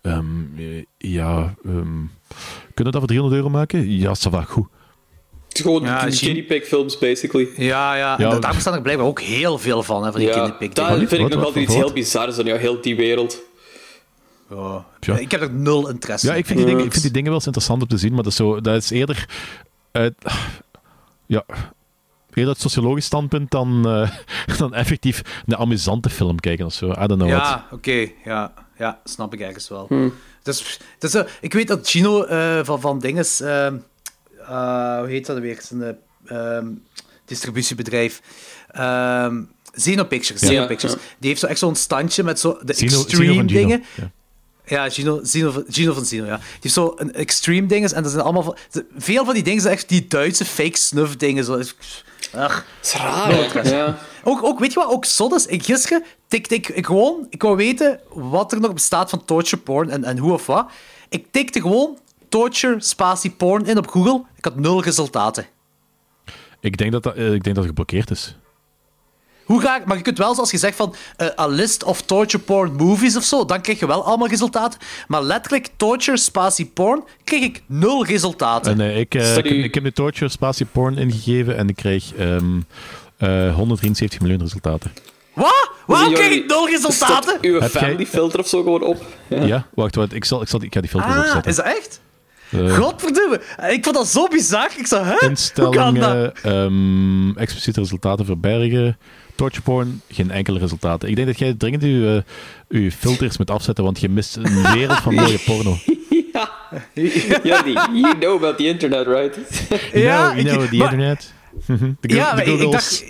ehm, 0.01 0.25
eh, 0.57 0.83
ja... 0.97 1.55
ehm, 1.63 2.03
kunnen 2.73 2.73
we 2.73 2.91
dat 2.91 2.97
voor 2.99 3.07
300 3.07 3.35
euro 3.35 3.49
maken? 3.49 3.91
Ja, 3.91 4.13
ça 4.15 4.29
va, 4.29 4.41
goed. 4.41 4.67
Het 5.55 5.65
is 5.65 5.71
gewoon 5.71 5.89
Ja, 5.89 6.11
guinea 6.11 6.59
films, 6.63 6.97
basically. 6.97 7.49
Ja, 7.57 7.95
ja. 7.95 8.15
Ja, 8.17 8.31
en 8.31 8.41
daar 8.41 8.53
bestaan 8.53 8.73
er 8.73 8.81
blijkbaar 8.81 9.07
ook 9.07 9.21
heel 9.21 9.57
veel 9.57 9.83
van, 9.83 10.03
hè, 10.03 10.11
van 10.11 10.19
die 10.19 10.29
Ja, 10.29 10.33
dingen. 10.33 11.07
vind 11.07 11.21
ik 11.21 11.29
nog 11.29 11.43
altijd 11.45 11.65
iets 11.65 11.75
heel 11.75 11.93
bizars 11.93 12.39
aan, 12.39 12.45
ja, 12.45 12.57
heel 12.57 12.81
die 12.81 12.95
wereld. 12.95 13.41
Ja. 14.49 14.85
Ja. 14.99 15.17
Ik 15.17 15.31
heb 15.31 15.41
er 15.41 15.51
nul 15.51 15.89
interesse 15.89 16.27
Ja, 16.27 16.33
in. 16.33 16.39
ik 16.39 16.45
vind, 16.45 16.57
die 16.59 16.67
dingen, 16.67 16.85
ik 16.85 16.91
vind 16.91 17.03
die 17.03 17.11
dingen 17.11 17.27
wel 17.27 17.35
eens 17.35 17.45
interessant 17.45 17.81
om 17.81 17.87
te 17.87 17.97
zien, 17.97 18.13
maar 18.13 18.23
dat 18.23 18.31
is, 18.31 18.37
zo, 18.37 18.61
dat 18.61 18.75
is 18.75 18.89
eerder 18.89 19.25
uit, 19.91 20.13
ja, 21.25 21.43
eerder 22.33 22.47
uit 22.53 22.61
sociologisch 22.61 23.05
standpunt 23.05 23.51
dan, 23.51 23.87
eh, 23.87 24.11
dan 24.59 24.73
effectief 24.73 25.21
een 25.45 25.55
amusante 25.55 26.09
film 26.09 26.39
kijken 26.39 26.65
of 26.65 26.73
zo. 26.73 26.85
I 26.91 26.93
don't 26.93 27.21
know 27.21 27.29
what. 27.29 27.41
Ja, 27.41 27.67
oké. 27.71 28.07
Ja, 28.25 28.53
ja, 28.77 28.99
snap 29.03 29.33
ik 29.33 29.39
ergens 29.39 29.69
wel. 29.69 30.11
Dus, 30.43 30.79
dus, 30.99 31.13
eh, 31.13 31.23
ik 31.41 31.53
weet 31.53 31.67
dat 31.67 31.89
Gino 31.89 32.23
eh, 32.23 32.59
van, 32.63 32.81
van 32.81 32.99
Dinges... 32.99 33.41
ehm, 34.47 34.53
eh, 34.53 34.97
hoe 34.99 35.07
heet 35.07 35.25
dat 35.25 35.37
weer? 35.39 35.59
Zijn 35.61 35.81
eh, 36.25 36.57
ehm, 36.57 36.67
distributiebedrijf. 37.25 38.21
Ehm 38.71 39.41
Zeno 39.73 40.03
Pictures. 40.03 40.41
Ja. 40.41 40.47
Zeno 40.47 40.61
Ja, 40.61 40.67
Pictures. 40.67 40.95
ja. 40.95 41.01
Die 41.19 41.29
heeft 41.29 41.41
zo 41.41 41.47
echt 41.47 41.59
zo'n 41.59 41.75
standje 41.75 42.23
met 42.23 42.39
zo 42.39 42.57
de 42.63 42.73
Zino- 42.73 43.01
extreme 43.01 43.45
dingen. 43.45 43.83
Ja. 44.65 44.89
Gino, 44.89 45.19
Gino, 45.23 45.51
van- 45.51 45.63
Gino 45.69 45.93
van 45.93 46.05
Zino, 46.05 46.25
ja. 46.25 46.35
Die 46.37 46.45
heeft 46.61 46.73
zo 46.73 46.93
een 46.97 47.13
extreme 47.13 47.67
dingen 47.67 47.93
en 47.93 48.03
dat 48.03 48.11
zijn 48.11 48.23
allemaal... 48.23 48.43
van- 48.43 48.57
Veel 48.97 49.25
van 49.25 49.33
die 49.33 49.43
dingen 49.43 49.61
zijn 49.61 49.73
echt 49.73 49.89
die 49.89 50.07
Duitse 50.07 50.45
fake 50.45 50.77
snuff 50.77 51.15
dingen. 51.15 51.43
Zo. 51.43 51.61
Ach. 52.33 52.65
Dat 52.81 52.85
is 52.85 52.93
raar? 52.93 53.67
Ja. 53.67 53.97
Ook, 54.23 54.43
ook, 54.43 54.59
weet 54.59 54.73
je 54.73 54.79
wat, 54.79 54.89
ook 54.89 55.05
zot 55.05 55.33
is? 55.33 55.45
Ik 55.45 55.63
gisteren 55.63 56.03
tikte 56.27 56.55
ik, 56.55 56.67
ik 56.69 56.85
gewoon... 56.85 57.27
Ik 57.29 57.41
wou 57.41 57.55
weten 57.55 57.99
wat 58.13 58.51
er 58.51 58.59
nog 58.59 58.73
bestaat 58.73 59.09
van 59.09 59.25
torture 59.25 59.61
porn 59.61 59.89
en, 59.89 60.03
en 60.03 60.17
hoe 60.17 60.33
of 60.33 60.45
wat. 60.45 60.69
Ik 61.09 61.25
tikte 61.31 61.61
gewoon 61.61 61.97
torture 62.39 62.75
spatie 62.79 63.31
porn 63.31 63.65
in 63.65 63.77
op 63.77 63.87
Google. 63.87 64.23
Ik 64.37 64.45
had 64.45 64.55
nul 64.55 64.83
resultaten. 64.83 65.45
Ik, 66.59 66.77
denk 66.77 66.91
dat 66.91 67.03
dat, 67.03 67.15
eh, 67.15 67.25
ik 67.25 67.43
denk 67.43 67.55
dat 67.55 67.55
het 67.55 67.65
geblokkeerd 67.65 68.09
is. 68.11 68.35
Hoe 69.45 69.59
graag... 69.59 69.83
Maar 69.85 69.97
je 69.97 70.03
kunt 70.03 70.17
wel, 70.17 70.33
zoals 70.33 70.51
je 70.51 70.57
zegt, 70.57 70.75
van 70.75 70.95
eh, 71.17 71.27
a 71.39 71.47
list 71.47 71.83
of 71.83 72.01
torture 72.01 72.43
porn 72.43 72.73
movies 72.75 73.15
of 73.15 73.23
zo, 73.23 73.45
dan 73.45 73.61
krijg 73.61 73.79
je 73.79 73.87
wel 73.87 74.03
allemaal 74.05 74.27
resultaten. 74.27 74.79
Maar 75.07 75.23
letterlijk 75.23 75.69
torture 75.77 76.17
spatie 76.17 76.65
porn 76.65 77.03
kreeg 77.23 77.43
ik 77.43 77.63
nul 77.67 78.05
resultaten. 78.05 78.71
En, 78.71 78.81
eh, 78.81 78.99
ik, 78.99 79.13
ik, 79.13 79.45
ik 79.45 79.73
heb 79.73 79.83
de 79.83 79.91
torture 79.93 80.29
spatie 80.29 80.65
porn 80.65 80.97
ingegeven 80.97 81.57
en 81.57 81.69
ik 81.69 81.75
kreeg 81.75 82.13
ehm, 82.15 82.59
eh, 83.17 83.55
173 83.55 84.19
miljoen 84.19 84.39
resultaten. 84.39 84.91
Wat? 85.33 85.69
Waarom 85.87 86.13
kreeg 86.13 86.31
ik 86.31 86.47
nul 86.47 86.69
resultaten? 86.69 87.29
Stop 87.29 87.43
uw 87.43 87.59
Heb 87.59 87.71
jij- 87.71 87.81
family 87.81 88.05
filter 88.05 88.39
of 88.39 88.47
zo 88.47 88.63
gewoon 88.63 88.83
op. 88.83 89.05
Ja. 89.27 89.43
Ja, 89.43 89.67
wacht, 89.73 89.95
wacht 89.95 90.13
ik, 90.13 90.25
zal, 90.25 90.41
ik, 90.41 90.47
zal, 90.47 90.61
ik 90.63 90.73
ga 90.73 90.81
die 90.81 90.89
filters 90.89 91.13
Ah, 91.13 91.19
opzetten. 91.19 91.49
is 91.51 91.55
dat 91.55 91.65
echt? 91.65 92.03
Eh, 92.49 92.75
Godverdomme. 92.77 93.41
Ik 93.69 93.83
vond 93.83 93.95
dat 93.95 94.07
zo 94.07 94.27
bizar. 94.27 94.69
Ik 94.77 94.87
zei, 94.87 95.03
hè? 95.03 95.09
Hoe 95.09 95.17
kan 95.19 95.93
dat? 95.93 96.15
Instellingen, 96.15 96.33
ehm, 96.43 97.37
expliciete 97.37 97.79
resultaten 97.79 98.25
verbergen, 98.25 98.97
torture 99.35 99.61
porn, 99.61 100.01
geen 100.09 100.31
enkele 100.31 100.59
resultaten. 100.59 101.09
Ik 101.09 101.15
denk 101.15 101.27
dat 101.27 101.39
jij 101.39 101.53
dringend 101.57 101.83
je, 101.83 102.23
eh, 102.69 102.91
filters 102.91 103.37
moet 103.37 103.51
afzetten, 103.51 103.83
want 103.83 103.99
je 103.99 104.09
mist 104.09 104.35
een 104.35 104.71
wereld 104.73 104.99
van 104.99 105.13
mooie 105.13 105.39
porno. 105.45 105.77
Jordi, 107.43 107.71
you 107.93 108.17
know 108.19 108.35
about 108.35 108.57
the 108.57 108.65
internet, 108.67 109.07
right? 109.07 109.37
Ja, 109.93 110.33
you 110.35 110.43
know, 110.43 110.43
you 110.43 110.43
know 110.43 110.67
the 110.69 110.75
maar- 110.75 110.91
internet. 110.93 111.33
Ja, 112.01 112.41
ik, 112.41 112.71
dacht... 112.71 113.03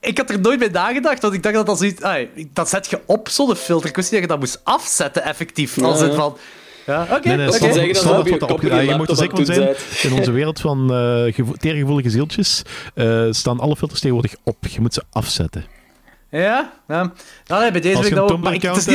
Ik 0.00 0.18
had 0.18 0.30
er 0.30 0.40
nooit 0.40 0.58
bij 0.58 0.68
nagedacht, 0.68 1.22
want 1.22 1.34
ik 1.34 1.42
dacht 1.42 1.54
dat 1.54 1.66
dat 1.66 1.78
zoiets... 1.78 2.02
ai, 2.02 2.28
dat 2.52 2.68
zet 2.68 2.90
je 2.90 3.00
op, 3.06 3.28
zo'n 3.28 3.56
filter. 3.56 3.88
Ik 3.88 3.96
wist 3.96 4.10
niet 4.12 4.20
dat 4.20 4.30
je 4.30 4.36
dat 4.36 4.44
moest 4.46 4.60
afzetten, 4.64 5.22
effectief. 5.24 5.78
Als 5.82 6.00
Ja, 6.00 6.06
ja. 6.06 6.12
van... 6.14 6.36
Ja, 6.86 7.02
oké, 7.10 7.28
Nee, 7.28 7.36
nee, 7.36 7.46
kan 7.46 7.54
zeggen 7.72 7.86
dat 7.88 7.96
standaard 7.96 8.28
je 8.28 8.38
dat 8.38 8.50
opge- 8.50 8.82
ja, 8.82 8.96
moet 8.96 9.08
er 9.08 9.16
zeker 9.16 9.36
van 9.36 9.44
zijn, 9.44 9.74
in 10.02 10.12
onze 10.12 10.30
wereld 10.30 10.60
van 10.60 10.92
eh 10.94 11.34
gevo- 11.34 11.52
tegengevoelige 11.52 12.10
zieltjes 12.10 12.62
eh, 12.94 13.26
staan 13.30 13.60
alle 13.60 13.76
filters 13.76 14.00
tegenwoordig 14.00 14.34
op. 14.44 14.66
Je 14.66 14.80
moet 14.80 14.94
ze 14.94 15.02
afzetten. 15.12 15.64
Ja, 16.30 16.72
ja. 16.88 17.12
Nou, 17.46 17.62
nee, 17.62 17.70
bij 17.70 17.80
deze 17.80 17.96
Als 17.96 18.06
je 18.06 18.10
ik 18.14 18.18
een 18.18 18.28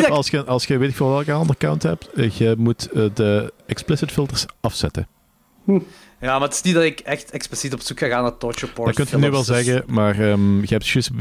hebt, 0.01 0.09
als 0.09 0.29
je, 0.29 0.43
als 0.45 0.65
je 0.65 0.77
weet 0.77 0.89
ik 0.89 0.95
veel 0.95 1.09
welke 1.09 1.31
andere 1.31 1.53
account 1.53 1.83
hebt, 1.83 2.09
eh, 2.13 2.29
je 2.31 2.55
moet 2.57 2.89
eh, 2.91 3.03
de 3.13 3.53
explicit 3.67 4.11
filters 4.11 4.45
afzetten. 4.61 5.07
ik- 5.67 5.81
Ja, 6.21 6.31
maar 6.39 6.47
het 6.47 6.53
is 6.53 6.61
niet 6.61 6.73
dat 6.73 6.83
ik 6.83 6.99
echt 6.99 7.31
expliciet 7.31 7.73
op 7.73 7.81
zoek 7.81 7.99
ga 7.99 8.07
gaan 8.07 8.21
naar 8.23 8.37
torture 8.37 8.71
porn 8.71 8.87
Dat 8.87 8.95
kun 8.95 9.05
je 9.19 9.25
nu 9.25 9.31
wel 9.31 9.43
dus- 9.45 9.55
zeggen, 9.65 9.83
maar 9.87 10.19
ehm, 10.19 10.59
je 10.59 10.67
hebt 10.67 10.87
juist... 10.87 11.09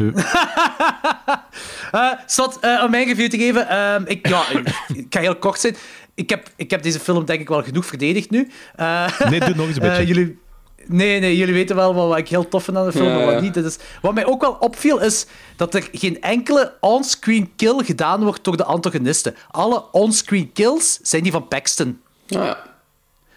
Eh, 1.93 2.11
Sot, 2.27 2.59
eh, 2.61 2.83
om 2.85 2.91
mijn 2.91 3.07
review 3.07 3.31
te 3.31 3.37
geven. 3.39 3.69
ehm, 3.69 4.03
ik, 4.07 4.29
ja, 4.29 4.43
ik, 4.51 4.69
ik 4.97 5.07
ga 5.11 5.21
heel 5.21 5.37
kort 5.37 5.61
zijn. 5.61 5.77
Ik 6.21 6.31
heb, 6.31 6.51
ik 6.57 6.71
heb 6.71 6.83
deze 6.83 7.01
film 7.01 7.25
denk 7.25 7.41
ik 7.41 7.49
wel 7.49 7.63
genoeg 7.63 7.87
verdedigd 7.87 8.31
nu. 8.31 8.51
Eh, 8.77 9.19
Nee, 9.31 9.41
doe 9.41 9.55
nog 9.55 9.67
eens 9.67 9.77
een 9.77 9.83
eh, 9.89 9.89
beetje. 9.89 10.07
jullie, 10.15 10.39
nee, 10.87 11.21
nee, 11.21 11.37
jullie 11.37 11.55
weten 11.55 11.77
wel 11.77 11.95
wat, 11.95 12.09
wat 12.09 12.19
ik 12.19 12.29
heel 12.29 12.49
tof 12.49 12.65
vind 12.65 12.77
aan 12.77 12.87
de 12.87 12.93
film 12.93 13.09
Ja, 13.09 13.19
en 13.19 13.25
wat 13.25 13.35
ja. 13.35 13.41
niet. 13.41 13.55
Dat 13.55 13.65
is, 13.65 13.79
wat 14.03 14.15
mij 14.15 14.27
ook 14.27 14.41
wel 14.41 14.57
opviel 14.61 15.01
is 15.01 15.27
dat 15.57 15.75
er 15.75 15.89
geen 15.93 16.21
enkele 16.21 16.75
onscreen 16.81 17.53
kill 17.57 17.85
gedaan 17.85 18.23
wordt 18.25 18.45
door 18.45 18.57
de 18.57 18.65
antagonisten. 18.65 19.35
Alle 19.51 19.85
onscreen 19.93 20.53
kills 20.53 20.99
zijn 21.03 21.23
die 21.23 21.33
van 21.33 21.49
Paxton. 21.49 22.01
Nou 22.27 22.45
ja. 22.45 22.70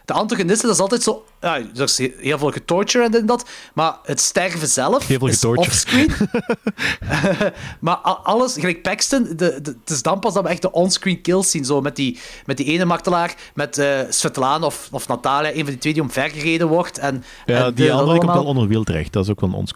De 0.06 0.14
antagonisten, 0.14 0.68
dat 0.68 0.76
is 0.76 0.82
altijd 0.82 1.04
zo... 1.04 1.24
Ja, 1.42 1.56
er 1.58 1.82
is 1.82 1.98
heel 1.98 2.38
veel 2.38 2.52
getorture 2.52 3.04
en 3.04 3.12
dit 3.12 3.20
en 3.22 3.26
dat, 3.28 3.50
maar 3.74 3.98
het 4.04 4.20
sterven 4.20 4.68
zelf 4.68 5.08
Heel 5.08 5.20
veel 5.20 5.28
is 5.28 5.46
offscreen. 5.46 6.12
maar 7.80 7.96
alles, 7.96 8.54
gelijk 8.54 8.82
Paxton, 8.82 9.24
de, 9.24 9.36
de, 9.36 9.76
het 9.82 9.90
is 9.90 10.02
dan 10.02 10.20
pas 10.20 10.34
dat 10.34 10.44
we 10.44 10.50
echt 10.50 10.62
de 10.62 10.72
onscreen 10.72 11.22
kills 11.22 11.52
zien, 11.52 11.66
zo 11.66 11.82
met 11.82 11.96
die, 11.96 12.20
met 12.46 12.58
die 12.58 12.66
ene 12.66 12.86
martelaar, 12.86 13.36
met 13.54 13.78
eh 13.78 14.00
Svetlana 14.10 14.66
of, 14.66 14.88
of 14.92 15.08
Natalia, 15.08 15.50
een 15.50 15.56
van 15.56 15.66
die 15.66 15.78
twee 15.78 15.94
die 15.94 16.02
omvergereden 16.02 16.68
wordt. 16.68 16.98
En, 16.98 17.24
Ja, 17.46 17.66
en 17.66 17.74
die 17.74 17.86
de- 17.86 17.92
andere 17.92 18.18
komt 18.18 18.34
wel 18.34 18.46
onder 18.46 18.68
wiel 18.68 18.84
terecht. 18.84 19.14
Dat 19.14 19.24
is 19.24 19.30
ook 19.30 19.42
wel 19.42 19.54
ons... 19.54 19.74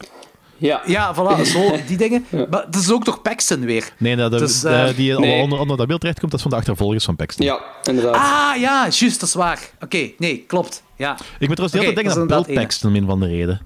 Ja. 0.57 0.81
Ja, 0.85 1.15
voilà, 1.15 1.41
zo, 1.41 1.75
die 1.88 1.97
dingen. 1.97 2.25
Maar 2.49 2.63
het 2.65 2.75
is 2.75 2.91
ook 2.91 3.03
toch 3.03 3.21
Paxton 3.21 3.59
weer. 3.65 3.91
Nee, 3.97 4.15
nou, 4.15 4.29
de, 4.29 4.38
Dus, 4.38 4.61
de- 4.61 4.69
eh, 4.69 4.95
die 4.95 5.19
nee. 5.19 5.41
onder, 5.41 5.59
onder 5.59 5.77
dat 5.77 5.88
wiel 5.88 5.97
terecht 5.97 6.19
komt, 6.19 6.31
dat 6.31 6.39
is 6.39 6.45
van 6.45 6.55
de 6.55 6.57
achtervolgers 6.57 7.05
van 7.05 7.15
Paxton. 7.15 7.45
Ja, 7.45 7.61
inderdaad. 7.84 8.15
Ah, 8.15 8.59
ja, 8.61 8.88
juist, 8.89 9.19
dat 9.19 9.29
is 9.29 9.35
waar. 9.35 9.59
Oké, 9.79 10.09
nee, 10.17 10.43
klopt. 10.47 10.84
Ja. 10.95 11.13
Ik 11.39 11.47
moet 11.47 11.57
trouwens 11.57 11.71
de 11.71 11.79
hele 11.79 11.93
denken 11.93 12.27
dat 12.27 12.38
aan 12.38 12.43
Bill 12.45 12.55
Paxton, 12.55 12.89
om 12.89 12.95
een 12.95 13.05
van 13.05 13.19
de 13.19 13.27
reden. 13.27 13.61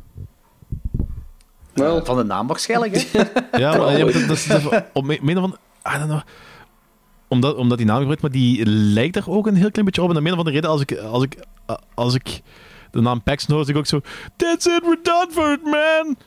Wel. 1.73 2.05
Van 2.05 2.17
de 2.17 2.23
naam 2.23 2.47
waarschijnlijk, 2.47 2.95
hè? 2.95 3.19
Ja, 3.59 3.77
maar, 3.77 3.97
ja, 3.97 4.03
maar 4.03 4.13
dat, 4.13 4.27
dat 4.27 4.37
is 4.37 4.47
dat 4.47 4.83
om 4.93 5.05
van... 5.05 5.57
I 5.87 5.97
don't 5.97 6.05
know. 6.05 6.21
Omdat, 7.27 7.55
omdat 7.55 7.77
die 7.77 7.87
naam 7.87 7.97
gebruikt, 7.97 8.21
maar 8.21 8.31
die 8.31 8.65
lijkt 8.65 9.15
er 9.15 9.29
ook 9.29 9.47
een 9.47 9.55
heel 9.55 9.71
klein 9.71 9.85
beetje 9.85 10.01
op. 10.01 10.09
En 10.09 10.17
om 10.17 10.27
een 10.27 10.35
van 10.35 10.45
de 10.45 10.51
reden, 10.51 10.69
als 10.69 10.81
ik, 10.81 10.97
als 10.97 11.23
ik, 11.23 11.37
als 11.93 12.13
ik 12.15 12.41
de 12.91 13.01
naam 13.01 13.23
Paxton 13.23 13.55
hoor, 13.55 13.65
zeg 13.65 13.73
ik 13.73 13.79
ook 13.79 13.87
zo... 13.87 14.01
That's 14.35 14.65
it, 14.65 14.81
we're 14.81 14.99
done 15.03 15.27
for 15.31 15.51
it, 15.51 15.63
man! 15.63 16.17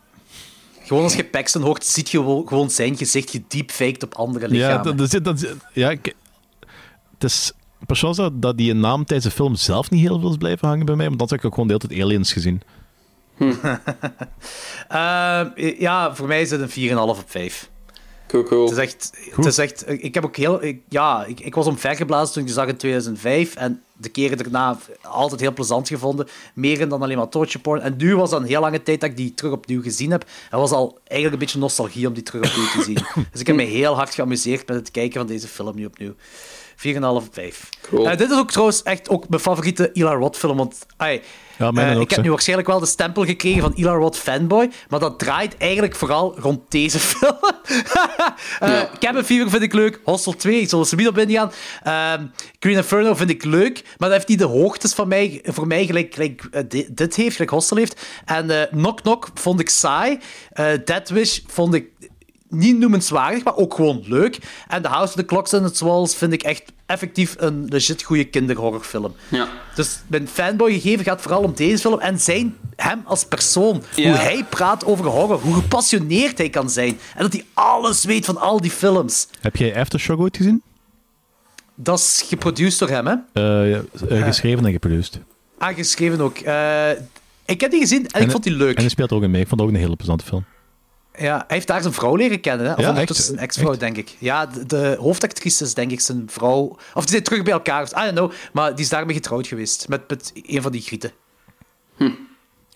Gewoon 0.84 1.02
als 1.02 1.14
je 1.14 1.24
Paxton 1.24 1.62
hoort, 1.62 1.84
ziet 1.86 2.10
je 2.10 2.42
gewoon 2.46 2.70
zijn 2.70 2.96
gezicht 2.96 3.30
gedeepfaked 3.30 4.02
op 4.02 4.14
andere 4.14 4.46
Ja, 4.46 4.52
lichamen. 4.52 4.84
dat, 4.84 4.98
dat, 4.98 5.10
zit- 5.10 5.24
dat, 5.24 5.38
zit- 5.40 5.54
ja 5.72 5.90
ik- 5.90 6.14
het 7.14 7.24
is 7.24 7.52
dat, 8.16 8.42
dat 8.42 8.56
die 8.56 8.74
naam 8.74 9.04
tijdens 9.04 9.28
de 9.28 9.34
film 9.42 9.54
zelf 9.54 9.90
niet 9.90 10.00
heel 10.00 10.20
veel 10.20 10.30
is 10.30 10.36
blijven 10.36 10.68
hangen 10.68 10.86
bij 10.86 10.94
mij, 10.94 11.06
want 11.06 11.18
dan 11.18 11.28
heb 11.28 11.38
ik 11.38 11.44
ook 11.44 11.52
gewoon 11.54 11.68
de 11.68 11.74
hele 11.74 11.86
tijd 11.88 12.00
aliens 12.02 12.32
gezien. 12.32 12.62
Ehm, 14.88 15.48
ja, 15.86 16.14
voor 16.14 16.26
mij 16.26 16.40
is 16.40 16.50
het 16.50 16.60
een 16.76 16.90
4,5 16.90 16.96
op 16.98 17.22
5. 17.26 17.70
Cool, 18.34 18.46
cool. 18.46 18.68
Het 18.68 18.72
is 18.72 18.78
echt... 18.78 19.12
Het 19.30 19.44
is 19.44 19.58
echt 19.58 19.84
ik 19.86 20.14
heb 20.14 20.24
ook 20.24 20.36
heel... 20.36 20.64
Ik, 20.64 20.80
ja, 20.88 21.24
ik, 21.24 21.40
ik 21.40 21.54
was 21.54 21.66
omvergeblazen 21.66 22.32
toen 22.32 22.42
ik 22.42 22.48
die 22.48 22.58
zag 22.58 22.68
in 22.68 22.76
2005. 22.76 23.54
En 23.54 23.82
de 23.96 24.08
keren 24.08 24.38
daarna 24.38 24.78
altijd 25.02 25.40
heel 25.40 25.52
plezant 25.52 25.88
gevonden. 25.88 26.28
Meer 26.54 26.88
dan 26.88 27.02
alleen 27.02 27.16
maar 27.16 27.28
torture 27.28 27.58
porn. 27.58 27.80
En 27.80 27.94
nu 27.96 28.16
was 28.16 28.30
dat 28.30 28.40
een 28.40 28.46
heel 28.46 28.60
lange 28.60 28.82
tijd 28.82 29.00
dat 29.00 29.10
ik 29.10 29.16
die 29.16 29.34
terug 29.34 29.52
opnieuw 29.52 29.82
gezien 29.82 30.10
heb. 30.10 30.24
En 30.50 30.58
was 30.58 30.70
al 30.70 30.98
eigenlijk 31.04 31.32
een 31.32 31.46
beetje 31.46 31.58
nostalgie 31.58 32.06
om 32.06 32.14
die 32.14 32.22
terug 32.22 32.50
opnieuw 32.50 32.70
te 32.70 32.82
zien. 32.82 32.98
dus 33.32 33.40
ik 33.40 33.46
heb 33.46 33.56
me 33.56 33.62
heel 33.62 33.94
hard 33.94 34.14
geamuseerd 34.14 34.68
met 34.68 34.76
het 34.76 34.90
kijken 34.90 35.18
van 35.18 35.26
deze 35.26 35.48
film 35.48 35.76
nu 35.76 35.84
opnieuw. 35.84 36.14
4,5 36.76 37.00
op 37.00 37.24
5. 37.30 37.68
Cool. 37.80 38.08
Eh, 38.10 38.16
dit 38.16 38.30
is 38.30 38.36
ook 38.36 38.50
trouwens 38.50 38.82
echt 38.82 39.08
ook 39.08 39.28
mijn 39.28 39.40
favoriete 39.42 39.90
Eli 39.92 40.04
Roth 40.14 40.36
film. 40.36 40.56
Want 40.56 40.86
ai, 40.96 41.20
Ja, 41.58 41.70
eh, 41.72 41.96
ook, 41.96 42.02
ik 42.02 42.10
heb 42.10 42.22
nu 42.22 42.30
waarschijnlijk 42.30 42.68
wel 42.68 42.78
de 42.80 42.86
stempel 42.86 43.24
gekregen 43.24 43.60
van 43.60 43.72
Eli 43.74 43.88
Roth 43.88 44.16
fanboy. 44.16 44.70
Maar 44.88 45.00
dat 45.00 45.18
draait 45.18 45.56
eigenlijk 45.56 45.96
vooral 45.96 46.38
rond 46.40 46.60
deze 46.70 46.98
film. 47.08 47.36
Eh 48.60 48.82
Cabin 48.98 49.24
Fever 49.24 49.50
vind 49.50 49.62
ik 49.62 49.72
leuk. 49.72 50.00
Hostel 50.04 50.32
2, 50.36 50.60
ik 50.60 50.68
zal 50.68 50.80
er 50.80 50.86
zo 50.86 50.96
niet 50.96 51.08
op 51.08 51.18
ingaan. 51.18 51.52
Ehm 51.82 52.26
Green 52.58 52.76
Inferno 52.76 53.14
vind 53.14 53.30
ik 53.30 53.44
leuk. 53.44 53.82
Maar 53.82 54.08
dat 54.08 54.12
heeft 54.12 54.28
niet 54.28 54.38
de 54.38 54.44
hoogtes 54.44 54.92
van 54.94 55.08
mij, 55.08 55.40
voor 55.44 55.66
mij 55.66 55.86
gelijk, 55.86 56.14
gelijk 56.14 56.70
di- 56.70 56.86
dit 56.90 57.16
heeft, 57.16 57.32
gelijk 57.34 57.50
Hostel 57.50 57.76
heeft. 57.76 58.06
En 58.24 58.50
eh 58.50 58.70
Knock 58.70 59.00
Knock 59.02 59.28
vond 59.34 59.60
ik 59.60 59.68
saai. 59.68 60.18
Eh 60.50 60.66
Dead 60.84 61.08
Wish 61.08 61.38
vond 61.46 61.74
ik 61.74 61.86
niet 62.54 62.78
noemenswaardig, 62.78 63.44
maar 63.44 63.56
ook 63.56 63.74
gewoon 63.74 64.02
leuk. 64.06 64.38
En 64.68 64.82
The 64.82 64.88
House 64.88 65.08
of 65.08 65.14
the 65.14 65.24
Clocks 65.24 65.54
and 65.54 65.76
the 65.76 65.84
Walls 65.84 66.14
vind 66.14 66.32
ik 66.32 66.42
echt 66.42 66.72
effectief 66.86 67.34
een 67.38 67.66
legit 67.68 68.02
goede 68.02 68.24
kinderhorrorfilm. 68.24 69.14
Ja. 69.28 69.48
Dus 69.74 70.00
mijn 70.06 70.28
fanboy 70.28 70.72
gegeven 70.72 71.04
gaat 71.04 71.20
vooral 71.20 71.42
om 71.42 71.54
deze 71.54 71.78
film 71.78 72.00
en 72.00 72.20
zijn 72.20 72.56
hem 72.76 73.02
als 73.04 73.24
persoon. 73.24 73.82
Ja. 73.94 74.08
Hoe 74.08 74.16
hij 74.16 74.44
praat 74.48 74.84
over 74.84 75.04
horror, 75.04 75.40
hoe 75.40 75.54
gepassioneerd 75.54 76.38
hij 76.38 76.50
kan 76.50 76.70
zijn. 76.70 76.98
En 77.14 77.22
dat 77.22 77.32
hij 77.32 77.44
alles 77.54 78.04
weet 78.04 78.24
van 78.24 78.36
al 78.36 78.60
die 78.60 78.70
films. 78.70 79.28
Heb 79.40 79.56
jij 79.56 79.76
Aftershock 79.76 80.20
ooit 80.20 80.36
gezien? 80.36 80.62
Dat 81.74 81.98
is 81.98 82.24
geproduceerd 82.28 82.78
door 82.78 82.88
hem, 82.88 83.06
hè? 83.06 83.14
Eh, 83.32 83.70
ja, 83.70 83.82
eh, 84.08 84.24
geschreven 84.24 84.66
en 84.66 84.72
geproduceerd. 84.72 85.18
Aangeschreven 85.58 86.20
ook. 86.20 86.38
Eh, 86.38 86.90
ik 87.44 87.60
heb 87.60 87.70
die 87.70 87.80
gezien 87.80 88.06
en, 88.06 88.22
ik 88.22 88.30
vond 88.30 88.44
die 88.44 88.52
leuk. 88.52 88.74
En 88.74 88.80
hij 88.80 88.90
speelt 88.90 89.10
er 89.10 89.16
ook 89.16 89.22
in 89.22 89.30
mee. 89.30 89.40
Ik 89.40 89.48
vond 89.48 89.60
het 89.60 89.68
ook 89.68 89.76
een 89.76 89.80
hele 89.80 89.96
plezante 89.96 90.24
film. 90.24 90.44
Ja, 91.18 91.34
hij 91.36 91.44
heeft 91.56 91.66
daar 91.66 91.80
zijn 91.80 91.92
vrouw 91.94 92.16
leren 92.16 92.40
kennen. 92.40 92.66
Hè? 92.66 92.72
Of 92.72 92.80
Ja, 92.80 92.88
ondertussen 92.88 93.24
echt? 93.24 93.34
zijn 93.34 93.38
ex-vrouw, 93.48 93.76
denk 93.76 93.96
ik. 93.96 94.16
Ja, 94.18 94.46
de, 94.46 94.66
de 94.66 94.96
hoofdactrice 95.00 95.64
is 95.64 95.74
denk 95.74 95.90
ik 95.90 96.00
zijn 96.00 96.22
vrouw. 96.26 96.76
Of 96.94 97.02
die 97.02 97.10
zijn 97.10 97.22
terug 97.22 97.42
bij 97.42 97.52
elkaar. 97.52 97.82
of- 97.82 97.90
I 97.90 97.94
don't 98.04 98.12
know. 98.12 98.32
Maar 98.52 98.70
die 98.74 98.84
is 98.84 98.90
daarmee 98.90 99.14
getrouwd 99.14 99.46
geweest. 99.46 99.88
Met, 99.88 100.08
met 100.08 100.32
een 100.34 100.62
van 100.62 100.72
die 100.72 100.80
grieten. 100.82 101.12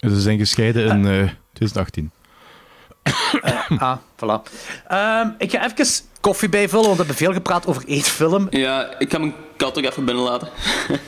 Ze 0.00 0.20
zijn 0.20 0.38
gescheiden 0.38 0.86
in 0.86 1.06
eh, 1.06 1.30
2018. 1.52 2.10
Ah, 3.78 3.96
voilà. 4.16 4.42
Ehm, 4.88 5.28
ik 5.38 5.50
ga 5.50 5.64
even 5.72 5.86
koffie 6.20 6.48
bijvullen, 6.48 6.84
want 6.86 6.96
we 6.96 7.04
hebben 7.04 7.16
veel 7.24 7.32
gepraat 7.32 7.66
over 7.66 7.82
één 7.86 8.02
film. 8.02 8.46
Ja, 8.50 8.98
ik 8.98 9.10
ga 9.10 9.18
mijn 9.18 9.34
kat 9.56 9.78
ook 9.78 9.84
even 9.84 10.04
binnenlaten. 10.04 10.48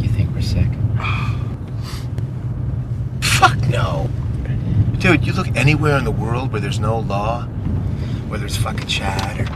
You 0.00 0.08
think 0.14 0.30
we're 0.34 0.42
sick? 0.42 0.68
Fuck 3.20 3.55
no. 3.68 4.08
Dude, 4.98 5.26
you 5.26 5.32
look 5.32 5.48
anywhere 5.56 5.98
in 5.98 6.04
the 6.04 6.10
world 6.10 6.52
where 6.52 6.60
there's 6.60 6.80
no 6.80 6.98
law, 6.98 7.46
whether 8.28 8.46
it's 8.46 8.56
fucking 8.56 8.86
Chad 8.86 9.40
or 9.40 9.46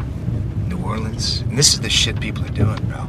New 0.69 0.79
Orleans, 0.85 1.41
and 1.49 1.57
this 1.57 1.73
is 1.73 1.81
the 1.81 1.91
shit 1.91 2.21
people 2.21 2.45
are 2.45 2.55
doing, 2.55 2.79
bro. 2.87 3.07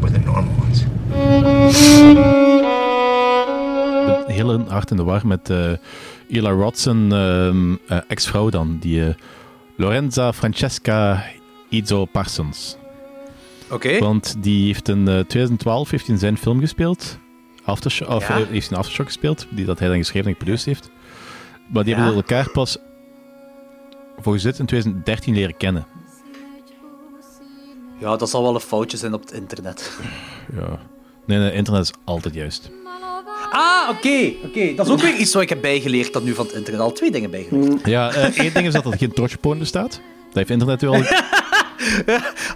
We're 0.00 0.10
the 0.10 0.18
normal 0.18 0.54
ones. 0.58 0.84
Ik 4.20 4.26
ben 4.26 4.34
heel 4.34 4.64
hard 4.68 4.90
in 4.90 4.96
de 4.96 5.02
war 5.04 5.26
met 5.26 5.50
eh 5.50 5.72
Eli 6.28 6.50
Rodson, 6.50 7.12
ehm, 7.12 7.74
eh, 7.88 7.98
ex-vrouw 8.08 8.50
dan, 8.50 8.78
die 8.80 9.06
eh, 9.06 9.14
Lorenza 9.76 10.32
Francesca 10.32 11.24
Izzo 11.68 12.04
Parsons. 12.04 12.76
Oké. 13.70 13.98
Want 13.98 14.34
die 14.38 14.66
heeft 14.66 14.88
in 14.88 15.08
eh, 15.08 15.18
2012 15.18 15.90
heeft 15.90 16.08
in 16.08 16.18
zijn 16.18 16.38
film 16.38 16.60
gespeeld. 16.60 17.18
Aftershock, 17.66 18.08
of, 18.08 18.28
Ja. 18.28 18.34
eh, 18.34 18.46
heeft 18.46 18.50
hij 18.50 18.70
een 18.70 18.76
Aftershock 18.76 19.06
gespeeld, 19.06 19.46
die 19.50 19.64
dat 19.64 19.78
hij 19.78 19.88
dan 19.88 19.96
geschreven 19.96 20.28
en 20.28 20.32
geproduceerd 20.36 20.76
heeft. 20.76 20.90
Maar 21.72 21.84
die 21.84 21.92
Ja. 21.94 21.98
hebben 21.98 22.16
elkaar 22.16 22.50
pas 22.50 22.78
volgens 24.18 24.44
dit 24.44 24.58
in 24.58 24.66
2013 24.66 25.34
leren 25.34 25.56
kennen. 25.56 25.86
Ja, 27.98 28.16
dat 28.16 28.30
zal 28.30 28.42
wel 28.42 28.54
een 28.54 28.60
foutje 28.60 28.96
zijn 28.96 29.14
op 29.14 29.20
het 29.20 29.32
internet. 29.32 29.98
Ja. 30.54 30.78
Nee, 31.26 31.38
nee, 31.38 31.52
internet 31.52 31.82
is 31.82 31.92
altijd 32.04 32.34
juist. 32.34 32.70
Ah, 33.50 33.88
oké. 33.90 34.32
oké. 34.44 34.74
Dat 34.74 34.86
is 34.86 34.92
ook 34.92 35.00
weer 35.00 35.14
iets 35.16 35.32
wat 35.32 35.42
ik 35.42 35.48
heb 35.48 35.60
bijgeleerd 35.60 36.12
dat 36.12 36.22
nu 36.24 36.34
van 36.34 36.46
het 36.46 36.54
internet. 36.54 36.80
Al 36.82 36.92
twee 36.92 37.10
dingen 37.10 37.30
bijgeleerd. 37.30 37.86
Ja, 37.86 38.12
eh, 38.12 38.38
één 38.38 38.52
ding 38.54 38.66
is 38.66 38.72
dat 38.72 38.84
er 38.86 38.98
geen 38.98 39.12
torchporn 39.12 39.58
bestaat. 39.58 39.90
Dat 40.26 40.34
heeft 40.34 40.50
internet 40.50 40.80
wel. 40.80 40.94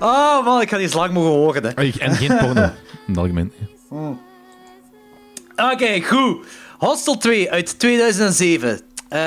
Oh 0.01 0.45
man, 0.45 0.61
ik 0.61 0.69
ga 0.69 0.77
die 0.77 0.85
eens 0.87 0.95
lang 0.95 1.13
mogen 1.13 1.31
horen. 1.31 1.63
Hè. 1.65 1.71
En 1.99 2.15
geen 2.15 2.37
porno, 2.37 2.63
in 2.63 2.73
het 3.07 3.17
algemeen. 3.17 3.53
Oké, 5.61 6.01
goed. 6.03 6.47
Hostel 6.79 7.17
2 7.17 7.51
uit 7.51 7.79
2007. 7.79 8.81
Eh, 9.09 9.19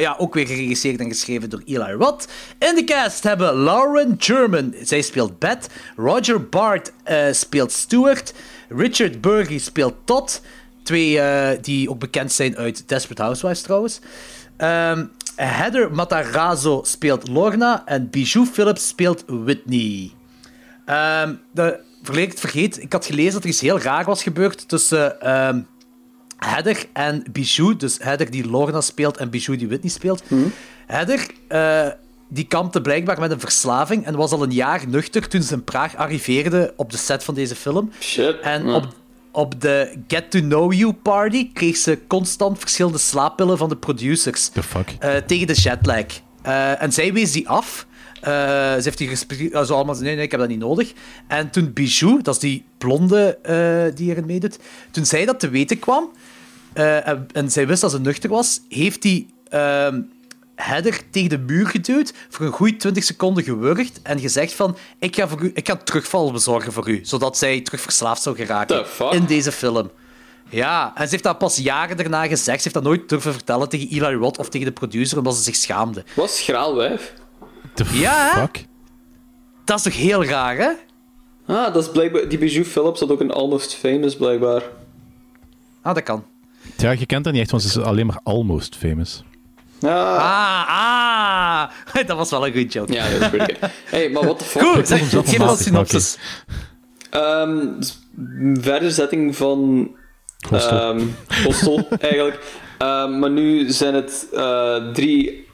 ja, 0.00 0.14
ook 0.18 0.34
weer 0.34 0.46
geregisseerd 0.46 1.00
en 1.00 1.08
geschreven 1.08 1.50
door 1.50 1.62
Eli 1.64 1.92
Roth. 1.92 2.28
In 2.58 2.74
de 2.74 2.84
cast 2.84 3.22
hebben 3.22 3.54
Lauren 3.54 4.14
German, 4.18 4.74
zij 4.82 5.02
speelt 5.02 5.38
Beth. 5.38 5.68
Roger 5.96 6.48
Bart 6.48 6.92
eh, 7.02 7.32
speelt 7.32 7.72
Stuart. 7.72 8.34
Richard 8.68 9.20
Burgi 9.20 9.58
speelt 9.58 9.94
Todd. 10.04 10.42
Twee 10.82 11.20
eh, 11.20 11.58
die 11.62 11.90
ook 11.90 11.98
bekend 11.98 12.32
zijn 12.32 12.56
uit 12.56 12.88
Desperate 12.88 13.22
Housewives 13.22 13.62
trouwens. 13.62 14.00
Ehm, 14.56 15.06
Heather 15.36 15.94
Matarazzo 15.94 16.80
speelt 16.84 17.28
Lorna. 17.28 17.82
En 17.86 18.10
Bijou 18.10 18.46
Phillips 18.46 18.88
speelt 18.88 19.24
Whitney. 19.26 20.10
Ehm 20.84 21.34
de, 21.52 21.80
het 22.02 22.40
vergeet, 22.40 22.82
ik 22.82 22.92
had 22.92 23.06
gelezen 23.06 23.32
dat 23.32 23.42
er 23.42 23.48
iets 23.48 23.60
heel 23.60 23.80
raar 23.80 24.04
was 24.04 24.22
gebeurd 24.22 24.68
tussen 24.68 25.20
ehm 25.20 25.60
Heather 26.38 26.84
en 26.92 27.24
Bijou. 27.32 27.76
Dus 27.76 27.98
Heather 28.00 28.30
die 28.30 28.48
Lorna 28.48 28.80
speelt 28.80 29.16
en 29.16 29.30
Bijou 29.30 29.56
die 29.56 29.68
Whitney 29.68 29.90
speelt. 29.90 30.22
Heather 30.86 31.26
eh, 31.48 31.86
die 32.28 32.46
kampte 32.46 32.80
blijkbaar 32.80 33.20
met 33.20 33.30
een 33.30 33.40
verslaving 33.40 34.04
en 34.06 34.16
was 34.16 34.32
al 34.32 34.42
een 34.42 34.52
jaar 34.52 34.88
nuchter 34.88 35.28
toen 35.28 35.42
ze 35.42 35.54
in 35.54 35.64
Praag 35.64 35.96
arriveerde 35.96 36.72
op 36.76 36.90
de 36.90 36.96
set 36.96 37.24
van 37.24 37.34
deze 37.34 37.54
film. 37.54 37.90
Shit. 38.00 38.40
En 38.40 38.66
Ja. 38.66 38.74
op, 38.74 38.86
op 39.32 39.60
de 39.60 39.98
Get 40.08 40.30
to 40.30 40.38
Know 40.40 40.72
You 40.72 40.92
party 40.92 41.52
kreeg 41.52 41.76
ze 41.76 41.98
constant 42.06 42.58
verschillende 42.58 42.98
slaappillen 42.98 43.58
van 43.58 43.68
de 43.68 43.76
producers. 43.76 44.48
The 44.48 44.62
fuck? 44.62 44.96
Eh, 44.98 45.16
tegen 45.16 45.46
de 45.46 45.54
jetlag. 45.54 46.04
Eh, 46.42 46.82
en 46.82 46.92
zij 46.92 47.12
wees 47.12 47.32
die 47.32 47.48
af. 47.48 47.86
Eh, 48.20 48.32
ze 48.74 48.80
heeft 48.82 48.98
die 48.98 49.08
gesprek, 49.08 49.54
also 49.54 49.74
allemaal 49.74 49.94
nee, 49.94 50.14
nee, 50.14 50.24
ik 50.24 50.30
heb 50.30 50.40
dat 50.40 50.48
niet 50.48 50.58
nodig. 50.58 50.92
En 51.26 51.50
toen 51.50 51.72
Bijou, 51.72 52.22
dat 52.22 52.34
is 52.34 52.40
die 52.40 52.64
blonde 52.78 53.38
eh, 53.42 53.96
die 53.96 54.10
erin 54.10 54.26
meedoet, 54.26 54.58
toen 54.90 55.04
zij 55.06 55.24
dat 55.24 55.40
te 55.40 55.48
weten 55.48 55.78
kwam, 55.78 56.10
eh, 56.78 57.08
en, 57.08 57.26
en 57.32 57.50
zij 57.50 57.66
wist 57.66 57.80
dat 57.80 57.90
ze 57.90 58.00
nuchter 58.00 58.30
was, 58.30 58.60
heeft 58.68 59.02
die 59.02 59.26
ehm 59.48 60.00
Heather 60.54 61.00
tegen 61.10 61.28
de 61.28 61.38
muur 61.38 61.66
geduwd, 61.66 62.12
voor 62.28 62.46
een 62.46 62.52
goede 62.52 62.76
20 62.76 63.04
seconden 63.04 63.44
gewurgd 63.44 64.02
en 64.02 64.18
gezegd 64.20 64.52
van, 64.52 64.76
ik 64.98 65.16
ga, 65.16 65.28
voor 65.28 65.42
u, 65.42 65.50
ik 65.54 65.68
ga 65.68 65.76
terugval 65.76 66.32
bezorgen 66.32 66.72
voor 66.72 66.88
u, 66.88 67.00
zodat 67.02 67.38
zij 67.38 67.60
terug 67.60 67.80
verslaafd 67.80 68.22
zou 68.22 68.36
geraken 68.36 68.84
in 69.10 69.24
deze 69.24 69.52
film. 69.52 69.90
Ja, 70.50 70.92
en 70.94 71.04
ze 71.04 71.10
heeft 71.10 71.22
dat 71.22 71.38
pas 71.38 71.56
jaren 71.56 71.96
daarna 71.96 72.26
gezegd. 72.26 72.56
Ze 72.56 72.62
heeft 72.62 72.74
dat 72.74 72.82
nooit 72.82 73.08
durven 73.08 73.32
vertellen 73.32 73.68
tegen 73.68 73.88
Eli 73.88 74.14
Roth 74.14 74.38
of 74.38 74.48
tegen 74.48 74.66
de 74.66 74.72
producer, 74.72 75.18
omdat 75.18 75.36
ze 75.36 75.42
zich 75.42 75.56
schaamde. 75.56 76.04
Wat 76.14 76.30
schraal 76.30 76.76
wijf. 76.76 77.14
The 77.74 77.84
Ja, 77.92 78.32
fuck? 78.32 78.64
Dat 79.64 79.76
is 79.76 79.82
toch 79.82 79.96
heel 79.96 80.24
raar, 80.24 80.56
hè? 80.56 80.70
Ah, 81.46 81.74
dat 81.74 81.82
is 81.82 81.90
blijkbaar... 81.90 82.28
Die 82.28 82.38
Bijou 82.38 82.64
Phillips 82.64 83.00
had 83.00 83.10
ook 83.10 83.20
een 83.20 83.32
Almost 83.32 83.74
Famous, 83.74 84.16
blijkbaar. 84.16 84.62
Ah, 85.82 85.94
dat 85.94 86.02
kan. 86.02 86.24
Ja, 86.76 86.90
je 86.90 87.06
kent 87.06 87.24
dat 87.24 87.32
niet 87.32 87.42
echt, 87.42 87.50
want 87.50 87.62
ze 87.62 87.68
is 87.78 87.84
alleen 87.84 88.06
maar 88.06 88.20
almost 88.22 88.76
famous. 88.76 89.22
Ja, 89.80 90.16
Ah, 90.16 90.68
ah. 90.68 92.04
Dat 92.06 92.16
was 92.16 92.30
wel 92.30 92.46
een 92.46 92.52
goed 92.52 92.72
joke. 92.72 92.92
ja 92.92 93.10
dat 93.10 93.20
is 93.20 93.40
good. 93.40 93.56
hey, 93.84 94.08
maar 94.10 94.22
what 94.24 94.38
the 94.38 94.44
fuck? 94.44 94.62
Goed, 94.62 94.88
zeg, 94.88 94.98
geef 95.10 95.24
fantastisch, 95.28 95.66
synopsis. 95.66 96.18
Ehm, 97.10 97.66
s- 97.82 97.98
verderzetting 98.60 99.36
van 99.36 99.90
Hostel. 100.50 100.78
ehm, 100.80 101.00
Hostel, 101.44 101.88
eigenlijk. 102.00 102.40
Ehm, 102.78 103.18
maar 103.18 103.30
nu 103.30 103.70
zijn 103.70 103.94
het 103.94 104.28
eh, 104.32 104.76
drie 104.92 105.46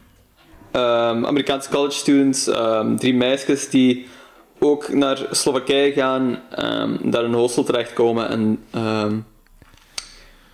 ehm, 0.70 1.26
Amerikaanse 1.26 1.68
college 1.70 1.96
students, 1.96 2.48
ehm, 2.48 2.96
drie 2.96 3.14
meisjes 3.14 3.68
die 3.70 4.06
ook 4.58 4.92
naar 4.92 5.18
Slowakije 5.30 5.92
gaan, 5.92 6.38
ehm, 6.50 7.10
daar 7.10 7.24
in 7.24 7.32
een 7.32 7.38
hostel 7.38 7.64
terechtkomen 7.64 8.28
en 8.28 8.58
ehm, 8.70 9.16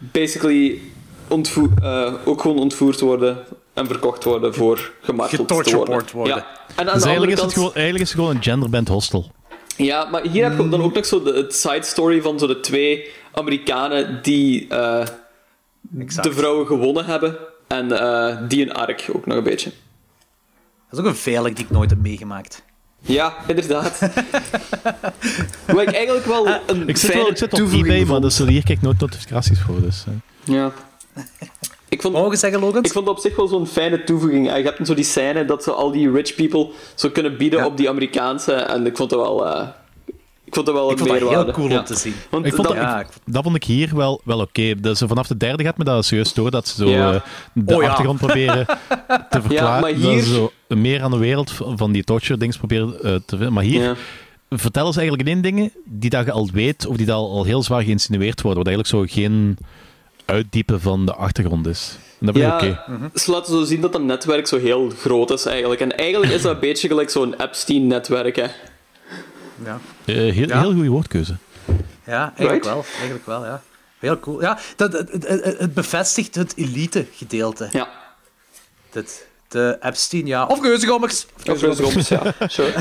basically 0.00 0.80
ontvoer, 1.28 1.68
eh, 1.82 2.14
ook 2.24 2.40
gewoon 2.40 2.58
ontvoerd 2.58 3.00
worden 3.00 3.44
en 3.74 3.86
verkocht 3.86 4.24
worden 4.24 4.54
voor 4.54 4.92
gemarteld 5.00 5.48
te 5.48 5.76
worden. 6.12 6.24
Ja. 6.24 6.46
En 6.76 6.88
aan 6.88 6.94
Dus 6.94 7.02
de 7.02 7.08
eigenlijk 7.08 7.38
is, 7.38 7.44
het 7.44 7.52
gewoon, 7.52 7.74
eigenlijk 7.74 8.04
is 8.04 8.10
het 8.10 8.18
gewoon 8.18 8.36
een 8.36 8.42
genderband 8.42 8.88
hostel. 8.88 9.30
Ja, 9.76 10.04
maar 10.04 10.22
hier 10.22 10.44
heb 10.44 10.58
je 10.58 10.68
dan 10.68 10.82
ook 10.82 10.94
nog 10.94 11.06
zo 11.06 11.22
de, 11.22 11.32
het 11.32 11.54
side 11.54 11.82
story 11.82 12.22
van 12.22 12.38
zo 12.38 12.46
de 12.46 12.60
twee 12.60 13.08
Amerikanen 13.32 14.22
die 14.22 14.68
eh, 14.68 15.06
de 16.22 16.32
vrouwen 16.32 16.66
gewonnen 16.66 17.04
hebben. 17.04 17.36
En 17.66 17.92
eh, 18.00 18.48
die 18.48 18.62
een 18.62 18.72
ark 18.72 19.08
ook 19.12 19.26
nog 19.26 19.36
een 19.36 19.44
beetje. 19.44 19.70
Dat 20.90 20.98
is 20.98 20.98
ook 20.98 21.04
een 21.04 21.16
veilig 21.16 21.52
die 21.52 21.64
ik 21.64 21.70
nooit 21.70 21.90
heb 21.90 21.98
meegemaakt. 21.98 22.62
Ja, 23.00 23.34
inderdaad. 23.46 23.98
Wat 25.66 25.82
ik 25.82 25.92
eigenlijk 25.92 26.26
wel 26.26 26.46
een 26.66 26.88
Ik 26.88 26.96
zit, 26.96 27.10
fijne 27.10 27.22
wel, 27.22 27.30
ik 27.30 27.38
zit 27.38 27.52
op 27.52 27.58
toevoeging 27.58 27.92
eBay, 27.94 28.04
maar 28.04 28.20
dus, 28.20 28.38
hier 28.38 28.46
krijg 28.46 28.68
ik 28.78 28.82
nooit 28.82 29.00
notificaties 29.00 29.60
voor. 29.60 29.80
Dus, 29.80 30.04
eh. 30.06 30.54
Ja. 30.54 30.72
Ik 31.88 32.00
vond, 32.02 32.14
Mogen 32.14 32.38
zeggen, 32.38 32.60
Logan? 32.60 32.82
ik 32.84 32.92
vond 32.92 33.06
het 33.06 33.16
op 33.16 33.22
zich 33.22 33.36
wel 33.36 33.46
zo'n 33.48 33.66
fijne 33.66 34.04
toevoeging. 34.04 34.50
En 34.50 34.58
je 34.58 34.64
hebt 34.64 34.86
zo 34.86 34.94
die 34.94 35.04
scène 35.04 35.44
dat 35.44 35.62
ze 35.62 35.72
al 35.72 35.90
die 35.90 36.10
rich 36.12 36.34
people 36.34 36.70
zo 36.94 37.10
kunnen 37.10 37.36
bieden 37.36 37.58
Ja. 37.58 37.66
op 37.66 37.76
die 37.76 37.88
Amerikaanse. 37.88 38.52
En 38.52 38.86
ik 38.86 38.96
vond 38.96 39.10
het 39.10 39.20
wel... 39.20 39.46
eh, 39.46 39.68
ik 40.50 40.54
vond 40.56 40.66
het 40.66 40.76
wel 40.76 40.84
een 40.86 40.92
Ik 40.92 40.98
dat 40.98 41.08
meerwaarde. 41.08 41.44
heel 41.44 41.52
cool 41.52 41.68
Ja. 41.68 41.78
om 41.78 41.84
te 41.84 41.94
zien. 41.96 42.14
Want 42.30 42.46
Ik 42.46 42.54
vond 42.54 42.66
dat- 42.66 42.76
dat, 42.76 42.84
Ja, 42.84 43.00
ik- 43.00 43.06
dat 43.24 43.42
vond 43.42 43.56
ik 43.56 43.64
hier 43.64 43.96
wel, 43.96 44.20
wel 44.24 44.40
oké. 44.40 44.74
Dus 44.80 44.98
vanaf 45.06 45.26
de 45.26 45.36
derde 45.36 45.62
gaat 45.64 45.78
me 45.78 45.84
dat 45.84 46.04
serieus 46.04 46.32
door 46.34 46.50
dat 46.50 46.68
ze 46.68 46.74
zo 46.84 46.88
Ja. 46.90 47.12
eh, 47.12 47.20
de 47.52 47.74
Oh 47.76 47.82
ja. 47.82 47.88
achtergrond 47.88 48.18
proberen 48.26 48.66
te 49.30 49.40
verklaren. 49.42 49.80
maar 49.80 49.92
Dat 49.92 50.00
hier- 50.02 50.22
ze 50.22 50.32
zo 50.34 50.52
meer 50.68 51.02
aan 51.02 51.10
de 51.10 51.16
wereld 51.18 51.52
van 51.76 51.92
die 51.92 52.04
torture-dings 52.04 52.56
proberen 52.56 52.94
eh, 53.02 53.14
te 53.14 53.20
vinden. 53.36 53.52
Maar 53.52 53.64
hier, 53.64 53.82
Ja. 53.82 53.94
vertel 54.50 54.86
eens 54.86 54.96
eigenlijk 54.96 55.28
in 55.28 55.34
één 55.34 55.42
dingen 55.42 55.72
die 55.84 56.10
dat 56.10 56.24
je 56.24 56.32
al 56.32 56.48
weet, 56.52 56.86
of 56.86 56.96
die 56.96 57.06
dat 57.06 57.16
al, 57.16 57.30
al 57.30 57.44
heel 57.44 57.62
zwaar 57.62 57.82
geïnsinueerd 57.82 58.40
worden, 58.42 58.64
wat 58.64 58.72
eigenlijk 58.72 59.10
zo 59.12 59.20
geen 59.20 59.56
uitdiepen 60.24 60.80
van 60.80 61.06
de 61.06 61.14
achtergrond 61.14 61.66
is. 61.66 61.96
En 62.20 62.26
dat 62.26 62.34
ben 62.34 62.44
Ja, 62.44 62.54
oké. 62.54 62.80
ze 63.14 63.30
laten 63.30 63.52
zo 63.54 63.64
zien 63.64 63.80
dat 63.80 63.92
dat 63.92 64.02
netwerk 64.02 64.46
zo 64.46 64.58
heel 64.58 64.90
groot 64.98 65.30
is 65.30 65.46
eigenlijk. 65.46 65.80
En 65.80 65.96
eigenlijk 65.96 66.32
is 66.32 66.42
dat 66.42 66.54
een 66.54 66.60
beetje 66.60 66.88
gelijk 66.88 67.10
zo'n 67.10 67.34
Epstein-netwerk, 67.40 68.36
hè. 68.36 68.46
Ja, 69.64 69.78
Eh, 70.04 70.14
heel, 70.14 70.48
Ja. 70.48 70.60
heel 70.60 70.72
goede 70.72 70.88
woordkeuze. 70.88 71.36
ja 72.06 72.20
eigenlijk 72.36 72.48
Right? 72.50 72.64
wel. 72.64 72.84
Eigenlijk 72.94 73.26
wel, 73.26 73.44
ja. 73.44 73.62
Heel 73.98 74.20
cool. 74.20 74.40
Ja, 74.40 74.58
dat, 74.76 74.92
het, 74.92 75.12
het, 75.12 75.28
het- 75.28 75.58
het 75.58 75.74
bevestigt 75.74 76.34
het 76.34 76.52
elite-gedeelte. 76.56 77.68
Ja. 77.72 77.88
Dit, 78.90 79.26
de 79.48 79.76
Epstein, 79.80 80.26
ja. 80.26 80.46
Of 80.46 80.60
geuzengommers. 80.60 81.26
Of 81.46 82.08
ja. 82.08 82.22
Sure. 82.48 82.72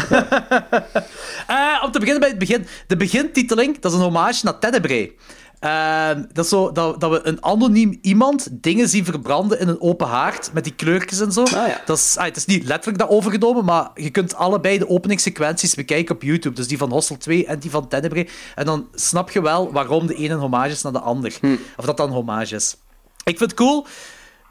Eh, 1.48 1.82
om 1.86 1.92
te 1.92 2.00
beginnen 2.00 2.20
bij 2.20 2.30
het 2.30 2.38
begin. 2.40 2.68
De 2.88 2.98
begintiteling, 2.98 3.80
dat 3.80 3.92
is 3.92 3.98
een 3.98 4.04
hommage 4.04 4.46
naar 4.46 4.60
Tenebrae. 4.60 5.16
Ehm, 5.60 6.24
dat 6.34 6.44
is 6.44 6.50
zo 6.52 6.72
dat, 6.72 7.02
dat 7.02 7.12
we 7.12 7.28
een 7.28 7.44
anoniem 7.44 7.98
iemand 8.02 8.48
dingen 8.52 8.90
zien 8.90 9.06
verbranden 9.06 9.60
in 9.60 9.68
een 9.68 9.82
open 9.82 10.08
haard 10.08 10.50
met 10.54 10.64
die 10.64 10.74
kleurtjes 10.74 11.20
en 11.20 11.32
zo. 11.32 11.44
ja. 11.50 11.82
dat 11.86 11.98
is, 11.98 12.18
ah, 12.18 12.26
het 12.26 12.38
is 12.38 12.46
niet 12.46 12.64
letterlijk 12.66 12.98
dat 12.98 13.10
overgenomen, 13.10 13.66
maar 13.66 13.90
je 13.96 14.10
kunt 14.10 14.36
allebei 14.36 14.78
de 14.78 14.90
openingssequenties 14.90 15.76
bekijken 15.76 16.16
op 16.16 16.24
YouTube. 16.24 16.56
Dus 16.56 16.68
die 16.68 16.78
van 16.78 16.92
Hostel 16.92 17.18
2 17.18 17.46
en 17.46 17.60
die 17.60 17.72
van 17.72 17.88
Tenebrae. 17.88 18.28
En 18.56 18.66
dan 18.66 18.88
snap 18.94 19.32
je 19.32 19.42
wel 19.42 19.72
waarom 19.72 20.08
de 20.08 20.16
ene 20.16 20.34
een 20.34 20.40
hommage 20.40 20.72
is 20.72 20.82
naar 20.82 20.92
de 20.92 21.00
ander. 21.00 21.40
Of 21.78 21.86
dat 21.86 21.98
dan 21.98 22.08
een 22.08 22.14
hommage 22.14 22.56
is. 22.56 22.76
Ik 23.24 23.38
vind 23.38 23.52
het 23.52 23.54
cool. 23.54 23.86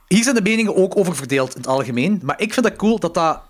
Hier 0.09 0.23
zijn 0.23 0.35
de 0.35 0.43
meningen 0.43 0.77
ook 0.77 0.97
over 0.97 1.17
verdeeld 1.17 1.55
in 1.55 1.61
het 1.61 1.71
algemeen. 1.71 2.21
Maar 2.25 2.41
ik 2.41 2.55
vind 2.55 2.67
het 2.67 2.77
cool 2.77 2.99
dat, 2.99 3.15
dat, 3.15 3.41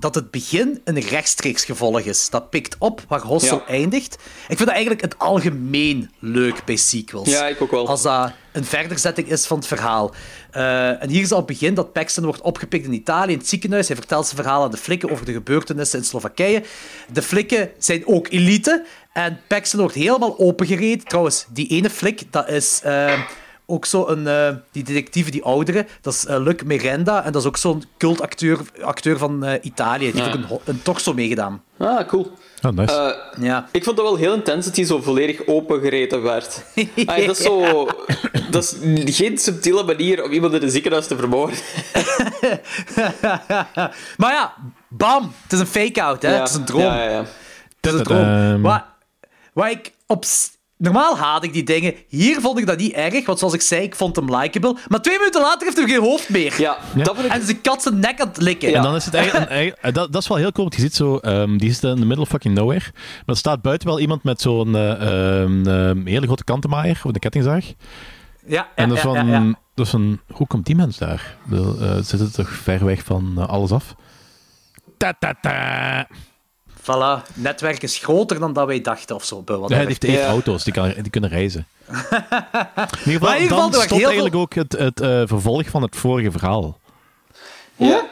dat 0.00 0.14
het 0.14 0.30
begin 0.30 0.80
een 0.84 1.00
rechtstreeks 1.00 1.64
gevolg 1.64 2.00
is. 2.00 2.30
Dat 2.30 2.50
pikt 2.50 2.76
op 2.78 3.02
waar 3.08 3.20
Hostel 3.20 3.56
Ja. 3.66 3.72
eindigt. 3.72 4.14
Ik 4.14 4.46
vind 4.46 4.58
dat 4.58 4.68
eigenlijk 4.68 5.00
het 5.00 5.18
algemeen 5.18 6.10
leuk 6.18 6.64
bij 6.64 6.76
sequels. 6.76 7.28
Ja, 7.28 7.46
ik 7.48 7.62
ook 7.62 7.70
wel. 7.70 7.88
Als 7.88 8.02
dat 8.02 8.32
een 8.52 8.64
verderzetting 8.64 9.28
is 9.30 9.46
van 9.46 9.56
het 9.58 9.66
verhaal. 9.66 10.14
Eh, 10.50 11.02
en 11.02 11.08
hier 11.08 11.22
is 11.22 11.30
al 11.32 11.36
het 11.38 11.46
begin 11.46 11.74
dat 11.74 11.92
Paxton 11.92 12.24
wordt 12.24 12.40
opgepikt 12.40 12.84
in 12.86 12.92
Italië, 12.92 13.32
in 13.32 13.38
het 13.38 13.48
ziekenhuis. 13.48 13.86
Hij 13.88 13.96
vertelt 13.96 14.24
zijn 14.26 14.36
verhaal 14.42 14.62
aan 14.62 14.70
de 14.70 14.76
flikken 14.76 15.10
over 15.10 15.24
de 15.24 15.32
gebeurtenissen 15.32 15.98
in 15.98 16.04
Slowakije. 16.04 16.62
De 17.12 17.22
flikken 17.22 17.70
zijn 17.78 18.06
ook 18.06 18.26
elite. 18.30 18.84
En 19.12 19.40
Paxton 19.48 19.80
wordt 19.80 19.94
helemaal 19.94 20.38
opengereed. 20.38 21.08
Trouwens, 21.08 21.46
die 21.52 21.68
ene 21.68 21.90
flik, 21.90 22.32
dat 22.32 22.48
is... 22.48 22.80
eh, 22.82 23.20
ook 23.70 23.84
zo 23.86 24.06
een, 24.06 24.26
eh, 24.26 24.48
die 24.72 24.84
detectieve, 24.84 25.30
die 25.30 25.42
oudere, 25.44 25.86
dat 26.00 26.14
is 26.14 26.26
eh, 26.26 26.40
Luc 26.40 26.62
Miranda. 26.64 27.24
En 27.24 27.32
dat 27.32 27.42
is 27.42 27.48
ook 27.48 27.56
zo'n 27.56 27.84
cultacteur 27.98 28.58
acteur 28.80 29.18
van 29.18 29.44
eh, 29.44 29.58
Italië. 29.62 30.12
Die 30.12 30.22
heeft 30.22 30.36
ook 30.36 30.50
een, 30.50 30.58
een 30.64 30.82
torso 30.82 31.14
meegedaan. 31.14 31.62
Ah, 31.78 32.08
cool. 32.08 32.30
Oh, 32.62 32.72
nice. 32.72 32.92
Eh, 32.92 33.42
Ja. 33.44 33.68
Ik 33.72 33.84
vond 33.84 33.96
dat 33.96 34.04
wel 34.04 34.16
heel 34.16 34.34
intens 34.34 34.64
dat 34.64 34.76
hij 34.76 34.84
zo 34.84 35.00
volledig 35.02 35.46
opengereten 35.46 36.22
werd. 36.22 36.62
Ah, 37.06 37.26
dat 37.26 37.38
is 37.38 37.44
zo... 37.44 37.86
Dat 38.50 38.62
is 38.62 38.74
geen 39.16 39.38
subtiele 39.38 39.84
manier 39.84 40.24
om 40.24 40.30
iemand 40.32 40.54
in 40.54 40.62
een 40.62 40.70
ziekenhuis 40.70 41.06
te 41.06 41.16
vermoorden. 41.16 41.56
maar 44.16 44.32
ja, 44.32 44.54
bam! 44.88 45.32
Het 45.42 45.52
is 45.52 45.58
een 45.60 45.66
fake-out, 45.66 46.22
hè? 46.22 46.34
Ja. 46.34 46.38
Het 46.40 46.48
is 46.48 46.54
een 46.54 46.64
droom. 46.64 46.82
Ja, 46.82 47.02
ja, 47.02 47.10
ja. 47.10 47.24
Het 47.80 47.92
is 47.92 47.92
een 47.92 48.02
droom. 48.02 48.62
Waar, 48.62 48.86
waar 49.52 49.70
ik 49.70 49.92
op... 50.06 50.24
Normaal 50.78 51.16
haat 51.18 51.44
ik 51.44 51.52
die 51.52 51.62
dingen. 51.62 51.94
Hier 52.08 52.40
vond 52.40 52.58
ik 52.58 52.66
dat 52.66 52.78
niet 52.78 52.92
erg, 52.92 53.26
want 53.26 53.38
zoals 53.38 53.54
ik 53.54 53.60
zei, 53.60 53.82
ik 53.82 53.94
vond 53.94 54.16
hem 54.16 54.34
likable. 54.36 54.76
Maar 54.88 55.00
twee 55.02 55.18
minuten 55.18 55.40
later 55.40 55.66
heeft 55.66 55.76
hij 55.78 55.86
geen 55.88 56.00
hoofd 56.00 56.28
meer. 56.28 56.54
Ja, 56.58 56.78
dat 56.94 57.14
vond 57.14 57.26
ik... 57.26 57.32
En 57.32 57.42
zijn 57.44 57.60
kat 57.60 57.82
zijn 57.82 57.98
nek 57.98 58.20
aan 58.20 58.28
het 58.28 58.36
likken. 58.40 58.74
En 58.74 58.82
dan 58.82 58.94
is 58.94 59.04
het 59.04 59.14
eigenlijk, 59.14 59.44
een- 59.50 59.56
eigenlijk- 59.56 59.82
eh, 59.86 59.92
dat, 59.92 60.12
dat 60.12 60.22
is 60.22 60.28
wel 60.28 60.36
heel 60.36 60.52
cool, 60.52 60.68
want 60.68 60.74
je 60.74 60.80
ziet 60.88 60.94
zo, 60.94 61.16
ehm, 61.16 61.56
die 61.56 61.72
zit 61.72 61.82
in 61.82 61.94
the 61.96 62.04
middle 62.04 62.20
of 62.20 62.28
fucking 62.28 62.54
nowhere. 62.54 62.84
Maar 62.94 63.22
er 63.26 63.36
staat 63.36 63.62
buiten 63.62 63.88
wel 63.88 64.00
iemand 64.00 64.22
met 64.22 64.40
zo'n 64.40 64.74
eh, 64.76 64.90
ehm, 65.42 65.68
ehm, 65.68 66.06
hele 66.06 66.26
grote 66.26 66.44
kantenmaaier, 66.44 67.00
of 67.04 67.12
de 67.12 67.18
kettingzaag. 67.18 67.64
Ja, 67.66 67.74
ja, 68.46 68.68
En 68.74 68.88
dat 68.88 68.96
is 68.98 69.04
ja, 69.04 69.08
van, 69.14 69.26
ja, 69.26 69.32
ja. 69.40 69.54
dat 69.74 69.84
is 69.84 69.90
van, 69.92 70.20
hoe 70.32 70.46
komt 70.46 70.66
die 70.66 70.76
mens 70.76 70.98
daar? 70.98 71.36
Eh, 71.52 71.96
zit 72.02 72.20
het 72.20 72.34
toch 72.34 72.48
ver 72.50 72.84
weg 72.84 73.02
van 73.04 73.48
alles 73.48 73.70
af? 73.70 73.94
Ta 74.96 75.12
ta 75.18 75.34
ta. 75.40 76.06
Voilà, 76.90 77.22
het 77.26 77.36
netwerk 77.36 77.82
is 77.82 77.98
groter 77.98 78.38
dan 78.38 78.52
dat 78.52 78.66
wij 78.66 78.80
dachten 78.80 79.14
of 79.16 79.24
zo. 79.24 79.42
Wat 79.46 79.70
Ja, 79.70 79.76
hij 79.76 79.84
heeft, 79.84 80.06
Ja. 80.06 80.26
auto's, 80.26 80.64
die, 80.64 80.72
kan, 80.72 80.92
die 81.02 81.10
kunnen 81.10 81.30
reizen. 81.30 81.66
In 81.88 81.94
ieder 81.94 82.08
geval, 83.04 83.18
Maar 83.20 83.36
in 83.36 83.42
ieder 83.42 83.56
geval, 83.56 83.58
dan 83.58 83.70
werd 83.70 83.82
stopt 83.82 83.90
heel 84.00 84.04
eigenlijk 84.04 84.36
ook 84.36 84.54
het, 84.54 84.72
het 84.72 85.00
eh, 85.00 85.22
vervolg 85.24 85.68
van 85.68 85.82
het 85.82 85.96
vorige 85.96 86.30
verhaal. 86.30 86.78
Ja? 87.76 88.06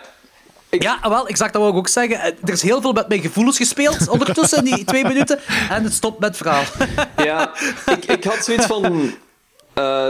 Ja, 0.70 0.98
wel, 1.08 1.28
exact, 1.28 1.52
dat 1.52 1.62
wou 1.62 1.74
ik 1.74 1.78
ook 1.78 1.88
zeggen. 1.88 2.20
Eh, 2.20 2.32
Er 2.42 2.52
is 2.52 2.62
heel 2.62 2.80
veel 2.80 2.92
met 2.92 3.08
mijn 3.08 3.20
gevoelens 3.20 3.56
gespeeld 3.56 4.08
ondertussen 4.16 4.58
in 4.58 4.74
die 4.74 4.84
twee 4.84 5.04
minuten. 5.04 5.38
En 5.70 5.84
het 5.84 5.92
stopt 5.92 6.18
met 6.20 6.28
het 6.28 6.36
verhaal. 6.36 6.62
Ja, 7.24 7.50
ik, 7.86 8.04
ik 8.04 8.24
had 8.24 8.44
zoiets 8.44 8.66
van... 8.66 8.84
eh, 9.74 10.08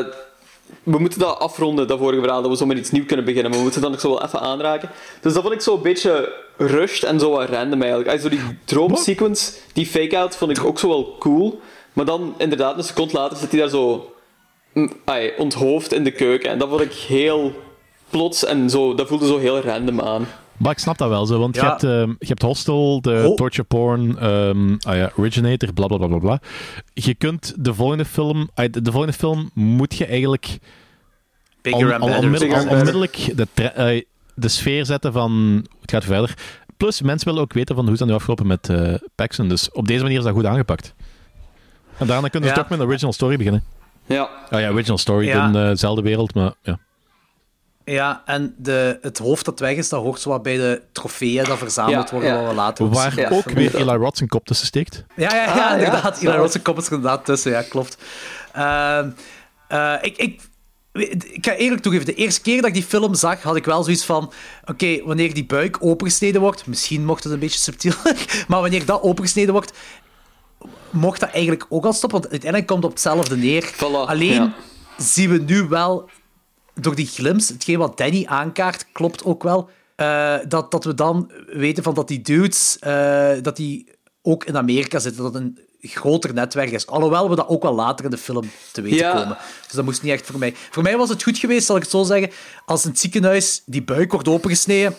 we 0.83 0.99
moeten 0.99 1.19
dat 1.19 1.39
afronden, 1.39 1.87
dat 1.87 1.99
vorige 1.99 2.21
verhaal, 2.21 2.43
dat 2.43 2.51
we 2.51 2.57
zo 2.57 2.67
met 2.67 2.79
iets 2.79 2.91
nieuws 2.91 3.07
kunnen 3.07 3.25
beginnen, 3.25 3.51
maar 3.51 3.59
we 3.59 3.65
moeten 3.65 3.83
dat 3.83 3.91
nog 3.91 4.01
zo 4.01 4.09
wel 4.09 4.23
even 4.23 4.41
aanraken. 4.41 4.91
Dus 5.21 5.33
dat 5.33 5.43
vond 5.43 5.55
ik 5.55 5.61
zo 5.61 5.75
een 5.75 5.83
beetje 5.83 6.33
rushed 6.57 7.03
en 7.03 7.21
zo 7.21 7.31
wat 7.31 7.49
random 7.49 7.81
eigenlijk. 7.81 8.11
Also, 8.11 8.29
die 8.29 8.41
droomsequence, 8.65 9.53
die 9.73 9.87
fake-out, 9.87 10.37
vond 10.37 10.59
ik 10.59 10.65
ook 10.65 10.79
zo 10.79 10.89
wel 10.89 11.17
cool. 11.19 11.61
Maar 11.93 12.05
dan, 12.05 12.35
inderdaad, 12.39 12.77
een 12.77 12.85
seconde 12.85 13.13
later 13.13 13.37
zit 13.37 13.51
hij 13.51 13.61
daar 13.61 13.69
zo 13.69 14.15
mm, 14.73 14.93
ai, 15.05 15.33
onthoofd 15.37 15.93
in 15.93 16.05
de 16.05 16.11
keuken. 16.11 16.51
En 16.51 16.59
dat 16.59 16.69
vond 16.69 16.81
ik 16.81 16.93
heel 16.93 17.53
plots 18.11 18.45
en 18.45 18.71
zo, 18.71 18.95
dat 18.95 19.09
voelde 19.09 19.27
zo 19.27 19.39
heel 19.39 19.61
random 19.61 20.01
aan. 20.01 20.27
Maar 20.59 20.73
ik 20.73 20.78
snap 20.78 20.99
dat 20.99 21.09
wel 21.09 21.27
zo, 21.27 21.39
want 21.39 21.55
je, 21.55 21.61
hebt, 21.62 21.83
ehm, 21.85 22.09
je 22.09 22.27
hebt 22.27 22.43
Hostel, 22.43 23.01
de 23.01 23.24
Oh. 23.28 23.35
torture 23.37 23.62
porn, 23.66 24.19
ehm, 24.19 24.77
ah 24.87 24.97
ja, 24.97 25.11
Originator, 25.16 25.73
bla 25.73 25.87
bla 25.87 26.07
bla 26.07 26.19
bla. 26.19 26.41
Je 26.95 27.15
kunt 27.15 27.55
de 27.59 27.74
volgende 27.74 28.05
film, 28.05 28.51
ah, 28.55 28.73
de 28.73 28.83
de 28.83 28.91
volgende 28.91 29.16
film 29.16 29.51
moet 29.55 29.95
je 29.95 30.07
eigenlijk 30.07 30.59
Bigger 31.62 31.87
on- 31.87 31.93
and 31.93 32.03
on- 32.03 32.09
better. 32.11 32.24
onmiddellijk- 32.24 32.70
onmiddellijk 32.70 33.33
de, 33.37 33.47
tre- 33.53 33.66
eh, 33.66 34.03
de 34.35 34.49
sfeer 34.49 34.87
zetten 34.87 35.12
van 35.12 35.65
het 35.81 35.91
gaat 35.91 36.05
verder. 36.05 36.35
Plus, 36.77 37.03
mensen 37.03 37.27
willen 37.28 37.43
ook 37.43 37.53
weten 37.53 37.74
van 37.74 37.85
hoe 37.85 37.93
is 37.93 37.99
dat 37.99 38.09
nu 38.09 38.15
afgelopen 38.15 38.47
met 38.47 38.69
eh 38.69 38.95
Paxson. 39.15 39.49
Dus 39.49 39.73
op 39.73 39.87
deze 39.89 40.03
manier 40.03 40.19
is 40.19 40.24
dat 40.24 40.33
goed 40.35 40.47
aangepakt. 40.47 40.95
En 41.99 42.07
daarna 42.07 42.28
kunnen 42.28 42.49
ze 42.49 42.55
Ja. 42.55 42.61
toch 42.61 42.70
met 42.70 42.81
een 42.81 42.87
original 42.87 43.12
story 43.12 43.37
beginnen. 43.37 43.62
Ja, 44.07 44.28
Ah 44.51 44.61
ja, 44.61 44.70
original 44.70 44.99
story 44.99 45.27
Ja. 45.27 45.47
in 45.47 45.53
dezelfde 45.53 46.03
wereld, 46.03 46.35
maar 46.35 46.53
ja. 46.62 46.78
Ja, 47.89 48.23
en 48.25 48.55
de, 48.59 48.99
het 49.03 49.19
hoofd 49.19 49.45
dat 49.45 49.61
weg 49.61 49.77
is, 49.77 49.89
dat 49.89 50.03
hoort 50.03 50.21
zo 50.21 50.29
wat 50.31 50.43
bij 50.43 50.57
de 50.57 50.83
trofeeën 50.93 51.45
dat 51.45 51.59
verzameld 51.59 52.05
Ja, 52.11 52.15
worden, 52.15 52.31
ja. 52.31 52.41
wat 52.41 52.49
we 52.49 52.55
later 52.55 52.89
Waar 52.89 53.21
Ja, 53.21 53.29
ook 53.31 53.51
weer. 53.51 53.75
Eli 53.77 53.97
Roth 53.97 54.17
zijn 54.17 54.29
kop 54.29 54.47
tussen 54.47 54.67
steekt. 54.67 55.05
Ja, 55.17 55.35
ja, 55.35 55.43
ja, 55.45 55.51
Ah, 55.51 55.57
ja. 55.57 55.73
inderdaad. 55.77 56.23
Eli. 56.23 56.37
Roth's 56.37 56.63
kop 56.63 56.79
is 56.79 56.87
er 56.87 56.93
inderdaad 56.93 57.25
tussen, 57.25 57.51
ja, 57.51 57.63
klopt. 57.63 57.97
Ehm, 58.53 59.11
eh, 59.69 59.95
ik, 60.01 60.17
ik, 60.17 60.41
ik 61.33 61.47
ga 61.47 61.53
eerlijk 61.55 61.83
toegeven, 61.83 62.07
de 62.07 62.15
eerste 62.15 62.41
keer 62.41 62.57
dat 62.57 62.67
ik 62.67 62.75
die 62.75 62.83
film 62.83 63.15
zag, 63.15 63.43
had 63.43 63.57
ik 63.57 63.65
wel 63.65 63.83
zoiets 63.83 64.05
van... 64.05 64.33
Oké, 64.65 65.03
wanneer 65.05 65.35
die 65.35 65.47
buik 65.47 65.77
opengesneden 65.81 66.41
wordt, 66.41 66.67
misschien 66.67 67.05
mocht 67.05 67.25
het 67.25 67.33
een 67.33 67.39
beetje 67.39 67.59
subtiel, 67.59 67.93
maar 68.49 68.61
wanneer 68.61 68.85
dat 68.87 69.03
opengesneden 69.03 69.53
wordt, 69.53 69.73
mocht 70.91 71.21
dat 71.21 71.31
eigenlijk 71.31 71.67
ook 71.69 71.85
al 71.85 71.93
stoppen, 71.93 72.21
want 72.21 72.31
uiteindelijk 72.31 72.71
komt 72.71 72.83
het 72.83 72.93
op 72.93 72.97
hetzelfde 72.99 73.37
neer. 73.37 73.73
Voilà, 73.75 74.09
Alleen 74.09 74.33
ja. 74.33 74.55
zien 74.97 75.31
we 75.31 75.39
nu 75.39 75.63
wel, 75.63 76.09
door 76.81 76.94
die 76.94 77.07
glimps, 77.07 77.48
hetgeen 77.48 77.78
wat 77.78 77.98
Danny 77.98 78.24
aankaart, 78.28 78.86
klopt 78.93 79.24
ook 79.24 79.43
wel, 79.43 79.69
eh, 79.97 80.36
dat, 80.48 80.70
dat 80.70 80.85
we 80.85 80.94
dan 80.94 81.31
weten 81.47 81.82
van 81.82 81.94
dat 81.94 82.09
die 82.09 82.20
dudes, 82.23 82.77
eh, 82.81 83.31
dat 83.43 83.57
die 83.57 83.89
ook 84.23 84.44
in 84.44 84.57
Amerika 84.57 84.98
zitten, 84.98 85.23
dat 85.23 85.35
een 85.35 85.59
groter 85.81 86.35
netwerk 86.35 86.70
is. 86.70 86.86
Alhoewel 86.86 87.31
we 87.31 87.36
dat 87.36 87.48
ook 87.48 87.62
wel 87.62 87.74
later 87.74 88.05
in 88.05 88.11
de 88.11 88.19
film 88.19 88.51
te 88.73 88.81
weten 88.82 88.98
Ja. 88.98 89.12
komen. 89.12 89.36
Dus 89.66 89.73
dat 89.73 89.85
moest 89.85 90.03
niet 90.03 90.12
echt 90.12 90.27
voor 90.27 90.39
mij. 90.39 90.55
Voor 90.70 90.82
mij 90.82 90.97
was 90.97 91.09
het 91.09 91.23
goed 91.23 91.39
geweest, 91.39 91.66
zal 91.66 91.77
ik 91.77 91.82
het 91.82 91.90
zo 91.90 92.03
zeggen, 92.03 92.31
als 92.65 92.85
in 92.85 92.90
het 92.90 92.98
ziekenhuis 92.98 93.62
die 93.66 93.82
buik 93.82 94.12
wordt 94.12 94.28
opengesneden. 94.28 94.94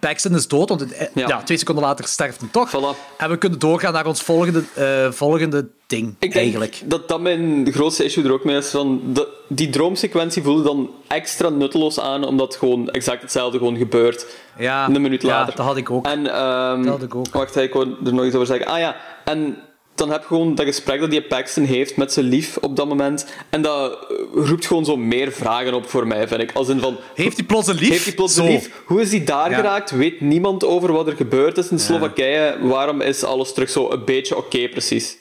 Paxton 0.00 0.34
is 0.34 0.48
dood, 0.48 0.68
want 0.68 0.80
het- 0.80 0.92
eh, 0.92 1.06
Ja. 1.14 1.28
ja. 1.28 1.42
twee 1.42 1.58
seconden 1.58 1.84
later 1.84 2.04
sterft 2.04 2.40
hij 2.40 2.48
toch. 2.52 2.70
Voilà. 2.70 3.16
En 3.18 3.30
we 3.30 3.36
kunnen 3.38 3.58
doorgaan 3.58 3.92
naar 3.92 4.06
ons 4.06 4.22
volgende, 4.22 4.62
eh, 4.74 5.10
volgende 5.12 5.68
ding, 5.86 6.08
Ik 6.08 6.16
denk 6.20 6.34
eigenlijk. 6.34 6.80
dat 6.84 7.08
dat 7.08 7.20
mijn 7.20 7.72
grootste 7.72 8.04
issue 8.04 8.24
er 8.24 8.32
ook 8.32 8.44
mee 8.44 8.56
is. 8.56 8.68
Van 8.70 9.00
de, 9.12 9.28
die 9.48 9.70
droomsequentie 9.70 10.42
voelde 10.42 10.62
dan 10.62 10.90
extra 11.08 11.48
nutteloos 11.48 12.00
aan, 12.00 12.24
omdat 12.24 12.56
gewoon 12.56 12.90
exact 12.90 13.22
hetzelfde 13.22 13.58
gewoon 13.58 13.76
gebeurt. 13.76 14.26
Ja, 14.58 14.86
een 14.88 15.02
minuut 15.02 15.22
ja, 15.22 15.28
later. 15.28 15.56
dat 15.56 15.66
had 15.66 15.76
ik 15.76 15.90
ook. 15.90 16.06
En, 16.06 16.24
Dat 16.24 16.86
had 16.86 17.02
ik 17.02 17.14
ook. 17.14 17.28
Wacht, 17.32 17.56
ik 17.56 17.72
wou 17.72 17.94
er 18.04 18.14
nog 18.14 18.24
iets 18.24 18.34
over 18.34 18.46
zeggen. 18.46 18.66
Ah 18.66 18.78
ja, 18.78 18.96
en 19.24 19.56
dan 19.96 20.10
heb 20.10 20.20
je 20.20 20.26
gewoon 20.26 20.54
dat 20.54 20.66
gesprek 20.66 21.00
dat 21.00 21.10
die 21.10 21.22
Paxton 21.22 21.64
heeft 21.64 21.96
met 21.96 22.12
zijn 22.12 22.26
lief 22.26 22.56
op 22.56 22.76
dat 22.76 22.88
moment. 22.88 23.26
En 23.50 23.62
dat 23.62 23.98
roept 24.34 24.66
gewoon 24.66 24.84
zo 24.84 24.96
meer 24.96 25.32
vragen 25.32 25.74
op 25.74 25.88
voor 25.88 26.06
mij, 26.06 26.28
vind 26.28 26.40
ik. 26.40 26.52
Als 26.54 26.68
in 26.68 26.80
van... 26.80 26.96
Heeft 27.14 27.36
hij 27.36 27.46
plots 27.46 27.66
een 27.68 27.74
lief? 27.76 27.88
Heeft 27.88 28.04
hij 28.04 28.14
plots 28.14 28.34
Zo. 28.34 28.42
een 28.44 28.50
lief? 28.50 28.70
Hoe 28.84 29.00
is 29.00 29.10
hij 29.10 29.24
daar 29.24 29.50
Ja. 29.50 29.56
geraakt? 29.56 29.90
Weet 29.90 30.20
niemand 30.20 30.64
over 30.64 30.92
wat 30.92 31.06
er 31.06 31.16
gebeurd 31.16 31.58
is 31.58 31.68
in 31.68 31.78
Slowakije? 31.78 32.56
Waarom 32.60 33.00
is 33.00 33.24
alles 33.24 33.52
terug 33.52 33.70
zo 33.70 33.90
een 33.90 34.04
beetje 34.04 34.36
oké, 34.36 34.68
precies? 34.68 35.16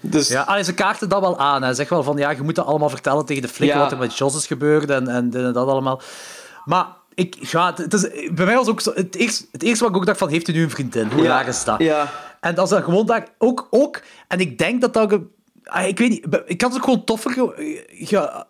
Dus 0.00 0.28
Ja, 0.28 0.42
allee, 0.42 0.64
ze 0.64 0.74
kaarten 0.74 1.08
dat 1.08 1.20
wel 1.20 1.38
aan. 1.38 1.62
Hij 1.62 1.74
zegt 1.74 1.90
wel 1.90 2.02
van, 2.02 2.16
ja, 2.16 2.30
je 2.30 2.42
moet 2.42 2.54
dat 2.54 2.66
allemaal 2.66 2.88
vertellen 2.88 3.24
tegen 3.24 3.42
de 3.42 3.48
flikker 3.48 3.76
Ja. 3.78 3.82
wat 3.82 3.92
er 3.92 3.98
met 3.98 4.18
Jos 4.18 4.36
is 4.36 4.46
gebeurd 4.46 4.90
en, 4.90 5.08
en 5.08 5.30
dit 5.30 5.42
en 5.42 5.52
dat 5.52 5.68
allemaal. 5.68 6.00
Maar 6.64 6.86
ik, 7.14 7.36
ja, 7.40 7.72
het 7.76 7.92
is, 7.94 8.08
bij 8.32 8.44
mij 8.46 8.54
was 8.54 8.68
ook 8.68 8.80
zo, 8.80 8.92
het 8.94 9.14
eerste, 9.16 9.44
het 9.52 9.62
eerste 9.62 9.84
wat 9.84 9.92
ik 9.92 9.98
ook 9.98 10.06
dacht 10.06 10.18
van, 10.18 10.28
heeft 10.28 10.46
hij 10.46 10.56
nu 10.56 10.62
een 10.62 10.70
vriendin? 10.70 11.08
Hoe 11.12 11.22
Ja, 11.22 11.28
raar 11.28 11.48
is 11.48 11.64
dat? 11.64 11.78
ja. 11.78 12.12
En 12.40 12.54
dat 12.54 12.64
is 12.64 12.70
dan 12.70 12.82
gewoon 12.82 13.06
daar 13.06 13.28
ook, 13.38 13.66
ook... 13.70 14.02
En 14.28 14.40
ik 14.40 14.58
denk 14.58 14.80
dat 14.80 14.94
dat... 14.94 15.18
ah, 15.64 15.86
Ik 15.88 15.98
weet 15.98 16.08
niet, 16.10 16.26
ik 16.46 16.60
had 16.60 16.70
het 16.70 16.78
ook 16.80 16.84
gewoon 16.84 17.04
toffer... 17.04 17.58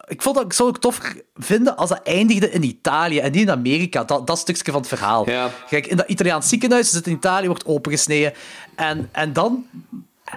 ik, 0.08 0.22
vond 0.22 0.36
dat, 0.36 0.44
ik 0.44 0.52
zou 0.52 0.68
het 0.68 0.76
ook 0.76 0.78
toffer 0.82 1.22
vinden 1.34 1.76
als 1.76 1.88
dat 1.88 2.00
eindigde 2.02 2.50
in 2.50 2.62
Italië 2.62 3.18
en 3.18 3.32
niet 3.32 3.40
in 3.40 3.50
Amerika. 3.50 4.04
Dat, 4.04 4.26
dat 4.26 4.38
stukje 4.38 4.72
van 4.72 4.80
het 4.80 4.88
verhaal. 4.88 5.24
Kijk, 5.68 5.86
in 5.86 5.96
dat 5.96 6.08
Italiaans 6.08 6.48
ziekenhuis 6.48 6.90
zit 6.90 7.06
in 7.06 7.12
Italië, 7.12 7.46
wordt 7.46 7.66
opengesneden. 7.66 8.32
En, 8.76 9.08
en 9.12 9.32
dan... 9.32 9.66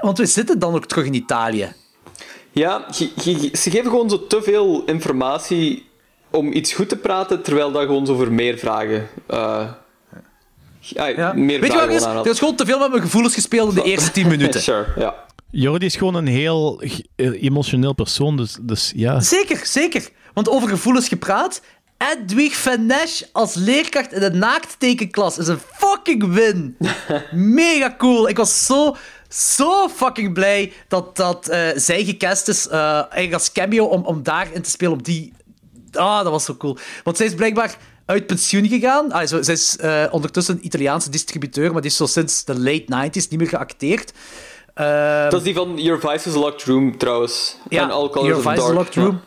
Want 0.02 0.18
we 0.18 0.26
zitten 0.26 0.60
dan 0.60 0.74
ook 0.76 0.86
terug 0.86 1.06
in 1.06 1.14
Italië. 1.14 1.74
Ja, 2.52 2.86
je- 2.98 3.12
je- 3.24 3.58
ze 3.58 3.70
geven 3.70 3.90
gewoon 3.90 4.10
zo 4.10 4.28
te 4.28 4.42
veel 4.42 4.84
informatie 4.86 5.90
om 6.32 6.52
iets 6.52 6.74
goed 6.74 6.90
te 6.90 6.98
praten, 6.98 7.42
terwijl 7.44 7.72
dat 7.72 7.82
gewoon 7.86 8.06
zo 8.06 8.16
voor 8.16 8.32
meer 8.32 8.58
vragen... 8.58 9.10
eh, 9.28 9.72
ja, 10.84 11.34
meer 11.34 11.60
Weet 11.60 11.72
je 11.72 11.78
wat 11.78 11.90
is? 11.90 12.04
Er 12.04 12.28
is 12.28 12.40
gewoon 12.40 12.56
te 12.56 12.66
veel 12.66 12.80
met 12.80 12.90
mijn 12.90 13.02
gevoelens 13.02 13.34
gespeeld 13.34 13.70
in 13.70 13.76
de 13.76 13.90
eerste 13.90 14.12
10 14.12 14.28
minuten. 14.28 14.62
sure, 14.72 14.86
ja. 14.96 15.16
Jordi 15.52 15.86
is 15.86 15.96
gewoon 15.96 16.16
een 16.16 16.28
heel 16.28 16.82
eh, 17.16 17.44
emotioneel 17.44 17.94
persoon, 17.94 18.38
dus, 18.38 18.58
dus 18.62 18.92
ja. 18.96 19.20
Zeker, 19.20 19.66
zeker. 19.66 20.10
Want 20.34 20.50
over 20.50 20.70
gevoelens 20.70 21.08
gepraat. 21.08 21.62
Edwig 21.98 22.58
Van 22.58 22.86
Nash 22.86 23.22
als 23.32 23.54
leerkracht 23.54 24.14
in 24.14 24.20
de 24.20 24.32
naakttekenklas 24.32 25.38
is 25.38 25.48
een 25.48 25.60
fucking 25.74 26.34
win. 26.34 26.78
Mega 27.32 27.96
cool. 27.98 28.30
Ik 28.30 28.38
was 28.38 28.66
zo, 28.66 28.96
zo 29.30 29.90
fucking 29.90 30.34
blij 30.34 30.74
dat, 30.88 31.16
dat 31.16 31.48
eh, 31.48 31.68
zij 31.76 32.04
gecast 32.04 32.48
is, 32.48 32.68
eh, 32.68 32.94
eigenlijk 32.94 33.34
als 33.34 33.52
cameo, 33.52 33.86
om, 33.86 34.06
om 34.06 34.24
daarin 34.24 34.62
te 34.62 34.70
spelen 34.70 34.94
op 34.94 35.04
die... 35.06 35.34
Ah, 35.92 36.24
dat 36.24 36.32
was 36.32 36.46
zo 36.46 36.56
cool. 36.56 36.78
Want 37.04 37.18
zij 37.18 37.26
is 37.26 37.34
blijkbaar 37.34 37.78
uit 38.14 38.28
pensioen 38.28 38.68
gegaan. 38.68 39.12
Ah, 39.12 39.28
zo, 39.28 39.42
zij 39.42 39.54
is 39.54 39.78
eh, 39.78 40.04
ondertussen 40.12 40.56
een 40.56 40.66
Italiaanse 40.66 41.10
distributeur, 41.10 41.72
maar 41.72 41.82
die 41.82 41.90
is 41.92 41.98
zo 41.98 42.06
sinds 42.06 42.46
de 42.46 42.60
late 42.60 43.10
90s 43.10 43.28
niet 43.30 43.40
meer 43.40 43.48
geacteerd. 43.48 44.12
Ehm, 44.74 45.24
Dat 45.30 45.34
is 45.40 45.44
die 45.44 45.54
van 45.54 45.78
Your 45.82 46.00
Vice 46.00 46.30
is 46.30 46.36
a 46.36 46.40
Locked 46.40 46.64
Room, 46.64 46.98
trouwens. 46.98 47.58
ja, 47.70 47.82
en 47.84 47.92
All 47.92 48.10
Colors 48.10 48.28
Your 48.28 48.46
of 48.46 48.52
Vice 48.54 48.64
is 48.66 48.70
a. 48.70 48.74
Locked 48.74 48.96
Room. 48.96 49.20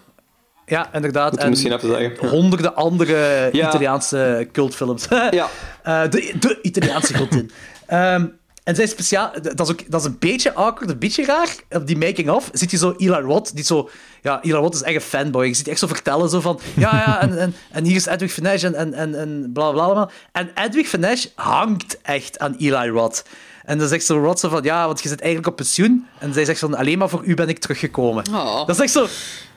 Ja, 0.66 0.94
inderdaad. 0.94 1.36
En 1.36 1.48
misschien 1.48 1.72
even 1.72 1.88
zeggen. 1.88 2.28
Honderden 2.28 2.74
andere 2.74 3.48
Ja. 3.52 3.68
Italiaanse 3.68 4.48
cultfilms. 4.52 5.06
Ja. 5.30 5.48
Eh, 5.82 6.02
de, 6.10 6.32
de 6.40 6.58
Italiaanse. 6.62 7.14
Ehm, 7.86 8.26
en 8.66 8.74
zij 8.74 8.84
is 8.84 8.90
speciaal... 8.90 9.32
Dat 9.42 9.60
is, 9.60 9.70
ook, 9.70 9.90
dat 9.90 10.00
is 10.00 10.06
een 10.06 10.16
beetje 10.18 10.54
awkward, 10.54 10.90
een 10.90 10.98
beetje 10.98 11.24
raar. 11.24 11.54
Op 11.70 11.86
die 11.86 11.96
making-of 11.96 12.48
ziet 12.52 12.70
je 12.70 12.76
zo 12.76 12.94
Eli 12.96 13.20
Roth, 13.20 13.54
die 13.54 13.64
zo... 13.64 13.90
Ja, 14.22 14.42
Eli 14.42 14.52
Roth 14.52 14.74
is 14.74 14.82
echt 14.82 14.94
een 14.94 15.00
fanboy. 15.00 15.46
Je 15.46 15.54
ziet 15.54 15.68
echt 15.68 15.78
zo 15.78 15.86
vertellen, 15.86 16.28
zo 16.28 16.40
van... 16.40 16.60
Ja, 16.74 17.02
ja, 17.06 17.20
en, 17.20 17.38
en, 17.38 17.54
en 17.70 17.84
hier 17.84 17.96
is 17.96 18.06
Edwig 18.06 18.32
Van 18.32 18.42
Nash 18.42 18.62
en, 18.62 18.74
en, 18.74 18.94
en, 18.94 19.18
en 19.18 19.50
bla, 19.52 19.70
bla, 19.70 19.82
allemaal. 19.82 20.10
En 20.32 20.50
Edwig 20.54 20.88
Van 20.88 21.00
Nash 21.00 21.26
hangt 21.34 21.98
echt 22.02 22.38
aan 22.38 22.54
Eli 22.58 22.88
Roth. 22.88 23.24
En 23.64 23.78
dan 23.78 23.88
zegt 23.88 24.04
zo 24.04 24.18
Roth 24.18 24.38
zo 24.38 24.48
van... 24.48 24.62
Ja, 24.62 24.86
want 24.86 25.02
je 25.02 25.08
zit 25.08 25.20
eigenlijk 25.20 25.50
op 25.50 25.56
pensioen. 25.56 26.06
En 26.18 26.32
zij 26.32 26.44
zegt 26.44 26.58
van... 26.58 26.76
Alleen 26.76 26.98
maar 26.98 27.08
voor 27.08 27.24
u 27.24 27.34
ben 27.34 27.48
ik 27.48 27.58
teruggekomen. 27.58 28.24
Oh. 28.30 28.66
Dat 28.66 28.76
is 28.76 28.80
echt 28.80 28.92
zo... 28.92 29.06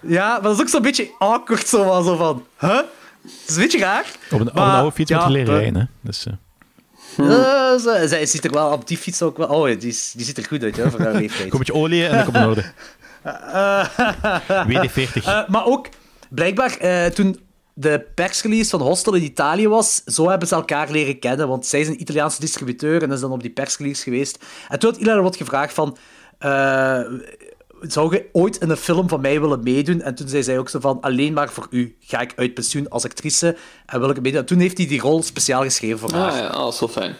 Ja, 0.01 0.31
maar 0.31 0.41
dat 0.41 0.53
is 0.53 0.61
ook 0.61 0.69
zo'n 0.69 0.81
beetje 0.81 1.09
awkward, 1.19 1.67
zo, 1.67 1.83
van- 1.83 2.03
zo 2.03 2.15
van... 2.15 2.45
Huh? 2.59 2.69
Dat 2.69 2.85
is 3.47 3.55
een 3.55 3.61
beetje 3.61 3.79
raar. 3.79 4.05
Op 4.31 4.39
een, 4.39 4.47
op 4.49 4.55
een 4.55 4.61
oude 4.61 4.91
fiets 4.91 5.09
ja, 5.09 5.17
moet 5.17 5.27
je 5.27 5.33
leren 5.33 5.53
eh, 5.53 5.59
rijden, 5.61 5.81
hè. 5.81 5.87
Dus, 6.01 6.25
eh, 6.25 6.33
ze- 7.27 8.05
zij 8.07 8.25
ziet 8.25 8.45
er 8.45 8.51
wel 8.51 8.71
op 8.71 8.87
die 8.87 8.97
fiets 8.97 9.21
ook 9.21 9.37
wel. 9.37 9.47
Oh, 9.47 9.63
die, 9.79 9.89
is- 9.89 10.13
die 10.15 10.25
ziet 10.25 10.37
er 10.37 10.45
goed 10.45 10.63
uit, 10.63 10.75
hè, 10.77 10.89
voor 10.91 10.99
haar 11.01 11.13
leeftijd. 11.13 11.49
Kom 11.49 11.59
een 11.59 11.65
beetje 11.65 11.81
olie 11.81 12.05
en 12.07 12.15
dan 12.15 12.23
komt 12.23 12.35
in 12.35 12.45
orde. 12.45 12.63
WD-40. 14.67 15.23
Eh, 15.25 15.47
maar 15.47 15.65
ook, 15.65 15.87
blijkbaar, 16.29 16.77
eh, 16.77 17.05
toen 17.05 17.39
de 17.73 18.05
persrelease 18.15 18.69
van 18.69 18.81
Hostel 18.81 19.13
in 19.13 19.23
Italië 19.23 19.67
was, 19.67 20.01
zo 20.05 20.29
hebben 20.29 20.47
ze 20.47 20.55
elkaar 20.55 20.91
leren 20.91 21.19
kennen, 21.19 21.47
want 21.47 21.65
zij 21.65 21.79
is 21.79 21.87
een 21.87 22.01
Italiaanse 22.01 22.39
distributeur 22.39 23.03
en 23.03 23.11
is 23.11 23.19
dan 23.19 23.31
op 23.31 23.41
die 23.41 23.51
persrelease 23.51 24.03
geweest. 24.03 24.37
En 24.69 24.79
toen 24.79 24.91
had 24.91 24.99
Ilan 25.01 25.21
wat 25.21 25.35
gevraagd 25.37 25.73
van... 25.73 25.97
eh, 26.39 26.99
zou 27.81 28.15
je 28.15 28.29
ooit 28.31 28.57
in 28.57 28.69
een 28.69 28.77
film 28.77 29.09
van 29.09 29.21
mij 29.21 29.41
willen 29.41 29.63
meedoen? 29.63 30.01
En 30.01 30.15
toen 30.15 30.27
zei 30.27 30.43
zij 30.43 30.59
ook 30.59 30.69
zo 30.69 30.79
van, 30.79 31.01
alleen 31.01 31.33
maar 31.33 31.49
voor 31.49 31.67
u 31.69 31.95
ga 31.99 32.19
ik 32.19 32.33
uit 32.35 32.53
pensioen 32.53 32.89
als 32.89 33.03
actrice 33.03 33.57
en 33.85 33.99
wil 33.99 34.09
ik 34.09 34.21
meedoen. 34.21 34.39
En 34.39 34.45
toen 34.45 34.59
heeft 34.59 34.77
hij 34.77 34.87
die 34.87 35.01
rol 35.01 35.23
speciaal 35.23 35.63
geschreven 35.63 35.99
voor 35.99 36.11
haar. 36.11 36.31
Ah 36.31 36.37
ja, 36.37 36.49
dat 36.51 36.73
is 36.73 36.79
wel 36.79 36.89
fijn. 36.89 37.15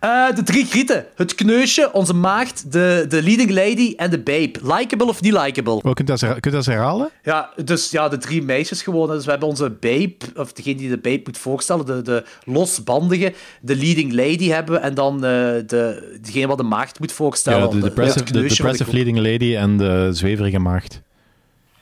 Eh, 0.00 0.34
de 0.34 0.42
drie 0.42 0.64
grieten. 0.64 1.06
Het 1.14 1.34
kneusje, 1.34 1.92
onze 1.92 2.14
maagd, 2.14 2.72
de, 2.72 3.04
de 3.08 3.22
leading 3.22 3.50
lady 3.50 3.94
en 3.96 4.10
de 4.10 4.18
babe. 4.18 4.50
Likeable 4.62 5.06
of 5.06 5.22
niet 5.22 5.32
likeable? 5.32 5.72
Oh, 5.72 5.92
kunt, 5.92 5.98
je 5.98 6.04
dat, 6.04 6.20
kunt 6.20 6.42
dat 6.42 6.54
eens 6.54 6.66
herhalen? 6.66 7.10
Ja, 7.22 7.50
dus 7.64 7.90
ja, 7.90 8.08
de 8.08 8.18
drie 8.18 8.42
meisjes 8.42 8.82
gewoon. 8.82 9.08
Dus 9.08 9.24
we 9.24 9.30
hebben 9.30 9.48
onze 9.48 9.70
babe, 9.70 10.16
of 10.34 10.52
degene 10.52 10.76
die 10.76 10.88
de 10.88 10.98
babe 10.98 11.20
moet 11.24 11.38
voorstellen, 11.38 11.86
de, 11.86 12.02
de 12.02 12.24
losbandige, 12.44 13.32
de 13.60 13.76
leading 13.76 14.12
lady 14.12 14.48
hebben 14.48 14.74
we, 14.74 14.80
en 14.80 14.94
dan 14.94 15.14
eh, 15.14 15.20
de, 15.66 16.16
degene 16.22 16.46
wat 16.46 16.58
de 16.58 16.62
maagd 16.62 17.00
moet 17.00 17.12
voorstellen. 17.12 17.60
Ja, 17.60 17.68
de 17.68 17.78
depressive, 17.80 18.84
de 18.84 18.92
leading 18.92 19.18
lady 19.18 19.56
en 19.56 19.76
de 19.76 20.08
zweverige 20.12 20.58
maagd. 20.58 21.00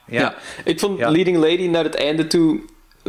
Ja. 0.07 0.35
Ik 0.63 0.79
vond 0.79 0.99
Leading 0.99 1.37
Lady 1.37 1.67
naar 1.67 1.83
het 1.83 1.95
einde 1.95 2.27
toe 2.27 2.61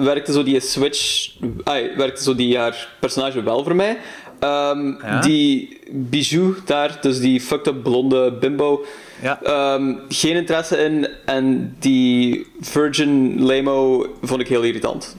werkte 0.05 0.33
zo 0.33 0.43
die 0.43 0.61
switch, 0.61 1.31
ai, 1.65 1.97
werkte 1.97 2.23
zo 2.23 2.35
die 2.35 2.59
haar 2.59 2.89
personage 3.01 3.43
wel 3.43 3.65
voor 3.65 3.75
mij. 3.75 3.99
Ehm, 4.41 4.87
Ja. 5.03 5.21
Die 5.21 5.79
Bijou 5.91 6.55
daar, 6.65 6.99
dus 7.01 7.19
die 7.21 7.41
fucked 7.41 7.67
up 7.67 7.83
blonde 7.83 8.33
bimbo, 8.33 8.85
Ja. 9.23 9.43
ehm, 9.43 9.95
geen 10.09 10.35
interesse 10.37 10.77
in. 10.77 11.09
En 11.25 11.77
die 11.79 12.47
Virgin 12.61 13.45
Lemo 13.47 14.07
vond 14.23 14.41
ik 14.41 14.49
heel 14.49 14.63
irritant. 14.63 15.17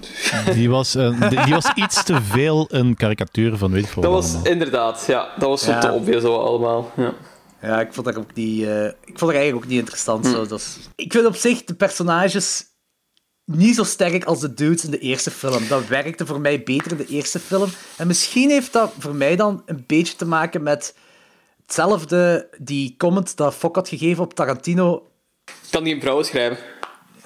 Die 0.53 0.69
was, 0.69 0.95
eh, 0.95 1.29
die, 1.29 1.43
die 1.43 1.53
was 1.53 1.71
iets 1.75 2.03
te 2.03 2.21
veel 2.21 2.65
een 2.71 2.95
karikatuur 2.95 3.57
van 3.57 3.71
weet 3.71 3.83
ik 3.83 3.89
veel 3.89 4.01
Dat 4.01 4.11
was 4.11 4.33
allemaal. 4.33 4.51
inderdaad, 4.51 5.03
ja, 5.07 5.27
dat 5.39 5.49
was 5.49 5.63
zo 5.63 5.71
Ja. 5.71 5.79
te 5.79 5.91
obvious 5.91 6.21
zo 6.21 6.35
allemaal. 6.37 6.91
Ja. 6.97 7.13
Ja, 7.61 7.79
ik 7.81 7.93
vond 7.93 8.05
dat 8.05 8.17
ook 8.17 8.33
niet... 8.33 8.63
eh, 8.63 8.85
ik 8.85 8.93
vond 9.05 9.19
dat 9.19 9.29
eigenlijk 9.29 9.63
ook 9.63 9.69
niet 9.69 9.79
interessant. 9.79 10.25
Hm. 10.25 10.31
Zo. 10.31 10.45
Dat 10.45 10.59
is- 10.59 10.77
Ik 10.95 11.11
vind 11.13 11.25
op 11.25 11.35
zich 11.35 11.63
de 11.63 11.73
personages 11.73 12.65
niet 13.47 13.75
zo 13.75 13.83
sterk 13.83 14.25
als 14.25 14.39
de 14.39 14.53
dudes 14.53 14.83
in 14.83 14.91
de 14.91 14.99
eerste 14.99 15.31
film. 15.31 15.67
Dat 15.67 15.87
werkte 15.87 16.25
voor 16.25 16.41
mij 16.41 16.63
beter 16.63 16.91
in 16.91 16.97
de 16.97 17.05
eerste 17.05 17.39
film. 17.39 17.69
En 17.97 18.07
misschien 18.07 18.49
heeft 18.49 18.73
dat 18.73 18.91
voor 18.99 19.15
mij 19.15 19.35
dan 19.35 19.61
een 19.65 19.83
beetje 19.87 20.15
te 20.15 20.25
maken 20.25 20.63
met 20.63 20.95
hetzelfde, 21.65 22.49
die 22.57 22.95
comment 22.97 23.37
dat 23.37 23.55
Fok 23.55 23.75
had 23.75 23.89
gegeven 23.89 24.23
op 24.23 24.33
Tarantino. 24.33 25.09
Kan 25.69 25.83
die 25.83 25.93
een 25.93 26.01
vrouw 26.01 26.23
schrijven? 26.23 26.57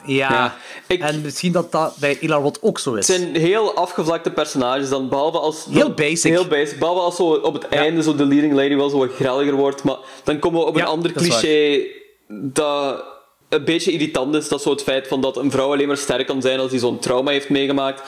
Ja, 0.06 0.56
Ja, 0.88 0.98
en 0.98 1.22
misschien 1.22 1.52
dat 1.52 1.72
dat 1.72 1.98
bij 1.98 2.18
Eli 2.20 2.34
Roth 2.34 2.62
ook 2.62 2.80
zo 2.80 2.94
is. 2.94 3.08
Het 3.08 3.18
zijn 3.18 3.36
heel 3.36 3.76
afgevlakte 3.76 4.32
personages 4.32 4.90
dan, 4.90 5.10
behalve 5.10 5.38
als... 5.38 5.66
Heel 5.70 5.94
basic. 5.94 6.32
Heel 6.32 6.48
basic. 6.48 6.80
Behalve 6.80 7.02
als 7.02 7.16
zo 7.16 7.24
op 7.24 7.54
het 7.54 7.68
einde 7.68 8.04
zo 8.04 8.16
de 8.16 8.26
leading 8.26 8.54
lady 8.54 8.76
wel 8.76 8.90
zo 8.90 8.98
wat 8.98 9.14
grelliger 9.14 9.56
wordt. 9.56 9.84
Maar 9.84 9.98
dan 10.24 10.40
komen 10.40 10.60
we 10.60 10.66
op 10.66 10.76
een 10.76 10.86
ander 10.86 11.12
cliché 11.12 11.82
dat 12.28 13.04
een 13.52 13.64
beetje 13.66 13.92
irritant 13.92 14.36
is. 14.36 14.48
Dat 14.48 14.58
is 14.60 14.66
zo 14.66 14.72
het 14.72 14.84
feit 14.84 15.08
van 15.08 15.22
dat 15.22 15.38
een 15.38 15.52
vrouw 15.52 15.72
alleen 15.72 15.88
maar 15.88 15.98
sterk 15.98 16.28
kan 16.28 16.42
zijn 16.42 16.60
als 16.60 16.72
die 16.72 16.80
zo'n 16.80 17.00
trauma 17.00 17.32
heeft 17.32 17.50
meegemaakt. 17.50 18.02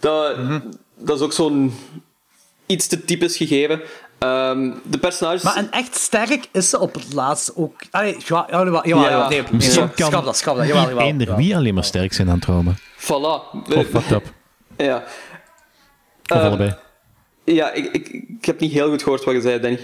Dat, 0.00 0.36
Mhm. 0.36 0.60
dat 0.96 1.16
is 1.16 1.22
ook 1.24 1.32
zo'n 1.32 1.74
iets 2.66 2.86
te 2.86 3.04
typisch 3.04 3.36
gegeven. 3.36 3.80
Ehm, 4.18 4.70
de 4.84 4.98
personages... 4.98 5.42
Maar 5.42 5.56
en 5.56 5.70
echt 5.70 5.96
sterk 5.96 6.48
is 6.52 6.68
ze 6.68 6.78
op 6.78 6.94
het 6.94 7.12
laatste 7.12 7.52
ook... 7.56 7.80
Allee, 7.90 8.16
ja, 8.26 8.46
ja, 8.50 8.64
jawel, 8.64 8.86
jawel, 8.86 9.04
Ja. 9.04 9.10
jawel, 9.10 9.28
nee, 9.28 9.42
Misschien 9.52 9.80
nee, 9.84 9.94
kan 9.94 10.06
schrap 10.06 10.24
dat, 10.24 10.36
schrap 10.36 10.56
dat, 10.56 10.66
jawel, 10.66 10.88
jawel, 10.88 11.06
eender 11.06 11.36
wie 11.36 11.56
alleen 11.56 11.74
maar 11.74 11.84
sterk 11.84 12.12
zijn 12.12 12.30
aan 12.30 12.38
trauma. 12.38 12.72
Voilà. 12.96 13.08
Oh, 13.10 13.50
fucked 13.68 14.10
up. 14.10 14.24
Ja. 14.76 14.96
Of 16.26 16.36
Ehm, 16.36 16.46
allebei. 16.46 16.74
Ja, 17.44 17.72
ik, 17.72 17.84
ik, 17.92 18.08
ik 18.38 18.44
heb 18.44 18.60
niet 18.60 18.72
heel 18.72 18.88
goed 18.88 19.02
gehoord 19.02 19.24
wat 19.24 19.34
je 19.34 19.40
zei, 19.40 19.60
Danny. 19.60 19.78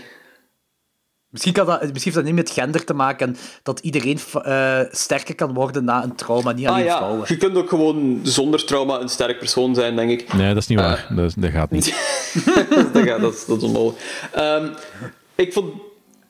Misschien, 1.35 1.53
kan 1.53 1.67
dat, 1.67 1.81
misschien 1.81 2.03
heeft 2.03 2.15
dat 2.15 2.25
niet 2.25 2.35
met 2.35 2.51
gender 2.51 2.85
te 2.85 2.95
maken 2.95 3.27
en 3.29 3.37
dat 3.63 3.81
iedereen 3.81 4.19
eh, 4.43 4.81
sterker 4.91 5.35
kan 5.35 5.55
worden 5.55 5.85
na 5.85 6.03
een 6.05 6.15
trauma, 6.15 6.53
niet 6.53 6.67
alleen 6.67 6.81
Ah 6.81 6.87
ja, 6.87 6.97
vrouwen. 6.97 7.25
je 7.29 7.37
kunt 7.37 7.57
ook 7.57 7.69
gewoon 7.69 8.21
zonder 8.23 8.65
trauma 8.65 9.01
een 9.01 9.09
sterk 9.09 9.39
persoon 9.39 9.75
zijn, 9.75 9.97
denk 9.97 10.11
ik. 10.11 10.33
Nee, 10.35 10.49
dat 10.49 10.57
is 10.63 10.67
niet 10.67 10.79
waar. 10.79 11.07
Dat, 11.11 11.25
is- 11.25 11.35
dat 11.35 11.51
gaat 11.51 11.71
niet. 11.71 11.85
dat, 12.93 13.03
gaat, 13.03 13.21
dat, 13.21 13.35
is, 13.35 13.45
dat 13.47 13.57
is 13.57 13.63
onmogelijk. 13.63 14.03
Ehm, 14.33 14.67
ik 15.35 15.53
vond 15.53 15.73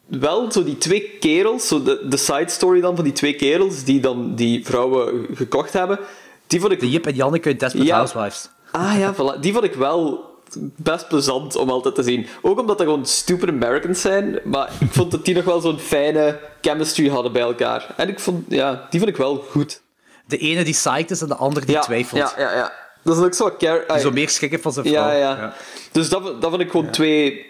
wel 0.06 0.52
zo 0.52 0.64
die 0.64 0.78
twee 0.78 1.10
kerels, 1.20 1.68
zo 1.68 1.82
de, 1.82 2.06
de 2.08 2.16
side 2.16 2.48
story 2.50 2.80
dan 2.80 2.94
van 2.94 3.04
die 3.04 3.12
twee 3.12 3.34
kerels 3.34 3.84
die 3.84 4.00
dan 4.00 4.34
die 4.34 4.64
vrouwen 4.64 5.26
gekocht 5.34 5.72
hebben, 5.72 5.98
die 6.46 6.60
vond 6.60 6.72
ik... 6.72 6.80
De 6.80 6.90
Jip 6.90 7.06
en 7.06 7.14
Janneke 7.14 7.48
uit 7.48 7.60
Desperate 7.60 7.88
Ja. 7.88 7.96
Housewives. 7.96 8.48
Ah 8.70 8.98
ja, 8.98 9.14
voilà. 9.14 9.40
die 9.40 9.52
vond 9.52 9.64
ik 9.64 9.74
wel 9.74 10.32
best 10.76 11.08
plezant 11.08 11.56
om 11.56 11.70
altijd 11.70 11.94
te 11.94 12.02
zien. 12.02 12.26
Ook 12.42 12.60
omdat 12.60 12.78
dat 12.78 12.86
gewoon 12.86 13.06
stupid 13.06 13.48
Americans 13.48 14.00
zijn, 14.00 14.38
maar 14.44 14.70
ik 14.80 14.92
vond 14.92 15.10
dat 15.10 15.24
die 15.24 15.34
nog 15.34 15.44
wel 15.44 15.60
zo'n 15.60 15.78
fijne 15.78 16.40
chemistry 16.60 17.08
hadden 17.08 17.32
bij 17.32 17.42
elkaar. 17.42 17.94
En 17.96 18.08
ik 18.08 18.20
vond, 18.20 18.44
ja, 18.48 18.86
die 18.90 19.00
vond 19.00 19.12
ik 19.12 19.18
wel 19.18 19.36
goed. 19.36 19.82
De 20.26 20.38
ene 20.38 20.64
die 20.64 20.72
psyched 20.74 21.10
is 21.10 21.20
en 21.20 21.28
de 21.28 21.34
andere 21.34 21.66
die 21.66 21.74
ja, 21.74 21.80
twijfelt. 21.80 22.20
Ja, 22.20 22.32
ja, 22.38 22.56
ja. 22.56 22.72
Dat 23.02 23.16
is 23.16 23.22
ook 23.24 23.34
zo... 23.34 23.56
Die 23.58 23.98
zo 23.98 24.10
meer 24.10 24.58
van 24.60 24.72
zijn 24.72 24.86
vrouw. 24.86 25.08
Ja, 25.08 25.12
ja. 25.12 25.54
Dus 25.92 26.08
dat, 26.08 26.40
dat 26.40 26.50
vond 26.50 26.62
ik 26.62 26.70
gewoon 26.70 26.90
twee 26.90 27.46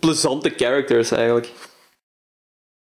plezante 0.00 0.52
characters, 0.56 1.10
eigenlijk. 1.10 1.52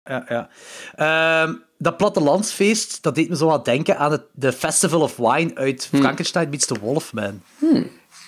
ja, 0.03 0.25
ja. 0.27 0.49
Ehm, 0.95 1.53
dat 1.77 1.97
plattelandsfeest, 1.97 3.03
dat 3.03 3.15
deed 3.15 3.29
me 3.29 3.35
zo 3.35 3.47
wat 3.47 3.65
denken 3.65 3.97
aan 3.97 4.11
het, 4.11 4.23
de 4.31 4.53
Festival 4.53 5.01
of 5.01 5.17
Wine 5.17 5.55
uit 5.55 5.87
Hmm. 5.91 5.99
Frankenstein 5.99 6.49
meets 6.49 6.65
the 6.65 6.79
Wolfman. 6.79 7.41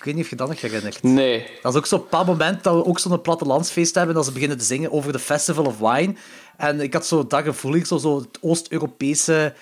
Ik 0.04 0.10
weet 0.10 0.18
niet 0.18 0.24
of 0.24 0.30
je 0.30 0.36
dat 0.36 0.48
nog 0.48 0.60
herinnert. 0.60 1.02
Nee. 1.02 1.46
Dat 1.62 1.72
is 1.72 1.78
ook 1.78 1.86
zo'n 1.86 1.98
bepaald 1.98 2.26
moment 2.26 2.64
dat 2.64 2.74
we 2.74 2.84
ook 2.84 2.98
zo'n 2.98 3.20
plattelandsfeest 3.20 3.94
hebben, 3.94 4.14
dat 4.14 4.24
ze 4.24 4.32
beginnen 4.32 4.58
te 4.58 4.64
zingen 4.64 4.92
over 4.92 5.12
de 5.12 5.18
Festival 5.18 5.64
of 5.64 5.78
Wine. 5.78 6.14
En 6.56 6.80
ik 6.80 6.92
had 6.92 7.06
zo 7.06 7.26
dat 7.26 7.42
gevoel, 7.44 7.74
ik 7.74 7.86
zo, 7.86 7.98
zo 7.98 8.16
het 8.18 8.38
Oost-Europese 8.40 9.54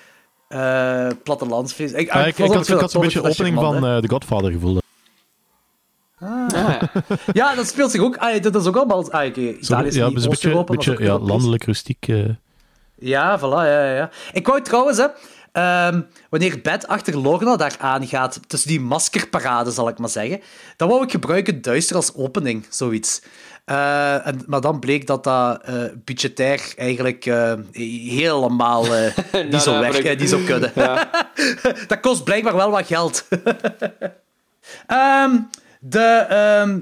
eh 0.47 1.07
plattelandsfeest. 1.23 1.93
Ik, 1.95 2.09
Ah, 2.09 2.27
ik, 2.27 2.37
had, 2.37 2.67
ik 2.69 2.79
had 2.79 2.91
zo'n 2.91 3.01
beetje 3.01 3.21
tof, 3.21 3.29
opening 3.29 3.55
van 3.59 3.85
eh, 3.85 3.97
The 3.97 4.09
Godfather 4.09 4.51
gevoel. 4.51 4.81
Ah, 6.19 6.81
Ja, 7.33 7.55
dat 7.55 7.67
speelt 7.67 7.91
zich 7.91 8.01
ook... 8.01 8.17
Ah, 8.17 8.41
dat 8.41 8.55
is 8.55 8.65
ook 8.65 8.75
allemaal... 8.75 9.11
Ah, 9.11 9.33
Zo, 9.33 9.39
Italië 9.39 9.87
is 9.87 9.95
ja, 9.95 10.07
niet 10.07 10.23
een 10.23 10.29
beetje, 10.29 10.63
beetje 10.63 11.03
ja, 11.03 11.19
landelijk, 11.19 11.63
rustiek. 11.63 12.07
eh. 12.07 12.29
Ja, 12.95 13.39
voilà, 13.39 13.41
ja, 13.41 13.83
ja, 13.85 13.95
ja. 13.95 14.09
Ik 14.33 14.47
wou 14.47 14.61
trouwens, 14.61 14.97
hè, 14.97 15.07
ehm, 15.53 16.01
wanneer 16.29 16.61
Bed 16.61 16.87
achter 16.87 17.17
Lorna 17.17 17.55
daar 17.55 17.75
aangaat, 17.79 18.39
tussen 18.47 18.69
die 18.69 18.81
maskerparade, 18.81 19.71
zal 19.71 19.89
ik 19.89 19.97
maar 19.97 20.09
zeggen, 20.09 20.41
dan 20.77 20.89
wou 20.89 21.03
ik 21.03 21.11
gebruiken 21.11 21.61
Duister 21.61 21.95
als 21.95 22.15
opening, 22.15 22.65
zoiets. 22.69 23.21
Eh, 23.65 24.27
en, 24.27 24.43
maar 24.47 24.61
dan 24.61 24.79
bleek 24.79 25.07
dat 25.07 25.23
dat 25.23 25.61
eh 25.63 25.83
budgetair 26.03 26.73
eigenlijk 26.75 27.25
eh, 27.25 27.53
helemaal 27.71 28.81
niet, 29.51 29.61
zo 29.61 29.79
Nou, 29.79 29.85
eh, 29.85 30.19
niet 30.19 30.29
zo 30.29 30.39
kunnen. 30.45 30.71
Ja. 30.75 31.09
dat 31.87 31.99
kost 31.99 32.23
blijkbaar 32.23 32.55
wel 32.55 32.71
wat 32.71 32.87
geld. 32.87 33.27
Ehm, 34.87 35.39
de, 35.79 36.25
ehm, 36.29 36.79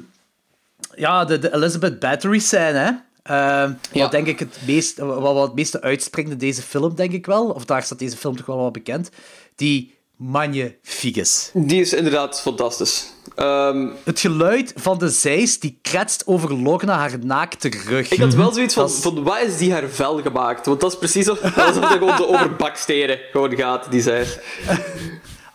ja, 0.96 1.26
de, 1.26 1.40
de 1.40 1.54
Elizabeth 1.54 2.00
Battery 2.00 2.40
scène, 2.40 2.78
hè. 2.78 2.92
Ehm, 3.24 3.74
Ja. 3.92 4.02
Wat 4.02 4.12
denk 4.12 4.28
ik 4.28 4.40
het, 4.40 4.58
meest, 4.68 4.98
wat, 4.98 5.20
wat 5.22 5.44
het 5.48 5.56
meeste 5.56 5.82
uitspringt 5.82 6.32
in 6.32 6.38
deze 6.38 6.62
film, 6.62 6.96
denk 6.96 7.12
ik 7.12 7.26
wel. 7.26 7.50
Of 7.50 7.66
daar 7.66 7.84
staat 7.84 8.00
deze 8.00 8.18
film 8.18 8.36
toch 8.36 8.46
wel 8.46 8.58
wat 8.58 8.72
bekend. 8.72 9.10
Die 9.56 10.00
magnificus. 10.16 11.50
Die 11.54 11.82
is 11.82 11.94
inderdaad 11.94 12.42
fantastisch. 12.42 13.06
Ehm, 13.36 13.88
Het 14.04 14.20
geluid 14.20 14.74
van 14.76 14.98
de 14.98 15.10
zeis 15.10 15.60
die 15.60 15.80
kretst 15.82 16.28
over 16.28 16.54
Lorna 16.62 16.98
haar 16.98 17.26
naakte 17.26 17.70
rug. 17.88 18.12
ik 18.12 18.20
had 18.20 18.34
wel 18.34 18.54
zoiets 18.54 18.74
van, 18.74 18.86
is- 18.86 18.96
van, 19.00 19.24
wat 19.24 19.42
is 19.42 19.58
die 19.58 19.72
haar 19.72 19.88
vel 19.90 20.22
gemaakt? 20.22 20.66
Want 20.66 20.80
dat 20.82 20.92
is 20.92 20.98
precies 20.98 21.28
alsof 21.30 21.58
alsof 21.58 21.84
dat 21.84 21.92
gewoon 21.92 22.18
zo 22.18 22.24
over 22.24 22.56
bakstenen 22.56 23.20
gewoon 23.32 23.56
gaat, 23.56 23.92
die 23.92 24.02
zij. 24.02 24.26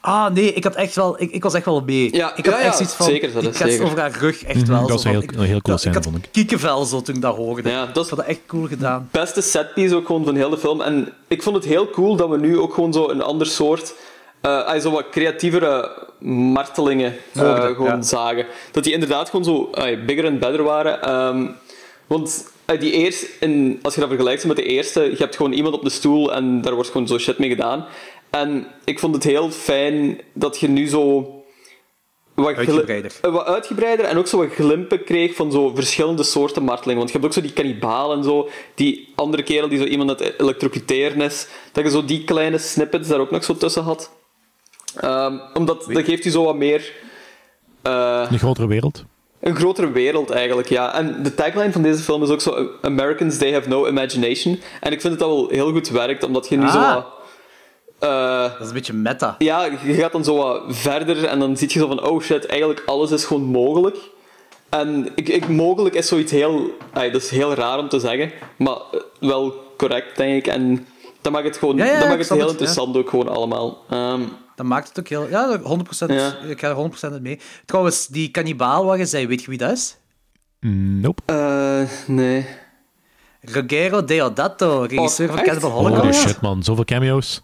Ah, 0.07 0.33
nee, 0.33 0.53
ik, 0.53 0.65
had 0.65 0.75
echt 0.75 0.95
wel, 0.95 1.21
ik, 1.23 1.31
ik 1.31 1.43
was 1.43 1.55
echt 1.55 1.65
wel 1.65 1.83
mee. 1.87 2.15
Ja, 2.17 2.37
ik 2.37 2.45
had 2.47 2.55
ja, 2.55 2.61
ja, 2.61 2.67
echt 2.67 2.77
zoiets 2.77 2.95
van, 2.95 3.07
zeker, 3.07 3.33
dat 3.33 3.41
die 3.43 3.51
is 3.51 3.57
kretst 3.57 3.75
zeker. 3.77 3.91
over 3.91 4.01
haar 4.03 4.19
rug 4.21 4.43
echt 4.45 4.69
wel. 4.69 4.81
dat 4.81 4.91
was 4.91 5.05
heel- 5.05 5.13
heel 5.21 5.27
coole 5.37 5.61
dat- 5.63 5.81
scène, 5.81 5.97
ik 5.97 6.03
had 6.05 6.13
vond 6.13 6.25
ik. 6.25 6.29
kiekenvel 6.33 6.85
zo 6.85 7.03
toen 7.03 7.15
ik 7.15 7.21
dat 7.21 7.37
hoorde. 7.37 7.69
Ja, 7.71 7.87
dat 7.87 7.97
is 7.97 8.03
Ik 8.03 8.09
had 8.09 8.19
dat 8.19 8.27
echt 8.29 8.41
cool 8.47 8.67
gedaan. 8.67 9.09
beste 9.13 9.41
setpiece 9.41 9.95
ook 9.97 10.07
gewoon 10.07 10.25
van 10.25 10.35
heel 10.35 10.51
de 10.51 10.59
film. 10.59 10.81
En 10.81 11.13
ik 11.29 11.43
vond 11.43 11.57
het 11.57 11.65
heel 11.65 11.91
cool 11.91 12.17
dat 12.17 12.29
we 12.29 12.39
nu 12.39 12.59
ook 12.59 12.75
gewoon 12.75 12.93
zo 12.93 13.09
een 13.09 13.23
ander 13.23 13.47
soort... 13.47 13.95
eh 14.41 14.65
ah, 14.65 14.81
zo 14.81 14.91
wat 14.91 15.05
creatievere 15.11 15.91
martelingen 16.21 17.15
eh, 17.33 17.65
gewoon 17.65 17.87
ja. 17.97 18.03
zagen. 18.03 18.47
Dat 18.73 18.85
die 18.85 18.93
inderdaad 18.93 19.29
gewoon 19.31 19.45
zo 19.45 19.71
bigger 20.07 20.27
and 20.27 20.39
better 20.41 20.63
waren. 20.63 21.03
Ehm, 21.03 21.47
want 22.07 22.47
die 22.79 22.93
eerst, 22.93 23.27
in, 23.41 23.79
als 23.83 23.95
je 23.95 24.01
dat 24.01 24.09
vergelijkt 24.09 24.45
met 24.45 24.57
de 24.57 24.63
eerste, 24.63 25.01
je 25.03 25.17
hebt 25.17 25.37
gewoon 25.37 25.53
iemand 25.53 25.75
op 25.75 25.83
de 25.83 25.91
stoel 25.91 26.35
en 26.35 26.61
daar 26.63 26.75
wordt 26.75 26.91
gewoon 26.91 27.07
zo 27.07 27.19
shit 27.19 27.39
mee 27.39 27.49
gedaan. 27.49 27.85
En 28.31 28.67
ik 28.85 28.99
vond 28.99 29.15
het 29.15 29.25
heel 29.25 29.51
fijn 29.51 30.21
dat 30.33 30.59
je 30.61 30.69
nu 30.69 30.89
zo... 30.89 31.31
Wat 32.35 32.47
gli- 32.55 32.57
Uitgebreider. 32.57 33.13
eh, 33.23 33.33
wat 33.33 33.45
uitgebreider 33.47 34.05
en 34.07 34.17
ook 34.17 34.27
zo 34.27 34.37
wat 34.39 34.53
glimpen 34.53 35.05
kreeg 35.05 35.35
van 35.35 35.53
zo 35.53 35.73
verschillende 35.75 36.23
soorten 36.23 36.63
marteling. 36.63 36.99
Want 36.99 37.11
je 37.11 37.17
hebt 37.19 37.29
ook 37.29 37.35
zo 37.37 37.41
die 37.41 37.53
kannibaal 37.53 38.13
en 38.13 38.25
zo, 38.25 38.49
die 38.75 39.13
andere 39.15 39.43
kerel 39.43 39.69
die 39.69 39.79
zo 39.79 39.85
iemand 39.85 40.11
aan 40.11 40.27
het 40.27 40.41
elektrocuteren 40.41 41.21
is, 41.21 41.47
dat 41.73 41.85
je 41.85 41.91
zo 41.91 42.05
die 42.05 42.25
kleine 42.25 42.59
snippets 42.59 43.09
daar 43.09 43.21
ook 43.21 43.31
nog 43.31 43.45
zo 43.45 43.55
tussen 43.57 43.83
had. 43.83 44.11
Ehm, 44.97 45.39
omdat 45.55 45.85
dat 45.89 46.05
geeft 46.05 46.25
je 46.25 46.31
zo 46.31 46.45
wat 46.45 46.57
meer 46.57 46.93
eh, 47.83 48.27
Een 48.31 48.39
grotere 48.39 48.67
wereld. 48.67 49.05
een 49.41 49.57
grotere 49.57 49.91
wereld 49.93 50.31
eigenlijk, 50.31 50.69
ja. 50.69 50.95
En 50.95 51.23
de 51.23 51.35
tagline 51.35 51.73
van 51.73 51.83
deze 51.83 52.03
film 52.03 52.23
is 52.23 52.29
ook 52.29 52.41
zo: 52.41 52.69
Americans, 52.83 53.39
they 53.39 53.53
have 53.53 53.69
no 53.69 53.87
imagination. 53.87 54.61
En 54.81 54.93
ik 54.93 55.01
vind 55.01 55.19
dat 55.19 55.29
dat 55.29 55.39
wel 55.39 55.49
heel 55.49 55.73
goed 55.73 55.89
werkt, 55.89 56.23
omdat 56.25 56.49
je 56.49 56.57
nu 56.57 56.69
zo 56.69 56.79
Ah. 56.79 56.95
wat. 56.95 57.07
Eh, 57.99 58.43
Dat 58.53 58.61
is 58.61 58.67
een 58.67 58.73
beetje 58.73 58.93
meta. 58.93 59.35
ja, 59.39 59.65
je 59.65 59.95
gaat 59.95 60.13
dan 60.13 60.25
zo 60.25 60.37
wat 60.37 60.63
verder 60.69 61.25
en 61.25 61.39
dan 61.39 61.57
zie 61.57 61.69
je 61.73 61.79
zo 61.79 61.87
van, 61.87 62.05
oh 62.09 62.21
shit, 62.23 62.47
eigenlijk 62.47 62.83
alles 62.87 63.11
is 63.11 63.25
gewoon 63.25 63.43
mogelijk. 63.45 63.97
En 64.69 65.09
ik, 65.15 65.29
ik, 65.29 65.49
mogelijk 65.49 65.95
is 65.95 66.09
zoiets 66.09 66.33
heel... 66.33 66.71
ay, 66.93 67.11
dat 67.11 67.23
is 67.23 67.31
heel 67.31 67.55
raar 67.55 67.79
om 67.79 67.89
te 67.89 67.99
zeggen, 68.01 68.33
maar 68.59 68.77
eh, 68.93 69.01
wel 69.21 69.55
correct, 69.77 70.17
denk 70.17 70.37
ik. 70.37 70.47
En 70.53 70.87
dat 71.21 71.33
maakt 71.33 71.47
het 71.47 71.57
gewoon 71.57 71.77
Ja, 71.77 71.85
ja, 71.85 71.93
dat 71.95 72.03
ik 72.03 72.09
maakt 72.09 72.19
het 72.21 72.29
heel 72.29 72.39
het, 72.39 72.47
ja. 72.47 72.53
interessant 72.53 72.97
ook 72.97 73.09
gewoon 73.11 73.29
allemaal. 73.29 73.79
Ehm, 73.91 74.21
Dat 74.55 74.67
maakt 74.67 74.89
het 74.89 74.99
ook 74.99 75.09
heel... 75.09 75.29
Ja, 75.29 75.59
100%. 75.61 75.63
Ja. 76.07 76.37
Ik 76.49 76.61
ga 76.61 76.69
er 76.69 76.91
100% 77.11 77.15
in 77.15 77.23
mee. 77.23 77.41
Trouwens, 77.65 78.07
die 78.07 78.31
kannibaal 78.31 78.85
waar 78.85 78.99
je 78.99 79.07
zei, 79.07 79.27
weet 79.27 79.43
je 79.43 79.49
wie 79.51 79.59
dat 79.59 79.71
is? 79.71 79.97
Nope. 81.01 81.23
eh, 81.27 81.83
nee. 82.07 82.47
Ruggero 83.41 84.05
Deodato, 84.05 84.81
regisseur 84.89 85.29
Oh, 85.29 85.35
van? 85.35 85.45
Cannibal 85.45 85.71
Holy 85.71 85.89
Holocaust. 85.89 86.21
shit, 86.21 86.41
man. 86.41 86.63
Zoveel 86.63 86.85
cameo's. 86.85 87.43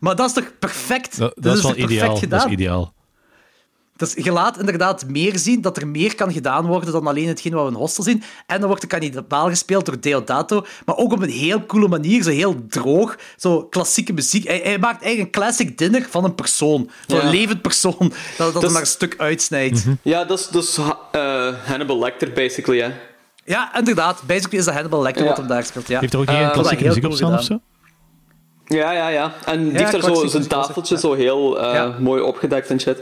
Maar 0.00 0.16
dat 0.16 0.26
is 0.26 0.32
toch 0.34 0.52
perfect? 0.58 1.18
Dat, 1.18 1.32
dat 1.36 1.56
is 1.56 1.62
wel 1.62 1.76
ideaal. 1.76 2.16
gedaan? 2.16 2.38
Dat 2.38 2.46
is 2.48 2.52
ideaal. 2.52 2.92
Dus 3.96 4.12
je 4.14 4.32
laat 4.32 4.58
inderdaad 4.58 5.04
meer 5.08 5.38
zien, 5.38 5.60
dat 5.60 5.76
er 5.76 5.86
meer 5.88 6.14
kan 6.14 6.32
gedaan 6.32 6.66
worden 6.66 6.92
dan 6.92 7.06
alleen 7.06 7.28
hetgeen 7.28 7.52
wat 7.52 7.64
we 7.64 7.70
in 7.70 7.76
Hostel 7.76 8.04
zien. 8.04 8.22
En 8.46 8.56
dan 8.58 8.66
wordt 8.66 8.80
de 8.82 8.86
kannibaal 8.88 9.48
gespeeld 9.48 9.86
door 9.86 10.00
Deodato, 10.00 10.64
maar 10.84 10.96
ook 10.96 11.12
op 11.12 11.22
een 11.22 11.28
heel 11.30 11.66
coole 11.66 11.88
manier, 11.88 12.22
zo 12.22 12.30
heel 12.30 12.66
droog, 12.68 13.16
zo 13.36 13.62
klassieke 13.64 14.12
muziek. 14.12 14.46
Hij, 14.46 14.60
hij 14.64 14.78
maakt 14.78 15.02
eigenlijk 15.02 15.36
een 15.36 15.42
classic 15.42 15.78
dinner 15.78 16.06
van 16.10 16.24
een 16.24 16.34
persoon, 16.34 16.90
van 17.08 17.16
Ja. 17.16 17.22
een 17.24 17.30
levend 17.30 17.62
persoon, 17.62 18.12
dat, 18.38 18.52
dat 18.52 18.62
hem 18.62 18.72
maar 18.72 18.80
een 18.80 18.86
stuk 18.86 19.14
uitsnijdt. 19.18 19.84
Ja, 20.02 20.24
dat 20.24 20.38
is, 20.38 20.48
dat 20.48 20.98
eh, 21.12 21.54
Hannibal 21.64 21.98
Lecter, 21.98 22.32
basically, 22.32 22.80
hè. 22.80 22.90
Ja, 23.44 23.76
inderdaad. 23.78 24.22
Basically 24.26 24.58
is 24.58 24.64
dat 24.64 24.74
Hannibal 24.74 25.02
Lecter 25.02 25.22
Ja. 25.22 25.28
wat 25.28 25.38
hem 25.38 25.46
daar 25.46 25.64
speelt. 25.64 25.88
Ja. 25.88 26.00
Heeft 26.00 26.12
er 26.12 26.18
ook 26.18 26.26
geen 26.28 26.36
Eh, 26.36 26.42
dat 26.44 26.52
klassieke 26.52 26.84
muziek 26.84 27.04
op 27.04 27.12
staan 27.12 27.32
of 27.34 27.40
gedaan. 27.40 27.58
zo? 27.60 27.69
Ja, 28.78 28.92
ja, 28.92 29.08
ja. 29.08 29.32
En 29.44 29.68
die 29.68 29.78
heeft 29.78 29.92
daar 29.92 30.02
zo 30.02 30.26
zijn 30.26 30.46
tafeltje 30.46 30.94
ja. 30.94 31.00
zo 31.00 31.12
heel 31.14 31.60
eh, 31.60 31.74
Ja. 31.74 31.94
mooi 32.00 32.22
opgedekt 32.22 32.68
en 32.70 32.80
shit. 32.80 32.96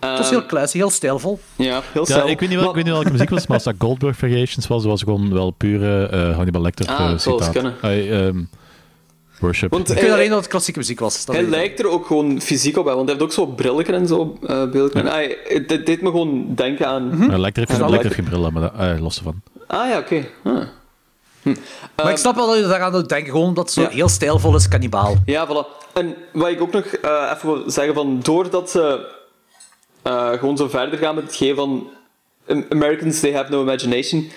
Het 0.00 0.18
was 0.18 0.20
Ehm, 0.20 0.28
heel 0.38 0.46
classy, 0.46 0.76
heel 0.76 0.90
stijlvol. 0.90 1.38
Ja, 1.56 1.82
heel 1.92 2.04
Ja, 2.08 2.14
snel. 2.14 2.28
ik 2.28 2.40
weet 2.40 2.48
niet, 2.48 2.58
wel, 2.58 2.68
ik 2.68 2.74
weet 2.74 2.84
niet 2.84 2.92
welke 2.92 3.10
muziek 3.10 3.30
was, 3.30 3.46
maar 3.46 3.56
als 3.56 3.64
dat 3.64 3.74
Goldberg 3.78 4.16
Variations 4.16 4.66
was, 4.66 4.84
was 4.84 5.02
gewoon 5.02 5.32
wel 5.32 5.50
pure 5.50 6.06
eh, 6.06 6.36
Hannibal 6.36 6.62
Lecter 6.62 6.86
Ah, 6.88 7.10
eens 7.10 7.22
citaat. 7.22 7.50
kunnen. 7.50 7.74
Hij, 7.80 8.26
ehm, 8.26 8.42
worship. 9.40 9.70
Want 9.70 9.90
Ik 9.90 9.98
weet 9.98 10.10
alleen 10.12 10.28
dat 10.28 10.38
het 10.38 10.48
klassieke 10.48 10.78
muziek 10.78 11.00
was. 11.00 11.24
Hij 11.26 11.42
lijkt 11.42 11.78
er 11.78 11.88
ook 11.88 12.06
gewoon 12.06 12.40
fysiek 12.40 12.76
op, 12.78 12.84
hè, 12.86 12.94
want 12.94 13.08
hij 13.08 13.18
heeft 13.18 13.26
ook 13.28 13.32
zo 13.46 13.46
brillen 13.46 13.84
en 13.86 14.06
zo. 14.06 14.38
eh 14.46 14.70
beelden. 14.70 15.06
Het 15.44 15.68
deed 15.86 16.00
me 16.02 16.10
gewoon 16.10 16.54
denken 16.54 16.86
aan... 16.86 17.06
Mhm. 17.08 17.30
Eh, 17.30 17.38
Lecter 17.38 17.64
heeft, 17.68 17.80
Ja, 17.80 17.84
Lecter 17.88 18.02
heeft 18.02 18.14
geen 18.14 18.24
brillen, 18.24 18.52
maar 18.52 18.62
dat, 18.62 18.72
eh, 18.78 19.00
los 19.00 19.16
ervan. 19.16 19.42
Ah 19.66 19.88
ja, 19.88 19.98
oké. 19.98 20.24
Ah. 20.44 20.62
Maar 21.96 22.10
ik 22.10 22.16
snap 22.16 22.34
wel 22.34 22.46
dat 22.46 22.56
je 22.56 22.62
daaraan 22.66 22.92
moet 22.92 23.08
denken, 23.08 23.30
gewoon 23.32 23.46
omdat 23.48 23.64
het 23.64 23.72
zo 23.74 23.80
Ja. 23.80 23.88
heel 23.88 24.08
stijlvol 24.08 24.54
is, 24.54 24.68
kannibaal. 24.68 25.14
Ja, 25.26 25.46
voilà. 25.48 25.84
En 25.92 26.14
wat 26.32 26.48
ik 26.48 26.60
ook 26.60 26.72
nog 26.72 26.84
eh, 26.84 27.30
even 27.34 27.48
wil 27.52 27.70
zeggen, 27.70 27.94
van, 27.94 28.20
doordat 28.22 28.70
ze 28.70 29.06
eh, 30.02 30.32
gewoon 30.32 30.56
zo 30.56 30.68
verder 30.68 30.98
gaan 30.98 31.14
met 31.14 31.24
het 31.24 31.34
geven 31.36 31.56
van 31.56 31.88
"Am- 32.48 32.66
Americans, 32.68 33.20
they 33.20 33.32
have 33.32 33.50
no 33.50 33.60
imagination, 33.62 34.30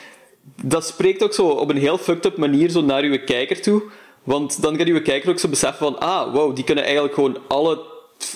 dat 0.63 0.85
spreekt 0.85 1.23
ook 1.23 1.33
zo 1.33 1.47
op 1.47 1.69
een 1.69 1.77
heel 1.77 1.97
fucked 1.97 2.25
up 2.25 2.37
manier 2.37 2.69
zo 2.69 2.81
naar 2.81 3.01
uw 3.03 3.17
kijker 3.25 3.61
toe. 3.61 3.81
Want 4.23 4.61
dan 4.61 4.77
kan 4.77 4.87
uw 4.87 5.01
kijker 5.01 5.29
ook 5.29 5.39
zo 5.39 5.47
beseffen 5.47 5.85
van, 5.85 5.99
ah, 5.99 6.33
wow, 6.33 6.55
die 6.55 6.63
kunnen 6.63 6.83
eigenlijk 6.83 7.13
gewoon 7.13 7.37
alle, 7.47 7.79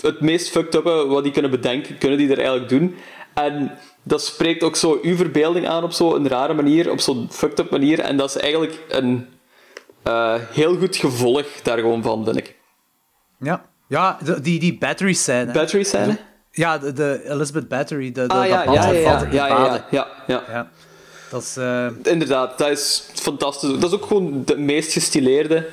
het 0.01 0.19
meest 0.21 0.49
fucked 0.49 0.75
uppe 0.75 1.05
wat 1.07 1.23
die 1.23 1.31
kunnen 1.31 1.51
bedenken, 1.51 1.97
kunnen 1.97 2.17
die 2.17 2.29
er 2.31 2.37
eigenlijk 2.37 2.69
doen. 2.69 2.95
En 3.33 3.71
dat 4.03 4.23
spreekt 4.23 4.63
ook 4.63 4.75
zo 4.75 4.99
uw 5.01 5.15
verbeelding 5.15 5.67
aan 5.67 5.83
op 5.83 5.91
zo'n 5.91 6.27
rare 6.27 6.53
manier, 6.53 6.91
op 6.91 6.99
zo'n 6.99 7.27
fucked 7.31 7.59
up 7.59 7.69
manier. 7.71 7.99
En 7.99 8.17
dat 8.17 8.29
is 8.29 8.37
eigenlijk 8.41 8.79
een 8.89 9.27
eh, 10.03 10.35
heel 10.51 10.77
goed 10.77 10.95
gevolg 10.95 11.45
daar 11.63 11.77
gewoon 11.77 12.03
van, 12.03 12.23
vind 12.25 12.37
ik. 12.37 12.55
Ja, 13.39 13.65
ja 13.87 14.17
die, 14.41 14.59
die 14.59 14.77
battery 14.77 15.13
scène. 15.13 15.51
Battery 15.51 15.83
scène? 15.83 16.17
Ja, 16.51 16.77
de, 16.77 16.93
de 16.93 17.21
Elizabeth 17.29 17.67
Battery. 17.67 18.11
De, 18.11 18.27
de, 18.27 18.33
Ah 18.33 18.47
ja, 18.47 18.65
dat 18.65 18.73
ja, 18.75 18.91
ja, 18.91 19.27
ja, 19.31 19.85
ja, 19.91 20.07
ja. 20.27 20.43
Ja. 20.49 20.69
Dat 21.29 21.41
is... 21.41 21.57
eh, 21.57 21.87
Inderdaad, 22.03 22.57
dat 22.57 22.69
is 22.69 23.09
fantastisch. 23.13 23.69
Dat 23.79 23.83
is 23.91 23.95
ook 23.97 24.05
gewoon 24.05 24.41
de 24.45 24.57
meest 24.57 24.93
gestileerde. 24.93 25.67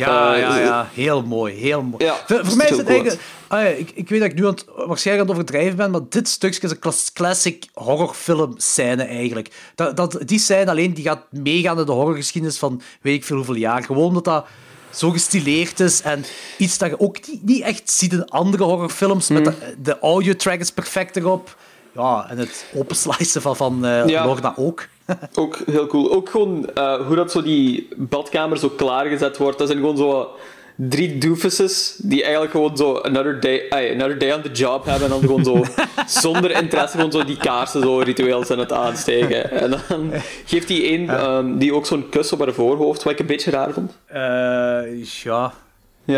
Ja, 0.00 0.34
Eh, 0.34 0.40
ja, 0.40 0.58
ja. 0.58 0.88
Heel 0.94 1.22
mooi, 1.22 1.54
heel 1.54 1.82
mooi. 1.82 2.04
Ja, 2.04 2.16
voor, 2.26 2.56
mij 2.56 2.68
is 2.68 2.76
het 2.76 2.86
eigenlijk... 2.86 3.20
Ah, 3.48 3.60
ja, 3.62 3.66
ik, 3.66 3.90
ik 3.94 4.08
weet 4.08 4.20
dat 4.20 4.30
ik 4.30 4.36
nu 4.36 4.46
aan 4.46 4.50
het, 4.52 4.64
waarschijnlijk 4.86 5.28
aan 5.28 5.36
het 5.36 5.46
overdrijven 5.46 5.76
ben, 5.76 5.90
maar 5.90 6.00
dit 6.08 6.28
stukje 6.28 6.60
is 6.60 6.70
een 6.70 7.10
classic 7.12 7.64
horrorfilm 7.72 8.54
scène 8.56 9.02
eigenlijk. 9.02 9.50
Dat, 9.74 9.96
dat, 9.96 10.18
die 10.24 10.38
scène 10.38 10.70
alleen 10.70 10.94
die 10.94 11.04
gaat 11.04 11.22
meegaan 11.30 11.78
in 11.78 11.86
de 11.86 11.92
horrorgeschiedenis 11.92 12.58
van 12.58 12.82
weet 13.00 13.14
ik 13.14 13.24
veel 13.24 13.36
hoeveel 13.36 13.54
jaar. 13.54 13.82
Gewoon 13.84 14.04
omdat 14.04 14.24
dat 14.24 14.46
zo 14.90 15.10
gestileerd 15.10 15.80
is 15.80 16.02
en 16.02 16.24
iets 16.58 16.78
dat 16.78 16.90
je 16.90 17.00
ook 17.00 17.26
niet, 17.28 17.44
niet 17.44 17.62
echt 17.62 17.90
ziet 17.90 18.12
in 18.12 18.24
andere 18.28 18.62
horrorfilms. 18.64 19.28
Met 19.28 19.46
Hmm. 19.46 19.54
de, 19.58 19.74
de 19.82 19.98
audiotrack 19.98 20.60
is 20.60 20.70
perfect 20.72 21.16
erop. 21.16 21.56
Ja, 21.94 22.26
en 22.28 22.38
het 22.38 22.66
openslicen 22.74 23.42
van, 23.42 23.56
van 23.56 23.78
Ja. 24.06 24.26
Lorna 24.26 24.54
ook. 24.56 24.86
Ook 25.34 25.58
heel 25.66 25.86
cool. 25.86 26.12
Ook 26.12 26.28
gewoon 26.28 26.70
eh, 26.74 27.06
hoe 27.06 27.16
dat 27.16 27.30
zo 27.30 27.42
die 27.42 27.88
badkamer 27.96 28.58
zo 28.58 28.68
klaargezet 28.68 29.36
wordt. 29.36 29.58
Dat 29.58 29.66
zijn 29.68 29.80
gewoon 29.80 29.96
zo 29.96 30.30
drie 30.76 31.18
doofuses 31.18 31.94
die 31.98 32.22
eigenlijk 32.22 32.52
gewoon 32.52 32.76
zo 32.76 32.96
another 32.96 33.40
day, 33.40 33.66
ay, 33.68 33.92
another 33.94 34.18
day 34.18 34.32
on 34.32 34.42
the 34.42 34.50
job 34.50 34.84
hebben 34.84 35.02
en 35.04 35.08
dan 35.10 35.20
gewoon 35.20 35.44
zo 35.44 35.64
zonder 36.20 36.50
interesse 36.50 36.96
gewoon 36.96 37.12
zo 37.12 37.24
die 37.24 37.36
kaarsen 37.36 37.82
zo 37.82 37.98
ritueel 37.98 38.44
zijn 38.44 38.58
het 38.58 38.72
aansteken. 38.72 39.50
En 39.50 39.70
dan 39.70 40.12
geeft 40.44 40.68
die 40.68 40.92
een 40.92 41.08
ehm, 41.08 41.58
die 41.58 41.74
ook 41.74 41.86
zo'n 41.86 42.08
kus 42.08 42.32
op 42.32 42.38
haar 42.40 42.52
voorhoofd, 42.52 43.02
wat 43.02 43.12
ik 43.12 43.18
een 43.18 43.26
beetje 43.26 43.50
raar 43.50 43.72
vond. 43.72 43.92
Eh, 44.06 45.04
ja. 45.22 45.52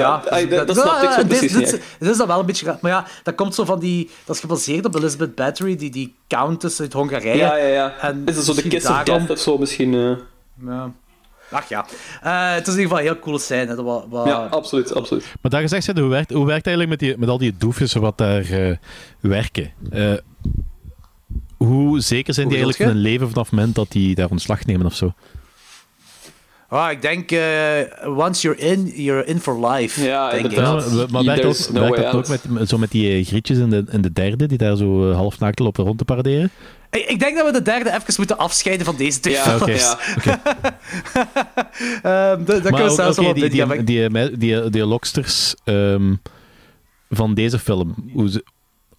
Ja, 0.01 0.23
ay, 0.31 0.48
dat, 0.48 0.66
dat 0.66 0.77
snapte 0.77 1.06
ik 1.06 1.10
zo 1.12 1.16
dit- 1.19 1.27
precies 1.27 1.52
dit, 1.52 1.60
niet. 1.60 1.70
dit, 1.70 1.82
dit 1.98 2.09
is 2.10 2.16
dan 2.16 2.27
wel 2.27 2.40
een 2.40 2.47
beetje 2.47 2.66
raar. 2.66 2.78
Maar 2.81 2.90
ja, 2.90 3.06
dat 3.23 3.35
komt 3.35 3.55
zo 3.55 3.64
van 3.64 3.78
die... 3.81 4.10
Dat 4.24 4.35
is 4.36 4.40
gebaseerd 4.40 4.85
op 4.85 4.94
Elizabeth 4.94 5.35
Bathory, 5.35 5.77
die, 5.77 5.90
die 5.90 6.14
countess 6.28 6.81
uit 6.81 6.93
Hongarije. 6.93 7.36
Ja, 7.36 7.56
ja, 7.56 7.66
ja. 7.66 7.93
En 8.01 8.23
Is 8.24 8.36
het 8.36 8.44
zo 8.44 8.55
de 8.55 8.62
kiss 8.69 8.86
of 8.86 8.93
daarom- 8.93 9.19
death 9.19 9.31
of 9.31 9.39
zo 9.39 9.59
misschien? 9.59 9.94
eh. 9.94 10.10
Ja. 10.66 10.93
Ach 11.51 11.69
ja. 11.69 11.86
Eh, 12.23 12.55
het 12.55 12.66
is 12.66 12.74
in 12.74 12.81
ieder 12.81 12.82
geval 12.82 12.98
een 12.98 13.05
heel 13.12 13.19
coole 13.19 13.39
scène. 13.39 13.74
Dat 13.74 13.85
wa- 13.85 14.09
wa- 14.09 14.27
Ja, 14.28 14.47
absoluut, 14.51 14.94
absoluut. 14.94 15.24
Maar 15.40 15.51
dat 15.51 15.60
gezegd 15.60 15.85
zijnde, 15.85 16.01
hoe 16.02 16.10
werkt, 16.10 16.31
hoe 16.32 16.47
werkt 16.47 16.64
het 16.66 16.74
eigenlijk 16.77 17.01
met, 17.01 17.09
die, 17.09 17.19
met 17.19 17.28
al 17.28 17.39
die 17.39 17.55
doefjes 17.59 17.93
wat 17.93 18.19
daar 18.19 18.51
eh, 18.51 18.77
werken? 19.20 19.70
Eh, 19.90 20.12
hoe 21.56 22.01
zeker 22.01 22.35
zijn 22.35 22.47
Hoe 22.47 22.55
die 22.56 22.64
eigenlijk 22.64 22.77
van 22.77 22.86
hun 22.86 23.10
leven 23.12 23.28
vanaf 23.28 23.44
het 23.51 23.55
moment 23.55 23.74
dat 23.74 23.90
die 23.90 24.14
daar 24.14 24.28
ontslag 24.31 24.64
nemen 24.66 24.86
of 24.86 24.94
zo? 24.94 25.12
Ah, 26.73 26.90
ik 26.90 27.03
denk, 27.03 27.31
eh, 27.31 28.19
once 28.19 28.40
you're 28.49 28.61
in, 28.61 28.93
you're 28.94 29.24
in 29.24 29.40
for 29.40 29.66
life. 29.66 30.05
Ja, 30.05 30.31
denk 30.31 30.44
ik. 30.44 30.51
inderdaad. 30.51 30.90
Ja, 30.93 31.07
maar 31.11 31.24
werkt, 31.24 31.44
ook, 31.44 31.73
no 31.74 31.81
werkt 31.90 32.15
ook 32.15 32.28
met, 32.28 32.49
met- 32.49 32.69
zo 32.69 32.78
met 32.78 32.90
die 32.90 33.19
eh, 33.19 33.27
grietjes 33.27 33.59
in 33.59 33.70
de, 33.70 33.85
in 33.90 34.01
de 34.03 34.12
derde, 34.12 34.47
die 34.47 34.59
daar 34.59 34.77
zo 34.77 35.11
eh, 35.11 35.16
half 35.16 35.39
naakt 35.39 35.59
lopen 35.59 35.85
rond 35.85 35.99
te 35.99 36.05
paraderen? 36.05 36.51
Ik, 36.90 37.05
ik 37.09 37.19
denk 37.19 37.36
dat 37.36 37.47
we 37.47 37.53
de 37.53 37.62
derde 37.62 37.90
even 37.90 38.15
moeten 38.16 38.39
afscheiden 38.39 38.86
van 38.86 38.97
deze 38.97 39.20
twee 39.20 39.35
Ja, 39.35 39.43
films. 39.59 39.97
oké. 40.16 40.40
Ehm, 42.03 42.03
da- 42.03 42.36
dat 42.44 42.62
maar 42.62 42.62
kunnen 42.62 42.85
we 42.89 42.90
zelfs 42.94 43.19
oké, 43.19 43.23
wel 43.24 43.35
die, 43.35 43.44
op 43.44 43.51
die, 43.51 43.61
ingaan. 43.62 43.85
die, 43.85 44.09
die, 44.11 44.36
die, 44.39 44.70
die 44.70 44.86
loksters 44.86 45.55
ehm, 45.65 46.15
van 47.11 47.35
deze 47.35 47.59
film, 47.59 47.94
hoe 48.12 48.31
ze, 48.31 48.44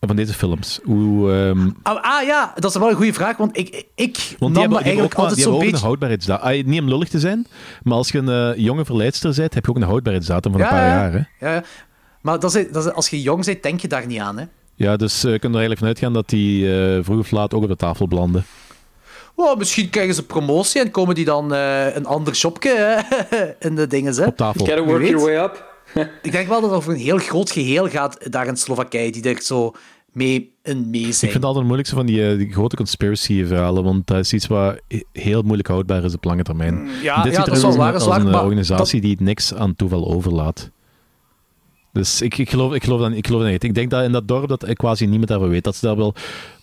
van 0.08 0.16
deze 0.16 0.34
films, 0.34 0.80
hoe... 0.84 1.32
ehm, 1.32 1.70
Ah, 1.84 2.02
ah, 2.02 2.24
ja, 2.26 2.54
dat 2.56 2.72
is 2.74 2.78
wel 2.78 2.90
een 2.90 2.96
goede 2.96 3.14
vraag, 3.14 3.38
want 3.38 3.58
ik, 3.58 3.86
ik 3.96 4.36
Want 4.40 4.54
nam 4.54 4.62
hebben, 4.62 4.82
eigenlijk 4.82 5.14
ook, 5.14 5.18
maar- 5.18 5.20
altijd 5.20 5.36
die 5.36 5.44
zo'n 5.44 5.52
hebben 5.54 5.54
ook 5.54 5.60
beetje... 5.60 5.76
een 5.76 5.82
houdbaarheidsdatum. 5.82 6.48
Ah, 6.48 6.66
niet 6.66 6.82
om 6.82 6.88
lullig 6.88 7.10
te 7.10 7.20
zijn, 7.20 7.48
maar 7.84 7.98
als 7.98 8.10
je 8.10 8.18
een 8.18 8.54
eh, 8.54 8.64
jonge 8.64 8.86
verleidster 8.86 9.34
bent, 9.36 9.54
heb 9.54 9.64
je 9.66 9.70
ook 9.70 9.78
een 9.78 9.84
houdbaarheidsdatum 9.84 10.52
van 10.52 10.62
een 10.62 10.68
paar 10.68 10.88
ja, 10.88 10.88
jaar. 10.88 11.12
Hè? 11.12 11.48
Ja, 11.48 11.54
ja. 11.54 11.64
Maar 12.22 12.40
dat 12.40 12.56
is, 12.56 12.72
dat 12.72 12.86
is, 12.86 12.92
als 12.92 13.10
je 13.10 13.22
jong 13.22 13.46
bent, 13.46 13.64
denk 13.64 13.80
je 13.80 13.88
daar 13.88 14.06
niet 14.08 14.20
aan. 14.20 14.38
Hè? 14.38 14.46
Ja, 14.76 14.96
dus 14.96 15.24
eh, 15.24 15.32
je 15.32 15.40
kunt 15.40 15.56
er 15.56 15.60
eigenlijk 15.60 15.80
van 15.80 15.88
uitgaan 15.88 16.14
dat 16.14 16.30
die 16.30 16.76
eh, 16.96 17.04
vroeg 17.04 17.20
of 17.20 17.32
laat 17.32 17.54
ook 17.54 17.64
op 17.64 17.70
de 17.70 17.76
tafel 17.76 18.08
belanden. 18.08 18.46
Oh, 19.36 19.58
misschien 19.58 19.90
krijgen 19.90 20.14
ze 20.16 20.26
promotie 20.26 20.82
en 20.82 20.92
komen 20.92 21.16
die 21.16 21.26
dan 21.26 21.54
eh, 21.54 21.96
een 21.96 22.06
ander 22.06 22.36
shopje 22.36 22.76
hè, 23.30 23.38
in 23.68 23.76
de 23.76 23.88
dingen. 23.88 24.14
Hè? 24.16 24.26
Op 24.26 24.38
tafel. 24.38 24.66
Gotta 24.66 24.84
Wie 24.84 24.92
work 24.92 25.08
your 25.08 25.22
way 25.22 25.44
up. 25.44 25.72
Ik 26.22 26.32
denk 26.32 26.48
wel 26.48 26.62
dat 26.62 26.70
het 26.70 26.80
over 26.80 26.92
een 26.94 27.00
heel 27.00 27.18
groot 27.18 27.52
geheel 27.52 27.90
gaat 27.90 28.32
daar 28.32 28.48
in 28.48 28.58
Slowakije, 28.58 29.12
die 29.12 29.24
er 29.36 29.42
zo 29.42 29.74
mee 30.14 30.53
in 30.64 30.90
mee 30.90 31.02
zijn. 31.02 31.11
Ik 31.11 31.18
vind 31.18 31.34
het 31.34 31.44
altijd 31.44 31.56
het 31.56 31.65
moeilijkste 31.65 31.95
van 31.95 32.06
die, 32.06 32.27
eh, 32.30 32.38
die 32.38 32.52
grote 32.52 32.76
conspiracy-verhalen, 32.76 33.84
want 33.84 34.07
dat 34.07 34.18
is 34.18 34.34
iets 34.34 34.48
wat 34.48 34.80
he- 34.88 35.03
heel 35.11 35.41
moeilijk 35.41 35.68
houdbaar 35.68 36.03
is 36.03 36.14
op 36.14 36.23
lange 36.23 36.44
termijn. 36.44 36.88
ja, 37.02 37.23
Dit 37.23 37.31
ja, 37.34 37.38
ziet 37.38 37.45
dat 37.45 37.56
is 37.56 37.61
wel 37.61 37.69
als 37.69 37.76
waar, 37.77 37.94
een, 38.18 38.23
dat 38.23 38.31
maar 38.34 38.44
organisatie 38.44 39.02
die 39.02 39.15
niks 39.19 39.53
aan 39.53 39.76
toeval 39.76 40.07
overlaat. 40.11 40.72
Dus 41.91 42.22
ik, 42.22 42.38
ik, 42.38 42.49
geloof, 42.49 42.73
ik, 42.73 42.84
geloof 42.84 42.99
dat, 43.02 43.11
ik 43.11 43.26
geloof 43.27 43.41
dat 43.41 43.52
niet. 43.52 43.64
Ik 43.64 43.73
denk 43.73 43.90
dat 43.90 44.03
in 44.03 44.11
dat 44.11 44.27
dorp 44.27 44.48
dat 44.48 44.73
quasi 44.73 45.06
niemand 45.06 45.27
daarvan 45.27 45.49
weet. 45.49 45.64
Dat 45.64 45.76
ze 45.76 45.85
daar 45.85 45.95
wel 45.98 46.14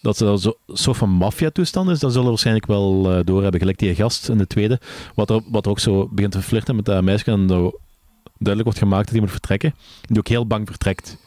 dat 0.03 0.17
ze 0.17 0.25
daar 0.25 0.39
zo, 0.39 0.53
soort 0.67 0.97
van 0.97 1.11
maffia-toestand 1.11 1.91
is, 1.91 1.99
dat 1.99 2.11
zullen 2.11 2.25
we 2.25 2.31
waarschijnlijk 2.31 2.67
wel 2.67 3.13
eh 3.13 3.25
doorhebben. 3.25 3.61
Gelijk 3.61 3.79
die 3.79 3.95
gast 3.95 4.29
in 4.29 4.39
de 4.39 4.47
tweede, 4.47 4.81
wat, 5.15 5.31
er, 5.31 5.41
wat 5.51 5.65
er 5.65 5.71
ook 5.71 5.79
zo 5.79 6.09
begint 6.13 6.33
te 6.33 6.43
flirten 6.43 6.77
met 6.77 6.85
dat 6.85 7.03
meisje 7.03 7.25
en 7.31 7.47
duidelijk 7.47 8.63
wordt 8.63 8.79
gemaakt 8.79 9.03
dat 9.05 9.11
hij 9.13 9.21
moet 9.21 9.31
vertrekken. 9.31 9.75
Die 10.03 10.19
ook 10.19 10.29
heel 10.29 10.47
bang 10.47 10.69
vertrekt. 10.69 11.19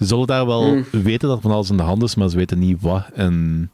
Ze 0.00 0.06
zullen 0.06 0.26
daar 0.26 0.46
wel 0.46 0.62
Hmm. 0.62 0.84
weten 0.90 1.28
dat 1.28 1.40
van 1.40 1.50
alles 1.50 1.70
in 1.70 1.76
de 1.76 1.82
hand 1.82 2.02
is, 2.02 2.14
maar 2.14 2.28
ze 2.28 2.36
weten 2.36 2.58
niet 2.58 2.76
wat. 2.80 3.02
En 3.14 3.70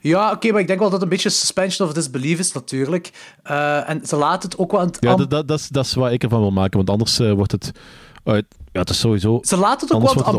Ja, 0.00 0.32
oké, 0.32 0.50
maar 0.52 0.60
ik 0.60 0.66
denk 0.66 0.78
wel 0.78 0.90
dat 0.90 1.00
het 1.00 1.02
een 1.02 1.14
beetje 1.16 1.28
suspension 1.30 1.88
of 1.88 1.94
disbelief 1.94 2.38
is, 2.38 2.52
natuurlijk. 2.52 3.10
Eh, 3.42 3.88
en 3.88 4.06
ze 4.06 4.16
laten 4.16 4.48
het 4.48 4.58
ook 4.58 4.70
wel 4.70 4.80
aan 4.80 4.86
het... 4.86 4.96
ja, 5.00 5.14
dat, 5.14 5.30
dat, 5.30 5.48
dat, 5.48 5.58
is, 5.58 5.68
dat 5.68 5.84
is 5.84 5.94
wat 5.94 6.12
ik 6.12 6.22
ervan 6.22 6.40
wil 6.40 6.50
maken, 6.50 6.76
want 6.76 6.90
anders 6.90 7.18
eh, 7.18 7.32
wordt 7.32 7.52
het 7.52 7.72
uit... 8.24 8.44
Ja, 8.72 8.80
het 8.80 8.90
is 8.90 8.98
sowieso... 8.98 9.38
Ze 9.42 9.56
laten 9.56 9.86
het 9.88 9.96
ook 9.96 10.02
wel 10.02 10.24
hè. 10.24 10.30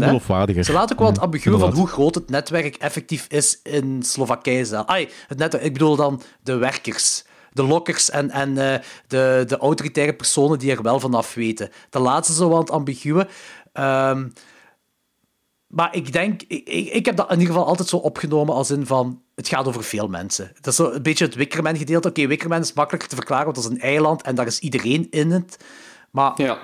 ongeloofwaardiger. 0.00 0.64
Ze 0.64 0.72
laten 0.72 0.92
ook 0.92 0.98
wel 0.98 1.06
het 1.08 1.16
Mhm, 1.16 1.24
ambiguën 1.24 1.58
van 1.58 1.72
hoe 1.72 1.86
groot 1.86 2.14
het 2.14 2.30
netwerk 2.30 2.76
effectief 2.76 3.26
is 3.28 3.60
in 3.62 4.02
Slowakije 4.02 4.64
zelf. 4.64 4.86
Ai, 4.86 5.08
het 5.28 5.38
netwerk, 5.38 5.64
ik 5.64 5.72
bedoel 5.72 5.96
dan 5.96 6.22
de 6.42 6.56
werkers. 6.56 7.24
De 7.52 7.62
lokkers 7.62 8.10
en, 8.10 8.30
en 8.30 8.58
eh, 8.72 8.80
de, 9.06 9.44
de 9.46 9.56
autoritaire 9.58 10.12
personen 10.14 10.58
die 10.58 10.70
er 10.70 10.82
wel 10.82 11.00
vanaf 11.00 11.34
weten. 11.34 11.70
Dat 11.90 12.02
laten 12.02 12.34
ze 12.34 12.48
wel 12.48 12.58
het 12.58 12.70
ambiguë. 12.70 13.24
Ehm, 13.72 14.28
maar 15.70 15.94
ik 15.94 16.12
denk, 16.12 16.42
ik, 16.42 16.68
ik, 16.68 16.88
ik 16.92 17.06
heb 17.06 17.16
dat 17.16 17.26
in 17.30 17.38
ieder 17.38 17.52
geval 17.54 17.68
altijd 17.68 17.88
zo 17.88 17.96
opgenomen 17.96 18.54
als 18.54 18.70
in 18.70 18.86
van, 18.86 19.22
het 19.34 19.48
gaat 19.48 19.66
over 19.66 19.84
veel 19.84 20.08
mensen. 20.08 20.50
Dat 20.54 20.66
is 20.66 20.76
zo 20.76 20.90
een 20.90 21.02
beetje 21.02 21.24
het 21.24 21.34
Wickerman 21.34 21.76
gedeelte. 21.76 22.08
Oké, 22.08 22.26
Wickerman 22.26 22.60
is 22.60 22.72
makkelijker 22.72 23.08
te 23.08 23.14
verklaren, 23.16 23.44
want 23.44 23.56
dat 23.56 23.64
is 23.64 23.70
een 23.70 23.80
eiland 23.80 24.22
en 24.22 24.34
daar 24.34 24.46
is 24.46 24.58
iedereen 24.58 25.06
in 25.10 25.30
het. 25.30 25.64
Maar 26.10 26.32
Ja. 26.36 26.58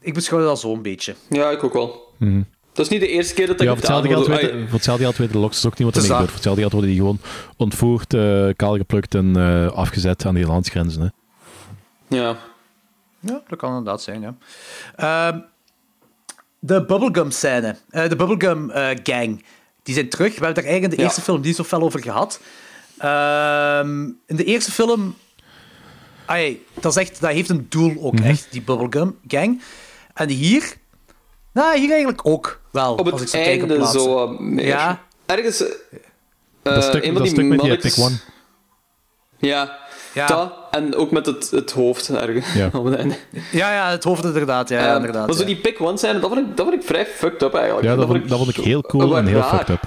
ik 0.00 0.14
beschouw 0.14 0.40
dat 0.40 0.60
zo 0.60 0.72
een 0.72 0.82
beetje. 0.82 1.14
ja, 1.28 1.50
ik 1.50 1.64
ook 1.64 1.72
wel. 1.72 2.14
Mhm. 2.16 2.42
Dat 2.72 2.84
is 2.84 2.90
niet 2.90 3.00
de 3.00 3.08
eerste 3.08 3.34
keer 3.34 3.46
dat 3.46 3.58
dat 3.58 3.66
Ja, 3.66 3.72
voor 3.74 3.82
gedaan 3.82 4.02
hetzelfde 4.04 4.26
geld 4.30 4.40
weten, 4.42 4.64
voor 4.64 4.74
hetzelfde 4.74 5.02
geld 5.04 5.16
weten 5.16 5.34
de 5.34 5.40
loks 5.40 5.66
ook 5.66 5.78
niet 5.78 5.86
wat 5.94 5.94
er 5.96 6.00
Het 6.00 6.08
mee 6.10 6.18
gebeurt. 6.18 6.24
Voor 6.26 6.34
hetzelfde 6.34 6.60
geld 6.60 6.72
worden 6.72 6.90
die 6.90 6.98
gewoon 7.00 7.18
ontvoerd, 7.56 8.14
eh 8.14 8.48
kaalgeplukt 8.56 9.14
en 9.14 9.36
eh, 9.36 9.72
afgezet 9.72 10.24
aan 10.24 10.34
die 10.34 10.46
landsgrenzen. 10.46 11.02
Hè. 11.02 11.08
Ja. 12.16 12.36
Ja, 13.20 13.42
dat 13.48 13.58
kan 13.58 13.68
inderdaad 13.70 14.02
zijn, 14.02 14.20
ja. 14.20 14.34
Ehm, 14.96 15.38
de 16.60 16.84
Bubblegum-scène, 16.84 17.76
eh, 17.90 18.08
de 18.08 18.16
Bubblegum-gang, 18.16 19.44
die 19.82 19.94
zijn 19.94 20.08
terug. 20.08 20.26
We 20.28 20.44
hebben 20.44 20.48
het 20.48 20.56
er 20.58 20.64
eigenlijk 20.64 20.82
in 20.84 20.90
de 20.90 20.96
Ja. 20.96 21.02
eerste 21.02 21.20
film 21.20 21.40
niet 21.40 21.56
zo 21.56 21.64
fel 21.64 21.82
over 21.82 22.02
gehad. 22.02 22.40
Ehm, 22.98 24.02
in 24.26 24.36
de 24.36 24.44
eerste 24.44 24.70
film... 24.70 25.16
Ai, 26.26 26.64
dat, 26.80 26.96
is 26.96 27.02
echt, 27.02 27.20
dat 27.20 27.30
heeft 27.30 27.48
een 27.48 27.66
doel 27.68 27.96
ook, 28.00 28.12
Mhm. 28.14 28.22
echt, 28.28 28.46
die 28.50 28.62
Bubblegum-gang. 28.62 29.62
En 30.14 30.28
hier... 30.28 30.72
Nou, 31.52 31.78
hier 31.78 31.88
eigenlijk 31.90 32.26
ook 32.26 32.60
wel, 32.70 32.92
Op 32.94 32.98
als 32.98 33.08
ik 33.08 33.18
het 33.20 33.28
zo 33.30 33.38
kijk 33.38 33.62
op 33.62 33.70
einde 33.70 33.86
zo 33.90 34.28
meer. 34.28 34.66
Ja. 34.66 35.02
Ergens... 35.26 35.60
eh, 35.62 35.68
dat 36.62 36.82
stuk, 36.84 36.94
een 36.94 37.02
van 37.04 37.14
dat 37.14 37.22
die 37.22 37.32
stuk 37.32 37.44
met 37.44 37.60
die 37.60 37.70
Epic 37.70 37.98
One. 37.98 38.16
Ja. 39.38 39.78
Ja. 40.14 40.26
Dat, 40.26 40.52
en 40.70 40.94
ook 40.94 41.10
met 41.10 41.26
het, 41.26 41.50
het 41.50 41.70
hoofd 41.72 42.08
ergens. 42.10 42.52
Ja. 42.54 42.70
Ja, 43.52 43.72
ja, 43.72 43.90
het 43.90 44.04
hoofd 44.04 44.24
inderdaad. 44.24 44.68
Ja, 44.68 44.86
Ehm, 44.86 44.96
inderdaad 44.96 45.26
maar 45.26 45.34
zo 45.34 45.40
ja. 45.40 45.46
die 45.46 45.56
pick 45.56 45.80
one 45.80 45.96
zijn, 45.96 46.20
dat 46.20 46.30
vond 46.30 46.40
ik, 46.48 46.56
dat 46.56 46.66
vond 46.66 46.80
ik 46.80 46.86
vrij 46.86 47.06
fucked 47.06 47.42
up 47.42 47.54
eigenlijk. 47.54 47.86
Ja, 47.86 47.96
dat 47.96 48.06
vond, 48.06 48.28
dat 48.28 48.38
vond 48.38 48.56
ik 48.58 48.64
heel 48.64 48.82
cool 48.82 49.16
en 49.16 49.26
heel 49.26 49.38
raar. 49.38 49.48
fucked 49.56 49.68
up. 49.68 49.82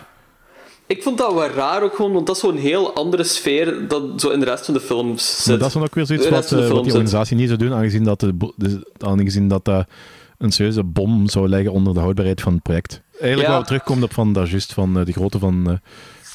Ik 0.87 1.03
vond 1.03 1.17
dat 1.17 1.33
wel 1.33 1.47
raar 1.47 1.83
ook 1.83 1.95
gewoon, 1.95 2.13
want 2.13 2.27
dat 2.27 2.35
is 2.35 2.41
zo'n 2.41 2.57
heel 2.57 2.93
andere 2.95 3.23
sfeer 3.23 3.87
dan 3.87 4.19
zo 4.19 4.29
in 4.29 4.39
de 4.39 4.45
rest 4.45 4.65
van 4.65 4.73
de 4.73 4.79
films 4.79 5.35
zit. 5.37 5.45
Maar 5.47 5.57
dat 5.57 5.67
is 5.67 5.73
dan 5.73 5.83
ook 5.83 5.95
weer 5.95 6.05
zoiets 6.05 6.29
wat, 6.29 6.51
eh, 6.51 6.57
wat 6.59 6.67
die 6.67 6.75
organisatie 6.93 7.35
niet 7.35 7.47
zou 7.47 7.59
doen, 7.59 7.73
aangezien 7.73 8.03
dat, 8.03 8.19
de, 8.19 8.91
aangezien 8.99 9.47
dat 9.47 9.65
dat 9.65 9.85
een 10.37 10.51
serieuze 10.51 10.83
bom 10.83 11.29
zou 11.29 11.47
leggen 11.49 11.71
onder 11.71 11.93
de 11.93 11.99
houdbaarheid 11.99 12.41
van 12.41 12.53
het 12.53 12.61
project. 12.63 13.01
Eigenlijk 13.11 13.41
Ja. 13.41 13.49
waar 13.49 13.59
we 13.61 13.65
terugkomen 13.67 14.03
op 14.03 14.13
van 14.13 14.33
daar 14.33 14.47
juist, 14.47 14.73
van 14.73 14.99
eh, 14.99 15.05
de 15.05 15.11
grootte 15.11 15.39
van... 15.39 15.55
eh, 15.69 15.73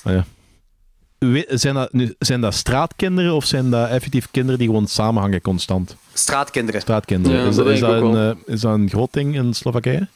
nou 0.05 0.17
ja. 0.17 0.25
Zijn 1.49 1.75
dat, 1.75 1.93
nu, 1.93 2.15
zijn 2.19 2.41
dat 2.41 2.55
straatkinderen 2.55 3.35
of 3.35 3.45
zijn 3.45 3.71
dat 3.71 3.89
effectief 3.89 4.31
kinderen 4.31 4.59
die 4.59 4.69
gewoon 4.69 4.87
samenhangen 4.87 5.41
constant? 5.41 5.97
Straatkinderen. 6.13 6.81
Straatkinderen. 6.81 7.41
Ja, 7.41 7.49
is, 7.49 7.57
dat 7.57 7.67
is, 7.67 7.81
een, 7.81 8.17
eh, 8.17 8.55
is 8.55 8.61
dat 8.61 8.75
een 8.75 8.89
groot 8.89 9.13
ding 9.13 9.35
in 9.35 9.55
Slowakije? 9.55 10.09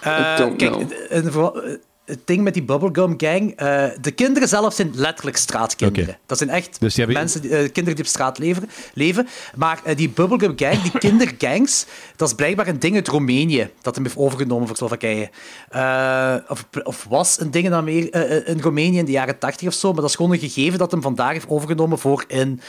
Eh, 0.00 0.34
kijk, 0.36 0.56
know. 0.56 0.92
en 1.08 1.32
vooral, 1.32 1.62
eh, 1.62 1.74
het 2.06 2.20
ding 2.24 2.42
met 2.42 2.54
die 2.54 2.62
Bubblegum 2.62 3.14
Gang, 3.16 3.52
eh, 3.56 3.86
de 4.00 4.10
kinderen 4.10 4.48
zelf 4.48 4.74
zijn 4.74 4.90
letterlijk 4.94 5.36
straatkinderen. 5.36 6.18
Dat 6.26 6.38
zijn 6.38 6.50
echt 6.50 6.80
Dus 6.80 6.96
hebben- 6.96 7.16
mensen, 7.16 7.42
eh, 7.42 7.48
kinderen 7.50 7.84
die 7.94 7.98
op 8.04 8.06
straat 8.06 8.38
leven. 8.38 8.68
leven. 8.94 9.28
Maar 9.56 9.80
eh, 9.84 9.96
die 9.96 10.08
Bubblegum 10.08 10.52
Gang, 10.56 10.82
die 10.82 10.98
kindergangs, 11.08 11.86
dat 12.16 12.28
is 12.28 12.34
blijkbaar 12.34 12.66
een 12.68 12.78
ding 12.78 12.94
uit 12.94 13.08
Roemenië 13.08 13.70
dat 13.82 13.94
hem 13.94 14.04
heeft 14.04 14.16
overgenomen 14.16 14.66
voor 14.66 14.76
Slowakije. 14.76 15.30
Eh, 15.68 16.36
of, 16.48 16.68
of 16.82 17.06
was 17.08 17.40
een 17.40 17.50
ding 17.50 17.64
in, 17.66 17.74
Amer- 17.74 18.10
eh, 18.10 18.36
eh, 18.36 18.48
in 18.48 18.60
Roemenië 18.60 18.98
in 18.98 19.04
de 19.04 19.10
jaren 19.12 19.38
tachtig 19.38 19.68
of 19.68 19.74
zo, 19.74 19.92
maar 19.92 20.00
dat 20.00 20.10
is 20.10 20.16
gewoon 20.16 20.32
een 20.32 20.38
gegeven 20.38 20.78
dat 20.78 20.90
hem 20.90 21.02
vandaag 21.02 21.32
heeft 21.32 21.48
overgenomen 21.48 21.98
voor 21.98 22.24
in, 22.28 22.60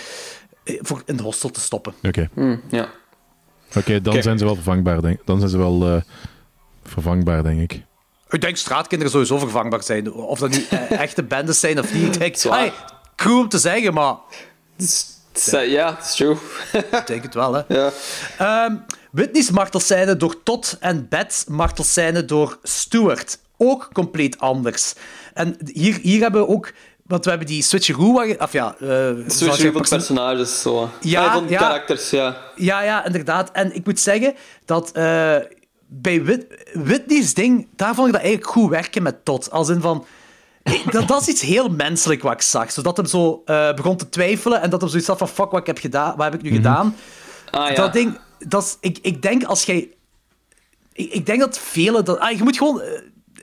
voor 0.64 1.02
in 1.06 1.18
de 1.18 1.24
hostel 1.24 1.50
te 1.50 1.60
stoppen. 1.60 1.94
Oké, 2.04 2.30
Hm, 2.34 2.56
ja. 2.70 2.90
Oké, 3.76 4.02
dan 4.02 4.22
zijn 4.22 4.38
ze 4.38 4.46
wel 4.46 4.56
vervangbaar, 4.56 5.02
denk 5.02 5.20
Dan 5.26 5.38
zijn 5.38 5.50
ze 5.52 5.58
wel 5.58 5.88
eh, 5.88 6.02
vervangbaar, 6.84 7.44
denk 7.44 7.72
ik. 7.72 7.82
Ik 8.30 8.42
denk 8.42 8.58
straatkinderen 8.58 9.12
sowieso 9.12 9.38
vervangbaar 9.38 9.84
zijn. 9.84 10.14
Of 10.14 10.40
dat 10.40 10.50
nu 10.50 10.66
eh, 10.70 10.92
echte 11.06 11.24
bendes 11.24 11.60
zijn 11.60 11.80
of 11.80 11.94
niet. 11.94 12.16
Ik 12.16 12.20
denk, 12.20 12.38
hey, 12.40 12.74
cool 13.16 13.40
om 13.42 13.50
te 13.50 13.58
zeggen, 13.58 13.94
maar 13.94 14.16
Ja, 15.66 15.92
dat 15.92 16.06
is 16.06 16.16
true. 16.16 16.36
ik 17.02 17.08
denk 17.08 17.24
het 17.24 17.34
wel, 17.34 17.54
hè. 17.54 17.62
ja. 17.68 17.92
Ehm 18.38 18.76
Whitney's 19.12 19.50
martelscène 19.50 20.18
door 20.18 20.44
Todd 20.44 20.78
en 20.80 21.08
Beth's 21.10 21.44
martelscène 21.48 22.26
door 22.26 22.58
Stuart. 22.64 23.40
Ook 23.58 23.90
compleet 23.94 24.40
anders. 24.40 24.94
En 25.34 25.58
hier, 25.74 26.00
hier 26.02 26.22
hebben 26.22 26.42
we 26.42 26.48
ook 26.48 26.74
want 27.08 27.24
we 27.24 27.30
hebben 27.30 27.48
die 27.48 27.64
switcheroo, 27.64 28.14
waar 28.14 28.36
of 28.38 28.52
ja... 28.52 28.76
eh, 28.80 28.88
je 28.88 29.24
Switchen 29.28 29.72
van 29.72 29.82
perso- 29.82 29.96
personages, 29.96 30.62
zo. 30.62 30.90
Ja, 31.02 31.34
van 31.34 31.50
ja. 31.50 31.58
karakters, 31.60 32.10
ja. 32.10 32.38
Ja, 32.56 32.82
ja, 32.82 33.06
inderdaad. 33.06 33.52
En 33.52 33.76
ik 33.76 33.86
moet 33.86 34.00
zeggen 34.00 34.36
dat 34.66 34.92
eh, 34.92 35.36
bij 35.88 36.24
Whit 36.24 36.46
Whitney's 36.74 37.34
ding, 37.34 37.68
daar 37.76 37.96
vond 37.96 38.08
ik 38.08 38.14
dat 38.14 38.22
eigenlijk 38.22 38.52
goed 38.52 38.70
werken 38.70 39.04
met 39.04 39.26
Todd. 39.26 39.52
Als 39.52 39.70
in 39.70 39.82
van... 39.82 40.06
Dat, 40.92 41.08
dat 41.08 41.22
is 41.22 41.28
iets 41.28 41.42
heel 41.42 41.70
menselijk 41.70 42.22
wat 42.22 42.34
ik 42.34 42.42
zag. 42.42 42.72
Zodat 42.72 42.98
hem 42.98 43.06
zo 43.06 43.42
eh, 43.46 43.74
begon 43.74 43.98
te 43.98 44.10
twijfelen 44.10 44.62
en 44.62 44.70
dat 44.70 44.82
hem 44.82 44.90
zoiets 44.90 45.08
had 45.08 45.18
van 45.18 45.28
fuck, 45.28 45.52
wat, 45.52 45.60
ik 45.60 45.66
heb 45.68 45.78
gedaan, 45.78 46.14
wat 46.16 46.26
heb 46.26 46.34
ik 46.34 46.42
nu 46.42 46.52
gedaan? 46.52 46.96
Ah, 47.52 47.70
ja. 47.70 47.76
Dat 47.76 47.94
ding, 47.94 48.20
dat 48.40 48.64
is, 48.64 48.78
ik, 48.80 48.98
ik 49.02 49.22
denk 49.22 49.44
als 49.44 49.64
jij... 49.64 49.90
Ik, 50.94 51.12
ik 51.14 51.26
denk 51.26 51.40
dat 51.40 51.60
velen... 51.60 52.06
Dat, 52.06 52.20
ah, 52.20 52.38
je 52.38 52.44
moet 52.44 52.58
gewoon 52.58 52.82
eh, 52.82 53.02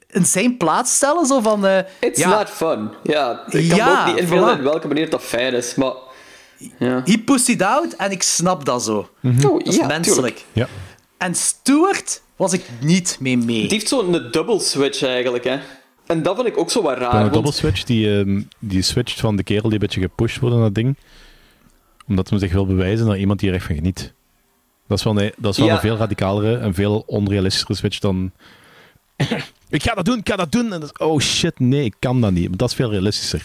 in 0.08 0.24
zijn 0.26 0.56
plaats 0.56 0.94
stellen, 0.94 1.26
zo 1.26 1.40
van... 1.40 1.66
eh, 1.66 1.78
It's 2.00 2.18
ja, 2.20 2.38
not 2.38 2.48
fun. 2.50 2.90
Ja, 3.02 3.42
ik 3.46 3.68
kan 3.68 3.76
Ja, 3.78 4.04
me 4.04 4.10
ook 4.10 4.16
niet 4.20 4.28
voilà. 4.28 4.58
in 4.58 4.62
welke 4.62 4.86
manier 4.88 5.10
dat 5.10 5.22
fijn 5.22 5.54
is, 5.54 5.74
maar... 5.74 5.92
Ja. 6.78 7.00
He 7.04 7.18
pussied 7.18 7.62
out 7.62 7.92
en 7.92 8.10
ik 8.10 8.22
snap 8.22 8.64
dat 8.64 8.82
zo. 8.84 8.96
Oh, 9.22 9.40
Dat 9.40 9.66
is 9.66 9.76
ja, 9.76 9.86
menselijk. 9.86 10.36
tuurlijk. 10.36 10.44
Ja. 10.52 10.66
En 11.18 11.34
Stuart 11.34 12.22
was 12.36 12.52
ik 12.52 12.64
niet 12.80 13.16
mee 13.20 13.36
mee. 13.36 13.60
Die 13.60 13.68
heeft 13.70 13.88
zo'n 13.88 14.28
double 14.30 14.60
switch 14.60 15.02
eigenlijk, 15.02 15.44
hè. 15.44 15.58
En 16.06 16.22
dat 16.22 16.34
vind 16.36 16.46
ik 16.48 16.58
ook 16.58 16.70
zo 16.70 16.82
wat 16.82 16.98
raar. 16.98 17.14
Een 17.14 17.20
want- 17.20 17.32
double 17.32 17.52
switch, 17.52 17.84
die, 17.84 18.18
ehm, 18.18 18.42
die 18.58 18.82
switcht 18.82 19.20
van 19.20 19.36
de 19.36 19.42
kerel 19.42 19.62
die 19.62 19.72
een 19.72 19.78
beetje 19.78 20.00
gepusht 20.00 20.38
wordt 20.38 20.54
in 20.56 20.60
dat 20.62 20.74
ding. 20.74 20.96
Omdat 22.08 22.30
hij 22.30 22.38
zich 22.38 22.52
wil 22.52 22.66
bewijzen 22.66 23.06
naar 23.06 23.18
iemand 23.18 23.40
die 23.40 23.48
er 23.48 23.54
echt 23.54 23.66
van 23.66 23.74
geniet. 23.74 24.12
Dat 24.88 24.98
is 24.98 25.04
wel, 25.04 25.20
een, 25.20 25.32
dat 25.36 25.52
is 25.52 25.58
wel 25.58 25.66
Ja. 25.66 25.74
een 25.74 25.80
veel 25.80 25.96
radicalere 25.96 26.56
en 26.56 26.74
veel 26.74 27.02
onrealistischere 27.06 27.74
switch 27.74 27.98
dan... 27.98 28.30
ik 29.68 29.82
ga 29.82 29.94
dat 29.94 30.04
doen, 30.04 30.18
ik 30.18 30.28
ga 30.28 30.36
dat 30.36 30.52
doen! 30.52 30.72
En 30.72 30.80
dat 30.80 30.90
is, 30.98 31.06
oh 31.06 31.20
shit, 31.20 31.58
nee, 31.58 31.84
ik 31.84 31.94
kan 31.98 32.20
dat 32.20 32.32
niet. 32.32 32.48
Maar 32.48 32.56
dat 32.56 32.68
is 32.68 32.74
veel 32.74 32.90
realistischer. 32.90 33.42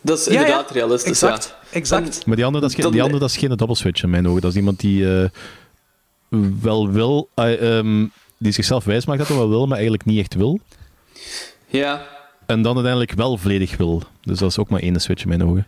Dat 0.00 0.18
is 0.18 0.24
Ja, 0.24 0.32
ja. 0.32 0.38
inderdaad 0.40 0.70
realistisch, 0.70 1.10
Exact, 1.10 1.54
ja. 1.62 1.76
exact. 1.76 2.26
Maar 2.26 2.36
die 2.36 2.44
andere, 2.44 2.60
dat 2.62 2.70
is, 2.70 2.76
geen- 2.76 2.84
Dan- 2.84 2.92
die 2.94 3.02
andere, 3.02 3.20
dat 3.20 3.30
is 3.30 3.36
geen 3.36 3.56
double 3.56 3.76
switch 3.76 4.02
in 4.02 4.10
mijn 4.10 4.28
ogen. 4.28 4.40
Dat 4.40 4.50
is 4.50 4.56
iemand 4.56 4.80
die 4.80 5.18
eh, 5.20 5.28
wel 6.60 6.90
wil... 6.90 7.28
eh, 7.34 7.78
ehm, 7.78 8.06
die 8.38 8.52
zichzelf 8.52 8.84
wijs 8.84 9.06
maakt 9.06 9.18
dat 9.18 9.28
hij 9.28 9.36
wel 9.36 9.48
wil, 9.48 9.66
maar 9.66 9.76
eigenlijk 9.76 10.04
niet 10.04 10.18
echt 10.18 10.34
wil. 10.34 10.60
Ja. 11.66 12.06
En 12.46 12.62
dan 12.62 12.74
uiteindelijk 12.74 13.12
wel 13.12 13.36
volledig 13.36 13.76
wil. 13.76 14.02
Dus 14.22 14.38
dat 14.38 14.50
is 14.50 14.58
ook 14.58 14.68
maar 14.68 14.80
één 14.80 15.00
switch 15.00 15.22
in 15.22 15.28
mijn 15.28 15.44
ogen. 15.44 15.66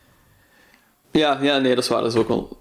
Ja, 1.10 1.38
ja, 1.42 1.58
nee, 1.58 1.74
dat 1.74 1.84
is 1.84 1.90
waar. 1.90 2.02
Dat 2.02 2.12
is 2.12 2.18
ook 2.18 2.28
wel... 2.28 2.56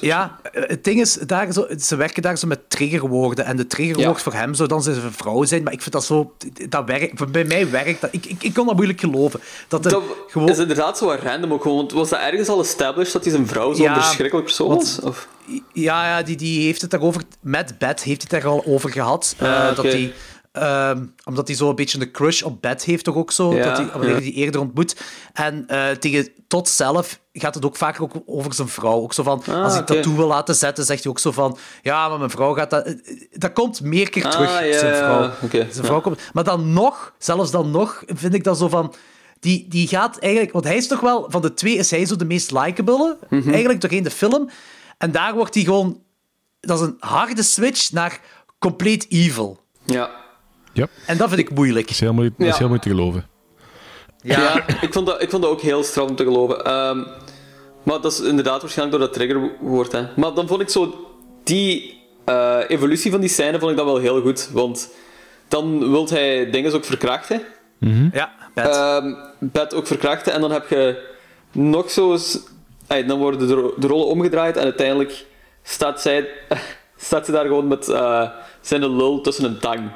Ja, 0.00 0.38
het 0.52 0.84
ding 0.84 1.00
is, 1.00 1.14
daar 1.14 1.52
zo, 1.52 1.66
ze 1.78 1.96
werken 1.96 2.22
daar 2.22 2.38
zo 2.38 2.46
met 2.46 2.60
triggerwoorden. 2.70 3.44
En 3.44 3.56
de 3.56 3.66
triggerwoord 3.66 4.16
Ja. 4.16 4.22
voor 4.22 4.32
hem 4.32 4.54
zou 4.54 4.68
dan 4.68 4.82
zijn 4.82 4.96
een 4.96 5.12
vrouw 5.12 5.44
zijn. 5.44 5.62
Maar 5.62 5.72
ik 5.72 5.80
vind 5.80 5.92
dat 5.92 6.04
zo... 6.04 6.34
Dat 6.68 6.84
werkt, 6.86 7.32
bij 7.32 7.44
mij 7.44 7.70
werkt 7.70 8.00
dat. 8.00 8.10
Ik, 8.12 8.26
ik, 8.26 8.42
ik 8.42 8.54
kon 8.54 8.66
dat 8.66 8.74
moeilijk 8.74 9.00
geloven. 9.00 9.40
Dat 9.68 9.82
Dat 9.82 10.02
gewoon... 10.28 10.48
is 10.48 10.58
inderdaad 10.58 10.98
zo 10.98 11.16
random 11.22 11.52
ook 11.52 11.62
gewoon. 11.62 11.90
Was 11.94 12.08
dat 12.08 12.20
ergens 12.20 12.48
al 12.48 12.60
established 12.60 13.12
dat 13.12 13.22
hij 13.24 13.32
zijn 13.32 13.46
vrouw 13.46 13.72
zo'n 13.72 13.84
Ja, 13.84 14.02
verschrikkelijk 14.02 14.46
persoon 14.46 14.68
was? 14.74 15.00
Of? 15.00 15.28
Ja, 15.72 16.06
ja 16.06 16.22
die, 16.22 16.36
die 16.36 16.64
heeft 16.64 16.80
het 16.80 16.90
daarover... 16.90 17.22
Met 17.40 17.78
Beth 17.78 18.02
heeft 18.02 18.22
het 18.22 18.30
daar 18.30 18.46
al 18.46 18.62
over 18.66 18.90
gehad. 18.90 19.34
Oké. 19.40 19.72
dat 19.74 19.84
hij, 19.84 20.12
ehm, 20.52 21.06
omdat 21.24 21.46
hij 21.46 21.56
zo 21.56 21.68
een 21.68 21.74
beetje 21.74 22.00
een 22.00 22.10
crush 22.10 22.42
op 22.42 22.62
Beth 22.62 22.84
heeft 22.84 23.04
toch 23.04 23.14
ook 23.16 23.32
zo. 23.32 23.54
Ja, 23.54 23.64
dat 23.64 23.76
hij, 23.76 23.86
wanneer 23.86 24.08
ja. 24.08 24.14
hij 24.14 24.22
die 24.24 24.32
eerder 24.32 24.60
ontmoet. 24.60 24.96
En 25.32 25.64
eh, 25.68 25.90
tegen 25.90 26.28
Todd 26.48 26.68
zelf 26.68 27.20
gaat 27.32 27.54
het 27.54 27.64
ook 27.64 27.76
vaker 27.76 28.02
ook 28.02 28.12
over 28.26 28.54
zijn 28.54 28.68
vrouw. 28.68 29.00
Ook 29.00 29.12
zo 29.12 29.22
van, 29.22 29.42
Ah, 29.48 29.62
als 29.62 29.72
hij 29.72 29.82
oké. 29.82 29.94
tattoo 29.94 30.16
wil 30.16 30.26
laten 30.26 30.54
zetten, 30.54 30.84
zegt 30.84 31.02
hij 31.02 31.12
ook 31.12 31.18
zo 31.18 31.32
van... 31.32 31.58
Ja, 31.82 32.08
maar 32.08 32.18
mijn 32.18 32.30
vrouw 32.30 32.54
gaat 32.54 32.70
dat... 32.70 32.84
eh, 32.86 32.94
Dat 33.30 33.52
komt 33.52 33.80
meer 33.80 34.10
keer 34.10 34.24
Ah, 34.24 34.30
terug, 34.30 34.50
ja, 34.66 34.78
zijn 34.78 34.96
vrouw. 34.96 35.30
zijn 35.50 35.84
vrouw 35.86 36.00
komt... 36.00 36.20
Maar 36.32 36.44
dan 36.44 36.72
nog, 36.72 37.14
zelfs 37.18 37.50
dan 37.50 37.70
nog, 37.70 38.02
vind 38.06 38.34
ik 38.34 38.44
dat 38.44 38.58
zo 38.58 38.68
van... 38.68 38.94
Die, 39.40 39.68
die 39.68 39.88
gaat 39.88 40.18
eigenlijk... 40.18 40.52
Want 40.52 40.64
hij 40.64 40.76
is 40.76 40.86
toch 40.86 41.00
wel... 41.00 41.26
Van 41.28 41.42
de 41.42 41.54
twee 41.54 41.74
is 41.76 41.90
hij 41.90 42.06
zo 42.06 42.16
de 42.16 42.24
meest 42.24 42.50
likable. 42.50 43.18
Mhm. 43.28 43.48
Eigenlijk 43.50 43.80
doorheen 43.80 44.02
de 44.02 44.10
film. 44.10 44.50
En 44.98 45.12
daar 45.12 45.34
wordt 45.34 45.54
hij 45.54 45.64
gewoon... 45.64 46.02
Dat 46.60 46.80
is 46.80 46.86
een 46.86 46.96
harde 46.98 47.42
switch 47.42 47.92
naar 47.92 48.20
compleet 48.58 49.06
evil. 49.08 49.58
Ja. 49.84 50.10
Ja. 50.72 50.86
En 51.06 51.16
dat 51.16 51.28
vind 51.28 51.40
ik 51.40 51.50
moeilijk. 51.54 51.84
Dat 51.86 51.94
is 51.94 52.00
heel 52.00 52.12
moeilijk, 52.12 52.38
dat 52.38 52.48
is 52.48 52.58
heel 52.58 52.68
moeilijk 52.68 52.88
te 52.90 52.96
geloven. 52.96 53.26
Ja, 54.22 54.64
ik, 54.86 54.92
vond 54.92 55.06
dat, 55.06 55.22
ik 55.22 55.30
vond 55.30 55.42
dat 55.42 55.50
ook 55.50 55.60
heel 55.60 55.82
straf 55.84 56.08
om 56.08 56.16
te 56.16 56.24
geloven. 56.24 56.64
Ehm, 56.64 56.98
maar 57.82 58.00
dat 58.00 58.12
is 58.12 58.20
inderdaad 58.20 58.60
waarschijnlijk 58.60 58.98
door 58.98 59.08
dat 59.08 59.16
triggerwoord. 59.18 59.92
Hè. 59.92 60.06
Maar 60.16 60.34
dan 60.34 60.46
vond 60.48 60.60
ik 60.60 60.68
zo... 60.68 61.08
Die 61.44 61.98
eh, 62.24 62.58
evolutie 62.68 63.10
van 63.10 63.20
die 63.20 63.28
scène 63.28 63.58
vond 63.58 63.70
ik 63.70 63.76
dan 63.76 63.86
wel 63.86 63.96
heel 63.98 64.20
goed. 64.20 64.48
Want 64.52 64.88
dan 65.48 65.90
wil 65.90 66.08
hij 66.08 66.50
dingen 66.50 66.72
ook 66.74 66.84
verkrachten. 66.84 67.42
Ja, 68.12 68.32
Beth. 68.54 68.66
Ehm, 68.76 69.14
Bed 69.38 69.74
ook 69.74 69.86
verkrachten. 69.86 70.32
En 70.32 70.40
dan 70.40 70.50
heb 70.52 70.68
je 70.68 71.08
nog 71.52 71.90
zo... 71.90 72.12
eens- 72.12 72.38
dan 73.06 73.18
worden 73.18 73.48
de, 73.48 73.54
ro- 73.54 73.74
de 73.78 73.86
rollen 73.86 74.06
omgedraaid. 74.06 74.56
En 74.56 74.62
uiteindelijk 74.64 75.26
staat, 75.62 76.00
zij, 76.00 76.28
staat 76.96 77.26
ze 77.26 77.32
daar 77.32 77.46
gewoon 77.46 77.68
met 77.68 77.88
eh, 77.88 78.28
zijn 78.60 78.96
lul 78.96 79.20
tussen 79.20 79.44
een 79.44 79.58
tang. 79.58 79.90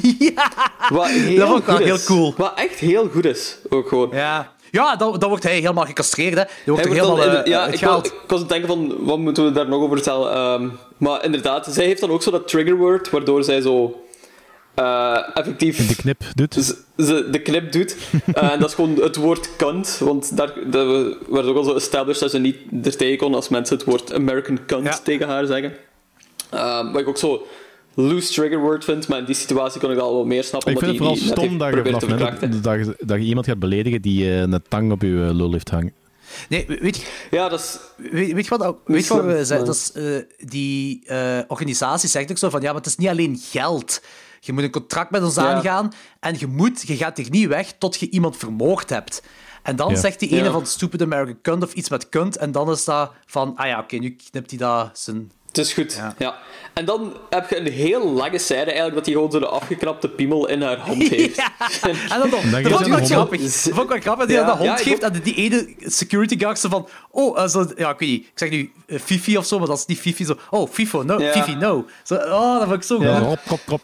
Wat 0.88 1.06
heel 1.08 1.36
dat 1.38 1.48
vond 1.48 1.60
ik 1.60 1.66
wel 1.66 1.76
heel 1.76 1.94
is. 1.94 2.04
cool. 2.04 2.34
Wat 2.36 2.52
echt 2.56 2.78
heel 2.78 3.08
goed 3.08 3.24
is, 3.24 3.56
ook 3.68 3.88
gewoon. 3.88 4.08
Ja, 4.12 4.52
ja 4.70 4.96
dan, 4.96 5.18
dan 5.18 5.28
wordt 5.28 5.44
hij 5.44 5.54
helemaal 5.54 5.84
gecastreerd. 5.84 6.34
Hè. 6.38 6.44
Die 6.44 6.72
wordt 6.74 6.84
Hij 6.84 6.94
wordt 6.94 7.08
helemaal 7.10 7.32
dan 7.34 7.44
eh, 7.44 7.50
ja, 7.50 7.66
ik, 7.66 7.80
wou- 7.80 7.98
ik 8.04 8.12
was 8.12 8.30
aan 8.30 8.38
het 8.38 8.48
denken 8.48 8.68
van, 8.68 9.04
wat 9.04 9.18
moeten 9.18 9.44
we 9.44 9.52
daar 9.52 9.68
nog 9.68 9.80
over 9.82 9.96
vertellen? 9.96 10.32
Ehm, 10.32 10.68
maar 10.96 11.24
inderdaad, 11.24 11.66
zij 11.70 11.84
heeft 11.84 12.00
dan 12.00 12.10
ook 12.10 12.22
zo 12.22 12.30
dat 12.30 12.48
triggerword, 12.48 13.10
waardoor 13.10 13.44
zij 13.44 13.60
zo 13.60 14.00
eh, 14.74 15.18
effectief 15.34 15.88
De 15.88 15.96
knip 15.96 16.22
doet. 16.34 16.74
ze 16.96 17.30
de 17.30 17.40
knip 17.42 17.72
doet. 17.72 17.96
Eh, 18.34 18.52
en 18.52 18.58
dat 18.60 18.68
is 18.68 18.74
gewoon 18.74 18.96
het 19.02 19.16
woord 19.16 19.56
cunt, 19.56 19.98
want 20.00 20.36
daar 20.36 20.52
dat 20.66 20.86
werd 21.28 21.46
ook 21.46 21.56
al 21.56 21.62
zo 21.64 21.74
established 21.74 22.20
dat 22.20 22.30
ze 22.30 22.38
niet 22.38 22.56
er 22.84 22.96
tegen 22.96 23.16
kon 23.18 23.34
als 23.34 23.48
mensen 23.48 23.76
het 23.76 23.84
woord 23.86 24.12
American 24.14 24.58
cunt 24.66 24.84
Ja. 24.86 24.98
tegen 25.04 25.28
haar 25.28 25.46
zeggen. 25.46 25.72
Ehm, 26.50 26.92
wat 26.92 27.00
ik 27.00 27.08
ook 27.08 27.18
zo 27.18 27.46
loose 27.94 28.32
triggerword 28.32 28.84
vind, 28.84 29.08
maar 29.08 29.18
in 29.18 29.24
die 29.24 29.34
situatie 29.34 29.80
kon 29.80 29.90
ik 29.90 29.98
al 29.98 30.14
wel 30.14 30.24
meer 30.24 30.44
snappen. 30.44 30.72
Ik 30.72 30.78
vind 30.78 30.90
het 30.92 31.00
omdat 31.00 31.18
vooral 31.18 31.34
die- 31.34 31.44
stom 31.44 31.58
dat 31.58 31.74
je, 31.74 31.82
vanaf 31.84 32.00
te 32.38 32.48
dat, 32.48 32.62
dat, 32.62 32.86
je, 32.86 32.96
dat 33.06 33.18
je 33.18 33.24
iemand 33.24 33.46
gaat 33.46 33.58
beledigen 33.58 34.02
die 34.02 34.24
eh, 34.30 34.40
een 34.40 34.62
tang 34.68 34.92
op 34.92 35.02
je 35.02 35.24
eh, 35.28 35.34
lul 35.34 35.52
heeft 35.52 35.70
hangen. 35.70 35.92
Nee, 36.48 36.64
weet 36.80 36.96
je, 36.96 37.02
Ja, 37.30 37.48
dat 37.48 37.60
is... 37.60 37.78
weet, 38.10 38.32
weet 38.32 38.44
je 38.46 38.56
wat, 38.56 38.76
weet 38.84 39.06
je 39.06 39.14
wat 39.14 39.24
we 39.24 39.44
zeggen? 39.44 39.66
Dat 39.66 39.74
is, 39.74 39.92
eh, 39.92 40.04
die 40.48 41.02
eh, 41.06 41.38
organisatie 41.48 42.08
zegt 42.08 42.30
ook 42.30 42.38
zo 42.38 42.50
van, 42.50 42.60
ja, 42.60 42.66
maar 42.66 42.76
het 42.76 42.86
is 42.86 42.96
niet 42.96 43.08
alleen 43.08 43.38
geld. 43.42 44.02
Je 44.40 44.52
moet 44.52 44.62
een 44.62 44.70
contract 44.70 45.10
met 45.10 45.22
ons 45.22 45.34
Ja. 45.34 45.54
aangaan 45.54 45.92
en 46.20 46.34
je, 46.38 46.46
moet, 46.46 46.82
je 46.86 46.96
gaat 46.96 47.16
hier 47.16 47.30
niet 47.30 47.48
weg 47.48 47.72
tot 47.78 48.00
je 48.00 48.10
iemand 48.10 48.36
vermoord 48.36 48.90
hebt. 48.90 49.22
En 49.62 49.76
dan 49.76 49.90
Ja. 49.90 49.96
zegt 49.96 50.20
die 50.20 50.28
ene 50.30 50.44
Ja. 50.44 50.50
van 50.50 50.66
stupid 50.66 51.02
American 51.02 51.38
cunt 51.42 51.62
of 51.62 51.72
iets 51.72 51.88
met 51.88 52.08
kunt 52.08 52.36
en 52.36 52.52
dan 52.52 52.70
is 52.70 52.84
dat 52.84 53.12
van, 53.26 53.52
ah 53.56 53.66
ja, 53.66 53.78
oké, 53.78 53.96
nu 53.96 54.16
knipt 54.30 54.50
hij 54.50 54.58
dat 54.58 54.90
zijn... 54.98 55.30
Het 55.52 55.58
is 55.58 55.72
goed, 55.72 55.94
Ja. 55.94 56.14
ja. 56.18 56.34
En 56.74 56.84
dan 56.84 57.16
heb 57.30 57.50
je 57.50 57.56
een 57.58 57.72
heel 57.72 58.10
lange 58.12 58.38
scène 58.38 58.64
eigenlijk 58.64 58.94
dat 58.94 59.04
hij 59.06 59.14
gewoon 59.14 59.30
zo'n 59.30 59.50
afgeknapte 59.50 60.08
piemel 60.08 60.48
in 60.48 60.62
haar 60.62 60.76
hand 60.78 61.08
heeft. 61.08 61.38
En 61.38 62.20
dan, 62.20 62.30
dat 62.30 62.40
geeft 62.40 62.68
vond 62.68 62.80
ik 62.80 62.86
hij 62.86 62.88
wel 62.98 63.04
grappig. 63.06 63.40
Dat 63.40 63.52
vond 63.52 63.82
ik 63.82 63.88
wel 63.88 64.00
grappig, 64.00 64.26
die 64.26 64.36
Ja. 64.36 64.44
dat 64.46 64.58
de 64.58 64.66
hond 64.66 64.80
geeft 64.80 65.02
en 65.02 65.20
die 65.22 65.34
ene 65.34 65.74
security 65.78 66.38
guard 66.38 66.58
zo 66.58 66.68
van, 66.68 66.88
oh, 67.10 67.42
eh, 67.42 67.48
zo, 67.48 67.66
ja, 67.76 67.90
ik 67.90 67.98
weet 67.98 68.08
niet, 68.08 68.22
ik 68.24 68.30
zeg 68.34 68.50
nu 68.50 68.72
eh, 68.86 68.98
Fifi 68.98 69.36
of 69.36 69.46
zo, 69.46 69.58
maar 69.58 69.66
dat 69.68 69.78
is 69.78 69.86
niet 69.86 69.98
Fifi, 70.00 70.24
zo, 70.24 70.36
oh, 70.50 70.70
Fifo, 70.70 71.02
no, 71.02 71.20
Ja. 71.20 71.32
Fifi, 71.32 71.54
no. 71.54 71.86
Zo, 72.02 72.14
oh, 72.14 72.52
dat 72.58 72.62
vond 72.68 72.74
ik 72.74 72.82
zo 72.82 73.02
Ja. 73.02 73.36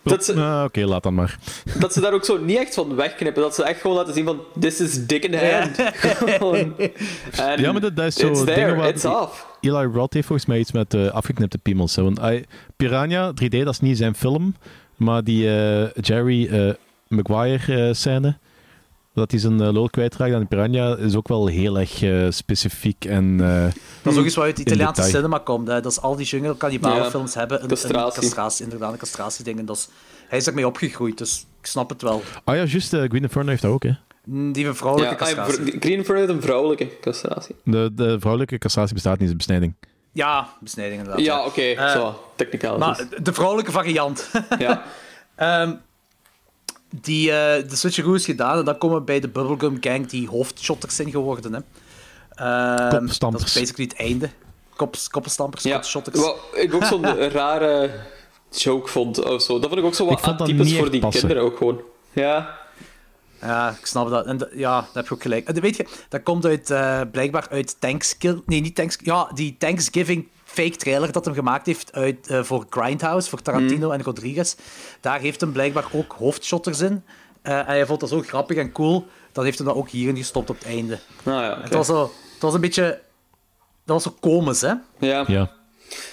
Dat 0.02 0.34
Ah, 0.36 0.62
Oké, 0.64 0.84
laat 0.84 1.02
dan 1.02 1.14
maar. 1.14 1.38
dat 1.78 1.92
ze 1.92 2.00
daar 2.00 2.12
ook 2.12 2.24
zo 2.24 2.38
niet 2.38 2.58
echt 2.58 2.74
van 2.74 2.94
wegknippen. 2.94 3.42
Dat 3.42 3.54
ze 3.54 3.62
echt 3.64 3.80
gewoon 3.80 3.96
laten 3.96 4.14
zien 4.14 4.24
van, 4.24 4.40
this 4.60 4.80
is 4.80 5.06
dick 5.06 5.24
in 5.24 5.30
the 5.30 5.46
hand. 5.46 5.76
En 7.48 7.60
Ja, 7.60 7.72
maar 7.72 7.80
dat, 7.80 7.96
dat 7.96 8.06
is 8.06 8.14
zo 8.14 8.26
It's 8.28 8.44
dingen 8.44 8.76
there, 8.76 8.88
it's 8.88 9.04
off. 9.04 9.46
Eli 9.60 9.84
Roth 9.84 10.12
heeft 10.12 10.26
volgens 10.26 10.48
mij 10.48 10.58
iets 10.58 10.72
met 10.72 10.94
eh, 10.94 11.06
afgeknipte 11.08 11.58
piemels. 11.58 11.96
hè. 11.96 12.02
Want 12.02 12.20
Piranha 12.76 13.32
3D, 13.32 13.48
dat 13.48 13.68
is 13.68 13.80
niet 13.80 13.96
zijn 13.96 14.14
film. 14.14 14.54
Maar 14.96 15.24
die 15.24 15.48
eh, 15.58 15.90
Jerry 16.00 16.46
eh, 16.46 16.74
Maguire 17.08 17.86
eh, 17.88 17.94
scène, 17.94 18.36
dat 19.14 19.30
hij 19.30 19.40
zijn 19.40 19.52
uh, 19.62 19.72
lul 19.72 19.88
kwijtraakt 19.90 20.34
aan 20.34 20.48
Piranha, 20.48 20.96
is 20.96 21.14
ook 21.16 21.28
wel 21.28 21.46
heel 21.46 21.78
erg 21.78 22.02
eh, 22.02 22.26
specifiek. 22.30 23.04
En, 23.04 23.40
eh, 23.40 23.64
Dat 24.02 24.12
is 24.12 24.18
ook 24.18 24.24
iets 24.24 24.34
wat 24.34 24.44
uit 24.44 24.58
Italiaanse 24.58 24.94
detail. 25.02 25.14
cinema 25.14 25.38
komt. 25.38 25.68
Hè. 25.68 25.80
Dat 25.80 25.92
is 25.92 26.00
al 26.00 26.16
die 26.16 26.26
jungle 26.26 26.56
kannibalenfilms 26.56 27.34
hebben. 27.34 27.62
Een, 27.62 27.68
Castratie. 27.68 28.16
Een 28.16 28.22
castratie, 28.28 28.64
inderdaad, 28.64 28.92
een 28.92 28.98
castratieding. 28.98 29.58
En 29.58 29.64
dat 29.64 29.76
is, 29.76 29.88
hij 30.28 30.38
is 30.38 30.46
ermee 30.46 30.66
opgegroeid, 30.66 31.18
dus 31.18 31.46
ik 31.60 31.66
snap 31.66 31.88
het 31.88 32.02
wel. 32.02 32.22
Ah 32.44 32.54
ja, 32.56 32.64
juist, 32.64 32.92
eh, 32.92 33.00
Green 33.08 33.22
Inferno 33.22 33.48
heeft 33.50 33.62
dat 33.62 33.70
ook, 33.72 33.82
hè. 33.82 33.92
Die 34.30 34.64
Ja, 34.64 34.74
vrouwelijke 34.74 35.24
ah, 35.24 35.44
ver- 35.44 35.54
Green 35.80 35.96
Inferno 35.96 36.20
heeft 36.20 36.32
een 36.32 36.42
vrouwelijke 36.42 36.88
castratie. 37.00 37.54
De, 37.64 37.90
de 37.94 38.16
vrouwelijke 38.20 38.58
castratie 38.58 38.94
bestaat 38.94 39.14
niet, 39.14 39.22
is 39.24 39.30
een 39.30 39.36
besnijding. 39.36 39.74
Ja, 40.12 40.48
besnijding 40.60 40.98
inderdaad. 41.00 41.24
Ja, 41.24 41.44
oké, 41.46 41.60
Eh, 41.62 41.92
zo, 41.92 42.20
technicaal. 42.36 42.78
Maar 42.78 43.06
de 43.22 43.32
vrouwelijke 43.32 43.70
variant. 43.72 44.30
ja. 44.58 44.82
Ehm, 45.36 45.74
die, 47.00 47.30
eh 47.32 47.68
de 47.68 47.76
switcheroo 47.76 48.14
is 48.14 48.24
gedaan 48.24 48.58
en 48.58 48.64
dan 48.64 48.78
komen 48.78 48.96
we 48.98 49.02
bij 49.02 49.20
de 49.20 49.28
Bubblegum 49.28 49.76
Gang 49.80 50.06
die 50.06 50.28
hoofdshotters 50.28 50.96
zijn 50.96 51.10
geworden. 51.10 51.52
Hè. 51.52 51.60
Ehm, 52.30 52.98
Kopstampers. 52.98 53.42
Dat 53.42 53.48
is 53.54 53.60
basically 53.60 53.88
het 53.90 53.98
einde. 54.00 54.30
Kops, 54.76 55.08
koppenstampers, 55.08 55.62
ja. 55.62 55.74
kopshotters. 55.74 56.16
Wat 56.20 56.36
ik 56.52 56.74
ook 56.74 56.84
zo'n 56.84 57.04
rare 57.40 57.90
joke 58.50 58.88
vond 58.88 59.24
of 59.24 59.42
zo. 59.42 59.58
Dat 59.58 59.68
vond 59.68 59.80
ik 59.80 59.86
ook 59.86 59.94
zo 59.94 60.04
wat 60.04 60.46
niet 60.46 60.74
voor 60.76 60.90
die 60.90 61.00
passen. 61.00 61.20
kinderen 61.20 61.50
ook 61.50 61.56
gewoon. 61.56 61.80
Ja. 62.12 62.58
Ja, 63.40 63.76
ik 63.80 63.86
snap 63.86 64.10
dat. 64.10 64.26
En 64.26 64.48
ja, 64.52 64.80
dat 64.80 64.94
heb 64.94 65.06
je 65.06 65.14
ook 65.14 65.22
gelijk. 65.22 65.48
En 65.48 65.60
weet 65.60 65.76
je, 65.76 65.86
dat 66.08 66.22
komt 66.22 66.44
uit, 66.44 66.70
eh, 66.70 67.00
blijkbaar 67.12 67.46
uit 67.50 67.80
Thanksgiving... 67.80 68.42
Nee, 68.46 68.60
niet 68.60 68.74
Thanksgiving. 68.74 69.16
Ja, 69.16 69.30
die 69.34 69.56
Thanksgiving 69.58 70.28
fake 70.44 70.76
trailer 70.76 71.12
dat 71.12 71.24
hem 71.24 71.34
gemaakt 71.34 71.66
heeft 71.66 71.92
uit, 71.92 72.28
eh, 72.28 72.42
voor 72.42 72.66
Grindhouse, 72.70 73.28
voor 73.28 73.42
Tarantino 73.42 73.90
en 73.90 74.02
Rodriguez. 74.02 74.54
Daar 75.00 75.20
heeft 75.20 75.40
hem 75.40 75.52
blijkbaar 75.52 75.86
ook 75.92 76.14
hoofdshotters 76.18 76.80
in. 76.80 77.02
Eh, 77.42 77.58
en 77.58 77.66
hij 77.66 77.86
vond 77.86 78.00
dat 78.00 78.08
zo 78.08 78.20
grappig 78.20 78.56
en 78.56 78.72
cool. 78.72 79.06
Dat 79.32 79.44
heeft 79.44 79.58
hem 79.58 79.66
dan 79.66 79.76
ook 79.76 79.88
hierin 79.88 80.16
gestopt 80.16 80.50
op 80.50 80.58
het 80.58 80.66
einde. 80.68 80.98
Nou 81.22 81.42
ja. 81.42 81.60
Het, 81.60 81.74
was 81.74 81.86
zo, 81.86 82.02
het 82.32 82.42
was 82.42 82.54
een 82.54 82.60
beetje... 82.60 83.00
Dat 83.84 84.02
was 84.02 84.02
zo 84.02 84.14
komisch, 84.20 84.60
hè? 84.60 84.72
Ja. 84.98 85.24
Ja. 85.26 85.50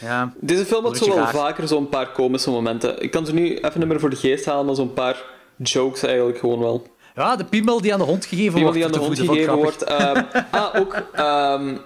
Ja. 0.01 0.33
Deze 0.39 0.65
film 0.65 0.83
had 0.83 0.91
Een 0.91 1.05
zo 1.05 1.15
wel 1.15 1.27
vaker 1.27 1.67
zo'n 1.67 1.89
paar 1.89 2.11
komische 2.11 2.49
momenten. 2.49 3.01
Ik 3.01 3.11
kan 3.11 3.25
ze 3.25 3.33
nu 3.33 3.55
even 3.55 3.79
niet 3.79 3.87
meer 3.87 3.99
voor 3.99 4.09
de 4.09 4.15
geest 4.15 4.45
halen, 4.45 4.65
maar 4.65 4.75
zo'n 4.75 4.93
paar 4.93 5.23
jokes 5.57 6.03
eigenlijk 6.03 6.37
gewoon 6.37 6.59
wel. 6.59 6.87
Ja, 7.15 7.35
de 7.35 7.45
piemel 7.45 7.81
die 7.81 7.93
aan 7.93 7.99
de 7.99 8.05
hond 8.05 8.25
gegeven 8.25 8.59
wordt. 8.59 8.73
die 8.75 8.85
aan 8.85 8.91
de 8.91 8.97
hond 8.99 9.19
gegeven 9.19 9.55
wordt. 9.55 9.83
Ehm, 9.83 10.23
ah, 10.51 10.75
ook... 10.79 10.93
ehm, 11.13 11.77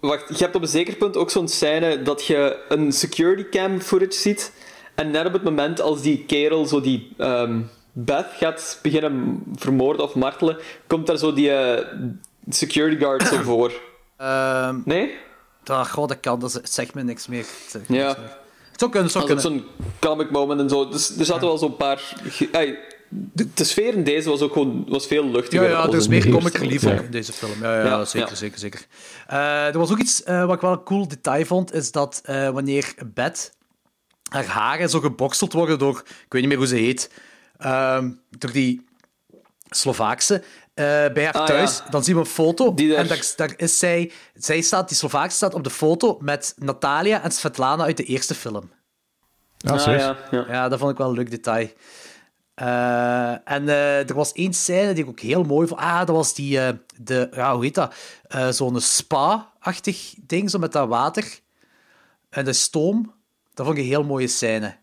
wacht, 0.00 0.28
je 0.38 0.44
hebt 0.44 0.54
op 0.56 0.62
een 0.62 0.68
zeker 0.68 0.96
punt 0.96 1.16
ook 1.16 1.30
zo'n 1.30 1.48
scène 1.48 2.02
dat 2.02 2.26
je 2.26 2.64
een 2.68 2.92
security 2.92 3.48
cam 3.58 3.80
footage 3.80 4.12
ziet. 4.12 4.52
En 4.94 5.10
net 5.10 5.26
op 5.26 5.32
het 5.32 5.42
moment 5.42 5.80
als 5.80 6.02
die 6.02 6.24
kerel 6.26 6.66
zo 6.66 6.80
die 6.80 7.12
ehm, 7.18 7.60
Beth 7.92 8.26
gaat 8.38 8.78
beginnen 8.82 9.42
vermoorden 9.54 10.02
of 10.04 10.14
martelen, 10.14 10.56
komt 10.86 11.06
daar 11.06 11.16
zo 11.18 11.32
die 11.32 11.50
eh, 11.52 11.84
security 12.48 12.98
guard 12.98 13.26
zo 13.26 13.36
voor. 13.42 13.72
Ehm, 14.16 14.76
Nee? 14.84 15.14
dat, 15.64 15.88
goh, 15.90 16.08
dat 16.08 16.20
kan, 16.20 16.40
dat 16.40 16.60
zegt 16.62 16.94
me 16.94 17.02
niks 17.02 17.26
meer. 17.26 17.44
Ja. 17.88 18.06
Het 18.08 18.80
zou 18.80 18.90
kunnen, 18.90 19.02
het 19.02 19.12
zou 19.12 19.26
Dat 19.28 19.38
is 19.38 19.44
ook 19.46 19.52
kunnen. 19.52 19.70
zo'n 19.78 19.86
comic 20.00 20.30
moment 20.30 20.60
en 20.60 20.68
zo. 20.68 20.88
Dus 20.88 21.18
er 21.18 21.24
zaten 21.24 21.46
wel 21.46 21.58
zo'n 21.58 21.76
paar... 21.76 22.02
de, 23.14 23.48
de 23.54 23.64
sfeer 23.64 23.94
in 23.94 24.04
deze 24.04 24.28
was 24.28 24.40
ook 24.40 24.52
gewoon 24.52 24.84
was 24.88 25.06
veel 25.06 25.24
Ja, 25.24 25.30
luchtiger. 25.30 25.68
ja, 25.70 25.82
er 25.86 25.94
is 25.94 26.08
meer 26.08 26.22
de 26.22 26.30
comic 26.30 26.54
relief 26.54 26.82
Ja. 26.82 26.92
ook 26.92 27.00
in 27.00 27.10
deze 27.10 27.32
film. 27.32 27.62
Ja, 27.62 27.78
ja, 27.78 27.84
Ja, 27.84 28.04
zeker, 28.04 28.28
ja. 28.28 28.34
zeker, 28.34 28.58
zeker. 28.58 28.86
Eh, 29.26 29.66
er 29.66 29.78
was 29.78 29.90
ook 29.90 29.98
iets 29.98 30.22
eh, 30.22 30.44
wat 30.44 30.54
ik 30.54 30.60
wel 30.60 30.72
een 30.72 30.82
cool 30.82 31.08
detail 31.08 31.44
vond, 31.44 31.72
is 31.74 31.90
dat 31.92 32.20
eh, 32.24 32.48
wanneer 32.50 32.94
Beth 33.14 33.52
haar 34.30 34.44
haren 34.46 34.90
zo 34.90 35.00
geboksteld 35.00 35.52
worden 35.52 35.78
door, 35.78 35.98
ik 36.06 36.26
weet 36.32 36.40
niet 36.40 36.50
meer 36.50 36.58
hoe 36.58 36.66
ze 36.66 36.76
heet, 36.76 37.10
ehm, 37.58 38.10
door 38.30 38.52
die 38.52 38.86
Slovaakse, 39.70 40.34
eh, 40.74 40.84
bij 40.84 41.24
haar 41.24 41.32
Ah, 41.32 41.46
thuis, 41.46 41.78
ja. 41.84 41.90
dan 41.90 42.04
zien 42.04 42.14
we 42.14 42.20
een 42.20 42.26
foto 42.26 42.74
daar- 42.74 42.86
en 42.96 43.06
daar, 43.06 43.32
daar 43.36 43.54
is 43.56 43.78
zij, 43.78 44.12
zij 44.34 44.60
staat, 44.60 44.88
die 44.88 44.96
Slovaakse 44.96 45.36
staat 45.36 45.54
op 45.54 45.64
de 45.64 45.70
foto 45.70 46.18
met 46.20 46.54
Natalia 46.56 47.22
en 47.22 47.30
Svetlana 47.30 47.84
uit 47.84 47.96
de 47.96 48.04
eerste 48.04 48.34
film. 48.34 48.70
Ah, 49.66 49.72
Ah, 49.72 49.84
ja, 49.84 50.16
ja. 50.30 50.44
Ja, 50.48 50.68
dat 50.68 50.78
vond 50.78 50.90
ik 50.90 50.96
wel 50.98 51.08
een 51.08 51.14
leuk 51.14 51.30
detail. 51.30 51.68
Eh, 52.62 53.30
en 53.44 53.68
eh, 53.68 54.08
er 54.08 54.14
was 54.14 54.32
één 54.32 54.52
scène 54.52 54.92
die 54.92 55.02
ik 55.04 55.10
ook 55.10 55.20
heel 55.20 55.42
mooi 55.42 55.66
vond. 55.68 55.80
Ah, 55.80 55.98
dat 55.98 56.08
was 56.16 56.34
die, 56.34 56.60
eh, 56.60 56.68
de, 57.00 57.28
ja, 57.34 57.54
hoe 57.54 57.64
heet 57.64 57.74
dat? 57.74 57.94
Zo'n 58.50 58.80
spa-achtig 58.80 60.14
ding, 60.26 60.50
zo 60.50 60.58
met 60.58 60.72
dat 60.72 60.88
water. 60.88 61.38
En 62.30 62.44
de 62.44 62.52
stoom. 62.52 63.14
Dat 63.54 63.66
vond 63.66 63.78
ik 63.78 63.84
een 63.84 63.90
heel 63.90 64.04
mooie 64.04 64.28
scène. 64.28 64.76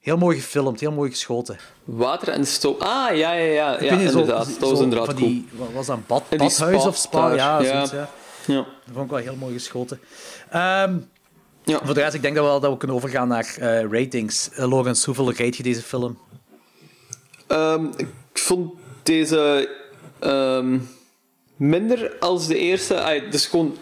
Heel 0.00 0.16
mooi 0.16 0.36
gefilmd, 0.40 0.80
heel 0.80 0.92
mooi 0.92 1.10
geschoten. 1.10 1.56
Water 1.84 2.28
en 2.28 2.46
stoom. 2.46 2.74
Ah, 2.78 3.16
ja, 3.16 3.32
ja, 3.32 3.44
ja. 3.52 3.76
Ik 3.78 3.90
ja 3.90 3.94
niet, 3.96 4.10
zo- 4.10 4.24
dat 4.24 4.58
was 4.58 4.80
inderdaad 4.80 5.06
van 5.06 5.14
die, 5.16 5.48
was 5.72 5.86
dat, 5.86 5.96
een 5.96 6.04
bad, 6.06 6.28
badhuis 6.28 6.54
spa 6.54 6.88
of 6.88 6.96
spa? 6.96 7.28
daar, 7.28 7.36
Ja, 7.36 7.60
ja. 7.60 7.68
zoiets, 7.72 7.90
ja. 7.90 8.08
Ja. 8.46 8.54
Dat 8.56 8.66
vond 8.92 9.04
ik 9.04 9.10
wel 9.10 9.20
heel 9.20 9.36
mooi 9.36 9.52
geschoten. 9.52 10.00
Ehm, 10.50 10.96
Ja. 11.64 11.80
Voor 11.84 11.94
de 11.94 12.00
rest, 12.00 12.14
ik 12.14 12.22
denk 12.22 12.34
dat 12.34 12.44
we, 12.44 12.50
wel 12.50 12.60
dat 12.60 12.70
we 12.70 12.76
kunnen 12.76 12.96
overgaan 12.96 13.28
naar 13.28 13.56
ratings. 13.90 14.50
Lawrence, 14.54 15.04
hoeveel 15.06 15.28
rate 15.32 15.56
je 15.56 15.62
deze 15.62 15.82
film? 15.82 16.18
Ehm, 17.46 17.84
ik 17.96 18.08
vond 18.32 18.72
deze 19.02 19.68
ehm, 20.18 20.78
minder 21.56 22.16
als 22.20 22.46
de 22.46 22.58
eerste. 22.58 23.00
Ah, 23.02 23.22
is 23.32 23.46
gewoon... 23.46 23.76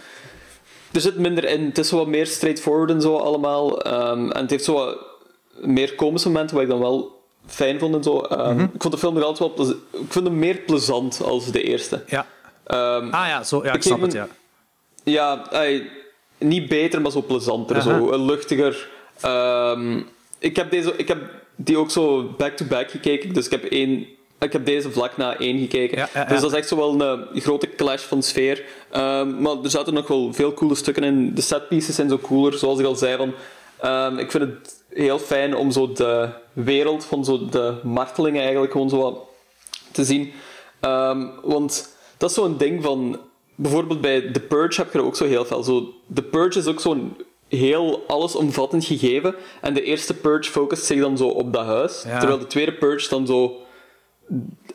Er 0.93 1.01
zit 1.01 1.19
minder 1.19 1.45
in. 1.45 1.65
Het 1.65 1.79
is 1.79 1.91
wat 1.91 2.07
meer 2.07 2.27
straightforward 2.27 2.91
en 2.91 3.01
zo 3.01 3.17
allemaal. 3.17 3.83
Ehm, 3.83 4.31
en 4.31 4.41
het 4.41 4.51
heeft 4.51 4.65
zo 4.65 4.73
wat 4.75 4.99
meer 5.61 5.95
komische 5.95 6.29
momenten, 6.29 6.55
wat 6.55 6.65
ik 6.65 6.71
dan 6.71 6.81
wel 6.81 7.23
fijn 7.47 7.79
vond 7.79 7.95
en 7.95 8.03
zo. 8.03 8.21
Ehm, 8.21 8.61
Ik 8.61 8.83
vond 8.83 8.95
de 8.95 9.01
film 9.01 9.15
nog 9.15 9.23
altijd 9.25 9.39
wel... 9.57 9.67
plez- 9.67 10.03
Ik 10.05 10.13
vind 10.13 10.27
hem 10.27 10.39
meer 10.39 10.57
plezant 10.57 11.21
als 11.23 11.51
de 11.51 11.63
eerste. 11.63 12.03
Ja. 12.07 12.27
Ah 13.11 13.27
ja, 13.29 13.43
zo, 13.43 13.61
ja 13.65 13.69
ik 13.69 13.75
Ik 13.75 13.83
snap 13.83 14.01
het, 14.01 14.13
ja. 14.13 14.29
Ja, 15.05 15.43
niet 16.39 16.69
beter, 16.69 17.01
maar 17.01 17.11
zo 17.11 17.23
plezanter. 17.23 17.83
Zo, 17.83 18.25
luchtiger. 18.25 18.89
Ik, 20.39 20.57
heb 20.57 20.71
deze, 20.71 20.95
ik 20.97 21.09
heb 21.09 21.19
die 21.57 21.79
ook 21.79 21.91
zo 21.91 22.35
back-to-back 22.37 22.91
gekeken. 22.91 23.33
Dus 23.33 23.45
ik 23.45 23.51
heb, 23.51 23.65
één, 23.65 24.07
ik 24.39 24.53
heb 24.53 24.67
deze 24.67 24.91
vlak 24.91 25.17
na 25.17 25.39
één 25.39 25.59
gekeken. 25.59 25.99
Ja, 25.99 26.09
ja, 26.15 26.25
Dus 26.25 26.41
dat 26.41 26.51
is 26.51 26.57
echt 26.57 26.69
zo 26.69 26.77
wel 26.77 27.01
een 27.01 27.41
grote 27.41 27.75
clash 27.75 28.03
van 28.03 28.23
sfeer. 28.23 28.65
Ehm, 28.91 29.43
maar 29.43 29.57
er 29.63 29.71
zaten 29.71 29.95
nog 29.95 30.09
wel 30.09 30.33
veel 30.33 30.55
coole 30.55 30.75
stukken 30.75 31.05
in. 31.05 31.35
De 31.35 31.41
setpieces 31.41 31.95
zijn 31.95 32.09
zo 32.09 32.19
cooler, 32.19 32.59
zoals 32.59 32.79
ik 32.79 32.87
al 32.87 32.97
zei. 32.97 33.17
Van, 33.17 33.35
ehm, 33.81 34.19
ik 34.19 34.31
vind 34.31 34.45
het 34.45 34.85
heel 34.89 35.19
fijn 35.19 35.57
om 35.57 35.71
zo 35.71 35.93
de 35.93 36.29
wereld 36.53 37.05
van 37.05 37.25
zo 37.25 37.47
de 37.49 37.75
martelingen 37.83 38.43
eigenlijk 38.43 38.73
gewoon 38.73 38.89
zo 38.89 38.99
wat 38.99 39.19
te 39.93 40.05
zien. 40.05 40.33
Ehm, 40.81 41.27
want 41.43 41.97
dat 42.17 42.31
is 42.31 42.37
zo'n 42.37 42.57
ding 42.57 42.83
van... 42.83 43.21
Bijvoorbeeld 43.57 44.01
bij 44.01 44.31
The 44.33 44.41
Purge 44.41 44.81
heb 44.81 44.93
je 44.93 44.99
er 44.99 45.05
ook 45.05 45.17
zo 45.17 45.27
heel 45.27 45.45
veel. 45.45 45.63
Zo, 45.63 45.95
The 46.15 46.23
Purge 46.23 46.59
is 46.59 46.67
ook 46.67 46.81
zo'n 46.81 47.17
heel 47.55 48.05
allesomvattend 48.07 48.85
gegeven. 48.85 49.35
En 49.61 49.75
de 49.75 49.83
eerste 49.83 50.15
Purge 50.15 50.51
focust 50.51 50.85
zich 50.85 51.01
dan 51.01 51.17
zo 51.17 51.27
op 51.29 51.53
dat 51.53 51.65
huis. 51.67 52.03
Ja. 52.07 52.19
Terwijl 52.19 52.39
de 52.41 52.47
tweede 52.47 52.73
Purge 52.73 53.09
dan 53.09 53.27
zo 53.27 53.57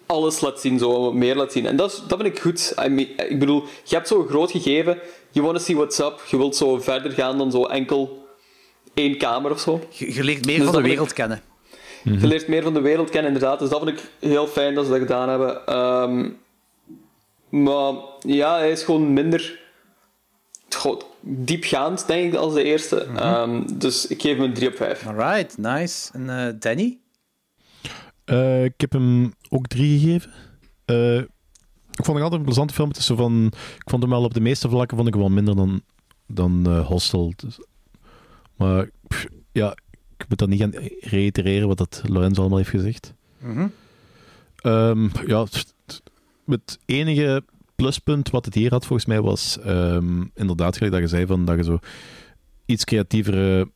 alles 0.06 0.42
laat 0.42 0.60
zien, 0.60 0.80
zo 0.80 1.12
meer 1.14 1.36
laat 1.36 1.52
zien. 1.52 1.66
En 1.66 1.76
dat, 1.76 1.92
is, 1.92 2.02
dat 2.08 2.20
vind 2.22 2.36
ik 2.36 2.42
goed. 2.42 2.74
I 2.86 2.88
mean, 2.90 3.08
ik 3.30 3.40
bedoel, 3.40 3.64
je 3.84 3.96
hebt 3.96 4.08
zo'n 4.08 4.28
groot 4.28 4.52
gegeven. 4.52 5.00
You 5.32 5.46
want 5.46 5.58
to 5.58 5.64
see 5.64 5.76
what's 5.76 6.00
up. 6.00 6.22
Je 6.30 6.38
wilt 6.38 6.56
zo 6.56 6.78
verder 6.80 7.12
gaan 7.12 7.38
dan 7.38 7.52
zo 7.52 7.66
enkel 7.66 8.28
één 8.94 9.18
kamer 9.18 9.52
of 9.52 9.60
zo. 9.60 9.80
Je, 9.90 10.14
je 10.14 10.24
leert 10.24 10.46
meer 10.46 10.56
Dus 10.58 10.66
van 10.66 10.74
de 10.76 10.82
ik- 10.82 10.86
wereld 10.86 11.14
kennen. 11.14 11.42
Je 12.04 12.28
leert 12.28 12.48
meer 12.48 12.64
van 12.64 12.74
de 12.74 12.82
wereld 12.82 13.10
kennen, 13.10 13.32
inderdaad. 13.34 13.60
Dus 13.60 13.70
dat 13.70 13.84
vind 13.84 14.00
ik 14.00 14.12
heel 14.20 14.48
fijn 14.48 14.76
dat 14.76 14.86
ze 14.86 14.92
dat 14.92 15.00
gedaan 15.00 15.30
hebben. 15.30 15.66
Ehm, 15.66 16.30
maar 17.64 17.94
ja, 18.20 18.58
hij 18.58 18.72
is 18.72 18.84
gewoon 18.84 19.14
minder 19.14 19.60
goh, 20.70 21.02
diepgaand, 21.22 22.08
denk 22.08 22.34
ik, 22.34 22.40
als 22.40 22.54
de 22.54 22.64
eerste. 22.64 23.02
Ehm, 23.02 23.78
dus 23.78 24.08
ik 24.08 24.22
geef 24.22 24.38
hem 24.38 24.46
een 24.46 24.54
3 24.54 24.68
op 24.70 24.76
5. 24.76 25.08
Alright, 25.08 25.58
nice. 25.58 26.10
En 26.14 26.30
eh, 26.30 26.54
Danny? 26.60 26.98
Eh, 28.26 28.64
ik 28.64 28.74
heb 28.82 28.92
hem 28.92 29.34
ook 29.50 29.68
drie 29.68 30.00
gegeven. 30.00 30.32
Eh, 30.86 31.18
ik 31.92 32.06
vond 32.06 32.18
het 32.18 32.22
altijd 32.22 32.40
een 32.40 32.46
plezante 32.46 32.74
film. 32.74 32.88
Het 32.88 32.98
is 32.98 33.06
zo 33.06 33.16
van, 33.16 33.46
ik 33.78 33.90
vond 33.90 34.02
hem 34.02 34.12
wel 34.12 34.24
op 34.24 34.34
de 34.34 34.40
meeste 34.42 34.70
vlakken 34.70 34.98
vond 34.98 35.08
ik 35.08 35.14
hem 35.14 35.24
wel 35.24 35.34
minder 35.34 35.56
dan, 35.56 35.82
dan 36.28 36.78
Hostel. 36.78 37.34
Dus- 37.36 37.60
maar 38.56 38.90
pff, 39.08 39.26
ja, 39.52 39.72
ik 40.18 40.26
moet 40.30 40.38
dat 40.40 40.50
niet 40.50 40.62
gaan 40.62 40.74
reitereren 41.00 41.68
wat 41.68 41.78
dat 41.78 42.02
Lorenzo 42.06 42.40
allemaal 42.40 42.58
heeft 42.58 42.70
gezegd. 42.70 43.14
Mhm. 43.38 43.68
Ehm, 44.56 45.08
ja, 45.26 45.46
het 46.46 46.80
enige 46.86 47.44
pluspunt 47.80 48.30
wat 48.30 48.46
het 48.46 48.54
hier 48.54 48.70
had 48.70 48.86
volgens 48.86 49.08
mij 49.08 49.22
was 49.22 49.60
ehm, 49.60 50.24
inderdaad 50.34 50.78
gelijk 50.78 50.94
dat 50.94 51.02
je 51.02 51.08
zei 51.08 51.26
van 51.26 51.46
dat 51.46 51.58
je 51.58 51.64
zo 51.64 51.80
iets 52.66 52.84
creatiever, 52.84 53.68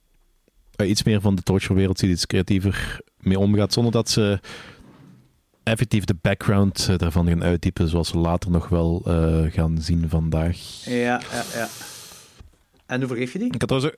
eh, 0.75 0.89
iets 0.89 1.03
meer 1.03 1.21
van 1.21 1.35
de 1.35 1.41
torture-wereld 1.41 1.99
ziet, 1.99 2.09
iets 2.09 2.25
creatiever 2.25 2.99
mee 3.17 3.39
omgaat, 3.39 3.73
zonder 3.73 3.91
dat 3.91 4.09
ze 4.09 4.39
effectief 5.63 6.03
de 6.03 6.15
background 6.21 6.87
eh, 6.89 6.97
daarvan 6.97 7.27
gaan 7.27 7.43
uitdiepen, 7.43 7.87
zoals 7.87 8.11
we 8.11 8.17
later 8.17 8.51
nog 8.51 8.69
wel 8.69 9.01
eh, 9.05 9.51
gaan 9.51 9.77
zien 9.81 10.09
vandaag. 10.09 10.57
Ja, 10.85 11.21
ja, 11.31 11.43
ja. 11.53 11.67
En 12.85 12.99
hoeveel 12.99 13.17
geef 13.17 13.33
je 13.33 13.39
die? 13.39 13.53
Ik 13.53 13.61
had 13.61 13.69
trouwens 13.69 13.95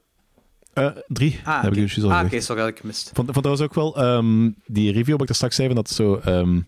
drie, 1.07 1.39
Ah, 1.43 1.63
heb 1.63 1.75
ik 1.75 1.97
al 2.03 2.11
Ah, 2.11 2.25
oké, 2.25 2.39
sorry, 2.39 2.61
had 2.61 2.69
ik 2.69 2.79
gemist. 2.79 3.11
Vond, 3.13 3.31
vond 3.31 3.45
trouwens 3.45 3.61
ook 3.61 3.73
wel 3.73 3.97
ehm, 3.97 4.49
die 4.65 4.91
review 4.91 5.11
wat 5.11 5.21
ik 5.21 5.29
er 5.29 5.35
straks 5.35 5.55
zei, 5.55 5.67
van 5.67 5.75
dat 5.75 5.89
zo 5.89 6.15
ehm 6.15 6.59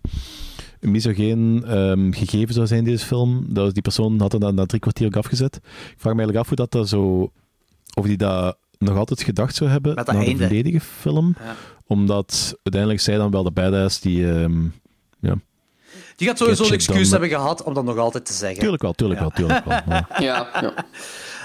misogeen 0.80 1.64
ehm, 1.66 2.12
gegeven 2.12 2.54
zou 2.54 2.66
zijn, 2.66 2.84
deze 2.84 3.06
film. 3.06 3.44
Dat 3.48 3.72
die 3.72 3.82
persoon 3.82 4.20
had 4.20 4.32
het 4.32 4.40
na, 4.40 4.50
na 4.50 4.66
drie 4.66 4.80
kwartier 4.80 5.06
ook 5.06 5.16
afgezet. 5.16 5.56
Ik 5.56 5.94
vraag 5.96 6.14
me 6.14 6.18
eigenlijk 6.20 6.38
af 6.38 6.46
hoe 6.46 6.56
dat, 6.56 6.70
dat 6.70 6.88
zo... 6.88 7.30
Of 7.94 8.06
die 8.06 8.16
dat 8.16 8.58
nog 8.78 8.96
altijd 8.96 9.22
gedacht 9.22 9.54
zou 9.54 9.70
hebben 9.70 9.94
Met 9.94 10.06
dat 10.06 10.14
na 10.14 10.24
de 10.24 10.36
volledige 10.36 10.80
film. 10.80 11.36
Ja. 11.44 11.54
Omdat 11.86 12.54
uiteindelijk 12.62 13.02
zij 13.02 13.16
dan 13.16 13.30
wel 13.30 13.42
de 13.42 13.50
badass 13.50 14.00
die... 14.00 14.32
ehm, 14.32 14.62
ja, 15.20 15.34
Die 16.16 16.28
gaat 16.28 16.38
sowieso 16.38 16.64
een 16.64 16.72
excuus 16.72 17.10
hebben 17.10 17.28
gehad 17.28 17.62
om 17.62 17.74
dat 17.74 17.84
nog 17.84 17.98
altijd 17.98 18.26
te 18.26 18.32
zeggen. 18.32 18.58
tuurlijk 18.58 18.82
wel, 18.82 18.92
tuurlijk 18.92 19.20
wel, 19.20 19.30
tuurlijk 19.30 19.64
wel. 19.64 19.80
Maar 19.86 20.16
Ja, 20.22 20.48
ja. 20.60 20.86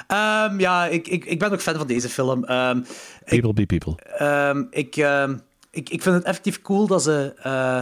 Ehm, 0.08 0.60
ja, 0.60 0.86
ik, 0.88 1.08
ik, 1.08 1.26
ik 1.26 1.40
ben 1.40 1.52
ook 1.52 1.62
fan 1.62 1.76
van 1.76 1.88
deze 1.88 2.10
film. 2.10 2.44
Ehm, 2.44 2.82
people 3.26 3.54
be 3.54 3.66
people. 3.66 3.96
Ehm, 4.18 4.64
ik, 4.70 4.96
ehm, 4.96 5.36
ik, 5.72 5.90
ik 5.90 6.02
vind 6.02 6.16
het 6.16 6.24
effectief 6.24 6.62
cool 6.62 6.88
dat 6.88 7.04
ze. 7.04 7.34
eh, 7.44 7.82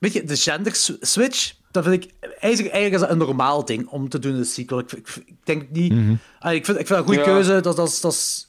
weet 0.00 0.12
je, 0.12 0.24
de 0.24 0.36
gender 0.36 0.72
switch. 1.00 1.52
Dat 1.70 1.84
vind 1.84 2.04
ik 2.04 2.10
eigenlijk, 2.20 2.74
eigenlijk 2.74 2.94
is 2.94 3.00
dat 3.00 3.10
een 3.10 3.18
normaal 3.26 3.64
ding 3.64 3.86
om 3.88 4.08
te 4.08 4.18
doen 4.18 4.32
in 4.32 4.38
de 4.38 4.44
sequel. 4.44 4.78
Ik, 4.78 4.92
ik, 4.92 5.08
ik 5.26 5.34
denk 5.44 5.70
niet. 5.70 5.92
Mhm. 5.92 6.14
Ah, 6.38 6.52
ik, 6.54 6.64
vind, 6.64 6.78
ik 6.78 6.86
vind 6.86 6.88
dat 6.88 6.98
een 6.98 7.04
goede 7.04 7.20
Ja. 7.20 7.26
keuze. 7.26 7.60
Dat, 7.60 7.76
dat, 7.76 7.88
is- 7.88 8.00
dat 8.00 8.12
is, 8.12 8.46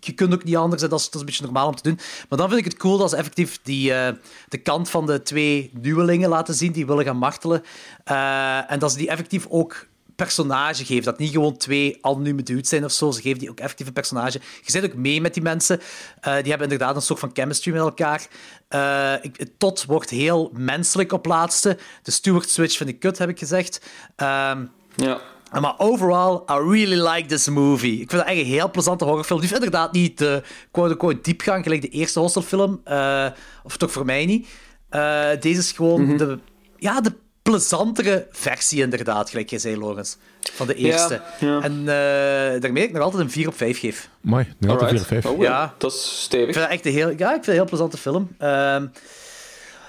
je 0.00 0.12
kunt 0.12 0.32
ook 0.34 0.44
niet 0.44 0.56
anders. 0.56 0.82
Dat 0.82 0.98
is, 1.00 1.04
dat 1.04 1.14
is 1.14 1.20
een 1.20 1.26
beetje 1.26 1.44
normaal 1.44 1.66
om 1.68 1.74
te 1.74 1.82
doen. 1.82 1.98
Maar 2.28 2.38
dan 2.38 2.48
vind 2.48 2.60
ik 2.60 2.64
het 2.72 2.76
cool 2.76 2.98
dat 2.98 3.10
ze 3.10 3.16
effectief 3.16 3.58
die, 3.62 3.92
eh, 3.94 4.14
de 4.48 4.58
kant 4.58 4.90
van 4.90 5.06
de 5.06 5.22
twee 5.22 5.70
nieuwelingen 5.80 6.28
laten 6.28 6.54
zien 6.54 6.72
die 6.72 6.86
willen 6.86 7.04
gaan 7.04 7.16
martelen. 7.16 7.62
Eh, 8.04 8.70
en 8.72 8.78
dat 8.78 8.90
ze 8.92 8.98
die 8.98 9.08
effectief 9.08 9.46
ook 9.48 9.86
personage 10.24 10.84
geven. 10.84 11.04
Dat 11.04 11.18
niet 11.18 11.30
gewoon 11.32 11.56
twee 11.56 11.98
anonieme 12.00 12.42
dudes 12.42 12.68
zijn 12.68 12.84
of 12.84 12.92
zo. 12.92 13.10
Ze 13.10 13.20
geven 13.20 13.38
die 13.38 13.50
ook 13.50 13.58
effectief 13.60 13.86
een 13.86 13.92
personage. 13.92 14.40
Je 14.62 14.70
zit 14.70 14.84
ook 14.84 14.94
mee 14.94 15.20
met 15.20 15.34
die 15.34 15.42
mensen. 15.42 15.80
Eh, 16.20 16.32
die 16.34 16.50
hebben 16.50 16.70
inderdaad 16.70 16.96
een 16.96 17.02
soort 17.02 17.18
van 17.18 17.30
chemistry 17.32 17.72
met 17.72 17.80
elkaar. 17.80 18.26
Eh, 18.68 19.12
ik, 19.22 19.46
Todd 19.58 19.84
wordt 19.84 20.10
heel 20.10 20.50
menselijk 20.54 21.12
op 21.12 21.26
laatste. 21.26 21.78
De 22.02 22.10
Stewart 22.10 22.50
Switch 22.50 22.76
vind 22.76 22.88
ik 22.88 23.00
kut, 23.00 23.18
heb 23.18 23.28
ik 23.28 23.38
gezegd. 23.38 23.80
Ehm, 24.16 24.64
Ja. 24.96 25.20
maar 25.60 25.74
overall, 25.78 26.34
I 26.50 26.52
really 26.70 27.08
like 27.08 27.28
this 27.28 27.48
movie. 27.48 27.92
Ik 28.00 28.10
vind 28.10 28.22
het 28.22 28.30
echt 28.30 28.40
een 28.40 28.44
heel 28.46 28.70
plezante 28.70 29.04
horrorfilm. 29.04 29.40
Die 29.40 29.48
heeft 29.48 29.62
inderdaad 29.64 29.92
niet 29.92 30.18
de 30.18 30.42
quote-unquote 30.70 31.20
diepgang, 31.20 31.62
gelijk 31.62 31.82
de 31.82 31.88
eerste 31.88 32.20
hostelfilm. 32.20 32.80
eh 32.84 33.26
of 33.62 33.76
toch 33.76 33.92
voor 33.92 34.04
mij 34.04 34.26
niet. 34.26 34.48
Eh, 34.88 35.28
deze 35.40 35.58
is 35.60 35.72
gewoon 35.72 36.16
de, 36.16 36.38
ja, 36.78 37.00
de 37.00 37.12
plezantere 37.42 38.26
versie, 38.30 38.82
inderdaad, 38.82 39.30
gelijk 39.30 39.50
jij 39.50 39.58
zei, 39.58 39.76
Logans. 39.78 40.16
Van 40.52 40.66
de 40.66 40.74
eerste. 40.74 41.20
ja. 41.40 41.60
En 41.62 41.78
eh, 41.80 42.60
daarmee 42.60 42.82
ik 42.82 42.92
nog 42.92 43.02
altijd 43.02 43.22
een 43.22 43.30
4 43.30 43.48
op 43.48 43.56
5 43.56 43.78
geef. 43.80 44.08
Mooi, 44.20 44.54
nog 44.58 44.70
altijd 44.70 44.90
4 44.90 44.98
Alright. 45.00 45.24
of 45.24 45.30
5. 45.30 45.36
Oh, 45.36 45.42
ja. 45.42 45.74
Dat 45.78 45.92
is 45.92 45.98
Ik 46.04 46.06
stevig. 46.20 46.44
vind 46.54 46.64
het 46.64 46.74
echt 46.74 46.86
een 46.86 46.92
heel, 46.92 47.08
ja, 47.08 47.14
ik 47.14 47.18
vind 47.32 47.36
het 47.36 47.46
een 47.46 47.52
heel 47.52 47.64
plezante 47.64 47.96
film. 47.96 48.28
Ehm, 48.38 48.86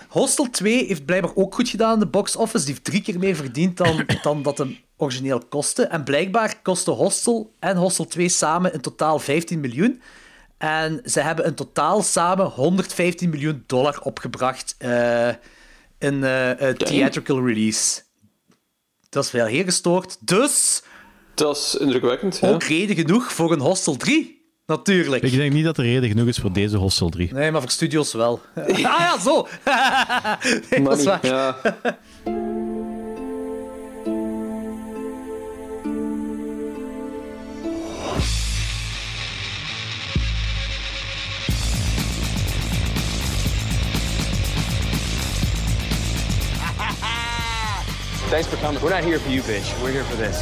Hostel 0.10 0.49
2 0.49 0.86
heeft 0.86 1.06
blijkbaar 1.06 1.32
ook 1.36 1.56
goed 1.56 1.69
gedaan 1.69 1.94
in 1.94 1.99
de 1.99 2.06
box 2.06 2.36
office. 2.36 2.65
Die 2.65 2.73
heeft 2.73 2.86
drie 2.86 3.02
keer 3.02 3.19
meer 3.19 3.36
verdiend 3.36 3.78
dan, 3.78 4.06
dan 4.23 4.41
dat 4.44 4.57
hem 4.57 4.78
origineel 4.98 5.40
kostte. 5.49 5.84
En 5.84 6.03
blijkbaar 6.03 6.56
kostte 6.61 6.91
Hostel 6.91 7.52
en 7.60 7.78
Hostel 7.78 8.06
2 8.06 8.30
samen 8.30 8.73
in 8.73 8.82
totaal 8.82 9.19
15 9.19 9.60
miljoen. 9.60 10.02
En 10.57 11.02
ze 11.06 11.19
hebben 11.22 11.45
in 11.45 11.53
totaal 11.56 12.02
samen 12.02 12.45
115 12.45 13.30
miljoen 13.30 13.64
dollar 13.68 13.99
opgebracht 14.02 14.76
eh, 14.78 15.30
in 16.02 16.23
eh, 16.23 16.69
eh, 16.69 16.76
theatrical 16.76 17.45
release. 17.45 18.02
Dat 19.10 19.23
is 19.26 19.32
wel 19.32 19.45
heel 19.45 19.64
gestoord. 19.64 20.18
Dus 20.19 20.84
Dat 21.36 21.57
is 21.57 21.76
indrukwekkend. 21.76 22.40
Ja. 22.41 22.49
ook 22.49 22.64
reden 22.64 22.95
genoeg 22.95 23.34
voor 23.34 23.52
een 23.52 23.60
Hostel 23.60 23.95
3. 23.95 24.40
Natuurlijk. 24.65 25.23
Ik 25.23 25.36
denk 25.36 25.53
niet 25.53 25.64
dat 25.64 25.78
er 25.78 25.84
reden 25.84 26.10
genoeg 26.10 26.28
is 26.28 26.38
voor 26.38 26.53
deze 26.53 26.78
Hostel 26.78 27.10
3. 27.10 27.34
Nee, 27.34 27.52
maar 27.52 27.61
voor 27.61 27.69
studios 27.69 28.14
wel. 28.14 28.41
ah 28.56 28.78
ja, 28.78 29.19
zo. 29.19 29.48
nee, 30.69 30.82
dat 30.84 30.98
is 30.99 31.06
waar. 31.06 31.26
Ja. 31.26 31.57
Thanks 48.32 48.48
for 48.48 48.56
coming. 48.56 48.82
We're 48.82 48.91
not 48.91 49.03
here 49.03 49.20
for 49.20 49.30
you, 49.30 49.41
bitch. 49.41 49.84
We're 49.84 49.91
here 49.91 50.06
for 50.06 50.16
this. 50.16 50.41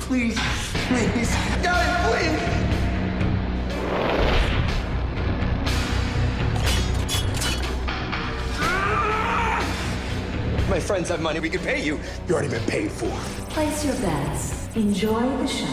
Please, 0.00 0.38
please. 0.88 1.34
Guys, 1.62 2.36
please. 2.36 2.45
My 10.76 10.80
friends 10.80 11.08
have 11.08 11.22
money. 11.22 11.40
We 11.40 11.48
can 11.48 11.62
pay 11.62 11.82
you. 11.82 11.98
You 12.28 12.34
already 12.34 12.50
been 12.50 12.62
paid 12.66 12.92
for. 12.92 13.08
Place 13.48 13.82
your 13.82 13.94
bets. 13.94 14.68
Enjoy 14.76 15.22
the 15.38 15.46
show. 15.46 15.64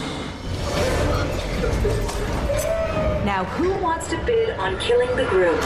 Now, 3.22 3.44
who 3.44 3.74
wants 3.82 4.08
to 4.08 4.24
bid 4.24 4.58
on 4.58 4.80
killing 4.80 5.14
the 5.14 5.26
group? 5.26 5.60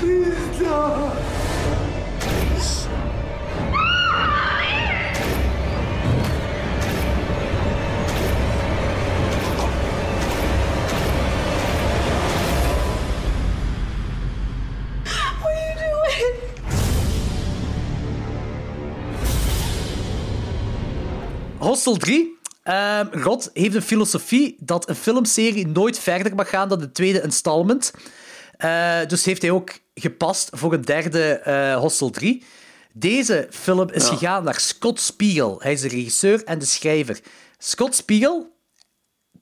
Please 0.00 0.58
don't. 0.58 1.16
Hostel 21.66 21.96
3. 21.96 22.38
Ehm 22.62 23.20
God 23.20 23.50
heeft 23.52 23.74
een 23.74 23.82
filosofie 23.82 24.56
dat 24.60 24.88
een 24.88 24.94
filmserie 24.94 25.66
nooit 25.66 25.98
verder 25.98 26.34
mag 26.34 26.48
gaan 26.48 26.68
dan 26.68 26.78
de 26.78 26.92
tweede 26.92 27.22
installment. 27.22 27.92
Eh, 28.56 28.98
dus 29.06 29.24
heeft 29.24 29.42
hij 29.42 29.50
ook 29.50 29.70
gepast 29.94 30.50
voor 30.52 30.72
een 30.72 30.82
derde 30.82 31.22
eh, 31.34 31.76
Hostel 31.76 32.10
3. 32.10 32.44
Deze 32.92 33.46
film 33.50 33.90
is 33.90 34.08
Ja. 34.08 34.14
gegaan 34.14 34.44
naar 34.44 34.60
Scott 34.60 35.00
Spiegel. 35.00 35.56
Hij 35.62 35.72
is 35.72 35.80
de 35.80 35.88
regisseur 35.88 36.44
en 36.44 36.58
de 36.58 36.64
schrijver. 36.64 37.20
Scott 37.58 37.94
Spiegel, 37.94 38.56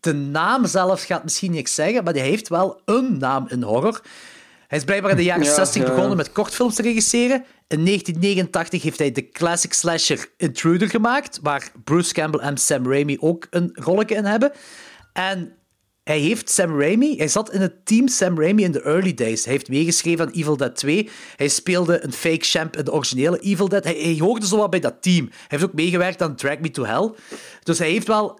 de 0.00 0.12
naam 0.12 0.66
zelf 0.66 1.02
gaat 1.02 1.24
misschien 1.24 1.52
niks 1.52 1.74
zeggen, 1.74 2.04
maar 2.04 2.14
hij 2.14 2.22
heeft 2.22 2.48
wel 2.48 2.80
een 2.84 3.18
naam 3.18 3.46
in 3.48 3.62
horror. 3.62 4.00
Hij 4.74 4.82
is 4.82 4.88
blijkbaar 4.88 5.12
in 5.12 5.24
de 5.24 5.24
jaren 5.24 5.44
Ja, 5.44 5.54
60 5.54 5.82
ja. 5.82 5.88
begonnen 5.88 6.16
met 6.16 6.32
kortfilms 6.32 6.74
te 6.74 6.82
regisseren. 6.82 7.44
In 7.68 7.84
1989 7.84 8.82
heeft 8.82 8.98
hij 8.98 9.12
de 9.12 9.28
classic 9.28 9.72
slasher 9.72 10.28
Intruder 10.36 10.88
gemaakt, 10.88 11.38
waar 11.42 11.72
Bruce 11.84 12.12
Campbell 12.12 12.40
en 12.40 12.58
Sam 12.58 12.90
Raimi 12.90 13.16
ook 13.20 13.46
een 13.50 13.70
rolletje 13.74 14.14
in 14.14 14.24
hebben. 14.24 14.52
En 15.12 15.56
hij 16.04 16.18
heeft 16.18 16.50
Sam 16.50 16.80
Raimi, 16.80 17.16
hij 17.16 17.28
zat 17.28 17.52
in 17.52 17.60
het 17.60 17.86
team 17.86 18.08
Sam 18.08 18.40
Raimi 18.40 18.62
in 18.62 18.72
de 18.72 18.82
early 18.82 19.14
days. 19.14 19.44
Hij 19.44 19.52
heeft 19.52 19.68
meegeschreven 19.68 20.26
aan 20.26 20.32
Evil 20.32 20.56
Dead 20.56 20.76
2. 20.76 21.08
Hij 21.36 21.48
speelde 21.48 22.04
een 22.04 22.12
fake 22.12 22.44
champ 22.44 22.76
in 22.76 22.84
de 22.84 22.92
originele 22.92 23.38
Evil 23.38 23.68
Dead. 23.68 23.84
Hij, 23.84 23.94
hij 23.94 24.16
hoorde 24.18 24.46
zo 24.46 24.56
wat 24.56 24.70
bij 24.70 24.80
dat 24.80 25.02
team. 25.02 25.28
Hij 25.30 25.46
heeft 25.46 25.64
ook 25.64 25.72
meegewerkt 25.72 26.22
aan 26.22 26.36
Drag 26.36 26.58
Me 26.58 26.70
to 26.70 26.84
Hell. 26.84 27.10
Dus 27.62 27.78
hij 27.78 27.90
heeft 27.90 28.06
wel 28.06 28.38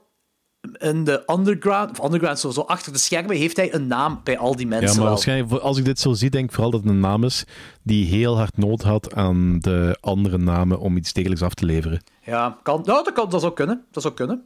in 0.78 1.04
de 1.04 1.22
underground, 1.26 1.98
of 1.98 2.04
underground, 2.04 2.38
zo, 2.38 2.50
zo 2.50 2.60
achter 2.60 2.92
de 2.92 2.98
schermen, 2.98 3.36
heeft 3.36 3.56
hij 3.56 3.74
een 3.74 3.86
naam 3.86 4.20
bij 4.24 4.38
al 4.38 4.56
die 4.56 4.66
mensen 4.66 4.88
Ja, 4.88 4.94
maar 4.94 5.02
wel. 5.04 5.12
waarschijnlijk, 5.12 5.62
als 5.62 5.78
ik 5.78 5.84
dit 5.84 5.98
zo 6.00 6.12
zie, 6.12 6.30
denk 6.30 6.44
ik 6.44 6.52
vooral 6.52 6.70
dat 6.70 6.80
het 6.80 6.88
een 6.90 7.00
naam 7.00 7.24
is 7.24 7.44
die 7.82 8.06
heel 8.06 8.36
hard 8.36 8.56
nood 8.56 8.82
had 8.82 9.14
aan 9.14 9.58
de 9.60 9.98
andere 10.00 10.38
namen 10.38 10.78
om 10.78 10.96
iets 10.96 11.12
degelijks 11.12 11.42
af 11.42 11.54
te 11.54 11.64
leveren. 11.64 12.02
Ja, 12.22 12.58
kan, 12.62 12.82
nou, 12.84 13.04
dat, 13.04 13.12
kan, 13.14 13.28
dat 13.30 13.40
zou 13.40 13.52
kunnen. 13.52 13.84
Dat 13.90 14.02
zou 14.02 14.14
kunnen. 14.14 14.44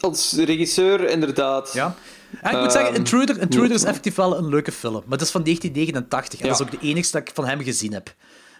Als 0.00 0.32
regisseur, 0.32 1.08
inderdaad. 1.10 1.70
Ja. 1.72 1.94
En 2.40 2.50
ik 2.50 2.56
moet 2.60 2.66
Ehm, 2.66 2.70
zeggen, 2.70 2.94
Intruder, 2.94 3.40
Intruder 3.40 3.70
is 3.70 3.84
effectief 3.84 4.14
wel 4.14 4.38
een 4.38 4.48
leuke 4.48 4.72
film. 4.72 4.92
Maar 5.04 5.18
het 5.18 5.20
is 5.20 5.30
van 5.30 5.42
1989 5.42 6.40
en 6.40 6.46
Ja. 6.46 6.52
dat 6.52 6.60
is 6.60 6.66
ook 6.74 6.80
de 6.80 6.86
enigste 6.88 7.18
dat 7.18 7.28
ik 7.28 7.34
van 7.34 7.46
hem 7.46 7.60
gezien 7.60 7.92
heb. 7.92 8.14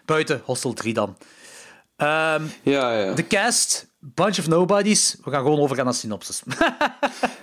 Buiten 0.05 0.41
Hostel 0.45 0.73
3 0.73 0.95
dan. 0.95 1.17
Ehm, 1.97 2.43
Ja, 2.63 2.93
ja. 2.99 3.13
de 3.15 3.27
cast, 3.27 3.87
bunch 4.03 4.39
of 4.39 4.49
nobodies. 4.49 5.17
We 5.25 5.31
gaan 5.31 5.43
gewoon 5.43 5.61
overgaan 5.61 5.85
naar 5.85 5.95
synopsis. 5.95 6.43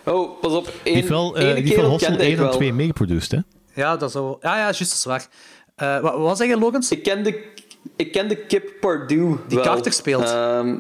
Oh, 0.06 0.40
pas 0.40 0.52
op. 0.52 0.72
Die 0.84 0.96
Eén, 0.96 1.08
wel, 1.08 1.38
eh, 1.38 1.56
die 1.64 1.76
wel 1.76 1.98
kende 1.98 2.18
ik 2.18 2.24
1 2.24 2.32
en 2.32 2.44
wel. 2.44 2.52
2 2.52 2.74
meegeproduced, 2.74 3.32
hè? 3.32 3.40
ja, 3.74 3.98
dat 3.98 4.12
zou... 4.12 4.38
Ja, 4.42 4.56
ja, 4.58 4.62
juist, 4.62 4.80
dat 4.80 4.90
is 4.90 5.06
waar. 5.06 5.28
Eh, 5.76 6.00
wat, 6.00 6.18
wat 6.18 6.38
zeg 6.38 6.48
je, 6.48 6.58
Logans? 6.58 6.92
Ik 6.92 7.04
kende, 7.04 7.44
ik 7.96 8.12
kende 8.12 8.36
Kip 8.36 8.72
Pardue 8.80 9.38
Die 9.48 9.58
wel. 9.58 9.66
Carter 9.66 9.94
speelt. 9.94 10.24
Ehm, 10.24 10.78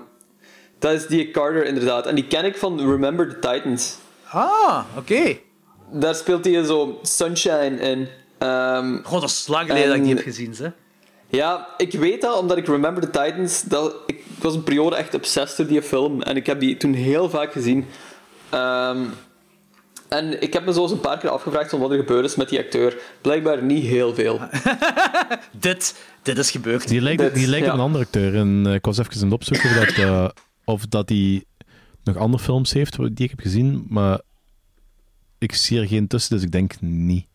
dat 0.80 0.92
is 0.92 1.08
die 1.08 1.32
Carter, 1.32 1.66
inderdaad. 1.66 2.06
En 2.06 2.16
die 2.16 2.28
ken 2.28 2.46
ik 2.46 2.58
van 2.58 2.80
Remember 2.80 3.30
the 3.30 3.40
Titans. 3.40 3.98
Ah, 4.30 4.84
oké. 4.98 5.38
Daar 5.92 6.16
speelt 6.16 6.46
hij 6.46 6.64
zo 6.64 7.00
Sunshine 7.02 7.80
in. 7.80 8.08
Ehm, 8.38 9.04
Gewoon, 9.04 9.22
dat 9.22 9.30
is 9.30 9.48
lang 9.48 9.68
geleden 9.68 9.88
dat 9.88 9.98
ik 9.98 10.04
die 10.04 10.14
heb 10.16 10.24
gezien, 10.24 10.56
hè. 10.58 10.68
ja, 11.30 11.68
ik 11.78 11.92
weet 11.92 12.22
dat 12.22 12.38
omdat 12.38 12.58
ik 12.58 12.68
Remember 12.68 13.10
the 13.10 13.24
Titans... 13.24 13.62
Dat, 13.62 13.96
ik, 14.06 14.24
ik 14.40 14.46
was 14.46 14.56
een 14.56 14.64
periode 14.64 14.96
echt 14.96 15.14
obsessed 15.14 15.58
door 15.58 15.68
die 15.68 15.82
film. 15.82 16.22
En 16.22 16.36
ik 16.36 16.46
heb 16.46 16.60
die 16.60 16.78
toen 16.78 16.94
heel 16.94 17.30
vaak 17.30 17.52
gezien. 17.52 17.86
Ehm, 18.50 18.98
en 20.10 20.42
ik 20.42 20.54
heb 20.54 20.66
me 20.66 20.74
zo 20.74 20.82
eens 20.82 20.92
een 20.92 21.00
paar 21.00 21.18
keer 21.18 21.30
afgevraagd 21.30 21.70
van 21.70 21.80
wat 21.80 21.92
er 21.92 21.98
gebeurd 21.98 22.26
is 22.26 22.36
met 22.36 22.50
die 22.50 22.60
acteur. 22.60 22.98
Blijkbaar 23.22 23.64
niet 23.64 23.86
heel 23.86 24.14
veel. 24.14 24.40
Dit, 25.52 25.96
dit 26.22 26.38
is 26.38 26.52
gebeurd. 26.52 26.88
Die 26.88 27.02
lijkt, 27.02 27.22
Dit, 27.22 27.34
die 27.34 27.48
lijkt 27.48 27.66
ja. 27.66 27.74
een 27.74 27.80
andere 27.80 28.04
acteur. 28.04 28.36
En 28.36 28.64
eh, 28.66 28.74
ik 28.74 28.86
was 28.86 28.98
even 28.98 29.14
aan 29.14 29.24
het 29.24 29.34
opzoeken 29.34 29.70
of 29.70 29.76
dat, 29.76 29.96
eh, 29.96 30.30
of 30.64 30.86
dat 30.86 31.10
hij 31.10 31.44
nog 32.04 32.18
andere 32.18 32.44
films 32.44 32.74
heeft 32.74 32.98
die 32.98 33.10
ik 33.16 33.30
heb 33.30 33.40
gezien, 33.40 33.86
maar 33.90 34.22
ik 35.38 35.54
zie 35.54 35.80
er 35.80 35.88
geen 35.88 36.08
tussen, 36.08 36.36
dus 36.36 36.46
ik 36.46 36.52
denk 36.52 36.74
niet 36.82 37.26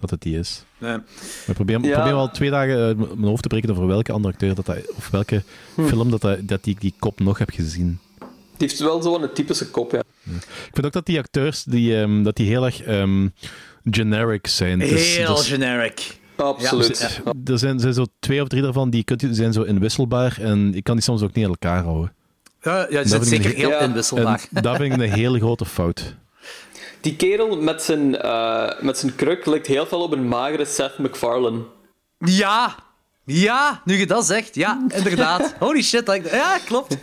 dat 0.00 0.10
het 0.10 0.20
die 0.22 0.38
is. 0.38 0.64
Nee. 0.78 0.90
Maar 0.90 1.02
ik 1.46 1.54
probeer, 1.54 1.76
ik 1.78 1.84
Ja. 1.84 1.94
probeer 1.94 2.12
al 2.12 2.30
twee 2.30 2.50
dagen 2.50 2.76
uit 2.76 2.96
m- 2.96 3.00
mijn 3.00 3.24
hoofd 3.24 3.42
te 3.42 3.48
breken 3.48 3.70
over 3.70 3.86
welke 3.86 4.12
andere 4.12 4.32
acteur 4.34 4.54
dat 4.54 4.66
hij, 4.66 4.84
of 4.96 5.10
welke 5.10 5.42
Hm. 5.74 5.86
film 5.86 6.10
dat, 6.10 6.26
dat 6.40 6.64
die, 6.64 6.76
die 6.78 6.94
kop 6.98 7.20
nog 7.20 7.38
heb 7.38 7.50
gezien. 7.50 7.98
Die 8.56 8.68
heeft 8.68 8.78
wel 8.80 9.02
zo'n 9.02 9.32
typische 9.34 9.70
kop, 9.70 9.92
ja. 9.92 10.02
Ik 10.34 10.70
vind 10.72 10.86
ook 10.86 10.92
dat 10.92 11.06
die 11.06 11.18
acteurs 11.18 11.62
die, 11.64 12.00
ehm, 12.00 12.22
dat 12.22 12.36
die 12.36 12.46
heel 12.46 12.64
erg 12.64 12.82
ehm, 12.82 13.28
generic 13.90 14.46
zijn. 14.46 14.78
Dus- 14.78 15.16
Heel 15.16 15.34
dus- 15.34 15.48
generic. 15.48 16.18
Absoluut. 16.36 17.20
Ja, 17.24 17.32
Er 17.52 17.58
zijn, 17.58 17.74
er 17.74 17.80
zijn 17.80 17.94
zo 17.94 18.04
twee 18.18 18.42
of 18.42 18.48
drie 18.48 18.62
daarvan 18.62 18.90
die 18.90 19.04
kunt, 19.04 19.24
zijn 19.30 19.52
zo 19.52 19.62
inwisselbaar 19.62 20.36
en 20.40 20.74
ik 20.74 20.84
kan 20.84 20.94
die 20.94 21.04
soms 21.04 21.22
ook 21.22 21.32
niet 21.34 21.44
aan 21.44 21.50
elkaar 21.50 21.82
houden. 21.82 22.12
Ja, 22.62 22.78
ja, 22.78 22.86
ze 22.86 22.92
Dat 22.92 23.08
zijn 23.08 23.22
ik 23.22 23.26
zeker 23.28 23.50
een- 23.50 23.56
heel 23.56 23.68
Ja. 23.70 23.80
inwisselbaar. 23.80 24.46
En 24.52 24.62
dat 24.62 24.76
vind 24.76 24.92
ik 24.94 25.00
een 25.00 25.12
hele 25.12 25.38
grote 25.38 25.64
fout. 25.64 26.14
Die 27.04 27.16
kerel 27.16 27.56
met 27.56 27.82
zijn, 27.82 28.16
eh, 28.20 28.68
met 28.80 28.98
zijn 28.98 29.14
kruk 29.14 29.46
lijkt 29.46 29.66
heel 29.66 29.86
veel 29.86 30.00
op 30.02 30.12
een 30.12 30.28
magere 30.28 30.64
Seth 30.64 30.98
MacFarlane. 30.98 31.60
Ja! 32.18 32.74
Ja, 33.26 33.80
nu 33.84 33.98
je 33.98 34.06
dat 34.06 34.24
zegt. 34.26 34.54
Ja, 34.54 34.84
inderdaad. 34.88 35.54
Holy 35.58 35.82
shit. 35.82 36.06
dat 36.06 36.14
ik- 36.14 36.30
Ja, 36.30 36.58
klopt. 36.66 36.96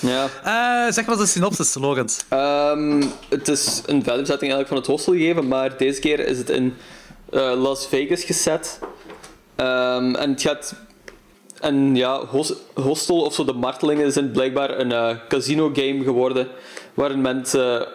Ja. 0.00 0.24
Eh, 0.44 0.92
zeg 0.92 1.06
maar 1.06 1.16
de 1.16 1.26
synopsis, 1.26 1.74
Logans. 1.74 2.24
Ehm, 2.28 3.02
het 3.28 3.48
is 3.48 3.82
een 3.86 4.02
verderzetting 4.04 4.52
eigenlijk 4.52 4.68
van 4.68 4.76
het 4.76 4.86
hostel 4.86 5.12
gegeven, 5.12 5.48
maar 5.48 5.76
deze 5.76 6.00
keer 6.00 6.20
is 6.26 6.38
het 6.38 6.50
in 6.50 6.74
eh, 7.30 7.52
Las 7.56 7.86
Vegas 7.86 8.24
gezet. 8.24 8.78
Ehm, 9.56 10.14
en 10.14 10.30
het 10.30 10.42
gaat... 10.42 10.74
En 11.60 11.96
ja, 11.96 12.24
hos- 12.26 12.54
hostel 12.74 13.20
of 13.20 13.34
zo, 13.34 13.44
de 13.44 13.52
martelingen 13.52 14.12
zijn 14.12 14.30
blijkbaar 14.30 14.78
een 14.78 14.92
eh, 14.92 15.16
casino-game 15.28 16.02
geworden, 16.04 16.48
waarin 16.94 17.20
mensen... 17.20 17.86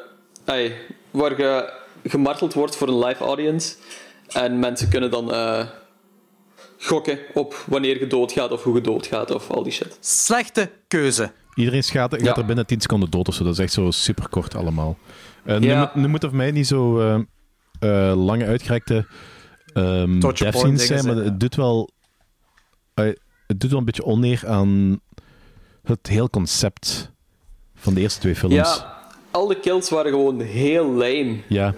ai, 0.48 0.74
waar 1.12 1.32
ge, 1.36 1.74
gemarteld 2.04 2.54
wordt 2.54 2.76
voor 2.76 2.88
een 2.88 3.00
live 3.06 3.24
audience. 3.24 3.76
En 4.28 4.60
mensen 4.60 4.90
kunnen 4.90 5.12
dan 5.12 5.34
eh, 5.34 5.68
gokken 6.80 7.20
op 7.34 7.64
wanneer 7.68 8.00
je 8.00 8.08
doodgaat 8.08 8.52
of 8.52 8.64
hoe 8.64 8.76
je 8.76 8.82
doodgaat 8.82 9.32
of 9.32 9.50
al 9.52 9.64
die 9.64 9.72
shit. 9.72 9.98
Slechte 10.00 10.72
keuze. 10.88 11.32
Iedereen 11.56 11.84
gaat, 11.84 12.12
gaat 12.14 12.22
Ja. 12.22 12.36
er 12.36 12.46
binnen 12.46 12.66
10 12.66 12.82
seconden 12.82 13.10
dood 13.10 13.28
of 13.28 13.34
zo. 13.36 13.44
Dat 13.44 13.54
is 13.54 13.60
echt 13.60 13.74
zo 13.74 13.92
super 13.92 14.30
kort 14.30 14.56
allemaal. 14.56 14.98
Eh, 15.44 15.58
nu, 15.58 15.68
Ja. 15.68 15.92
moet- 15.96 16.06
nu 16.12 16.18
voor 16.20 16.36
mij 16.36 16.52
niet 16.52 16.68
zo 16.68 17.00
eh, 17.00 17.16
eh, 17.80 18.18
lange 18.26 18.46
uitgerekte 18.46 19.08
ehm 19.74 20.20
death 20.20 20.38
zijn, 20.38 20.54
maar 20.54 20.78
zijn, 20.78 21.18
ja. 21.18 21.24
het 21.24 21.40
doet 21.40 21.56
wel 21.56 21.90
eh, 22.94 23.06
het 23.48 23.60
doet 23.60 23.70
wel 23.70 23.80
een 23.80 23.86
beetje 23.86 24.06
oneer 24.06 24.42
aan 24.48 25.00
het 25.84 26.08
heel 26.08 26.30
concept 26.30 27.12
van 27.76 27.94
de 27.94 28.02
eerste 28.02 28.20
twee 28.20 28.36
films. 28.36 28.54
Ja, 28.56 28.97
al 29.32 29.48
de 29.48 29.60
kills 29.60 29.90
waren 29.90 30.12
gewoon 30.12 30.42
heel 30.42 30.86
lame. 30.86 31.38
Ja. 31.48 31.74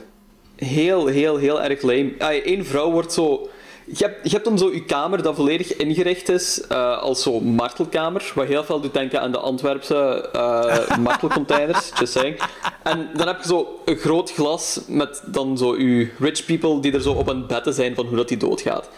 Heel, 0.56 1.06
heel, 1.08 1.38
heel 1.38 1.62
erg 1.62 1.82
lame. 1.82 2.14
Eén 2.46 2.66
vrouw 2.66 2.92
wordt 2.92 3.14
zo... 3.14 3.50
Je 3.94 4.04
hebt, 4.06 4.24
je 4.24 4.30
hebt 4.30 4.46
dan 4.46 4.58
zo 4.58 4.72
je 4.74 4.86
kamer 4.86 5.24
dat 5.24 5.36
volledig 5.36 5.76
ingericht 5.76 6.30
is 6.30 6.62
eh, 6.68 6.98
als 6.98 7.24
zo 7.24 7.40
martelkamer, 7.40 8.32
wat 8.36 8.48
heel 8.48 8.64
veel 8.64 8.80
doet 8.80 8.94
denken 8.94 9.22
aan 9.22 9.32
de 9.32 9.38
Antwerpse 9.38 10.30
eh, 10.34 10.98
martelcontainers, 11.08 11.92
just 12.00 12.14
saying. 12.14 12.42
En 12.84 13.10
dan 13.14 13.28
heb 13.28 13.42
je 13.42 13.48
zo 13.48 13.80
een 13.86 13.98
groot 13.98 14.32
glas 14.32 14.80
met 14.88 15.24
dan 15.26 15.58
zo 15.58 15.78
je 15.78 16.10
rich 16.20 16.46
people 16.46 16.80
die 16.80 16.94
er 16.94 17.02
zo 17.02 17.12
op 17.12 17.30
aan 17.30 17.38
het 17.38 17.48
betten 17.48 17.74
zijn 17.74 17.96
van 17.96 18.06
hoe 18.06 18.18
dat 18.18 18.28
die 18.28 18.38
doodgaat. 18.38 18.90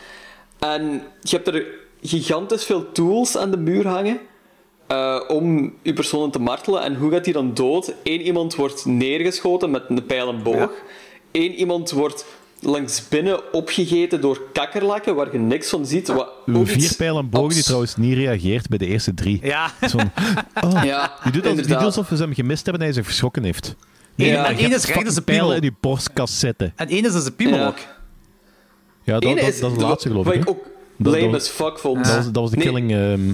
En 0.59 1.03
je 1.21 1.35
hebt 1.35 1.47
er 1.47 1.65
gigantisch 2.01 2.65
veel 2.65 2.91
tools 2.91 3.37
aan 3.37 3.51
de 3.51 3.57
muur 3.57 3.87
hangen 3.87 4.19
eh, 4.91 5.19
om 5.27 5.73
je 5.81 5.93
personen 5.93 6.31
te 6.31 6.39
martelen. 6.39 6.81
En 6.83 6.95
hoe 6.95 7.11
gaat 7.11 7.23
die 7.23 7.33
dan 7.33 7.53
dood? 7.53 7.93
Eén 8.03 8.21
iemand 8.21 8.55
wordt 8.55 8.85
neergeschoten 8.85 9.71
met 9.71 9.83
een 9.87 10.05
pijl 10.05 10.29
en 10.29 10.43
boog. 10.43 10.71
Eén 11.31 11.53
iemand 11.53 11.91
wordt 11.91 12.25
langs 12.59 13.07
binnen 13.07 13.53
opgegeten 13.53 14.21
door 14.21 14.41
kakkerlakken, 14.53 15.15
waar 15.15 15.31
je 15.31 15.37
niks 15.37 15.69
van 15.69 15.85
ziet. 15.85 16.07
Wat 16.07 16.29
ook 16.53 16.67
Vier 16.67 16.95
pijlen 16.97 17.21
en 17.23 17.29
bogen 17.29 17.53
die 17.53 17.63
trouwens 17.63 17.95
niet 17.95 18.13
reageert 18.17 18.69
bij 18.69 18.77
de 18.77 18.85
eerste 18.87 19.13
drie. 19.13 19.39
Ja. 19.43 19.71
Oh, 20.63 20.81
Ja, 20.83 21.13
die, 21.23 21.31
doet 21.31 21.45
als, 21.47 21.55
die 21.55 21.65
doet 21.67 21.77
alsof 21.77 22.07
ze 22.07 22.15
hem 22.15 22.33
gemist 22.33 22.63
hebben 22.63 22.81
en 22.81 22.87
hij 22.87 22.95
zich 22.95 23.05
verschrokken 23.05 23.43
heeft. 23.43 23.75
Eén- 24.15 24.25
Ja. 24.27 24.45
en 24.45 24.57
één 24.57 24.73
is 24.73 24.85
recht 24.85 25.05
als 25.05 25.15
een 25.15 25.23
piemel. 25.23 25.53
in 25.53 25.61
die 25.61 25.75
borstkast 25.79 26.33
zitten. 26.33 26.73
En 26.75 26.87
één 26.87 27.05
is 27.05 27.11
dus 27.11 27.25
een 27.25 27.35
piemel 27.35 27.57
Ja. 27.59 27.67
ook. 27.67 27.77
Ja, 29.03 29.19
dat, 29.19 29.21
dat, 29.37 29.47
is 29.47 29.59
dat 29.59 29.71
is 29.71 29.77
de 29.77 29.83
laatste 29.83 30.09
geloof 30.09 30.25
ik. 30.25 30.31
Wat 30.33 30.41
ik 30.43 30.49
ook 30.49 30.65
Dat- 30.97 31.13
lame 31.13 31.31
dat- 31.31 31.41
as 31.41 31.47
fuck 31.49 31.79
vond. 31.79 32.05
Dat 32.05 32.15
was, 32.15 32.25
dat 32.25 32.35
was 32.35 32.49
de 32.51 32.57
Nee, 32.57 32.65
killing. 32.65 32.91
ehm, 32.91 33.33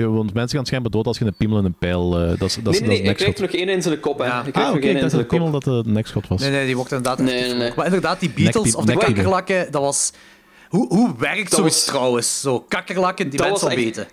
ja, 0.00 0.06
want 0.08 0.34
mensen 0.34 0.56
gaan 0.56 0.66
schijnbaar 0.66 0.90
dood 0.90 1.06
als 1.06 1.18
je 1.18 1.24
een 1.24 1.34
piemel 1.36 1.58
en 1.58 1.64
een 1.64 1.74
pijl. 1.78 2.18
eh, 2.20 2.28
dat 2.28 2.28
is, 2.28 2.38
dat 2.38 2.48
is, 2.48 2.62
Nee, 2.62 2.72
dat 2.72 2.80
nee, 2.88 3.00
nee, 3.00 3.10
ik 3.10 3.16
kreeg 3.16 3.34
er 3.36 3.40
nog 3.42 3.50
één 3.50 3.68
in 3.68 3.82
zijn 3.82 4.00
kop. 4.00 4.18
Hè. 4.18 4.24
Ja. 4.24 4.42
Ik 4.44 4.52
kreeg 4.52 4.64
Ah, 4.64 4.68
nog 4.68 4.76
oké, 4.78 4.86
één 4.86 4.96
ik 4.96 5.02
in 5.02 5.10
zijn 5.10 5.22
de 5.22 5.28
kop. 5.28 5.38
piemel 5.38 5.60
dat 5.60 5.84
de 5.84 5.90
nekschot 5.90 6.28
was. 6.28 6.40
Nee, 6.40 6.50
nee, 6.50 6.66
die 6.66 6.76
wordt 6.76 6.92
inderdaad 6.92 7.18
Nee, 7.18 7.40
nee, 7.42 7.54
nee. 7.54 7.72
Maar 7.76 7.84
inderdaad, 7.84 8.20
die 8.20 8.30
Beatles 8.30 8.74
of 8.74 8.84
de 8.84 8.96
kakkerlakken, 8.96 9.72
dat 9.72 9.82
was... 9.82 10.12
Hoe, 10.68 10.86
hoe 10.88 11.14
werkt 11.18 11.50
Dat 11.50 11.58
zoiets 11.58 11.76
was- 11.76 11.84
trouwens? 11.84 12.40
Zo, 12.40 12.60
kakkerlakken 12.60 13.28
die 13.30 13.38
Dat 13.38 13.48
mensen 13.48 13.68
al 13.68 13.74
was 13.74 13.84
echt- 13.84 13.96
weten. 13.96 14.06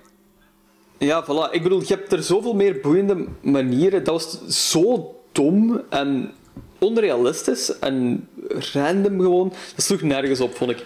Ja, 0.97 1.23
voilà. 1.25 1.51
Ik 1.51 1.63
bedoel, 1.63 1.79
je 1.79 1.85
hebt 1.87 2.11
er 2.11 2.23
zoveel 2.23 2.53
meer 2.53 2.79
boeiende 2.81 3.25
manieren. 3.41 4.03
Dat 4.03 4.13
was 4.13 4.47
zo 4.71 5.15
dom 5.31 5.81
en 5.89 6.31
onrealistisch 6.79 7.79
en 7.79 8.27
random 8.73 9.19
gewoon. 9.19 9.53
Dat 9.75 9.85
sloeg 9.85 10.01
nergens 10.01 10.39
op, 10.39 10.55
vond 10.55 10.71
ik. 10.71 10.85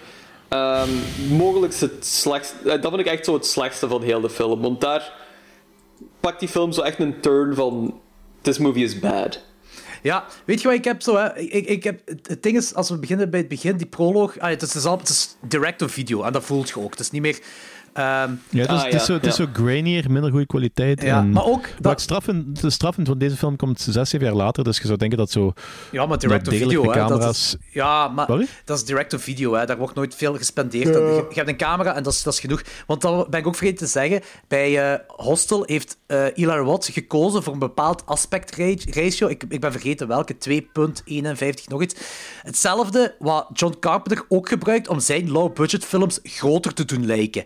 Ehm, 0.49 0.89
mogelijk 1.29 1.73
het 1.79 2.05
slechtste... 2.05 2.55
eh, 2.63 2.81
Dat 2.81 2.89
vond 2.91 2.99
ik 2.99 3.05
echt 3.05 3.25
zo 3.25 3.33
het 3.33 3.45
slechtste 3.45 3.87
van 3.87 4.01
de 4.01 4.29
film. 4.29 4.61
Want 4.61 4.81
daar 4.81 5.13
pakt 6.19 6.39
die 6.39 6.49
film 6.49 6.71
zo 6.71 6.81
echt 6.81 6.99
een 6.99 7.19
turn 7.21 7.55
van... 7.55 7.99
This 8.41 8.57
movie 8.57 8.83
is 8.83 8.99
bad. 8.99 9.41
Ja, 10.01 10.25
weet 10.45 10.61
je 10.61 10.67
wat 10.67 10.77
ik 10.77 10.83
heb 10.83 11.01
zo, 11.01 11.15
hè? 11.15 11.37
Ik, 11.37 11.65
ik 11.65 11.83
heb, 11.83 12.01
het 12.05 12.43
ding 12.43 12.57
is, 12.57 12.73
als 12.73 12.89
we 12.89 12.97
beginnen 12.97 13.29
bij 13.29 13.39
het 13.39 13.49
begin, 13.49 13.77
die 13.77 13.87
proloog, 13.87 14.39
ah, 14.39 14.49
het, 14.49 14.61
is, 14.61 14.73
het 14.73 15.09
is 15.09 15.35
direct-to-video 15.41 16.23
en 16.23 16.33
dat 16.33 16.43
voelt 16.43 16.69
je 16.69 16.79
ook. 16.79 16.91
Het 16.91 16.99
is 16.99 17.11
niet 17.11 17.21
meer... 17.21 17.39
ehm, 17.97 18.31
Ja, 18.49 18.61
het 18.61 18.69
is, 18.71 18.77
Ah, 18.77 18.83
het 18.83 18.93
is, 18.93 18.99
ja, 18.99 19.05
zo, 19.05 19.13
het 19.13 19.25
is 19.25 19.37
ja. 19.37 19.43
zo 19.45 19.49
grainier, 19.53 20.11
minder 20.11 20.29
goede 20.31 20.45
kwaliteit. 20.45 21.01
Ja, 21.01 21.19
en 21.19 21.29
maar 21.31 21.45
ook 21.45 21.61
Wat 21.67 21.73
dat- 21.83 21.91
ik 21.91 21.99
straf 21.99 22.23
vind, 22.23 22.61
de 22.61 22.69
straf 22.69 22.95
vind 22.95 23.07
van 23.07 23.17
deze 23.17 23.35
film 23.35 23.55
komt 23.55 23.81
zes, 23.81 24.09
zeven 24.09 24.27
jaar 24.27 24.35
later, 24.35 24.63
dus 24.63 24.77
je 24.77 24.85
zou 24.85 24.97
denken 24.97 25.17
dat 25.17 25.31
zo... 25.31 25.53
Ja, 25.91 26.05
maar 26.05 26.17
direct-to-video, 26.17 26.81
hè. 26.81 26.87
Dat 26.87 27.07
camera's... 27.07 27.37
is, 27.37 27.55
ja, 27.73 28.07
maar 28.07 28.25
Sorry? 28.25 28.47
dat 28.65 28.77
is 28.77 28.83
direct-to-video, 28.85 29.53
hè. 29.53 29.65
Daar 29.65 29.77
wordt 29.77 29.95
nooit 29.95 30.15
veel 30.15 30.35
gespendeerd. 30.37 30.87
Je, 30.87 31.25
je 31.29 31.35
hebt 31.35 31.49
een 31.49 31.57
camera 31.57 31.95
en 31.95 32.03
dat 32.03 32.13
is, 32.13 32.23
dat 32.23 32.33
is 32.33 32.39
genoeg. 32.39 32.61
Want 32.87 33.01
dat 33.01 33.29
ben 33.29 33.39
ik 33.39 33.47
ook 33.47 33.55
vergeten 33.55 33.85
te 33.85 33.91
zeggen. 33.91 34.21
Bij 34.47 34.91
eh, 34.93 34.99
Hostel 35.07 35.63
heeft 35.65 35.97
eh 36.07 36.23
Eli 36.33 36.45
Roth 36.57 36.85
gekozen 36.93 37.43
voor 37.43 37.53
een 37.53 37.59
bepaald 37.59 38.05
aspect 38.05 38.55
ra- 38.55 38.73
ratio. 38.89 39.27
Ik, 39.27 39.43
ik 39.49 39.59
ben 39.59 39.71
vergeten 39.71 40.07
welke, 40.07 40.35
2.51 40.49 41.67
nog 41.67 41.81
iets. 41.81 41.95
Hetzelfde 42.43 43.15
wat 43.19 43.47
John 43.53 43.75
Carpenter 43.79 44.25
ook 44.29 44.49
gebruikt 44.49 44.87
om 44.87 44.99
zijn 44.99 45.31
low-budget 45.31 45.85
films 45.85 46.19
groter 46.23 46.73
te 46.73 46.85
doen 46.85 47.05
lijken. 47.05 47.45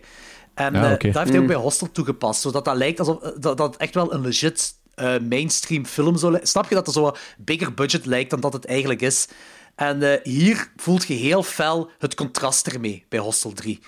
En 0.54 0.74
eh, 0.74 0.82
dat 0.82 1.02
heeft 1.02 1.28
hij 1.28 1.38
ook 1.38 1.46
bij 1.46 1.56
Hostel 1.56 1.92
toegepast, 1.92 2.40
zodat 2.40 2.64
dat 2.64 2.76
lijkt 2.76 2.98
alsof 2.98 3.20
dat, 3.20 3.56
dat 3.56 3.72
het 3.72 3.76
echt 3.76 3.94
wel 3.94 4.12
een 4.12 4.20
legit 4.20 4.74
eh, 4.94 5.14
mainstream 5.28 5.86
film 5.86 6.16
zou 6.16 6.30
lijken. 6.30 6.50
Snap 6.50 6.68
je 6.68 6.74
dat 6.74 6.86
het 6.86 6.94
zo 6.94 7.02
wat 7.02 7.18
bigger 7.38 7.74
budget 7.74 8.06
lijkt 8.06 8.30
dan 8.30 8.40
dat 8.40 8.52
het 8.52 8.64
eigenlijk 8.64 9.00
is? 9.00 9.28
En 9.74 10.02
eh, 10.02 10.18
hier 10.22 10.70
voelt 10.76 11.06
je 11.06 11.14
heel 11.14 11.42
fel 11.42 11.90
het 11.98 12.14
contrast 12.14 12.66
ermee 12.66 13.04
bij 13.08 13.18
Hostel 13.18 13.52
3. 13.52 13.80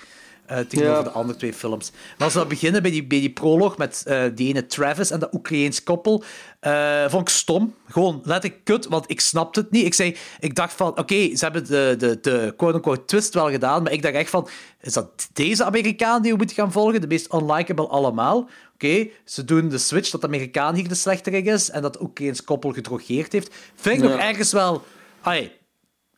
Eh, 0.47 0.59
tegenover 0.59 0.97
Ja. 0.97 1.03
de 1.03 1.11
andere 1.11 1.39
twee 1.39 1.53
films. 1.53 1.91
Maar 1.91 2.25
als 2.27 2.35
we 2.35 2.47
beginnen 2.47 2.83
bij 2.83 2.91
die, 2.91 3.05
bij 3.07 3.21
die 3.21 3.31
proloog 3.31 3.77
met 3.79 4.03
eh, 4.07 4.23
die 4.35 4.49
ene 4.49 4.67
Travis 4.67 5.11
en 5.11 5.19
dat 5.19 5.35
Oekraïens 5.35 5.83
koppel, 5.83 6.25
eh, 6.61 7.05
vond 7.09 7.29
ik 7.29 7.35
stom. 7.35 7.75
Gewoon 7.89 8.21
letterlijk 8.25 8.65
kut, 8.65 8.87
want 8.87 9.11
ik 9.11 9.21
snapte 9.21 9.61
het 9.61 9.71
niet. 9.71 9.85
Ik, 9.87 9.95
zei, 9.95 10.17
ik 10.41 10.55
dacht 10.55 10.73
van, 10.73 10.99
oké, 10.99 11.37
ze 11.37 11.45
hebben 11.45 11.67
de, 11.67 11.95
de, 11.99 12.19
de 12.21 12.55
quote-unquote 12.57 13.05
twist 13.05 13.35
wel 13.35 13.51
gedaan, 13.51 13.83
maar 13.83 13.93
ik 13.93 14.03
dacht 14.03 14.15
echt 14.15 14.31
van, 14.31 14.49
is 14.81 14.93
dat 14.93 15.29
deze 15.33 15.65
Amerikaan 15.65 16.23
die 16.23 16.31
we 16.33 16.37
moeten 16.39 16.57
gaan 16.57 16.73
volgen? 16.73 17.01
De 17.01 17.07
meest 17.07 17.33
unlikable 17.33 17.87
allemaal? 17.87 18.49
Oké, 18.75 19.09
ze 19.25 19.45
doen 19.45 19.69
de 19.69 19.79
switch 19.79 20.11
dat 20.11 20.21
de 20.21 20.27
Amerikaan 20.27 20.75
hier 20.75 20.89
de 20.89 20.95
slechterik 20.95 21.47
is 21.47 21.71
en 21.71 21.83
dat 21.83 21.93
de 21.93 22.03
Oekraïens 22.03 22.45
koppel 22.45 22.73
gedrogeerd 22.73 23.33
heeft. 23.33 23.55
Vind 23.75 23.97
ik 23.97 24.03
Ja. 24.03 24.09
nog 24.11 24.19
ergens 24.21 24.53
wel... 24.53 24.83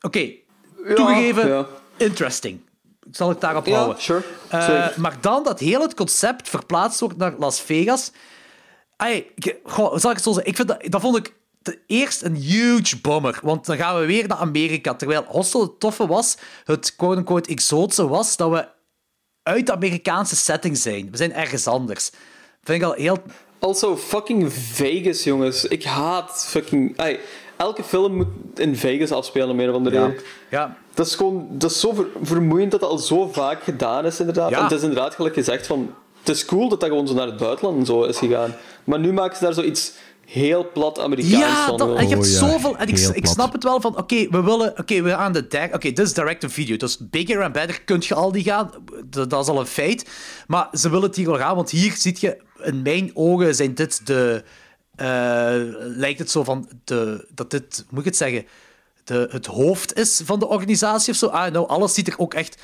Oké, 0.01 0.31
toegegeven, 0.95 1.49
ja. 1.49 1.67
interesting. 1.97 2.61
Ik 3.09 3.17
zal 3.17 3.29
het 3.29 3.41
daarop 3.41 3.67
Ja, 3.67 3.77
houden. 3.77 4.03
sure. 4.03 4.23
Eh, 4.49 4.97
maar 4.97 5.17
dan 5.21 5.43
dat 5.45 5.61
heel 5.61 5.81
het 5.81 5.95
concept 5.95 6.49
verplaatst 6.49 7.01
wordt 7.01 7.17
naar 7.17 7.35
Las 7.39 7.61
Vegas. 7.61 8.11
Ik- 9.07 9.57
goh, 9.65 9.97
zal 9.99 10.11
ik 10.11 10.17
het 10.17 10.25
zo 10.25 10.33
zeggen? 10.33 10.51
Ik 10.51 10.57
vind 10.57 10.69
dat, 10.69 10.83
dat 10.85 11.01
vond 11.01 11.17
ik 11.17 11.33
eerst 11.87 12.23
een 12.23 12.35
huge 12.35 13.01
bommer. 13.01 13.39
Want 13.43 13.67
dan 13.67 13.77
gaan 13.77 14.01
we 14.01 14.07
weer 14.07 14.29
naar 14.29 14.39
Amerika. 14.39 14.95
Terwijl 14.95 15.25
Hostel 15.29 15.61
het 15.61 15.81
toffe 15.81 16.07
was, 16.07 16.37
het 16.65 16.97
quote-unquote 16.97 17.51
exotische 17.51 18.09
was, 18.09 18.37
dat 18.37 18.51
we 18.51 18.69
uit 19.43 19.67
de 19.67 19.73
Amerikaanse 19.73 20.37
setting 20.37 20.77
zijn. 20.79 21.11
We 21.11 21.17
zijn 21.17 21.33
ergens 21.33 21.67
anders. 21.67 22.11
Vind 22.63 22.83
ik 22.83 22.89
al 22.89 22.93
heel... 22.93 23.19
Also, 23.59 23.97
fucking 23.97 24.53
Vegas, 24.53 25.25
jongens. 25.25 25.65
Ik 25.65 25.85
haat 25.85 26.47
fucking... 26.49 26.99
Ay, 26.99 27.21
elke 27.57 27.83
film 27.83 28.15
moet 28.15 28.27
in 28.55 28.77
Vegas 28.77 29.11
afspelen, 29.11 29.57
meer 29.57 29.69
of 29.69 29.75
andere 29.75 29.99
reden. 29.99 30.21
Ja. 30.51 30.77
Dat 30.95 31.07
is 31.07 31.15
gewoon... 31.15 31.47
Dat 31.51 31.71
is 31.71 31.81
zo 31.81 31.93
ver- 31.93 32.07
vermoeiend 32.23 32.71
dat 32.71 32.81
dat 32.81 32.91
al 32.91 32.99
zo 32.99 33.29
vaak 33.33 33.63
gedaan 33.63 34.05
is, 34.07 34.21
inderdaad. 34.21 34.51
Ja. 34.51 34.57
En 34.57 34.63
het 34.63 34.73
is 34.73 34.83
inderdaad 34.83 35.15
gelijk 35.15 35.35
gezegd 35.35 35.67
van... 35.67 35.95
Het 36.21 36.29
is 36.29 36.45
cool 36.45 36.69
dat 36.69 36.81
dat 36.81 36.89
gewoon 36.89 37.09
zo 37.09 37.15
naar 37.15 37.27
het 37.27 37.37
buitenland 37.37 37.79
en 37.79 37.87
zo 37.87 38.03
is 38.03 38.19
gegaan. 38.19 38.55
Maar 38.85 38.99
nu 38.99 39.13
maken 39.13 39.37
ze 39.37 39.45
daar 39.45 39.53
zoiets 39.55 39.93
heel 40.27 40.71
plat 40.73 40.99
Amerikaans 40.99 41.39
Ja, 41.39 41.67
van. 41.67 41.77
dat, 41.77 41.97
en 41.97 42.09
je 42.09 42.15
hebt 42.15 42.27
Oh 42.27 42.33
ja, 42.33 42.39
zoveel... 42.39 42.77
En 42.77 42.89
ik, 42.89 42.99
ik 42.99 43.27
snap 43.27 43.53
het 43.53 43.63
wel 43.63 43.81
van, 43.81 43.99
oké, 43.99 44.29
we 44.31 44.43
willen... 44.43 44.79
Oké, 44.79 45.03
we 45.03 45.11
gaan 45.11 45.33
de 45.33 45.47
derde... 45.47 45.75
Oké, 45.75 45.93
dit 45.93 46.07
is 46.07 46.15
direct-to-video, 46.15 46.77
dus 46.77 46.99
bigger 47.11 47.41
en 47.41 47.53
better 47.53 47.83
kun 47.85 48.03
je 48.07 48.15
al 48.15 48.33
die 48.33 48.43
gaan. 48.43 48.71
Dat, 49.05 49.31
dat 49.31 49.43
is 49.43 49.49
al 49.49 49.61
een 49.61 49.67
feit. 49.67 50.09
Maar 50.47 50.69
ze 50.73 50.89
willen 50.91 51.07
het 51.07 51.17
hier 51.17 51.27
wel 51.27 51.39
gaan, 51.39 51.57
want 51.57 51.71
hier 51.71 51.93
ziet 51.97 52.21
je... 52.21 52.37
In 52.63 52.83
mijn 52.83 53.11
ogen 53.15 53.55
zijn 53.55 53.75
dit 53.75 54.07
de... 54.07 54.45
eh, 54.97 55.07
lijkt 55.79 56.19
het 56.19 56.31
zo 56.31 56.45
van 56.45 56.69
de, 56.85 57.27
dat 57.35 57.51
dit, 57.51 57.85
moet 57.91 57.99
ik 58.01 58.05
het 58.07 58.17
zeggen, 58.17 58.47
de, 59.05 59.29
het 59.31 59.47
hoofd 59.47 59.95
is 59.99 60.21
van 60.25 60.39
de 60.39 60.47
organisatie 60.47 61.13
of 61.13 61.19
zo. 61.19 61.27
Ah, 61.27 61.53
nou, 61.53 61.69
alles 61.69 61.95
ziet 61.95 62.09
er 62.09 62.19
ook 62.19 62.35
echt 62.35 62.57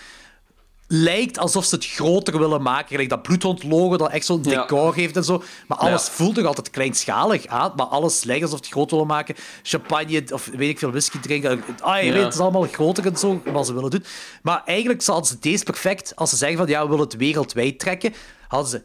lijkt 0.94 1.38
alsof 1.38 1.64
ze 1.64 1.74
het 1.74 1.86
groter 1.86 2.38
willen 2.38 2.62
maken. 2.62 2.88
Gelijk 2.88 3.08
dat 3.08 3.22
bloedhond-logo 3.22 3.96
dat 3.96 4.10
echt 4.10 4.26
zo'n 4.26 4.42
decor 4.42 4.94
heeft 4.94 5.16
en 5.16 5.24
zo. 5.24 5.42
Maar 5.68 5.78
alles 5.78 6.06
Ja. 6.06 6.12
voelt 6.12 6.36
nog 6.36 6.46
altijd 6.46 6.70
kleinschalig 6.70 7.46
aan. 7.46 7.72
Maar 7.76 7.86
alles 7.86 8.24
lijkt 8.24 8.42
alsof 8.42 8.58
ze 8.58 8.64
het 8.64 8.72
groot 8.74 8.90
willen 8.90 9.06
maken. 9.06 9.34
Champagne 9.62 10.22
of 10.32 10.46
weet 10.56 10.68
ik 10.70 10.78
veel, 10.78 10.90
whisky 10.90 11.18
drinken. 11.20 11.64
Ah, 11.80 12.00
je 12.00 12.06
Ja. 12.06 12.12
weet, 12.12 12.22
het 12.24 12.34
is 12.34 12.40
allemaal 12.40 12.62
groter 12.72 13.06
en 13.06 13.16
zo, 13.16 13.42
wat 13.44 13.66
ze 13.66 13.74
willen 13.74 13.90
doen. 13.90 14.04
Maar 14.42 14.62
eigenlijk 14.64 15.02
zouden 15.02 15.28
ze 15.28 15.38
deze 15.40 15.64
perfect, 15.64 16.16
als 16.16 16.30
ze 16.30 16.36
zeggen 16.36 16.58
van 16.58 16.66
ja, 16.66 16.82
we 16.82 16.88
willen 16.88 17.04
het 17.04 17.16
wereldwijd 17.16 17.78
trekken, 17.78 18.14
hadden 18.48 18.70
ze... 18.70 18.82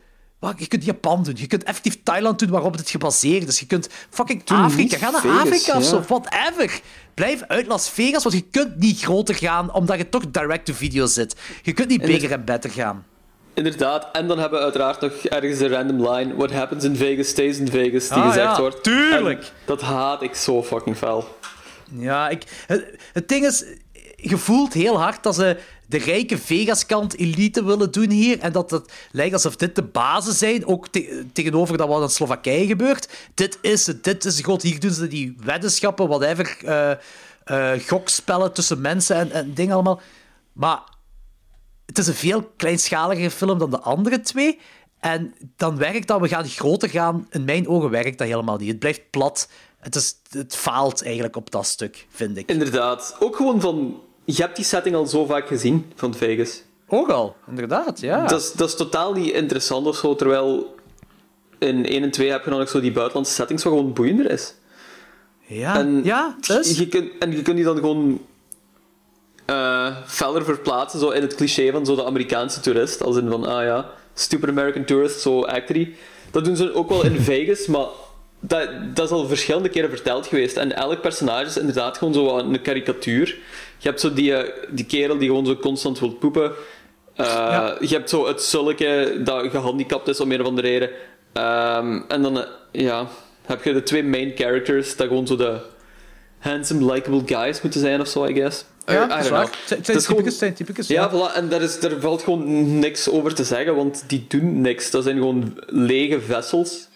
Je 0.58 0.68
kunt 0.68 0.86
Japan 0.86 1.24
doen, 1.24 1.36
je 1.38 1.48
kunt 1.48 1.64
effectief 1.64 1.98
Thailand 2.04 2.40
doen 2.40 2.50
waarop 2.50 2.74
het 2.78 2.90
gebaseerd 2.90 3.48
is. 3.48 3.60
Je 3.60 3.66
kunt 3.66 3.90
fucking 4.10 4.44
Doe 4.44 4.58
Afrika, 4.58 4.98
ga 4.98 5.10
naar 5.10 5.22
Vegas, 5.22 5.40
Afrika 5.42 5.78
of 5.78 5.84
zo, 5.84 6.02
whatever. 6.08 6.80
Blijf 7.14 7.42
uit 7.48 7.68
Las 7.68 7.90
Vegas, 7.90 8.24
want 8.24 8.36
je 8.36 8.44
kunt 8.52 8.78
niet 8.80 9.00
groter 9.02 9.36
gaan, 9.36 9.74
omdat 9.74 9.98
je 9.98 10.10
toch 10.10 10.32
direct-to-video 10.32 11.06
zit. 11.06 11.36
Je 11.64 11.74
kunt 11.74 11.88
niet 11.90 12.02
bigger 12.02 12.32
en 12.32 12.46
better 12.46 12.70
gaan. 12.70 13.06
Inderdaad, 13.54 14.08
en 14.12 14.28
dan 14.28 14.40
hebben 14.40 14.58
we 14.58 14.64
uiteraard 14.64 15.02
nog 15.02 15.12
ergens 15.14 15.60
een 15.60 15.70
random 15.70 16.10
line. 16.10 16.36
What 16.36 16.52
happens 16.52 16.84
in 16.84 16.96
Vegas 16.96 17.28
stays 17.28 17.58
in 17.58 17.68
Vegas, 17.70 18.08
die 18.08 18.18
Ah, 18.18 18.28
gezegd 18.28 18.56
ja, 18.56 18.60
wordt. 18.60 18.84
tuurlijk. 18.84 19.40
En 19.44 19.50
dat 19.66 19.82
haat 19.82 20.22
ik 20.22 20.36
zo 20.36 20.64
fucking 20.64 20.98
fel. 20.98 21.38
Ja, 21.92 22.30
ik, 22.30 22.44
het, 22.68 22.86
het 23.14 23.28
ding 23.30 23.46
is, 23.46 23.64
je 24.16 24.38
voelt 24.38 24.74
heel 24.74 25.00
hard 25.00 25.24
dat 25.24 25.36
ze 25.36 25.58
de 25.88 25.98
rijke 25.98 26.38
Vegas-kant 26.38 27.18
elite 27.18 27.64
willen 27.64 27.92
doen 27.92 28.10
hier. 28.10 28.40
En 28.40 28.52
dat 28.52 28.72
het 28.72 28.92
lijkt 29.12 29.34
alsof 29.34 29.56
dit 29.56 29.76
de 29.76 29.84
basis 29.84 30.38
zijn, 30.38 30.66
ook 30.66 30.88
te- 30.88 31.26
tegenover 31.34 31.78
dat 31.78 31.88
wat 31.88 32.02
in 32.02 32.10
Slowakije 32.10 32.66
gebeurt. 32.66 33.10
Dit 33.34 33.58
is 33.62 33.88
het, 33.88 34.04
dit 34.04 34.26
is 34.26 34.40
groot. 34.40 34.62
Hier 34.62 34.80
doen 34.80 34.92
ze 34.92 35.08
die 35.08 35.36
weddenschappen, 35.44 36.08
whatever, 36.08 36.58
eh, 36.64 37.72
gokspellen 37.88 38.54
tussen 38.54 38.82
mensen 38.82 39.16
en, 39.16 39.32
en 39.32 39.54
dingen 39.54 39.74
allemaal. 39.74 40.02
Maar 40.54 40.80
het 41.86 41.98
is 41.98 42.08
een 42.08 42.14
veel 42.14 42.44
kleinschaligere 42.56 43.32
film 43.32 43.58
dan 43.58 43.70
de 43.70 43.80
andere 43.80 44.20
twee. 44.20 44.60
En 45.00 45.34
dan 45.56 45.78
werkt 45.78 46.08
dat, 46.08 46.22
we 46.22 46.28
gaan 46.28 46.46
groter 46.46 46.90
gaan. 46.90 47.28
In 47.30 47.46
mijn 47.46 47.68
ogen 47.68 47.90
werkt 47.90 48.18
dat 48.18 48.28
helemaal 48.28 48.58
niet. 48.58 48.70
Het 48.70 48.80
blijft 48.80 49.10
plat. 49.10 49.50
Het, 49.80 49.96
is, 49.96 50.16
het 50.30 50.56
faalt 50.56 51.04
eigenlijk 51.04 51.36
op 51.36 51.52
dat 51.52 51.66
stuk, 51.66 52.08
vind 52.10 52.38
ik. 52.38 52.50
Inderdaad. 52.50 53.16
Ook 53.20 53.36
gewoon 53.36 53.62
van... 53.62 54.02
Je 54.36 54.42
hebt 54.42 54.56
die 54.56 54.66
setting 54.66 54.96
al 54.96 55.06
zo 55.06 55.26
vaak 55.26 55.48
gezien 55.48 55.92
van 55.96 56.14
Vegas. 56.14 56.64
Ook 56.88 57.10
al, 57.10 57.36
inderdaad, 57.48 58.00
ja. 58.00 58.26
Dat, 58.26 58.42
is, 58.42 58.52
dat 58.52 58.68
is 58.68 58.76
totaal 58.76 59.14
niet 59.14 59.34
interessant 59.34 59.88
of 59.88 59.96
zo, 59.96 60.16
terwijl 60.16 60.76
in 61.60 61.86
1 61.86 62.04
en 62.04 62.12
2 62.12 62.32
heb 62.32 62.44
je 62.44 62.50
dan 62.50 62.62
ook 62.62 62.68
zo 62.68 62.80
die 62.80 62.92
buitenlandse 62.92 63.34
settings 63.34 63.64
wat 63.64 63.74
gewoon 63.74 63.94
boeiender 63.94 64.32
is. 64.32 64.54
Ja, 65.46 65.78
en 65.78 66.04
ja, 66.04 66.36
dus. 66.40 66.78
Je 66.78 66.88
kunt, 66.88 67.12
en 67.20 67.32
je 67.32 67.42
kunt 67.42 67.56
die 67.56 67.66
dan 67.66 67.76
gewoon 67.76 68.22
feller 70.06 70.44
verplaatsen, 70.44 71.00
zo 71.00 71.10
in 71.10 71.22
het 71.22 71.36
cliché 71.36 71.72
van 71.72 71.86
zo 71.86 71.96
de 71.96 72.06
Amerikaanse 72.06 72.60
toerist, 72.60 73.04
als 73.04 73.18
in 73.18 73.30
van, 73.30 73.46
ah 73.46 73.64
ja, 73.64 73.90
stupid 74.14 74.50
American 74.50 74.86
tourist, 74.86 75.20
zo 75.20 75.44
actor 75.44 75.76
die. 75.76 75.96
Dat 76.32 76.46
doen 76.46 76.56
ze 76.56 76.74
ook 76.74 76.90
wel 76.90 77.06
in 77.06 77.22
Vegas, 77.32 77.68
maar 77.68 77.86
dat, 78.40 78.70
dat 78.94 79.06
is 79.06 79.12
al 79.12 79.28
verschillende 79.28 79.70
keren 79.70 79.90
verteld 79.90 80.28
geweest. 80.28 80.58
En 80.58 80.76
elk 80.76 81.02
personage 81.02 81.46
is 81.46 81.58
inderdaad 81.58 81.98
gewoon 81.98 82.14
zo 82.14 82.38
een 82.38 82.62
karikatuur. 82.62 83.38
Je 83.78 83.88
hebt 83.88 84.00
zo 84.02 84.14
die, 84.14 84.34
eh, 84.36 84.54
die 84.70 84.86
kerel 84.86 85.18
die 85.18 85.28
gewoon 85.28 85.46
zo 85.46 85.56
constant 85.56 86.00
wil 86.00 86.10
poepen. 86.14 86.52
Eh, 87.16 87.70
Je 87.80 87.88
hebt 87.96 88.10
zo 88.10 88.28
het 88.28 88.42
zulke 88.42 89.22
dat 89.24 89.50
gehandicapt 89.52 90.08
is 90.08 90.20
om 90.20 90.32
een 90.32 90.42
of 90.42 90.48
andere 90.48 90.68
reden. 90.68 90.90
Ehm, 91.34 92.02
en 92.08 92.22
dan 92.22 92.38
eh, 92.40 92.46
ja, 92.72 93.08
heb 93.46 93.64
je 93.64 93.74
de 93.74 93.84
twee 93.84 94.04
main 94.04 94.32
characters 94.36 94.96
dat 94.96 95.08
gewoon 95.08 95.28
zo 95.28 95.36
de 95.36 95.60
handsome, 96.40 96.94
likable 96.94 97.22
guys 97.26 97.62
moeten 97.62 97.80
zijn 97.80 98.02
of 98.02 98.08
zo, 98.08 98.26
I 98.26 98.34
guess. 98.34 98.66
Ja, 98.86 99.06
dat 99.06 99.20
is 99.24 99.30
waar. 99.30 99.50
zijn- 99.66 99.82
typicus, 99.82 100.38
zijn 100.38 100.54
typicus, 100.54 100.88
Ja, 100.88 101.12
voilà. 101.12 101.36
En 101.36 101.50
daar, 101.50 101.62
is, 101.62 101.80
daar 101.80 102.00
valt 102.00 102.22
gewoon 102.22 102.80
niks 102.80 103.10
over 103.10 103.34
te 103.36 103.44
zeggen, 103.44 103.76
want 103.76 104.04
die 104.08 104.26
doen 104.28 104.62
niks. 104.62 104.92
Dat 104.92 105.04
zijn 105.04 105.18
gewoon 105.18 105.60
lege 105.66 106.22
vessels. 106.22 106.88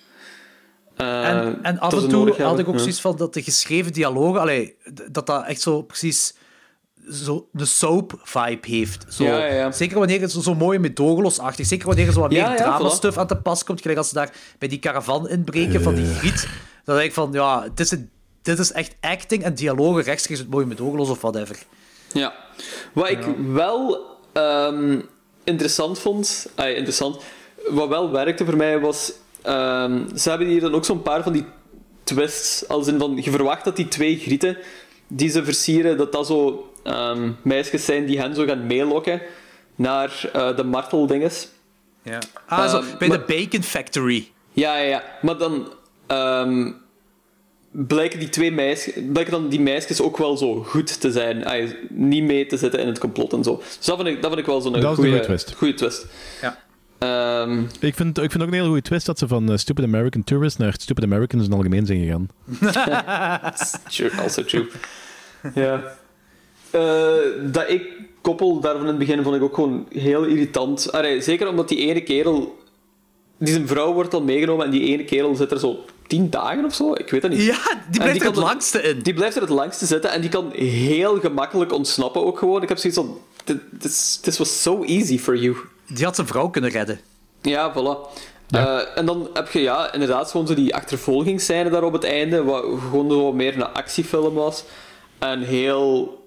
En, 0.96 1.60
en 1.62 1.80
af 1.80 1.94
en 1.94 2.08
toe 2.10 2.42
had 2.42 2.60
ik 2.60 2.68
ook 2.68 2.74
Ja. 2.74 2.80
zoiets 2.80 3.02
van 3.02 3.16
dat 3.18 3.34
de 3.34 3.42
geschreven 3.42 3.94
dialogen, 3.94 4.40
allee, 4.42 4.76
dat 5.12 5.26
dat 5.26 5.46
echt 5.46 5.62
zo 5.62 5.82
precies 5.82 6.34
zo 7.10 7.48
de 7.52 7.66
soap-vibe 7.66 8.68
heeft. 8.68 9.06
Zo, 9.10 9.24
Ja, 9.24 9.38
ja, 9.38 9.54
ja. 9.54 9.72
Zeker 9.72 9.98
wanneer 9.98 10.22
het 10.22 10.32
zo, 10.32 10.42
zo 10.42 10.56
mooi 10.56 10.80
medogeloos-achtig, 10.80 11.66
zeker 11.66 11.88
wanneer 11.88 12.08
er 12.08 12.14
zo 12.14 12.20
wat 12.20 12.32
Ja, 12.32 12.50
meer 12.50 12.58
ja, 12.58 12.64
drama-stuff 12.64 13.18
aan 13.18 13.28
te 13.28 13.36
pas 13.36 13.64
komt, 13.64 13.82
gelijk 13.82 13.98
als 13.98 14.10
ze 14.10 14.14
daar 14.14 14.34
bij 14.60 14.68
die 14.68 14.80
caravan 14.80 15.30
inbreken 15.30 15.82
van 15.82 15.96
die 15.96 16.06
griet, 16.06 16.48
dan 16.86 16.96
denk 16.96 17.08
ik 17.08 17.14
van, 17.14 17.30
ja, 17.32 17.68
dit 17.76 17.92
is, 17.92 18.00
dit 18.42 18.60
is 18.60 18.72
echt 18.72 18.96
acting 19.02 19.44
en 19.44 19.56
dialogen 19.56 20.04
rechtstreeks 20.04 20.40
het 20.40 20.50
mooie 20.50 20.66
medogeloos 20.66 21.10
of 21.10 21.22
whatever. 21.22 21.58
Ja. 22.14 22.34
Wat 22.94 23.10
ik 23.10 23.26
wel 23.54 24.06
ehm, 24.34 25.00
interessant 25.44 26.00
vond, 26.00 26.50
ah, 26.56 26.70
interessant, 26.70 27.22
wat 27.70 27.90
wel 27.90 28.12
werkte 28.12 28.46
voor 28.46 28.58
mij 28.58 28.80
was, 28.80 29.14
ehm, 29.42 30.16
ze 30.16 30.30
hebben 30.30 30.48
hier 30.48 30.62
dan 30.62 30.74
ook 30.74 30.86
zo'n 30.86 31.02
paar 31.02 31.24
van 31.24 31.34
die 31.34 31.46
twists, 32.04 32.68
als 32.68 32.88
in 32.88 33.00
van, 33.00 33.22
je 33.24 33.32
verwacht 33.32 33.66
dat 33.66 33.76
die 33.76 33.88
twee 33.88 34.18
grieten 34.18 34.58
die 35.08 35.30
ze 35.30 35.44
versieren, 35.44 35.98
dat 35.98 36.12
dat 36.12 36.28
zo 36.28 36.71
ehm, 36.84 37.32
meisjes 37.42 37.86
zijn 37.86 38.06
die 38.06 38.20
hen 38.20 38.36
zo 38.36 38.46
gaan 38.46 38.66
meelokken 38.68 39.22
naar 39.76 40.30
eh, 40.34 40.56
de 40.56 40.64
marteldinges. 40.64 41.48
Ja. 42.04 42.20
Ah, 42.48 42.70
zo, 42.70 42.78
Ehm, 42.78 42.86
bij 43.00 43.08
maar- 43.08 43.26
de 43.26 43.34
Bacon 43.34 43.64
Factory. 43.64 44.32
Ja, 44.52 44.78
ja, 44.78 44.84
ja. 44.88 45.04
Maar 45.22 45.38
dan 45.38 45.74
ehm, 46.08 46.72
blijken 47.72 48.20
die 48.20 48.30
twee 48.30 48.52
meisjes, 48.52 48.94
blijken 49.12 49.32
dan 49.32 49.50
die 49.50 49.60
meisjes 49.60 50.02
ook 50.02 50.18
wel 50.18 50.38
zo 50.38 50.64
goed 50.64 51.02
te 51.02 51.12
zijn. 51.12 51.46
Ay, 51.46 51.78
niet 51.90 52.24
mee 52.24 52.46
te 52.46 52.58
zitten 52.58 52.80
in 52.80 52.88
het 52.88 53.00
complot 53.00 53.34
en 53.34 53.44
zo. 53.44 53.56
Dus 53.78 53.86
dat 53.86 53.96
vind 53.96 54.08
ik, 54.08 54.16
dat 54.22 54.26
vind 54.32 54.40
ik 54.42 54.46
wel 54.48 54.62
zo'n 54.62 54.72
Dat 54.72 54.82
is 54.82 54.88
een 54.90 54.96
goede 54.96 55.10
goede 55.10 55.26
twist. 55.26 55.54
goede 55.58 55.74
twist. 55.74 56.06
Ja. 56.42 56.58
Ehm, 56.98 57.64
Ik 57.80 57.96
vind, 57.96 58.18
ik 58.18 58.32
vind 58.32 58.44
ook 58.44 58.48
een 58.50 58.54
hele 58.54 58.66
goede 58.68 58.82
twist 58.82 59.06
dat 59.06 59.20
ze 59.20 59.28
van 59.28 59.52
eh, 59.52 59.58
Stupid 59.58 59.86
American 59.86 60.24
Tourist 60.24 60.58
naar 60.58 60.74
Stupid 60.78 61.04
Americans 61.04 61.44
in 61.46 61.50
het 61.50 61.58
algemeen 61.60 61.86
zijn 61.86 62.00
gegaan. 62.00 62.30
True, 63.90 64.12
also 64.22 64.44
true. 64.44 64.68
ja. 65.54 65.82
Eh, 66.72 67.52
dat 67.52 67.70
ik 67.70 67.84
koppel 68.22 68.60
daarvan 68.60 68.82
in 68.82 68.88
het 68.88 68.98
begin 68.98 69.24
vond 69.24 69.36
ik 69.36 69.42
ook 69.42 69.56
gewoon 69.56 69.86
heel 69.90 70.24
irritant. 70.24 70.90
Zeker 71.20 71.48
omdat 71.48 71.70
die 71.70 71.78
ene 71.78 72.02
kerel... 72.02 72.60
Die 73.38 73.54
zijn 73.54 73.68
vrouw 73.68 73.94
wordt 73.94 74.14
al 74.14 74.24
meegenomen 74.24 74.66
en 74.66 74.72
die 74.72 74.82
ene 74.82 75.04
kerel 75.04 75.36
zit 75.36 75.52
er 75.52 75.60
zo 75.60 75.80
tien 76.08 76.30
dagen 76.30 76.66
of 76.66 76.74
zo. 76.74 76.94
Ik 76.94 77.10
weet 77.10 77.22
het 77.22 77.32
niet. 77.32 77.44
Ja, 77.44 77.60
die 77.90 78.02
blijft 78.02 78.22
er 78.22 78.28
het 78.28 78.36
langste 78.36 78.82
in. 78.82 79.00
Die 79.00 79.14
blijft 79.14 79.36
er 79.36 79.42
het 79.42 79.52
langste 79.52 79.86
zitten 79.86 80.12
en 80.12 80.22
die 80.22 80.30
kan 80.30 80.52
heel 80.52 81.20
gemakkelijk 81.20 81.74
ontsnappen 81.74 82.26
ook 82.26 82.38
gewoon. 82.38 82.62
Ik 82.62 82.70
heb 82.70 82.78
zoiets 82.78 83.00
van... 83.00 83.18
This, 83.80 84.20
this 84.22 84.38
was 84.38 84.62
so 84.62 84.84
easy 84.84 85.20
for 85.20 85.38
you. 85.38 85.56
Die 85.88 86.06
had 86.06 86.16
zijn 86.16 86.28
vrouw 86.28 86.50
kunnen 86.50 86.70
redden. 86.70 87.00
Ja, 87.42 87.74
voilà. 87.74 88.20
Eh, 88.50 88.98
en 88.98 89.06
dan 89.06 89.30
heb 89.34 89.50
je 89.50 89.62
ja, 89.62 89.94
inderdaad 89.94 90.32
gewoon 90.32 90.48
zo 90.48 90.54
die 90.54 90.76
achtervolgingsscène 90.76 91.70
daar 91.70 91.84
op 91.84 91.94
het 91.94 92.04
einde, 92.04 92.44
wat 92.44 92.64
gewoon 92.90 93.12
zo 93.12 93.34
meer 93.34 93.56
een 93.56 93.74
actiefilm 93.74 94.34
was. 94.34 94.64
En 95.20 95.42
heel 95.42 96.21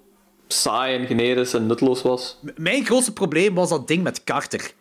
saai 0.48 0.98
en 0.98 1.06
generisch 1.06 1.54
en 1.54 1.66
nutteloos 1.66 2.02
was. 2.02 2.38
M- 2.42 2.48
Mijn 2.62 2.84
grootste 2.84 3.12
probleem 3.12 3.54
was 3.54 3.68
dat 3.68 3.88
ding 3.88 4.02
met 4.02 4.24
Carter. 4.24 4.72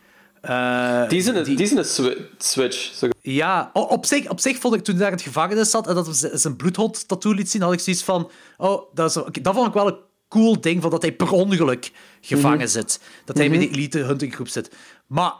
Eh, 0.42 1.08
Die 1.10 1.18
is 1.20 1.26
in 1.28 1.36
een, 1.36 1.44
die... 1.44 1.62
is 1.62 1.72
in 1.72 1.78
een 1.78 1.86
swi- 1.86 2.18
switch. 2.38 2.92
Ja, 3.22 3.70
op 3.74 4.06
zich, 4.06 4.30
op 4.30 4.40
zich 4.40 4.58
vond 4.58 4.76
ik 4.76 4.84
toen 4.84 4.94
hij 4.96 5.04
daar 5.04 5.12
in 5.12 5.18
het 5.18 5.28
gevangenis 5.28 5.70
zat 5.72 5.88
en 5.88 5.96
dat 5.96 6.06
hij 6.20 6.30
zijn 6.38 6.56
bloedhond-tattoo 6.56 7.32
liet 7.32 7.50
zien, 7.52 7.62
had 7.62 7.74
ik 7.74 7.80
zoiets 7.80 8.04
van... 8.04 8.32
Oh, 8.58 8.82
dat, 8.94 9.10
is, 9.10 9.42
dat 9.42 9.54
vond 9.54 9.68
ik 9.68 9.74
wel 9.74 9.88
een 9.88 9.98
cool 10.30 10.62
ding, 10.62 10.82
van 10.82 10.92
dat 10.92 11.02
hij 11.02 11.12
per 11.12 11.32
ongeluk 11.32 11.92
gevangen 12.22 12.58
Mhm. 12.58 12.68
zit. 12.68 13.00
Dat 13.26 13.38
hij 13.38 13.48
Mhm. 13.50 13.58
bij 13.58 13.68
die 13.68 13.76
elite 13.78 14.00
huntinggroep 14.00 14.48
zit. 14.48 14.72
Maar 15.08 15.34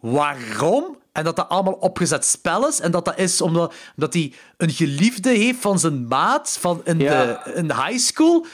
waarom? 0.00 0.98
En 1.12 1.24
dat 1.24 1.36
dat 1.36 1.48
allemaal 1.48 1.72
opgezet 1.72 2.24
spel 2.24 2.68
is. 2.68 2.80
En 2.80 2.90
dat 2.90 3.04
dat 3.04 3.18
is 3.18 3.40
omdat, 3.40 3.74
omdat 3.96 4.14
hij 4.14 4.32
een 4.56 4.70
geliefde 4.70 5.30
heeft 5.30 5.60
van 5.60 5.78
zijn 5.78 6.06
maat 6.08 6.56
van 6.60 6.80
in, 6.84 6.98
Ja. 6.98 7.24
de, 7.44 7.52
in 7.54 7.68
de 7.68 7.74
high 7.74 7.98
school. 7.98 8.46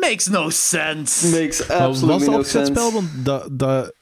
Makes 0.00 0.26
no 0.26 0.50
sense. 0.50 1.40
Makes 1.40 1.66
Maar 1.66 1.88
was 1.88 2.00
dat 2.00 2.28
opgezet 2.28 2.66
spel? 2.66 2.92
Want 2.92 3.08
dat, 3.24 3.48
dat, 3.50 3.92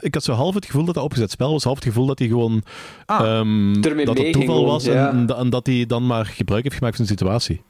ik 0.00 0.14
had 0.14 0.24
zo 0.24 0.32
half 0.32 0.54
het 0.54 0.66
gevoel 0.66 0.84
dat 0.84 0.94
dat 0.94 1.04
opgezet 1.04 1.30
spel 1.30 1.52
was, 1.52 1.64
half 1.64 1.74
het 1.74 1.84
gevoel 1.84 2.06
dat 2.06 2.18
hij 2.18 2.28
gewoon 2.28 2.62
ehm, 3.06 3.82
Ermee 3.82 4.04
dat 4.04 4.18
het 4.18 4.32
toeval 4.32 4.64
was 4.64 4.84
ja. 4.84 5.10
en, 5.10 5.36
en 5.36 5.50
dat 5.50 5.66
hij 5.66 5.86
dan 5.86 6.06
maar 6.06 6.26
gebruik 6.26 6.62
heeft 6.62 6.76
gemaakt 6.76 6.96
van 6.96 7.04
de 7.04 7.10
situatie. 7.10 7.62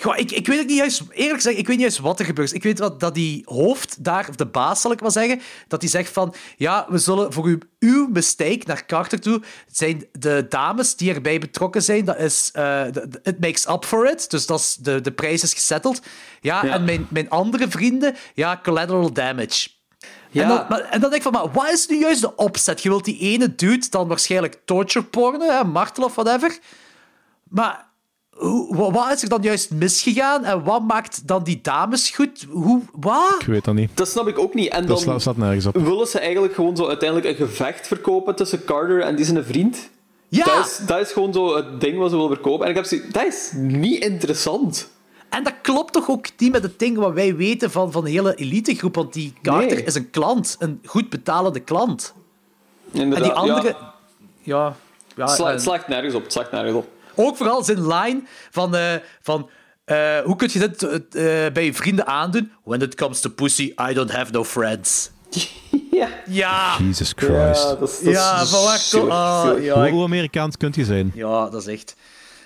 Goh, 0.00 0.18
ik, 0.18 0.30
ik 0.30 0.46
weet 0.46 0.60
ook 0.60 0.66
niet 0.66 0.76
juist, 0.76 1.02
eerlijk 1.10 1.34
gezegd, 1.34 1.58
ik 1.58 1.66
weet 1.66 1.76
niet 1.76 1.84
juist 1.84 1.98
wat 1.98 2.18
er 2.18 2.24
gebeurt. 2.24 2.54
Ik 2.54 2.62
weet 2.62 2.76
dat 2.98 3.14
die 3.14 3.42
hoofd 3.44 4.04
daar, 4.04 4.28
of 4.28 4.34
de 4.36 4.46
baas 4.46 4.80
zal 4.80 4.92
ik 4.92 5.00
maar 5.00 5.10
zeggen, 5.10 5.40
dat 5.68 5.80
die 5.80 5.88
zegt 5.88 6.12
van, 6.12 6.34
ja, 6.56 6.86
we 6.88 6.98
zullen 6.98 7.32
voor 7.32 7.48
u, 7.48 7.58
uw 7.78 8.08
mistake 8.12 8.60
naar 8.64 8.86
Carter 8.86 9.20
toe, 9.20 9.42
het 9.66 9.76
zijn 9.76 10.06
de 10.12 10.46
dames 10.48 10.96
die 10.96 11.14
erbij 11.14 11.38
betrokken 11.38 11.82
zijn, 11.82 12.04
dat 12.04 12.18
is, 12.18 12.50
eh, 12.52 12.62
de- 12.92 13.20
it 13.22 13.40
makes 13.40 13.68
up 13.68 13.84
for 13.84 14.10
it, 14.10 14.30
dus 14.30 14.46
dat 14.46 14.60
is, 14.60 14.74
de, 14.80 15.00
de 15.00 15.12
prijs 15.12 15.42
is 15.42 15.52
gesetteld. 15.54 16.00
Ja, 16.40 16.64
Ja. 16.64 16.72
en 16.72 16.84
mijn, 16.84 17.06
mijn 17.10 17.30
andere 17.30 17.68
vrienden, 17.68 18.16
ja, 18.34 18.60
collateral 18.62 19.12
damage. 19.12 19.68
Ja. 20.30 20.42
En, 20.42 20.48
dan, 20.48 20.66
maar, 20.68 20.80
en 20.80 21.00
dan 21.00 21.10
denk 21.10 21.14
ik 21.14 21.22
van, 21.22 21.32
maar 21.32 21.50
wat 21.52 21.70
is 21.72 21.86
nu 21.86 21.98
juist 21.98 22.20
de 22.20 22.36
opzet? 22.36 22.82
Je 22.82 22.88
wilt 22.88 23.04
die 23.04 23.18
ene 23.18 23.54
dude 23.54 23.86
dan 23.90 24.08
waarschijnlijk 24.08 24.56
torture 24.64 25.04
pornen, 25.04 25.56
hè, 25.56 25.64
martelen 25.64 26.08
of 26.08 26.14
whatever. 26.14 26.58
Maar 27.48 27.86
hoe, 28.36 28.76
wa- 28.76 28.90
wat 28.90 29.12
is 29.12 29.22
er 29.22 29.28
dan 29.28 29.42
juist 29.42 29.70
misgegaan 29.70 30.44
en 30.44 30.64
wat 30.64 30.82
maakt 30.82 31.26
dan 31.28 31.42
die 31.44 31.58
dames 31.62 32.10
goed? 32.10 32.46
Hoe, 32.50 32.80
wat? 32.92 33.36
Ik 33.38 33.46
weet 33.46 33.64
dat 33.64 33.74
niet. 33.74 33.90
Dat 33.96 34.08
snap 34.08 34.28
ik 34.28 34.38
ook 34.38 34.54
niet. 34.54 34.68
En 34.68 34.78
Dat 34.80 34.88
dan 34.88 34.98
sla- 34.98 35.18
staat 35.18 35.36
nergens 35.36 35.66
op. 35.66 35.76
willen 35.76 36.06
ze 36.06 36.18
eigenlijk 36.18 36.54
gewoon 36.54 36.76
zo 36.76 36.88
uiteindelijk 36.88 37.28
een 37.28 37.46
gevecht 37.46 37.86
verkopen 37.86 38.34
tussen 38.36 38.64
Carter 38.64 39.00
en 39.00 39.16
die 39.16 39.24
zijn 39.24 39.44
vriend. 39.44 39.90
Ja! 40.28 40.44
Dat 40.44 40.66
is, 40.66 40.80
dat 40.86 41.00
is 41.00 41.12
gewoon 41.12 41.32
zo 41.32 41.56
het 41.56 41.80
ding 41.80 41.98
wat 41.98 42.10
ze 42.10 42.16
willen 42.16 42.30
verkopen. 42.32 42.64
En 42.64 42.70
ik 42.70 42.76
heb 42.76 42.84
zoiets- 42.84 43.12
dat 43.12 43.26
is 43.26 43.50
niet 43.54 44.04
interessant. 44.04 44.90
En 45.28 45.44
dat 45.44 45.52
klopt 45.62 45.92
toch 45.92 46.08
ook 46.10 46.26
niet 46.38 46.52
met 46.52 46.62
het 46.62 46.78
ding 46.78 46.96
wat 46.96 47.12
wij 47.12 47.36
weten 47.36 47.70
van, 47.70 47.92
van 47.92 48.04
de 48.04 48.10
hele 48.10 48.34
elitegroep, 48.34 48.94
want 48.94 49.12
die 49.12 49.32
Carter 49.42 49.74
Nee. 49.76 49.84
is 49.84 49.94
een 49.94 50.10
klant, 50.10 50.56
een 50.58 50.80
goed 50.84 51.10
betalende 51.10 51.60
klant. 51.60 52.14
Inderdaad, 52.92 53.18
en 53.18 53.22
die 53.22 53.32
andere... 53.52 53.66
ja. 53.68 53.92
Ja, 54.42 54.76
ja, 55.16 55.24
Het 55.24 55.30
sla- 55.34 55.46
en- 55.46 55.52
het 55.52 55.62
slaagt 55.62 55.88
nergens 55.88 56.14
op. 56.14 56.22
Het 56.22 56.32
slaagt 56.32 56.50
nergens 56.50 56.74
op. 56.76 56.88
Ook 57.14 57.36
vooral 57.36 57.64
zijn 57.64 57.86
line 57.86 58.22
van... 58.50 58.76
eh, 58.76 58.94
van 59.22 59.50
eh, 59.84 60.18
hoe 60.24 60.36
kun 60.36 60.48
je 60.52 60.58
dit 60.58 60.82
eh, 60.82 61.52
bij 61.52 61.64
je 61.64 61.74
vrienden 61.74 62.06
aandoen? 62.06 62.52
When 62.64 62.80
it 62.80 62.94
comes 62.94 63.20
to 63.20 63.30
pussy, 63.30 63.74
I 63.90 63.94
don't 63.94 64.12
have 64.12 64.32
no 64.32 64.44
friends. 64.44 65.10
ja. 65.90 66.08
Ja. 66.26 66.76
Jesus 66.78 67.12
Christ. 67.16 67.62
Ja, 67.62 67.74
dat 67.74 67.90
is, 67.90 67.98
dat 67.98 68.06
is 68.06 68.12
Ja, 68.14 68.44
van 68.46 68.64
waar 68.64 68.78
ja, 69.62 69.74
hoe, 69.74 69.86
ik- 69.86 69.92
hoe 69.92 70.04
Amerikaans 70.04 70.56
kunt 70.56 70.74
je 70.74 70.84
zijn? 70.84 71.12
Ja, 71.14 71.48
dat 71.50 71.60
is 71.66 71.66
echt. 71.66 71.96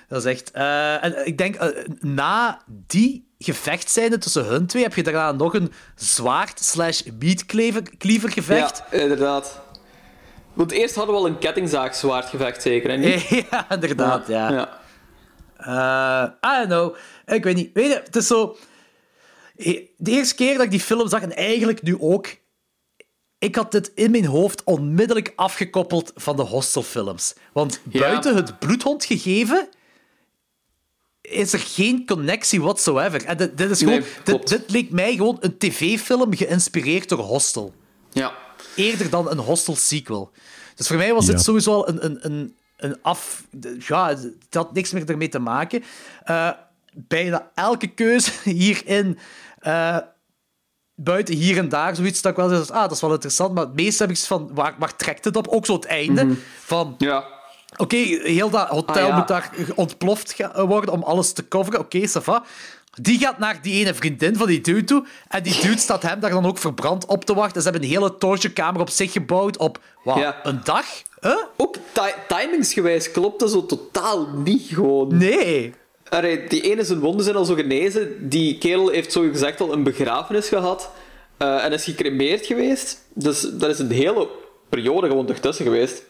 Dat 0.09 0.25
is 0.25 0.33
echt. 0.33 0.51
eh, 0.51 1.05
en 1.05 1.27
ik 1.27 1.39
denk, 1.39 1.75
na 2.01 2.61
die 2.87 3.27
gevechtscène 3.39 4.19
tussen 4.19 4.45
hun 4.45 4.67
twee, 4.67 4.83
heb 4.83 4.95
je 4.95 5.03
daarna 5.03 5.33
nog 5.33 5.55
een 5.55 5.73
zwaard 5.95 6.65
slash 6.65 7.03
meatcleaver 7.19 8.31
gevecht. 8.31 8.83
Ja, 8.91 8.99
inderdaad. 8.99 9.61
Want 10.59 10.70
eerst 10.70 10.95
hadden 10.95 11.15
we 11.15 11.20
al 11.20 11.27
een 11.27 11.39
kettingzaagzwaardgevecht, 11.39 12.62
zeker, 12.62 12.91
en 12.91 13.01
niet? 13.01 13.28
ja, 13.51 13.70
inderdaad, 13.70 14.27
ja. 14.28 14.51
ja. 14.51 14.81
Eh, 15.57 16.51
I 16.53 16.57
don't 16.57 16.67
know. 16.67 16.97
Ik 17.37 17.45
weet 17.45 17.57
niet. 17.57 17.70
Weet 17.73 17.87
je, 17.87 18.01
het 18.05 18.17
is 18.17 18.27
zo... 18.27 18.57
De 19.97 20.11
eerste 20.11 20.35
keer 20.35 20.55
dat 20.57 20.65
ik 20.65 20.70
die 20.70 20.81
film 20.81 21.09
zag, 21.09 21.23
en 21.23 21.37
eigenlijk 21.37 21.83
nu 21.83 21.97
ook... 22.01 22.27
Ik 23.39 23.55
had 23.57 23.73
dit 23.73 23.93
in 23.95 24.11
mijn 24.11 24.25
hoofd 24.27 24.65
onmiddellijk 24.65 25.33
afgekoppeld 25.37 26.12
van 26.15 26.37
de 26.37 26.43
hostelfilms. 26.43 27.35
Want 27.53 27.81
Ja. 27.91 28.01
buiten 28.01 28.35
het 28.35 28.59
bloedhond 28.59 29.05
gegeven... 29.05 29.69
Is 31.20 31.53
er 31.53 31.59
geen 31.59 32.07
connectie 32.07 32.61
whatsoever. 32.61 33.25
En 33.25 33.37
dit, 33.37 33.59
dit 33.59 33.70
is 33.70 33.78
gewoon, 33.78 33.99
Nee, 33.99 34.09
dit, 34.25 34.49
dit 34.49 34.70
leek 34.70 34.91
mij 34.91 35.12
gewoon 35.12 35.37
een 35.41 35.59
tv-film 35.59 36.37
geïnspireerd 36.37 37.09
door 37.09 37.19
Hostel. 37.19 37.75
Ja. 38.12 38.47
Eerder 38.79 39.11
dan 39.11 39.31
een 39.31 39.39
Hostel 39.39 39.77
sequel. 39.77 40.31
Dus 40.75 40.87
voor 40.87 40.97
mij 40.97 41.15
was 41.15 41.27
dit 41.27 41.35
Ja. 41.37 41.43
sowieso 41.43 41.73
al 41.73 41.89
een, 41.89 42.05
een, 42.05 42.19
een, 42.21 42.57
een 42.77 42.97
af... 43.03 43.45
Ja, 43.79 44.09
het 44.09 44.35
had 44.51 44.73
niks 44.73 44.91
meer 44.93 45.09
ermee 45.11 45.29
te 45.29 45.39
maken. 45.39 45.83
Eh, 46.25 46.51
bijna 46.95 47.51
elke 47.55 47.87
keuze 47.87 48.31
hierin... 48.51 49.19
eh, 49.61 49.97
buiten 50.95 51.35
hier 51.35 51.59
en 51.59 51.69
daar 51.69 51.97
zoiets 51.97 52.23
dat 52.23 52.31
ik 52.33 52.39
wel 52.39 52.49
zeg, 52.49 52.71
ah, 52.71 52.83
dat 52.83 52.91
is 52.93 53.01
wel 53.01 53.13
interessant, 53.13 53.55
maar 53.55 53.65
het 53.65 53.75
meeste 53.75 54.03
heb 54.03 54.13
ik 54.13 54.19
van, 54.19 54.51
waar, 54.55 54.75
waar 54.79 54.97
trekt 54.97 55.25
het 55.25 55.37
op? 55.37 55.49
Ook 55.49 55.67
zo 55.67 55.73
het 55.75 55.85
einde 55.85 56.37
van... 56.65 56.95
Ja. 56.99 57.25
Oké, 57.77 57.97
heel 57.97 58.51
dat 58.51 58.69
hotel 58.69 59.03
Ah, 59.03 59.09
ja. 59.09 59.17
moet 59.17 59.29
daar 59.29 59.51
ontploft 59.75 60.37
worden 60.55 60.93
om 60.93 61.03
alles 61.03 61.33
te 61.33 61.49
coveren. 61.49 61.81
Oké, 61.81 62.09
ça 62.09 62.23
va. 62.23 62.45
Die 63.01 63.18
gaat 63.18 63.39
naar 63.39 63.59
die 63.62 63.75
ene 63.85 63.94
vriendin 63.94 64.36
van 64.36 64.47
die 64.47 64.60
dude 64.60 64.85
toe. 64.85 65.05
En 65.28 65.43
die 65.43 65.60
dude 65.60 65.78
staat 65.78 66.02
hem 66.02 66.20
daar 66.20 66.31
dan 66.31 66.47
ook 66.47 66.59
verbrand 66.59 67.07
op 67.07 67.25
te 67.25 67.35
wachten. 67.35 67.62
Ze 67.62 67.68
hebben 67.70 67.89
een 67.89 67.94
hele 67.94 68.18
torturekamer 68.18 68.81
op 68.81 68.91
zich 68.91 69.12
gebouwd 69.12 69.57
op 69.57 69.81
wat, 70.05 70.17
Ja. 70.17 70.36
een 70.43 70.60
dag? 70.65 70.85
Huh? 71.20 71.36
Ook 71.57 71.77
ti- 71.93 72.35
timingsgewijs 72.36 73.10
klopt 73.10 73.41
dat 73.41 73.51
zo 73.51 73.67
totaal 73.67 74.27
niet 74.44 74.62
gewoon. 74.73 75.17
Nee. 75.17 75.75
Allee, 76.09 76.47
die 76.49 76.60
ene 76.62 76.85
zijn 76.85 76.99
wonden 76.99 77.25
zijn 77.25 77.36
al 77.36 77.44
zo 77.44 77.55
genezen. 77.55 78.28
Die 78.28 78.59
kerel 78.59 78.89
heeft 78.89 79.12
zo 79.12 79.20
gezegd 79.31 79.60
al 79.60 79.73
een 79.73 79.83
begrafenis 79.83 80.49
gehad. 80.49 80.91
eh, 81.36 81.65
en 81.65 81.73
is 81.73 81.85
gecremeerd 81.85 82.47
geweest. 82.47 82.99
Dus 83.15 83.41
dat 83.41 83.70
is 83.70 83.78
een 83.78 83.91
hele 83.91 84.28
periode 84.68 85.07
gewoon 85.09 85.28
ertussen 85.28 85.65
geweest. 85.65 86.02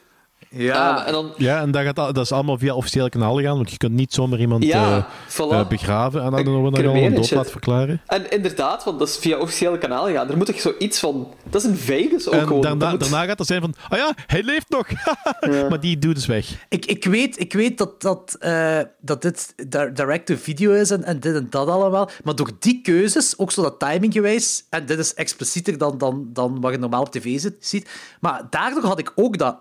Ja. 0.50 1.06
En 1.06 1.12
dan 1.12 1.32
Ja, 1.36 1.60
en 1.60 1.70
dat, 1.70 1.82
gaat, 1.82 1.96
dat 1.96 2.16
is 2.18 2.32
allemaal 2.32 2.58
via 2.58 2.74
officiële 2.74 3.08
kanalen 3.08 3.44
gaan, 3.44 3.56
want 3.56 3.70
je 3.70 3.76
kunt 3.76 3.92
niet 3.92 4.14
zomaar 4.14 4.38
iemand 4.38 4.64
Ja, 4.64 4.96
eh, 4.96 5.04
voilà. 5.36 5.50
eh, 5.52 5.68
begraven 5.68 6.22
en 6.22 6.30
dan 6.30 6.46
Een 6.46 6.72
cremeren 6.72 7.04
een 7.04 7.14
dood 7.14 7.30
laten 7.30 7.50
verklaren. 7.50 8.00
En 8.06 8.30
inderdaad, 8.30 8.84
want 8.84 8.98
dat 8.98 9.08
is 9.08 9.16
via 9.16 9.38
officiële 9.38 9.78
kanalen 9.78 10.14
gaan. 10.14 10.26
Daar 10.28 10.36
moet 10.36 10.48
ik 10.48 10.60
zoiets 10.60 10.98
van... 10.98 11.32
Dat 11.50 11.62
is 11.64 11.68
in 11.68 11.76
Vegas 11.76 12.26
ook 12.28 12.34
En 12.34 12.46
gewoon. 12.46 12.60
daarna, 12.62 12.78
Dat 12.78 12.90
moet- 12.90 13.00
daarna 13.00 13.24
gaat 13.26 13.38
het 13.38 13.46
zijn 13.46 13.60
van, 13.60 13.74
ah 13.88 13.98
ja, 13.98 14.14
hij 14.26 14.42
leeft 14.42 14.68
nog. 14.68 14.86
maar 15.70 15.80
die 15.80 15.98
doet 15.98 16.14
dus 16.14 16.26
weg. 16.26 16.66
Ik, 16.68 16.86
ik, 16.86 17.04
weet, 17.04 17.40
ik 17.40 17.52
weet 17.52 17.78
dat, 17.78 18.02
dat, 18.02 18.36
eh, 18.40 18.78
dat 19.00 19.22
dit 19.22 19.52
di- 19.56 19.92
direct-to-video 19.94 20.72
is 20.72 20.90
en, 20.90 21.04
en 21.04 21.20
dit 21.20 21.34
en 21.34 21.46
dat 21.50 21.68
allemaal. 21.68 22.10
Maar 22.24 22.34
door 22.34 22.50
die 22.58 22.80
keuzes, 22.82 23.38
ook 23.38 23.52
zo 23.52 23.62
dat 23.62 23.78
timinggewijs, 23.78 24.64
en 24.70 24.86
dit 24.86 24.98
is 24.98 25.14
explicieter 25.14 25.78
dan, 25.78 25.98
dan, 25.98 26.28
dan 26.32 26.60
wat 26.60 26.72
je 26.72 26.78
normaal 26.78 27.00
op 27.02 27.10
tv 27.12 27.40
ziet. 27.60 27.90
Maar 28.20 28.42
daardoor 28.50 28.84
had 28.84 28.98
ik 28.98 29.12
ook 29.14 29.38
dat 29.38 29.56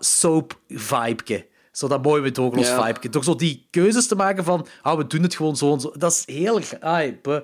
soap-vibe. 0.78 1.46
Zo 1.72 1.88
dat 1.88 2.02
mooie 2.02 2.22
medogeloos 2.22 2.66
Ja. 2.66 2.84
vibe. 2.84 3.08
Door 3.08 3.24
zo 3.24 3.34
die 3.34 3.66
keuzes 3.70 4.06
te 4.06 4.14
maken 4.14 4.44
van, 4.44 4.66
ah, 4.82 4.96
we 4.96 5.06
doen 5.06 5.22
het 5.22 5.34
gewoon 5.34 5.56
zo 5.56 5.72
en 5.72 5.80
zo. 5.80 5.92
Dat 5.96 6.12
is 6.12 6.34
heel... 6.34 6.60
Buh. 7.22 7.40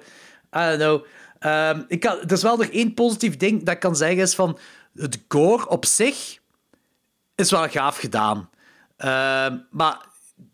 I 0.56 0.58
don't 0.58 0.76
know. 0.78 1.04
Ehm, 1.38 1.82
ik 1.88 2.00
kan, 2.00 2.20
er 2.20 2.32
is 2.32 2.42
wel 2.42 2.56
nog 2.56 2.66
één 2.66 2.94
positief 2.94 3.36
ding 3.36 3.64
dat 3.64 3.74
ik 3.74 3.80
kan 3.80 3.96
zeggen, 3.96 4.18
is 4.18 4.34
van... 4.34 4.58
Het 4.94 5.24
gore 5.28 5.68
op 5.68 5.84
zich 5.84 6.38
is 7.34 7.50
wel 7.50 7.68
gaaf 7.68 7.98
gedaan. 7.98 8.50
Ehm, 8.96 9.58
maar 9.70 10.06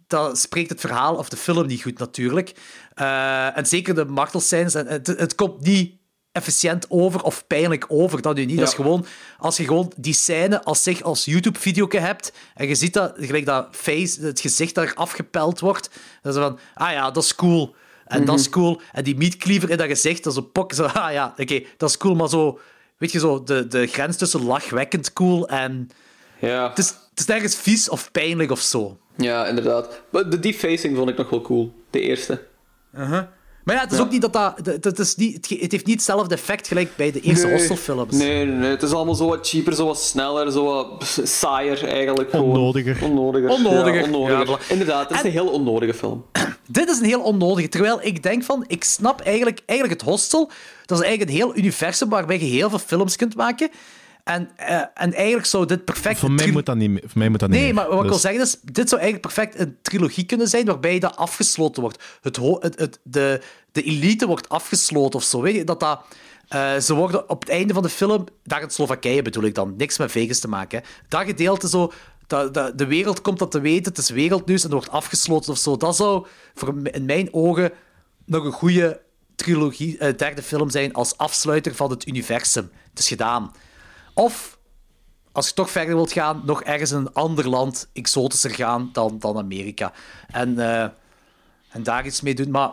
dat 0.07 0.39
spreekt 0.39 0.70
het 0.70 0.81
verhaal 0.81 1.17
of 1.17 1.28
de 1.28 1.36
film 1.36 1.67
niet 1.67 1.83
goed, 1.83 1.99
natuurlijk. 1.99 2.52
Eh, 2.94 3.57
en 3.57 3.67
zeker 3.67 3.94
de 3.94 4.05
martelscènes. 4.05 4.73
Het, 4.73 5.07
het 5.07 5.34
komt 5.34 5.60
niet 5.60 6.00
efficiënt 6.41 6.86
over 6.89 7.23
of 7.23 7.47
pijnlijk 7.47 7.85
over. 7.89 8.23
Dat 8.23 8.36
nu 8.36 8.44
niet. 8.44 8.59
Dat 8.59 8.69
is 8.69 8.75
gewoon... 8.75 9.07
Als 9.39 9.57
je 9.57 9.65
gewoon 9.65 9.93
die 9.97 10.15
scène 10.15 10.65
als 10.65 10.83
zich 10.83 11.02
als 11.02 11.25
YouTube-video 11.25 11.86
hebt 11.91 12.33
en 12.55 12.69
je 12.69 12.75
ziet 12.75 12.93
dat, 12.93 13.15
gelijk 13.17 13.47
dat 13.47 13.69
face, 13.70 14.20
het 14.20 14.41
gezicht 14.41 14.75
dat 14.75 14.85
er 14.85 14.94
afgepeld 14.94 15.60
wordt, 15.60 15.91
dan 16.23 16.33
is 16.33 16.39
van, 16.39 16.59
ah 16.75 16.93
ja, 16.93 17.10
dat 17.10 17.23
is 17.23 17.35
cool. 17.35 17.75
En 18.07 18.25
dat 18.25 18.39
is 18.39 18.49
cool. 18.49 18.81
En 18.93 19.05
die 19.05 19.17
meatcleaver 19.17 19.70
in 19.70 19.77
dat 19.77 19.86
gezicht, 19.86 20.25
dat 20.25 20.33
is 20.33 20.39
een 20.39 20.52
pok. 20.52 20.73
Zo, 20.73 20.85
ah 21.05 21.12
ja, 21.12 21.35
oké, 21.39 21.62
dat 21.77 21.89
is 21.89 21.97
cool, 21.97 22.15
maar 22.15 22.28
zo... 22.28 22.60
Weet 22.99 23.12
je, 23.12 23.19
zo, 23.19 23.43
de, 23.43 23.67
de 23.67 23.86
grens 23.86 24.17
tussen 24.17 24.44
lachwekkend 24.44 25.12
cool 25.12 25.49
en... 25.49 25.91
Ja. 26.39 26.69
Het 26.69 26.78
is, 26.78 26.89
het 26.89 27.19
is 27.19 27.27
nergens 27.27 27.57
vies 27.57 27.89
of 27.89 28.10
pijnlijk 28.10 28.51
of 28.51 28.60
zo. 28.60 28.99
ja, 29.17 29.47
inderdaad. 29.47 30.02
Maar 30.10 30.31
de 30.31 30.39
defacing 30.39 30.97
vond 30.97 31.10
ik 31.10 31.17
nog 31.17 31.31
wel 31.31 31.41
cool. 31.41 31.73
De 31.91 32.01
eerste. 32.01 32.47
Maar 33.65 33.75
ja, 33.75 33.81
het 33.81 33.91
is 33.93 33.97
Ja. 33.99 34.05
ook 34.05 34.11
niet 34.11 34.21
dat 34.21 34.33
dat... 34.33 34.55
Het, 34.85 34.99
is 34.99 35.17
niet, 35.17 35.35
het 35.61 35.73
heeft 35.73 35.87
niet 35.87 35.95
hetzelfde 35.95 36.35
effect 36.35 36.69
gelijk 36.69 36.97
bij 36.97 37.13
de 37.13 37.21
eerste 37.21 37.47
nee. 37.47 37.55
Hostelfilms. 37.57 38.15
Nee, 38.17 38.45
nee, 38.45 38.55
nee. 38.55 38.71
Het 38.71 38.83
is 38.83 38.93
allemaal 38.93 39.15
zo 39.15 39.29
wat 39.29 39.49
cheaper, 39.49 39.75
zo 39.75 39.87
wat 39.87 40.01
sneller, 40.01 40.53
zo 40.53 40.65
wat 40.65 41.21
saaier 41.25 41.85
eigenlijk. 41.89 42.31
Gewoon. 42.31 42.49
Onnodiger. 42.51 42.99
Onnodiger. 43.05 43.51
Onnodiger. 43.51 43.95
Ja, 43.95 44.03
onnodiger. 44.03 44.47
Ja, 44.49 44.59
voilà. 44.59 44.67
Inderdaad, 44.69 45.03
het 45.09 45.11
is 45.11 45.19
En- 45.21 45.27
een 45.27 45.33
heel 45.33 45.49
onnodige 45.49 45.95
film. 45.95 46.25
Dit 46.67 46.89
is 46.89 46.99
een 46.99 47.05
heel 47.05 47.21
onnodige. 47.23 47.69
Terwijl 47.69 47.99
ik 48.03 48.23
denk 48.23 48.43
van... 48.43 48.65
Ik 48.67 48.85
snap 48.85 49.21
eigenlijk, 49.21 49.61
eigenlijk 49.67 50.01
het 50.01 50.11
Hostel... 50.11 50.51
Dat 50.87 50.99
is 50.99 51.05
eigenlijk 51.05 51.31
een 51.39 51.45
heel 51.45 51.57
universum 51.57 52.09
waarbij 52.09 52.39
je 52.39 52.45
heel 52.45 52.69
veel 52.71 52.79
films 52.79 53.17
kunt 53.17 53.35
maken. 53.37 53.71
En, 54.31 54.50
eh, 54.57 54.76
en 54.94 55.12
eigenlijk 55.15 55.47
zou 55.47 55.67
dit 55.67 55.84
perfect... 55.84 56.18
Voor 56.18 56.31
mij 56.33 56.50
moet 56.50 56.67
dat 56.67 56.76
niet, 56.76 56.91
meer- 56.91 57.02
voor 57.07 57.18
mij 57.18 57.28
moet 57.28 57.41
dat 57.41 57.49
niet 57.49 57.59
Nee, 57.59 57.67
meer. 57.67 57.75
maar 57.75 57.89
wat 57.89 57.94
ik 57.97 58.02
wil 58.02 58.12
Dus- 58.12 58.20
zeggen 58.20 58.41
is, 58.42 58.57
dit 58.62 58.89
zou 58.89 59.00
eigenlijk 59.00 59.34
perfect 59.34 59.59
een 59.59 59.76
trilogie 59.83 60.25
kunnen 60.25 60.49
zijn 60.49 60.67
waarbij 60.67 60.99
dat 60.99 61.17
afgesloten 61.17 61.83
wordt. 61.83 62.02
Het, 62.23 62.36
het, 62.36 62.78
het, 62.78 62.99
de, 63.02 63.41
de 63.73 63.83
elite 63.83 64.26
wordt 64.26 64.49
afgesloten 64.49 65.18
of 65.18 65.25
zo. 65.25 65.41
Weet 65.41 65.55
je, 65.55 65.65
dat 65.65 65.81
dat... 65.81 66.00
eh, 66.49 66.76
ze 66.76 66.94
worden 66.94 67.28
op 67.31 67.41
het 67.41 67.49
einde 67.49 67.75
van 67.75 67.83
de 67.83 67.89
film, 67.89 68.25
daar 68.44 68.62
in 68.62 68.70
Slowakije 68.70 69.23
bedoel 69.23 69.44
ik 69.44 69.55
dan, 69.55 69.75
niks 69.76 69.99
met 69.99 70.10
Vegas 70.10 70.39
te 70.39 70.49
maken. 70.49 70.78
Hè. 70.78 70.84
Dat 71.09 71.25
gedeelte 71.25 71.68
zo, 71.68 71.92
dat, 72.26 72.55
dat, 72.55 72.78
de 72.78 72.86
wereld 72.86 73.20
komt 73.20 73.39
dat 73.39 73.50
te 73.50 73.60
weten, 73.60 73.92
het 73.92 73.99
is 73.99 74.10
wereldnieuws 74.10 74.65
en 74.65 74.70
wordt 74.70 74.91
afgesloten 74.91 75.52
of 75.52 75.59
zo. 75.59 75.76
Dat 75.76 75.97
zou 75.97 76.26
voor, 76.55 76.75
in 76.83 77.05
mijn 77.05 77.28
ogen 77.33 77.73
nog 78.25 78.44
een 78.44 78.52
goede 78.52 79.00
trilogie, 79.36 79.99
eh, 79.99 80.17
derde 80.17 80.42
film 80.42 80.70
zijn 80.70 80.92
als 80.92 81.17
afsluiter 81.17 81.75
van 81.75 81.91
het 81.91 82.07
universum. 82.07 82.70
Het 82.91 82.99
is 82.99 83.09
gedaan. 83.09 83.52
Of 84.15 84.59
als 85.33 85.49
je 85.49 85.55
toch 85.55 85.71
verder 85.71 85.95
wilt 85.95 86.13
gaan, 86.13 86.43
nog 86.45 86.63
ergens 86.63 86.91
in 86.91 86.97
een 86.97 87.13
ander 87.13 87.49
land 87.49 87.89
exotischer 87.93 88.51
gaan 88.51 88.89
dan, 88.93 89.19
dan 89.19 89.37
Amerika. 89.37 89.93
En, 90.31 90.59
eh, 90.59 90.89
en 91.71 91.83
daar 91.83 92.07
iets 92.07 92.21
mee 92.21 92.35
doen. 92.35 92.51
Maar 92.51 92.71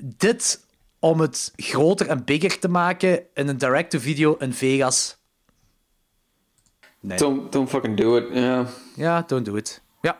dit, 0.00 0.66
om 0.98 1.20
het 1.20 1.52
groter 1.56 2.06
en 2.08 2.24
bigger 2.24 2.58
te 2.58 2.68
maken 2.68 3.22
in 3.34 3.48
een 3.48 3.58
direct-to-video 3.58 4.34
in 4.38 4.52
Vegas. 4.52 5.16
Nee. 7.00 7.18
Don't, 7.18 7.52
don't 7.52 7.68
fucking 7.68 7.96
do 7.96 8.16
it. 8.16 8.24
Ja. 8.32 8.66
Ja, 8.96 9.24
don't 9.26 9.44
do 9.44 9.54
it. 9.56 9.82
Ja. 10.00 10.18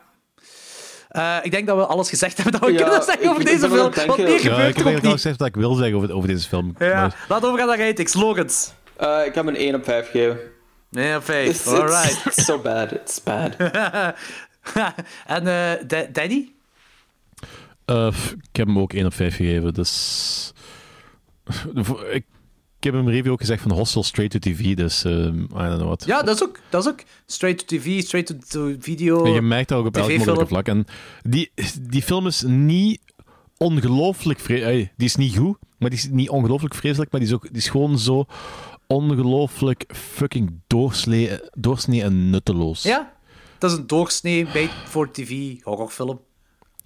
Eh, 1.08 1.36
ik 1.42 1.50
denk 1.50 1.66
dat 1.66 1.76
we 1.76 1.86
alles 1.86 2.08
gezegd 2.08 2.36
hebben 2.36 2.60
dat 2.60 2.68
we 2.70 2.76
Ja, 2.76 2.82
kunnen 2.82 3.02
zeggen 3.02 3.22
ik- 3.24 3.28
over 3.30 3.40
ik 3.40 3.46
deze 3.46 3.58
film. 3.58 3.76
Want 3.76 3.94
denken- 3.94 4.16
meer 4.16 4.28
Ja, 4.28 4.34
ik 4.36 4.40
gebeurt 4.40 4.42
heb 4.42 4.52
er 4.52 4.60
ook 4.60 4.64
eigenlijk 4.64 5.04
al 5.04 5.10
niet. 5.10 5.20
gezegd 5.20 5.38
wat 5.38 5.48
ik 5.48 5.54
wil 5.54 5.74
zeggen 5.74 5.96
over, 5.96 6.12
over 6.14 6.28
deze 6.28 6.48
film. 6.48 6.74
Ja, 6.78 6.86
Maar- 7.00 7.24
laten 7.28 7.40
we 7.40 7.46
overgaan 7.46 7.68
naar 7.78 7.86
ratings. 7.86 8.12
Slogans. 8.12 8.72
Eh, 9.04 9.26
ik 9.26 9.34
heb 9.34 9.44
hem 9.44 9.48
een 9.48 9.56
1 9.60 9.74
op 9.74 9.84
5 9.84 10.10
gegeven. 10.10 10.38
Nee, 10.90 11.16
op 11.16 11.20
It's, 11.20 11.30
vijf. 11.30 11.48
it's, 11.56 11.66
Alright. 11.66 12.26
it's 12.26 12.44
so 12.44 12.58
bad. 12.58 12.92
It's 12.92 13.22
bad. 13.22 13.56
en 15.36 15.46
eh, 15.46 15.86
Da- 15.86 16.06
Danny? 16.12 16.52
Eh, 17.84 18.14
ik 18.50 18.56
heb 18.56 18.66
hem 18.66 18.78
ook 18.78 18.92
1 18.92 19.06
op 19.06 19.14
5 19.14 19.36
gegeven, 19.36 19.74
dus... 19.74 20.52
Ik, 22.12 22.24
ik 22.78 22.92
heb 22.92 22.94
hem 22.94 23.08
review 23.08 23.32
ook 23.32 23.40
gezegd 23.40 23.62
van 23.62 23.72
Hostel 23.72 24.02
Straight 24.02 24.42
to 24.42 24.50
TV, 24.50 24.74
dus 24.74 25.04
um, 25.04 25.42
I 25.42 25.46
don't 25.48 25.74
know 25.74 25.86
what. 25.86 26.04
Ja, 26.06 26.22
dat 26.22 26.34
is 26.34 26.42
ook, 26.42 26.58
dat 26.68 26.86
is 26.86 26.92
ook 26.92 27.02
straight 27.26 27.66
to 27.66 27.76
TV, 27.76 28.02
straight 28.02 28.50
to, 28.50 28.74
video. 28.78 29.24
En 29.24 29.32
je 29.32 29.42
merkt 29.42 29.68
dat 29.68 29.78
ook 29.78 29.86
op 29.86 29.96
elk 29.96 30.16
mogelijke 30.16 30.46
vlak. 30.46 30.66
En 30.66 30.86
die, 31.22 31.50
die 31.80 32.02
film 32.02 32.26
is 32.26 32.42
niet 32.46 33.00
ongelooflijk 33.56 34.40
vreselijk. 34.40 34.92
Die 34.96 35.06
is 35.06 35.16
niet 35.16 35.36
goed, 35.36 35.56
maar 35.78 35.90
die 35.90 35.98
is 35.98 36.08
niet 36.10 36.28
ongelooflijk 36.28 36.74
vreselijk. 36.74 37.10
Maar 37.10 37.20
die 37.20 37.28
is, 37.28 37.34
ook, 37.34 37.42
die 37.42 37.56
is 37.56 37.68
gewoon 37.68 37.98
zo 37.98 38.26
ongelooflijk 38.86 39.84
fucking 39.94 40.60
doorslee, 40.66 41.38
doorsnee 41.52 42.02
en 42.02 42.30
nutteloos. 42.30 42.82
Ja, 42.82 43.12
dat 43.58 43.70
is 43.70 43.76
een 43.76 43.86
doorsnee 43.86 44.46
bij 44.52 44.68
voor 44.84 45.10
TV 45.10 45.62
horrorfilm. 45.62 46.20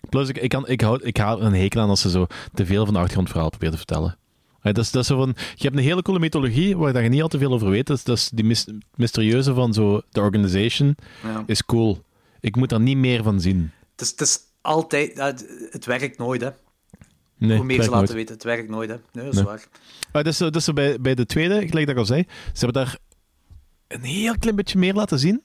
Plus, 0.08 0.28
ik, 0.28 0.38
ik, 0.38 0.48
kan, 0.48 0.68
ik, 0.68 0.80
hou, 0.80 1.02
ik 1.02 1.16
hou 1.16 1.40
een 1.40 1.54
hekel 1.54 1.80
aan 1.80 1.88
als 1.88 2.00
ze 2.00 2.10
zo 2.10 2.26
te 2.54 2.66
veel 2.66 2.84
van 2.84 2.94
de 2.94 3.00
achtergrondverhaal 3.00 3.48
proberen 3.48 3.72
te 3.72 3.78
vertellen. 3.78 4.16
Ja, 4.62 4.72
dat 4.72 4.84
is, 4.84 4.90
dat 4.90 5.02
is 5.02 5.08
zo 5.08 5.16
van, 5.16 5.34
je 5.54 5.62
hebt 5.64 5.76
een 5.76 5.82
hele 5.82 6.02
coole 6.02 6.20
mythologie 6.20 6.76
waar 6.76 7.02
je 7.02 7.08
niet 7.08 7.22
al 7.22 7.28
te 7.28 7.38
veel 7.38 7.52
over 7.52 7.70
weet. 7.70 7.86
Dat 7.86 7.96
is, 7.96 8.04
dat 8.04 8.16
is 8.16 8.28
die 8.34 8.44
mys- 8.44 8.66
mysterieuze 8.94 9.54
van 9.54 9.72
zo, 9.74 10.00
de 10.10 10.20
organization 10.20 10.94
Ja. 11.22 11.42
is 11.46 11.64
cool. 11.64 12.02
Ik 12.40 12.56
moet 12.56 12.68
daar 12.68 12.80
niet 12.80 12.96
meer 12.96 13.22
van 13.22 13.40
zien. 13.40 13.70
Het 13.92 14.00
is, 14.00 14.10
het 14.10 14.20
is 14.20 14.38
altijd... 14.60 15.18
het, 15.18 15.46
het 15.70 15.84
werkt 15.84 16.18
nooit, 16.18 16.40
hè. 16.40 16.48
Nee, 17.38 17.56
Hoe 17.56 17.66
meer 17.66 17.82
ze 17.82 17.90
werkt 17.90 17.94
laten 17.94 17.98
nooit. 17.98 18.12
weten, 18.12 18.34
het 18.34 18.44
werkt 18.44 18.68
nooit, 18.68 18.90
hè. 18.90 18.96
Nee, 19.12 19.24
dat 19.24 19.32
is 19.32 19.38
Nee. 19.38 19.44
waar. 19.48 19.66
Maar 20.12 20.22
dat 20.24 20.32
is, 20.32 20.38
zo- 20.38 20.44
dat 20.44 20.56
is 20.56 20.64
zo 20.64 20.72
bij, 20.72 21.00
bij 21.00 21.14
de 21.14 21.26
tweede, 21.26 21.54
gelijk 21.54 21.86
dat 21.86 21.88
ik 21.88 21.96
al 21.96 22.04
zei, 22.06 22.24
ze 22.52 22.64
hebben 22.64 22.82
daar 22.84 22.98
een 23.88 24.02
heel 24.02 24.38
klein 24.38 24.56
beetje 24.56 24.78
meer 24.78 24.94
laten 24.94 25.18
zien. 25.18 25.42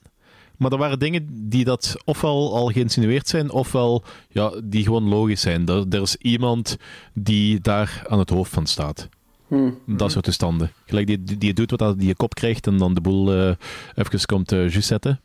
Maar 0.56 0.72
er 0.72 0.78
waren 0.78 0.98
dingen 0.98 1.48
die 1.48 1.64
dat 1.64 1.96
ofwel 2.04 2.54
al 2.54 2.66
geïnsinueerd 2.66 3.28
zijn, 3.28 3.50
ofwel 3.50 4.04
ja, 4.28 4.52
die 4.64 4.82
gewoon 4.84 5.08
logisch 5.08 5.40
zijn. 5.40 5.68
Er, 5.68 5.84
er 5.90 6.02
is 6.02 6.16
iemand 6.16 6.76
die 7.14 7.60
daar 7.60 8.02
aan 8.08 8.18
het 8.18 8.30
hoofd 8.30 8.52
van 8.52 8.66
staat. 8.66 9.08
Hmm. 9.46 9.78
Dat 9.86 10.12
soort 10.12 10.24
toestanden. 10.24 10.72
Gelijk 10.86 11.06
die, 11.06 11.22
die, 11.24 11.38
die 11.38 11.52
doet 11.52 11.70
wat 11.70 11.78
dat 11.78 11.98
die 11.98 12.06
je 12.08 12.14
kop 12.14 12.34
krijgt 12.34 12.66
en 12.66 12.78
dan 12.78 12.94
de 12.94 13.00
boel 13.00 13.32
eh 13.32 13.54
even 13.94 14.26
komt 14.26 14.52
eh 14.52 14.58
juist 14.70 14.86
zetten. 14.88 15.20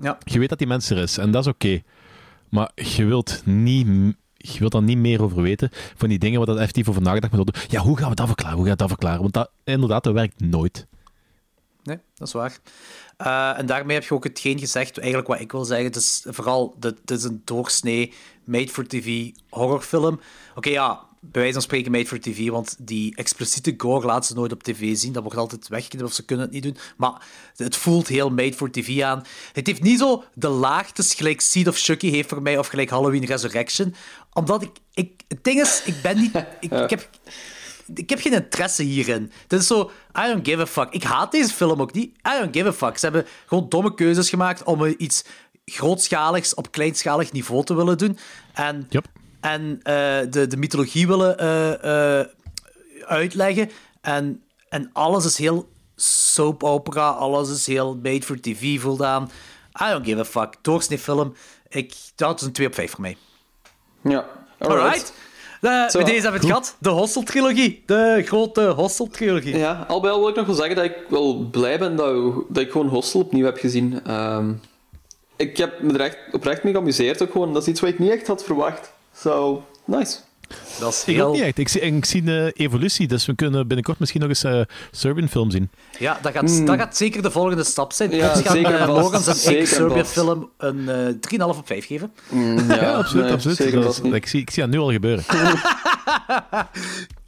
Ja. 0.00 0.18
Je 0.24 0.38
weet 0.38 0.48
dat 0.48 0.58
die 0.58 0.66
mens 0.66 0.90
er 0.90 0.98
is 0.98 1.18
en 1.18 1.30
dat 1.30 1.46
is 1.46 1.52
oké. 1.52 1.82
Maar 2.48 2.70
je 2.74 3.04
wilt 3.04 3.42
niet... 3.44 3.86
Je 4.42 4.58
wilt 4.58 4.72
daar 4.72 4.82
niet 4.82 4.98
meer 4.98 5.22
over 5.22 5.42
weten. 5.42 5.70
Van 5.72 6.08
die 6.08 6.18
dingen 6.18 6.38
waar 6.38 6.46
dat 6.46 6.58
effectief 6.58 6.88
over 6.88 7.28
moet. 7.30 7.66
Ja, 7.68 7.80
hoe 7.80 7.98
gaan 7.98 8.08
we 8.08 8.14
dat 8.14 8.26
verklaren? 8.26 8.56
Hoe 8.56 8.64
gaan 8.66 8.72
we 8.72 8.78
dat 8.78 8.88
verklaren? 8.88 9.20
Want 9.20 9.32
dat, 9.32 9.50
inderdaad, 9.64 10.04
dat 10.04 10.12
werkt 10.12 10.40
nooit. 10.40 10.86
Nee, 11.82 11.98
dat 12.14 12.26
is 12.26 12.34
waar. 12.34 12.58
Eh, 13.16 13.58
en 13.58 13.66
daarmee 13.66 13.96
heb 13.96 14.04
je 14.04 14.14
ook 14.14 14.24
hetgeen 14.24 14.58
gezegd, 14.58 14.98
eigenlijk 14.98 15.28
wat 15.28 15.40
ik 15.40 15.52
wil 15.52 15.64
zeggen. 15.64 15.86
Het 15.86 15.96
is 15.96 16.26
vooral, 16.28 16.74
dit 16.78 17.10
is 17.10 17.24
een 17.24 17.42
doorsnee 17.44 18.12
made-for-TV 18.44 19.30
horrorfilm. 19.48 20.20
Oké, 20.54 20.70
ja, 20.70 21.00
bij 21.24 21.40
wijze 21.40 21.52
van 21.52 21.62
spreken 21.62 21.90
made-for-TV, 21.90 22.48
want 22.48 22.76
die 22.78 23.16
expliciete 23.16 23.74
gore 23.76 24.06
laten 24.06 24.24
ze 24.24 24.34
nooit 24.34 24.52
op 24.52 24.62
tv 24.62 24.96
zien. 24.96 25.12
Dat 25.12 25.22
wordt 25.22 25.38
altijd 25.38 25.68
weggeknipt 25.68 26.04
of 26.04 26.12
ze 26.12 26.24
kunnen 26.24 26.44
het 26.44 26.54
niet 26.54 26.62
doen. 26.62 26.76
Maar 26.96 27.26
het 27.56 27.76
voelt 27.76 28.08
heel 28.08 28.30
made-for-TV 28.30 29.02
aan. 29.02 29.24
Het 29.52 29.66
heeft 29.66 29.82
niet 29.82 29.98
zo 29.98 30.24
de 30.34 30.48
laagtes 30.48 31.14
gelijk 31.14 31.40
Seed 31.40 31.68
of 31.68 31.78
Chucky 31.78 32.10
heeft 32.10 32.28
voor 32.28 32.42
mij, 32.42 32.58
of 32.58 32.66
gelijk 32.66 32.90
Halloween 32.90 33.24
Resurrection. 33.24 33.94
Omdat 34.32 34.62
ik... 34.62 34.70
ik 34.94 35.22
het 35.28 35.44
ding 35.44 35.60
is, 35.60 35.82
ik 35.84 36.02
ben 36.02 36.16
niet... 36.16 36.34
Ik, 36.60 36.72
ik 36.72 36.90
heb 36.90 37.08
ik 37.94 38.10
heb 38.10 38.20
geen 38.20 38.32
interesse 38.32 38.82
hierin. 38.82 39.32
Het 39.48 39.60
is 39.60 39.66
zo, 39.66 39.90
I 40.18 40.26
don't 40.26 40.48
give 40.48 40.60
a 40.60 40.66
fuck. 40.66 40.88
Ik 40.90 41.02
haat 41.02 41.32
deze 41.32 41.54
film 41.54 41.80
ook 41.80 41.92
niet. 41.92 42.16
I 42.16 42.38
don't 42.40 42.56
give 42.56 42.68
a 42.68 42.72
fuck. 42.72 42.98
Ze 42.98 43.04
hebben 43.04 43.26
gewoon 43.46 43.68
domme 43.68 43.94
keuzes 43.94 44.28
gemaakt 44.28 44.62
om 44.62 44.94
iets 44.98 45.24
grootschaligs 45.64 46.54
op 46.54 46.70
kleinschalig 46.70 47.32
niveau 47.32 47.64
te 47.64 47.74
willen 47.74 47.98
doen. 47.98 48.18
En, 48.52 48.88
en 49.42 49.80
eh, 49.82 49.94
de, 50.30 50.46
de 50.46 50.56
mythologie 50.56 51.06
willen 51.06 51.38
eh, 51.38 52.18
eh, 52.20 52.26
uitleggen. 53.04 53.70
En, 54.00 54.42
en 54.68 54.90
alles 54.92 55.24
is 55.24 55.38
heel 55.38 55.68
soap 55.96 56.62
opera, 56.62 57.08
alles 57.08 57.50
is 57.50 57.66
heel 57.66 57.98
made 58.02 58.22
for 58.22 58.40
TV 58.40 58.80
voldaan. 58.80 59.30
I 59.82 59.90
don't 59.90 60.06
give 60.06 60.18
a 60.18 60.24
fuck. 60.24 60.54
Doorsnee 60.62 60.98
film. 60.98 61.34
Ik, 61.68 61.94
dat 62.14 62.40
is 62.40 62.46
een 62.46 62.52
2 62.52 62.66
op 62.66 62.74
5 62.74 62.90
voor 62.90 63.00
mij. 63.00 63.16
Ja, 64.02 64.26
Alright. 64.58 65.12
Zo. 65.60 65.68
met 65.70 65.92
deze 65.92 66.12
hebben 66.12 66.22
we 66.22 66.30
het 66.30 66.46
gehad. 66.46 66.76
De 66.78 66.88
Hostel-trilogie. 66.88 67.82
De 67.86 68.22
grote 68.24 68.62
Hostel-trilogie. 68.62 69.56
Ja, 69.56 69.84
al 69.88 70.00
bij 70.00 70.10
al 70.10 70.18
wil 70.18 70.28
ik 70.28 70.34
nog 70.34 70.46
wel 70.46 70.54
zeggen 70.54 70.76
dat 70.76 70.84
ik 70.84 70.96
wel 71.08 71.48
blij 71.50 71.78
ben 71.78 71.96
dat, 71.96 72.34
dat 72.48 72.62
ik 72.62 72.70
gewoon 72.70 72.88
Hostel 72.88 73.20
opnieuw 73.20 73.44
heb 73.44 73.58
gezien. 73.58 74.04
Ehm, 74.04 74.52
ik 75.36 75.56
heb 75.56 75.80
me 75.80 75.92
er 75.92 76.00
echt 76.00 76.18
oprecht 76.32 76.62
mee 76.62 76.72
geamuseerd 76.72 77.22
ook 77.22 77.32
gewoon. 77.32 77.52
Dat 77.52 77.62
is 77.62 77.68
iets 77.68 77.80
wat 77.80 77.90
ik 77.90 77.98
niet 77.98 78.10
echt 78.10 78.26
had 78.26 78.44
verwacht. 78.44 78.92
So, 79.22 79.64
nice. 79.84 80.16
Dat 80.80 80.92
is 80.92 81.02
Ik 81.14 81.22
ook 81.22 81.32
niet 81.34 81.42
echt. 81.42 81.58
Ik 81.58 81.68
zie, 81.68 81.80
ik 81.80 82.04
zie 82.04 82.22
de 82.22 82.52
evolutie, 82.56 83.08
dus 83.08 83.26
we 83.26 83.34
kunnen 83.34 83.66
binnenkort 83.66 83.98
misschien 83.98 84.20
nog 84.20 84.28
eens 84.28 84.42
een 84.42 84.66
Serbian 84.90 85.28
film 85.28 85.50
zien. 85.50 85.70
Ja, 85.98 86.18
dat 86.22 86.32
gaat, 86.32 86.66
dat 86.66 86.76
gaat 86.78 86.96
zeker 86.96 87.22
de 87.22 87.30
volgende 87.30 87.64
stap 87.64 87.92
zijn. 87.92 88.08
Hmm. 88.10 88.18
Ja, 88.18 88.32
ik 88.34 88.46
ga 88.46 88.52
zeker 88.52 88.74
eh, 88.74 88.78
vast. 88.86 88.88
Logans 89.02 89.26
en 89.26 89.34
Zeker 89.34 89.60
ik 89.60 89.66
Serbia 89.66 89.96
vast. 89.96 90.12
film 90.12 90.50
een 90.58 90.88
eh 90.88 91.40
3,5 91.40 91.58
op 91.58 91.66
5 91.66 91.86
geven. 91.86 92.12
Ja, 92.68 92.92
absoluut. 92.92 93.24
nee, 93.24 93.32
absoluut. 93.32 93.56
zeker 93.56 94.14
ik, 94.14 94.26
zie, 94.26 94.40
ik 94.40 94.50
zie 94.50 94.62
dat 94.62 94.72
nu 94.72 94.78
al 94.78 94.92
gebeuren. 94.92 95.24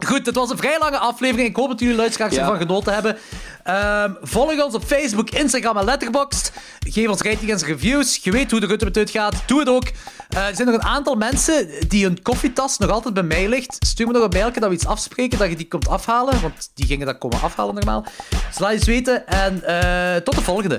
Goed, 0.06 0.26
het 0.26 0.34
was 0.34 0.50
een 0.50 0.56
vrij 0.58 0.78
lange 0.78 0.98
aflevering. 0.98 1.48
Ik 1.48 1.56
hoop 1.56 1.68
dat 1.68 1.80
jullie 1.80 1.96
luisteraars 1.96 2.34
Ja. 2.34 2.40
ervan 2.40 2.56
genoten 2.58 2.94
hebben. 2.94 3.16
Ehm, 3.64 4.12
volg 4.22 4.64
ons 4.64 4.74
op 4.74 4.84
Facebook, 4.84 5.30
Instagram 5.30 5.76
en 5.76 5.84
Letterboxd. 5.84 6.52
Geef 6.88 7.08
ons 7.08 7.20
ratings 7.20 7.62
en 7.62 7.68
reviews. 7.68 8.18
Je 8.22 8.30
weet 8.30 8.50
hoe 8.50 8.60
de 8.60 8.66
Rutte 8.66 8.84
met 8.84 8.96
uit 8.96 9.10
gaat. 9.10 9.42
Doe 9.46 9.58
het 9.58 9.68
ook. 9.68 9.84
Eh, 10.28 10.46
er 10.46 10.54
zijn 10.54 10.68
nog 10.68 10.76
een 10.76 10.86
aantal 10.86 11.14
mensen 11.14 11.68
die 11.88 12.04
hun 12.04 12.22
koffietas 12.22 12.78
nog 12.78 12.90
altijd 12.90 13.14
bij 13.14 13.22
mij 13.22 13.48
ligt. 13.48 13.76
Stuur 13.86 14.06
me 14.06 14.12
nog 14.12 14.22
een 14.22 14.28
mailje 14.28 14.60
dat 14.60 14.68
we 14.68 14.74
iets 14.74 14.86
afspreken, 14.86 15.38
dat 15.38 15.48
je 15.48 15.56
die 15.56 15.68
komt 15.68 15.88
afhalen. 15.88 16.40
Want 16.40 16.70
die 16.74 16.86
gingen 16.86 17.06
dat 17.06 17.18
komen 17.18 17.40
afhalen 17.40 17.74
normaal. 17.74 18.04
Dus 18.48 18.58
laat 18.58 18.72
eens 18.72 18.86
weten. 18.86 19.26
En 19.26 19.64
eh, 19.64 20.22
tot 20.22 20.34
de 20.34 20.42
volgende. 20.42 20.78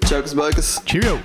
Ciao, 0.00 0.22
buikers. 0.34 0.78
Cheerio. 0.84 1.18